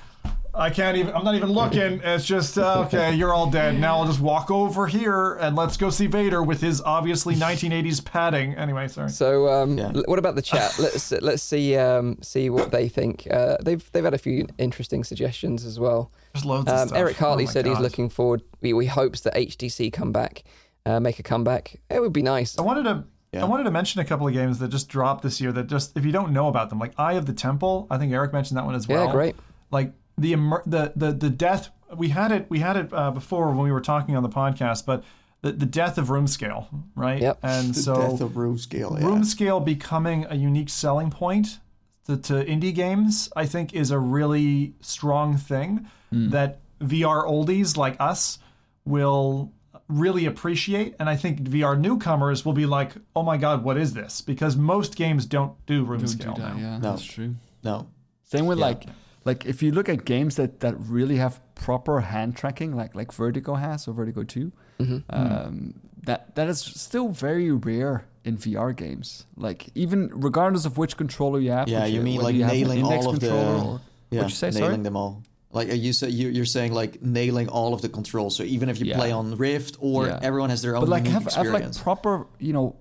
I 0.58 0.70
can't 0.70 0.98
even. 0.98 1.14
I'm 1.14 1.24
not 1.24 1.36
even 1.36 1.52
looking. 1.52 2.02
It's 2.04 2.26
just 2.26 2.58
uh, 2.58 2.84
okay. 2.88 3.14
You're 3.14 3.34
all 3.34 3.50
dead. 3.50 3.80
Now 3.80 3.98
I'll 4.00 4.06
just 4.06 4.20
walk 4.22 4.50
over 4.50 4.88
here 4.88 5.34
and 5.36 5.56
let's 5.56 5.78
go 5.78 5.90
see 5.90 6.08
Vader 6.08 6.42
with 6.44 6.62
his 6.62 6.82
obviously 6.82 7.36
1980s 7.36 8.04
padding. 8.06 8.54
Anyway, 8.56 8.88
sorry. 8.88 9.10
So, 9.10 9.48
um, 9.50 9.78
Yeah. 9.78 9.92
what 10.06 10.18
about 10.20 10.36
the 10.36 10.42
chat? 10.42 10.76
let's 10.80 11.12
let's 11.12 11.44
see 11.44 11.76
um, 11.76 12.18
see 12.22 12.50
what 12.50 12.72
they 12.72 12.88
think. 12.88 13.28
Uh, 13.30 13.58
they've 13.62 13.84
they've 13.92 14.04
had 14.04 14.14
a 14.14 14.18
few 14.18 14.48
interesting 14.58 15.04
suggestions 15.04 15.66
as 15.66 15.80
well. 15.80 16.12
There's 16.34 16.46
loads 16.46 16.72
of 16.72 16.78
Um, 16.80 16.88
stuff. 16.88 16.98
Eric 17.00 17.18
Hartley 17.18 17.44
Oh 17.44 17.48
my 17.48 17.52
said 17.54 17.66
he's 17.66 17.80
looking 17.80 18.10
forward. 18.10 18.42
We, 18.62 18.74
we 18.74 18.86
hopes 18.86 19.22
that 19.22 19.36
HTC 19.36 19.92
come 19.94 20.12
back, 20.12 20.44
uh, 20.86 21.00
make 21.00 21.20
a 21.20 21.24
comeback. 21.24 21.80
It 21.90 22.02
would 22.02 22.14
be 22.14 22.22
nice. 22.24 22.58
I 22.58 22.62
wanted 22.62 22.84
to. 22.84 23.04
Yeah. 23.32 23.42
I 23.42 23.46
wanted 23.46 23.64
to 23.66 23.72
mention 23.72 24.00
a 24.00 24.06
couple 24.06 24.26
of 24.28 24.34
games 24.34 24.60
that 24.60 24.70
just 24.70 24.88
dropped 24.88 25.22
this 25.22 25.42
year. 25.42 25.52
That 25.52 25.68
just 25.68 25.98
if 25.98 26.06
you 26.06 26.14
don't 26.14 26.32
know 26.32 26.48
about 26.48 26.70
them, 26.70 26.80
like 26.80 26.94
Eye 26.98 27.14
of 27.14 27.26
the 27.26 27.34
Temple. 27.34 27.88
I 27.90 27.98
think 27.98 28.14
Eric 28.14 28.32
mentioned 28.32 28.58
that 28.58 28.66
one 28.66 28.76
as 28.76 28.88
well. 28.88 29.08
Yeah, 29.08 29.12
great. 29.12 29.36
Like 29.72 29.92
the 30.18 30.34
immer- 30.34 30.64
the 30.66 30.94
the 30.96 31.12
the 31.12 31.30
death. 31.30 31.70
We 31.96 32.10
had 32.10 32.32
it. 32.32 32.48
We 32.50 32.60
had 32.60 32.78
it 32.78 32.90
uh, 32.94 33.12
before 33.12 33.48
when 33.50 33.60
we 33.60 33.72
were 33.72 33.82
talking 33.82 34.16
on 34.16 34.24
the 34.24 34.30
podcast, 34.30 34.86
but 34.86 35.04
the, 35.42 35.52
the 35.52 35.66
death 35.68 35.98
of 35.98 36.10
room 36.10 36.26
scale, 36.28 36.68
right? 36.96 37.22
Yep. 37.22 37.40
And 37.44 37.76
so 37.76 37.94
The 37.94 38.02
so 38.02 38.12
death 38.12 38.22
of 38.22 38.38
room 38.38 38.58
scale. 38.58 38.98
Yeah. 39.00 39.06
room 39.06 39.24
scale 39.24 39.60
becoming 39.60 40.26
a 40.30 40.36
unique 40.36 40.70
selling 40.70 41.12
point 41.12 41.60
to, 42.08 42.18
to 42.18 42.34
indie 42.46 42.74
games, 42.74 43.30
I 43.36 43.46
think, 43.46 43.74
is 43.74 43.92
a 43.92 44.00
really 44.00 44.74
strong 44.82 45.38
thing 45.38 45.88
that 46.12 46.60
VR 46.82 47.26
oldies 47.28 47.76
like 47.78 47.96
us 48.00 48.40
will 48.86 49.52
really 49.88 50.26
appreciate. 50.26 50.96
And 51.00 51.08
I 51.10 51.16
think 51.16 51.42
VR 51.42 51.80
newcomers 51.80 52.44
will 52.46 52.54
be 52.54 52.66
like, 52.66 52.94
oh 53.16 53.22
my 53.24 53.38
God, 53.38 53.64
what 53.64 53.78
is 53.78 53.94
this? 53.94 54.22
Because 54.22 54.56
most 54.56 54.96
games 54.96 55.26
don't 55.26 55.54
do 55.68 55.84
room 55.84 56.00
Don't 56.00 56.08
scale 56.08 56.34
do 56.34 56.42
that, 56.42 56.56
now. 56.56 56.62
yeah, 56.62 56.78
No. 56.78 56.92
that's 56.92 57.04
true. 57.04 57.36
no. 57.64 57.88
Same 58.24 58.46
with 58.48 58.58
Yeah. 58.60 58.66
like 58.66 58.84
like 59.26 59.46
if 59.46 59.62
you 59.64 59.72
look 59.72 59.90
at 59.90 60.06
games 60.06 60.36
that 60.36 60.60
that 60.62 60.76
really 60.80 61.18
have 61.18 61.40
proper 61.56 62.00
hand 62.02 62.36
tracking, 62.36 62.76
like 62.76 62.96
like 62.96 63.12
Vertigo 63.12 63.56
has 63.56 63.88
or 63.88 63.94
Vertigo 63.94 64.24
2 64.24 64.52
Mm-hmm. 64.80 64.98
um, 65.10 65.74
that 66.04 66.36
that 66.36 66.48
is 66.50 66.60
still 66.60 67.10
very 67.10 67.50
rare 67.52 68.06
in 68.26 68.38
VR 68.38 68.76
games. 68.76 69.26
Like 69.38 69.70
even 69.76 70.10
regardless 70.14 70.66
of 70.66 70.78
which 70.78 70.98
controller 70.98 71.40
you 71.40 71.52
have. 71.52 71.68
Yeah, 71.70 71.86
you 71.86 72.02
mean 72.02 72.22
like 72.22 72.36
you 72.36 72.46
nailing 72.46 72.84
all 72.84 73.10
of 73.10 73.20
the. 73.20 73.32
or- 73.34 73.82
yeah, 74.12 74.24
you 74.24 74.30
say, 74.30 74.50
nailing 74.52 74.62
sorry? 74.72 74.78
them 74.84 74.96
all. 74.98 75.24
Like 75.52 75.72
you 75.74 75.94
say, 75.94 76.10
you, 76.10 76.28
you're 76.30 76.46
saying 76.46 76.74
like 76.74 77.02
nailing 77.02 77.48
all 77.48 77.74
of 77.74 77.82
the 77.82 77.88
controls. 77.90 78.36
So 78.36 78.44
even 78.44 78.68
if 78.70 78.80
you 78.80 78.86
Yeah. 78.88 78.98
play 78.98 79.12
on 79.12 79.36
Rift 79.38 79.78
or 79.80 80.08
Yeah. 80.08 80.20
everyone 80.22 80.50
has 80.50 80.62
their 80.62 80.76
own 80.76 80.82
but 80.82 80.90
like 80.90 81.08
have, 81.08 81.32
have 81.34 81.48
like 81.48 81.74
proper 81.78 82.28
you 82.40 82.52
know 82.54 82.76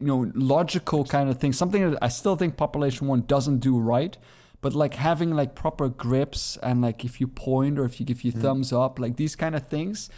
you 0.00 0.06
know 0.08 0.30
logical 0.34 1.04
kind 1.04 1.30
of 1.30 1.38
thing 1.38 1.52
something 1.54 1.90
that 1.92 1.98
i 2.02 2.08
still 2.08 2.36
think 2.36 2.54
population 2.58 3.06
one 3.06 3.22
doesn't 3.22 3.60
do 3.60 3.78
right 3.78 4.18
but 4.60 4.74
like 4.74 4.94
having 4.94 5.30
like 5.34 5.54
proper 5.54 5.88
grips 5.88 6.56
and 6.62 6.80
like 6.82 7.04
if 7.04 7.20
you 7.20 7.26
point 7.26 7.78
or 7.78 7.84
if 7.84 8.00
you 8.00 8.06
give 8.06 8.22
you 8.22 8.32
thumbs 8.32 8.72
up 8.72 8.98
like 8.98 9.16
these 9.16 9.36
kind 9.36 9.54
of 9.54 9.66
things 9.66 10.10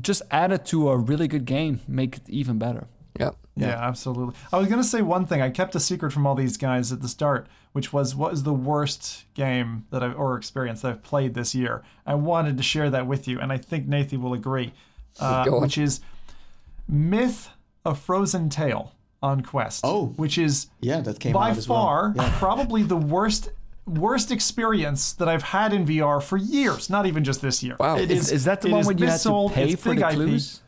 just 0.00 0.22
add 0.30 0.52
it 0.52 0.64
to 0.66 0.88
a 0.88 0.96
really 0.96 1.28
good 1.28 1.44
game 1.44 1.80
make 1.88 2.16
it 2.16 2.28
even 2.28 2.58
better 2.58 2.86
Yeah. 3.18 3.30
Yeah, 3.68 3.88
absolutely. 3.88 4.34
I 4.52 4.58
was 4.58 4.68
going 4.68 4.82
to 4.82 4.86
say 4.86 5.00
one 5.00 5.24
thing. 5.24 5.40
I 5.40 5.48
kept 5.48 5.74
a 5.74 5.80
secret 5.80 6.12
from 6.12 6.26
all 6.26 6.34
these 6.34 6.58
guys 6.58 6.92
at 6.92 7.00
the 7.00 7.08
start, 7.08 7.46
which 7.72 7.90
was 7.90 8.14
what 8.14 8.34
is 8.34 8.42
the 8.42 8.52
worst 8.52 9.24
game 9.32 9.86
that 9.90 10.02
I 10.02 10.12
or 10.12 10.36
experience 10.36 10.82
that 10.82 10.90
I've 10.92 11.02
played 11.02 11.32
this 11.32 11.54
year. 11.54 11.82
I 12.04 12.16
wanted 12.16 12.58
to 12.58 12.62
share 12.62 12.90
that 12.90 13.06
with 13.06 13.26
you, 13.26 13.40
and 13.40 13.50
I 13.50 13.56
think 13.56 13.86
Nathan 13.88 14.20
will 14.22 14.34
agree. 14.34 14.72
Uh, 15.18 15.46
which 15.46 15.78
is 15.78 16.00
Myth 16.86 17.48
of 17.86 17.98
Frozen 17.98 18.50
Tale 18.50 18.92
on 19.22 19.40
Quest. 19.42 19.80
Oh. 19.84 20.06
which 20.16 20.38
is 20.38 20.68
yeah, 20.80 21.00
that 21.00 21.18
came 21.20 21.32
by 21.32 21.50
out 21.50 21.56
as 21.58 21.66
far 21.66 22.12
well. 22.14 22.26
Yeah. 22.26 22.38
probably 22.38 22.82
the 22.82 22.96
worst 22.96 23.50
worst 23.86 24.30
experience 24.32 25.12
that 25.14 25.28
I've 25.28 25.42
had 25.44 25.72
in 25.72 25.86
VR 25.86 26.20
for 26.22 26.36
years. 26.36 26.90
Not 26.90 27.06
even 27.06 27.22
just 27.24 27.40
this 27.40 27.62
year. 27.62 27.76
Wow. 27.78 27.96
It 27.98 28.10
is, 28.10 28.32
is 28.32 28.44
that 28.44 28.60
the 28.60 28.70
one 28.70 28.80
is 28.80 28.86
where 28.86 28.96
you 28.96 29.06
had 29.06 29.20
to 29.20 29.48
pay 29.52 29.70
it's 29.70 29.82
for 29.82 29.90
big 29.90 30.00
the 30.00 30.08
IP. 30.08 30.14
clues 30.14 30.60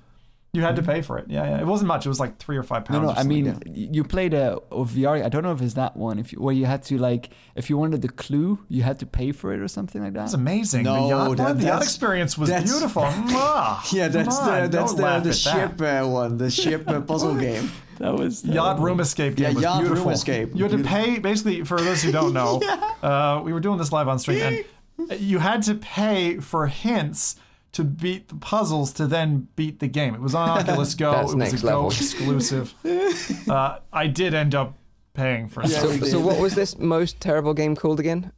You 0.54 0.62
had 0.62 0.76
to 0.76 0.82
pay 0.82 1.02
for 1.02 1.18
it. 1.18 1.26
Yeah, 1.28 1.44
yeah. 1.44 1.60
It 1.60 1.66
wasn't 1.66 1.88
much. 1.88 2.06
It 2.06 2.08
was 2.08 2.20
like 2.20 2.38
three 2.38 2.56
or 2.56 2.62
five 2.62 2.84
pounds. 2.84 3.02
no 3.02 3.08
or 3.10 3.16
i 3.18 3.22
mean 3.22 3.46
y- 3.66 3.88
you 3.96 4.02
played 4.04 4.34
a, 4.34 4.56
a 4.70 4.84
vr 4.92 5.22
i 5.24 5.28
don't 5.28 5.42
know 5.42 5.52
if 5.52 5.60
it's 5.60 5.74
that 5.74 5.94
one 5.96 6.18
if 6.18 6.32
you, 6.32 6.38
where 6.40 6.54
you 6.54 6.64
had 6.64 6.82
to 6.84 6.96
like 6.96 7.30
if 7.54 7.68
you 7.68 7.76
wanted 7.76 8.00
the 8.02 8.08
clue 8.08 8.58
you 8.68 8.82
had 8.82 8.98
to 9.00 9.06
pay 9.06 9.30
for 9.32 9.52
it 9.52 9.60
or 9.60 9.68
something 9.68 10.00
like 10.02 10.14
that 10.14 10.24
It's 10.24 10.34
amazing. 10.34 10.84
No, 10.84 10.94
the 10.94 11.08
yacht, 11.08 11.36
that- 11.36 11.44
one, 11.44 11.58
the 11.58 11.66
yacht 11.66 11.82
experience 11.82 12.38
was 12.38 12.50
beautiful. 12.50 13.02
Yeah, 13.92 14.08
that's 14.08 14.38
Come 14.38 14.62
the 14.62 14.68
that's 14.76 14.92
the, 14.94 15.02
the 15.02 15.08
at 15.08 15.24
that. 15.24 15.34
ship 15.34 15.80
uh, 15.82 16.06
one, 16.06 16.38
the 16.38 16.50
ship 16.50 16.88
uh, 16.88 17.00
puzzle 17.00 17.34
game. 17.48 17.70
That 17.98 18.14
was 18.14 18.42
that 18.42 18.54
Yacht 18.54 18.80
Room 18.80 19.00
Escape 19.00 19.36
game 19.36 19.48
Yeah, 19.48 19.54
was 19.54 19.62
Yacht 19.62 19.76
Room 19.82 19.88
beautiful. 19.90 20.10
Escape. 20.10 20.50
You 20.54 20.64
had 20.64 20.72
to 20.72 20.84
pay, 20.84 21.18
basically, 21.18 21.64
for 21.64 21.80
those 21.80 22.02
who 22.02 22.10
don't 22.12 22.32
know, 22.32 22.60
uh, 23.02 23.40
we 23.44 23.52
were 23.52 23.60
doing 23.60 23.78
this 23.78 23.92
live 23.92 24.08
on 24.08 24.18
stream, 24.18 24.64
and 24.98 25.20
you 25.20 25.38
had 25.38 25.62
to 25.64 25.74
pay 25.74 26.38
for 26.38 26.66
hints 26.66 27.36
to 27.72 27.84
beat 27.84 28.28
the 28.28 28.34
puzzles 28.36 28.92
to 28.94 29.06
then 29.06 29.48
beat 29.54 29.78
the 29.78 29.88
game. 29.88 30.14
It 30.14 30.20
was 30.20 30.34
on 30.34 30.48
Oculus 30.48 30.94
Go. 30.94 31.10
That's 31.12 31.32
it 31.32 31.36
was 31.36 31.52
next 31.52 31.62
a 31.62 31.66
Go 31.66 31.86
exclusive. 31.86 32.74
Uh, 33.48 33.78
I 33.92 34.06
did 34.06 34.32
end 34.34 34.54
up 34.54 34.74
paying 35.14 35.48
for 35.48 35.62
Yeah. 35.64 35.80
So, 35.80 35.96
so 35.98 36.20
what 36.20 36.38
was 36.40 36.54
this 36.54 36.78
most 36.78 37.20
terrible 37.20 37.54
game 37.54 37.76
called 37.76 38.00
again? 38.00 38.32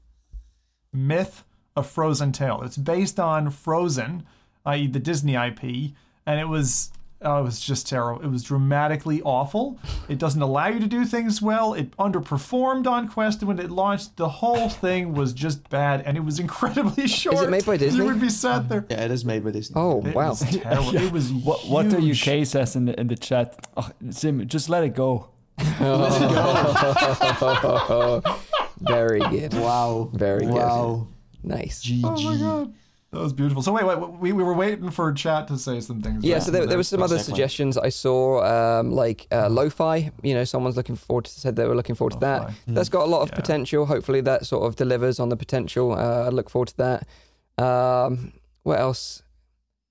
myth 0.92 1.44
of 1.76 1.86
Frozen 1.88 2.32
Tale. 2.32 2.62
It's 2.62 2.76
based 2.76 3.20
on 3.20 3.50
Frozen, 3.50 4.24
i.e., 4.66 4.86
the 4.86 4.98
Disney 4.98 5.34
IP, 5.36 5.92
and 6.26 6.40
it 6.40 6.48
was 6.48 6.90
oh, 7.22 7.40
it 7.40 7.42
was 7.42 7.60
just 7.60 7.86
terrible. 7.88 8.22
It 8.22 8.28
was 8.28 8.42
dramatically 8.42 9.20
awful. 9.22 9.78
It 10.08 10.18
doesn't 10.18 10.40
allow 10.42 10.68
you 10.68 10.80
to 10.80 10.86
do 10.86 11.04
things 11.04 11.40
well. 11.42 11.74
It 11.74 11.96
underperformed 11.98 12.86
on 12.86 13.08
Quest 13.08 13.42
when 13.42 13.58
it 13.58 13.70
launched. 13.70 14.16
The 14.16 14.28
whole 14.28 14.68
thing 14.68 15.14
was 15.14 15.32
just 15.32 15.68
bad, 15.70 16.02
and 16.06 16.16
it 16.16 16.20
was 16.24 16.38
incredibly 16.46 17.06
short. 17.06 17.50
made 17.50 17.64
by 17.66 17.76
Disney? 17.76 17.98
You 18.00 18.04
would 18.06 18.20
be 18.20 18.28
sat 18.30 18.68
there. 18.68 18.86
Yeah, 18.90 19.04
it 19.04 19.10
is 19.10 19.24
made 19.24 19.44
by 19.44 19.50
Disney. 19.50 19.74
Oh 19.78 20.00
It 20.06 20.14
wow. 20.14 20.30
was 20.30 20.40
terrible. 20.40 20.96
It 20.96 21.12
was 21.12 21.30
What, 21.44 21.66
what 21.66 21.90
the 21.90 22.00
huge. 22.00 22.26
UK 22.28 22.46
says 22.46 22.76
in 22.76 22.86
the 22.86 22.98
in 23.00 23.08
the 23.08 23.16
chat, 23.16 23.66
oh, 23.76 23.90
Zim, 24.12 24.46
just 24.48 24.68
let 24.68 24.84
it 24.84 24.94
go. 24.94 25.28
Very 28.80 29.20
good. 29.20 29.52
Wow. 29.54 30.10
Very 30.12 30.46
good. 30.46 30.54
wow. 30.54 31.06
Nice. 31.42 31.84
GG. 31.84 32.00
Oh 32.04 32.22
my 32.22 32.36
god. 32.38 32.74
That 33.12 33.18
was 33.18 33.32
beautiful. 33.32 33.60
So 33.60 33.72
wait, 33.72 33.84
wait, 33.84 33.98
we, 33.98 34.32
we 34.32 34.44
were 34.44 34.54
waiting 34.54 34.88
for 34.90 35.12
chat 35.12 35.48
to 35.48 35.58
say 35.58 35.80
some 35.80 36.00
things. 36.00 36.22
Yeah, 36.22 36.34
right? 36.34 36.42
so 36.44 36.52
there, 36.52 36.64
there 36.64 36.76
were 36.76 36.84
some 36.84 37.02
other 37.02 37.16
Exactly. 37.16 37.32
suggestions 37.32 37.76
I 37.76 37.88
saw, 37.88 38.44
um, 38.44 38.92
like 38.92 39.26
uh, 39.32 39.48
lo-fi. 39.48 40.12
You 40.22 40.34
know, 40.34 40.44
someone's 40.44 40.76
looking 40.76 40.94
forward 40.94 41.24
to 41.24 41.30
said 41.32 41.56
they 41.56 41.66
were 41.66 41.74
looking 41.74 41.96
forward 41.96 42.12
to 42.12 42.20
that. 42.20 42.42
Lo-fi. 42.42 42.54
That's 42.68 42.88
got 42.88 43.02
a 43.02 43.10
lot 43.10 43.22
of 43.22 43.30
Yeah. 43.30 43.34
potential. 43.34 43.86
Hopefully, 43.86 44.20
that 44.20 44.46
sort 44.46 44.64
of 44.64 44.76
delivers 44.76 45.18
on 45.18 45.28
the 45.28 45.36
potential. 45.36 45.90
Uh, 45.92 46.26
I 46.26 46.28
look 46.28 46.48
forward 46.48 46.68
to 46.68 46.76
that. 46.76 47.06
Um, 47.62 48.32
what 48.62 48.78
else? 48.78 49.22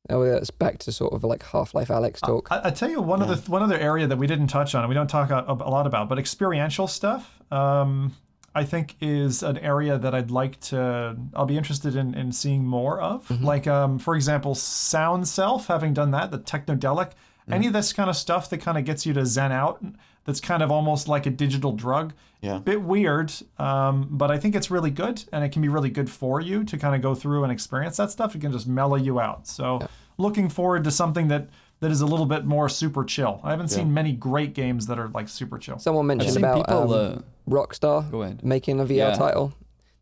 Oh, 0.10 0.24
that's 0.24 0.50
back 0.50 0.78
to 0.80 0.92
sort 0.94 1.12
of 1.14 1.24
like 1.26 1.44
Half-Life 1.44 1.90
Alyx 1.90 2.22
talk. 2.22 2.48
I, 2.50 2.62
I 2.66 2.72
tell 2.72 2.90
you 2.90 3.02
one 3.02 3.22
other 3.22 3.36
one 3.48 3.62
other 3.62 3.78
area 3.78 4.08
that 4.08 4.18
we 4.18 4.28
didn't 4.28 4.48
touch 4.48 4.74
on, 4.74 4.84
and 4.84 4.90
we 4.90 4.96
don't 4.96 5.10
talk 5.10 5.30
a, 5.30 5.44
a 5.46 5.70
lot 5.70 5.86
about, 5.86 6.08
but 6.08 6.18
experiential 6.20 6.88
stuff. 6.88 7.42
Um, 7.52 8.16
I 8.56 8.64
think 8.64 8.96
is 9.02 9.44
an 9.44 9.58
area 9.58 9.98
that 9.98 10.14
I'd 10.16 10.32
like 10.32 10.60
to. 10.62 11.16
I'll 11.34 11.46
be 11.46 11.58
interested 11.58 11.96
in, 11.96 12.14
in 12.16 12.32
seeing 12.32 12.66
more 12.66 13.00
of. 13.00 13.30
Like, 13.44 13.68
um, 13.68 14.00
for 14.00 14.16
example, 14.16 14.56
Sound 14.56 15.28
Self. 15.28 15.68
Having 15.68 15.94
done 15.94 16.12
that, 16.12 16.32
the 16.32 16.40
Technodelic, 16.40 17.12
any 17.52 17.68
of 17.68 17.74
this 17.74 17.94
kind 17.94 18.10
of 18.10 18.16
stuff 18.16 18.50
that 18.50 18.60
kind 18.60 18.78
of 18.78 18.86
gets 18.86 19.06
you 19.06 19.14
to 19.14 19.26
zen 19.26 19.52
out. 19.52 19.84
That's 20.26 20.40
kind 20.40 20.62
of 20.62 20.70
almost 20.70 21.08
like 21.08 21.26
a 21.26 21.32
digital 21.32 21.72
drug. 21.72 22.14
Yeah. 22.42 22.60
Bit 22.60 22.82
weird, 22.82 23.34
um, 23.58 24.08
but 24.12 24.32
I 24.32 24.38
think 24.38 24.56
it's 24.56 24.70
really 24.70 24.92
good, 24.92 25.24
and 25.34 25.44
it 25.44 25.52
can 25.52 25.62
be 25.62 25.68
really 25.68 25.90
good 25.90 26.10
for 26.10 26.40
you 26.40 26.64
to 26.66 26.78
kind 26.78 26.96
of 26.96 27.02
go 27.02 27.16
through 27.16 27.44
and 27.44 27.52
experience 27.52 27.98
that 27.98 28.12
stuff. 28.12 28.36
It 28.36 28.42
can 28.42 28.52
just 28.52 28.68
mellow 28.68 28.96
you 28.96 29.20
out. 29.20 29.48
So, 29.48 29.88
looking 30.18 30.48
forward 30.48 30.84
to 30.86 30.92
something 30.92 31.28
that 31.30 31.50
that 31.82 31.92
is 31.92 32.02
a 32.02 32.06
little 32.06 32.26
bit 32.26 32.46
more 32.46 32.68
super 32.70 33.04
chill. 33.04 33.40
I 33.44 33.52
haven't 33.52 33.70
seen 33.70 33.94
many 33.94 34.12
great 34.12 34.54
games 34.54 34.88
that 34.88 35.00
are 35.00 35.08
like 35.10 35.30
super 35.30 35.58
chill. 35.58 35.80
Someone 35.80 36.08
mentioned 36.08 36.34
seen 36.34 36.44
about 36.44 36.66
people, 36.68 36.94
um, 36.94 37.24
Rockstar 37.50 38.10
Go 38.12 38.22
ahead. 38.24 38.44
making 38.44 38.80
a 38.80 38.86
VR 38.86 38.96
Yeah. 39.10 39.14
title. 39.16 39.54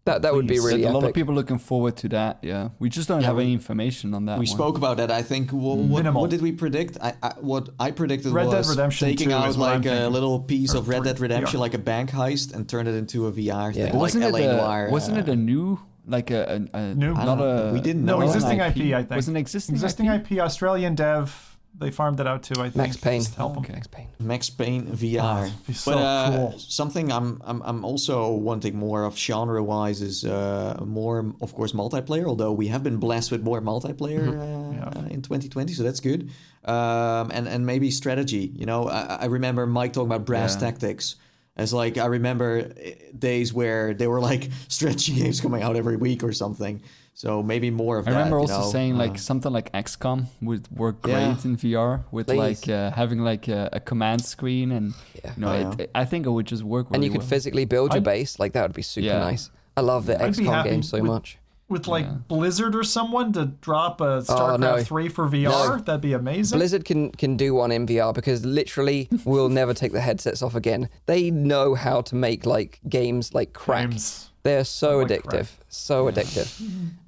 That 0.06 0.22
that 0.22 0.34
would 0.34 0.48
be 0.48 0.54
Please. 0.56 0.66
really 0.66 0.84
a 0.86 0.92
lot 0.92 1.04
of 1.04 1.14
people 1.14 1.34
looking 1.36 1.58
forward 1.58 1.98
to 1.98 2.08
that. 2.10 2.38
Yeah, 2.42 2.70
we 2.80 2.88
just 2.90 3.10
don't 3.10 3.20
Yeah, 3.20 3.28
have 3.28 3.36
we- 3.36 3.44
any 3.44 3.54
information 3.54 4.14
on 4.14 4.24
that. 4.26 4.40
We 4.40 4.46
one. 4.48 4.56
spoke 4.58 4.78
about 4.78 4.96
that. 4.98 5.12
I 5.12 5.22
think. 5.22 5.52
Wha- 5.52 5.74
what, 5.76 5.98
Minimal. 6.00 6.22
what 6.22 6.30
did 6.30 6.42
we 6.42 6.54
predict? 6.54 6.98
I, 7.02 7.14
I 7.22 7.34
what 7.42 7.70
I 7.78 7.92
predicted 7.92 8.32
Red 8.32 8.50
Dead 8.50 8.60
was 8.60 8.70
Redemption 8.70 9.06
taking 9.10 9.34
out 9.34 9.50
is 9.50 9.58
what 9.58 9.70
I'm 9.70 9.82
like 9.82 9.86
a 9.86 9.90
thinking. 9.90 10.14
little 10.14 10.40
piece 10.40 10.74
Or 10.74 10.78
of 10.78 10.88
Red 10.88 11.04
Dead 11.04 11.20
Redemption, 11.20 11.58
yeah. 11.58 11.62
like 11.62 11.74
a 11.74 11.78
bank 11.80 12.12
heist, 12.12 12.54
and 12.56 12.70
turn 12.70 12.88
it 12.88 12.96
into 12.96 13.28
a 13.28 13.34
VR 13.34 13.70
Yeah. 13.72 13.72
thing, 13.72 13.94
like 13.94 14.02
wasn't 14.02 14.24
LA 14.24 14.40
it 14.40 14.46
a, 14.46 14.56
Noire. 14.56 14.88
wasn't 14.90 15.18
uh, 15.18 15.22
it 15.22 15.28
a 15.30 15.36
new 15.36 15.78
like 16.08 16.32
a, 16.32 16.68
a, 16.74 16.78
a 16.78 16.96
New? 16.96 17.14
Not 17.14 17.40
a 17.42 17.72
We 17.74 17.82
didn't 17.82 18.06
No, 18.06 18.20
know. 18.20 18.26
existing 18.28 18.62
an 18.62 18.72
IP, 18.72 18.94
I 18.94 19.04
think. 19.04 19.10
was 19.18 19.28
an 19.28 19.36
existing 19.36 19.76
Existing 19.76 20.06
IP? 20.08 20.32
IP, 20.32 20.40
Australian 20.40 20.96
dev. 20.96 21.57
They 21.80 21.92
farmed 21.92 22.20
it 22.20 22.26
out 22.28 22.42
too. 22.44 22.56
I 22.60 22.66
think. 22.70 22.76
Max 22.76 22.98
Payne. 22.98 23.22
Just 23.22 23.36
help 23.36 23.54
'em. 23.54 23.60
Okay. 23.60 23.74
Max 23.74 23.88
Payne. 23.88 24.08
Max 24.20 24.50
Payne 24.50 24.88
VR. 24.88 25.52
Oh, 25.70 25.74
so 25.74 25.92
but 25.92 25.98
uh, 26.02 26.32
cool. 26.36 26.56
something 26.58 27.12
I'm, 27.12 27.40
I'm 27.46 27.62
I'm 27.64 27.86
also 27.86 28.32
wanting 28.32 28.76
more 28.76 29.04
of 29.04 29.16
genre 29.18 29.64
wise 29.64 30.02
is 30.02 30.26
uh, 30.26 30.80
more 30.86 31.34
of 31.42 31.54
course 31.54 31.74
multiplayer. 31.74 32.26
Although 32.26 32.52
we 32.54 32.68
have 32.70 32.82
been 32.84 32.98
blessed 32.98 33.32
with 33.32 33.44
more 33.44 33.62
multiplayer 33.62 34.28
Mm-hmm. 34.28 34.82
uh, 35.06 35.08
in 35.14 35.22
2020, 35.22 35.74
so 35.74 35.84
that's 35.84 36.00
good. 36.00 36.30
Um, 36.66 37.32
and 37.32 37.48
and 37.48 37.66
maybe 37.66 37.92
strategy. 37.92 38.52
You 38.56 38.66
know, 38.66 38.88
I, 38.90 39.20
I 39.22 39.26
remember 39.26 39.66
Mike 39.68 39.94
talking 39.94 40.08
about 40.08 40.26
brass 40.26 40.56
Yeah. 40.56 40.62
tactics. 40.72 41.16
As 41.56 41.74
like 41.74 41.98
I 41.98 42.06
remember 42.06 42.72
eh, 42.78 42.94
days 43.18 43.52
where 43.54 43.94
there 43.94 44.10
were 44.10 44.22
like 44.22 44.50
strategy 44.68 45.14
games 45.16 45.42
coming 45.42 45.64
out 45.64 45.76
every 45.76 45.98
week 45.98 46.24
or 46.24 46.32
something. 46.32 46.82
So 47.18 47.42
maybe 47.42 47.72
more 47.72 47.98
of 47.98 48.08
I 48.08 48.12
that. 48.12 48.16
I 48.18 48.20
remember 48.20 48.40
also 48.42 48.62
know? 48.62 48.70
saying 48.70 48.96
like 48.96 49.16
Uh, 49.16 49.18
something 49.30 49.52
like 49.52 49.72
XCOM 49.72 50.28
would 50.44 50.68
work 50.70 51.02
great 51.02 51.14
Yeah. 51.14 51.36
in 51.46 51.58
VR 51.58 52.04
with 52.12 52.28
Please. 52.28 52.38
like 52.38 52.70
uh, 52.70 52.92
having 52.92 53.22
like 53.22 53.48
a, 53.48 53.70
a 53.74 53.80
command 53.80 54.24
screen 54.24 54.72
and 54.72 54.94
Yeah. 55.24 55.34
you 55.36 55.42
know 55.42 55.74
Oh, 55.76 55.82
it, 55.82 55.90
I 55.96 56.06
think 56.06 56.28
it 56.28 56.30
would 56.30 56.46
just 56.46 56.62
work. 56.62 56.86
And 56.94 57.04
you 57.04 57.10
could 57.10 57.22
well. 57.22 57.28
physically 57.28 57.66
build 57.66 57.90
your 57.94 58.02
I'd- 58.06 58.12
base. 58.12 58.38
Like 58.38 58.54
that 58.54 58.62
would 58.62 58.76
be 58.76 58.84
super 58.84 59.08
Yeah. 59.08 59.18
nice. 59.32 59.50
I 59.76 59.82
love 59.82 60.06
the 60.06 60.22
I'd 60.22 60.34
XCOM 60.36 60.64
game 60.64 60.84
so 60.84 60.98
with- 61.00 61.08
much. 61.12 61.40
With 61.70 61.88
like 61.88 62.06
Yeah. 62.06 62.18
Blizzard 62.28 62.76
or 62.76 62.84
someone 62.84 63.34
to 63.34 63.46
drop 63.62 64.00
a 64.00 64.22
StarCraft 64.22 64.54
Oh, 64.54 64.58
no. 64.78 64.84
3 64.84 65.10
for 65.10 65.28
VR, 65.28 65.84
that'd 65.84 66.00
be 66.02 66.14
amazing. 66.14 66.60
Blizzard 66.60 66.86
can 66.86 67.10
can 67.12 67.36
do 67.36 67.56
one 67.56 67.72
in 67.72 67.88
VR 67.88 68.14
because 68.14 68.46
literally 68.46 69.10
we'll 69.26 69.50
never 69.50 69.74
take 69.74 69.92
the 69.92 70.02
headsets 70.02 70.44
off 70.44 70.54
again. 70.56 70.88
They 71.08 71.32
know 71.32 71.74
how 71.74 72.02
to 72.02 72.16
make 72.16 72.46
like 72.46 72.80
games 72.88 73.34
like 73.34 73.54
crack. 73.54 73.90
Games. 73.90 74.30
They're 74.48 74.64
so 74.64 75.02
Oh, 75.02 75.06
addictive, 75.06 75.24
crap. 75.30 75.48
so 75.70 76.06
addictive. 76.12 76.50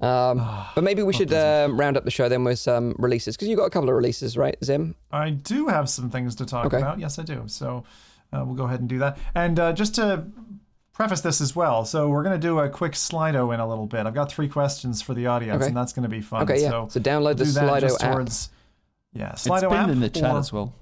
Um, 0.00 0.38
but 0.74 0.82
maybe 0.84 1.02
we 1.02 1.12
should 1.12 1.32
um, 1.32 1.78
round 1.78 1.96
up 1.96 2.04
the 2.04 2.10
show 2.10 2.28
then 2.28 2.42
with 2.44 2.58
some 2.58 2.94
releases 2.98 3.36
because 3.36 3.48
you 3.48 3.56
got 3.56 3.64
a 3.64 3.70
couple 3.70 3.88
of 3.90 3.94
releases, 3.96 4.36
right, 4.36 4.56
Zim? 4.64 4.94
I 5.12 5.30
do 5.30 5.66
have 5.68 5.88
some 5.90 6.10
things 6.10 6.34
to 6.36 6.46
talk 6.46 6.66
Okay. 6.66 6.78
about. 6.78 6.98
Yes, 6.98 7.18
I 7.18 7.22
do. 7.22 7.42
So 7.46 7.84
uh, 8.32 8.44
we'll 8.46 8.54
go 8.56 8.64
ahead 8.64 8.80
and 8.80 8.88
do 8.88 8.98
that. 9.00 9.18
And 9.34 9.58
uh, 9.58 9.72
just 9.74 9.94
to 9.96 10.24
preface 10.92 11.20
this 11.22 11.40
as 11.40 11.54
well, 11.56 11.84
so 11.84 12.08
we're 12.08 12.22
going 12.22 12.38
to 12.38 12.46
do 12.46 12.58
a 12.60 12.68
quick 12.68 12.92
Slido 12.92 13.52
in 13.54 13.60
a 13.60 13.68
little 13.68 13.86
bit. 13.86 14.06
I've 14.06 14.14
got 14.14 14.30
three 14.32 14.48
questions 14.48 15.02
for 15.02 15.14
the 15.14 15.26
audience, 15.26 15.56
Okay. 15.62 15.68
and 15.68 15.76
that's 15.76 15.92
going 15.92 16.02
to 16.04 16.08
be 16.08 16.20
fun. 16.20 16.42
Okay, 16.42 16.60
yeah. 16.62 16.70
So, 16.70 16.88
So 16.90 17.00
download 17.00 17.36
the 17.38 17.44
do 17.44 17.52
that 17.52 17.64
Slido 17.64 17.80
just 17.80 18.02
app. 18.04 18.12
towards 18.12 18.48
yeah, 19.12 19.32
It's 19.32 19.46
Slido 19.46 19.68
pinned 19.70 19.74
app 19.74 19.88
in 19.90 20.00
the 20.00 20.08
chat 20.10 20.34
as 20.36 20.52
well. 20.52 20.72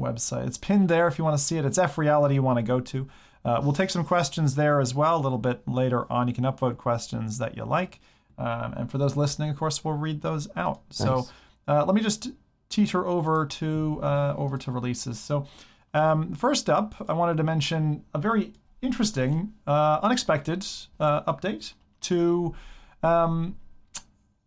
website. 0.00 0.46
It's 0.46 0.58
pinned 0.58 0.88
there 0.88 1.06
if 1.08 1.18
you 1.18 1.24
want 1.24 1.36
to 1.38 1.42
see 1.44 1.58
it. 1.58 1.64
It's 1.64 1.78
F 1.78 1.98
Reality 1.98 2.34
you 2.34 2.42
want 2.42 2.58
to 2.58 2.62
go 2.62 2.80
to. 2.80 3.08
Uh, 3.44 3.60
we'll 3.62 3.74
take 3.74 3.90
some 3.90 4.04
questions 4.04 4.54
there 4.54 4.80
as 4.80 4.94
well 4.94 5.16
a 5.16 5.22
little 5.22 5.38
bit 5.38 5.66
later 5.68 6.10
on. 6.10 6.28
You 6.28 6.34
can 6.34 6.44
upvote 6.44 6.78
questions 6.78 7.38
that 7.38 7.56
you 7.56 7.64
like. 7.64 8.00
Um, 8.38 8.72
and 8.74 8.90
for 8.90 8.98
those 8.98 9.16
listening, 9.16 9.50
of 9.50 9.56
course, 9.56 9.84
we'll 9.84 9.94
read 9.94 10.22
those 10.22 10.48
out. 10.56 10.82
So 10.90 11.28
uh, 11.68 11.84
let 11.84 11.94
me 11.94 12.00
just 12.00 12.30
teeter 12.68 13.06
over 13.06 13.46
to 13.46 14.00
uh, 14.02 14.34
over 14.36 14.58
to 14.58 14.72
releases. 14.72 15.20
So 15.20 15.46
um, 15.92 16.34
first 16.34 16.68
up, 16.68 16.94
I 17.08 17.12
wanted 17.12 17.36
to 17.36 17.44
mention 17.44 18.04
a 18.12 18.18
very 18.18 18.52
interesting, 18.82 19.52
uh, 19.66 20.00
unexpected 20.02 20.66
uh, 20.98 21.22
update 21.32 21.74
to 22.02 22.54
um, 23.02 23.56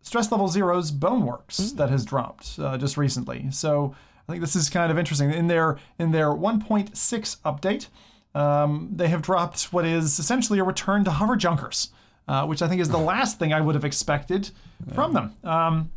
Stress 0.02 0.32
Level 0.32 0.48
Zero's 0.48 0.92
Boneworks 0.92 1.76
that 1.76 1.90
has 1.90 2.06
dropped 2.06 2.60
uh, 2.60 2.78
just 2.78 2.98
recently. 2.98 3.48
So 3.52 3.96
I 4.28 4.32
think 4.32 4.42
this 4.42 4.56
is 4.56 4.70
kind 4.70 4.92
of 4.92 4.98
interesting. 4.98 5.32
In 5.32 5.48
their 5.48 5.78
in 5.98 6.12
their 6.12 6.28
1.6 6.28 6.92
update, 7.42 7.88
um, 8.38 8.90
they 8.94 9.08
have 9.08 9.24
dropped 9.24 9.74
what 9.74 9.84
is 9.84 10.20
essentially 10.20 10.60
a 10.60 10.64
return 10.64 11.04
to 11.06 11.12
hover 11.12 11.36
junkers, 11.36 11.90
uh, 12.28 12.46
which 12.46 12.62
I 12.62 12.68
think 12.68 12.82
is 12.82 12.90
the 12.90 12.98
last 13.14 13.40
thing 13.40 13.52
I 13.52 13.62
would 13.62 13.74
have 13.74 13.86
expected 13.86 14.52
from 14.94 15.14
them. 15.14 15.36
Um, 15.44 15.92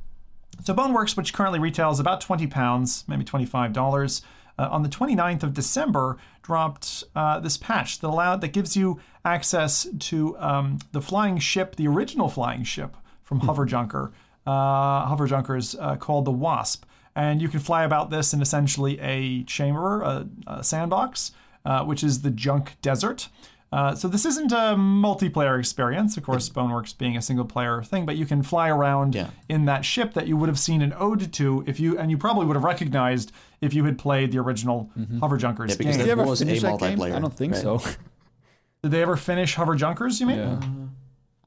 so 0.64 0.74
Boneworks, 0.74 1.16
which 1.16 1.34
currently 1.34 1.58
retails 1.58 2.00
about 2.00 2.22
20 2.22 2.46
pounds, 2.46 3.04
maybe 3.06 3.24
$25, 3.24 4.22
uh, 4.58 4.68
on 4.70 4.82
the 4.82 4.88
29th 4.88 5.42
of 5.42 5.52
December, 5.52 6.16
dropped 6.42 7.04
uh, 7.14 7.40
this 7.40 7.58
patch 7.58 7.98
that 7.98 8.08
allowed 8.08 8.40
that 8.40 8.48
gives 8.48 8.74
you 8.74 9.00
access 9.24 9.86
to 9.98 10.36
um, 10.38 10.78
the 10.92 11.02
flying 11.02 11.38
ship, 11.38 11.76
the 11.76 11.86
original 11.86 12.28
flying 12.28 12.64
ship 12.64 12.96
from 13.22 13.40
Hover 13.40 13.66
Junker, 13.66 14.12
uh, 14.46 15.06
Hover 15.06 15.26
Junkers 15.26 15.76
uh, 15.78 15.96
called 15.96 16.24
the 16.24 16.32
Wasp, 16.32 16.84
and 17.14 17.42
you 17.42 17.48
can 17.48 17.60
fly 17.60 17.84
about 17.84 18.10
this 18.10 18.32
in 18.32 18.40
essentially 18.40 18.98
a 19.00 19.44
chamber, 19.44 20.02
a, 20.02 20.26
a 20.46 20.64
sandbox, 20.64 21.32
uh, 21.64 21.84
which 21.84 22.02
is 22.04 22.22
the 22.22 22.30
Junk 22.30 22.76
Desert. 22.82 23.28
Uh, 23.72 23.94
so 23.94 24.08
this 24.08 24.24
isn't 24.26 24.50
a 24.50 24.74
multiplayer 24.76 25.56
experience, 25.56 26.16
of 26.16 26.24
course, 26.24 26.48
Boneworks 26.48 26.96
being 26.98 27.16
a 27.16 27.22
single 27.22 27.44
player 27.44 27.82
thing, 27.84 28.04
but 28.04 28.16
you 28.16 28.26
can 28.26 28.42
fly 28.42 28.68
around 28.68 29.14
Yeah. 29.14 29.30
in 29.48 29.64
that 29.66 29.84
ship 29.84 30.12
that 30.14 30.26
you 30.26 30.36
would 30.36 30.48
have 30.48 30.58
seen 30.58 30.82
an 30.82 30.92
ode 30.98 31.32
to 31.34 31.62
if 31.68 31.78
you, 31.78 31.96
and 31.96 32.10
you 32.10 32.18
probably 32.18 32.46
would 32.46 32.56
have 32.56 32.64
recognized 32.64 33.30
if 33.60 33.72
you 33.72 33.84
had 33.84 33.96
played 33.96 34.32
the 34.32 34.38
original 34.38 34.90
Hover 35.20 35.36
Junkers 35.36 35.70
Yeah, 35.70 35.76
because 35.76 35.96
game. 35.98 36.06
there 36.06 36.16
Did 36.16 36.16
you 36.16 36.22
ever 36.22 36.30
was 36.30 36.40
a 36.42 36.46
finish 36.46 36.62
game? 36.62 36.70
multiplayer, 36.78 37.14
I 37.14 37.20
don't 37.20 37.36
think 37.36 37.52
right? 37.52 37.62
so. 37.62 37.78
Did 38.82 38.90
they 38.90 39.02
ever 39.02 39.16
finish 39.16 39.54
Hover 39.54 39.76
Junkers? 39.76 40.18
You 40.20 40.26
mean? 40.26 40.38
yeah. 40.38 40.60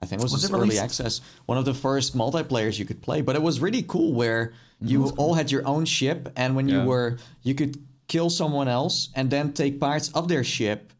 I 0.02 0.06
think 0.06 0.22
it 0.22 0.23
was, 0.23 0.31
Was 0.34 0.45
it 0.45 0.52
early 0.52 0.61
released? 0.61 0.81
access. 0.84 1.22
One 1.45 1.57
of 1.57 1.65
the 1.65 1.73
first 1.73 2.15
multiplayers 2.15 2.77
you 2.80 2.85
could 2.85 3.02
play, 3.02 3.22
but 3.22 3.35
it 3.35 3.41
was 3.41 3.60
really 3.60 3.84
cool 3.84 4.14
where 4.14 4.53
you 4.80 5.10
all 5.18 5.34
had 5.34 5.49
your 5.52 5.65
own 5.68 5.85
ship, 5.85 6.30
and 6.35 6.56
when 6.56 6.68
Yeah. 6.69 6.84
you 6.84 6.88
were, 6.90 7.18
you 7.41 7.56
could 7.56 7.77
kill 8.07 8.30
someone 8.30 8.67
else 8.67 9.09
and 9.15 9.30
then 9.30 9.53
take 9.53 9.80
parts 9.80 10.09
of 10.13 10.27
their 10.27 10.43
ship, 10.43 10.91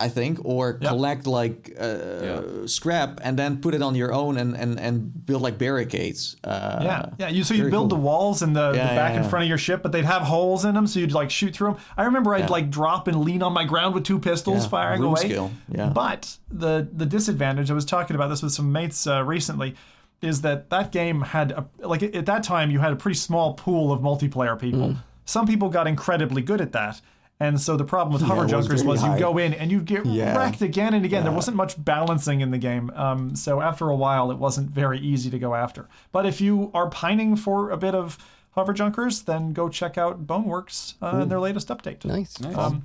I 0.00 0.08
think, 0.08 0.38
or 0.44 0.78
Yep. 0.80 0.90
collect 0.90 1.26
like 1.26 1.72
uh, 1.80 2.66
scrap 2.66 3.20
and 3.22 3.38
then 3.38 3.60
put 3.60 3.74
it 3.74 3.82
on 3.82 3.94
your 3.94 4.12
own 4.12 4.36
and 4.38 4.56
and 4.56 4.78
and 4.80 5.26
build 5.26 5.42
like 5.42 5.56
barricades. 5.58 6.36
Uh, 6.44 6.80
Yeah, 6.82 7.06
yeah. 7.18 7.28
You 7.28 7.44
so 7.44 7.54
you 7.54 7.70
build 7.70 7.90
cool. 7.90 7.98
the 7.98 8.04
walls 8.04 8.42
and 8.42 8.54
the, 8.56 8.72
Yeah, 8.74 8.88
the 8.90 8.94
back 8.96 9.14
yeah, 9.14 9.22
in 9.22 9.28
front 9.30 9.44
of 9.44 9.48
your 9.48 9.58
ship, 9.58 9.82
but 9.82 9.92
they'd 9.92 10.04
have 10.04 10.22
holes 10.22 10.64
in 10.64 10.74
them, 10.74 10.86
so 10.86 10.98
you'd 11.00 11.12
like 11.12 11.30
shoot 11.30 11.54
through 11.54 11.72
them. 11.74 11.76
I 11.96 12.04
remember 12.04 12.34
I'd 12.34 12.50
like 12.50 12.70
drop 12.70 13.06
and 13.08 13.20
lean 13.24 13.42
on 13.42 13.52
my 13.52 13.64
ground 13.64 13.94
with 13.94 14.04
two 14.04 14.18
pistols, 14.18 14.64
Yeah, 14.64 14.68
firing 14.70 15.00
room 15.00 15.10
away. 15.10 15.20
skill, 15.28 15.50
yeah. 15.68 15.90
But 15.90 16.38
the 16.50 16.88
the 16.92 17.06
disadvantage 17.06 17.70
I 17.70 17.74
was 17.74 17.84
talking 17.84 18.16
about 18.16 18.28
this 18.28 18.42
with 18.42 18.52
some 18.52 18.72
mates 18.72 19.06
uh, 19.06 19.22
recently 19.24 19.74
is 20.22 20.40
that 20.40 20.70
that 20.70 20.90
game 20.90 21.20
had 21.20 21.52
a, 21.52 21.66
like 21.86 22.02
at 22.02 22.26
that 22.26 22.42
time 22.42 22.70
you 22.70 22.80
had 22.80 22.92
a 22.92 22.96
pretty 22.96 23.18
small 23.18 23.54
pool 23.54 23.92
of 23.92 24.00
multiplayer 24.00 24.58
people. 24.58 24.88
Mm. 24.90 24.96
Some 25.24 25.46
people 25.46 25.68
got 25.68 25.86
incredibly 25.86 26.42
good 26.42 26.60
at 26.60 26.72
that. 26.72 27.00
And 27.40 27.60
so 27.60 27.76
the 27.76 27.84
problem 27.84 28.12
with 28.12 28.22
hover 28.22 28.42
it 28.42 28.44
was 28.44 28.50
junkers 28.52 28.82
very 28.82 28.86
was 28.92 29.02
you 29.02 29.18
go 29.18 29.38
in 29.38 29.54
and 29.54 29.70
you'd 29.70 29.86
get 29.86 30.06
Yeah. 30.06 30.36
wrecked 30.38 30.62
again 30.62 30.94
and 30.94 31.04
again. 31.04 31.24
There 31.24 31.32
wasn't 31.32 31.56
much 31.56 31.82
balancing 31.82 32.40
in 32.40 32.52
the 32.52 32.58
game. 32.58 32.90
Um, 32.94 33.34
so 33.34 33.60
after 33.60 33.88
a 33.90 33.96
while, 33.96 34.30
it 34.30 34.38
wasn't 34.38 34.70
very 34.70 35.00
easy 35.00 35.30
to 35.30 35.38
go 35.38 35.54
after. 35.54 35.88
But 36.12 36.26
if 36.26 36.40
you 36.40 36.70
are 36.74 36.88
pining 36.88 37.34
for 37.34 37.70
a 37.70 37.76
bit 37.76 37.94
of 37.94 38.18
hover 38.52 38.72
junkers, 38.72 39.22
then 39.22 39.52
go 39.52 39.68
check 39.68 39.98
out 39.98 40.26
Boneworks 40.28 40.94
uh, 41.02 41.22
and 41.22 41.30
their 41.30 41.40
latest 41.40 41.68
update. 41.68 42.04
Nice. 42.04 42.40
Um, 42.56 42.84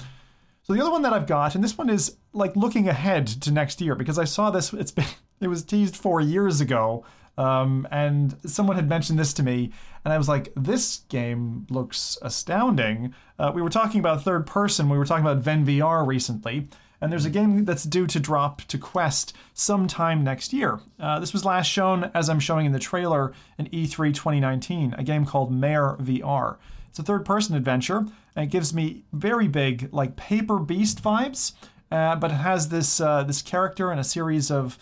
so 0.64 0.74
the 0.74 0.82
other 0.82 0.92
one 0.92 1.04
that 1.04 1.14
I've 1.14 1.28
got, 1.28 1.54
and 1.54 1.64
this 1.64 1.78
one 1.78 1.90
is 1.90 2.18
like 2.34 2.56
looking 2.56 2.88
ahead 2.90 3.28
to 3.28 3.52
next 3.52 3.82
year 3.82 3.94
because 3.94 4.18
I 4.18 4.24
saw 4.26 4.50
this. 4.50 4.74
It's 4.74 4.92
been 4.92 5.06
it 5.42 5.48
was 5.48 5.64
teased 5.64 5.96
four 5.96 6.22
years 6.22 6.60
ago, 6.60 7.06
um, 7.40 7.88
and 7.90 8.36
someone 8.46 8.76
had 8.76 8.90
mentioned 8.90 9.18
this 9.18 9.34
to 9.34 9.44
me, 9.44 9.72
and 10.04 10.14
I 10.14 10.18
was 10.18 10.28
like, 10.28 10.52
"This 10.56 10.98
game 11.10 11.66
looks 11.70 12.18
astounding." 12.22 13.14
Uh, 13.40 13.52
we 13.56 13.62
were 13.62 13.70
talking 13.70 14.00
about 14.00 14.24
third 14.24 14.46
person. 14.46 14.90
We 14.90 14.98
were 14.98 15.06
talking 15.06 15.26
about 15.26 15.38
Ven 15.44 15.66
VR 15.66 16.06
recently. 16.06 16.68
And 17.02 17.12
there's 17.12 17.26
a 17.26 17.30
game 17.30 17.64
that's 17.64 17.86
due 17.86 18.08
to 18.08 18.20
drop 18.20 18.62
to 18.64 18.78
Quest 18.78 19.34
sometime 19.54 20.24
next 20.24 20.52
year. 20.52 20.82
Uh, 21.00 21.20
this 21.20 21.32
was 21.32 21.46
last 21.46 21.68
shown, 21.68 22.12
as 22.14 22.30
I'm 22.30 22.42
showing 22.42 22.66
in 22.66 22.74
the 22.74 22.80
trailer, 22.80 23.32
in 23.58 23.74
E 23.74 23.88
E3 23.88 24.14
2019, 24.14 24.96
a 24.98 25.04
game 25.04 25.26
called 25.26 25.52
Mare 25.52 25.96
VR. 26.02 26.58
It's 26.90 27.00
a 27.00 27.04
third 27.04 27.24
person 27.24 27.56
adventure, 27.56 28.06
and 28.36 28.46
it 28.46 28.52
gives 28.52 28.74
me 28.74 29.04
very 29.14 29.48
big, 29.48 29.90
like 29.94 30.18
Paper 30.18 30.60
Beast 30.60 31.02
vibes, 31.02 31.54
uh, 31.90 32.18
but 32.18 32.32
it 32.32 32.36
has 32.36 32.68
this, 32.68 33.00
uh, 33.00 33.24
this 33.24 33.42
character 33.42 33.92
and 33.92 34.00
a 34.00 34.04
series 34.04 34.52
of 34.52 34.78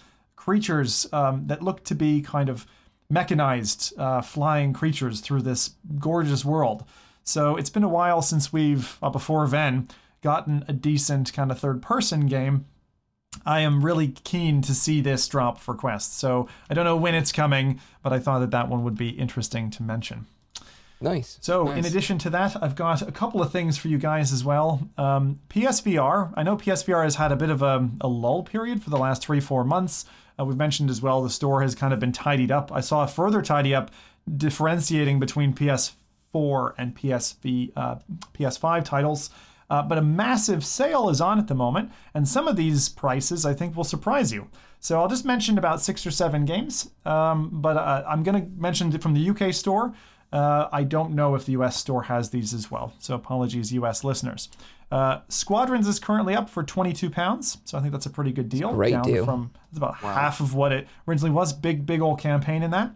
creatures 0.48 1.06
um, 1.12 1.46
that 1.48 1.62
look 1.62 1.84
to 1.84 1.94
be 1.94 2.22
kind 2.22 2.48
of 2.48 2.66
mechanized 3.10 3.94
uh, 4.00 4.22
flying 4.22 4.72
creatures 4.72 5.20
through 5.20 5.42
this 5.42 5.72
gorgeous 6.00 6.46
world. 6.46 6.86
So 7.26 7.58
it's 7.58 7.70
been 7.70 7.84
a 7.84 7.90
while 7.90 8.22
since 8.22 8.54
we've, 8.54 8.98
uh, 9.04 9.10
before 9.10 9.46
then, 9.50 9.90
gotten 10.22 10.64
a 10.70 10.72
decent 10.72 11.34
kind 11.34 11.52
of 11.52 11.60
third 11.60 11.82
person 11.82 12.28
game. 12.28 12.66
I 13.46 13.60
am 13.60 13.84
really 13.84 14.08
keen 14.08 14.62
to 14.62 14.74
see 14.74 15.02
this 15.02 15.28
drop 15.28 15.60
for 15.60 15.76
Quest. 15.76 16.18
So 16.18 16.48
I 16.70 16.74
don't 16.74 16.86
know 16.86 16.96
when 16.96 17.14
it's 17.14 17.34
coming, 17.34 17.82
but 18.02 18.14
I 18.14 18.20
thought 18.20 18.40
that 18.40 18.52
that 18.52 18.70
one 18.70 18.86
would 18.86 18.98
be 18.98 19.10
interesting 19.10 19.70
to 19.72 19.84
mention. 19.84 20.28
Nice. 21.00 21.38
So, 21.42 21.70
in 21.70 21.86
addition 21.86 22.18
to 22.20 22.32
that, 22.32 22.56
I've 22.60 22.76
got 22.76 23.04
a 23.04 23.12
couple 23.12 23.40
of 23.40 23.52
things 23.52 23.78
for 23.78 23.88
you 23.88 24.00
guys 24.00 24.34
as 24.34 24.44
well. 24.44 24.90
Um, 24.98 25.40
PSVR. 25.50 26.34
I 26.36 26.42
know 26.42 26.58
PSVR 26.58 27.04
has 27.04 27.16
had 27.16 27.32
a 27.32 27.36
bit 27.36 27.52
of 27.52 27.62
a, 27.62 27.88
a 28.02 28.08
lull 28.08 28.42
period 28.42 28.82
for 28.82 28.90
the 28.90 28.98
last 28.98 29.22
three, 29.22 29.40
four 29.40 29.64
months. 29.64 30.06
Uh, 30.40 30.46
we've 30.46 30.58
mentioned 30.58 30.90
as 30.90 31.02
well 31.02 31.22
the 31.22 31.30
store 31.30 31.62
has 31.62 31.76
kind 31.76 31.94
of 31.94 32.00
been 32.00 32.12
tidied 32.12 32.52
up. 32.52 32.72
I 32.72 32.82
saw 32.82 33.04
a 33.04 33.08
further 33.08 33.42
tidy 33.42 33.74
up 33.74 33.92
differentiating 34.38 35.20
between 35.20 35.54
PS4 35.54 36.74
and 36.78 36.96
PSV, 36.96 37.72
uh, 37.76 37.96
PS5 38.34 38.84
titles. 38.84 39.30
Uh, 39.70 39.82
but 39.82 39.98
a 39.98 40.02
massive 40.02 40.64
sale 40.64 41.10
is 41.10 41.20
on 41.20 41.40
at 41.40 41.48
the 41.48 41.56
moment, 41.56 41.92
and 42.14 42.26
some 42.26 42.48
of 42.48 42.56
these 42.56 42.88
prices 42.88 43.46
I 43.46 43.54
think 43.54 43.76
will 43.76 43.84
surprise 43.84 44.32
you. 44.32 44.48
So 44.80 45.00
I'll 45.00 45.10
just 45.10 45.26
mention 45.26 45.58
about 45.58 45.82
six 45.82 46.06
or 46.06 46.12
seven 46.12 46.46
games, 46.46 46.90
um, 47.06 47.50
but 47.52 47.76
uh, 47.76 48.04
I'm 48.08 48.24
going 48.24 48.42
to 48.42 48.50
mention 48.60 48.94
it 48.94 49.02
from 49.02 49.14
the 49.14 49.30
UK 49.30 49.54
store. 49.54 49.94
Uh, 50.32 50.68
I 50.72 50.84
don't 50.84 51.16
know 51.16 51.36
if 51.36 51.46
the 51.46 51.54
US 51.54 51.78
store 51.78 52.04
has 52.04 52.30
these 52.30 52.54
as 52.54 52.72
well, 52.72 52.94
so 53.00 53.16
apologies, 53.16 53.74
US 53.74 54.04
listeners. 54.04 54.50
Uh, 54.90 55.20
Squadrons 55.28 55.88
is 55.88 56.00
currently 56.00 56.34
up 56.34 56.50
for 56.50 56.64
22 56.64 57.10
pounds, 57.10 57.58
so 57.66 57.78
I 57.78 57.82
think 57.82 57.92
that's 57.92 58.06
a 58.06 58.10
pretty 58.10 58.32
good 58.32 58.48
deal. 58.50 58.74
great 58.74 58.92
down 58.92 59.04
deal. 59.04 59.26
From 59.26 59.52
it's 59.70 59.78
about 59.78 59.98
half 59.98 60.40
of 60.40 60.54
what 60.56 60.72
it 60.72 60.88
originally 61.08 61.32
was. 61.34 61.52
Big, 61.54 61.86
big 61.86 62.02
old 62.02 62.20
campaign 62.20 62.64
in 62.64 62.72
that. 62.72 62.92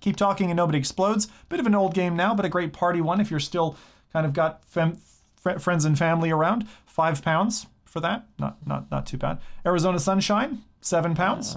Keep 0.00 0.16
Talking 0.16 0.50
and 0.50 0.56
Nobody 0.56 0.78
Explodes. 0.78 1.28
Bit 1.48 1.58
of 1.60 1.66
an 1.66 1.74
old 1.74 1.94
game 1.94 2.16
now, 2.16 2.34
but 2.34 2.44
a 2.44 2.48
great 2.48 2.72
party 2.72 3.00
one 3.00 3.20
if 3.20 3.30
you're 3.30 3.40
still 3.40 3.76
kind 4.12 4.26
of 4.26 4.32
got 4.34 4.64
fem- 4.66 4.98
fr- 5.40 5.58
friends 5.58 5.84
and 5.84 5.96
family 5.98 6.30
around. 6.30 6.66
Five 6.86 7.22
pounds 7.22 7.66
for 7.84 8.00
that. 8.00 8.26
Not 8.38 8.58
not 8.66 8.90
not 8.90 9.06
too 9.06 9.16
bad. 9.16 9.38
Arizona 9.64 9.98
Sunshine, 9.98 10.62
seven 10.82 11.14
pounds. 11.14 11.56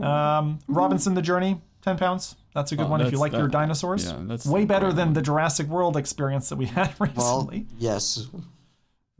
Um, 0.00 0.60
Robinson 0.68 1.14
the 1.14 1.22
Journey, 1.22 1.60
ten 1.82 1.96
pounds. 1.98 2.36
That's 2.54 2.70
a 2.72 2.76
good 2.76 2.86
Oh, 2.86 2.90
one 2.90 3.00
if 3.00 3.06
you 3.06 3.18
that's- 3.18 3.20
like 3.20 3.32
your 3.32 3.48
dinosaurs. 3.48 4.06
yeah, 4.06 4.18
that's 4.22 4.46
Way 4.46 4.64
better 4.64 4.92
than 4.92 5.08
one. 5.08 5.14
the 5.14 5.22
Jurassic 5.22 5.66
World 5.66 5.96
experience 5.96 6.48
that 6.48 6.56
we 6.56 6.66
had 6.66 6.94
Well, 6.98 7.08
recently. 7.46 7.66
yes. 7.78 8.28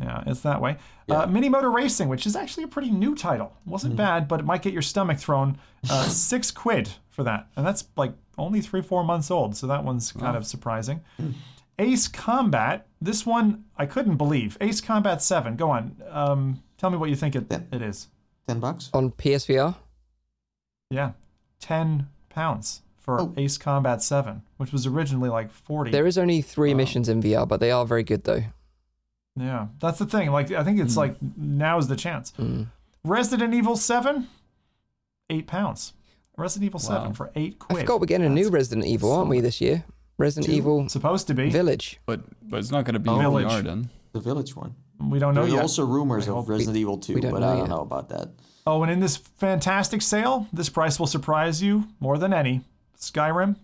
Yeah, 0.01 0.25
it's 0.27 0.41
that 0.41 0.61
way. 0.61 0.77
Uh, 1.09 1.27
Mini 1.27 1.49
Motor 1.49 1.71
Racing, 1.71 2.09
which 2.09 2.27
is 2.27 2.35
actually 2.35 2.65
a 2.65 2.69
pretty 2.69 2.91
new 2.91 3.15
title, 3.15 3.53
wasn't 3.65 3.95
bad, 3.95 4.27
but 4.27 4.41
it 4.41 4.47
might 4.47 4.61
get 4.63 4.73
your 4.73 4.83
stomach 4.83 5.19
thrown. 5.19 5.57
Uh, 5.89 6.03
six 6.09 6.51
quid 6.51 6.91
for 7.11 7.23
that, 7.23 7.47
and 7.57 7.65
that's 7.65 7.85
like 7.97 8.13
only 8.37 8.61
three, 8.61 8.83
four 8.83 9.05
months 9.05 9.31
old, 9.31 9.57
so 9.57 9.67
that 9.69 9.85
one's 9.85 10.11
kind 10.11 10.37
of 10.37 10.45
surprising. 10.47 11.01
Ace 11.79 12.09
Combat, 12.09 12.87
this 13.01 13.25
one 13.25 13.65
I 13.77 13.87
couldn't 13.87 14.17
believe. 14.17 14.57
Ace 14.61 14.81
Combat 14.81 15.23
Seven. 15.23 15.55
Go 15.57 15.71
on, 15.71 15.97
um, 16.11 16.63
tell 16.77 16.91
me 16.91 16.97
what 16.97 17.09
you 17.11 17.17
think 17.17 17.37
it, 17.37 17.51
it 17.73 17.81
is. 17.83 18.09
Ten 18.49 18.59
bucks. 18.61 18.91
On 18.93 19.11
PSVR? 19.13 19.77
Yeah, 20.91 21.13
ten 21.61 22.09
pounds 22.31 22.83
for 22.99 23.21
Oh. 23.21 23.35
Ace 23.37 23.59
Combat 23.59 24.03
Seven, 24.03 24.43
which 24.57 24.73
was 24.73 24.87
originally 24.87 25.29
like 25.29 25.51
forty. 25.53 25.93
There 25.93 26.07
is 26.07 26.19
only 26.19 26.43
three 26.43 26.75
missions 26.75 27.09
in 27.09 27.23
VR, 27.23 27.47
but 27.47 27.61
they 27.61 27.71
are 27.71 27.87
very 27.87 28.03
good 28.03 28.25
though. 28.25 28.43
Yeah, 29.37 29.67
that's 29.81 29.99
the 29.99 30.07
thing. 30.07 30.31
Like 30.31 30.51
I 30.53 30.63
think 30.65 30.81
it's 30.81 30.95
Hmm. 30.95 31.01
like 31.01 31.17
is 31.79 31.89
the 31.89 31.97
chance. 31.97 32.33
Mm. 32.39 32.67
Resident 33.05 33.53
Evil 33.55 33.77
Seven, 33.77 34.29
eight 35.31 35.47
pounds. 35.47 35.93
Resident 36.37 36.67
Evil 36.67 36.81
Seven 36.81 37.09
Wow. 37.09 37.13
for 37.15 37.31
eight 37.37 37.57
I 37.61 37.65
quid. 37.65 37.81
forgot 37.81 38.01
we're 38.01 38.07
getting 38.07 38.27
a 38.27 38.31
new 38.31 38.49
Resident 38.51 38.87
Evil, 38.87 39.13
aren't 39.13 39.29
we, 39.31 39.41
this 39.41 39.61
year? 39.61 39.85
Resident 40.19 40.53
Evil 40.53 40.89
supposed 40.89 41.27
to 41.29 41.35
be. 41.35 41.51
Village. 41.51 42.01
But 42.07 42.21
but 42.49 42.59
it's 42.61 42.71
not 42.71 42.85
going 42.85 42.95
to 42.95 43.01
be 43.01 43.11
Oh. 43.11 43.15
in 43.17 43.21
Village. 43.23 43.65
VR. 43.65 43.89
The 44.13 44.21
Village 44.21 44.55
one. 44.57 44.75
we 45.01 45.19
don't 45.19 45.35
know 45.35 45.43
There's 45.43 45.55
yet. 45.55 45.63
also 45.63 45.85
rumors 45.85 46.29
of 46.29 46.35
hope 46.35 46.49
Resident 46.49 46.77
Evil 46.77 46.99
2, 46.99 47.21
but 47.21 47.43
I 47.43 47.55
don't 47.55 47.59
yet. 47.59 47.69
know 47.69 47.81
about 47.81 48.09
that. 48.11 48.31
Oh, 48.67 48.83
and 48.83 48.91
in 48.93 49.01
this 49.01 49.17
fantastic 49.17 50.01
sale, 50.01 50.47
this 50.53 50.69
price 50.71 50.99
will 51.01 51.07
surprise 51.09 51.61
you 51.63 51.85
more 52.01 52.17
than 52.17 52.33
any. 52.33 52.63
Skyrim, 52.99 53.57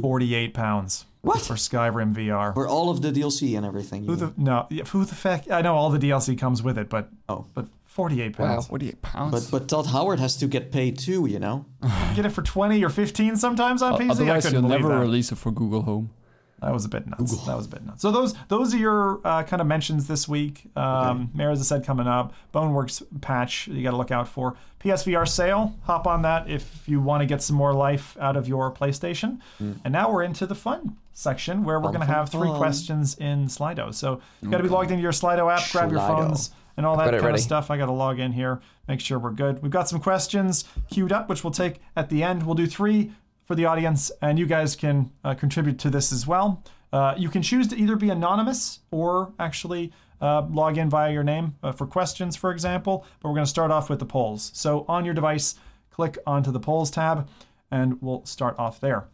forty-eight 0.00 0.54
pounds 0.54 1.04
What? 1.26 1.42
for 1.42 1.54
Skyrim 1.54 2.14
VR. 2.14 2.54
For 2.54 2.66
all 2.68 2.90
of 2.90 3.02
the 3.02 3.10
DLC 3.12 3.56
and 3.56 3.66
everything. 3.66 4.04
Who 4.04 4.16
the 4.16 4.26
mean. 4.26 4.34
no? 4.38 4.66
yeah, 4.70 4.84
Who 4.84 5.04
the 5.04 5.14
feck? 5.14 5.50
I 5.50 5.60
know 5.62 5.74
all 5.74 5.90
the 5.90 5.98
DLC 5.98 6.38
comes 6.38 6.62
with 6.62 6.78
it, 6.78 6.88
but 6.88 7.08
Oh. 7.28 7.46
but 7.54 7.66
forty-eight 7.84 8.38
Wow. 8.38 8.46
pounds. 8.46 8.66
Forty-eight 8.68 9.02
pounds. 9.02 9.32
But 9.32 9.50
but 9.60 9.68
Todd 9.68 9.86
Howard 9.86 10.20
has 10.20 10.36
to 10.38 10.46
get 10.46 10.70
paid 10.72 10.98
too, 10.98 11.26
you 11.26 11.38
know. 11.38 11.64
Get 12.14 12.24
it 12.26 12.30
for 12.30 12.42
twenty 12.42 12.84
or 12.84 12.90
fifteen 12.90 13.36
sometimes 13.36 13.82
on 13.82 13.94
O- 13.94 13.98
PC. 13.98 14.08
I 14.08 14.10
Otherwise, 14.10 14.44
couldn't 14.46 14.60
you'll 14.62 14.70
never 14.70 14.88
that. 14.88 15.00
release 15.00 15.32
it 15.32 15.36
for 15.38 15.50
Google 15.50 15.82
Home. 15.82 16.10
That 16.62 16.72
was 16.72 16.86
a 16.86 16.88
bit 16.88 17.06
nuts. 17.06 17.44
That 17.44 17.54
was 17.56 17.66
a 17.66 17.68
bit 17.68 17.84
nuts. 17.84 18.00
So 18.00 18.10
those 18.10 18.34
those 18.48 18.72
are 18.74 18.78
your 18.78 19.20
uh, 19.26 19.42
kind 19.42 19.60
of 19.60 19.66
mentions 19.66 20.08
this 20.08 20.26
week. 20.26 20.70
Um, 20.74 21.30
Mare, 21.34 21.50
as 21.50 21.60
I 21.60 21.64
said, 21.64 21.84
coming 21.84 22.06
up. 22.06 22.32
Boneworks 22.54 23.02
patch 23.20 23.68
you 23.68 23.82
got 23.82 23.90
to 23.90 23.96
look 23.98 24.10
out 24.10 24.26
for. 24.26 24.56
PSVR 24.82 25.28
sale. 25.28 25.74
Hop 25.82 26.06
on 26.06 26.22
that 26.22 26.48
if 26.48 26.88
you 26.88 26.98
want 27.00 27.20
to 27.20 27.26
get 27.26 27.42
some 27.42 27.56
more 27.56 27.74
life 27.74 28.16
out 28.20 28.36
of 28.36 28.48
your 28.48 28.72
PlayStation. 28.72 29.38
And 29.58 29.90
now 29.92 30.10
we're 30.10 30.22
into 30.22 30.46
the 30.46 30.54
fun 30.54 30.96
section 31.16 31.64
where 31.64 31.80
we're 31.80 31.88
going 31.88 32.00
to 32.00 32.06
have 32.06 32.28
three 32.28 32.50
questions 32.50 33.16
in 33.16 33.46
Slido. 33.46 33.92
So 33.92 34.20
you 34.42 34.50
got 34.50 34.58
to 34.58 34.62
be 34.62 34.68
logged 34.68 34.90
into 34.90 35.02
your 35.02 35.12
Slido 35.12 35.50
app, 35.52 35.68
grab 35.72 35.90
your 35.90 36.00
Slido. 36.00 36.28
phones. 36.28 36.50
And 36.76 36.84
all 36.84 36.94
that 36.98 37.10
kind 37.10 37.22
ready. 37.22 37.36
of 37.36 37.40
stuff. 37.40 37.70
I 37.70 37.78
got 37.78 37.86
to 37.86 37.92
log 37.92 38.20
in 38.20 38.32
here, 38.32 38.60
make 38.86 39.00
sure 39.00 39.18
we're 39.18 39.30
good. 39.30 39.62
We've 39.62 39.72
got 39.72 39.88
some 39.88 39.98
questions 39.98 40.66
queued 40.90 41.10
up, 41.10 41.26
which 41.30 41.42
we'll 41.42 41.50
take 41.50 41.80
at 41.96 42.10
the 42.10 42.22
end. 42.22 42.42
We'll 42.42 42.54
do 42.54 42.66
three 42.66 43.12
for 43.46 43.54
the 43.54 43.64
audience, 43.64 44.12
and 44.20 44.38
you 44.38 44.44
guys 44.44 44.76
can 44.76 45.10
uh, 45.24 45.32
contribute 45.32 45.78
to 45.78 45.88
this 45.88 46.12
as 46.12 46.26
well. 46.26 46.62
Uh, 46.92 47.14
you 47.16 47.30
can 47.30 47.40
choose 47.40 47.66
to 47.68 47.76
either 47.76 47.96
be 47.96 48.10
anonymous 48.10 48.80
or 48.90 49.32
actually 49.38 49.90
uh, 50.20 50.42
log 50.50 50.76
in 50.76 50.90
via 50.90 51.10
your 51.10 51.24
name 51.24 51.54
uh, 51.62 51.72
for 51.72 51.86
questions, 51.86 52.36
for 52.36 52.50
example. 52.50 53.06
But 53.20 53.30
we're 53.30 53.36
going 53.36 53.46
to 53.46 53.50
start 53.50 53.70
off 53.70 53.88
with 53.88 53.98
the 53.98 54.04
polls. 54.04 54.50
So 54.52 54.84
on 54.86 55.06
your 55.06 55.14
device, 55.14 55.54
click 55.90 56.18
onto 56.26 56.50
the 56.50 56.60
polls 56.60 56.90
tab, 56.90 57.26
and 57.70 58.02
we'll 58.02 58.26
start 58.26 58.54
off 58.58 58.80
there. 58.80 59.08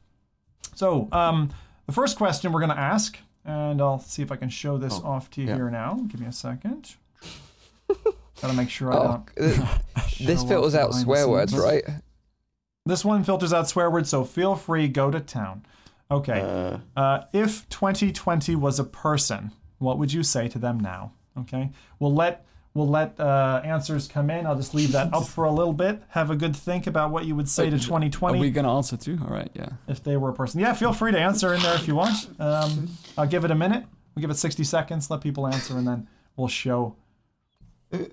So 0.74 1.08
um, 1.12 1.50
the 1.86 1.92
first 1.92 2.16
question 2.16 2.52
we're 2.52 2.60
going 2.60 2.70
to 2.70 2.78
ask, 2.78 3.18
and 3.44 3.80
I'll 3.80 3.98
see 3.98 4.22
if 4.22 4.30
I 4.32 4.36
can 4.36 4.48
show 4.48 4.78
this 4.78 4.94
off 5.00 5.30
to 5.32 5.40
you 5.40 5.48
yeah. 5.48 5.54
here 5.56 5.70
now. 5.70 5.94
Give 6.08 6.20
me 6.20 6.26
a 6.26 6.32
second. 6.32 6.94
Got 8.40 8.48
to 8.50 8.52
make 8.54 8.70
sure 8.70 8.92
I 8.92 8.96
Oh, 8.96 9.24
don't. 9.36 9.58
uh, 9.60 9.78
this 10.20 10.42
filters 10.44 10.74
out 10.74 10.94
swear 10.94 11.28
words, 11.28 11.54
right? 11.56 11.84
This 12.86 13.04
one 13.04 13.22
filters 13.24 13.52
out 13.52 13.68
swear 13.68 13.90
words, 13.90 14.08
so 14.08 14.24
feel 14.24 14.56
free, 14.56 14.88
go 14.88 15.10
to 15.10 15.20
town. 15.20 15.64
Okay. 16.10 16.40
Uh, 16.40 16.78
Uh, 17.00 17.24
if 17.32 17.68
2020 17.68 18.56
was 18.56 18.78
a 18.80 18.84
person, 18.84 19.52
what 19.78 19.98
would 19.98 20.12
you 20.12 20.22
say 20.22 20.48
to 20.48 20.58
them 20.58 20.80
now? 20.80 21.12
Okay. 21.38 21.70
We'll 22.00 22.14
let 22.14 22.44
we'll 22.74 22.88
let 22.88 23.18
uh, 23.20 23.60
answers 23.64 24.08
come 24.08 24.30
in. 24.30 24.46
I'll 24.46 24.56
just 24.56 24.74
leave 24.74 24.92
that 24.92 25.12
up 25.12 25.26
for 25.26 25.44
a 25.44 25.50
little 25.52 25.72
bit. 25.72 26.02
Have 26.10 26.30
a 26.30 26.36
good 26.36 26.56
think 26.56 26.86
about 26.86 27.10
what 27.10 27.24
you 27.26 27.36
would 27.36 27.48
say 27.48 27.64
to 27.70 27.76
2020. 27.78 28.06
Are 28.06 28.10
2020 28.10 28.40
we 28.40 28.50
going 28.50 28.64
to 28.64 28.70
answer 28.70 28.96
too? 28.96 29.18
All 29.22 29.32
right, 29.32 29.50
yeah. 29.54 29.68
if 29.88 30.02
they 30.02 30.16
were 30.16 30.30
a 30.30 30.34
person. 30.34 30.60
Yeah, 30.60 30.72
feel 30.72 30.92
free 30.92 31.12
to 31.12 31.18
answer 31.18 31.52
in 31.54 31.60
there 31.62 31.74
if 31.74 31.86
you 31.86 31.94
want. 31.94 32.28
Um, 32.38 32.88
I'll 33.18 33.26
give 33.26 33.44
it 33.44 33.50
a 33.50 33.54
minute. 33.54 33.84
We'll 34.14 34.20
give 34.20 34.30
it 34.30 34.36
60 34.36 34.64
seconds. 34.64 35.10
Let 35.10 35.20
people 35.20 35.46
answer, 35.46 35.76
and 35.76 35.86
then 35.86 36.08
we'll 36.36 36.48
show. 36.48 36.96
this 37.90 38.08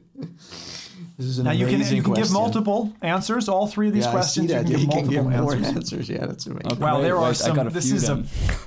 is 1.18 1.40
an 1.40 1.46
Now 1.46 1.52
you 1.52 1.66
can 1.68 1.80
you 1.96 2.04
can 2.04 2.14
give 2.14 2.32
multiple 2.32 2.94
answers. 3.02 3.48
All 3.48 3.68
three 3.68 3.88
of 3.88 3.94
these 3.94 4.06
yeah, 4.06 4.12
questions 4.12 4.52
I 4.52 4.60
you 4.60 4.64
can 4.64 4.72
you 4.72 4.78
give 4.78 4.90
can 4.90 5.08
give 5.10 5.24
multiple 5.26 5.42
more 5.44 5.54
answers. 5.56 5.76
answers. 5.76 6.10
Yeah, 6.10 6.26
that's 6.26 6.46
amazing. 6.48 6.72
Okay, 6.74 6.82
Wow, 6.82 6.98
wait, 6.98 7.04
there 7.04 7.16
are 7.18 7.22
wait, 7.24 7.30
I 7.30 7.34
some- 7.34 7.56
got 7.56 7.68
a 7.68 7.70
this 7.70 7.86
few 7.88 7.96
is 7.96 8.10
a- 8.10 8.16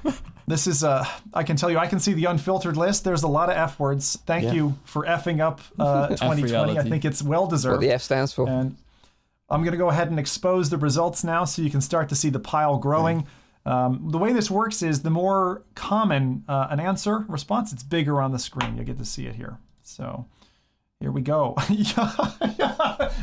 then. 0.05 0.15
This 0.53 0.67
is 0.67 0.83
a. 0.83 1.09
I 1.33 1.45
can 1.45 1.57
tell 1.57 1.71
you, 1.71 1.79
I 1.79 1.87
can 1.87 1.99
see 1.99 2.13
the 2.13 2.27
unfiltered 2.27 2.77
list. 2.77 3.05
There's 3.05 3.23
a 3.23 3.29
lot 3.29 3.49
of 3.49 3.57
f 3.57 3.81
words. 3.81 4.19
Thank 4.27 4.45
Yeah. 4.45 4.53
you 4.53 4.79
for 4.85 5.07
effing 5.07 5.41
up 5.41 5.63
uh, 5.79 6.09
2020. 6.11 6.79
I 6.79 6.83
think 6.83 7.07
it's 7.07 7.23
well 7.23 7.43
What 7.45 7.51
deserved. 7.51 7.83
the 7.83 7.91
F 7.91 8.03
stands 8.03 8.35
for. 8.35 8.47
And 8.47 8.77
I'm 9.49 9.63
going 9.63 9.73
to 9.73 9.79
go 9.79 9.89
ahead 9.89 10.11
and 10.11 10.19
expose 10.21 10.69
the 10.69 10.77
results 10.77 11.25
now 11.25 11.47
so 11.47 11.63
you 11.63 11.71
can 11.71 11.81
start 11.81 12.11
to 12.11 12.15
see 12.15 12.29
the 12.29 12.39
pile 12.39 12.77
growing. 12.77 13.27
Um, 13.65 14.09
the 14.11 14.19
way 14.19 14.35
this 14.35 14.51
works 14.51 14.83
is 14.83 15.01
the 15.01 15.11
more 15.11 15.63
common 15.75 16.45
uh, 16.47 16.67
an 16.69 16.81
answer 16.81 17.25
response, 17.29 17.73
it's 17.73 17.83
bigger 17.83 18.21
on 18.21 18.33
the 18.33 18.39
screen. 18.39 18.77
You'll 18.77 18.85
get 18.85 18.99
to 18.99 19.07
see 19.07 19.25
it 19.27 19.37
here. 19.37 19.57
So 19.83 20.27
here 21.01 21.13
we 21.13 21.23
go. 21.23 21.57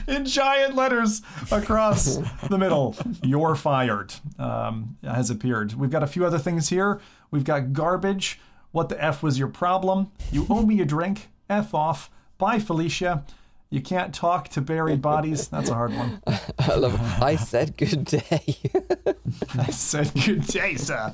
In 0.07 0.25
giant 0.25 0.75
letters 0.75 1.21
across 1.51 2.17
the 2.49 2.57
middle, 2.57 2.95
you're 3.23 3.55
fired 3.55 4.13
um, 4.37 4.97
has 5.03 5.29
appeared. 5.29 5.73
We've 5.75 5.89
got 5.91 6.03
a 6.03 6.07
few 6.07 6.25
other 6.25 6.39
things 6.39 6.69
here. 6.69 6.99
We've 7.31 7.43
got 7.43 7.73
garbage. 7.73 8.39
What 8.71 8.89
the 8.89 9.03
F 9.03 9.23
was 9.23 9.39
your 9.39 9.47
problem? 9.47 10.11
You 10.31 10.45
owe 10.49 10.61
me 10.63 10.79
a 10.81 10.85
drink. 10.85 11.29
F 11.49 11.73
off. 11.73 12.09
Bye, 12.37 12.59
Felicia. 12.59 13.23
You 13.71 13.81
can't 13.81 14.13
talk 14.13 14.49
to 14.49 14.61
buried 14.61 15.01
bodies. 15.01 15.47
That's 15.47 15.69
a 15.69 15.75
hard 15.75 15.93
one. 15.93 16.21
I 16.59 16.75
love 16.75 16.95
it. 16.95 17.21
I 17.21 17.35
said 17.35 17.77
good 17.77 18.05
day. 18.05 18.57
I 19.57 19.69
said 19.71 20.11
good 20.25 20.45
day, 20.47 20.75
sir. 20.75 21.13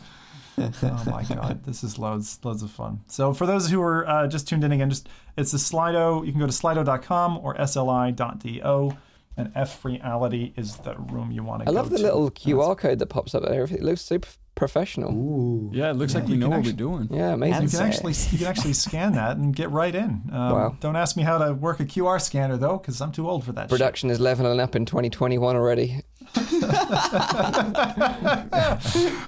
oh 0.57 1.03
my 1.07 1.23
god, 1.23 1.65
this 1.65 1.83
is 1.83 1.99
loads, 1.99 2.39
loads 2.43 2.63
of 2.63 2.71
fun. 2.71 3.01
So 3.07 3.33
for 3.33 3.45
those 3.45 3.69
who 3.69 3.81
are 3.81 4.07
uh, 4.07 4.27
just 4.27 4.47
tuned 4.47 4.63
in 4.63 4.71
again, 4.71 4.89
just 4.89 5.09
it's 5.35 5.51
the 5.51 5.57
Slido. 5.57 6.25
You 6.25 6.31
can 6.31 6.39
go 6.39 6.47
to 6.47 6.53
slido.com 6.53 7.39
or 7.39 7.55
sli.do, 7.55 8.97
and 9.35 9.51
F 9.53 9.83
Reality 9.83 10.53
is 10.55 10.77
the 10.77 10.95
room 10.95 11.31
you 11.31 11.43
want 11.43 11.63
to 11.63 11.67
I 11.69 11.71
love 11.73 11.89
the 11.89 11.97
to. 11.97 12.03
little 12.03 12.31
QR 12.31 12.77
code 12.77 12.99
that 12.99 13.07
pops 13.07 13.35
up 13.35 13.43
there. 13.43 13.63
It 13.63 13.83
looks 13.83 14.01
super 14.01 14.29
professional. 14.55 15.11
Ooh. 15.13 15.69
Yeah, 15.73 15.91
it 15.91 15.95
looks 15.97 16.15
like 16.15 16.27
we 16.27 16.37
know 16.37 16.49
what 16.49 16.59
actually- 16.59 16.71
we're 16.73 16.77
doing. 16.77 17.07
Yeah, 17.11 17.33
amazing. 17.33 17.63
You 17.63 17.69
can 17.69 17.81
actually 17.81 18.13
you 18.31 18.37
can 18.37 18.47
actually 18.47 18.73
scan 18.73 19.11
that 19.13 19.37
and 19.37 19.55
get 19.55 19.69
right 19.71 19.93
in. 19.93 20.23
Um, 20.31 20.51
Wow. 20.55 20.77
Don't 20.79 20.95
ask 20.95 21.15
me 21.17 21.23
how 21.23 21.37
to 21.37 21.53
work 21.53 21.79
a 21.79 21.85
QR 21.85 22.19
scanner 22.21 22.57
though, 22.57 22.77
because 22.77 23.01
I'm 23.01 23.11
too 23.11 23.29
old 23.29 23.43
for 23.43 23.51
that. 23.51 23.63
shit. 23.63 23.69
Production 23.69 24.09
is 24.09 24.19
leveling 24.19 24.59
up 24.59 24.75
in 24.75 24.85
2021 24.85 25.55
already. 25.55 26.01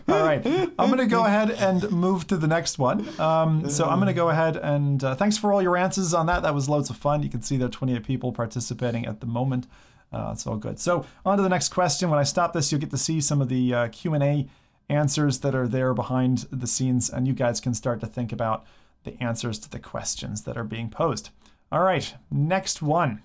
All 0.08 0.24
right, 0.24 0.41
I'm 0.80 0.88
going 0.88 0.98
to 0.98 1.06
go 1.08 1.26
ahead 1.26 1.52
and 1.52 1.90
move 1.91 2.28
to 2.28 2.38
the 2.38 2.48
next 2.48 2.80
one. 2.80 3.08
Um, 3.20 3.70
so 3.70 3.86
I'm 3.86 3.98
going 3.99 4.08
to 4.08 4.14
go 4.14 4.30
ahead 4.30 4.58
and 4.58 5.04
uh, 5.04 5.16
thanks 5.16 5.38
for 5.38 5.54
all 5.54 5.62
your 5.62 5.78
answers 5.78 6.14
on 6.14 6.26
that. 6.28 6.44
That 6.44 6.54
was 6.54 6.68
loads 6.70 6.90
of 6.90 6.98
fun. 6.98 7.24
You 7.24 7.30
can 7.30 7.41
see 7.41 7.58
there 7.58 7.68
are 7.68 7.72
28 7.72 8.04
people 8.04 8.32
participating 8.32 9.06
at 9.06 9.20
the 9.20 9.26
moment. 9.28 9.68
Uh, 10.12 10.30
it's 10.34 10.48
all 10.48 10.58
good. 10.58 10.80
So 10.80 11.06
on 11.26 11.38
to 11.38 11.44
the 11.44 11.49
next 11.49 11.70
question. 11.70 12.10
When 12.10 12.20
I 12.20 12.24
stop 12.24 12.54
this, 12.54 12.72
you'll 12.72 12.82
get 12.82 12.91
to 12.91 12.98
see 12.98 13.20
some 13.22 13.41
of 13.41 13.49
the 13.49 13.74
uh, 13.74 13.88
Q 13.90 14.14
and 14.14 14.24
A 14.24 14.48
answers 14.90 15.40
that 15.40 15.56
are 15.56 15.68
there 15.68 15.94
behind 15.94 16.48
the 16.52 16.68
scenes, 16.68 17.10
and 17.10 17.28
you 17.28 17.34
guys 17.34 17.60
can 17.60 17.74
start 17.74 18.00
to 18.00 18.08
think 18.08 18.32
about 18.32 18.66
the 19.04 19.22
answers 19.22 19.60
to 19.60 19.70
the 19.70 19.80
questions 19.80 20.44
that 20.44 20.58
are 20.58 20.64
being 20.64 20.90
posed. 20.90 21.30
All 21.72 21.82
right, 21.82 22.14
next 22.32 22.82
one. 22.82 23.22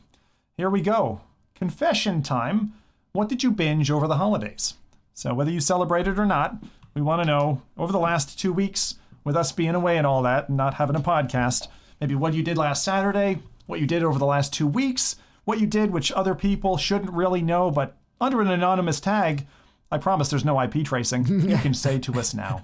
Here 0.56 0.70
we 0.70 0.80
go. 0.80 1.20
Confession 1.54 2.22
time. 2.22 2.74
What 3.12 3.28
did 3.28 3.42
you 3.42 3.50
binge 3.50 3.90
over 3.90 4.06
the 4.06 4.16
holidays? 4.16 4.74
So, 5.14 5.34
whether 5.34 5.50
you 5.50 5.60
celebrated 5.60 6.18
or 6.18 6.26
not, 6.26 6.56
we 6.94 7.02
want 7.02 7.22
to 7.22 7.26
know 7.26 7.62
over 7.76 7.92
the 7.92 7.98
last 7.98 8.38
two 8.38 8.52
weeks, 8.52 8.96
with 9.24 9.36
us 9.36 9.52
being 9.52 9.74
away 9.74 9.96
and 9.96 10.06
all 10.06 10.22
that, 10.22 10.48
and 10.48 10.56
not 10.56 10.74
having 10.74 10.96
a 10.96 11.00
podcast, 11.00 11.68
maybe 12.00 12.14
what 12.14 12.34
you 12.34 12.42
did 12.42 12.58
last 12.58 12.82
Saturday, 12.82 13.38
what 13.66 13.80
you 13.80 13.86
did 13.86 14.02
over 14.02 14.18
the 14.18 14.26
last 14.26 14.52
two 14.52 14.66
weeks, 14.66 15.16
what 15.44 15.60
you 15.60 15.66
did 15.66 15.90
which 15.90 16.12
other 16.12 16.34
people 16.34 16.76
shouldn't 16.76 17.12
really 17.12 17.42
know, 17.42 17.70
but 17.70 17.96
under 18.20 18.40
an 18.40 18.50
anonymous 18.50 19.00
tag, 19.00 19.46
I 19.92 19.98
promise 19.98 20.30
there's 20.30 20.44
no 20.44 20.60
IP 20.60 20.84
tracing, 20.84 21.26
you 21.48 21.58
can 21.58 21.74
say 21.74 21.98
to 22.00 22.18
us 22.18 22.34
now. 22.34 22.62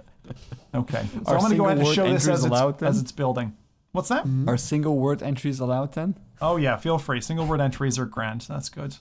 Okay. 0.74 1.06
So 1.12 1.32
Are 1.32 1.34
I'm 1.34 1.40
going 1.40 1.52
to 1.52 1.56
go 1.56 1.66
ahead 1.66 1.78
and 1.78 1.86
show 1.88 2.10
this 2.12 2.26
as 2.26 2.44
it's, 2.44 2.82
as 2.82 3.00
it's 3.00 3.12
building. 3.12 3.56
What's 3.92 4.09
that? 4.09 4.26
Are 4.46 4.56
single 4.56 4.98
word 4.98 5.22
entries 5.22 5.60
allowed 5.60 5.92
then? 5.92 6.16
Oh 6.40 6.56
yeah, 6.56 6.76
feel 6.76 6.98
free. 6.98 7.20
Single 7.20 7.46
word 7.46 7.60
entries 7.60 7.98
are 7.98 8.05
grand. 8.05 8.42
That's 8.42 8.68
good. 8.68 8.96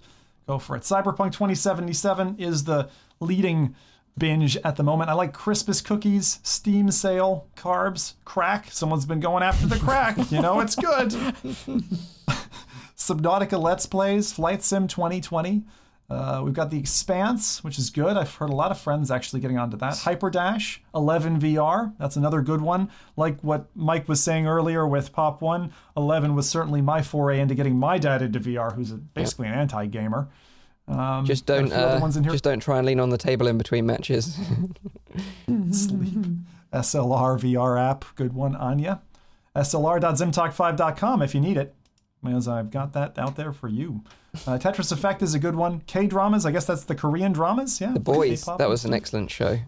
Go 0.47 0.59
for 0.59 0.75
it. 0.75 0.83
Cyberpunk 0.83 1.33
2077 1.33 2.37
is 2.39 2.63
the 2.63 2.89
leading 3.19 3.75
binge 4.17 4.57
at 4.57 4.75
the 4.77 4.83
moment. 4.83 5.09
I 5.09 5.13
like 5.13 5.33
Christmas 5.33 5.81
cookies, 5.81 6.39
Steam 6.41 6.89
sale, 6.89 7.47
carbs, 7.55 8.13
crack. 8.25 8.71
Someone's 8.71 9.05
been 9.05 9.19
going 9.19 9.43
after 9.43 9.67
the 9.67 9.77
crack. 9.77 10.17
You 10.31 10.41
know, 10.41 10.59
it's 10.59 10.75
good. 10.75 11.11
Subnautica 12.97 13.61
Let's 13.61 13.85
Plays, 13.85 14.31
Flight 14.33 14.63
Sim 14.63 14.87
2020. 14.87 15.63
Uh, 16.09 16.41
we've 16.43 16.53
got 16.53 16.69
The 16.69 16.79
Expanse, 16.79 17.63
which 17.65 17.77
is 17.77 17.89
good. 17.89 18.15
I've 18.15 18.33
heard 18.33 18.49
a 18.49 18.55
lot 18.55 18.71
of 18.71 18.79
friends 18.79 19.11
actually 19.11 19.41
getting 19.41 19.57
onto 19.57 19.75
that. 19.77 19.93
Hyperdash, 19.95 20.79
11 20.95 21.41
VR. 21.41 21.93
That's 21.99 22.15
another 22.15 22.41
good 22.41 22.61
one. 22.61 22.89
Like 23.17 23.41
what 23.41 23.67
Mike 23.75 24.07
was 24.07 24.23
saying 24.23 24.47
earlier 24.47 24.87
with 24.87 25.11
Pop 25.11 25.41
1, 25.41 25.71
11 25.97 26.33
was 26.33 26.49
certainly 26.49 26.81
my 26.81 27.01
foray 27.01 27.41
into 27.41 27.55
getting 27.55 27.77
my 27.77 27.97
dad 27.97 28.21
into 28.21 28.39
VR, 28.39 28.73
who's 28.73 28.91
a, 28.91 28.95
basically 28.95 29.47
an 29.47 29.53
anti 29.53 29.85
gamer. 29.87 30.29
Um, 30.87 31.25
Just 31.25 31.45
don't 31.45 31.73
uh, 31.73 31.99
ones 31.99 32.15
in 32.15 32.23
here. 32.23 32.31
just 32.31 32.45
don't 32.45 32.61
try 32.61 32.77
and 32.77 32.87
lean 32.87 33.01
on 33.01 33.09
the 33.09 33.17
table 33.17 33.45
in 33.47 33.57
between 33.57 33.85
matches. 33.85 34.35
Sleep. 35.71 36.23
SLR 36.73 37.37
VR 37.39 37.77
app, 37.81 38.05
good 38.15 38.31
one, 38.33 38.55
Anya. 38.55 39.01
SLR.zimtalk5.com 39.55 41.21
if 41.21 41.33
you 41.35 41.41
need 41.41 41.57
it, 41.57 41.75
as 42.35 42.47
I've 42.47 42.71
got 42.71 42.93
that 42.93 43.17
out 43.17 43.35
there 43.35 43.53
for 43.53 43.67
you. 43.67 44.03
Uh, 44.45 44.57
Tetris 44.57 44.91
Effect 44.91 45.21
is 45.21 45.33
a 45.33 45.39
good 45.39 45.55
one. 45.55 45.81
K 45.81 46.07
dramas, 46.07 46.45
I 46.45 46.51
guess 46.51 46.65
that's 46.65 46.83
the 46.83 46.95
Korean 46.95 47.31
dramas. 47.31 47.79
Yeah, 47.81 47.93
The 47.93 47.99
Boys, 47.99 48.43
K-pop 48.43 48.59
that 48.59 48.69
was 48.69 48.85
an 48.85 48.93
excellent 48.93 49.31
show. 49.31 49.59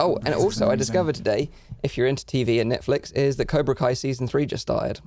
Oh, 0.00 0.16
and 0.16 0.26
This 0.26 0.36
is 0.36 0.44
also 0.44 0.70
I 0.70 0.76
discovered 0.76 1.16
today, 1.16 1.50
if 1.82 1.96
you're 1.96 2.06
into 2.06 2.24
TV 2.24 2.60
and 2.60 2.70
Netflix, 2.70 3.12
is 3.14 3.36
that 3.36 3.46
Cobra 3.46 3.74
Kai 3.74 3.94
season 3.94 4.28
three 4.28 4.46
just 4.46 4.62
started. 4.62 5.00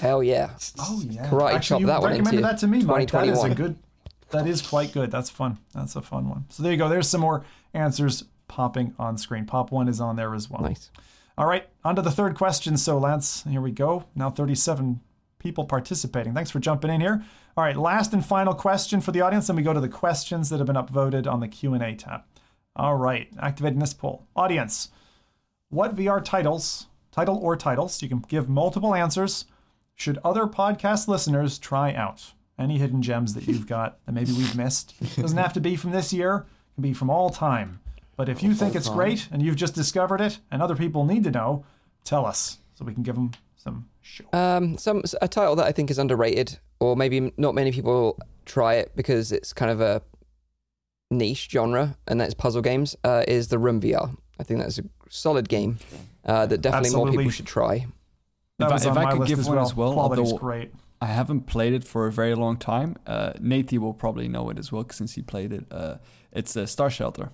Hell 0.00 0.22
yeah! 0.22 0.50
Oh 0.78 1.02
yeah, 1.04 1.28
Karate 1.28 1.54
Actually, 1.54 1.74
chop 1.74 1.80
you 1.80 1.86
that 1.88 2.00
one 2.00 2.12
into 2.14 2.40
that 2.40 2.58
to 2.58 2.66
me, 2.66 2.82
Mike. 2.82 3.10
That 3.10 3.26
is 3.28 3.42
a 3.42 3.50
good. 3.54 3.76
That 4.30 4.46
is 4.46 4.62
quite 4.62 4.92
good. 4.92 5.10
That's 5.10 5.28
fun. 5.28 5.58
That's 5.74 5.96
a 5.96 6.00
fun 6.00 6.28
one. 6.28 6.46
So 6.48 6.62
there 6.62 6.72
you 6.72 6.78
go. 6.78 6.88
There's 6.88 7.08
some 7.08 7.20
more 7.20 7.44
answers 7.74 8.24
popping 8.48 8.94
on 8.98 9.18
screen. 9.18 9.44
Pop 9.44 9.70
one 9.70 9.88
is 9.88 10.00
on 10.00 10.16
there 10.16 10.34
as 10.34 10.48
well. 10.48 10.62
Nice. 10.62 10.90
All 11.36 11.46
right, 11.46 11.66
on 11.84 11.96
to 11.96 12.02
the 12.02 12.10
third 12.10 12.34
question. 12.34 12.76
So, 12.76 12.98
Lance, 12.98 13.44
here 13.48 13.60
we 13.60 13.70
go. 13.70 14.04
Now 14.14 14.30
37 14.30 15.00
people 15.42 15.64
participating. 15.64 16.34
Thanks 16.34 16.50
for 16.50 16.60
jumping 16.60 16.90
in 16.90 17.00
here. 17.00 17.24
All 17.56 17.64
right, 17.64 17.76
last 17.76 18.12
and 18.12 18.24
final 18.24 18.54
question 18.54 19.00
for 19.00 19.12
the 19.12 19.20
audience. 19.20 19.48
Then 19.48 19.56
we 19.56 19.62
go 19.62 19.72
to 19.72 19.80
the 19.80 19.88
questions 19.88 20.48
that 20.48 20.58
have 20.58 20.66
been 20.66 20.76
upvoted 20.76 21.26
on 21.26 21.40
the 21.40 21.48
Q&A 21.48 21.94
tab. 21.94 22.22
All 22.76 22.96
right, 22.96 23.28
activating 23.40 23.80
this 23.80 23.92
poll. 23.92 24.26
Audience, 24.34 24.90
what 25.68 25.96
VR 25.96 26.24
titles, 26.24 26.86
title 27.10 27.36
or 27.36 27.56
titles, 27.56 28.00
you 28.02 28.08
can 28.08 28.20
give 28.20 28.48
multiple 28.48 28.94
answers, 28.94 29.44
should 29.94 30.18
other 30.24 30.46
podcast 30.46 31.08
listeners 31.08 31.58
try 31.58 31.92
out? 31.92 32.32
Any 32.58 32.78
hidden 32.78 33.02
gems 33.02 33.34
that 33.34 33.46
you've 33.46 33.66
got 33.66 34.04
that 34.06 34.12
maybe 34.12 34.32
we've 34.32 34.56
missed? 34.56 34.94
Doesn't 35.16 35.38
have 35.38 35.52
to 35.54 35.60
be 35.60 35.76
from 35.76 35.90
this 35.90 36.12
year, 36.12 36.46
it 36.46 36.74
can 36.76 36.82
be 36.82 36.94
from 36.94 37.10
all 37.10 37.30
time. 37.30 37.80
But 38.16 38.28
if 38.28 38.42
you 38.42 38.54
think 38.54 38.74
it's 38.74 38.86
time. 38.86 38.96
great 38.96 39.28
and 39.32 39.42
you've 39.42 39.56
just 39.56 39.74
discovered 39.74 40.20
it 40.20 40.38
and 40.50 40.62
other 40.62 40.76
people 40.76 41.04
need 41.04 41.24
to 41.24 41.30
know, 41.30 41.64
tell 42.04 42.24
us 42.24 42.58
so 42.74 42.84
we 42.84 42.94
can 42.94 43.02
give 43.02 43.14
them 43.14 43.32
some 43.62 43.88
show. 44.00 44.24
Um, 44.32 44.76
some 44.78 45.02
a 45.20 45.28
title 45.28 45.56
that 45.56 45.66
I 45.66 45.72
think 45.72 45.90
is 45.90 45.98
underrated, 45.98 46.58
or 46.80 46.96
maybe 46.96 47.32
not 47.36 47.54
many 47.54 47.72
people 47.72 48.18
try 48.46 48.74
it 48.74 48.92
because 48.96 49.32
it's 49.32 49.52
kind 49.52 49.70
of 49.70 49.80
a 49.80 50.02
niche 51.10 51.48
genre, 51.50 51.96
and 52.08 52.20
that's 52.20 52.34
puzzle 52.34 52.62
games. 52.62 52.96
Uh, 53.04 53.24
is 53.28 53.48
the 53.48 53.58
Room 53.58 53.80
VR? 53.80 54.14
I 54.40 54.44
think 54.44 54.60
that's 54.60 54.78
a 54.78 54.84
solid 55.10 55.48
game 55.48 55.78
uh, 56.24 56.46
that 56.46 56.60
definitely 56.60 56.96
more 56.96 57.10
people 57.10 57.30
should 57.30 57.46
try. 57.46 57.86
That 58.58 58.72
if 58.72 58.86
I- 58.86 58.90
if 58.90 58.96
I 58.96 59.16
could 59.16 59.26
give 59.26 59.38
as 59.38 59.46
one 59.46 59.56
well. 59.56 59.64
as 59.64 59.74
well, 59.76 59.92
Quality's 59.94 60.32
although- 60.32 60.38
great. 60.38 60.72
I 61.00 61.06
haven't 61.06 61.48
played 61.48 61.72
it 61.72 61.82
for 61.82 62.06
a 62.06 62.12
very 62.12 62.36
long 62.36 62.56
time. 62.56 62.94
Uh, 63.08 63.32
Nathy 63.40 63.76
will 63.76 63.92
probably 63.92 64.28
know 64.28 64.50
it 64.50 64.58
as 64.58 64.70
well 64.70 64.86
since 64.92 65.14
he 65.14 65.22
played 65.22 65.52
it. 65.52 65.64
Uh, 65.68 65.96
it's 66.32 66.56
uh, 66.56 66.64
Star 66.64 66.90
Shelter. 66.90 67.30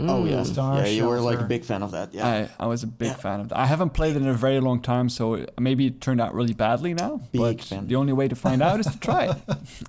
Oh 0.00 0.24
yeah, 0.24 0.36
mm. 0.42 0.46
Star 0.46 0.76
yeah. 0.78 0.86
You 0.86 1.06
were 1.08 1.20
like 1.20 1.40
a 1.40 1.44
big 1.44 1.64
fan 1.64 1.82
of 1.82 1.90
that. 1.90 2.14
Yeah. 2.14 2.48
I, 2.58 2.64
I 2.64 2.66
was 2.66 2.84
a 2.84 2.86
big 2.86 3.08
Yeah. 3.08 3.14
fan 3.14 3.40
of 3.40 3.48
that. 3.48 3.58
I 3.58 3.66
haven't 3.66 3.90
played 3.94 4.14
it 4.14 4.22
in 4.22 4.28
a 4.28 4.32
very 4.32 4.60
long 4.60 4.80
time, 4.80 5.08
so 5.08 5.44
maybe 5.58 5.86
it 5.88 6.00
turned 6.00 6.20
out 6.20 6.34
really 6.34 6.52
badly 6.54 6.94
now. 6.94 7.20
Big 7.32 7.40
but 7.40 7.60
fan. 7.62 7.88
the 7.88 7.96
only 7.96 8.12
way 8.12 8.28
to 8.28 8.36
find 8.36 8.62
out 8.62 8.78
is 8.78 8.86
to 8.86 8.98
try 9.00 9.24
it. 9.30 9.36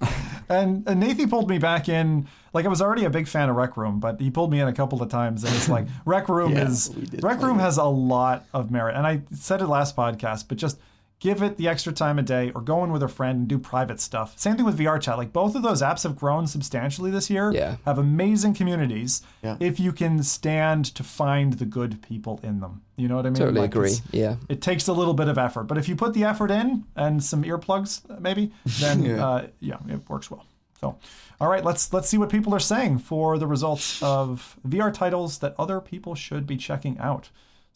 And, 0.52 0.84
and 0.90 1.00
Nathan 1.00 1.30
pulled 1.30 1.48
me 1.48 1.60
back 1.60 1.88
in. 1.88 2.28
Like 2.54 2.66
I 2.66 2.70
was 2.70 2.82
already 2.82 3.06
a 3.06 3.10
big 3.12 3.28
fan 3.28 3.50
of 3.50 3.56
Rec 3.56 3.78
Room, 3.78 4.00
but 4.00 4.20
he 4.20 4.32
pulled 4.32 4.50
me 4.50 4.60
in 4.60 4.68
a 4.68 4.74
couple 4.74 5.00
of 5.04 5.08
times, 5.10 5.44
and 5.44 5.54
it's 5.56 5.70
like 5.70 5.86
Rec 6.06 6.28
Room 6.28 6.54
Yeah, 6.54 6.68
is 6.68 6.92
Rec 7.22 7.40
Room 7.44 7.60
it. 7.60 7.62
has 7.62 7.78
a 7.78 7.84
lot 7.84 8.46
of 8.52 8.72
merit. 8.72 8.96
And 8.96 9.06
I 9.06 9.22
said 9.32 9.62
it 9.62 9.68
last 9.68 9.96
podcast, 9.96 10.46
but 10.48 10.58
just 10.58 10.80
give 11.20 11.42
it 11.44 11.58
the 11.58 11.68
extra 11.68 11.92
time 11.92 12.18
a 12.18 12.22
day, 12.22 12.52
or 12.56 12.62
go 12.62 12.84
in 12.84 12.92
with 12.92 13.04
a 13.04 13.08
friend 13.08 13.40
and 13.40 13.48
do 13.48 13.60
private 13.60 14.00
stuff. 14.00 14.38
Same 14.40 14.56
thing 14.56 14.66
with 14.66 14.78
VR 14.80 15.02
Chat. 15.02 15.18
Like 15.18 15.34
both 15.34 15.56
of 15.56 15.62
those 15.64 15.82
apps 15.82 16.04
have 16.04 16.16
grown 16.16 16.48
substantially 16.48 17.12
this 17.12 17.30
year. 17.30 17.52
Yeah. 17.54 17.76
have 17.86 17.98
amazing 18.00 18.54
communities. 18.54 19.22
Yeah. 19.44 19.58
If 19.60 19.80
you 19.80 19.92
can 19.92 20.24
stand 20.24 20.86
to 20.96 21.04
find 21.04 21.54
the 21.54 21.66
good 21.66 22.02
people 22.02 22.40
in 22.44 22.60
them, 22.62 22.84
you 22.96 23.08
know 23.08 23.16
what 23.18 23.26
I 23.26 23.30
mean? 23.30 23.36
Totally 23.40 23.62
Like, 23.62 23.76
agree. 23.76 23.96
Yeah. 24.12 24.36
it 24.48 24.62
takes 24.62 24.88
a 24.88 24.94
little 24.94 25.14
bit 25.14 25.28
of 25.28 25.38
effort, 25.38 25.64
but 25.64 25.78
if 25.78 25.90
you 25.90 25.96
put 25.96 26.14
the 26.14 26.24
effort 26.24 26.52
in 26.52 26.86
and 26.96 27.24
some 27.24 27.44
earplugs, 27.44 28.02
maybe, 28.22 28.52
then 28.80 29.04
yeah, 29.04 29.16
Yeah. 29.16 29.28
uh, 29.28 29.48
yeah 29.60 29.78
it 29.90 30.10
works 30.10 30.32
well. 30.32 30.46
So, 30.80 30.98
all 31.42 31.50
right, 31.50 31.66
let's 31.66 31.92
let's 31.92 32.08
see 32.08 32.18
what 32.18 32.30
people 32.30 32.54
are 32.56 32.60
saying 32.62 33.00
for 33.00 33.38
the 33.38 33.46
results 33.48 34.02
of 34.02 34.56
VR 34.66 34.94
titles 34.94 35.40
that 35.40 35.54
other 35.60 35.82
people 35.82 36.16
should 36.16 36.48
be 36.48 36.56
checking 36.56 36.98
out. 37.00 37.30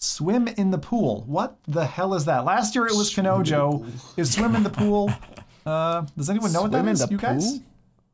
Swim 0.04 0.48
in 0.50 0.72
the 0.72 0.78
pool. 0.78 1.24
What 1.28 1.58
the 1.68 1.86
hell 1.86 2.14
is 2.14 2.26
that? 2.26 2.44
Last 2.44 2.76
year 2.76 2.86
it 2.88 2.94
was 2.96 3.14
Kanojo. 3.14 3.86
Is 4.18 4.34
swim 4.34 4.54
in 4.56 4.64
the 4.64 4.70
pool? 4.70 5.12
Uh, 5.66 6.06
does 6.18 6.30
anyone 6.30 6.52
know 6.52 6.64
what 6.64 6.72
that 6.74 6.80
Swim 6.80 6.88
in 6.90 6.94
is? 6.94 7.00
the 7.00 7.08
you 7.10 7.18
guys? 7.18 7.62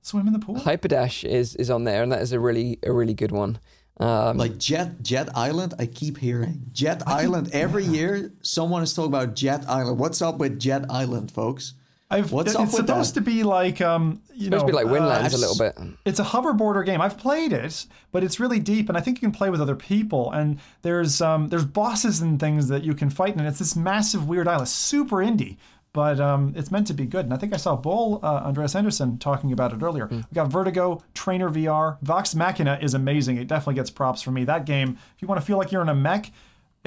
Swim 0.03 0.27
in 0.27 0.33
the 0.33 0.37
pool. 0.39 0.53
Hyperdash 0.57 1.27
is 1.27 1.55
is 1.55 1.71
on 1.71 1.83
there, 1.83 2.03
and 2.03 2.11
that 2.11 2.21
is 2.21 2.31
a 2.31 2.39
really 2.39 2.77
a 2.83 2.91
really 2.93 3.15
good 3.15 3.31
one. 3.31 3.57
Um, 3.99 4.37
Like 4.37 4.59
Jet 4.59 5.01
Jet 5.01 5.29
Island, 5.35 5.73
I 5.79 5.87
keep 5.87 6.19
hearing 6.19 6.67
Jet 6.73 7.01
Island 7.07 7.49
every 7.51 7.83
year. 7.85 8.31
Someone 8.43 8.83
is 8.83 8.93
talking 8.93 9.09
about 9.11 9.33
Jet 9.35 9.65
Island. 9.67 9.97
What's 9.97 10.21
up 10.21 10.37
with 10.37 10.59
Jet 10.59 10.85
Island, 10.91 11.31
folks? 11.31 11.73
I've, 12.11 12.31
What's 12.31 12.47
it's 12.51 12.55
up 12.55 12.63
with 12.63 12.71
supposed 12.71 13.13
that? 13.13 13.19
to 13.19 13.25
be 13.25 13.43
like 13.43 13.81
um, 13.81 14.21
you 14.33 14.45
supposed 14.45 14.51
know, 14.51 14.59
to 14.61 14.65
be 14.65 14.71
like 14.73 14.87
uh, 14.87 14.89
Windlands 14.89 15.33
a 15.33 15.35
I've 15.35 15.39
little 15.39 15.57
bit. 15.57 15.97
it's 16.05 16.19
a 16.19 16.23
hoverboarder 16.23 16.83
game. 16.83 17.01
I've 17.01 17.17
played 17.19 17.53
it, 17.53 17.85
but 18.11 18.23
it's 18.23 18.39
really 18.39 18.59
deep, 18.59 18.89
and 18.89 18.97
I 18.97 19.01
think 19.01 19.17
you 19.17 19.27
can 19.27 19.31
play 19.31 19.49
with 19.51 19.61
other 19.61 19.75
people. 19.75 20.31
And 20.31 20.59
there's 20.81 21.21
um, 21.21 21.49
there's 21.49 21.65
bosses 21.65 22.19
and 22.19 22.39
things 22.39 22.67
that 22.69 22.83
you 22.83 22.95
can 22.95 23.11
fight, 23.11 23.35
and 23.35 23.45
it's 23.45 23.59
this 23.59 23.75
massive 23.75 24.27
weird 24.27 24.47
island, 24.47 24.69
super 24.69 25.17
indie, 25.17 25.57
but 25.93 26.19
um, 26.19 26.53
it's 26.55 26.71
meant 26.71 26.87
to 26.87 26.95
be 26.95 27.05
good. 27.05 27.25
And 27.25 27.33
I 27.33 27.37
think 27.37 27.53
I 27.53 27.57
saw 27.57 27.75
Bull 27.75 28.19
uh, 28.23 28.41
Andreas 28.45 28.73
Henderson 28.73 29.19
talking 29.19 29.51
about 29.53 29.71
it 29.71 29.83
earlier. 29.83 30.07
We 30.07 30.23
got 30.33 30.47
Vertigo, 30.51 31.03
Trainer 31.13 31.49
VR, 31.51 31.99
Vox 32.01 32.33
Machinae 32.33 32.81
is 32.81 32.95
amazing. 32.95 33.37
It 33.37 33.47
definitely 33.47 33.75
gets 33.75 33.91
props 33.91 34.23
for 34.23 34.31
me. 34.31 34.45
That 34.45 34.65
game, 34.65 34.97
if 35.15 35.21
you 35.21 35.27
want 35.27 35.39
to 35.41 35.45
feel 35.45 35.57
like 35.59 35.71
you're 35.71 35.83
in 35.83 35.89
a 35.89 35.95
mech. 35.95 36.31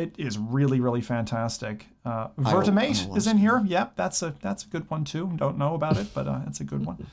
It 0.02 0.14
is 0.18 0.38
really, 0.38 0.80
really 0.80 1.00
fantastic. 1.00 1.86
Uh, 2.04 2.28
Vertimate 2.38 3.16
is 3.16 3.26
in 3.26 3.38
here. 3.38 3.62
Yep, 3.64 3.96
that's 3.96 4.22
a 4.22 4.34
that's 4.40 4.64
a 4.64 4.66
good 4.66 4.90
one 4.90 5.04
too. 5.04 5.32
Don't 5.36 5.58
know 5.58 5.74
about 5.74 5.96
it, 5.96 6.08
but 6.12 6.26
uh, 6.26 6.40
it's 6.46 6.60
a 6.60 6.64
good 6.64 6.84
one. 6.84 7.06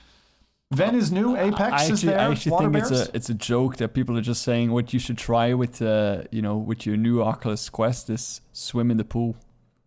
Ven 0.71 0.95
is 0.95 1.11
new. 1.11 1.35
Apex 1.35 1.71
I 1.71 1.91
is 1.91 2.01
there. 2.01 2.19
I 2.19 2.31
actually 2.31 2.51
Water 2.51 2.71
think 2.71 2.85
it's 2.85 2.91
a 2.91 3.15
it's 3.15 3.29
a 3.29 3.33
joke 3.33 3.77
that 3.77 3.93
people 3.93 4.17
are 4.17 4.21
just 4.21 4.43
saying 4.43 4.71
what 4.71 4.93
you 4.93 4.99
should 4.99 5.17
try 5.17 5.53
with 5.53 5.81
uh, 5.81 6.23
you 6.31 6.41
know 6.41 6.57
with 6.57 6.85
your 6.85 6.97
new 6.97 7.21
Oculus 7.23 7.69
Quest 7.69 8.09
is 8.09 8.41
swim 8.53 8.91
in 8.91 8.97
the 8.97 9.05
pool. 9.05 9.35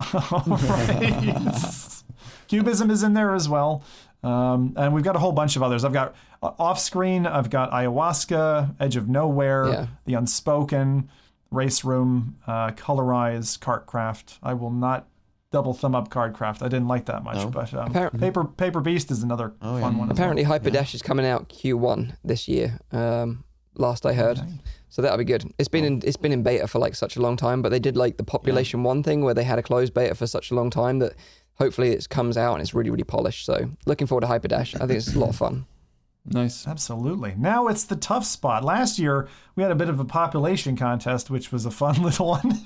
Right. 0.12 1.34
Cubism 2.48 2.90
is 2.90 3.02
in 3.02 3.14
there 3.14 3.34
as 3.34 3.48
well. 3.48 3.82
Um, 4.22 4.74
and 4.76 4.94
we've 4.94 5.04
got 5.04 5.16
a 5.16 5.18
whole 5.18 5.32
bunch 5.32 5.56
of 5.56 5.62
others. 5.62 5.84
I've 5.84 5.92
got 5.92 6.14
uh, 6.42 6.52
off 6.58 6.78
screen, 6.78 7.26
I've 7.26 7.50
got 7.50 7.70
Ayahuasca, 7.72 8.76
Edge 8.78 8.96
of 8.96 9.08
Nowhere, 9.08 9.68
Yeah. 9.68 9.86
The 10.04 10.14
Unspoken, 10.14 11.08
Race 11.52 11.84
Room, 11.84 12.36
uh, 12.46 12.70
Colorize, 12.72 13.58
Cartcraft. 13.58 14.38
I 14.42 14.54
will 14.54 14.70
not 14.70 15.06
double 15.50 15.74
thumb 15.74 15.94
up 15.94 16.08
Cardcraft. 16.08 16.62
I 16.62 16.68
didn't 16.68 16.88
like 16.88 17.04
that 17.06 17.22
much. 17.22 17.36
No? 17.36 17.48
But 17.50 17.74
um, 17.74 17.92
Appar- 17.92 18.18
Paper 18.18 18.44
Paper 18.44 18.80
Beast 18.80 19.10
is 19.10 19.22
another 19.22 19.52
Oh, 19.60 19.78
fun 19.80 19.92
yeah. 19.94 19.98
one. 19.98 20.10
as 20.10 20.16
Apparently, 20.18 20.44
Hyperdash 20.44 20.94
is 20.94 21.02
coming 21.02 21.26
out 21.26 21.48
Q1 21.50 22.16
this 22.24 22.48
year. 22.48 22.78
Um, 22.90 23.44
last 23.74 24.06
I 24.06 24.12
heard, 24.14 24.40
so 24.88 25.02
that'll 25.02 25.18
be 25.18 25.24
good. 25.24 25.44
It's 25.58 25.68
been 25.68 25.84
in 25.84 26.02
it's 26.04 26.16
been 26.16 26.32
in 26.32 26.42
beta 26.42 26.66
for 26.66 26.78
like 26.78 26.94
such 26.94 27.16
a 27.16 27.20
long 27.20 27.36
time, 27.36 27.60
but 27.62 27.68
they 27.68 27.78
did 27.80 27.96
like 27.96 28.16
the 28.16 28.24
Population 28.24 28.82
One 28.82 29.02
thing 29.02 29.22
where 29.22 29.34
they 29.34 29.44
had 29.44 29.58
a 29.58 29.62
closed 29.62 29.92
beta 29.94 30.14
for 30.14 30.26
such 30.26 30.50
a 30.50 30.54
long 30.54 30.70
time 30.70 30.98
that 31.00 31.12
hopefully 31.56 31.90
it 31.90 32.08
comes 32.08 32.36
out 32.38 32.54
and 32.54 32.62
it's 32.62 32.72
really 32.74 32.90
really 32.90 33.04
polished. 33.04 33.44
So 33.44 33.70
looking 33.84 34.06
forward 34.06 34.22
to 34.22 34.26
Hyperdash. 34.28 34.74
I 34.80 34.86
think 34.86 34.98
it's 34.98 35.14
a 35.14 35.18
lot 35.18 35.28
of 35.28 35.36
fun. 35.36 35.66
Nice. 36.24 36.68
Absolutely. 36.68 37.34
Now 37.36 37.66
it's 37.66 37.84
the 37.84 37.96
tough 37.96 38.24
spot. 38.24 38.62
Last 38.64 38.98
year 38.98 39.28
we 39.56 39.62
had 39.64 39.72
a 39.72 39.76
bit 39.76 39.88
of 39.88 39.98
a 39.98 40.04
population 40.04 40.76
contest, 40.76 41.30
which 41.30 41.50
was 41.50 41.66
a 41.66 41.70
fun 41.70 42.00
little 42.02 42.28
one 42.28 42.60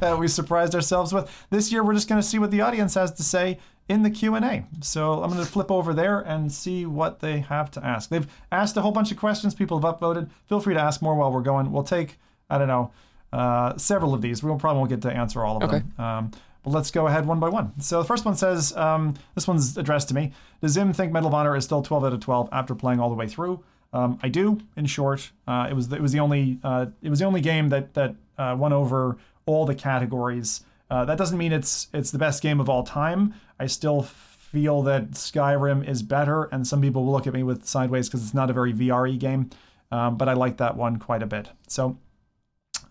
that 0.00 0.16
we 0.18 0.28
surprised 0.28 0.74
ourselves 0.74 1.12
with. 1.12 1.28
This 1.50 1.72
year 1.72 1.82
we're 1.82 1.94
just 1.94 2.08
going 2.08 2.20
to 2.20 2.26
see 2.26 2.38
what 2.38 2.50
the 2.52 2.60
audience 2.60 2.94
has 2.94 3.10
to 3.14 3.22
say 3.24 3.58
in 3.88 4.02
the 4.04 4.10
Q 4.10 4.36
and 4.36 4.44
A. 4.44 4.64
So 4.80 5.22
I'm 5.22 5.30
going 5.30 5.44
to 5.44 5.50
flip 5.50 5.70
over 5.70 5.92
there 5.92 6.20
and 6.20 6.52
see 6.52 6.86
what 6.86 7.18
they 7.20 7.40
have 7.40 7.70
to 7.72 7.84
ask. 7.84 8.10
They've 8.10 8.28
asked 8.52 8.76
a 8.76 8.80
whole 8.82 8.92
bunch 8.92 9.10
of 9.10 9.16
questions. 9.18 9.54
People 9.54 9.80
have 9.80 9.98
upvoted. 9.98 10.30
Feel 10.48 10.60
free 10.60 10.74
to 10.74 10.80
ask 10.80 11.02
more 11.02 11.16
while 11.16 11.32
we're 11.32 11.42
going. 11.42 11.72
We'll 11.72 11.82
take 11.82 12.18
I 12.48 12.58
don't 12.58 12.68
know 12.68 12.92
uh, 13.32 13.76
several 13.76 14.14
of 14.14 14.22
these. 14.22 14.42
We 14.44 14.50
will 14.50 14.58
probably 14.58 14.78
won't 14.78 14.90
get 14.90 15.02
to 15.02 15.10
answer 15.10 15.42
all 15.44 15.56
of 15.56 15.64
Okay. 15.64 15.80
them. 15.96 16.04
Um, 16.06 16.30
but 16.64 16.70
let's 16.70 16.90
go 16.90 17.06
ahead 17.06 17.26
one 17.26 17.38
by 17.38 17.48
one. 17.48 17.78
So 17.80 18.00
the 18.00 18.08
first 18.08 18.24
one 18.24 18.36
says, 18.36 18.74
um, 18.76 19.14
this 19.34 19.46
one's 19.46 19.76
addressed 19.76 20.08
to 20.08 20.14
me. 20.14 20.32
Does 20.60 20.72
Zim 20.72 20.92
think 20.92 21.12
Medal 21.12 21.28
of 21.28 21.34
Honor 21.34 21.54
is 21.54 21.64
still 21.64 21.82
12 21.82 22.04
out 22.04 22.12
of 22.14 22.20
12 22.20 22.48
after 22.50 22.74
playing 22.74 23.00
all 23.00 23.10
the 23.10 23.14
way 23.14 23.28
through? 23.28 23.62
Um, 23.92 24.18
I 24.22 24.28
do. 24.28 24.58
In 24.76 24.86
short, 24.86 25.30
uh, 25.46 25.68
it 25.70 25.74
was 25.74 25.92
it 25.92 26.02
was 26.02 26.10
the 26.10 26.18
only 26.18 26.58
uh, 26.64 26.86
it 27.00 27.10
was 27.10 27.20
the 27.20 27.26
only 27.26 27.40
game 27.40 27.68
that 27.68 27.94
that 27.94 28.16
uh, 28.36 28.56
won 28.58 28.72
over 28.72 29.18
all 29.46 29.66
the 29.66 29.74
categories. 29.74 30.64
Uh, 30.90 31.04
that 31.04 31.16
doesn't 31.16 31.38
mean 31.38 31.52
it's 31.52 31.86
it's 31.94 32.10
the 32.10 32.18
best 32.18 32.42
game 32.42 32.58
of 32.58 32.68
all 32.68 32.82
time. 32.82 33.34
I 33.60 33.66
still 33.66 34.02
feel 34.02 34.82
that 34.82 35.12
Skyrim 35.12 35.88
is 35.88 36.02
better, 36.02 36.44
and 36.44 36.66
some 36.66 36.80
people 36.80 37.04
will 37.04 37.12
look 37.12 37.28
at 37.28 37.34
me 37.34 37.44
with 37.44 37.66
sideways 37.66 38.08
because 38.08 38.24
it's 38.24 38.34
not 38.34 38.50
a 38.50 38.52
very 38.52 38.72
VRE 38.72 39.16
game. 39.16 39.50
Um, 39.92 40.16
but 40.16 40.28
I 40.28 40.32
like 40.32 40.56
that 40.56 40.76
one 40.76 40.98
quite 40.98 41.22
a 41.22 41.26
bit. 41.26 41.50
So 41.68 41.98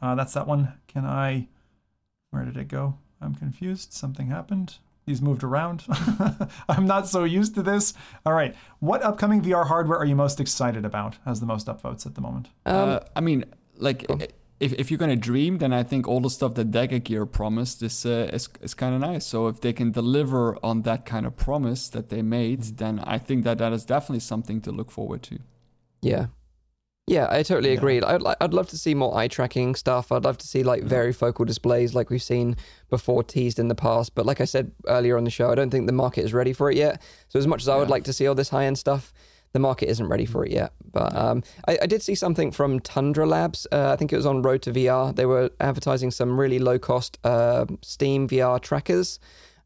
uh, 0.02 0.16
that's 0.16 0.34
that 0.34 0.48
one. 0.48 0.74
Can 0.88 1.06
I? 1.06 1.48
Where 2.32 2.46
did 2.46 2.56
it 2.56 2.70
go? 2.70 2.98
I'm 3.24 3.36
confused. 3.36 3.94
Something 3.94 4.28
happened. 4.28 4.78
He's 5.06 5.22
moved 5.22 5.44
around. 5.44 5.84
I'm 6.70 6.86
not 6.86 7.08
so 7.08 7.24
used 7.26 7.56
to 7.56 7.64
this. 7.64 7.94
All 8.26 8.34
right. 8.34 8.56
What 8.80 9.04
upcoming 9.04 9.42
VR 9.42 9.68
hardware 9.68 9.98
are 9.98 10.06
you 10.06 10.16
most 10.16 10.40
excited 10.40 10.86
about? 10.86 11.18
Has 11.26 11.40
the 11.40 11.46
most 11.46 11.68
upvotes 11.68 12.06
at 12.06 12.16
the 12.16 12.22
moment? 12.22 12.50
uh, 12.66 13.00
I 13.16 13.20
mean, 13.20 13.44
like, 13.78 14.06
if, 14.60 14.72
if 14.74 14.90
you're 14.90 14.98
gonna 14.98 15.18
dream, 15.18 15.58
then 15.58 15.74
I 15.74 15.84
think 15.84 16.08
all 16.08 16.22
the 16.22 16.30
stuff 16.30 16.54
that 16.56 16.72
DecaGear 16.72 17.30
promised 17.30 17.84
is 17.84 18.06
uh, 18.06 18.30
is, 18.32 18.48
is 18.62 18.74
kind 18.74 18.96
of 18.96 19.02
nice. 19.02 19.26
So 19.26 19.48
if 19.48 19.60
they 19.60 19.74
can 19.74 19.92
deliver 19.92 20.58
on 20.64 20.84
that 20.84 21.06
kind 21.06 21.26
of 21.26 21.36
promise 21.36 21.90
that 21.90 22.08
they 22.08 22.22
made, 22.22 22.62
then 22.78 23.00
I 23.00 23.18
think 23.18 23.44
that 23.44 23.58
that 23.58 23.74
is 23.74 23.84
definitely 23.84 24.22
something 24.22 24.62
to 24.62 24.72
look 24.72 24.90
forward 24.90 25.22
to. 25.24 25.40
Yeah. 26.02 26.28
Yeah, 27.06 27.28
I 27.30 27.44
totally 27.44 27.74
agree. 27.74 28.02
I'd, 28.02 28.22
I'd 28.40 28.54
love 28.54 28.68
to 28.70 28.78
see 28.78 28.96
more 28.96 29.16
eye 29.18 29.28
tracking 29.28 29.76
stuff. 29.76 30.12
I'd 30.12 30.24
love 30.24 30.38
to 30.38 30.48
see 30.48 30.64
like 30.64 30.84
varifocal 30.84 31.46
displays 31.46 31.94
like 31.94 32.10
we've 32.10 32.24
seen 32.24 32.56
before 32.90 33.24
teased 33.24 33.60
in 33.60 33.68
the 33.68 33.76
past. 33.76 34.16
But 34.16 34.26
like 34.26 34.40
I 34.40 34.46
said 34.46 34.72
earlier 34.88 35.18
on 35.18 35.26
the 35.26 35.30
show, 35.30 35.52
I 35.52 35.56
don't 35.56 35.70
think 35.70 35.86
the 35.86 35.94
market 35.94 36.24
is 36.24 36.34
ready 36.34 36.54
for 36.54 36.72
it 36.72 36.78
yet. 36.78 37.02
So 37.28 37.38
as 37.40 37.46
much 37.46 37.62
as 37.62 37.68
I 37.68 37.76
would 37.76 37.90
like 37.90 38.06
to 38.06 38.14
see 38.14 38.26
all 38.26 38.36
this 38.36 38.48
high 38.48 38.66
end 38.66 38.78
stuff, 38.78 39.14
the 39.52 39.60
market 39.60 39.90
isn't 39.90 40.08
ready 40.08 40.26
for 40.26 40.46
it 40.46 40.52
yet. 40.52 40.72
But 40.94 41.14
um, 41.14 41.44
I, 41.68 41.78
I 41.82 41.86
did 41.88 42.02
see 42.02 42.16
something 42.16 42.52
from 42.52 42.80
Tundra 42.80 43.26
Labs. 43.26 43.68
Uh, 43.70 43.92
I 43.92 43.98
think 43.98 44.14
it 44.14 44.16
was 44.16 44.26
on 44.26 44.42
Road 44.42 44.62
to 44.62 44.72
VR. 44.72 45.14
They 45.14 45.26
were 45.26 45.50
advertising 45.60 46.10
some 46.10 46.40
really 46.40 46.58
low 46.58 46.80
cost 46.80 47.20
uh, 47.26 47.66
Steam 47.82 48.30
VR 48.30 48.62
trackers. 48.62 49.20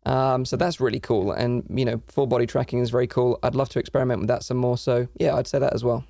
Um, 0.08 0.44
so 0.44 0.58
that's 0.58 0.80
really 0.80 1.00
cool. 1.00 1.34
And, 1.34 1.64
you 1.70 1.86
know, 1.86 2.02
full 2.08 2.26
body 2.26 2.48
tracking 2.48 2.80
is 2.80 2.90
very 2.90 3.08
cool. 3.08 3.38
I'd 3.44 3.56
love 3.56 3.70
to 3.70 3.80
experiment 3.80 4.22
with 4.22 4.28
that 4.30 4.44
some 4.44 4.58
more. 4.58 4.78
So 4.78 5.08
yeah, 5.20 5.36
I'd 5.36 5.48
say 5.48 5.60
that 5.60 5.74
as 5.74 5.84
well. 5.84 6.04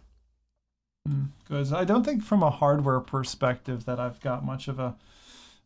Because 1.43 1.71
I 1.73 1.83
don't 1.85 2.03
think, 2.03 2.23
from 2.23 2.43
a 2.43 2.49
hardware 2.49 2.99
perspective, 2.99 3.85
that 3.85 3.99
I've 3.99 4.19
got 4.21 4.43
much 4.45 4.67
of 4.67 4.79
a. 4.79 4.95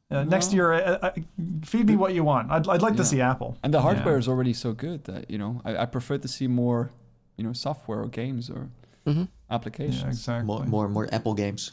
Uh, 0.09 0.23
Next 0.25 0.51
year, 0.51 0.73
uh, 0.73 0.97
uh, 1.01 1.11
feed 1.63 1.87
me 1.87 1.95
what 1.95 2.13
you 2.13 2.23
want. 2.25 2.51
I'd, 2.51 2.67
I'd 2.67 2.81
like 2.81 2.97
to 2.97 3.05
see 3.05 3.21
Apple. 3.21 3.57
And 3.63 3.73
the 3.73 3.77
Yeah. 3.77 3.83
hardware 3.83 4.17
is 4.17 4.27
already 4.27 4.53
so 4.53 4.73
good 4.73 5.05
that 5.05 5.31
you 5.31 5.37
know 5.37 5.61
I, 5.63 5.77
I 5.77 5.85
prefer 5.85 6.17
to 6.17 6.27
see 6.27 6.47
more, 6.47 6.91
you 7.37 7.45
know, 7.45 7.53
software 7.53 8.01
or 8.01 8.07
games 8.09 8.49
or 8.49 8.67
hmm 9.05 9.23
applications. 9.49 10.01
Yeah, 10.03 10.07
exactly. 10.09 10.47
More, 10.47 10.65
more, 10.65 10.89
more 10.89 11.07
Apple 11.13 11.33
games. 11.33 11.71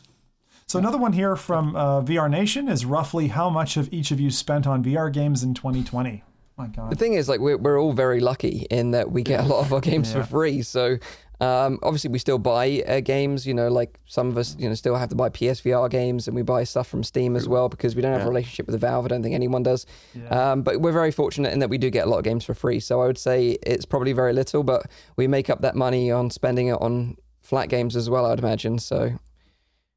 So 0.67 0.79
another 0.79 0.99
one 0.99 1.15
here 1.15 1.35
from 1.35 1.75
uh, 1.75 2.03
VR 2.03 2.31
Nation 2.31 2.69
is 2.69 2.85
roughly 2.85 3.29
how 3.29 3.51
much 3.51 3.75
have 3.75 3.89
each 3.93 4.11
of 4.11 4.21
you 4.21 4.31
spent 4.31 4.67
on 4.67 4.85
VR 4.85 5.11
games 5.13 5.43
in 5.43 5.55
2020? 5.55 6.23
My 6.59 6.69
The 6.91 6.97
thing 6.97 7.15
is, 7.15 7.29
like, 7.29 7.41
we're, 7.41 7.57
we're 7.57 7.81
all 7.81 7.93
very 7.93 8.21
lucky 8.21 8.67
in 8.71 8.91
that 8.91 9.11
we 9.13 9.23
get 9.23 9.41
a 9.41 9.49
lot 9.49 9.65
of 9.65 9.73
our 9.73 9.81
games 9.81 10.09
Yeah. 10.13 10.23
for 10.23 10.29
free. 10.29 10.63
So, 10.63 10.99
um, 11.41 11.79
obviously, 11.83 12.11
we 12.11 12.19
still 12.19 12.39
buy 12.39 12.83
uh, 12.87 13.01
games. 13.01 13.47
You 13.47 13.55
know, 13.55 13.69
like 13.69 13.99
some 14.07 14.29
of 14.29 14.37
us, 14.37 14.57
you 14.59 14.69
know, 14.69 14.75
still 14.75 14.97
have 14.97 15.09
to 15.11 15.15
buy 15.15 15.29
PSVR 15.29 15.89
games, 15.91 16.27
and 16.27 16.35
we 16.35 16.43
buy 16.43 16.65
stuff 16.65 16.89
from 16.89 17.03
Steam 17.05 17.37
as 17.37 17.49
well 17.49 17.69
because 17.69 17.95
we 17.95 18.03
don't 18.03 18.13
have 18.13 18.23
a 18.27 18.29
relationship 18.29 18.67
with 18.67 18.81
Valve. 18.81 19.05
I 19.05 19.09
don't 19.09 19.23
think 19.23 19.35
anyone 19.35 19.63
does. 19.63 19.87
Yeah. 20.15 20.29
Um, 20.53 20.63
but 20.63 20.81
we're 20.81 20.93
very 20.93 21.13
fortunate 21.13 21.53
in 21.53 21.61
that 21.61 21.71
we 21.71 21.79
do 21.79 21.91
get 21.91 22.07
a 22.07 22.11
lot 22.11 22.19
of 22.19 22.25
games 22.25 22.45
for 22.45 22.55
free. 22.55 22.81
So 22.81 23.01
I 23.03 23.07
would 23.07 23.19
say 23.19 23.57
it's 23.63 23.85
probably 23.85 24.13
very 24.13 24.33
little, 24.33 24.63
but 24.63 24.87
we 25.17 25.27
make 25.29 25.49
up 25.51 25.61
that 25.63 25.77
money 25.77 26.11
on 26.11 26.31
spending 26.31 26.69
it 26.69 26.81
on 26.81 27.17
flat 27.41 27.69
games 27.69 27.95
as 27.97 28.11
well. 28.11 28.27
I'd 28.27 28.39
imagine. 28.41 28.79
So 28.79 29.13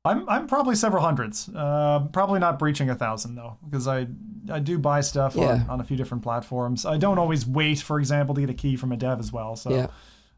I'm 0.03 0.27
I'm 0.27 0.47
probably 0.47 0.75
several 0.75 1.03
hundreds. 1.03 1.49
Uh, 1.55 2.07
probably 2.11 2.39
not 2.39 2.57
breaching 2.57 2.89
a 2.89 2.95
thousand 2.95 3.35
though, 3.35 3.57
because 3.63 3.87
I 3.87 4.07
I 4.51 4.59
do 4.59 4.79
buy 4.79 5.01
stuff 5.01 5.35
Yeah. 5.35 5.49
on, 5.53 5.69
on 5.69 5.79
a 5.81 5.83
few 5.83 5.95
different 5.97 6.23
platforms. 6.23 6.85
I 6.85 6.97
don't 6.97 7.19
always 7.19 7.45
wait, 7.45 7.79
for 7.79 7.99
example, 7.99 8.33
to 8.35 8.41
get 8.41 8.49
a 8.49 8.53
key 8.55 8.75
from 8.75 8.91
a 8.91 8.97
dev 8.97 9.19
as 9.19 9.31
well. 9.31 9.55
So 9.55 9.69
yeah, 9.69 9.87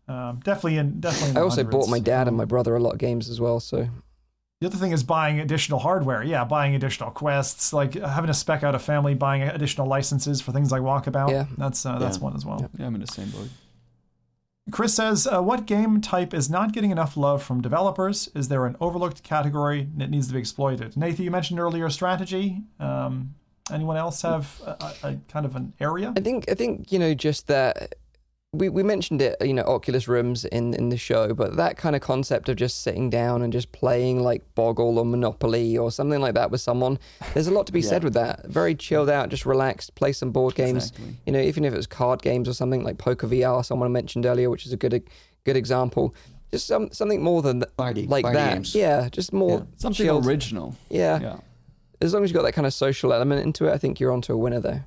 um, 0.08 0.40
definitely 0.44 0.78
in 0.78 1.00
definitely. 1.00 1.32
In 1.32 1.38
I 1.38 1.40
the 1.42 1.46
also 1.46 1.64
bought 1.64 1.90
my 1.90 2.00
dad 2.00 2.28
and 2.28 2.36
my 2.38 2.46
brother 2.46 2.76
a 2.76 2.80
lot 2.80 2.94
of 2.94 3.00
games 3.00 3.30
as 3.30 3.40
well. 3.40 3.60
So 3.60 3.88
The 4.62 4.68
other 4.68 4.78
thing 4.78 4.92
is 4.94 5.04
buying 5.04 5.40
additional 5.40 5.80
hardware. 5.80 6.24
Yeah, 6.24 6.44
buying 6.46 6.76
additional 6.76 7.12
quests, 7.12 7.74
like 7.74 7.94
having 7.96 8.28
to 8.28 8.34
spec 8.34 8.64
out 8.64 8.76
a 8.76 8.80
family, 8.80 9.14
buying 9.14 9.42
additional 9.44 9.88
licenses 9.88 10.42
for 10.42 10.52
things 10.52 10.72
like 10.72 10.82
Walkabout. 10.82 11.32
Yeah. 11.32 11.46
that's 11.58 11.86
uh, 11.86 12.00
that's 12.00 12.18
Yeah. 12.18 12.24
one 12.24 12.36
as 12.36 12.46
well. 12.46 12.70
Yeah, 12.78 12.86
I'm 12.88 12.96
in 12.96 13.02
the 13.02 13.08
same 13.08 13.30
boat. 13.30 13.50
Chris 14.72 14.94
says, 14.94 15.28
uh, 15.28 15.42
"What 15.42 15.66
game 15.66 16.00
type 16.00 16.34
is 16.34 16.50
not 16.50 16.72
getting 16.72 16.92
enough 16.92 17.18
love 17.18 17.44
from 17.44 17.60
developers? 17.62 18.30
Is 18.34 18.48
there 18.48 18.66
an 18.66 18.78
overlooked 18.80 19.22
category 19.22 19.90
that 19.98 20.10
needs 20.10 20.28
to 20.28 20.34
be 20.34 20.40
exploited?" 20.40 20.96
Nathan, 20.96 21.26
you 21.26 21.32
mentioned 21.32 21.60
earlier 21.60 21.90
strategy. 21.90 22.64
Um, 22.80 23.36
anyone 23.70 23.98
else 23.98 24.22
have 24.22 24.62
a, 24.66 24.72
a, 25.04 25.08
a 25.10 25.18
kind 25.28 25.46
of 25.46 25.58
an 25.58 25.74
area? 25.82 26.14
I 26.16 26.22
think 26.22 26.50
I 26.50 26.54
think 26.54 26.94
you 26.94 27.00
know 27.00 27.14
just 27.14 27.48
that 27.48 27.96
we, 28.54 28.70
we 28.70 28.84
mentioned 28.84 29.22
it 29.22 29.36
you 29.44 29.54
know 29.54 29.64
Oculus 29.64 30.08
rooms 30.08 30.46
in 30.46 30.74
in 30.76 30.90
the 30.90 30.98
show, 30.98 31.34
but 31.34 31.56
that 31.58 31.76
kind 31.76 31.96
of 31.96 32.02
concept 32.02 32.48
of 32.50 32.56
just 32.56 32.84
sitting 32.84 33.10
down 33.10 33.42
and 33.42 33.52
just 33.52 33.72
playing 33.72 34.22
like 34.22 34.44
Boggle 34.56 34.98
or 35.00 35.06
Monopoly 35.06 35.78
or 35.78 35.92
something 35.92 36.22
like 36.22 36.36
that 36.36 36.52
with 36.52 36.62
someone. 36.62 37.00
There's 37.34 37.48
a 37.48 37.52
lot 37.52 37.66
to 37.68 37.74
be 37.74 37.82
said 37.82 38.04
with 38.04 38.14
that. 38.14 38.46
Very 38.46 38.76
chilled 38.76 39.10
out, 39.10 39.30
just 39.30 39.46
relaxed, 39.46 39.96
play 39.96 40.14
some 40.14 40.32
board 40.32 40.56
games. 40.56 40.90
Exactly. 40.92 41.18
You 41.26 41.34
know, 41.34 41.40
even 41.40 41.66
if 41.66 41.74
it 41.74 41.78
was 41.78 41.88
card 41.88 42.22
games 42.22 42.48
or 42.48 42.54
something 42.54 42.84
like 42.84 42.98
Poker 42.98 43.28
VR, 43.28 43.66
someone 43.66 43.92
mentioned 43.92 44.26
earlier, 44.26 44.50
which 44.50 44.66
is 44.66 44.72
a 44.74 44.78
good 44.78 45.04
good 45.44 45.58
example. 45.58 46.16
Just 46.52 46.68
some 46.68 46.92
something 46.92 47.24
more 47.24 47.42
than 47.42 47.62
th- 47.62 47.76
Party, 47.76 48.06
like 48.06 48.24
party 48.24 48.38
that. 48.38 48.54
games. 48.54 48.76
Yeah, 48.76 49.10
just 49.10 49.34
more 49.34 49.60
Yeah. 49.60 49.66
Something 49.78 50.06
chilled. 50.06 50.28
original. 50.28 50.76
Yeah. 50.90 51.20
Yeah. 51.20 51.38
as 52.02 52.14
long 52.14 52.24
as 52.24 52.30
you've 52.30 52.36
got 52.36 52.44
that 52.44 52.52
kind 52.54 52.68
of 52.68 52.74
social 52.74 53.12
element 53.14 53.42
into 53.44 53.66
it, 53.66 53.72
I 53.74 53.78
think 53.80 54.00
you're 54.00 54.12
onto 54.12 54.32
a 54.34 54.38
winner 54.38 54.60
there. 54.60 54.86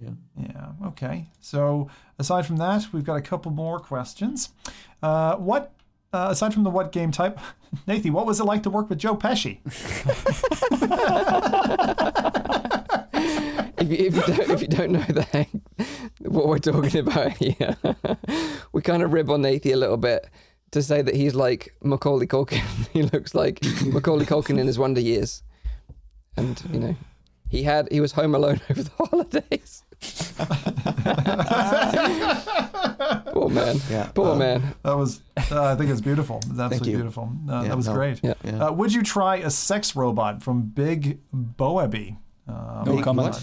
Yeah. 0.00 0.88
Okay. 0.88 1.26
So 1.40 1.88
aside 2.18 2.46
from 2.46 2.56
that, 2.56 2.92
we've 2.92 3.04
got 3.04 3.16
a 3.16 3.22
couple 3.22 3.52
more 3.52 3.78
questions. 3.78 4.50
Uh, 5.02 5.36
what? 5.36 5.72
Uh, 6.12 6.28
aside 6.30 6.54
from 6.54 6.62
the 6.62 6.70
what 6.70 6.92
game 6.92 7.10
type, 7.10 7.40
Nathan, 7.88 8.12
what 8.12 8.24
was 8.24 8.38
it 8.38 8.44
like 8.44 8.62
to 8.62 8.70
work 8.70 8.88
with 8.88 8.98
Joe 8.98 9.16
Pesci? 9.16 9.58
if 13.78 13.90
you, 13.90 14.06
if 14.06 14.14
you 14.14 14.22
don't 14.22 14.50
if 14.50 14.62
you 14.62 14.68
don't 14.68 14.92
know 14.92 15.00
that 15.00 15.48
what 16.20 16.46
we're 16.46 16.58
talking 16.58 17.00
about 17.00 17.32
here, 17.32 17.76
we 18.72 18.82
kind 18.82 19.02
of 19.02 19.12
rib 19.12 19.30
on 19.30 19.42
Nathan 19.42 19.72
a 19.72 19.76
little 19.76 19.96
bit 19.96 20.28
to 20.70 20.82
say 20.82 21.02
that 21.02 21.16
he's 21.16 21.34
like 21.34 21.74
Macaulay 21.82 22.26
Culkin. 22.26 22.62
he 22.92 23.02
looks 23.02 23.34
like 23.34 23.60
Macaulay 23.86 24.24
Culkin 24.24 24.58
in 24.58 24.66
his 24.66 24.78
Wonder 24.78 25.00
Years, 25.00 25.42
and 26.36 26.62
you 26.72 26.78
know, 26.78 26.96
he 27.48 27.62
had 27.62 27.88
he 27.90 28.00
was 28.00 28.12
home 28.12 28.34
alone 28.34 28.60
over 28.70 28.82
the 28.82 28.90
holidays. 28.98 29.82
Poor 33.32 33.48
man. 33.48 33.76
Yeah. 33.90 34.10
Poor 34.14 34.30
Um, 34.32 34.38
man. 34.38 34.62
That 34.82 34.96
was, 34.96 35.20
uh, 35.50 35.64
I 35.64 35.74
think 35.76 35.90
it's 35.90 36.00
beautiful. 36.00 36.38
It's 36.50 36.58
absolutely 36.58 36.92
you. 36.92 36.96
beautiful. 36.98 37.32
Uh, 37.48 37.62
Yeah, 37.62 37.68
that 37.68 37.76
was 37.76 37.88
no. 37.88 37.94
great. 37.94 38.20
Yeah. 38.22 38.34
Yeah. 38.44 38.66
Uh, 38.66 38.72
would 38.72 38.92
you 38.92 39.02
try 39.02 39.36
a 39.36 39.50
sex 39.50 39.96
robot 39.96 40.42
from 40.42 40.62
Big 40.62 41.18
Boaby? 41.34 42.16
Uh, 42.48 42.84
No 42.86 43.02
comment. 43.02 43.36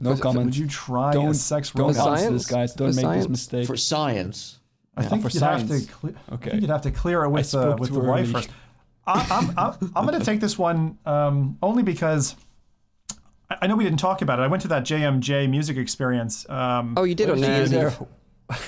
No 0.00 0.16
comment. 0.16 0.46
Would 0.46 0.56
you 0.56 0.66
try 0.66 1.10
a 1.10 1.14
Don't- 1.14 1.34
sex 1.34 1.70
Don't 1.70 1.88
robot? 1.88 2.18
science? 2.18 2.32
this, 2.32 2.46
guys. 2.46 2.74
Don't 2.74 2.90
For 2.90 2.96
make 2.96 3.04
science? 3.04 3.24
this 3.24 3.30
mistake. 3.30 3.66
For 3.66 3.76
science. 3.76 4.58
I 4.96 5.02
Yeah. 5.02 5.08
think 5.08 5.22
For 5.22 5.28
you'd 5.28 5.42
have 5.42 5.62
to. 5.62 5.68
science. 5.68 5.86
Cle- 5.86 6.10
I 6.30 6.34
Okay. 6.34 6.50
think 6.50 6.62
you'd 6.62 6.70
have 6.70 6.82
to 6.82 6.90
clear 6.90 7.24
it 7.24 7.30
with 7.30 7.54
uh, 7.54 7.76
with 7.78 7.88
too 7.90 7.94
the 7.96 8.00
wife 8.00 8.30
first. 8.30 8.48
I, 9.06 9.26
I'm 9.30 9.58
I'm, 9.58 9.92
I'm 9.96 10.06
going 10.06 10.18
to 10.18 10.24
take 10.24 10.40
this 10.40 10.58
one 10.58 10.98
um, 11.04 11.58
only 11.62 11.82
because 11.82 12.36
I 13.60 13.64
I 13.64 13.66
know 13.66 13.76
we 13.76 13.84
didn't 13.84 13.98
talk 14.00 14.22
about 14.22 14.38
it. 14.38 14.42
I 14.42 14.46
went 14.46 14.62
to 14.62 14.68
that 14.68 14.84
JMJ 14.84 15.48
music 15.48 15.76
experience. 15.76 16.48
Um, 16.48 16.94
Oh, 16.96 17.04
you 17.04 17.14
did 17.14 17.30
on 17.30 17.40
New 17.40 17.46
Year's. 17.46 17.72
Eve. 17.72 17.98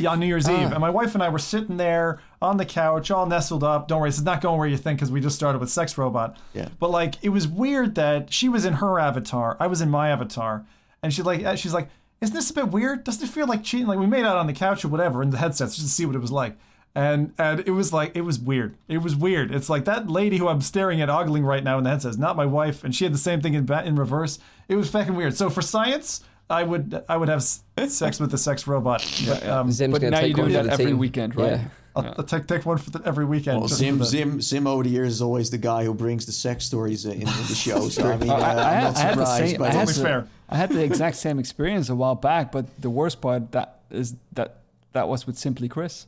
Yeah, 0.00 0.10
on 0.12 0.20
New 0.20 0.26
Year's 0.26 0.48
Eve, 0.56 0.72
and 0.72 0.78
my 0.80 0.88
wife 0.90 1.14
and 1.14 1.22
I 1.22 1.28
were 1.28 1.38
sitting 1.38 1.76
there 1.76 2.20
on 2.40 2.56
the 2.56 2.64
couch, 2.64 3.10
all 3.10 3.26
nestled 3.26 3.62
up. 3.62 3.88
Don't 3.88 4.00
worry, 4.00 4.08
this 4.10 4.18
is 4.18 4.24
not 4.24 4.40
going 4.40 4.58
where 4.58 4.68
you 4.68 4.76
think 4.78 4.98
because 4.98 5.10
we 5.10 5.20
just 5.20 5.36
started 5.36 5.58
with 5.58 5.70
Sex 5.70 5.98
Robot. 5.98 6.38
Yeah. 6.54 6.68
But 6.80 6.90
like, 6.90 7.22
it 7.22 7.28
was 7.28 7.46
weird 7.46 7.94
that 7.96 8.32
she 8.32 8.48
was 8.48 8.64
in 8.64 8.74
her 8.74 8.98
avatar, 8.98 9.56
I 9.60 9.66
was 9.66 9.80
in 9.82 9.90
my 9.90 10.08
avatar, 10.08 10.64
and 11.02 11.12
she's 11.12 11.26
like, 11.26 11.58
she's 11.58 11.74
like, 11.74 11.88
isn't 12.22 12.34
this 12.34 12.48
a 12.50 12.54
bit 12.54 12.68
weird? 12.68 13.04
Doesn't 13.04 13.22
it 13.28 13.30
feel 13.30 13.46
like 13.46 13.62
cheating? 13.62 13.86
Like 13.86 13.98
we 13.98 14.06
made 14.06 14.24
out 14.24 14.38
on 14.38 14.46
the 14.46 14.54
couch 14.54 14.82
or 14.84 14.88
whatever 14.88 15.22
in 15.22 15.28
the 15.30 15.36
headsets 15.36 15.76
just 15.76 15.86
to 15.88 15.92
see 15.92 16.06
what 16.06 16.16
it 16.16 16.20
was 16.20 16.32
like. 16.32 16.56
And 16.94 17.34
and 17.36 17.60
it 17.60 17.72
was 17.72 17.92
like 17.92 18.16
it 18.16 18.22
was 18.22 18.38
weird. 18.38 18.74
It 18.88 18.98
was 19.02 19.14
weird. 19.14 19.54
It's 19.54 19.68
like 19.68 19.84
that 19.84 20.08
lady 20.08 20.38
who 20.38 20.48
I'm 20.48 20.62
staring 20.62 21.02
at 21.02 21.10
ogling 21.10 21.44
right 21.44 21.62
now 21.62 21.76
in 21.76 21.84
the 21.84 21.90
headset 21.90 22.12
is 22.12 22.18
not 22.18 22.36
my 22.36 22.46
wife, 22.46 22.82
and 22.82 22.94
she 22.94 23.04
had 23.04 23.12
the 23.12 23.18
same 23.18 23.42
thing 23.42 23.52
in 23.52 23.70
in 23.70 23.96
reverse. 23.96 24.38
It 24.68 24.76
was 24.76 24.90
fucking 24.90 25.14
weird. 25.14 25.36
So 25.36 25.48
for 25.50 25.62
science, 25.62 26.22
I 26.50 26.62
would 26.62 27.02
I 27.08 27.16
would 27.16 27.28
have 27.28 27.42
sex 27.42 28.20
with 28.20 28.30
the 28.30 28.38
sex 28.38 28.66
robot. 28.66 29.00
But, 29.26 29.46
um, 29.46 29.70
But 29.90 30.02
now 30.02 30.20
you 30.20 30.34
do 30.34 30.48
that 30.52 30.66
every 30.68 30.86
team. 30.86 30.98
weekend, 30.98 31.36
right? 31.36 31.52
Yeah. 31.52 31.68
I'll, 31.96 32.14
I'll 32.18 32.24
take 32.24 32.46
take 32.46 32.66
one 32.66 32.76
for 32.78 32.90
the, 32.90 33.00
every 33.06 33.24
weekend. 33.24 33.58
Well, 33.58 33.68
just 33.68 33.80
Zim, 33.80 33.98
the- 33.98 34.04
Zim, 34.04 34.40
Zim 34.42 34.66
over 34.66 34.82
the 34.82 34.90
years 34.90 35.14
is 35.14 35.22
always 35.22 35.48
the 35.50 35.56
guy 35.58 35.84
who 35.84 35.94
brings 35.94 36.26
the 36.26 36.32
sex 36.32 36.64
stories 36.66 37.06
uh, 37.06 37.10
in, 37.10 37.22
in 37.22 37.24
the 37.26 37.54
show. 37.54 37.88
So 37.88 38.06
I 38.06 38.16
mean, 38.18 38.28
uh, 38.28 38.34
I, 38.34 38.38
I, 38.38 38.50
I'm 38.50 38.54
had- 38.54 38.82
not 38.84 38.96
I 38.96 39.00
had 39.00 39.10
surprised. 39.14 39.48
same. 39.50 39.58
but 39.58 39.64
I 39.68 39.72
had, 39.72 39.80
only 39.80 39.92
the, 39.94 40.02
fair. 40.02 40.28
I 40.50 40.56
had 40.56 40.70
the 40.70 40.84
exact 40.84 41.16
same 41.16 41.38
experience 41.38 41.88
a 41.88 41.94
while 41.94 42.14
back, 42.14 42.52
but 42.52 42.66
the 42.82 42.90
worst 42.90 43.20
part 43.22 43.52
that 43.52 43.80
is 43.90 44.14
that 44.34 44.58
that 44.92 45.08
was 45.08 45.26
with 45.26 45.38
Simply 45.38 45.68
Chris. 45.68 46.06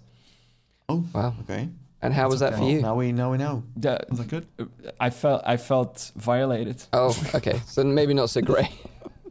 oh, 0.90 1.04
Wow. 1.14 1.34
okay. 1.42 1.68
And 2.00 2.14
how 2.14 2.28
was 2.28 2.40
that 2.40 2.54
for 2.56 2.62
you? 2.62 2.80
now 2.80 2.94
we 2.94 3.10
now 3.12 3.30
we 3.32 3.38
know. 3.38 3.64
The, 3.76 4.00
Was 4.08 4.18
that 4.20 4.28
good? 4.28 4.46
I 5.00 5.10
felt 5.10 5.42
I 5.44 5.56
felt 5.56 6.12
violated. 6.16 6.82
Oh, 6.92 7.16
okay. 7.34 7.60
So 7.66 7.82
maybe 7.84 8.14
not 8.14 8.30
so 8.30 8.40
great. 8.40 8.68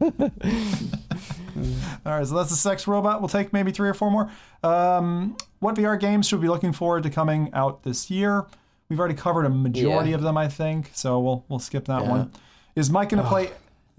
All 2.06 2.12
right, 2.16 2.26
so 2.26 2.34
that's 2.36 2.50
the 2.50 2.56
sex 2.56 2.86
robot. 2.86 3.20
We'll 3.20 3.28
take 3.28 3.52
maybe 3.52 3.72
three 3.72 3.88
or 3.88 3.94
four 3.94 4.10
more. 4.10 4.30
Um, 4.62 5.36
what 5.58 5.74
VR 5.74 5.98
games 5.98 6.28
should 6.28 6.38
we 6.38 6.42
be 6.44 6.48
looking 6.48 6.72
forward 6.72 7.02
to 7.02 7.10
coming 7.10 7.50
out 7.52 7.82
this 7.82 8.10
year? 8.10 8.46
We've 8.88 8.98
already 8.98 9.14
covered 9.14 9.44
a 9.44 9.50
majority 9.50 10.10
Yeah. 10.10 10.16
of 10.16 10.22
them, 10.22 10.36
I 10.38 10.48
think. 10.48 10.90
So 10.94 11.18
we'll 11.18 11.44
we'll 11.48 11.58
skip 11.58 11.86
that 11.86 12.02
Yeah. 12.02 12.10
one. 12.10 12.32
Is 12.76 12.90
Mike 12.90 13.08
going 13.10 13.22
to 13.22 13.28
play? 13.28 13.50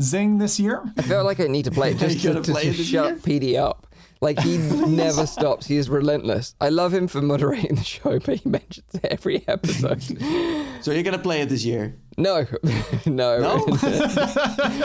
Zing 0.02 0.38
this 0.38 0.58
year. 0.62 0.82
I 0.98 1.02
feel 1.02 1.26
like 1.26 1.42
I 1.42 1.48
need 1.48 1.66
to 1.66 1.72
play 1.72 1.92
it 1.92 1.98
just 2.00 2.22
to, 2.22 2.28
gotta 2.30 2.42
to, 2.44 2.52
play 2.54 2.64
to 2.72 2.74
shut 2.74 3.06
year? 3.08 3.16
PD 3.18 3.58
up. 3.60 3.86
Like 4.22 4.40
he 4.40 4.58
never 4.88 5.26
stops. 5.26 5.66
He 5.68 5.78
is 5.78 5.90
relentless. 5.90 6.56
I 6.60 6.70
love 6.70 6.94
him 6.94 7.08
for 7.08 7.22
moderating 7.22 7.76
the 7.76 7.84
show, 7.84 8.20
but 8.20 8.40
he 8.40 8.50
mentions 8.50 8.86
it 8.94 9.06
every 9.06 9.48
episode. 9.48 10.04
So 10.82 10.92
you're 10.94 11.04
gonna 11.04 11.20
play 11.20 11.42
it 11.42 11.50
this 11.50 11.66
year? 11.66 11.96
No, 12.18 12.46
no, 13.06 13.38
No. 13.40 13.58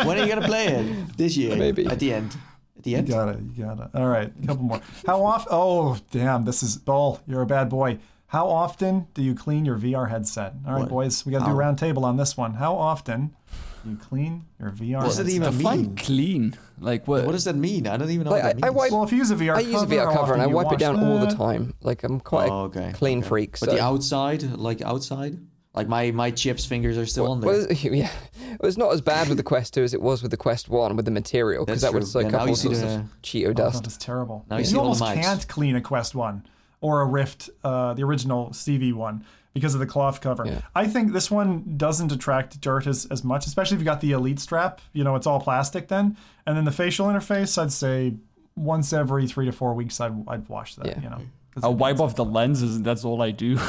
when 0.04 0.18
are 0.18 0.22
you 0.24 0.28
gonna 0.28 0.46
play 0.46 0.66
it? 0.66 1.16
This 1.16 1.36
year? 1.36 1.54
Maybe. 1.56 1.86
at 1.86 2.00
the 2.00 2.12
end. 2.12 2.36
At 2.76 2.82
the 2.82 2.96
end. 2.96 3.08
You 3.08 3.14
end. 3.14 3.26
got 3.26 3.34
it. 3.36 3.40
You 3.56 3.64
got 3.64 3.78
it. 3.78 3.88
All 3.94 4.08
right, 4.08 4.32
a 4.42 4.46
couple 4.46 4.64
more. 4.64 4.80
How 5.06 5.22
often? 5.24 5.48
Oh, 5.52 5.96
damn! 6.10 6.44
This 6.44 6.64
is 6.64 6.76
Bull. 6.76 7.20
You're 7.28 7.42
a 7.42 7.46
bad 7.46 7.68
boy. 7.68 7.98
How 8.26 8.48
often 8.48 9.06
do 9.14 9.22
you 9.22 9.36
clean 9.36 9.64
your 9.64 9.78
VR 9.78 10.10
headset? 10.10 10.54
All 10.66 10.72
right, 10.72 10.80
What? 10.80 10.88
boys, 10.88 11.24
we 11.24 11.30
got 11.30 11.38
to 11.40 11.44
do 11.44 11.50
a 11.50 11.54
How? 11.54 11.58
round 11.60 11.78
table 11.78 12.04
on 12.04 12.16
this 12.16 12.36
one. 12.36 12.54
How 12.54 12.74
often 12.74 13.28
do 13.28 13.43
you 13.86 13.96
clean 13.96 14.44
your 14.60 14.70
VR 14.70 14.96
What 14.98 15.04
does 15.06 15.18
it 15.18 15.28
even 15.28 15.50
Define 15.56 15.80
mean? 15.82 15.96
clean. 15.96 16.54
Like 16.80 17.06
what? 17.08 17.24
What 17.26 17.32
does 17.32 17.44
that 17.44 17.56
mean? 17.56 17.86
I 17.86 17.96
don't 17.96 18.10
even 18.10 18.24
know 18.24 18.30
Like, 18.30 18.42
what 18.42 18.50
I- 18.50 18.52
that 18.54 18.64
I 18.64 18.68
means. 18.68 18.76
wipe- 18.76 18.92
Well, 18.92 19.04
if 19.04 19.12
you 19.12 19.18
use 19.18 19.30
a 19.30 19.36
VR 19.36 19.56
I 19.56 19.60
use 19.60 19.82
a 19.82 19.86
VR 19.86 20.12
cover 20.12 20.32
and 20.34 20.42
I 20.42 20.46
wipe 20.46 20.66
it 20.66 20.70
wash 20.72 20.80
down 20.80 21.02
all 21.04 21.18
the 21.18 21.26
time. 21.34 21.74
Like 21.82 22.02
I'm 22.04 22.20
quite 22.20 22.50
Oh, 22.50 22.64
a 22.74 22.92
clean 22.92 23.18
okay. 23.18 23.28
freak. 23.28 23.60
But 23.60 23.70
the 23.70 23.80
outside, 23.82 24.42
like 24.56 24.82
outside, 24.82 25.38
like 25.74 25.88
my 25.88 26.10
my 26.12 26.30
chips 26.30 26.64
fingers 26.64 26.96
are 26.98 27.06
still 27.06 27.30
on 27.30 27.40
there. 27.40 27.50
Well, 27.66 27.66
yeah, 27.72 28.10
it 28.52 28.62
was 28.62 28.76
not 28.78 28.92
as 28.92 29.00
bad 29.00 29.28
with 29.28 29.36
the 29.36 29.42
Quest 29.42 29.74
2 29.74 29.82
as 29.82 29.92
it 29.94 30.00
was 30.02 30.22
with 30.22 30.30
the 30.30 30.36
Quest 30.36 30.68
1 30.68 30.94
with 30.96 31.04
the 31.04 31.10
material 31.10 31.64
because 31.64 31.80
That's 31.82 31.92
that 31.92 31.94
would 31.96 32.02
true. 32.04 32.10
soak 32.10 32.22
Yeah, 32.22 32.28
up 32.28 32.32
now 32.44 32.48
all 32.48 32.54
sorts 32.56 32.80
the- 32.80 32.94
of 32.96 33.02
Cheeto 33.22 33.48
Oh, 33.48 33.52
dust. 33.52 33.82
that 33.82 33.86
is 33.90 33.96
terrible. 33.98 34.44
Now 34.48 34.56
you 34.56 34.60
you 34.60 34.66
see 34.66 34.76
almost 34.76 35.02
can't 35.02 35.48
clean 35.48 35.74
a 35.76 35.80
Quest 35.80 36.14
One 36.14 36.44
or 36.80 37.00
a 37.00 37.06
Rift, 37.06 37.50
uh, 37.64 37.94
the 37.94 38.02
original 38.04 38.50
CV 38.50 38.92
one, 38.92 39.24
because 39.54 39.72
of 39.72 39.80
the 39.80 39.86
cloth 39.86 40.20
cover. 40.20 40.44
Yeah. 40.46 40.60
I 40.74 40.86
think 40.86 41.12
this 41.12 41.30
one 41.30 41.76
doesn't 41.76 42.12
attract 42.12 42.60
dirt 42.60 42.86
as, 42.86 43.06
as 43.06 43.24
much, 43.24 43.46
especially 43.46 43.76
if 43.76 43.80
you 43.80 43.84
got 43.84 44.00
the 44.00 44.12
Elite 44.12 44.40
strap. 44.40 44.80
You 44.92 45.04
know, 45.04 45.14
it's 45.16 45.26
all 45.26 45.40
plastic 45.40 45.88
then, 45.88 46.16
and 46.46 46.56
then 46.56 46.64
the 46.64 46.72
facial 46.72 47.06
interface. 47.06 47.56
I'd 47.56 47.72
say 47.72 48.14
once 48.56 48.92
every 48.92 49.26
three 49.26 49.46
to 49.46 49.52
four 49.52 49.72
weeks, 49.74 50.00
I'd 50.00 50.28
I'd 50.28 50.48
wash 50.48 50.74
that. 50.74 50.86
Yeah. 50.86 51.00
You 51.00 51.10
know. 51.10 51.20
I'll 51.62 51.74
wipe 51.74 52.00
off 52.00 52.16
the 52.16 52.24
lenses, 52.24 52.76
and 52.76 52.84
that's 52.84 53.04
all 53.04 53.22
I 53.22 53.30
do. 53.30 53.58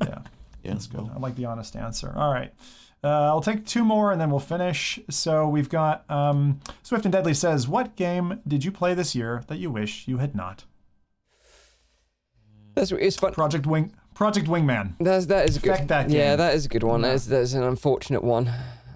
Yeah. 0.00 0.20
yeah, 0.62 0.72
That's 0.72 0.86
good. 0.86 1.10
I 1.12 1.18
like 1.18 1.34
the 1.34 1.44
honest 1.44 1.74
answer. 1.74 2.12
All 2.16 2.32
right. 2.32 2.52
Uh, 3.02 3.08
I'll 3.08 3.40
take 3.40 3.66
two 3.66 3.84
more 3.84 4.10
and 4.12 4.20
then 4.20 4.30
we'll 4.30 4.40
finish. 4.40 4.98
So 5.08 5.48
we've 5.48 5.68
got 5.68 6.08
um, 6.10 6.60
Swift 6.82 7.04
and 7.04 7.12
Deadly 7.12 7.34
says, 7.34 7.68
What 7.68 7.94
game 7.96 8.40
did 8.46 8.64
you 8.64 8.72
play 8.72 8.94
this 8.94 9.14
year 9.14 9.44
that 9.48 9.58
you 9.58 9.70
wish 9.70 10.08
you 10.08 10.18
had 10.18 10.34
not? 10.34 10.64
That's 12.74 12.92
it's 12.92 13.16
fun. 13.16 13.32
Project 13.32 13.66
Wing, 13.66 13.92
Project 14.18 14.48
Wingman. 14.48 14.94
That's 14.98 15.26
that 15.26 15.48
is 15.48 15.56
a 15.56 15.60
good. 15.60 15.76
Fuck 15.76 15.86
that 15.88 16.10
yeah, 16.10 16.30
game. 16.30 16.38
that 16.38 16.54
is 16.56 16.66
a 16.66 16.68
good 16.68 16.82
one. 16.82 17.02
Yeah. 17.02 17.10
That's 17.10 17.26
that's 17.26 17.52
an 17.52 17.62
unfortunate 17.62 18.24
one. 18.24 18.48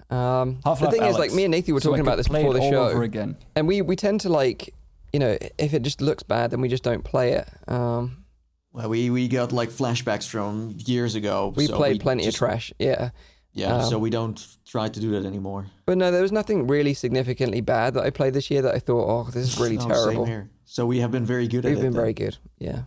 Um, 0.09 0.59
the 0.61 0.69
Half-Life 0.69 0.91
thing 0.91 1.03
is, 1.03 1.17
like 1.17 1.31
Alyx. 1.31 1.35
me 1.35 1.43
and 1.45 1.51
Nathan 1.51 1.73
were 1.73 1.79
So 1.79 1.89
I 1.89 1.91
talking 1.93 2.03
could 2.03 2.07
about 2.09 2.17
this 2.17 2.27
play 2.27 2.41
before 2.43 2.55
it 2.57 2.59
the 2.59 2.65
all 2.65 2.71
show, 2.71 2.89
over 2.89 3.03
again. 3.03 3.37
and 3.55 3.65
we 3.67 3.81
we 3.81 3.95
tend 3.95 4.19
to 4.21 4.29
like, 4.29 4.73
you 5.13 5.19
know, 5.19 5.37
if 5.57 5.73
it 5.73 5.81
just 5.81 6.01
looks 6.01 6.23
bad, 6.23 6.51
then 6.51 6.59
we 6.59 6.67
just 6.67 6.83
don't 6.83 7.03
play 7.05 7.31
it. 7.33 7.47
Um, 7.69 8.25
Well, 8.73 8.89
we 8.89 9.09
we 9.09 9.29
got 9.29 9.53
like 9.53 9.69
flashbacks 9.69 10.27
from 10.27 10.75
years 10.85 11.15
ago. 11.15 11.53
we 11.55 11.67
so 11.67 11.77
played 11.77 11.93
we 11.93 11.99
plenty 11.99 12.23
just- 12.25 12.35
of 12.35 12.39
trash, 12.39 12.73
yeah. 12.77 13.11
Yeah, 13.55 13.75
Um, 13.75 13.89
so 13.89 13.99
we 13.99 14.09
don't 14.09 14.45
try 14.65 14.89
to 14.89 14.99
do 14.99 15.11
that 15.11 15.25
anymore. 15.27 15.67
But 15.85 15.99
no, 15.99 16.09
there 16.11 16.23
was 16.23 16.31
nothing 16.31 16.65
really 16.67 16.95
significantly 16.95 17.61
bad 17.61 17.93
that 17.93 18.03
I 18.03 18.09
played 18.09 18.33
this 18.33 18.49
year 18.49 18.63
that 18.63 18.73
I 18.75 18.79
thought, 18.79 19.05
oh, 19.07 19.29
this 19.31 19.43
is 19.53 19.59
really 19.63 19.77
No, 19.77 19.87
terrible. 19.87 20.25
Same 20.25 20.33
here. 20.33 20.49
So 20.65 20.87
we 20.87 20.99
have 21.01 21.11
been 21.11 21.23
very 21.25 21.47
good 21.47 21.63
at 21.63 21.71
it. 21.71 21.75
We've 21.75 21.77
at 21.77 21.79
it. 21.79 21.83
been 21.83 21.93
then. 21.93 22.01
very 22.01 22.13
good, 22.13 22.37
yeah. 22.57 22.81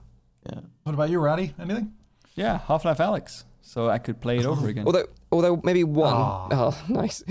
Yeah. 0.45 0.61
What 0.83 0.93
about 0.95 1.09
you, 1.09 1.21
Ratty? 1.21 1.55
Anything? 1.61 1.93
Yeah, 2.37 2.61
Half-Life 2.69 2.99
Alyx. 2.99 3.45
So 3.63 3.91
I 3.91 3.99
could 3.99 4.21
play 4.21 4.39
it 4.39 4.47
over 4.47 4.69
again. 4.73 4.87
Although, 4.87 5.07
although 5.33 5.61
maybe 5.65 5.83
one, 5.83 6.13
Aw. 6.15 6.49
oh, 6.53 6.83
nice. 6.89 7.25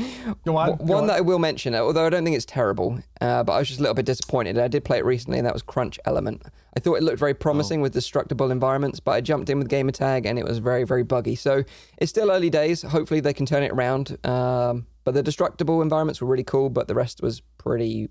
Go 0.46 0.58
on. 0.58 0.72
W- 0.72 0.88
go 0.88 0.94
One 0.96 1.04
on. 1.04 1.08
that 1.08 1.16
I 1.18 1.22
will 1.22 1.40
mention, 1.40 1.74
although 1.74 2.06
I 2.06 2.10
don't 2.10 2.26
think 2.26 2.36
it's 2.36 2.46
terrible, 2.46 3.00
uh, 3.22 3.44
but 3.46 3.54
I 3.54 3.60
was 3.60 3.70
just 3.70 3.80
a 3.80 3.84
little 3.84 3.96
bit 3.96 4.06
disappointed. 4.06 4.58
I 4.58 4.68
did 4.68 4.84
play 4.84 4.98
it 4.98 5.06
recently, 5.06 5.38
and 5.38 5.48
that 5.48 5.54
was 5.54 5.62
Crunch 5.62 5.98
Element. 6.04 6.44
I 6.76 6.82
thought 6.82 6.96
it 6.96 7.04
looked 7.04 7.20
very 7.20 7.34
promising 7.34 7.80
with 7.80 7.94
destructible 7.94 8.52
environments, 8.52 9.00
but 9.00 9.12
I 9.12 9.22
jumped 9.22 9.50
in 9.50 9.60
with 9.60 9.70
Gamer 9.70 9.94
Tag, 9.94 10.26
and 10.26 10.38
it 10.38 10.44
was 10.44 10.58
very, 10.58 10.84
very 10.84 11.04
buggy. 11.04 11.36
So 11.36 11.64
it's 12.00 12.10
still 12.10 12.30
early 12.30 12.50
days. 12.50 12.82
Hopefully, 12.82 13.22
they 13.22 13.34
can 13.34 13.46
turn 13.46 13.64
it 13.64 13.72
around. 13.72 14.18
Um, 14.26 14.88
but 15.06 15.14
the 15.14 15.24
destructible 15.24 15.82
environments 15.82 16.20
were 16.20 16.28
really 16.28 16.44
cool, 16.44 16.70
but 16.70 16.90
the 16.90 16.96
rest 16.96 17.22
was 17.22 17.42
pretty 17.58 18.10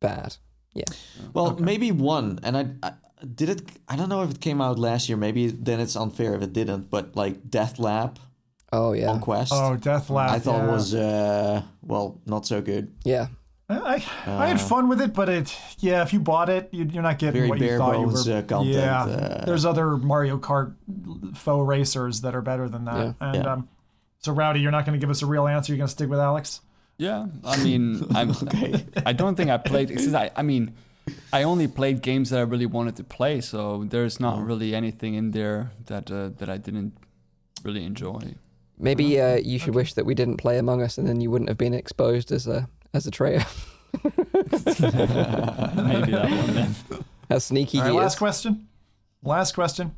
bad. 0.00 0.36
Yeah. 0.72 0.84
Well, 1.34 1.56
maybe 1.58 1.92
one, 1.92 2.38
and 2.42 2.56
I, 2.56 2.70
I 2.82 2.92
did 3.24 3.48
it. 3.48 3.62
I 3.88 3.96
don't 3.96 4.08
know 4.08 4.22
if 4.22 4.30
it 4.32 4.40
came 4.40 4.60
out 4.60 4.78
last 4.78 5.08
year. 5.08 5.16
Maybe 5.18 5.48
then 5.48 5.80
it's 5.80 5.96
unfair 5.96 6.34
if 6.34 6.42
it 6.42 6.52
didn't. 6.52 6.90
But 6.90 7.16
like 7.16 7.48
Death 7.50 7.78
Lap 7.78 8.18
Oh 8.72 8.92
yeah. 8.92 9.10
on 9.10 9.20
Quest, 9.20 9.52
Oh, 9.54 9.76
Death 9.76 10.10
Lap. 10.10 10.30
I 10.30 10.38
thought 10.38 10.64
yeah. 10.64 10.70
was 10.72 10.94
uh, 10.94 11.62
well 11.82 12.20
not 12.26 12.46
so 12.46 12.60
good. 12.60 12.92
Yeah. 13.04 13.28
I, 13.70 14.02
I 14.26 14.46
had 14.46 14.58
fun 14.58 14.88
with 14.88 14.98
it, 15.02 15.12
but 15.12 15.28
it, 15.28 15.54
yeah, 15.80 16.00
if 16.00 16.14
you 16.14 16.20
bought 16.20 16.48
it, 16.48 16.70
you, 16.72 16.84
you're 16.86 17.02
not 17.02 17.18
getting 17.18 17.34
Very 17.42 17.48
what 17.50 17.58
you 17.60 17.66
bare 17.66 17.76
thought 17.76 17.92
bones, 17.96 18.26
you 18.26 18.32
were. 18.32 18.38
uh, 18.38 18.42
content, 18.42 18.74
yeah, 18.74 19.02
uh, 19.04 19.44
there's 19.44 19.66
other 19.66 19.98
Mario 19.98 20.38
Kart 20.38 20.74
faux 21.36 21.68
racers 21.68 22.22
that 22.22 22.34
are 22.34 22.40
better 22.40 22.66
than 22.70 22.86
that. 22.86 22.96
Yeah. 22.96 23.12
And 23.20 23.34
Yeah. 23.44 23.52
um, 23.52 23.68
so, 24.20 24.32
Rowdy, 24.32 24.60
you're 24.60 24.70
not 24.72 24.86
going 24.86 24.98
to 24.98 25.00
give 25.04 25.10
us 25.10 25.20
a 25.20 25.26
real 25.26 25.46
answer. 25.46 25.70
You're 25.72 25.76
going 25.78 25.86
to 25.88 25.92
stick 25.92 26.08
with 26.08 26.18
Alyx. 26.18 26.60
Yeah, 26.96 27.26
I 27.44 27.62
mean, 27.62 28.06
I'm. 28.14 28.30
Okay. 28.42 28.86
I 29.04 29.12
don't 29.12 29.34
think 29.36 29.50
I 29.50 29.58
played. 29.58 29.88
Since 30.00 30.14
I, 30.14 30.30
I 30.34 30.42
mean, 30.42 30.74
I 31.32 31.42
only 31.42 31.68
played 31.68 32.02
games 32.02 32.30
that 32.30 32.38
I 32.38 32.42
really 32.42 32.66
wanted 32.66 32.96
to 32.96 33.04
play, 33.04 33.40
so 33.40 33.84
there's 33.84 34.20
not 34.20 34.44
really 34.44 34.74
anything 34.74 35.14
in 35.14 35.30
there 35.32 35.70
that 35.86 36.10
uh, 36.10 36.30
that 36.38 36.48
I 36.48 36.56
didn't 36.58 36.94
really 37.64 37.84
enjoy. 37.84 38.34
Maybe 38.78 39.20
uh, 39.20 39.36
you 39.36 39.58
should 39.58 39.74
wish 39.74 39.94
that 39.94 40.06
we 40.06 40.14
didn't 40.14 40.36
play 40.36 40.58
Among 40.58 40.82
Us, 40.82 40.98
and 40.98 41.08
then 41.08 41.20
you 41.20 41.30
wouldn't 41.30 41.48
have 41.48 41.58
been 41.58 41.74
exposed 41.74 42.30
as 42.32 42.46
a 42.46 42.68
as 42.94 43.06
a 43.06 43.10
traitor. 43.10 43.46
Maybe 44.04 44.20
that 46.12 46.28
one 46.30 46.54
then. 46.54 46.74
How 47.30 47.38
sneaky 47.38 47.78
All 47.78 47.84
right, 47.84 47.92
he 47.92 47.98
last 47.98 48.14
is. 48.14 48.18
question. 48.18 48.68
Last 49.22 49.54
question. 49.54 49.94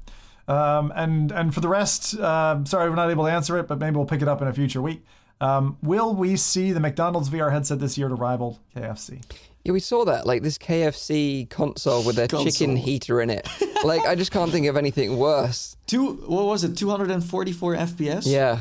Um, 0.48 0.92
and 0.96 1.30
and 1.30 1.54
for 1.54 1.60
the 1.60 1.68
rest, 1.68 2.18
uh, 2.18 2.64
sorry 2.64 2.88
we're 2.90 2.96
not 2.96 3.10
able 3.10 3.24
to 3.24 3.30
answer 3.30 3.58
it, 3.58 3.68
but 3.68 3.78
maybe 3.78 3.96
we'll 3.96 4.06
pick 4.06 4.22
it 4.22 4.28
up 4.28 4.42
in 4.42 4.48
a 4.48 4.52
future 4.52 4.82
week. 4.82 5.04
Um, 5.40 5.78
will 5.82 6.14
we 6.14 6.36
see 6.36 6.72
the 6.72 6.80
McDonald's 6.80 7.30
VR 7.30 7.50
headset 7.52 7.78
this 7.80 7.96
year 7.96 8.08
to 8.08 8.14
rival 8.14 8.60
KFC? 8.76 9.22
Yeah, 9.64 9.72
we 9.72 9.80
saw 9.80 10.04
that, 10.06 10.26
like 10.26 10.42
this 10.42 10.56
KFC 10.58 11.48
console 11.50 12.02
with 12.02 12.16
their 12.16 12.26
chicken 12.44 12.76
heater 12.76 13.20
in 13.20 13.28
it. 13.30 13.46
like, 13.84 14.04
I 14.06 14.14
just 14.14 14.30
can't 14.30 14.50
think 14.50 14.66
of 14.66 14.76
anything 14.76 15.16
worse. 15.18 15.76
Two. 15.86 16.14
What 16.26 16.46
was 16.46 16.64
it? 16.64 16.76
Two 16.76 16.88
hundred 16.90 17.10
and 17.10 17.22
forty-four 17.24 17.74
FPS. 17.76 18.22
Yeah, 18.26 18.60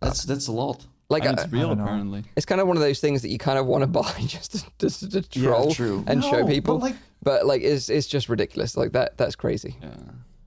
that's 0.00 0.24
that's 0.24 0.48
a 0.48 0.52
lot. 0.52 0.84
like 1.08 1.24
And 1.24 1.38
I- 1.38 1.42
uh, 1.42 1.44
it's 1.44 1.52
real 1.52 1.70
apparently. 1.72 2.24
it's 2.36 2.46
kind 2.46 2.60
of 2.60 2.66
one 2.66 2.76
of 2.76 2.82
those 2.82 3.00
things 3.00 3.22
that 3.22 3.28
you 3.28 3.38
kind 3.38 3.58
of 3.58 3.66
want 3.66 3.82
to 3.82 3.86
buy 4.02 4.12
just 4.26 4.52
to, 4.52 4.64
just 4.78 5.10
to 5.12 5.22
troll 5.22 5.72
true. 5.72 6.04
and 6.06 6.22
show 6.24 6.32
No, 6.40 6.44
but, 6.44 6.52
people. 6.52 6.78
like- 6.78 6.96
but 7.22 7.46
like, 7.46 7.62
it's 7.62 7.88
it's 7.88 8.06
just 8.06 8.28
ridiculous. 8.28 8.76
Like 8.76 8.92
that, 8.92 9.16
that's 9.18 9.36
crazy. 9.36 9.76
Yeah. 9.82 9.88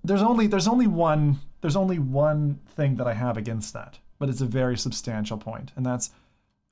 There's 0.03 0.21
only 0.21 0.47
there's 0.47 0.67
only 0.67 0.87
one 0.87 1.39
there's 1.61 1.75
only 1.75 1.99
one 1.99 2.59
thing 2.75 2.95
that 2.95 3.07
I 3.07 3.13
have 3.13 3.37
against 3.37 3.73
that, 3.73 3.99
but 4.19 4.27
it's 4.29 4.41
a 4.41 4.45
very 4.45 4.77
substantial 4.77 5.37
point, 5.37 5.71
and 5.75 5.85
that's 5.85 6.11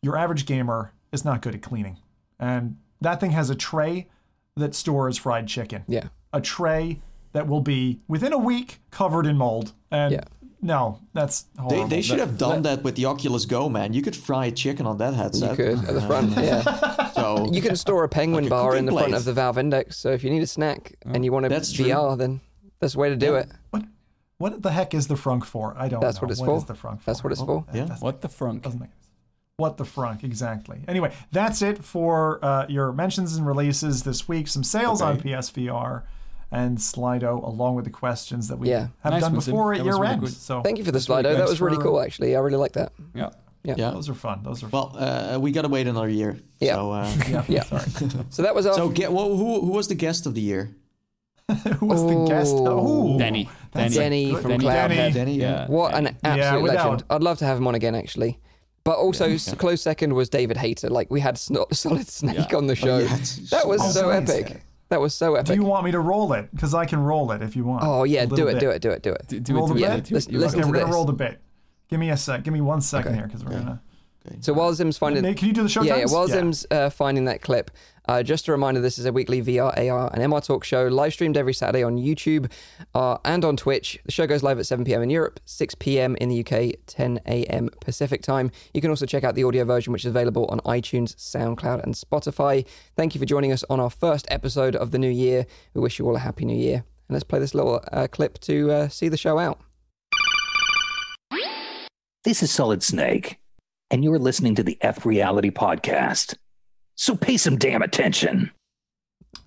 your 0.02 0.18
average 0.18 0.46
gamer 0.46 0.94
is 1.12 1.24
not 1.24 1.42
good 1.42 1.54
at 1.56 1.62
cleaning, 1.62 1.98
and 2.40 2.78
that 3.02 3.20
thing 3.20 3.32
has 3.32 3.50
a 3.50 3.56
tray 3.56 4.08
that 4.56 4.76
stores 4.76 5.18
fried 5.18 5.48
chicken. 5.48 5.84
Yeah, 5.88 6.08
a 6.34 6.42
tray 6.42 7.02
that 7.34 7.48
will 7.48 7.62
be 7.62 8.00
within 8.08 8.34
a 8.34 8.38
week 8.38 8.80
covered 8.92 9.26
in 9.26 9.38
mold. 9.38 9.74
And 9.92 10.14
Yeah. 10.14 10.24
no, 10.62 11.00
that's 11.14 11.44
They, 11.56 11.62
horrible. 11.62 11.88
they 11.88 12.02
should 12.02 12.20
have 12.20 12.38
done 12.38 12.64
that 12.64 12.84
with 12.84 12.96
the 12.96 13.06
Oculus 13.06 13.46
Go, 13.46 13.70
man. 13.70 13.94
You 13.94 14.02
could 14.02 14.16
fry 14.16 14.50
chicken 14.50 14.86
on 14.88 14.98
that 14.98 15.14
headset. 15.14 15.58
you 15.58 15.66
headset. 15.66 15.86
could 15.88 15.96
at 15.96 16.02
the 16.02 16.08
front. 16.08 16.32
Yeah, 16.38 17.12
So 17.12 17.50
you 17.52 17.62
can 17.62 17.76
store 17.76 18.04
a 18.04 18.10
penguin 18.10 18.46
Like 18.46 18.52
a 18.52 18.56
bar 18.56 18.76
in 18.76 18.86
cooking 18.86 18.86
the 18.96 19.02
front 19.02 19.14
of 19.14 19.26
the 19.26 19.34
Valve 19.34 19.58
Index. 19.60 19.98
So 19.98 20.10
if 20.12 20.24
you 20.24 20.30
need 20.32 20.42
a 20.42 20.48
snack 20.48 20.96
and 21.06 21.24
you 21.24 21.32
want 21.32 21.44
to 21.44 21.50
That's 21.50 21.72
true. 21.72 21.86
VR, 21.86 22.18
then 22.18 22.42
that's 22.80 22.94
the 22.94 23.00
way 23.00 23.10
to 23.10 23.16
do 23.16 23.34
Yeah. 23.34 23.40
it. 23.42 23.50
What 23.70 23.84
what 24.40 24.62
the 24.64 24.72
heck 24.72 24.94
is 24.94 25.08
the 25.08 25.16
frunk 25.16 25.44
for? 25.44 25.76
I 25.78 25.88
don't 25.90 26.00
That's 26.02 26.18
know. 26.18 26.22
what 26.22 26.32
it's 26.32 26.40
What 26.40 26.46
for. 26.48 26.58
is 26.58 26.64
the 26.66 26.74
frunk 26.74 27.00
for? 27.02 27.06
That's 27.06 27.24
what 27.24 27.32
it's 27.34 27.42
for. 27.42 27.66
yeah. 27.74 27.82
That's- 27.82 28.02
What 28.02 28.22
the 28.22 28.30
frunk? 28.30 28.62
doesn't 28.64 28.80
make 28.80 28.90
sense. 28.94 28.99
What 29.60 29.78
the 29.78 29.84
frunk, 29.84 30.24
exactly. 30.24 30.80
Anyway, 30.88 31.14
that's 31.32 31.62
it 31.62 31.84
for 31.84 32.44
uh, 32.44 32.66
your 32.70 32.92
mentions 32.94 33.36
and 33.36 33.46
releases 33.46 34.04
this 34.04 34.28
week. 34.28 34.48
Some 34.48 34.64
sales 34.64 35.02
on 35.02 35.20
PSVR 35.20 36.04
and 36.52 36.78
Slido, 36.80 37.44
along 37.46 37.76
with 37.76 37.86
the 37.86 37.92
questions 37.92 38.48
that 38.48 38.58
we 38.58 38.70
Yeah. 38.70 38.88
have 39.04 39.14
Nice 39.14 39.22
done 39.22 39.36
before 39.36 39.74
at 39.74 39.78
That 39.80 39.86
was 39.86 39.94
year 39.96 40.02
really 40.02 40.14
end. 40.14 40.22
good. 40.22 40.34
So 40.34 40.62
Thank 40.64 40.78
you 40.80 40.84
for 40.84 40.92
the 40.92 40.98
that's 40.98 41.08
really 41.10 41.24
Slido. 41.24 41.38
That 41.38 41.48
was 41.48 41.62
really 41.62 41.76
For- 41.78 41.84
cool, 41.84 42.02
actually. 42.02 42.36
I 42.36 42.40
really 42.40 42.58
like 42.58 42.72
that. 42.74 42.92
Yeah. 43.14 43.30
Yeah. 43.64 43.92
Those 43.92 44.10
are 44.10 44.14
fun. 44.16 44.42
Those 44.44 44.64
are 44.64 44.70
fun. 44.70 44.92
Well, 44.94 45.36
uh, 45.36 45.40
we 45.40 45.52
gotta 45.52 45.68
wait 45.68 45.86
another 45.86 46.10
year. 46.10 46.40
Yeah. 46.60 46.76
So, 46.76 46.92
uh, 46.92 47.14
yeah. 47.30 47.44
Yeah. 47.48 47.64
Sorry. 47.64 47.84
So 48.30 48.42
that 48.44 48.56
was 48.56 48.66
our 48.66 48.74
so 48.74 48.90
get 48.90 49.12
well, 49.12 49.36
who 49.36 49.62
who 49.62 49.72
was 49.74 49.88
the 49.90 49.96
guest 49.96 50.26
of 50.26 50.34
the 50.34 50.42
year? 50.42 50.72
Who 51.80 51.88
was 51.88 52.06
the 52.06 52.26
guest? 52.28 52.54
Oh. 52.56 53.18
Danny. 53.18 53.50
That's 53.72 53.96
Danny. 53.96 54.28
Denny 54.28 54.40
from 54.42 54.52
Danny. 54.52 54.66
Cloudhead. 54.66 55.14
Danny. 55.14 55.36
Yeah. 55.40 55.66
What 55.68 55.96
an 55.96 56.16
absolute 56.24 56.62
without- 56.62 56.90
legend. 56.92 57.04
I'd 57.10 57.24
love 57.24 57.40
to 57.40 57.46
have 57.46 57.58
him 57.58 57.66
on 57.68 57.74
again, 57.76 57.96
actually. 57.96 58.40
But 58.84 58.98
also, 58.98 59.26
s 59.30 59.54
close 59.56 59.82
second 59.82 60.14
was 60.14 60.30
David 60.30 60.58
Hayter. 60.58 60.90
Like, 60.90 61.12
we 61.12 61.20
had 61.20 61.38
Sno- 61.38 61.68
Solid 61.72 62.08
Snake 62.08 62.50
Yeah. 62.52 62.58
on 62.58 62.68
the 62.68 62.76
show. 62.76 63.00
yeah, 63.00 63.08
that 63.52 63.68
was 63.68 63.82
so 63.82 64.02
so 64.02 64.10
nice. 64.10 64.30
epic. 64.30 64.62
That 64.90 65.00
was 65.02 65.14
so 65.14 65.36
epic. 65.36 65.48
Do 65.48 65.54
you 65.54 65.64
want 65.64 65.86
me 65.86 65.92
to 65.92 66.00
roll 66.00 66.34
it? 66.34 66.50
Because 66.52 66.74
I 66.74 66.86
can 66.86 67.00
roll 67.00 67.32
it 67.32 67.42
if 67.44 67.56
you 67.56 67.64
want. 67.64 67.84
oh, 67.84 68.04
yeah, 68.06 68.26
do 68.26 68.48
it, 68.48 68.54
bit. 68.54 68.60
do 68.60 68.70
it, 68.72 68.82
do 68.82 68.90
it, 68.92 69.02
do 69.04 69.12
it. 69.14 69.28
Do, 69.28 69.40
do 69.40 69.54
Roll 69.56 69.66
it, 69.66 69.68
the 69.70 69.74
bit? 69.76 69.84
it. 69.92 70.10
You- 70.10 70.16
Let's 70.16 70.28
listen 70.28 70.60
Okay, 70.60 70.62
to 70.62 70.68
we're 70.72 70.80
gonna 70.80 70.92
roll 70.94 71.06
the 71.06 71.14
bit. 71.14 71.40
Give 71.90 72.00
me 72.00 72.10
a 72.10 72.18
sec. 72.18 72.44
Give 72.44 72.54
me 72.54 72.62
one 72.62 72.82
second 72.82 73.10
Okay. 73.12 73.18
here, 73.20 73.28
because 73.28 73.44
we're 73.44 73.52
Okay. 73.52 73.60
gonna. 73.60 73.82
Okay. 74.28 74.38
So 74.42 74.54
while 74.54 74.74
Zim's 74.74 74.98
finding, 74.98 75.24
Nate, 75.24 75.38
can 75.38 75.48
you 75.48 75.54
do 75.54 75.64
the 75.64 75.70
show 75.70 75.82
yeah, 75.84 75.94
yeah, 75.94 76.00
times? 76.02 76.12
while 76.12 76.28
Zim's 76.28 76.66
uh, 76.72 76.90
finding 76.90 77.26
that 77.26 77.42
clip, 77.42 77.72
uh, 78.10 78.24
just 78.24 78.48
a 78.48 78.52
reminder: 78.52 78.82
this 78.82 78.98
is 78.98 79.06
a 79.06 79.14
weekly 79.14 79.40
VR, 79.40 79.70
AR, 79.78 80.10
and 80.12 80.24
MR 80.24 80.44
talk 80.44 80.64
show, 80.64 80.88
live 80.88 81.14
streamed 81.14 81.38
every 81.38 81.54
Saturday 81.54 81.84
on 81.84 81.96
YouTube 81.96 82.52
uh, 82.96 83.20
and 83.24 83.46
on 83.46 83.56
Twitch. 83.56 84.00
The 84.06 84.12
show 84.12 84.26
goes 84.26 84.42
live 84.42 84.58
at 84.58 84.66
7 84.66 84.84
p.m. 84.84 85.04
in 85.04 85.12
Europe, 85.12 85.40
6 85.46 85.76
p.m. 85.76 86.16
in 86.16 86.30
the 86.30 86.40
UK, 86.40 86.74
10 86.88 87.20
a.m. 87.28 87.70
Pacific 87.82 88.24
time. 88.24 88.50
You 88.74 88.82
can 88.82 88.90
also 88.90 89.06
check 89.06 89.24
out 89.24 89.36
the 89.36 89.44
audio 89.44 89.64
version, 89.64 89.94
which 89.94 90.06
is 90.06 90.10
available 90.10 90.48
on 90.48 90.60
iTunes, 90.62 91.16
SoundCloud, 91.18 91.84
and 91.84 91.94
Spotify. 91.94 92.66
Thank 92.96 93.14
you 93.14 93.20
for 93.20 93.26
joining 93.26 93.52
us 93.52 93.64
on 93.70 93.80
our 93.80 93.92
first 93.92 94.26
episode 94.32 94.76
of 94.76 94.90
the 94.90 94.98
new 94.98 95.12
year. 95.12 95.46
We 95.76 95.82
wish 95.82 96.00
you 96.00 96.08
all 96.08 96.16
a 96.16 96.20
happy 96.20 96.46
new 96.46 96.58
year. 96.58 96.78
And 96.78 97.14
let's 97.14 97.24
play 97.24 97.38
this 97.38 97.54
little 97.54 97.80
uh, 97.92 98.08
clip 98.08 98.40
to 98.40 98.72
uh, 98.72 98.88
see 98.90 99.10
the 99.10 99.18
show 99.18 99.38
out. 99.38 99.60
This 102.24 102.42
is 102.42 102.50
Solid 102.50 102.82
Snake, 102.82 103.38
and 103.92 104.04
you're 104.04 104.18
listening 104.18 104.56
to 104.56 104.64
the 104.64 104.80
F 104.82 105.06
Reality 105.06 105.52
Podcast. 105.52 106.36
So 107.00 107.16
pay 107.16 107.38
some 107.38 107.56
damn 107.58 107.82
attention. 107.82 108.52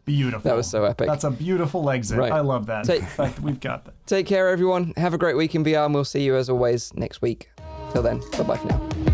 Beautiful. 0.07 0.41
That 0.49 0.57
was 0.57 0.67
so 0.67 0.85
epic. 0.85 1.07
That's 1.07 1.25
a 1.25 1.31
beautiful 1.31 1.91
exit. 1.91 2.19
Right. 2.19 2.33
I 2.33 2.41
love 2.41 2.65
that. 2.67 2.87
Take- 2.87 3.03
fact, 3.03 3.41
we've 3.41 3.61
got 3.61 3.85
that. 3.85 3.95
Take 4.07 4.25
care, 4.25 4.49
everyone. 4.49 4.95
Have 4.97 5.13
a 5.13 5.19
great 5.19 5.37
week 5.37 5.55
in 5.55 5.63
VR, 5.63 5.85
and 5.85 5.95
we'll 5.95 6.07
see 6.07 6.23
you 6.23 6.35
as 6.35 6.49
always 6.49 6.95
next 6.95 7.21
week. 7.21 7.51
Till 7.93 8.03
then, 8.03 8.23
bye 8.39 8.45
bye 8.45 8.57
for 8.57 8.69
now. 8.69 9.12